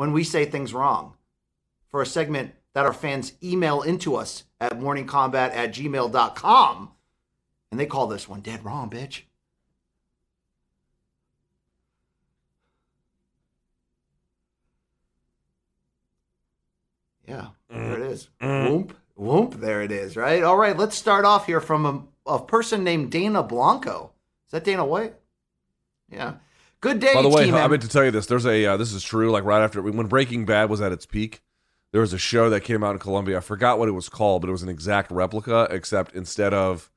when 0.00 0.12
we 0.12 0.24
say 0.24 0.46
things 0.46 0.72
wrong 0.72 1.12
for 1.90 2.00
a 2.00 2.06
segment 2.06 2.54
that 2.72 2.86
our 2.86 2.92
fans 2.94 3.34
email 3.42 3.82
into 3.82 4.16
us 4.16 4.44
at 4.58 4.80
morningkombat 4.80 5.54
at 5.54 5.74
gmail.com. 5.74 6.90
And 7.70 7.78
they 7.78 7.84
call 7.84 8.06
this 8.06 8.26
one 8.26 8.40
dead 8.40 8.64
wrong, 8.64 8.88
bitch. 8.88 9.24
Yeah, 17.28 17.48
there 17.68 18.00
it 18.00 18.10
is. 18.10 18.30
Mm. 18.40 18.48
Mm. 18.48 18.70
Whoop, 18.70 18.96
whoop, 19.16 19.54
there 19.60 19.82
it 19.82 19.92
is, 19.92 20.16
right? 20.16 20.42
All 20.42 20.56
right, 20.56 20.78
let's 20.78 20.96
start 20.96 21.26
off 21.26 21.44
here 21.44 21.60
from 21.60 22.08
a, 22.26 22.36
a 22.36 22.42
person 22.42 22.84
named 22.84 23.10
Dana 23.10 23.42
Blanco. 23.42 24.12
Is 24.46 24.52
that 24.52 24.64
Dana 24.64 24.86
White? 24.86 25.14
Yeah. 26.10 26.36
Good 26.80 27.00
day, 27.00 27.12
By 27.12 27.22
the 27.22 27.28
way, 27.28 27.44
T-Man. 27.44 27.62
I 27.62 27.68
meant 27.68 27.82
to 27.82 27.88
tell 27.88 28.04
you 28.04 28.10
this. 28.10 28.26
There's 28.26 28.46
a 28.46 28.64
uh, 28.64 28.76
this 28.76 28.92
is 28.92 29.02
true. 29.02 29.30
Like 29.30 29.44
right 29.44 29.62
after 29.62 29.82
when 29.82 30.06
Breaking 30.06 30.46
Bad 30.46 30.70
was 30.70 30.80
at 30.80 30.92
its 30.92 31.04
peak, 31.04 31.42
there 31.92 32.00
was 32.00 32.12
a 32.12 32.18
show 32.18 32.48
that 32.50 32.62
came 32.62 32.82
out 32.82 32.92
in 32.92 32.98
Colombia. 32.98 33.36
I 33.38 33.40
forgot 33.40 33.78
what 33.78 33.88
it 33.88 33.92
was 33.92 34.08
called, 34.08 34.42
but 34.42 34.48
it 34.48 34.52
was 34.52 34.62
an 34.62 34.68
exact 34.70 35.10
replica, 35.10 35.68
except 35.70 36.14
instead 36.14 36.54
of 36.54 36.90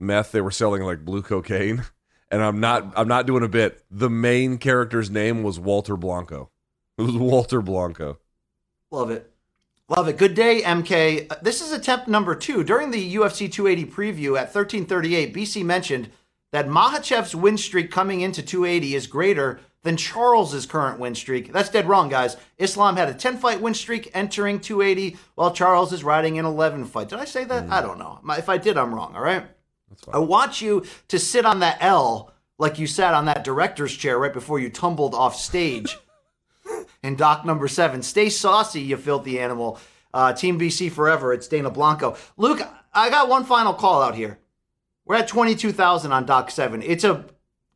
meth, 0.00 0.32
they 0.32 0.40
were 0.40 0.50
selling 0.50 0.82
like 0.82 1.04
blue 1.04 1.22
cocaine. 1.22 1.84
And 2.30 2.42
I'm 2.42 2.60
not 2.60 2.92
I'm 2.94 3.08
not 3.08 3.26
doing 3.26 3.42
a 3.42 3.48
bit. 3.48 3.82
The 3.90 4.10
main 4.10 4.58
character's 4.58 5.08
name 5.08 5.42
was 5.42 5.58
Walter 5.58 5.96
Blanco. 5.96 6.50
It 6.98 7.02
was 7.04 7.16
Walter 7.16 7.62
Blanco. 7.62 8.18
Love 8.90 9.10
it. 9.10 9.32
Love 9.88 10.08
it. 10.08 10.18
Good 10.18 10.34
day, 10.34 10.60
MK. 10.60 11.32
Uh, 11.32 11.36
This 11.40 11.62
is 11.62 11.72
attempt 11.72 12.06
number 12.06 12.34
two. 12.34 12.62
During 12.62 12.90
the 12.90 13.14
UFC 13.14 13.50
280 13.50 13.90
preview 13.90 14.36
at 14.36 14.54
1338, 14.54 15.32
BC 15.32 15.64
mentioned 15.64 16.10
that 16.52 16.66
Makhachev's 16.66 17.34
win 17.34 17.58
streak 17.58 17.90
coming 17.90 18.20
into 18.20 18.42
280 18.42 18.94
is 18.94 19.06
greater 19.06 19.60
than 19.82 19.96
Charles's 19.96 20.66
current 20.66 20.98
win 20.98 21.14
streak. 21.14 21.52
That's 21.52 21.68
dead 21.68 21.88
wrong, 21.88 22.08
guys. 22.08 22.36
Islam 22.58 22.96
had 22.96 23.08
a 23.08 23.14
10 23.14 23.38
fight 23.38 23.60
win 23.60 23.74
streak 23.74 24.10
entering 24.14 24.60
280, 24.60 25.16
while 25.34 25.52
Charles 25.52 25.92
is 25.92 26.02
riding 26.04 26.38
an 26.38 26.44
11 26.44 26.86
fight. 26.86 27.08
Did 27.08 27.18
I 27.20 27.24
say 27.24 27.44
that? 27.44 27.70
I 27.70 27.80
don't 27.80 27.98
know. 27.98 28.20
If 28.36 28.48
I 28.48 28.58
did, 28.58 28.76
I'm 28.76 28.94
wrong, 28.94 29.14
all 29.14 29.22
right? 29.22 29.46
I 30.12 30.18
want 30.18 30.60
you 30.60 30.84
to 31.08 31.18
sit 31.18 31.46
on 31.46 31.60
that 31.60 31.78
L 31.80 32.32
like 32.58 32.78
you 32.78 32.86
sat 32.86 33.14
on 33.14 33.26
that 33.26 33.44
director's 33.44 33.96
chair 33.96 34.18
right 34.18 34.32
before 34.32 34.58
you 34.58 34.68
tumbled 34.68 35.14
off 35.14 35.36
stage 35.36 35.96
in 37.02 37.16
doc 37.16 37.44
number 37.46 37.68
seven. 37.68 38.02
Stay 38.02 38.28
saucy, 38.28 38.80
you 38.80 38.96
filthy 38.96 39.38
animal. 39.38 39.78
Uh, 40.12 40.32
Team 40.32 40.58
BC 40.58 40.90
forever. 40.90 41.32
It's 41.32 41.48
Dana 41.48 41.70
Blanco. 41.70 42.16
Luke, 42.36 42.60
I 42.92 43.10
got 43.10 43.28
one 43.28 43.44
final 43.44 43.74
call 43.74 44.02
out 44.02 44.14
here. 44.14 44.38
We're 45.08 45.16
at 45.16 45.26
22,000 45.26 46.12
on 46.12 46.26
Doc 46.26 46.50
seven. 46.50 46.82
It's 46.82 47.02
a 47.02 47.24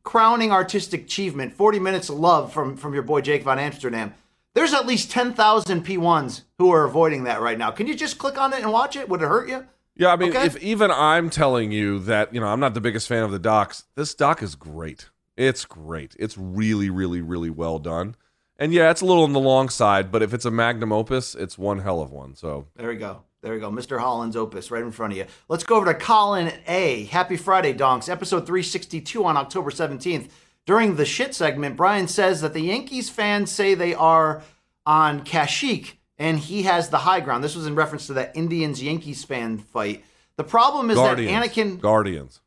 crowning 0.03 0.51
artistic 0.51 1.01
achievement. 1.05 1.55
40 1.55 1.79
minutes 1.79 2.09
of 2.09 2.19
love 2.19 2.53
from, 2.53 2.77
from 2.77 2.93
your 2.93 3.01
boy 3.01 3.21
Jake 3.21 3.41
Von 3.41 3.57
Amsterdam. 3.57 4.13
There's 4.53 4.71
at 4.71 4.85
least 4.85 5.09
10,000 5.09 5.83
P1s 5.83 6.43
who 6.59 6.71
are 6.71 6.83
avoiding 6.85 7.23
that 7.23 7.41
right 7.41 7.57
now. 7.57 7.71
Can 7.71 7.87
you 7.87 7.95
just 7.95 8.19
click 8.19 8.37
on 8.39 8.53
it 8.53 8.61
and 8.61 8.71
watch 8.71 8.95
it? 8.95 9.09
Would 9.09 9.23
it 9.23 9.27
hurt 9.27 9.49
you? 9.49 9.65
Yeah, 9.95 10.13
I 10.13 10.15
mean, 10.15 10.29
Okay. 10.29 10.45
if 10.45 10.61
even 10.61 10.91
I'm 10.91 11.31
telling 11.31 11.71
you 11.71 11.97
that, 11.99 12.31
you 12.35 12.39
know, 12.39 12.45
I'm 12.47 12.59
not 12.59 12.75
the 12.75 12.81
biggest 12.81 13.07
fan 13.07 13.23
of 13.23 13.31
the 13.31 13.39
docs, 13.39 13.85
this 13.95 14.13
doc 14.13 14.43
is 14.43 14.53
great. 14.53 15.09
It's 15.35 15.65
great. 15.65 16.15
It's 16.19 16.37
really, 16.37 16.91
really, 16.91 17.21
really 17.21 17.49
well 17.49 17.79
done. 17.79 18.15
And 18.57 18.71
yeah, 18.71 18.91
it's 18.91 19.01
a 19.01 19.05
little 19.05 19.23
on 19.23 19.33
the 19.33 19.39
long 19.39 19.69
side, 19.69 20.11
but 20.11 20.21
if 20.21 20.35
it's 20.35 20.45
a 20.45 20.51
magnum 20.51 20.91
opus, 20.91 21.33
it's 21.33 21.57
one 21.57 21.79
hell 21.79 21.99
of 21.99 22.11
one. 22.11 22.35
So 22.35 22.67
There 22.75 22.89
we 22.89 22.95
go. 22.95 23.23
There 23.43 23.51
we 23.51 23.59
go. 23.59 23.69
Mr. 23.69 23.99
Holland's 23.99 24.37
Opus 24.37 24.71
right 24.71 24.81
in 24.81 24.91
front 24.91 25.11
of 25.11 25.17
you. 25.17 25.25
Let's 25.49 25.65
go 25.65 25.75
over 25.75 25.87
to 25.87 25.93
Colin 25.93 26.53
A. 26.65 27.03
Happy 27.05 27.35
Friday, 27.35 27.73
Donks. 27.73 28.07
Episode 28.07 28.45
362 28.45 29.25
on 29.25 29.35
October 29.35 29.69
17th. 29.69 30.29
During 30.65 30.95
the 30.95 31.03
shit 31.03 31.35
segment, 31.35 31.75
Brian 31.75 32.07
says 32.07 32.39
that 32.39 32.53
the 32.53 32.61
Yankees 32.61 33.09
fans 33.09 33.51
say 33.51 33.75
they 33.75 33.93
are 33.93 34.43
on 34.85 35.25
Kashyyyk 35.25 35.95
and 36.17 36.39
he 36.39 36.63
has 36.63 36.87
the 36.87 36.99
high 36.99 37.19
ground. 37.19 37.43
This 37.43 37.57
was 37.57 37.67
in 37.67 37.75
reference 37.75 38.07
to 38.07 38.13
that 38.13 38.31
Indians 38.33 38.81
Yankees 38.81 39.25
fan 39.25 39.57
fight. 39.57 40.05
The 40.37 40.45
problem 40.45 40.89
is 40.89 40.95
Guardians. 40.95 41.29
that 41.29 41.51
Anakin. 41.51 41.81
Guardians. 41.81 42.39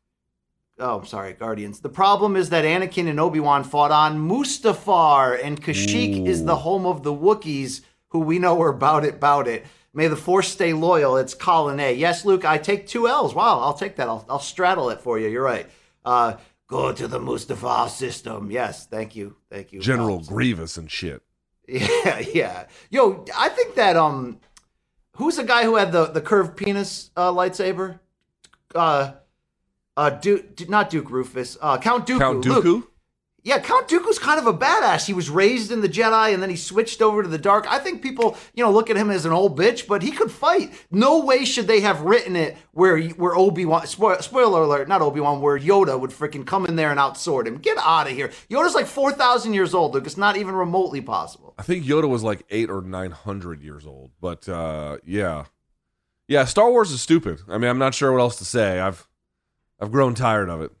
Oh, 0.79 1.03
sorry, 1.03 1.33
Guardians. 1.33 1.79
The 1.79 1.89
problem 1.89 2.35
is 2.35 2.49
that 2.49 2.65
Anakin 2.65 3.07
and 3.07 3.19
Obi 3.19 3.39
Wan 3.39 3.63
fought 3.63 3.91
on 3.91 4.27
Mustafar, 4.27 5.39
and 5.43 5.61
Kashyyyk 5.61 6.25
is 6.25 6.43
the 6.43 6.55
home 6.55 6.87
of 6.87 7.03
the 7.03 7.13
Wookiees, 7.13 7.81
who 8.09 8.19
we 8.19 8.39
know 8.39 8.59
are 8.63 8.69
about 8.69 9.05
it, 9.05 9.15
about 9.15 9.47
it. 9.47 9.65
May 9.97 10.07
the 10.09 10.15
Force 10.15 10.49
stay 10.49 10.73
loyal. 10.73 11.17
It's 11.17 11.33
Colin 11.33 11.79
A. 11.79 11.91
Yes, 11.91 12.23
Luke, 12.23 12.45
I 12.45 12.59
take 12.59 12.85
two 12.85 13.07
L's. 13.07 13.33
Wow, 13.33 13.59
I'll 13.61 13.73
take 13.73 13.95
that. 13.95 14.07
I'll, 14.07 14.23
I'll 14.29 14.37
straddle 14.37 14.91
it 14.91 15.01
for 15.01 15.17
you. 15.17 15.27
You're 15.27 15.41
right. 15.41 15.67
Uh, 16.05 16.35
go 16.67 16.93
to 16.93 17.07
the 17.07 17.19
Mustafar 17.19 17.89
system. 17.89 18.51
Yes, 18.51 18.85
thank 18.85 19.15
you, 19.15 19.35
thank 19.49 19.73
you. 19.73 19.79
General 19.79 20.19
Grievous 20.19 20.77
and 20.77 20.89
shit. 20.91 21.23
Yeah, 21.67 22.19
yeah. 22.31 22.67
Yo, 22.91 23.25
I 23.35 23.49
think 23.49 23.73
that 23.73 23.97
um, 23.97 24.39
who's 25.15 25.37
the 25.37 25.43
guy 25.43 25.63
who 25.63 25.77
had 25.77 25.91
the 25.91 26.05
the 26.05 26.21
curved 26.21 26.55
penis 26.55 27.09
uh, 27.17 27.31
lightsaber? 27.31 27.99
uh, 28.75 29.13
uh, 29.97 30.09
Duke, 30.11 30.69
not 30.69 30.91
Duke 30.91 31.09
Rufus, 31.09 31.57
uh, 31.59 31.79
Count 31.79 32.05
Dooku. 32.05 32.19
Count 32.19 32.45
Luke, 32.45 32.63
Dooku? 32.63 32.87
Yeah, 33.47 33.59
Count 33.59 33.87
Dooku's 33.87 34.19
kind 34.19 34.41
of 34.41 34.45
a 34.45 34.53
badass. 34.53 35.05
He 35.05 35.13
was 35.13 35.29
raised 35.29 35.71
in 35.71 35.79
the 35.79 35.87
Jedi 35.87 36.33
and 36.33 36.43
then 36.43 36.49
he 36.49 36.57
switched 36.57 37.01
over 37.01 37.23
to 37.23 37.29
the 37.29 37.37
dark. 37.37 37.65
I 37.71 37.79
think 37.79 38.01
people, 38.01 38.35
you 38.53 38.61
know, 38.61 38.73
look 38.73 38.89
at 38.89 38.97
him 38.97 39.09
as 39.09 39.23
an 39.23 39.31
old 39.31 39.57
bitch, 39.57 39.87
but 39.87 40.03
he 40.03 40.11
could 40.11 40.29
fight. 40.29 40.73
No 40.91 41.23
way 41.23 41.45
should 41.45 41.65
they 41.65 41.79
have 41.79 42.01
written 42.01 42.35
it 42.35 42.57
where 42.73 42.99
where 43.01 43.37
Obi 43.37 43.63
Wan 43.63 43.87
spoiler, 43.87 44.63
alert, 44.63 44.89
not 44.89 45.01
Obi 45.01 45.21
Wan, 45.21 45.39
where 45.39 45.57
Yoda 45.57 45.97
would 45.97 46.09
freaking 46.09 46.45
come 46.45 46.65
in 46.65 46.75
there 46.75 46.91
and 46.91 46.99
outsword 46.99 47.47
him. 47.47 47.57
Get 47.57 47.77
out 47.77 48.07
of 48.07 48.13
here. 48.13 48.31
Yoda's 48.49 48.75
like 48.75 48.85
four 48.85 49.13
thousand 49.13 49.53
years 49.53 49.73
old, 49.73 49.93
Luke. 49.93 50.05
It's 50.05 50.17
not 50.17 50.35
even 50.35 50.53
remotely 50.53 50.99
possible. 50.99 51.53
I 51.57 51.63
think 51.63 51.85
Yoda 51.85 52.09
was 52.09 52.23
like 52.23 52.43
eight 52.49 52.69
or 52.69 52.81
nine 52.81 53.11
hundred 53.11 53.63
years 53.63 53.85
old. 53.87 54.11
But 54.19 54.49
uh, 54.49 54.97
yeah, 55.05 55.45
yeah. 56.27 56.43
Star 56.43 56.69
Wars 56.69 56.91
is 56.91 57.01
stupid. 57.01 57.39
I 57.47 57.57
mean, 57.57 57.69
I'm 57.69 57.79
not 57.79 57.95
sure 57.95 58.11
what 58.11 58.19
else 58.19 58.35
to 58.39 58.45
say. 58.45 58.81
I've 58.81 59.07
I've 59.79 59.91
grown 59.93 60.15
tired 60.15 60.49
of 60.49 60.61
it. 60.61 60.71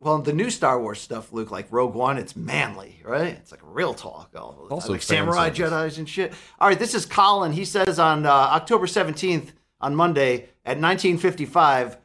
Well, 0.00 0.18
the 0.18 0.32
new 0.32 0.48
Star 0.48 0.80
Wars 0.80 0.98
stuff, 0.98 1.30
Luke, 1.30 1.50
like 1.50 1.66
Rogue 1.70 1.94
One, 1.94 2.16
it's 2.16 2.34
manly, 2.34 3.02
right? 3.04 3.34
It's 3.34 3.50
like 3.50 3.60
real 3.62 3.92
talk. 3.92 4.30
All, 4.34 4.66
Also 4.70 4.92
like 4.92 5.02
samurai 5.02 5.52
service. 5.52 5.72
Jedi's 5.72 5.98
and 5.98 6.08
shit. 6.08 6.32
All 6.58 6.68
right, 6.68 6.78
this 6.78 6.94
is 6.94 7.04
Colin. 7.04 7.52
He 7.52 7.66
says 7.66 7.98
on 7.98 8.24
uh, 8.24 8.30
October 8.30 8.86
17th, 8.86 9.48
on 9.78 9.94
Monday 9.94 10.48
at 10.64 10.78
1955, 10.78 11.98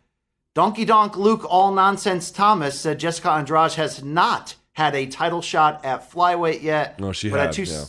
Donkey 0.53 0.85
Donk 0.85 1.15
Luke 1.17 1.45
All 1.49 1.71
Nonsense 1.71 2.31
Thomas 2.31 2.79
said 2.79 2.99
Jessica 2.99 3.31
Andrade 3.31 3.73
has 3.73 4.03
not 4.03 4.55
had 4.73 4.93
a 4.93 5.05
title 5.05 5.41
shot 5.41 5.83
at 5.85 6.09
flyweight 6.11 6.61
yet. 6.61 6.99
No, 6.99 7.13
she 7.13 7.29
but 7.29 7.39
at 7.39 7.45
had, 7.47 7.53
two, 7.53 7.63
yeah. 7.63 7.85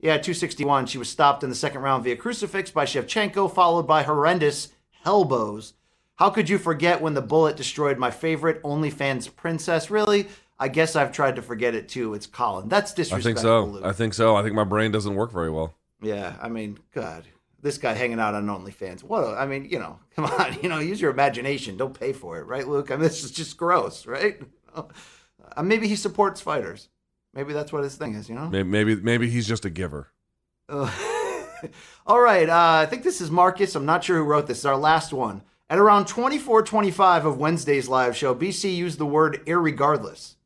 yeah, 0.00 0.12
261, 0.18 0.86
she 0.86 0.98
was 0.98 1.08
stopped 1.08 1.42
in 1.42 1.50
the 1.50 1.56
second 1.56 1.82
round 1.82 2.04
via 2.04 2.16
crucifix 2.16 2.70
by 2.70 2.84
Shevchenko, 2.84 3.52
followed 3.52 3.88
by 3.88 4.04
horrendous 4.04 4.68
elbows. 5.04 5.74
How 6.18 6.30
could 6.30 6.48
you 6.48 6.58
forget 6.58 7.00
when 7.00 7.14
the 7.14 7.22
bullet 7.22 7.56
destroyed 7.56 7.96
my 7.96 8.10
favorite 8.10 8.60
OnlyFans 8.64 9.34
princess? 9.36 9.88
Really? 9.88 10.26
I 10.58 10.66
guess 10.66 10.96
I've 10.96 11.12
tried 11.12 11.36
to 11.36 11.42
forget 11.42 11.76
it 11.76 11.88
too. 11.88 12.14
It's 12.14 12.26
Colin. 12.26 12.68
That's 12.68 12.92
disrespectful. 12.92 13.30
I 13.30 13.34
think 13.34 13.38
so. 13.38 13.64
Luke. 13.64 13.84
I 13.84 13.92
think 13.92 14.14
so. 14.14 14.34
I 14.34 14.42
think 14.42 14.56
my 14.56 14.64
brain 14.64 14.90
doesn't 14.90 15.14
work 15.14 15.32
very 15.32 15.50
well. 15.50 15.76
Yeah, 16.02 16.34
I 16.42 16.48
mean, 16.48 16.78
God, 16.92 17.22
this 17.62 17.78
guy 17.78 17.92
hanging 17.94 18.18
out 18.18 18.34
on 18.34 18.46
OnlyFans. 18.46 19.04
What? 19.04 19.22
A, 19.22 19.38
I 19.38 19.46
mean, 19.46 19.66
you 19.66 19.78
know, 19.78 20.00
come 20.16 20.24
on, 20.24 20.58
you 20.60 20.68
know, 20.68 20.80
use 20.80 21.00
your 21.00 21.12
imagination. 21.12 21.76
Don't 21.76 21.98
pay 21.98 22.12
for 22.12 22.38
it, 22.38 22.46
right, 22.46 22.66
Luke? 22.66 22.90
I 22.90 22.94
mean, 22.94 23.04
this 23.04 23.22
is 23.22 23.30
just 23.30 23.56
gross, 23.56 24.06
right? 24.06 24.40
Uh, 25.56 25.62
maybe 25.62 25.88
he 25.88 25.96
supports 25.96 26.42
fighters. 26.42 26.90
Maybe 27.32 27.54
that's 27.54 27.72
what 27.72 27.82
his 27.82 27.96
thing 27.96 28.14
is, 28.14 28.28
you 28.28 28.34
know. 28.34 28.50
Maybe 28.50 28.68
maybe, 28.68 28.96
maybe 28.96 29.30
he's 29.30 29.48
just 29.48 29.64
a 29.64 29.70
giver. 29.70 30.08
Uh, 30.68 30.92
all 32.06 32.20
right. 32.20 32.48
Uh, 32.48 32.82
I 32.82 32.86
think 32.86 33.02
this 33.02 33.22
is 33.22 33.30
Marcus. 33.30 33.74
I'm 33.74 33.86
not 33.86 34.04
sure 34.04 34.18
who 34.18 34.24
wrote 34.24 34.46
this. 34.46 34.58
It's 34.58 34.64
our 34.66 34.76
last 34.76 35.14
one. 35.14 35.42
At 35.70 35.78
around 35.78 36.06
24:25 36.06 37.26
of 37.26 37.38
Wednesday's 37.38 37.88
live 37.88 38.16
show, 38.16 38.34
BC 38.34 38.74
used 38.74 38.98
the 38.98 39.04
word 39.04 39.44
irregardless, 39.44 40.36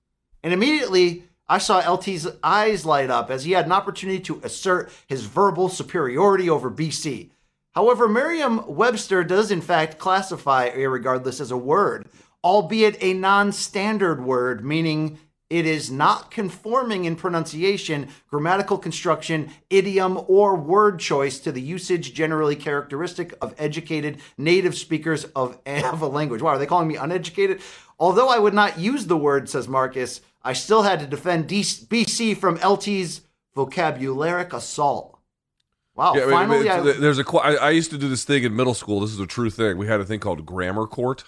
and 0.42 0.52
immediately 0.52 1.24
I 1.48 1.58
saw 1.58 1.80
LT's 1.80 2.26
eyes 2.42 2.84
light 2.84 3.08
up 3.08 3.30
as 3.30 3.44
he 3.44 3.52
had 3.52 3.66
an 3.66 3.72
opportunity 3.72 4.18
to 4.20 4.40
assert 4.42 4.90
his 5.06 5.26
verbal 5.26 5.68
superiority 5.68 6.50
over 6.50 6.70
BC. 6.70 7.30
However, 7.72 8.08
Merriam-Webster 8.08 9.22
does 9.22 9.52
in 9.52 9.60
fact 9.60 9.98
classify 9.98 10.70
irregardless 10.70 11.40
as 11.40 11.52
a 11.52 11.56
word, 11.56 12.08
albeit 12.42 12.96
a 13.00 13.14
non-standard 13.14 14.24
word, 14.24 14.64
meaning 14.64 15.18
it 15.52 15.66
is 15.66 15.90
not 15.90 16.30
conforming 16.30 17.04
in 17.04 17.14
pronunciation, 17.14 18.08
grammatical 18.30 18.78
construction, 18.78 19.50
idiom, 19.68 20.18
or 20.26 20.56
word 20.56 20.98
choice 20.98 21.38
to 21.40 21.52
the 21.52 21.60
usage 21.60 22.14
generally 22.14 22.56
characteristic 22.56 23.34
of 23.42 23.54
educated 23.58 24.16
native 24.38 24.74
speakers 24.74 25.24
of, 25.36 25.58
of 25.66 26.00
a 26.00 26.06
language. 26.06 26.40
Wow, 26.40 26.52
are 26.52 26.58
they 26.58 26.64
calling 26.64 26.88
me 26.88 26.96
uneducated? 26.96 27.60
Although 27.98 28.30
I 28.30 28.38
would 28.38 28.54
not 28.54 28.78
use 28.78 29.08
the 29.08 29.16
word, 29.18 29.46
says 29.50 29.68
Marcus, 29.68 30.22
I 30.42 30.54
still 30.54 30.84
had 30.84 31.00
to 31.00 31.06
defend 31.06 31.48
BC 31.48 32.34
from 32.38 32.56
LT's 32.56 33.20
vocabularic 33.54 34.54
assault. 34.54 35.18
Wow, 35.94 36.14
Yeah, 36.14 36.22
I 36.22 36.24
mean, 36.24 36.34
finally, 36.34 36.70
I 36.70 36.80
there's 36.80 37.18
a. 37.18 37.36
I 37.36 37.68
used 37.68 37.90
to 37.90 37.98
do 37.98 38.08
this 38.08 38.24
thing 38.24 38.44
in 38.44 38.56
middle 38.56 38.72
school. 38.72 39.00
This 39.00 39.10
is 39.10 39.20
a 39.20 39.26
true 39.26 39.50
thing. 39.50 39.76
We 39.76 39.86
had 39.86 40.00
a 40.00 40.06
thing 40.06 40.20
called 40.20 40.46
grammar 40.46 40.86
court, 40.86 41.24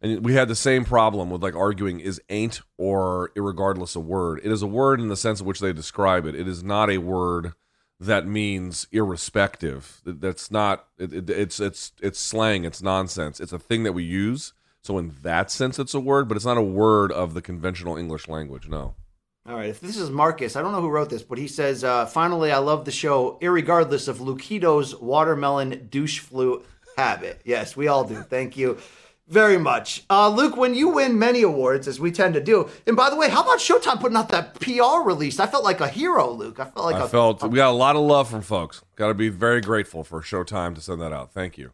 and 0.00 0.24
we 0.24 0.34
had 0.34 0.48
the 0.48 0.54
same 0.54 0.84
problem 0.84 1.30
with 1.30 1.42
like 1.42 1.54
arguing 1.54 2.00
is 2.00 2.20
ain't 2.28 2.60
or 2.76 3.30
irregardless 3.34 3.96
a 3.96 4.00
word. 4.00 4.40
It 4.44 4.52
is 4.52 4.62
a 4.62 4.66
word 4.66 5.00
in 5.00 5.08
the 5.08 5.16
sense 5.16 5.40
in 5.40 5.46
which 5.46 5.60
they 5.60 5.72
describe 5.72 6.26
it. 6.26 6.34
It 6.34 6.46
is 6.46 6.62
not 6.62 6.90
a 6.90 6.98
word 6.98 7.54
that 7.98 8.26
means 8.26 8.86
irrespective. 8.92 10.02
That's 10.04 10.50
not. 10.50 10.86
It, 10.98 11.14
it, 11.14 11.30
it's 11.30 11.60
it's 11.60 11.92
it's 12.02 12.20
slang. 12.20 12.64
It's 12.64 12.82
nonsense. 12.82 13.40
It's 13.40 13.52
a 13.52 13.58
thing 13.58 13.84
that 13.84 13.92
we 13.92 14.04
use. 14.04 14.52
So 14.82 14.98
in 14.98 15.14
that 15.22 15.50
sense, 15.50 15.78
it's 15.78 15.94
a 15.94 16.00
word, 16.00 16.28
but 16.28 16.36
it's 16.36 16.46
not 16.46 16.58
a 16.58 16.62
word 16.62 17.10
of 17.10 17.34
the 17.34 17.42
conventional 17.42 17.96
English 17.96 18.28
language. 18.28 18.68
No. 18.68 18.94
All 19.48 19.54
right, 19.54 19.70
if 19.70 19.80
this 19.80 19.96
is 19.96 20.10
Marcus, 20.10 20.56
I 20.56 20.62
don't 20.62 20.72
know 20.72 20.80
who 20.80 20.90
wrote 20.90 21.08
this, 21.08 21.22
but 21.22 21.38
he 21.38 21.46
says, 21.46 21.84
uh, 21.84 22.04
finally, 22.06 22.50
I 22.50 22.58
love 22.58 22.84
the 22.84 22.90
show, 22.90 23.38
irregardless 23.40 24.08
of 24.08 24.18
Lukito's 24.18 24.96
watermelon 24.96 25.86
douche 25.88 26.18
flute 26.18 26.66
habit. 26.96 27.42
Yes, 27.44 27.76
we 27.76 27.86
all 27.86 28.02
do. 28.02 28.22
Thank 28.22 28.56
you 28.56 28.76
very 29.28 29.58
much. 29.58 30.04
Uh, 30.08 30.28
Luke, 30.28 30.56
when 30.56 30.74
you 30.74 30.88
win 30.88 31.18
many 31.18 31.42
awards, 31.42 31.88
as 31.88 31.98
we 31.98 32.12
tend 32.12 32.34
to 32.34 32.40
do, 32.40 32.68
and 32.86 32.96
by 32.96 33.10
the 33.10 33.16
way, 33.16 33.28
how 33.28 33.42
about 33.42 33.58
Showtime 33.58 34.00
putting 34.00 34.16
out 34.16 34.28
that 34.30 34.58
PR 34.60 35.02
release? 35.04 35.40
I 35.40 35.46
felt 35.46 35.64
like 35.64 35.80
a 35.80 35.88
hero, 35.88 36.30
Luke. 36.30 36.60
I 36.60 36.64
felt 36.64 36.86
like 36.86 36.96
I 36.96 37.04
a 37.04 37.08
felt 37.08 37.42
we 37.42 37.56
got 37.56 37.70
a 37.70 37.72
lot 37.72 37.96
of 37.96 38.02
love 38.02 38.30
from 38.30 38.42
folks. 38.42 38.82
Got 38.94 39.08
to 39.08 39.14
be 39.14 39.28
very 39.28 39.60
grateful 39.60 40.04
for 40.04 40.20
Showtime 40.22 40.74
to 40.74 40.80
send 40.80 41.00
that 41.00 41.12
out. 41.12 41.32
Thank 41.32 41.58
you. 41.58 41.72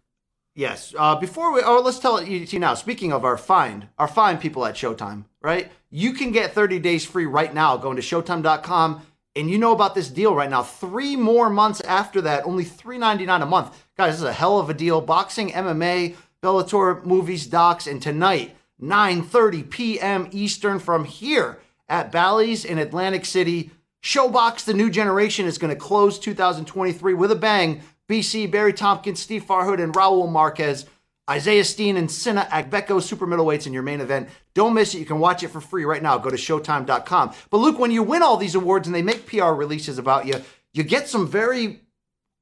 Yes. 0.55 0.95
Uh, 0.97 1.15
before 1.15 1.53
we, 1.53 1.63
oh, 1.63 1.81
let's 1.81 1.99
tell 1.99 2.23
you 2.23 2.39
you 2.39 2.59
now. 2.59 2.75
Speaking 2.75 3.13
of 3.13 3.25
our 3.25 3.39
fine, 3.39 3.89
our 3.99 4.09
fine 4.09 4.39
people 4.39 4.65
at 4.67 4.75
Showtime, 4.75 5.25
right? 5.41 5.71
You 5.91 6.13
can 6.13 6.31
get 6.31 6.53
30 6.53 6.79
days 6.79 7.05
free 7.05 7.27
right 7.27 7.53
now 7.53 7.77
going 7.77 7.97
to 7.97 8.03
Showtime.com, 8.03 9.03
and 9.35 9.51
you 9.51 9.59
know 9.59 9.73
about 9.73 9.95
this 9.95 10.09
deal 10.09 10.35
right 10.35 10.51
now. 10.51 10.63
Three 10.63 11.17
more 11.17 11.49
months 11.49 11.81
after 11.83 12.21
that, 12.23 12.45
only 12.45 12.65
$3.99 12.65 13.43
a 13.43 13.47
month, 13.47 13.87
guys. 13.97 14.15
This 14.15 14.21
is 14.21 14.25
a 14.25 14.33
hell 14.33 14.59
of 14.59 14.69
a 14.69 14.75
deal. 14.75 15.01
Boxing, 15.01 15.51
MMA, 15.51 16.17
Bellator, 16.43 17.05
movies, 17.05 17.47
docs, 17.47 17.87
and 17.87 18.03
tonight 18.03 18.57
9:30 18.81 19.71
p.m. 19.71 20.29
Eastern 20.33 20.81
from 20.81 21.05
here 21.05 21.61
at 21.89 22.11
Bally's 22.11 22.65
in 22.65 22.79
Atlantic 22.79 23.25
City. 23.25 23.71
ShoBox 24.03 24.65
The 24.65 24.75
New 24.75 24.91
Generation 24.91 25.47
is 25.47 25.59
going 25.59 25.73
to 25.73 25.79
close 25.79 26.19
2023 26.19 27.15
with 27.15 27.31
a 27.31 27.37
bang. 27.37 27.83
BC, 28.09 28.51
Barry 28.51 28.73
Tompkins, 28.73 29.21
Steve 29.21 29.45
Farhood, 29.45 29.81
and 29.81 29.95
Raul 29.95 30.29
Marquez. 30.29 30.87
Isaiah 31.31 31.65
Steen 31.65 31.97
and 31.97 32.11
Sena 32.11 32.49
Agbeko 32.51 33.01
super 33.01 33.29
middleweights 33.29 33.69
in 33.69 33.73
your 33.73 33.85
main 33.85 34.01
event. 34.01 34.29
Don't 34.55 34.75
miss 34.75 34.93
it. 34.93 34.99
You 34.99 35.07
can 35.07 35.21
watch 35.21 35.45
it 35.45 35.49
for 35.49 35.61
free 35.61 35.85
right 35.85 36.03
now. 36.03 36.19
Go 36.19 36.31
to 36.31 36.37
showtime.com. 36.37 37.35
But 37.51 37.59
Luke, 37.59 37.79
when 37.79 37.93
you 37.93 38.03
win 38.03 38.23
all 38.23 38.37
these 38.37 38.57
awards 38.57 38.89
and 38.89 38.95
they 38.95 39.03
make 39.03 39.27
PR 39.27 39.53
releases 39.53 39.99
about 39.99 40.27
you, 40.27 40.43
you 40.75 40.83
get 40.83 41.09
some 41.09 41.29
very, 41.29 41.81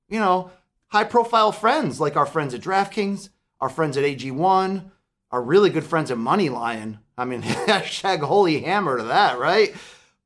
you 0.08 0.18
know, 0.18 0.50
high 0.88 1.04
profile 1.04 1.52
friends 1.52 2.00
like 2.00 2.16
our 2.16 2.24
friends 2.24 2.54
at 2.54 2.62
DraftKings, 2.62 3.28
our 3.60 3.68
friends 3.68 3.96
at 3.96 4.04
AG1, 4.04 4.90
our 5.30 5.42
really 5.42 5.70
good 5.70 5.84
friends 5.84 6.10
at 6.10 6.18
MoneyLion. 6.18 6.98
I 7.16 7.24
mean, 7.24 7.42
hashtag 7.42 8.20
holy 8.20 8.62
hammer 8.62 8.98
to 8.98 9.04
that, 9.04 9.38
right? 9.38 9.74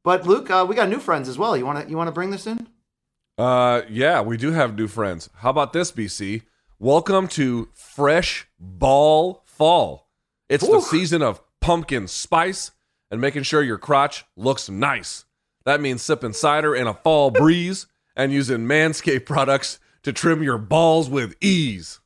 But 0.02 0.26
Luke, 0.26 0.50
uh, 0.50 0.66
we 0.68 0.74
got 0.74 0.88
new 0.88 0.98
friends 0.98 1.28
as 1.28 1.38
well. 1.38 1.56
You 1.56 1.66
want 1.66 1.84
to 1.84 1.90
you 1.90 1.96
want 1.96 2.08
to 2.08 2.12
bring 2.12 2.30
this 2.30 2.46
in? 2.46 2.68
Uh, 3.36 3.82
yeah, 3.88 4.20
we 4.20 4.36
do 4.36 4.52
have 4.52 4.76
new 4.76 4.86
friends. 4.86 5.28
How 5.36 5.50
about 5.50 5.72
this, 5.72 5.90
BC? 5.90 6.42
Welcome 6.78 7.28
to 7.28 7.68
Fresh 7.72 8.46
Ball 8.58 9.42
Fall. 9.44 10.08
It's 10.48 10.66
the 10.66 10.80
season 10.80 11.22
of 11.22 11.40
pumpkin 11.60 12.06
spice 12.06 12.70
and 13.10 13.20
making 13.20 13.44
sure 13.44 13.62
your 13.62 13.78
crotch 13.78 14.24
looks 14.36 14.68
nice. 14.68 15.24
That 15.64 15.80
means 15.80 16.02
sipping 16.02 16.34
cider 16.34 16.74
in 16.74 16.86
a 16.86 16.94
fall 16.94 17.30
breeze 17.30 17.86
and 18.14 18.32
using 18.32 18.66
Manscaped 18.66 19.24
products 19.24 19.78
to 20.02 20.12
trim 20.12 20.42
your 20.42 20.58
balls 20.58 21.08
with 21.08 21.34
ease. 21.40 22.00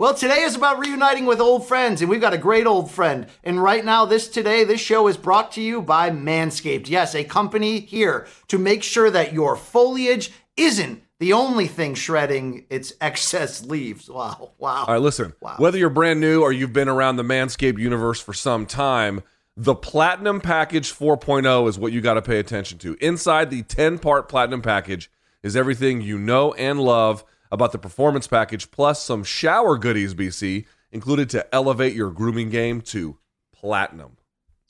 Well, 0.00 0.14
today 0.14 0.44
is 0.44 0.54
about 0.54 0.78
reuniting 0.78 1.26
with 1.26 1.42
old 1.42 1.68
friends, 1.68 2.00
and 2.00 2.08
we've 2.08 2.22
got 2.22 2.32
a 2.32 2.38
great 2.38 2.66
old 2.66 2.90
friend. 2.90 3.26
And 3.44 3.62
right 3.62 3.84
now, 3.84 4.06
this 4.06 4.28
today, 4.28 4.64
this 4.64 4.80
show 4.80 5.06
is 5.08 5.18
brought 5.18 5.52
to 5.52 5.60
you 5.60 5.82
by 5.82 6.08
Manscaped. 6.08 6.88
Yes, 6.88 7.14
a 7.14 7.22
company 7.22 7.80
here 7.80 8.26
to 8.48 8.56
make 8.56 8.82
sure 8.82 9.10
that 9.10 9.34
your 9.34 9.56
foliage 9.56 10.32
isn't 10.56 11.02
the 11.18 11.34
only 11.34 11.66
thing 11.66 11.94
shredding 11.94 12.64
its 12.70 12.94
excess 13.02 13.62
leaves. 13.62 14.08
Wow, 14.08 14.52
wow. 14.56 14.86
All 14.86 14.94
right, 14.94 15.02
listen. 15.02 15.34
Wow. 15.38 15.56
Whether 15.58 15.76
you're 15.76 15.90
brand 15.90 16.18
new 16.18 16.40
or 16.40 16.50
you've 16.50 16.72
been 16.72 16.88
around 16.88 17.16
the 17.16 17.22
Manscaped 17.22 17.78
universe 17.78 18.22
for 18.22 18.32
some 18.32 18.64
time, 18.64 19.22
the 19.54 19.74
Platinum 19.74 20.40
Package 20.40 20.94
4.0 20.94 21.68
is 21.68 21.78
what 21.78 21.92
you 21.92 22.00
got 22.00 22.14
to 22.14 22.22
pay 22.22 22.38
attention 22.38 22.78
to. 22.78 22.96
Inside 23.02 23.50
the 23.50 23.64
10 23.64 23.98
part 23.98 24.30
Platinum 24.30 24.62
Package 24.62 25.10
is 25.42 25.56
everything 25.56 26.00
you 26.00 26.18
know 26.18 26.54
and 26.54 26.80
love 26.80 27.22
about 27.50 27.72
the 27.72 27.78
Performance 27.78 28.26
Package, 28.26 28.70
plus 28.70 29.02
some 29.02 29.24
shower 29.24 29.76
goodies, 29.76 30.14
BC, 30.14 30.66
included 30.92 31.30
to 31.30 31.54
elevate 31.54 31.94
your 31.94 32.10
grooming 32.10 32.50
game 32.50 32.80
to 32.80 33.18
platinum. 33.52 34.16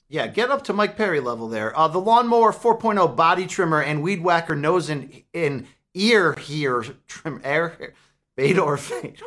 Yeah, 0.07 0.27
get 0.27 0.51
up 0.51 0.63
to 0.65 0.73
Mike 0.73 0.97
Perry 0.97 1.21
level 1.21 1.47
there. 1.47 1.77
Uh, 1.77 1.87
the 1.87 1.99
Lawnmower 1.99 2.51
4.0 2.51 3.15
body 3.15 3.47
trimmer 3.47 3.81
and 3.81 4.03
Weed 4.03 4.21
Whacker 4.21 4.55
nose 4.55 4.89
and 4.89 5.23
in 5.31 5.67
ear 5.93 6.33
here 6.33 6.83
trim 7.07 7.39
air 7.43 7.93
Fedor 8.35 8.77
Fedor. 8.77 9.25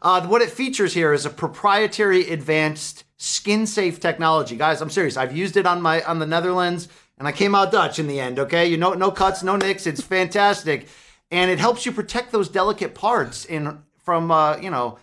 Uh, 0.00 0.24
what 0.26 0.42
it 0.42 0.50
features 0.50 0.94
here 0.94 1.12
is 1.12 1.26
a 1.26 1.30
proprietary 1.30 2.30
advanced 2.30 3.04
skin 3.16 3.66
safe 3.66 3.98
technology. 3.98 4.54
Guys, 4.54 4.80
I'm 4.80 4.90
serious. 4.90 5.16
I've 5.16 5.36
used 5.36 5.56
it 5.56 5.66
on 5.66 5.82
my 5.82 6.02
on 6.02 6.18
the 6.20 6.26
Netherlands 6.26 6.88
and 7.18 7.26
I 7.26 7.32
came 7.32 7.54
out 7.54 7.72
Dutch 7.72 7.98
in 7.98 8.06
the 8.06 8.20
end, 8.20 8.38
okay? 8.38 8.66
You 8.66 8.76
know 8.76 8.92
no 8.94 9.10
cuts, 9.10 9.42
no 9.42 9.56
nicks. 9.56 9.86
It's 9.86 10.00
fantastic. 10.00 10.86
And 11.34 11.50
it 11.50 11.58
helps 11.58 11.84
you 11.84 11.90
protect 11.90 12.30
those 12.30 12.48
delicate 12.48 12.94
parts 12.94 13.44
in 13.44 13.82
from 14.04 14.30
uh, 14.30 14.56
you 14.58 14.70
know, 14.70 14.98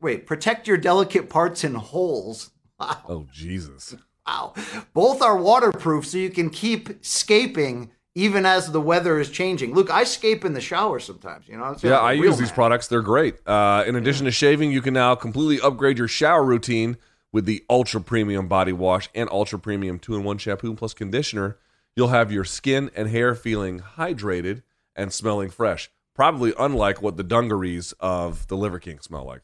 wait, 0.00 0.24
protect 0.24 0.68
your 0.68 0.76
delicate 0.76 1.28
parts 1.28 1.64
in 1.64 1.74
holes. 1.74 2.50
Wow. 2.78 3.02
Oh 3.08 3.26
Jesus. 3.32 3.94
Wow. 4.26 4.52
Both 4.92 5.22
are 5.22 5.34
waterproof 5.34 6.04
so 6.04 6.18
you 6.18 6.28
can 6.28 6.50
keep 6.50 7.02
scaping 7.02 7.90
even 8.14 8.44
as 8.44 8.70
the 8.70 8.82
weather 8.82 9.18
is 9.18 9.30
changing. 9.30 9.72
Luke, 9.72 9.88
I 9.90 10.04
scape 10.04 10.44
in 10.44 10.52
the 10.52 10.60
shower 10.60 11.00
sometimes, 11.00 11.48
you 11.48 11.56
know? 11.56 11.74
Yeah, 11.82 12.00
I 12.00 12.12
use 12.12 12.36
these 12.36 12.52
products. 12.52 12.88
They're 12.88 13.00
great. 13.00 13.36
Uh, 13.46 13.84
in 13.86 13.96
addition 13.96 14.26
to 14.26 14.30
shaving, 14.30 14.72
you 14.72 14.82
can 14.82 14.92
now 14.92 15.14
completely 15.14 15.58
upgrade 15.58 15.96
your 15.96 16.06
shower 16.06 16.44
routine 16.44 16.98
with 17.32 17.46
the 17.46 17.64
ultra 17.70 18.02
premium 18.02 18.46
body 18.46 18.74
wash 18.74 19.08
and 19.14 19.26
ultra 19.30 19.58
premium 19.58 19.98
two 19.98 20.14
in 20.14 20.22
one 20.22 20.36
shampoo 20.36 20.74
plus 20.74 20.92
conditioner. 20.92 21.56
You'll 21.94 22.08
have 22.08 22.30
your 22.30 22.44
skin 22.44 22.90
and 22.94 23.08
hair 23.08 23.34
feeling 23.34 23.80
hydrated 23.80 24.60
and 24.96 25.12
smelling 25.12 25.50
fresh. 25.50 25.90
Probably 26.14 26.54
unlike 26.58 27.02
what 27.02 27.16
the 27.16 27.22
dungarees 27.22 27.92
of 28.00 28.48
the 28.48 28.56
Liver 28.56 28.80
King 28.80 28.98
smell 29.00 29.24
like. 29.24 29.42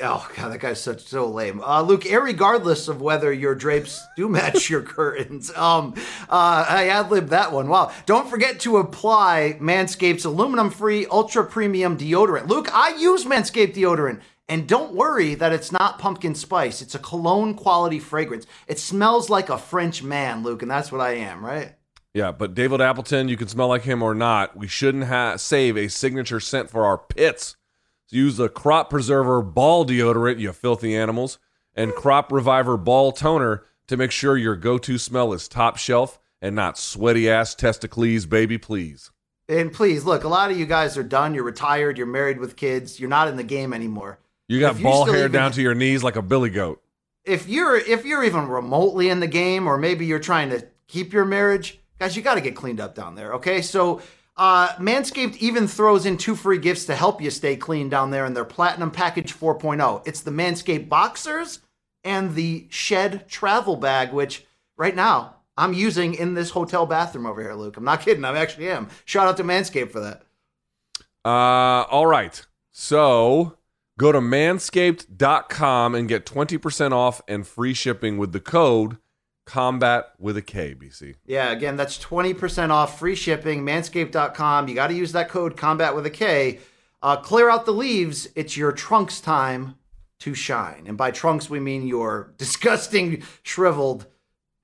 Oh 0.00 0.28
god, 0.36 0.52
that 0.52 0.60
guy's 0.60 0.80
such 0.80 1.04
so 1.06 1.26
lame. 1.26 1.60
Uh, 1.60 1.82
Luke, 1.82 2.04
regardless 2.04 2.86
of 2.86 3.00
whether 3.00 3.32
your 3.32 3.54
drapes 3.54 4.06
do 4.16 4.28
match 4.28 4.70
your 4.70 4.82
curtains, 4.96 5.50
um, 5.56 5.94
uh, 6.28 6.64
I 6.68 6.88
ad 6.88 7.10
libbed 7.10 7.30
that 7.30 7.52
one. 7.52 7.68
Wow! 7.68 7.90
Don't 8.06 8.30
forget 8.30 8.60
to 8.60 8.76
apply 8.76 9.58
Manscaped's 9.60 10.24
aluminum-free, 10.24 11.06
ultra 11.06 11.44
premium 11.44 11.96
deodorant. 11.96 12.48
Luke, 12.48 12.72
I 12.72 12.94
use 12.96 13.24
Manscaped 13.24 13.74
deodorant, 13.74 14.20
and 14.48 14.68
don't 14.68 14.94
worry 14.94 15.34
that 15.34 15.52
it's 15.52 15.72
not 15.72 15.98
pumpkin 15.98 16.36
spice. 16.36 16.80
It's 16.80 16.94
a 16.94 17.00
cologne 17.00 17.54
quality 17.54 17.98
fragrance. 17.98 18.46
It 18.68 18.78
smells 18.78 19.28
like 19.28 19.48
a 19.48 19.58
French 19.58 20.02
man, 20.04 20.44
Luke, 20.44 20.62
and 20.62 20.70
that's 20.70 20.92
what 20.92 21.00
I 21.00 21.14
am, 21.14 21.44
right? 21.44 21.74
Yeah, 22.18 22.32
but 22.32 22.52
David 22.54 22.80
Appleton, 22.80 23.28
you 23.28 23.36
can 23.36 23.46
smell 23.46 23.68
like 23.68 23.82
him 23.82 24.02
or 24.02 24.12
not. 24.12 24.56
We 24.56 24.66
shouldn't 24.66 25.04
ha- 25.04 25.36
save 25.36 25.76
a 25.76 25.86
signature 25.86 26.40
scent 26.40 26.68
for 26.68 26.84
our 26.84 26.98
pits. 26.98 27.54
So 28.06 28.16
use 28.16 28.36
the 28.36 28.48
Crop 28.48 28.90
Preserver 28.90 29.40
Ball 29.40 29.86
Deodorant, 29.86 30.40
you 30.40 30.52
filthy 30.52 30.96
animals, 30.96 31.38
and 31.76 31.94
Crop 31.94 32.32
Reviver 32.32 32.76
Ball 32.76 33.12
Toner 33.12 33.62
to 33.86 33.96
make 33.96 34.10
sure 34.10 34.36
your 34.36 34.56
go 34.56 34.78
to 34.78 34.98
smell 34.98 35.32
is 35.32 35.46
top 35.46 35.76
shelf 35.76 36.18
and 36.42 36.56
not 36.56 36.76
sweaty 36.76 37.30
ass 37.30 37.54
testicles, 37.54 38.26
baby, 38.26 38.58
please. 38.58 39.12
And 39.48 39.72
please 39.72 40.04
look, 40.04 40.24
a 40.24 40.28
lot 40.28 40.50
of 40.50 40.58
you 40.58 40.66
guys 40.66 40.98
are 40.98 41.04
done. 41.04 41.34
You're 41.34 41.44
retired. 41.44 41.98
You're 41.98 42.06
married 42.08 42.40
with 42.40 42.56
kids. 42.56 42.98
You're 42.98 43.08
not 43.10 43.28
in 43.28 43.36
the 43.36 43.44
game 43.44 43.72
anymore. 43.72 44.18
You 44.48 44.58
got 44.58 44.74
If 44.74 44.82
ball 44.82 45.04
hair 45.04 45.20
even- 45.20 45.30
down 45.32 45.52
to 45.52 45.62
your 45.62 45.74
knees 45.76 46.02
like 46.02 46.16
a 46.16 46.22
billy 46.22 46.50
goat. 46.50 46.82
if 47.24 47.46
you're 47.48 47.76
if 47.76 48.04
you're 48.04 48.24
even 48.24 48.48
remotely 48.48 49.08
in 49.08 49.20
the 49.20 49.26
game 49.28 49.68
or 49.68 49.78
maybe 49.78 50.04
you're 50.04 50.18
trying 50.18 50.50
to 50.50 50.66
keep 50.88 51.12
your 51.12 51.24
marriage 51.24 51.78
guys 51.98 52.16
you 52.16 52.22
got 52.22 52.34
to 52.34 52.40
get 52.40 52.56
cleaned 52.56 52.80
up 52.80 52.94
down 52.94 53.14
there 53.14 53.34
okay? 53.34 53.62
So 53.62 54.00
uh, 54.36 54.68
manscaped 54.76 55.36
even 55.38 55.66
throws 55.66 56.06
in 56.06 56.16
two 56.16 56.36
free 56.36 56.58
gifts 56.58 56.84
to 56.86 56.94
help 56.94 57.20
you 57.20 57.30
stay 57.30 57.56
clean 57.56 57.88
down 57.88 58.10
there 58.10 58.24
in 58.24 58.34
their 58.34 58.44
platinum 58.44 58.90
package 58.90 59.34
4.0 59.34 60.06
it's 60.06 60.20
the 60.20 60.30
manscaped 60.30 60.88
boxers 60.88 61.60
and 62.04 62.34
the 62.34 62.66
shed 62.70 63.28
travel 63.28 63.76
bag 63.76 64.12
which 64.12 64.46
right 64.76 64.94
now 64.94 65.36
i'm 65.56 65.72
using 65.72 66.14
in 66.14 66.34
this 66.34 66.50
hotel 66.50 66.86
bathroom 66.86 67.26
over 67.26 67.42
here 67.42 67.54
luke. 67.54 67.76
I'm 67.76 67.84
not 67.84 68.00
kidding 68.00 68.24
i 68.24 68.36
actually 68.38 68.70
am. 68.70 68.88
Shout 69.04 69.26
out 69.26 69.36
to 69.38 69.44
manscaped 69.44 69.90
for 69.90 70.00
that. 70.00 70.22
Uh, 71.24 71.84
all 71.90 72.06
right. 72.06 72.46
So 72.70 73.58
go 73.98 74.12
to 74.12 74.20
manscaped.com 74.20 75.94
and 75.94 76.08
get 76.08 76.24
20% 76.24 76.92
off 76.92 77.20
and 77.28 77.46
free 77.46 77.74
shipping 77.74 78.16
with 78.16 78.32
the 78.32 78.40
code 78.40 78.96
combat 79.48 80.12
with 80.18 80.36
a 80.36 80.42
K, 80.42 80.74
BC. 80.74 81.14
Yeah, 81.24 81.50
again, 81.50 81.76
that's 81.76 81.98
20% 81.98 82.70
off 82.70 82.98
free 82.98 83.14
shipping, 83.14 83.64
manscaped.com. 83.64 84.68
You 84.68 84.74
got 84.74 84.88
to 84.88 84.94
use 84.94 85.12
that 85.12 85.30
code 85.30 85.56
combat 85.56 85.96
with 85.96 86.04
a 86.04 86.10
K. 86.10 86.60
Uh, 87.00 87.16
clear 87.16 87.48
out 87.48 87.64
the 87.64 87.72
leaves. 87.72 88.28
It's 88.36 88.56
your 88.56 88.72
trunks 88.72 89.20
time 89.22 89.76
to 90.20 90.34
shine. 90.34 90.84
And 90.86 90.98
by 90.98 91.10
trunks, 91.10 91.48
we 91.48 91.60
mean 91.60 91.86
your 91.86 92.34
disgusting, 92.38 93.22
shriveled 93.42 94.06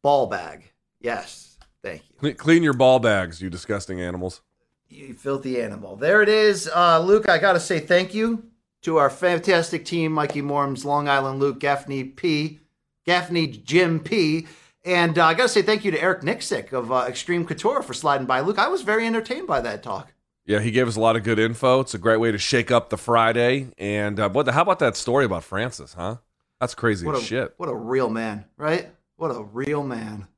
ball 0.02 0.26
bag. 0.26 0.70
Yes, 1.00 1.56
thank 1.82 2.02
you. 2.20 2.34
Clean 2.34 2.62
your 2.62 2.74
ball 2.74 2.98
bags, 2.98 3.40
you 3.40 3.48
disgusting 3.48 4.00
animals. 4.00 4.42
You 4.88 5.14
filthy 5.14 5.60
animal. 5.62 5.96
There 5.96 6.20
it 6.20 6.28
is. 6.28 6.68
Uh, 6.68 7.00
Luke, 7.00 7.28
I 7.28 7.38
got 7.38 7.54
to 7.54 7.60
say 7.60 7.80
thank 7.80 8.12
you 8.14 8.44
to 8.82 8.98
our 8.98 9.08
fantastic 9.08 9.86
team 9.86 10.12
Mikey 10.12 10.42
Morms, 10.42 10.84
Long 10.84 11.08
Island 11.08 11.40
Luke, 11.40 11.58
Gaffney 11.58 12.04
P, 12.04 12.60
Gaffney 13.06 13.46
Jim 13.46 13.98
P. 13.98 14.46
And 14.84 15.18
uh, 15.18 15.26
I 15.26 15.34
got 15.34 15.44
to 15.44 15.48
say 15.48 15.62
thank 15.62 15.84
you 15.84 15.90
to 15.92 16.00
Eric 16.00 16.20
Nicksick 16.20 16.72
of 16.72 16.92
uh, 16.92 17.06
Extreme 17.08 17.46
Couture 17.46 17.82
for 17.82 17.94
sliding 17.94 18.26
by. 18.26 18.40
Luke, 18.40 18.58
I 18.58 18.68
was 18.68 18.82
very 18.82 19.06
entertained 19.06 19.46
by 19.46 19.60
that 19.62 19.82
talk. 19.82 20.12
Yeah, 20.44 20.60
he 20.60 20.70
gave 20.70 20.86
us 20.86 20.96
a 20.96 21.00
lot 21.00 21.16
of 21.16 21.22
good 21.22 21.38
info. 21.38 21.80
It's 21.80 21.94
a 21.94 21.98
great 21.98 22.18
way 22.18 22.30
to 22.30 22.36
shake 22.36 22.70
up 22.70 22.90
the 22.90 22.98
Friday. 22.98 23.68
And 23.78 24.20
uh, 24.20 24.28
what 24.28 24.44
the, 24.44 24.52
how 24.52 24.60
about 24.60 24.78
that 24.80 24.94
story 24.94 25.24
about 25.24 25.42
Francis, 25.42 25.94
huh? 25.94 26.16
That's 26.60 26.74
crazy 26.74 27.06
What 27.06 27.16
as 27.16 27.22
a, 27.22 27.24
shit. 27.24 27.54
what 27.56 27.68
a 27.70 27.74
real 27.74 28.10
man, 28.10 28.44
right? 28.58 28.88
What 29.16 29.28
a 29.30 29.42
real 29.42 29.82
man. 29.82 30.28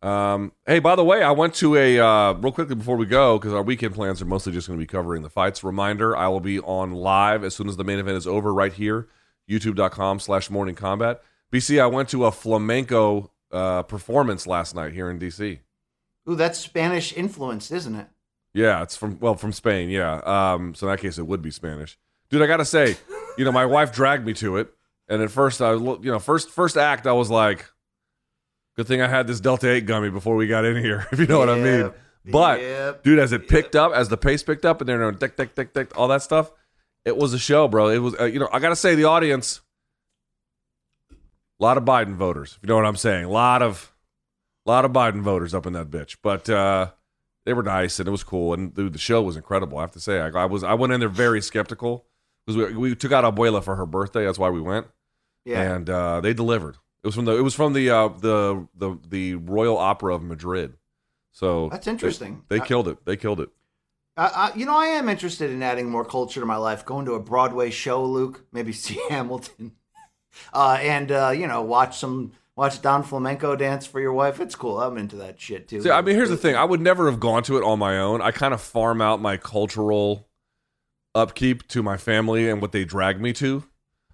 Um, 0.00 0.52
hey, 0.66 0.78
by 0.78 0.96
the 0.96 1.04
way, 1.04 1.22
I 1.22 1.30
went 1.32 1.54
to 1.56 1.76
a 1.76 1.98
uh, 1.98 2.32
real 2.34 2.52
quickly 2.52 2.74
before 2.74 2.96
we 2.96 3.06
go 3.06 3.38
because 3.38 3.52
our 3.52 3.62
weekend 3.62 3.94
plans 3.94 4.22
are 4.22 4.24
mostly 4.26 4.52
just 4.52 4.66
going 4.66 4.78
to 4.78 4.82
be 4.82 4.86
covering 4.86 5.22
the 5.22 5.30
fights. 5.30 5.62
Reminder: 5.62 6.16
I 6.16 6.26
will 6.28 6.40
be 6.40 6.58
on 6.60 6.92
live 6.92 7.44
as 7.44 7.54
soon 7.54 7.68
as 7.68 7.76
the 7.76 7.84
main 7.84 7.98
event 8.00 8.16
is 8.16 8.26
over, 8.26 8.52
right 8.52 8.72
here, 8.72 9.08
YouTube.com/slash 9.48 10.50
Morning 10.50 10.74
Kombat. 10.74 11.18
BC, 11.52 11.80
I 11.80 11.86
went 11.86 12.08
to 12.08 12.24
a 12.24 12.32
flamenco 12.32 13.30
uh, 13.52 13.82
performance 13.82 14.46
last 14.46 14.74
night 14.74 14.92
here 14.92 15.10
in 15.10 15.18
DC. 15.18 15.60
Ooh, 16.28 16.34
that's 16.34 16.58
Spanish 16.58 17.12
influence, 17.12 17.70
isn't 17.70 17.94
it? 17.94 18.06
Yeah, 18.54 18.82
it's 18.82 18.96
from 18.96 19.18
well 19.18 19.34
from 19.34 19.52
Spain. 19.52 19.88
Yeah, 19.88 20.20
um, 20.24 20.74
so 20.74 20.86
in 20.86 20.92
that 20.92 21.00
case, 21.00 21.18
it 21.18 21.26
would 21.26 21.42
be 21.42 21.50
Spanish, 21.50 21.98
dude. 22.30 22.42
I 22.42 22.46
gotta 22.46 22.64
say, 22.64 22.96
you 23.38 23.44
know, 23.44 23.52
my 23.52 23.64
wife 23.64 23.92
dragged 23.92 24.26
me 24.26 24.34
to 24.34 24.58
it, 24.58 24.72
and 25.08 25.22
at 25.22 25.30
first, 25.30 25.62
I 25.62 25.72
was, 25.72 26.04
you 26.04 26.12
know, 26.12 26.18
first 26.18 26.50
first 26.50 26.76
act, 26.76 27.06
I 27.06 27.12
was 27.12 27.30
like, 27.30 27.64
good 28.76 28.86
thing 28.86 29.00
I 29.00 29.08
had 29.08 29.26
this 29.26 29.40
Delta 29.40 29.70
Eight 29.70 29.86
gummy 29.86 30.10
before 30.10 30.36
we 30.36 30.46
got 30.46 30.64
in 30.64 30.76
here, 30.76 31.06
if 31.12 31.18
you 31.18 31.26
know 31.26 31.38
what 31.38 31.48
I 31.48 31.58
mean. 31.58 31.92
But 32.24 32.60
yep, 32.60 33.02
dude, 33.02 33.18
as 33.18 33.32
it 33.32 33.48
picked 33.48 33.74
up, 33.74 33.92
as 33.92 34.08
the 34.08 34.18
pace 34.18 34.42
picked 34.42 34.64
up, 34.64 34.80
and 34.80 34.88
they're 34.88 34.98
going 34.98 35.16
tick 35.16 35.36
tick 35.36 35.54
tick 35.54 35.72
tick, 35.72 35.98
all 35.98 36.08
that 36.08 36.22
stuff, 36.22 36.52
it 37.04 37.16
was 37.16 37.32
a 37.32 37.38
show, 37.38 37.68
bro. 37.68 37.88
It 37.88 37.98
was, 37.98 38.14
uh, 38.20 38.24
you 38.24 38.38
know, 38.38 38.48
I 38.52 38.58
gotta 38.58 38.76
say, 38.76 38.94
the 38.94 39.04
audience, 39.04 39.62
a 41.62 41.64
lot 41.64 41.76
of 41.78 41.84
Biden 41.84 42.14
voters, 42.16 42.54
if 42.56 42.58
you 42.62 42.68
know 42.68 42.76
what 42.76 42.86
I'm 42.86 42.96
saying, 42.96 43.24
a 43.24 43.30
lot 43.30 43.62
of, 43.62 43.94
lot 44.66 44.84
of 44.84 44.90
Biden 44.92 45.22
voters 45.22 45.54
up 45.54 45.66
in 45.66 45.72
that 45.74 45.90
bitch, 45.90 46.16
but. 46.22 46.48
uh 46.50 46.90
they 47.44 47.52
were 47.54 47.64
nice 47.64 47.98
and 47.98 48.06
it 48.06 48.12
was 48.12 48.22
cool 48.22 48.54
and 48.54 48.72
dude, 48.72 48.92
the 48.92 49.00
show 49.00 49.20
was 49.20 49.36
incredible. 49.36 49.76
I 49.76 49.80
have 49.80 49.90
to 49.92 49.98
say, 50.00 50.20
I, 50.20 50.28
I 50.28 50.44
was 50.44 50.62
I 50.62 50.74
went 50.74 50.92
in 50.92 51.00
there 51.00 51.08
very 51.08 51.42
skeptical 51.42 52.06
because 52.46 52.56
we, 52.56 52.76
we 52.76 52.94
took 52.94 53.10
out 53.10 53.24
Abuela 53.24 53.60
for 53.64 53.74
her 53.74 53.84
birthday. 53.84 54.24
That's 54.24 54.38
why 54.38 54.50
we 54.50 54.60
went, 54.60 54.86
Yeah. 55.44 55.74
and 55.74 55.90
uh, 55.90 56.20
they 56.20 56.34
delivered. 56.34 56.76
It 57.02 57.08
was 57.08 57.16
from 57.16 57.24
the 57.24 57.36
it 57.36 57.40
was 57.40 57.52
from 57.56 57.72
the 57.72 57.90
uh, 57.90 58.08
the 58.10 58.68
the 58.76 58.96
the 59.08 59.34
Royal 59.34 59.76
Opera 59.76 60.14
of 60.14 60.22
Madrid. 60.22 60.74
So 61.32 61.68
That's 61.70 61.86
they- 61.86 61.90
interesting. 61.90 62.44
They, 62.48 62.60
I- 62.60 62.64
killed 62.64 62.86
it. 62.86 63.04
They 63.04 63.16
killed 63.16 63.40
it. 63.40 63.48
I, 64.16 64.26
I, 64.26 64.52
you 64.56 64.64
know, 64.64 64.76
I 64.76 64.86
am 64.86 65.08
interested 65.08 65.50
in 65.50 65.64
adding 65.64 65.90
more 65.90 66.04
culture 66.04 66.38
to 66.38 66.46
my 66.46 66.58
life. 66.58 66.84
Going 66.84 67.06
to 67.06 67.14
a 67.14 67.20
Broadway 67.20 67.70
show, 67.70 68.04
Luke, 68.04 68.44
maybe 68.52 68.72
see 68.84 69.00
Hamilton, 69.10 69.72
uh, 70.52 70.78
and 70.80 71.10
uh, 71.10 71.32
you 71.36 71.46
know, 71.46 71.62
watch 71.62 71.98
some 71.98 72.32
watch 72.56 72.82
Don 72.82 73.02
Flamenco 73.02 73.56
dance 73.56 73.86
for 73.86 74.00
your 74.00 74.12
wife. 74.12 74.40
It's 74.40 74.54
cool. 74.54 74.80
I'm 74.80 74.98
into 74.98 75.16
that 75.16 75.40
shit 75.40 75.68
too. 75.68 75.82
See, 75.82 75.90
I 75.90 76.00
mean, 76.02 76.14
here's 76.14 76.30
the 76.30 76.36
thing. 76.36 76.56
I 76.56 76.64
would 76.64 76.80
never 76.80 77.10
have 77.10 77.20
gone 77.20 77.42
to 77.44 77.56
it 77.56 77.64
on 77.64 77.78
my 77.78 77.98
own. 77.98 78.20
I 78.22 78.30
kind 78.30 78.54
of 78.54 78.60
farm 78.60 79.00
out 79.00 79.20
my 79.20 79.36
cultural 79.36 80.28
upkeep 81.14 81.68
to 81.68 81.82
my 81.82 81.96
family 81.96 82.48
and 82.48 82.60
what 82.60 82.72
they 82.72 82.84
drag 82.84 83.20
me 83.20 83.32
to. 83.34 83.64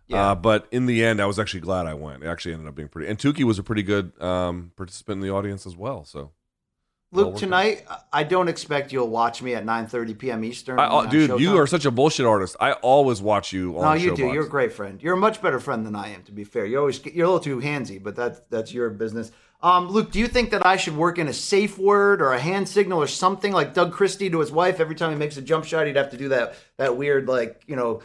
Yeah. 0.09 0.31
Uh, 0.31 0.35
but 0.35 0.67
in 0.71 0.87
the 0.87 1.05
end, 1.05 1.21
I 1.21 1.27
was 1.27 1.39
actually 1.39 1.61
glad 1.61 1.87
I 1.87 1.95
went. 1.95 2.23
It 2.23 2.29
actually 2.29 2.55
ended 2.55 2.69
up 2.69 2.75
being 2.75 2.89
pretty. 2.89 3.11
And 3.11 3.19
Tukey 3.19 3.45
was 3.45 3.59
a 3.59 3.63
pretty 3.63 3.83
good 3.83 4.21
um, 4.23 4.73
participant 4.75 5.23
in 5.23 5.29
the 5.29 5.35
audience 5.35 5.67
as 5.67 5.77
well. 5.77 6.05
So, 6.05 6.33
Luke, 7.11 7.37
tonight 7.37 7.87
I 8.13 8.23
don't 8.23 8.49
expect 8.49 8.93
you'll 8.93 9.09
watch 9.09 9.41
me 9.41 9.55
at 9.55 9.65
9:30 9.65 10.19
p.m. 10.19 10.45
Eastern. 10.45 10.79
I, 10.79 10.85
uh, 10.85 11.07
dude, 11.07 11.41
you 11.41 11.57
are 11.57 11.67
such 11.67 11.87
a 11.87 11.91
bullshit 11.91 12.27
artist. 12.27 12.57
I 12.61 12.73
always 12.73 13.23
watch 13.23 13.51
you 13.53 13.79
on 13.79 13.83
No, 13.83 13.93
you 13.95 14.15
do. 14.15 14.27
You're 14.27 14.45
a 14.45 14.49
great 14.49 14.73
friend. 14.73 15.03
You're 15.03 15.15
a 15.15 15.19
much 15.19 15.41
better 15.41 15.59
friend 15.59 15.87
than 15.87 15.97
I 15.97 16.09
am. 16.09 16.23
To 16.25 16.33
be 16.33 16.45
fair, 16.45 16.67
you're 16.67 16.81
always 16.81 17.05
you're 17.07 17.25
a 17.25 17.31
little 17.31 17.41
too 17.41 17.61
handsy, 17.61 18.03
but 18.03 18.15
that's 18.15 18.41
that's 18.51 18.75
your 18.75 18.91
business. 18.91 19.33
Um, 19.63 19.89
Luke, 19.89 20.13
do 20.13 20.19
you 20.19 20.29
think 20.29 20.51
that 20.51 20.65
I 20.65 20.77
should 20.77 20.97
work 20.97 21.19
in 21.19 21.29
a 21.29 21.33
safe 21.33 21.79
word 21.79 22.21
or 22.23 22.33
a 22.33 22.39
hand 22.39 22.69
signal 22.69 23.03
or 23.03 23.09
something 23.09 23.53
like 23.53 23.75
Doug 23.75 23.93
Christie 23.93 24.31
to 24.31 24.39
his 24.39 24.53
wife 24.53 24.79
every 24.79 24.95
time 24.95 25.11
he 25.11 25.17
makes 25.17 25.37
a 25.37 25.43
jump 25.43 25.65
shot? 25.65 25.87
He'd 25.87 25.97
have 25.97 26.11
to 26.11 26.19
do 26.19 26.29
that 26.29 26.57
that 26.77 26.99
weird 26.99 27.27
like 27.27 27.63
you 27.67 27.75
know 27.75 28.03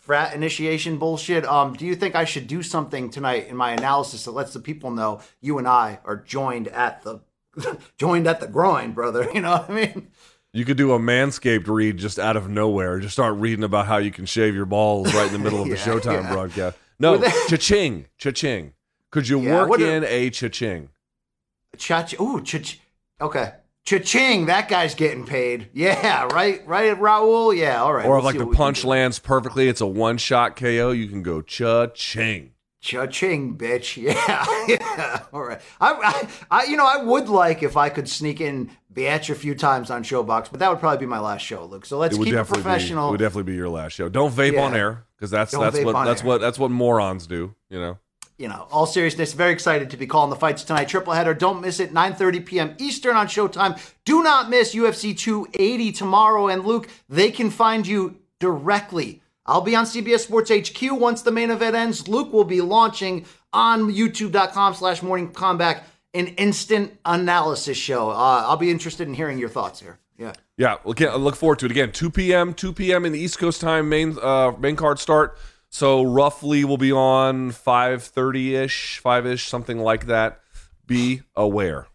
frat 0.00 0.34
initiation 0.34 0.96
bullshit. 0.96 1.44
Um, 1.44 1.74
do 1.74 1.84
you 1.84 1.94
think 1.94 2.14
I 2.14 2.24
should 2.24 2.46
do 2.46 2.62
something 2.62 3.10
tonight 3.10 3.48
in 3.48 3.56
my 3.56 3.72
analysis 3.72 4.24
that 4.24 4.30
lets 4.30 4.54
the 4.54 4.60
people 4.60 4.90
know 4.90 5.20
you 5.42 5.58
and 5.58 5.68
I 5.68 5.98
are 6.06 6.16
joined 6.16 6.68
at 6.68 7.02
the 7.02 7.20
joined 7.98 8.26
at 8.26 8.40
the 8.40 8.46
groin, 8.48 8.92
brother? 8.92 9.28
You 9.34 9.40
know 9.40 9.52
what 9.52 9.70
I 9.70 9.72
mean? 9.74 10.08
You 10.52 10.64
could 10.64 10.76
do 10.78 10.92
a 10.92 10.98
Manscaped 10.98 11.68
read 11.68 11.98
just 11.98 12.18
out 12.18 12.36
of 12.36 12.48
nowhere. 12.48 12.98
Just 12.98 13.12
start 13.12 13.34
reading 13.36 13.62
about 13.64 13.86
how 13.86 13.98
you 13.98 14.10
can 14.10 14.24
shave 14.24 14.54
your 14.54 14.64
balls 14.64 15.12
right 15.14 15.26
in 15.26 15.32
the 15.34 15.38
middle 15.38 15.60
of 15.62 15.68
the 15.68 15.74
Showtime 15.76 16.22
yeah. 16.22 16.32
broadcast. 16.32 16.78
No, 16.98 17.20
cha-ching, 17.48 18.06
cha-ching. 18.16 18.72
Could 19.10 19.28
you 19.28 19.38
Yeah, 19.40 19.66
work 19.66 19.78
a- 19.80 19.86
in 19.96 20.04
a 20.04 20.30
cha-ching? 20.30 20.88
Cha 21.76 22.06
ooh, 22.20 22.40
cha 22.42 22.58
ch 22.58 22.80
okay. 23.20 23.52
Cha-ching, 23.84 24.46
that 24.46 24.68
guy's 24.70 24.94
getting 24.94 25.26
paid. 25.26 25.68
Yeah, 25.74 26.26
right, 26.32 26.66
right, 26.66 26.98
Raul. 26.98 27.54
Yeah, 27.56 27.82
all 27.82 27.92
right. 27.92 28.06
or 28.06 28.12
we'll 28.12 28.18
if 28.20 28.24
like 28.24 28.34
the 28.38 28.40
what 28.44 28.48
we 28.50 28.56
can 28.56 28.64
punch 28.64 28.84
lands 28.84 29.18
perfectly, 29.18 29.68
it's 29.68 29.82
a 29.82 29.86
one-shot 29.86 30.56
KO. 30.56 30.90
You 30.90 31.06
can 31.08 31.22
go 31.22 31.42
cha-ching. 31.42 32.52
Cha-ching, 32.86 33.58
bitch. 33.58 33.96
Yeah, 34.00 34.46
yeah. 34.68 35.22
All 35.32 35.42
right. 35.42 35.60
I, 35.80 35.92
I, 36.50 36.60
I, 36.60 36.64
you 36.66 36.76
know, 36.76 36.86
I 36.86 37.02
would 37.02 37.28
like 37.28 37.62
if 37.64 37.76
I 37.76 37.88
could 37.88 38.08
sneak 38.08 38.40
in 38.40 38.70
Biatch 38.94 39.28
a 39.28 39.34
few 39.34 39.56
times 39.56 39.90
on 39.90 40.04
ShoBox, 40.04 40.48
but 40.50 40.60
that 40.60 40.70
would 40.70 40.78
probably 40.78 40.98
be 40.98 41.06
my 41.06 41.18
last 41.18 41.42
show, 41.42 41.64
Luke. 41.64 41.84
So 41.84 41.98
let's 41.98 42.16
it 42.16 42.22
keep 42.22 42.34
it 42.34 42.46
professional. 42.46 43.06
Be, 43.06 43.08
it 43.08 43.10
would 43.12 43.20
definitely 43.20 43.52
be 43.52 43.56
your 43.56 43.68
last 43.68 43.92
show. 43.94 44.08
Don't 44.08 44.32
vape 44.32 44.52
Yeah. 44.52 44.62
on 44.62 44.74
air 44.76 45.04
because 45.16 45.30
that's 45.32 45.50
Don't 45.50 45.62
that's 45.62 45.84
what 45.84 46.04
that's 46.04 46.20
air. 46.22 46.26
what 46.28 46.40
that's 46.40 46.58
what 46.60 46.70
morons 46.70 47.26
do. 47.26 47.54
You 47.70 47.80
know. 47.80 47.98
you 48.38 48.46
know, 48.48 48.68
all 48.70 48.86
seriousness, 48.86 49.32
very 49.32 49.52
excited 49.52 49.90
to 49.90 49.96
be 49.96 50.06
calling 50.06 50.30
the 50.30 50.36
fights 50.36 50.62
tonight. 50.62 50.88
Triple 50.88 51.12
header, 51.12 51.34
don't 51.34 51.60
miss 51.60 51.80
it. 51.80 51.92
9:30 51.92 52.46
p.m. 52.46 52.74
Eastern 52.78 53.16
on 53.16 53.26
Showtime. 53.26 53.78
Do 54.04 54.22
not 54.22 54.48
miss 54.48 54.74
UFC 54.76 55.16
280 55.18 55.90
tomorrow. 55.90 56.46
And 56.46 56.64
Luke, 56.64 56.88
they 57.08 57.32
can 57.32 57.50
find 57.50 57.84
you 57.84 58.16
directly. 58.38 59.22
I'll 59.46 59.60
be 59.60 59.76
on 59.76 59.84
CBS 59.84 60.20
Sports 60.20 60.50
HQ 60.50 60.92
once 60.92 61.22
the 61.22 61.30
main 61.30 61.50
event 61.50 61.76
ends. 61.76 62.08
Luke 62.08 62.32
will 62.32 62.44
be 62.44 62.60
launching 62.60 63.24
on 63.52 63.92
YouTube.com 63.92 64.74
slash 64.74 65.02
Morning 65.02 65.30
Kombat 65.32 65.82
an 66.14 66.28
instant 66.28 66.98
analysis 67.04 67.76
show. 67.76 68.10
Uh, 68.10 68.44
I'll 68.46 68.56
be 68.56 68.70
interested 68.70 69.06
in 69.06 69.14
hearing 69.14 69.38
your 69.38 69.50
thoughts 69.50 69.80
here. 69.80 69.98
Yeah. 70.18 70.32
Yeah, 70.56 70.76
look, 70.84 71.02
I 71.02 71.14
look 71.14 71.36
forward 71.36 71.58
to 71.58 71.66
it 71.66 71.70
again. 71.70 71.92
2 71.92 72.10
p.m. 72.10 72.54
2 72.54 72.72
p.m. 72.72 73.04
in 73.04 73.12
the 73.12 73.18
East 73.18 73.38
Coast 73.38 73.60
time 73.60 73.90
main 73.90 74.16
uh, 74.20 74.52
main 74.58 74.74
card 74.74 74.98
start. 74.98 75.36
So 75.68 76.02
roughly 76.02 76.64
we'll 76.64 76.78
be 76.78 76.92
on 76.92 77.50
5:30 77.50 78.52
ish, 78.52 78.98
5 78.98 79.26
ish, 79.26 79.46
something 79.46 79.78
like 79.78 80.06
that. 80.06 80.40
Be 80.86 81.22
aware. 81.34 81.88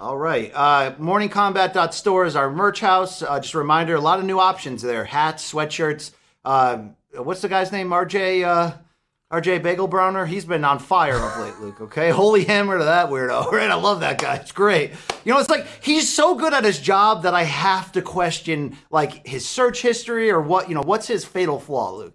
All 0.00 0.16
right. 0.16 0.50
Uh, 0.52 0.92
morningkombat.store 0.98 2.24
is 2.24 2.34
our 2.34 2.50
merch 2.50 2.80
house. 2.80 3.22
Uh, 3.22 3.38
just 3.38 3.54
a 3.54 3.58
reminder, 3.58 3.94
a 3.94 4.00
lot 4.00 4.18
of 4.18 4.24
new 4.24 4.40
options 4.40 4.82
there. 4.82 5.04
Hats, 5.04 5.52
sweatshirts. 5.52 6.12
Uh, 6.44 6.78
what's 7.14 7.42
the 7.42 7.48
guy's 7.48 7.72
name? 7.72 7.90
RJ 7.90 8.44
uh, 8.44 8.72
RJ 9.30 9.62
Bagel 9.62 9.88
Browner. 9.88 10.24
He's 10.24 10.46
been 10.46 10.64
on 10.64 10.78
fire 10.78 11.16
of 11.16 11.38
late, 11.38 11.58
Luke. 11.60 11.80
Okay. 11.82 12.10
Holy 12.22 12.44
hammer 12.44 12.78
to 12.78 12.84
that 12.84 13.10
weirdo. 13.10 13.52
Right. 13.58 13.70
I 13.70 13.74
love 13.74 14.00
that 14.00 14.18
guy. 14.18 14.36
It's 14.36 14.52
great. 14.52 14.92
You 15.24 15.32
know, 15.34 15.40
it's 15.40 15.50
like 15.50 15.66
he's 15.82 16.12
so 16.12 16.34
good 16.34 16.54
at 16.54 16.64
his 16.64 16.78
job 16.80 17.24
that 17.24 17.34
I 17.34 17.42
have 17.42 17.92
to 17.92 18.02
question 18.02 18.76
like 18.90 19.26
his 19.26 19.46
search 19.46 19.82
history 19.82 20.30
or 20.30 20.40
what, 20.40 20.68
you 20.68 20.74
know, 20.74 20.82
what's 20.82 21.06
his 21.06 21.24
fatal 21.24 21.58
flaw, 21.58 21.92
Luke? 21.92 22.14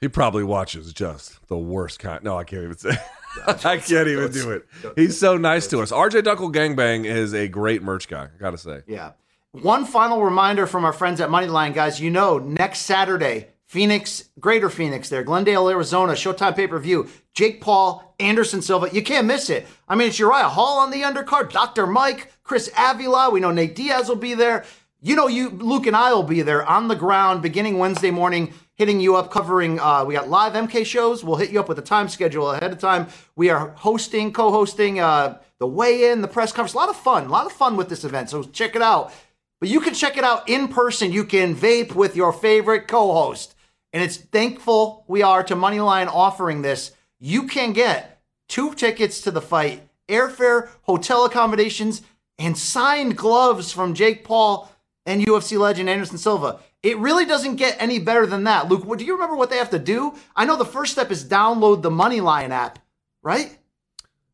He 0.00 0.08
probably 0.08 0.44
watches 0.44 0.92
just 0.94 1.46
the 1.48 1.58
worst 1.58 1.98
kind. 1.98 2.24
No, 2.24 2.38
I 2.38 2.44
can't 2.44 2.62
even 2.62 2.78
say. 2.78 2.96
I 3.46 3.52
can't 3.78 4.08
even 4.08 4.32
do 4.32 4.50
it. 4.52 4.66
He's 4.96 5.18
so 5.18 5.36
nice 5.36 5.66
to 5.68 5.80
us. 5.80 5.92
RJ 5.92 6.22
Duckle 6.22 6.52
Gangbang 6.52 7.04
is 7.04 7.34
a 7.34 7.48
great 7.48 7.82
merch 7.82 8.08
guy. 8.08 8.24
I 8.24 8.38
gotta 8.40 8.58
say. 8.58 8.80
Yeah. 8.86 9.12
One 9.52 9.84
final 9.84 10.22
reminder 10.22 10.64
from 10.68 10.84
our 10.84 10.92
friends 10.92 11.20
at 11.20 11.28
MoneyLion, 11.28 11.74
guys. 11.74 12.00
You 12.00 12.08
know, 12.08 12.38
next 12.38 12.82
Saturday, 12.82 13.48
Phoenix, 13.66 14.28
Greater 14.38 14.70
Phoenix, 14.70 15.08
there, 15.08 15.24
Glendale, 15.24 15.68
Arizona, 15.68 16.12
Showtime 16.12 16.54
pay 16.54 16.68
per 16.68 16.78
view. 16.78 17.08
Jake 17.34 17.60
Paul, 17.60 18.14
Anderson 18.20 18.62
Silva. 18.62 18.90
You 18.92 19.02
can't 19.02 19.26
miss 19.26 19.50
it. 19.50 19.66
I 19.88 19.96
mean, 19.96 20.06
it's 20.06 20.20
Uriah 20.20 20.48
Hall 20.48 20.78
on 20.78 20.92
the 20.92 21.02
undercard, 21.02 21.50
Dr. 21.50 21.88
Mike, 21.88 22.32
Chris 22.44 22.70
Avila. 22.78 23.30
We 23.30 23.40
know 23.40 23.50
Nate 23.50 23.74
Diaz 23.74 24.08
will 24.08 24.14
be 24.14 24.34
there. 24.34 24.64
You 25.02 25.16
know, 25.16 25.26
you, 25.26 25.50
Luke, 25.50 25.88
and 25.88 25.96
I 25.96 26.12
will 26.12 26.22
be 26.22 26.42
there 26.42 26.64
on 26.64 26.86
the 26.86 26.94
ground 26.94 27.42
beginning 27.42 27.78
Wednesday 27.78 28.12
morning, 28.12 28.54
hitting 28.76 29.00
you 29.00 29.16
up, 29.16 29.32
covering. 29.32 29.80
Uh, 29.80 30.04
we 30.04 30.14
got 30.14 30.28
live 30.28 30.52
MK 30.52 30.86
shows. 30.86 31.24
We'll 31.24 31.36
hit 31.36 31.50
you 31.50 31.58
up 31.58 31.66
with 31.66 31.76
the 31.76 31.82
time 31.82 32.08
schedule 32.08 32.52
ahead 32.52 32.70
of 32.70 32.78
time. 32.78 33.08
We 33.34 33.50
are 33.50 33.70
hosting, 33.70 34.32
co-hosting 34.32 35.00
uh, 35.00 35.40
the 35.58 35.66
weigh-in, 35.66 36.20
the 36.20 36.28
press 36.28 36.52
conference. 36.52 36.74
A 36.74 36.76
lot 36.76 36.88
of 36.88 36.96
fun, 36.96 37.26
a 37.26 37.30
lot 37.30 37.46
of 37.46 37.52
fun 37.52 37.76
with 37.76 37.88
this 37.88 38.04
event. 38.04 38.30
So 38.30 38.44
check 38.44 38.76
it 38.76 38.82
out. 38.82 39.12
But 39.60 39.68
you 39.68 39.80
can 39.80 39.94
check 39.94 40.16
it 40.16 40.24
out 40.24 40.48
in 40.48 40.68
person. 40.68 41.12
You 41.12 41.24
can 41.24 41.54
vape 41.54 41.94
with 41.94 42.16
your 42.16 42.32
favorite 42.32 42.88
co-host, 42.88 43.54
and 43.92 44.02
it's 44.02 44.16
thankful 44.16 45.04
we 45.06 45.22
are 45.22 45.42
to 45.44 45.54
MoneyLion 45.54 46.08
offering 46.08 46.62
this. 46.62 46.92
You 47.18 47.46
can 47.46 47.74
get 47.74 48.22
two 48.48 48.74
tickets 48.74 49.20
to 49.22 49.30
the 49.30 49.42
fight, 49.42 49.86
airfare, 50.08 50.70
hotel 50.82 51.26
accommodations, 51.26 52.00
and 52.38 52.56
signed 52.56 53.18
gloves 53.18 53.70
from 53.70 53.92
Jake 53.92 54.24
Paul 54.24 54.72
and 55.04 55.24
UFC 55.26 55.58
legend 55.58 55.90
Anderson 55.90 56.16
Silva. 56.16 56.60
It 56.82 56.96
really 56.96 57.26
doesn't 57.26 57.56
get 57.56 57.76
any 57.78 57.98
better 57.98 58.24
than 58.26 58.44
that. 58.44 58.68
Luke, 58.68 58.86
what, 58.86 58.98
do 58.98 59.04
you 59.04 59.12
remember 59.12 59.36
what 59.36 59.50
they 59.50 59.58
have 59.58 59.70
to 59.70 59.78
do? 59.78 60.14
I 60.34 60.46
know 60.46 60.56
the 60.56 60.64
first 60.64 60.92
step 60.92 61.10
is 61.10 61.22
download 61.22 61.82
the 61.82 61.90
MoneyLion 61.90 62.48
app, 62.48 62.78
right? 63.22 63.58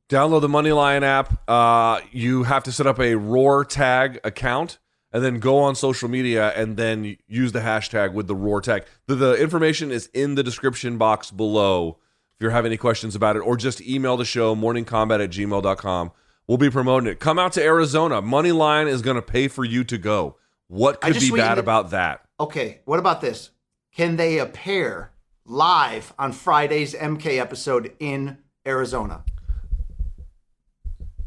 Download 0.09 0.41
the 0.41 0.49
MoneyLion 0.49 1.03
app. 1.03 1.49
Uh, 1.49 2.01
you 2.13 2.45
have 2.45 2.63
to 2.65 2.73
set 2.73 2.87
up 2.87 3.01
a 3.01 3.17
Roar 3.17 3.65
Tag 3.65 4.21
account 4.23 4.79
and 5.17 5.25
then 5.25 5.39
go 5.39 5.61
on 5.61 5.75
social 5.75 6.11
media 6.11 6.51
and 6.51 6.77
then 6.77 7.17
use 7.27 7.53
the 7.53 7.61
hashtag 7.61 8.13
with 8.13 8.27
the 8.27 8.35
Roar 8.35 8.61
Tag. 8.61 8.85
The, 9.07 9.15
the 9.15 9.35
information 9.37 9.91
is 9.91 10.11
in 10.13 10.35
the 10.35 10.43
description 10.43 10.99
box 10.99 11.31
below 11.31 11.97
if 12.35 12.43
you 12.43 12.51
have 12.51 12.67
any 12.67 12.77
questions 12.77 13.15
about 13.15 13.35
it, 13.35 13.39
or 13.39 13.57
just 13.57 13.81
email 13.81 14.19
the 14.19 14.27
show, 14.27 14.55
morningkombat 14.55 15.25
at 15.25 15.31
gmail.com. 15.31 16.13
We'll 16.47 16.59
be 16.59 16.69
promoting 16.69 17.11
it. 17.11 17.19
Come 17.19 17.39
out 17.39 17.55
to 17.55 17.63
Arizona. 17.63 18.21
MoneyLion 18.21 18.89
is 18.89 19.01
going 19.01 19.15
to 19.15 19.23
pay 19.23 19.49
for 19.49 19.65
you 19.65 19.85
to 19.85 19.97
go. 19.97 20.37
What 20.67 21.01
could 21.01 21.19
be 21.19 21.31
bad 21.31 21.57
about 21.57 21.93
that? 21.93 22.21
Okay, 22.39 22.81
what 22.85 22.99
about 22.99 23.23
this? 23.23 23.53
Can 23.95 24.17
they 24.17 24.37
appear 24.39 25.13
live 25.47 26.13
on 26.19 26.33
Friday's 26.33 26.95
MK 26.95 27.41
episode 27.41 27.95
in 27.99 28.37
Arizona? 28.67 29.25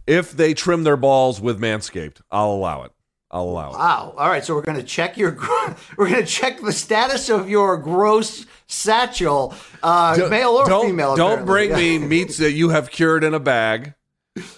If 0.05 0.31
they 0.31 0.53
trim 0.53 0.83
their 0.83 0.95
balls 0.95 1.41
with 1.41 1.59
Manscaped, 1.59 2.21
I'll 2.29 2.51
allow 2.51 2.83
it. 2.83 2.91
I'll 3.31 3.43
allow 3.43 3.69
it. 3.71 3.77
Wow. 3.77 4.13
All 4.17 4.27
right, 4.27 4.43
so 4.43 4.55
we're 4.55 4.63
going 4.63 4.77
to 4.77 4.83
check 4.83 5.15
your 5.17 5.31
we're 5.97 6.09
going 6.09 6.21
to 6.21 6.25
check 6.25 6.61
the 6.61 6.71
status 6.71 7.29
of 7.29 7.49
your 7.49 7.77
gross 7.77 8.45
satchel, 8.67 9.53
uh, 9.83 10.15
Don't- 10.15 10.29
male 10.29 10.49
or 10.49 10.67
don't, 10.67 10.85
female. 10.87 11.15
Don't 11.15 11.43
apparently. 11.43 11.77
bring 11.77 12.01
me 12.01 12.07
meats 12.07 12.37
that 12.37 12.51
you 12.53 12.69
have 12.69 12.89
cured 12.89 13.23
in 13.23 13.33
a 13.33 13.39
bag, 13.39 13.93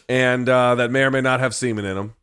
and 0.08 0.48
uh, 0.48 0.76
that 0.76 0.90
may 0.92 1.04
or 1.04 1.12
may 1.12 1.22
not 1.22 1.40
have 1.42 1.54
semen 1.54 1.84
in 1.86 1.96
them. 1.96 2.14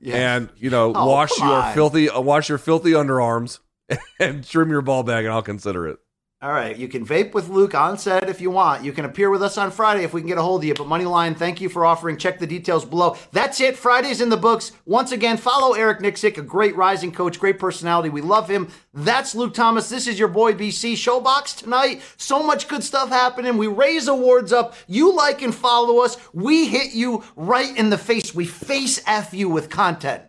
Yes. 0.00 0.16
And 0.16 0.48
you 0.56 0.70
know, 0.70 0.92
Oh, 0.94 1.06
wash 1.08 1.38
your 1.38 1.46
on. 1.46 1.74
filthy, 1.74 2.10
uh, 2.10 2.20
wash 2.20 2.48
your 2.48 2.58
filthy 2.58 2.90
underarms, 2.92 3.60
and 4.18 4.44
trim 4.44 4.70
your 4.70 4.82
ball 4.82 5.04
bag, 5.04 5.24
and 5.24 5.32
I'll 5.32 5.42
consider 5.42 5.86
it. 5.86 5.98
All 6.42 6.50
right, 6.50 6.76
you 6.76 6.88
can 6.88 7.06
vape 7.06 7.34
with 7.34 7.50
Luke 7.50 7.72
on 7.72 7.96
set 7.96 8.28
if 8.28 8.40
you 8.40 8.50
want. 8.50 8.82
You 8.82 8.90
can 8.92 9.04
appear 9.04 9.30
with 9.30 9.44
us 9.44 9.56
on 9.56 9.70
Friday 9.70 10.02
if 10.02 10.12
we 10.12 10.20
can 10.20 10.26
get 10.26 10.38
a 10.38 10.42
hold 10.42 10.62
of 10.62 10.64
you. 10.64 10.74
But 10.74 10.88
MoneyLion, 10.88 11.36
thank 11.36 11.60
you 11.60 11.68
for 11.68 11.86
offering. 11.86 12.16
Check 12.16 12.40
the 12.40 12.48
details 12.48 12.84
below. 12.84 13.16
That's 13.30 13.60
it. 13.60 13.76
Friday's 13.76 14.20
in 14.20 14.28
the 14.28 14.36
books. 14.36 14.72
Once 14.84 15.12
again, 15.12 15.36
follow 15.36 15.74
Eric 15.74 16.00
Nicksick, 16.00 16.38
a 16.38 16.42
great 16.42 16.74
rising 16.74 17.12
coach, 17.12 17.38
great 17.38 17.60
personality. 17.60 18.08
We 18.08 18.22
love 18.22 18.50
him. 18.50 18.66
That's 18.92 19.36
Luke 19.36 19.54
Thomas. 19.54 19.88
This 19.88 20.08
is 20.08 20.18
your 20.18 20.26
boy 20.26 20.54
BC 20.54 20.94
ShoBox 20.94 21.60
tonight. 21.60 22.02
So 22.16 22.42
much 22.42 22.66
good 22.66 22.82
stuff 22.82 23.10
happening. 23.10 23.56
We 23.56 23.68
raise 23.68 24.08
awards 24.08 24.52
up. 24.52 24.74
You 24.88 25.14
like 25.14 25.42
and 25.42 25.54
follow 25.54 26.02
us. 26.02 26.16
We 26.32 26.66
hit 26.66 26.92
you 26.92 27.22
right 27.36 27.76
in 27.76 27.90
the 27.90 27.98
face. 27.98 28.34
We 28.34 28.46
face 28.46 29.00
F 29.06 29.32
you 29.32 29.48
with 29.48 29.70
content. 29.70 30.24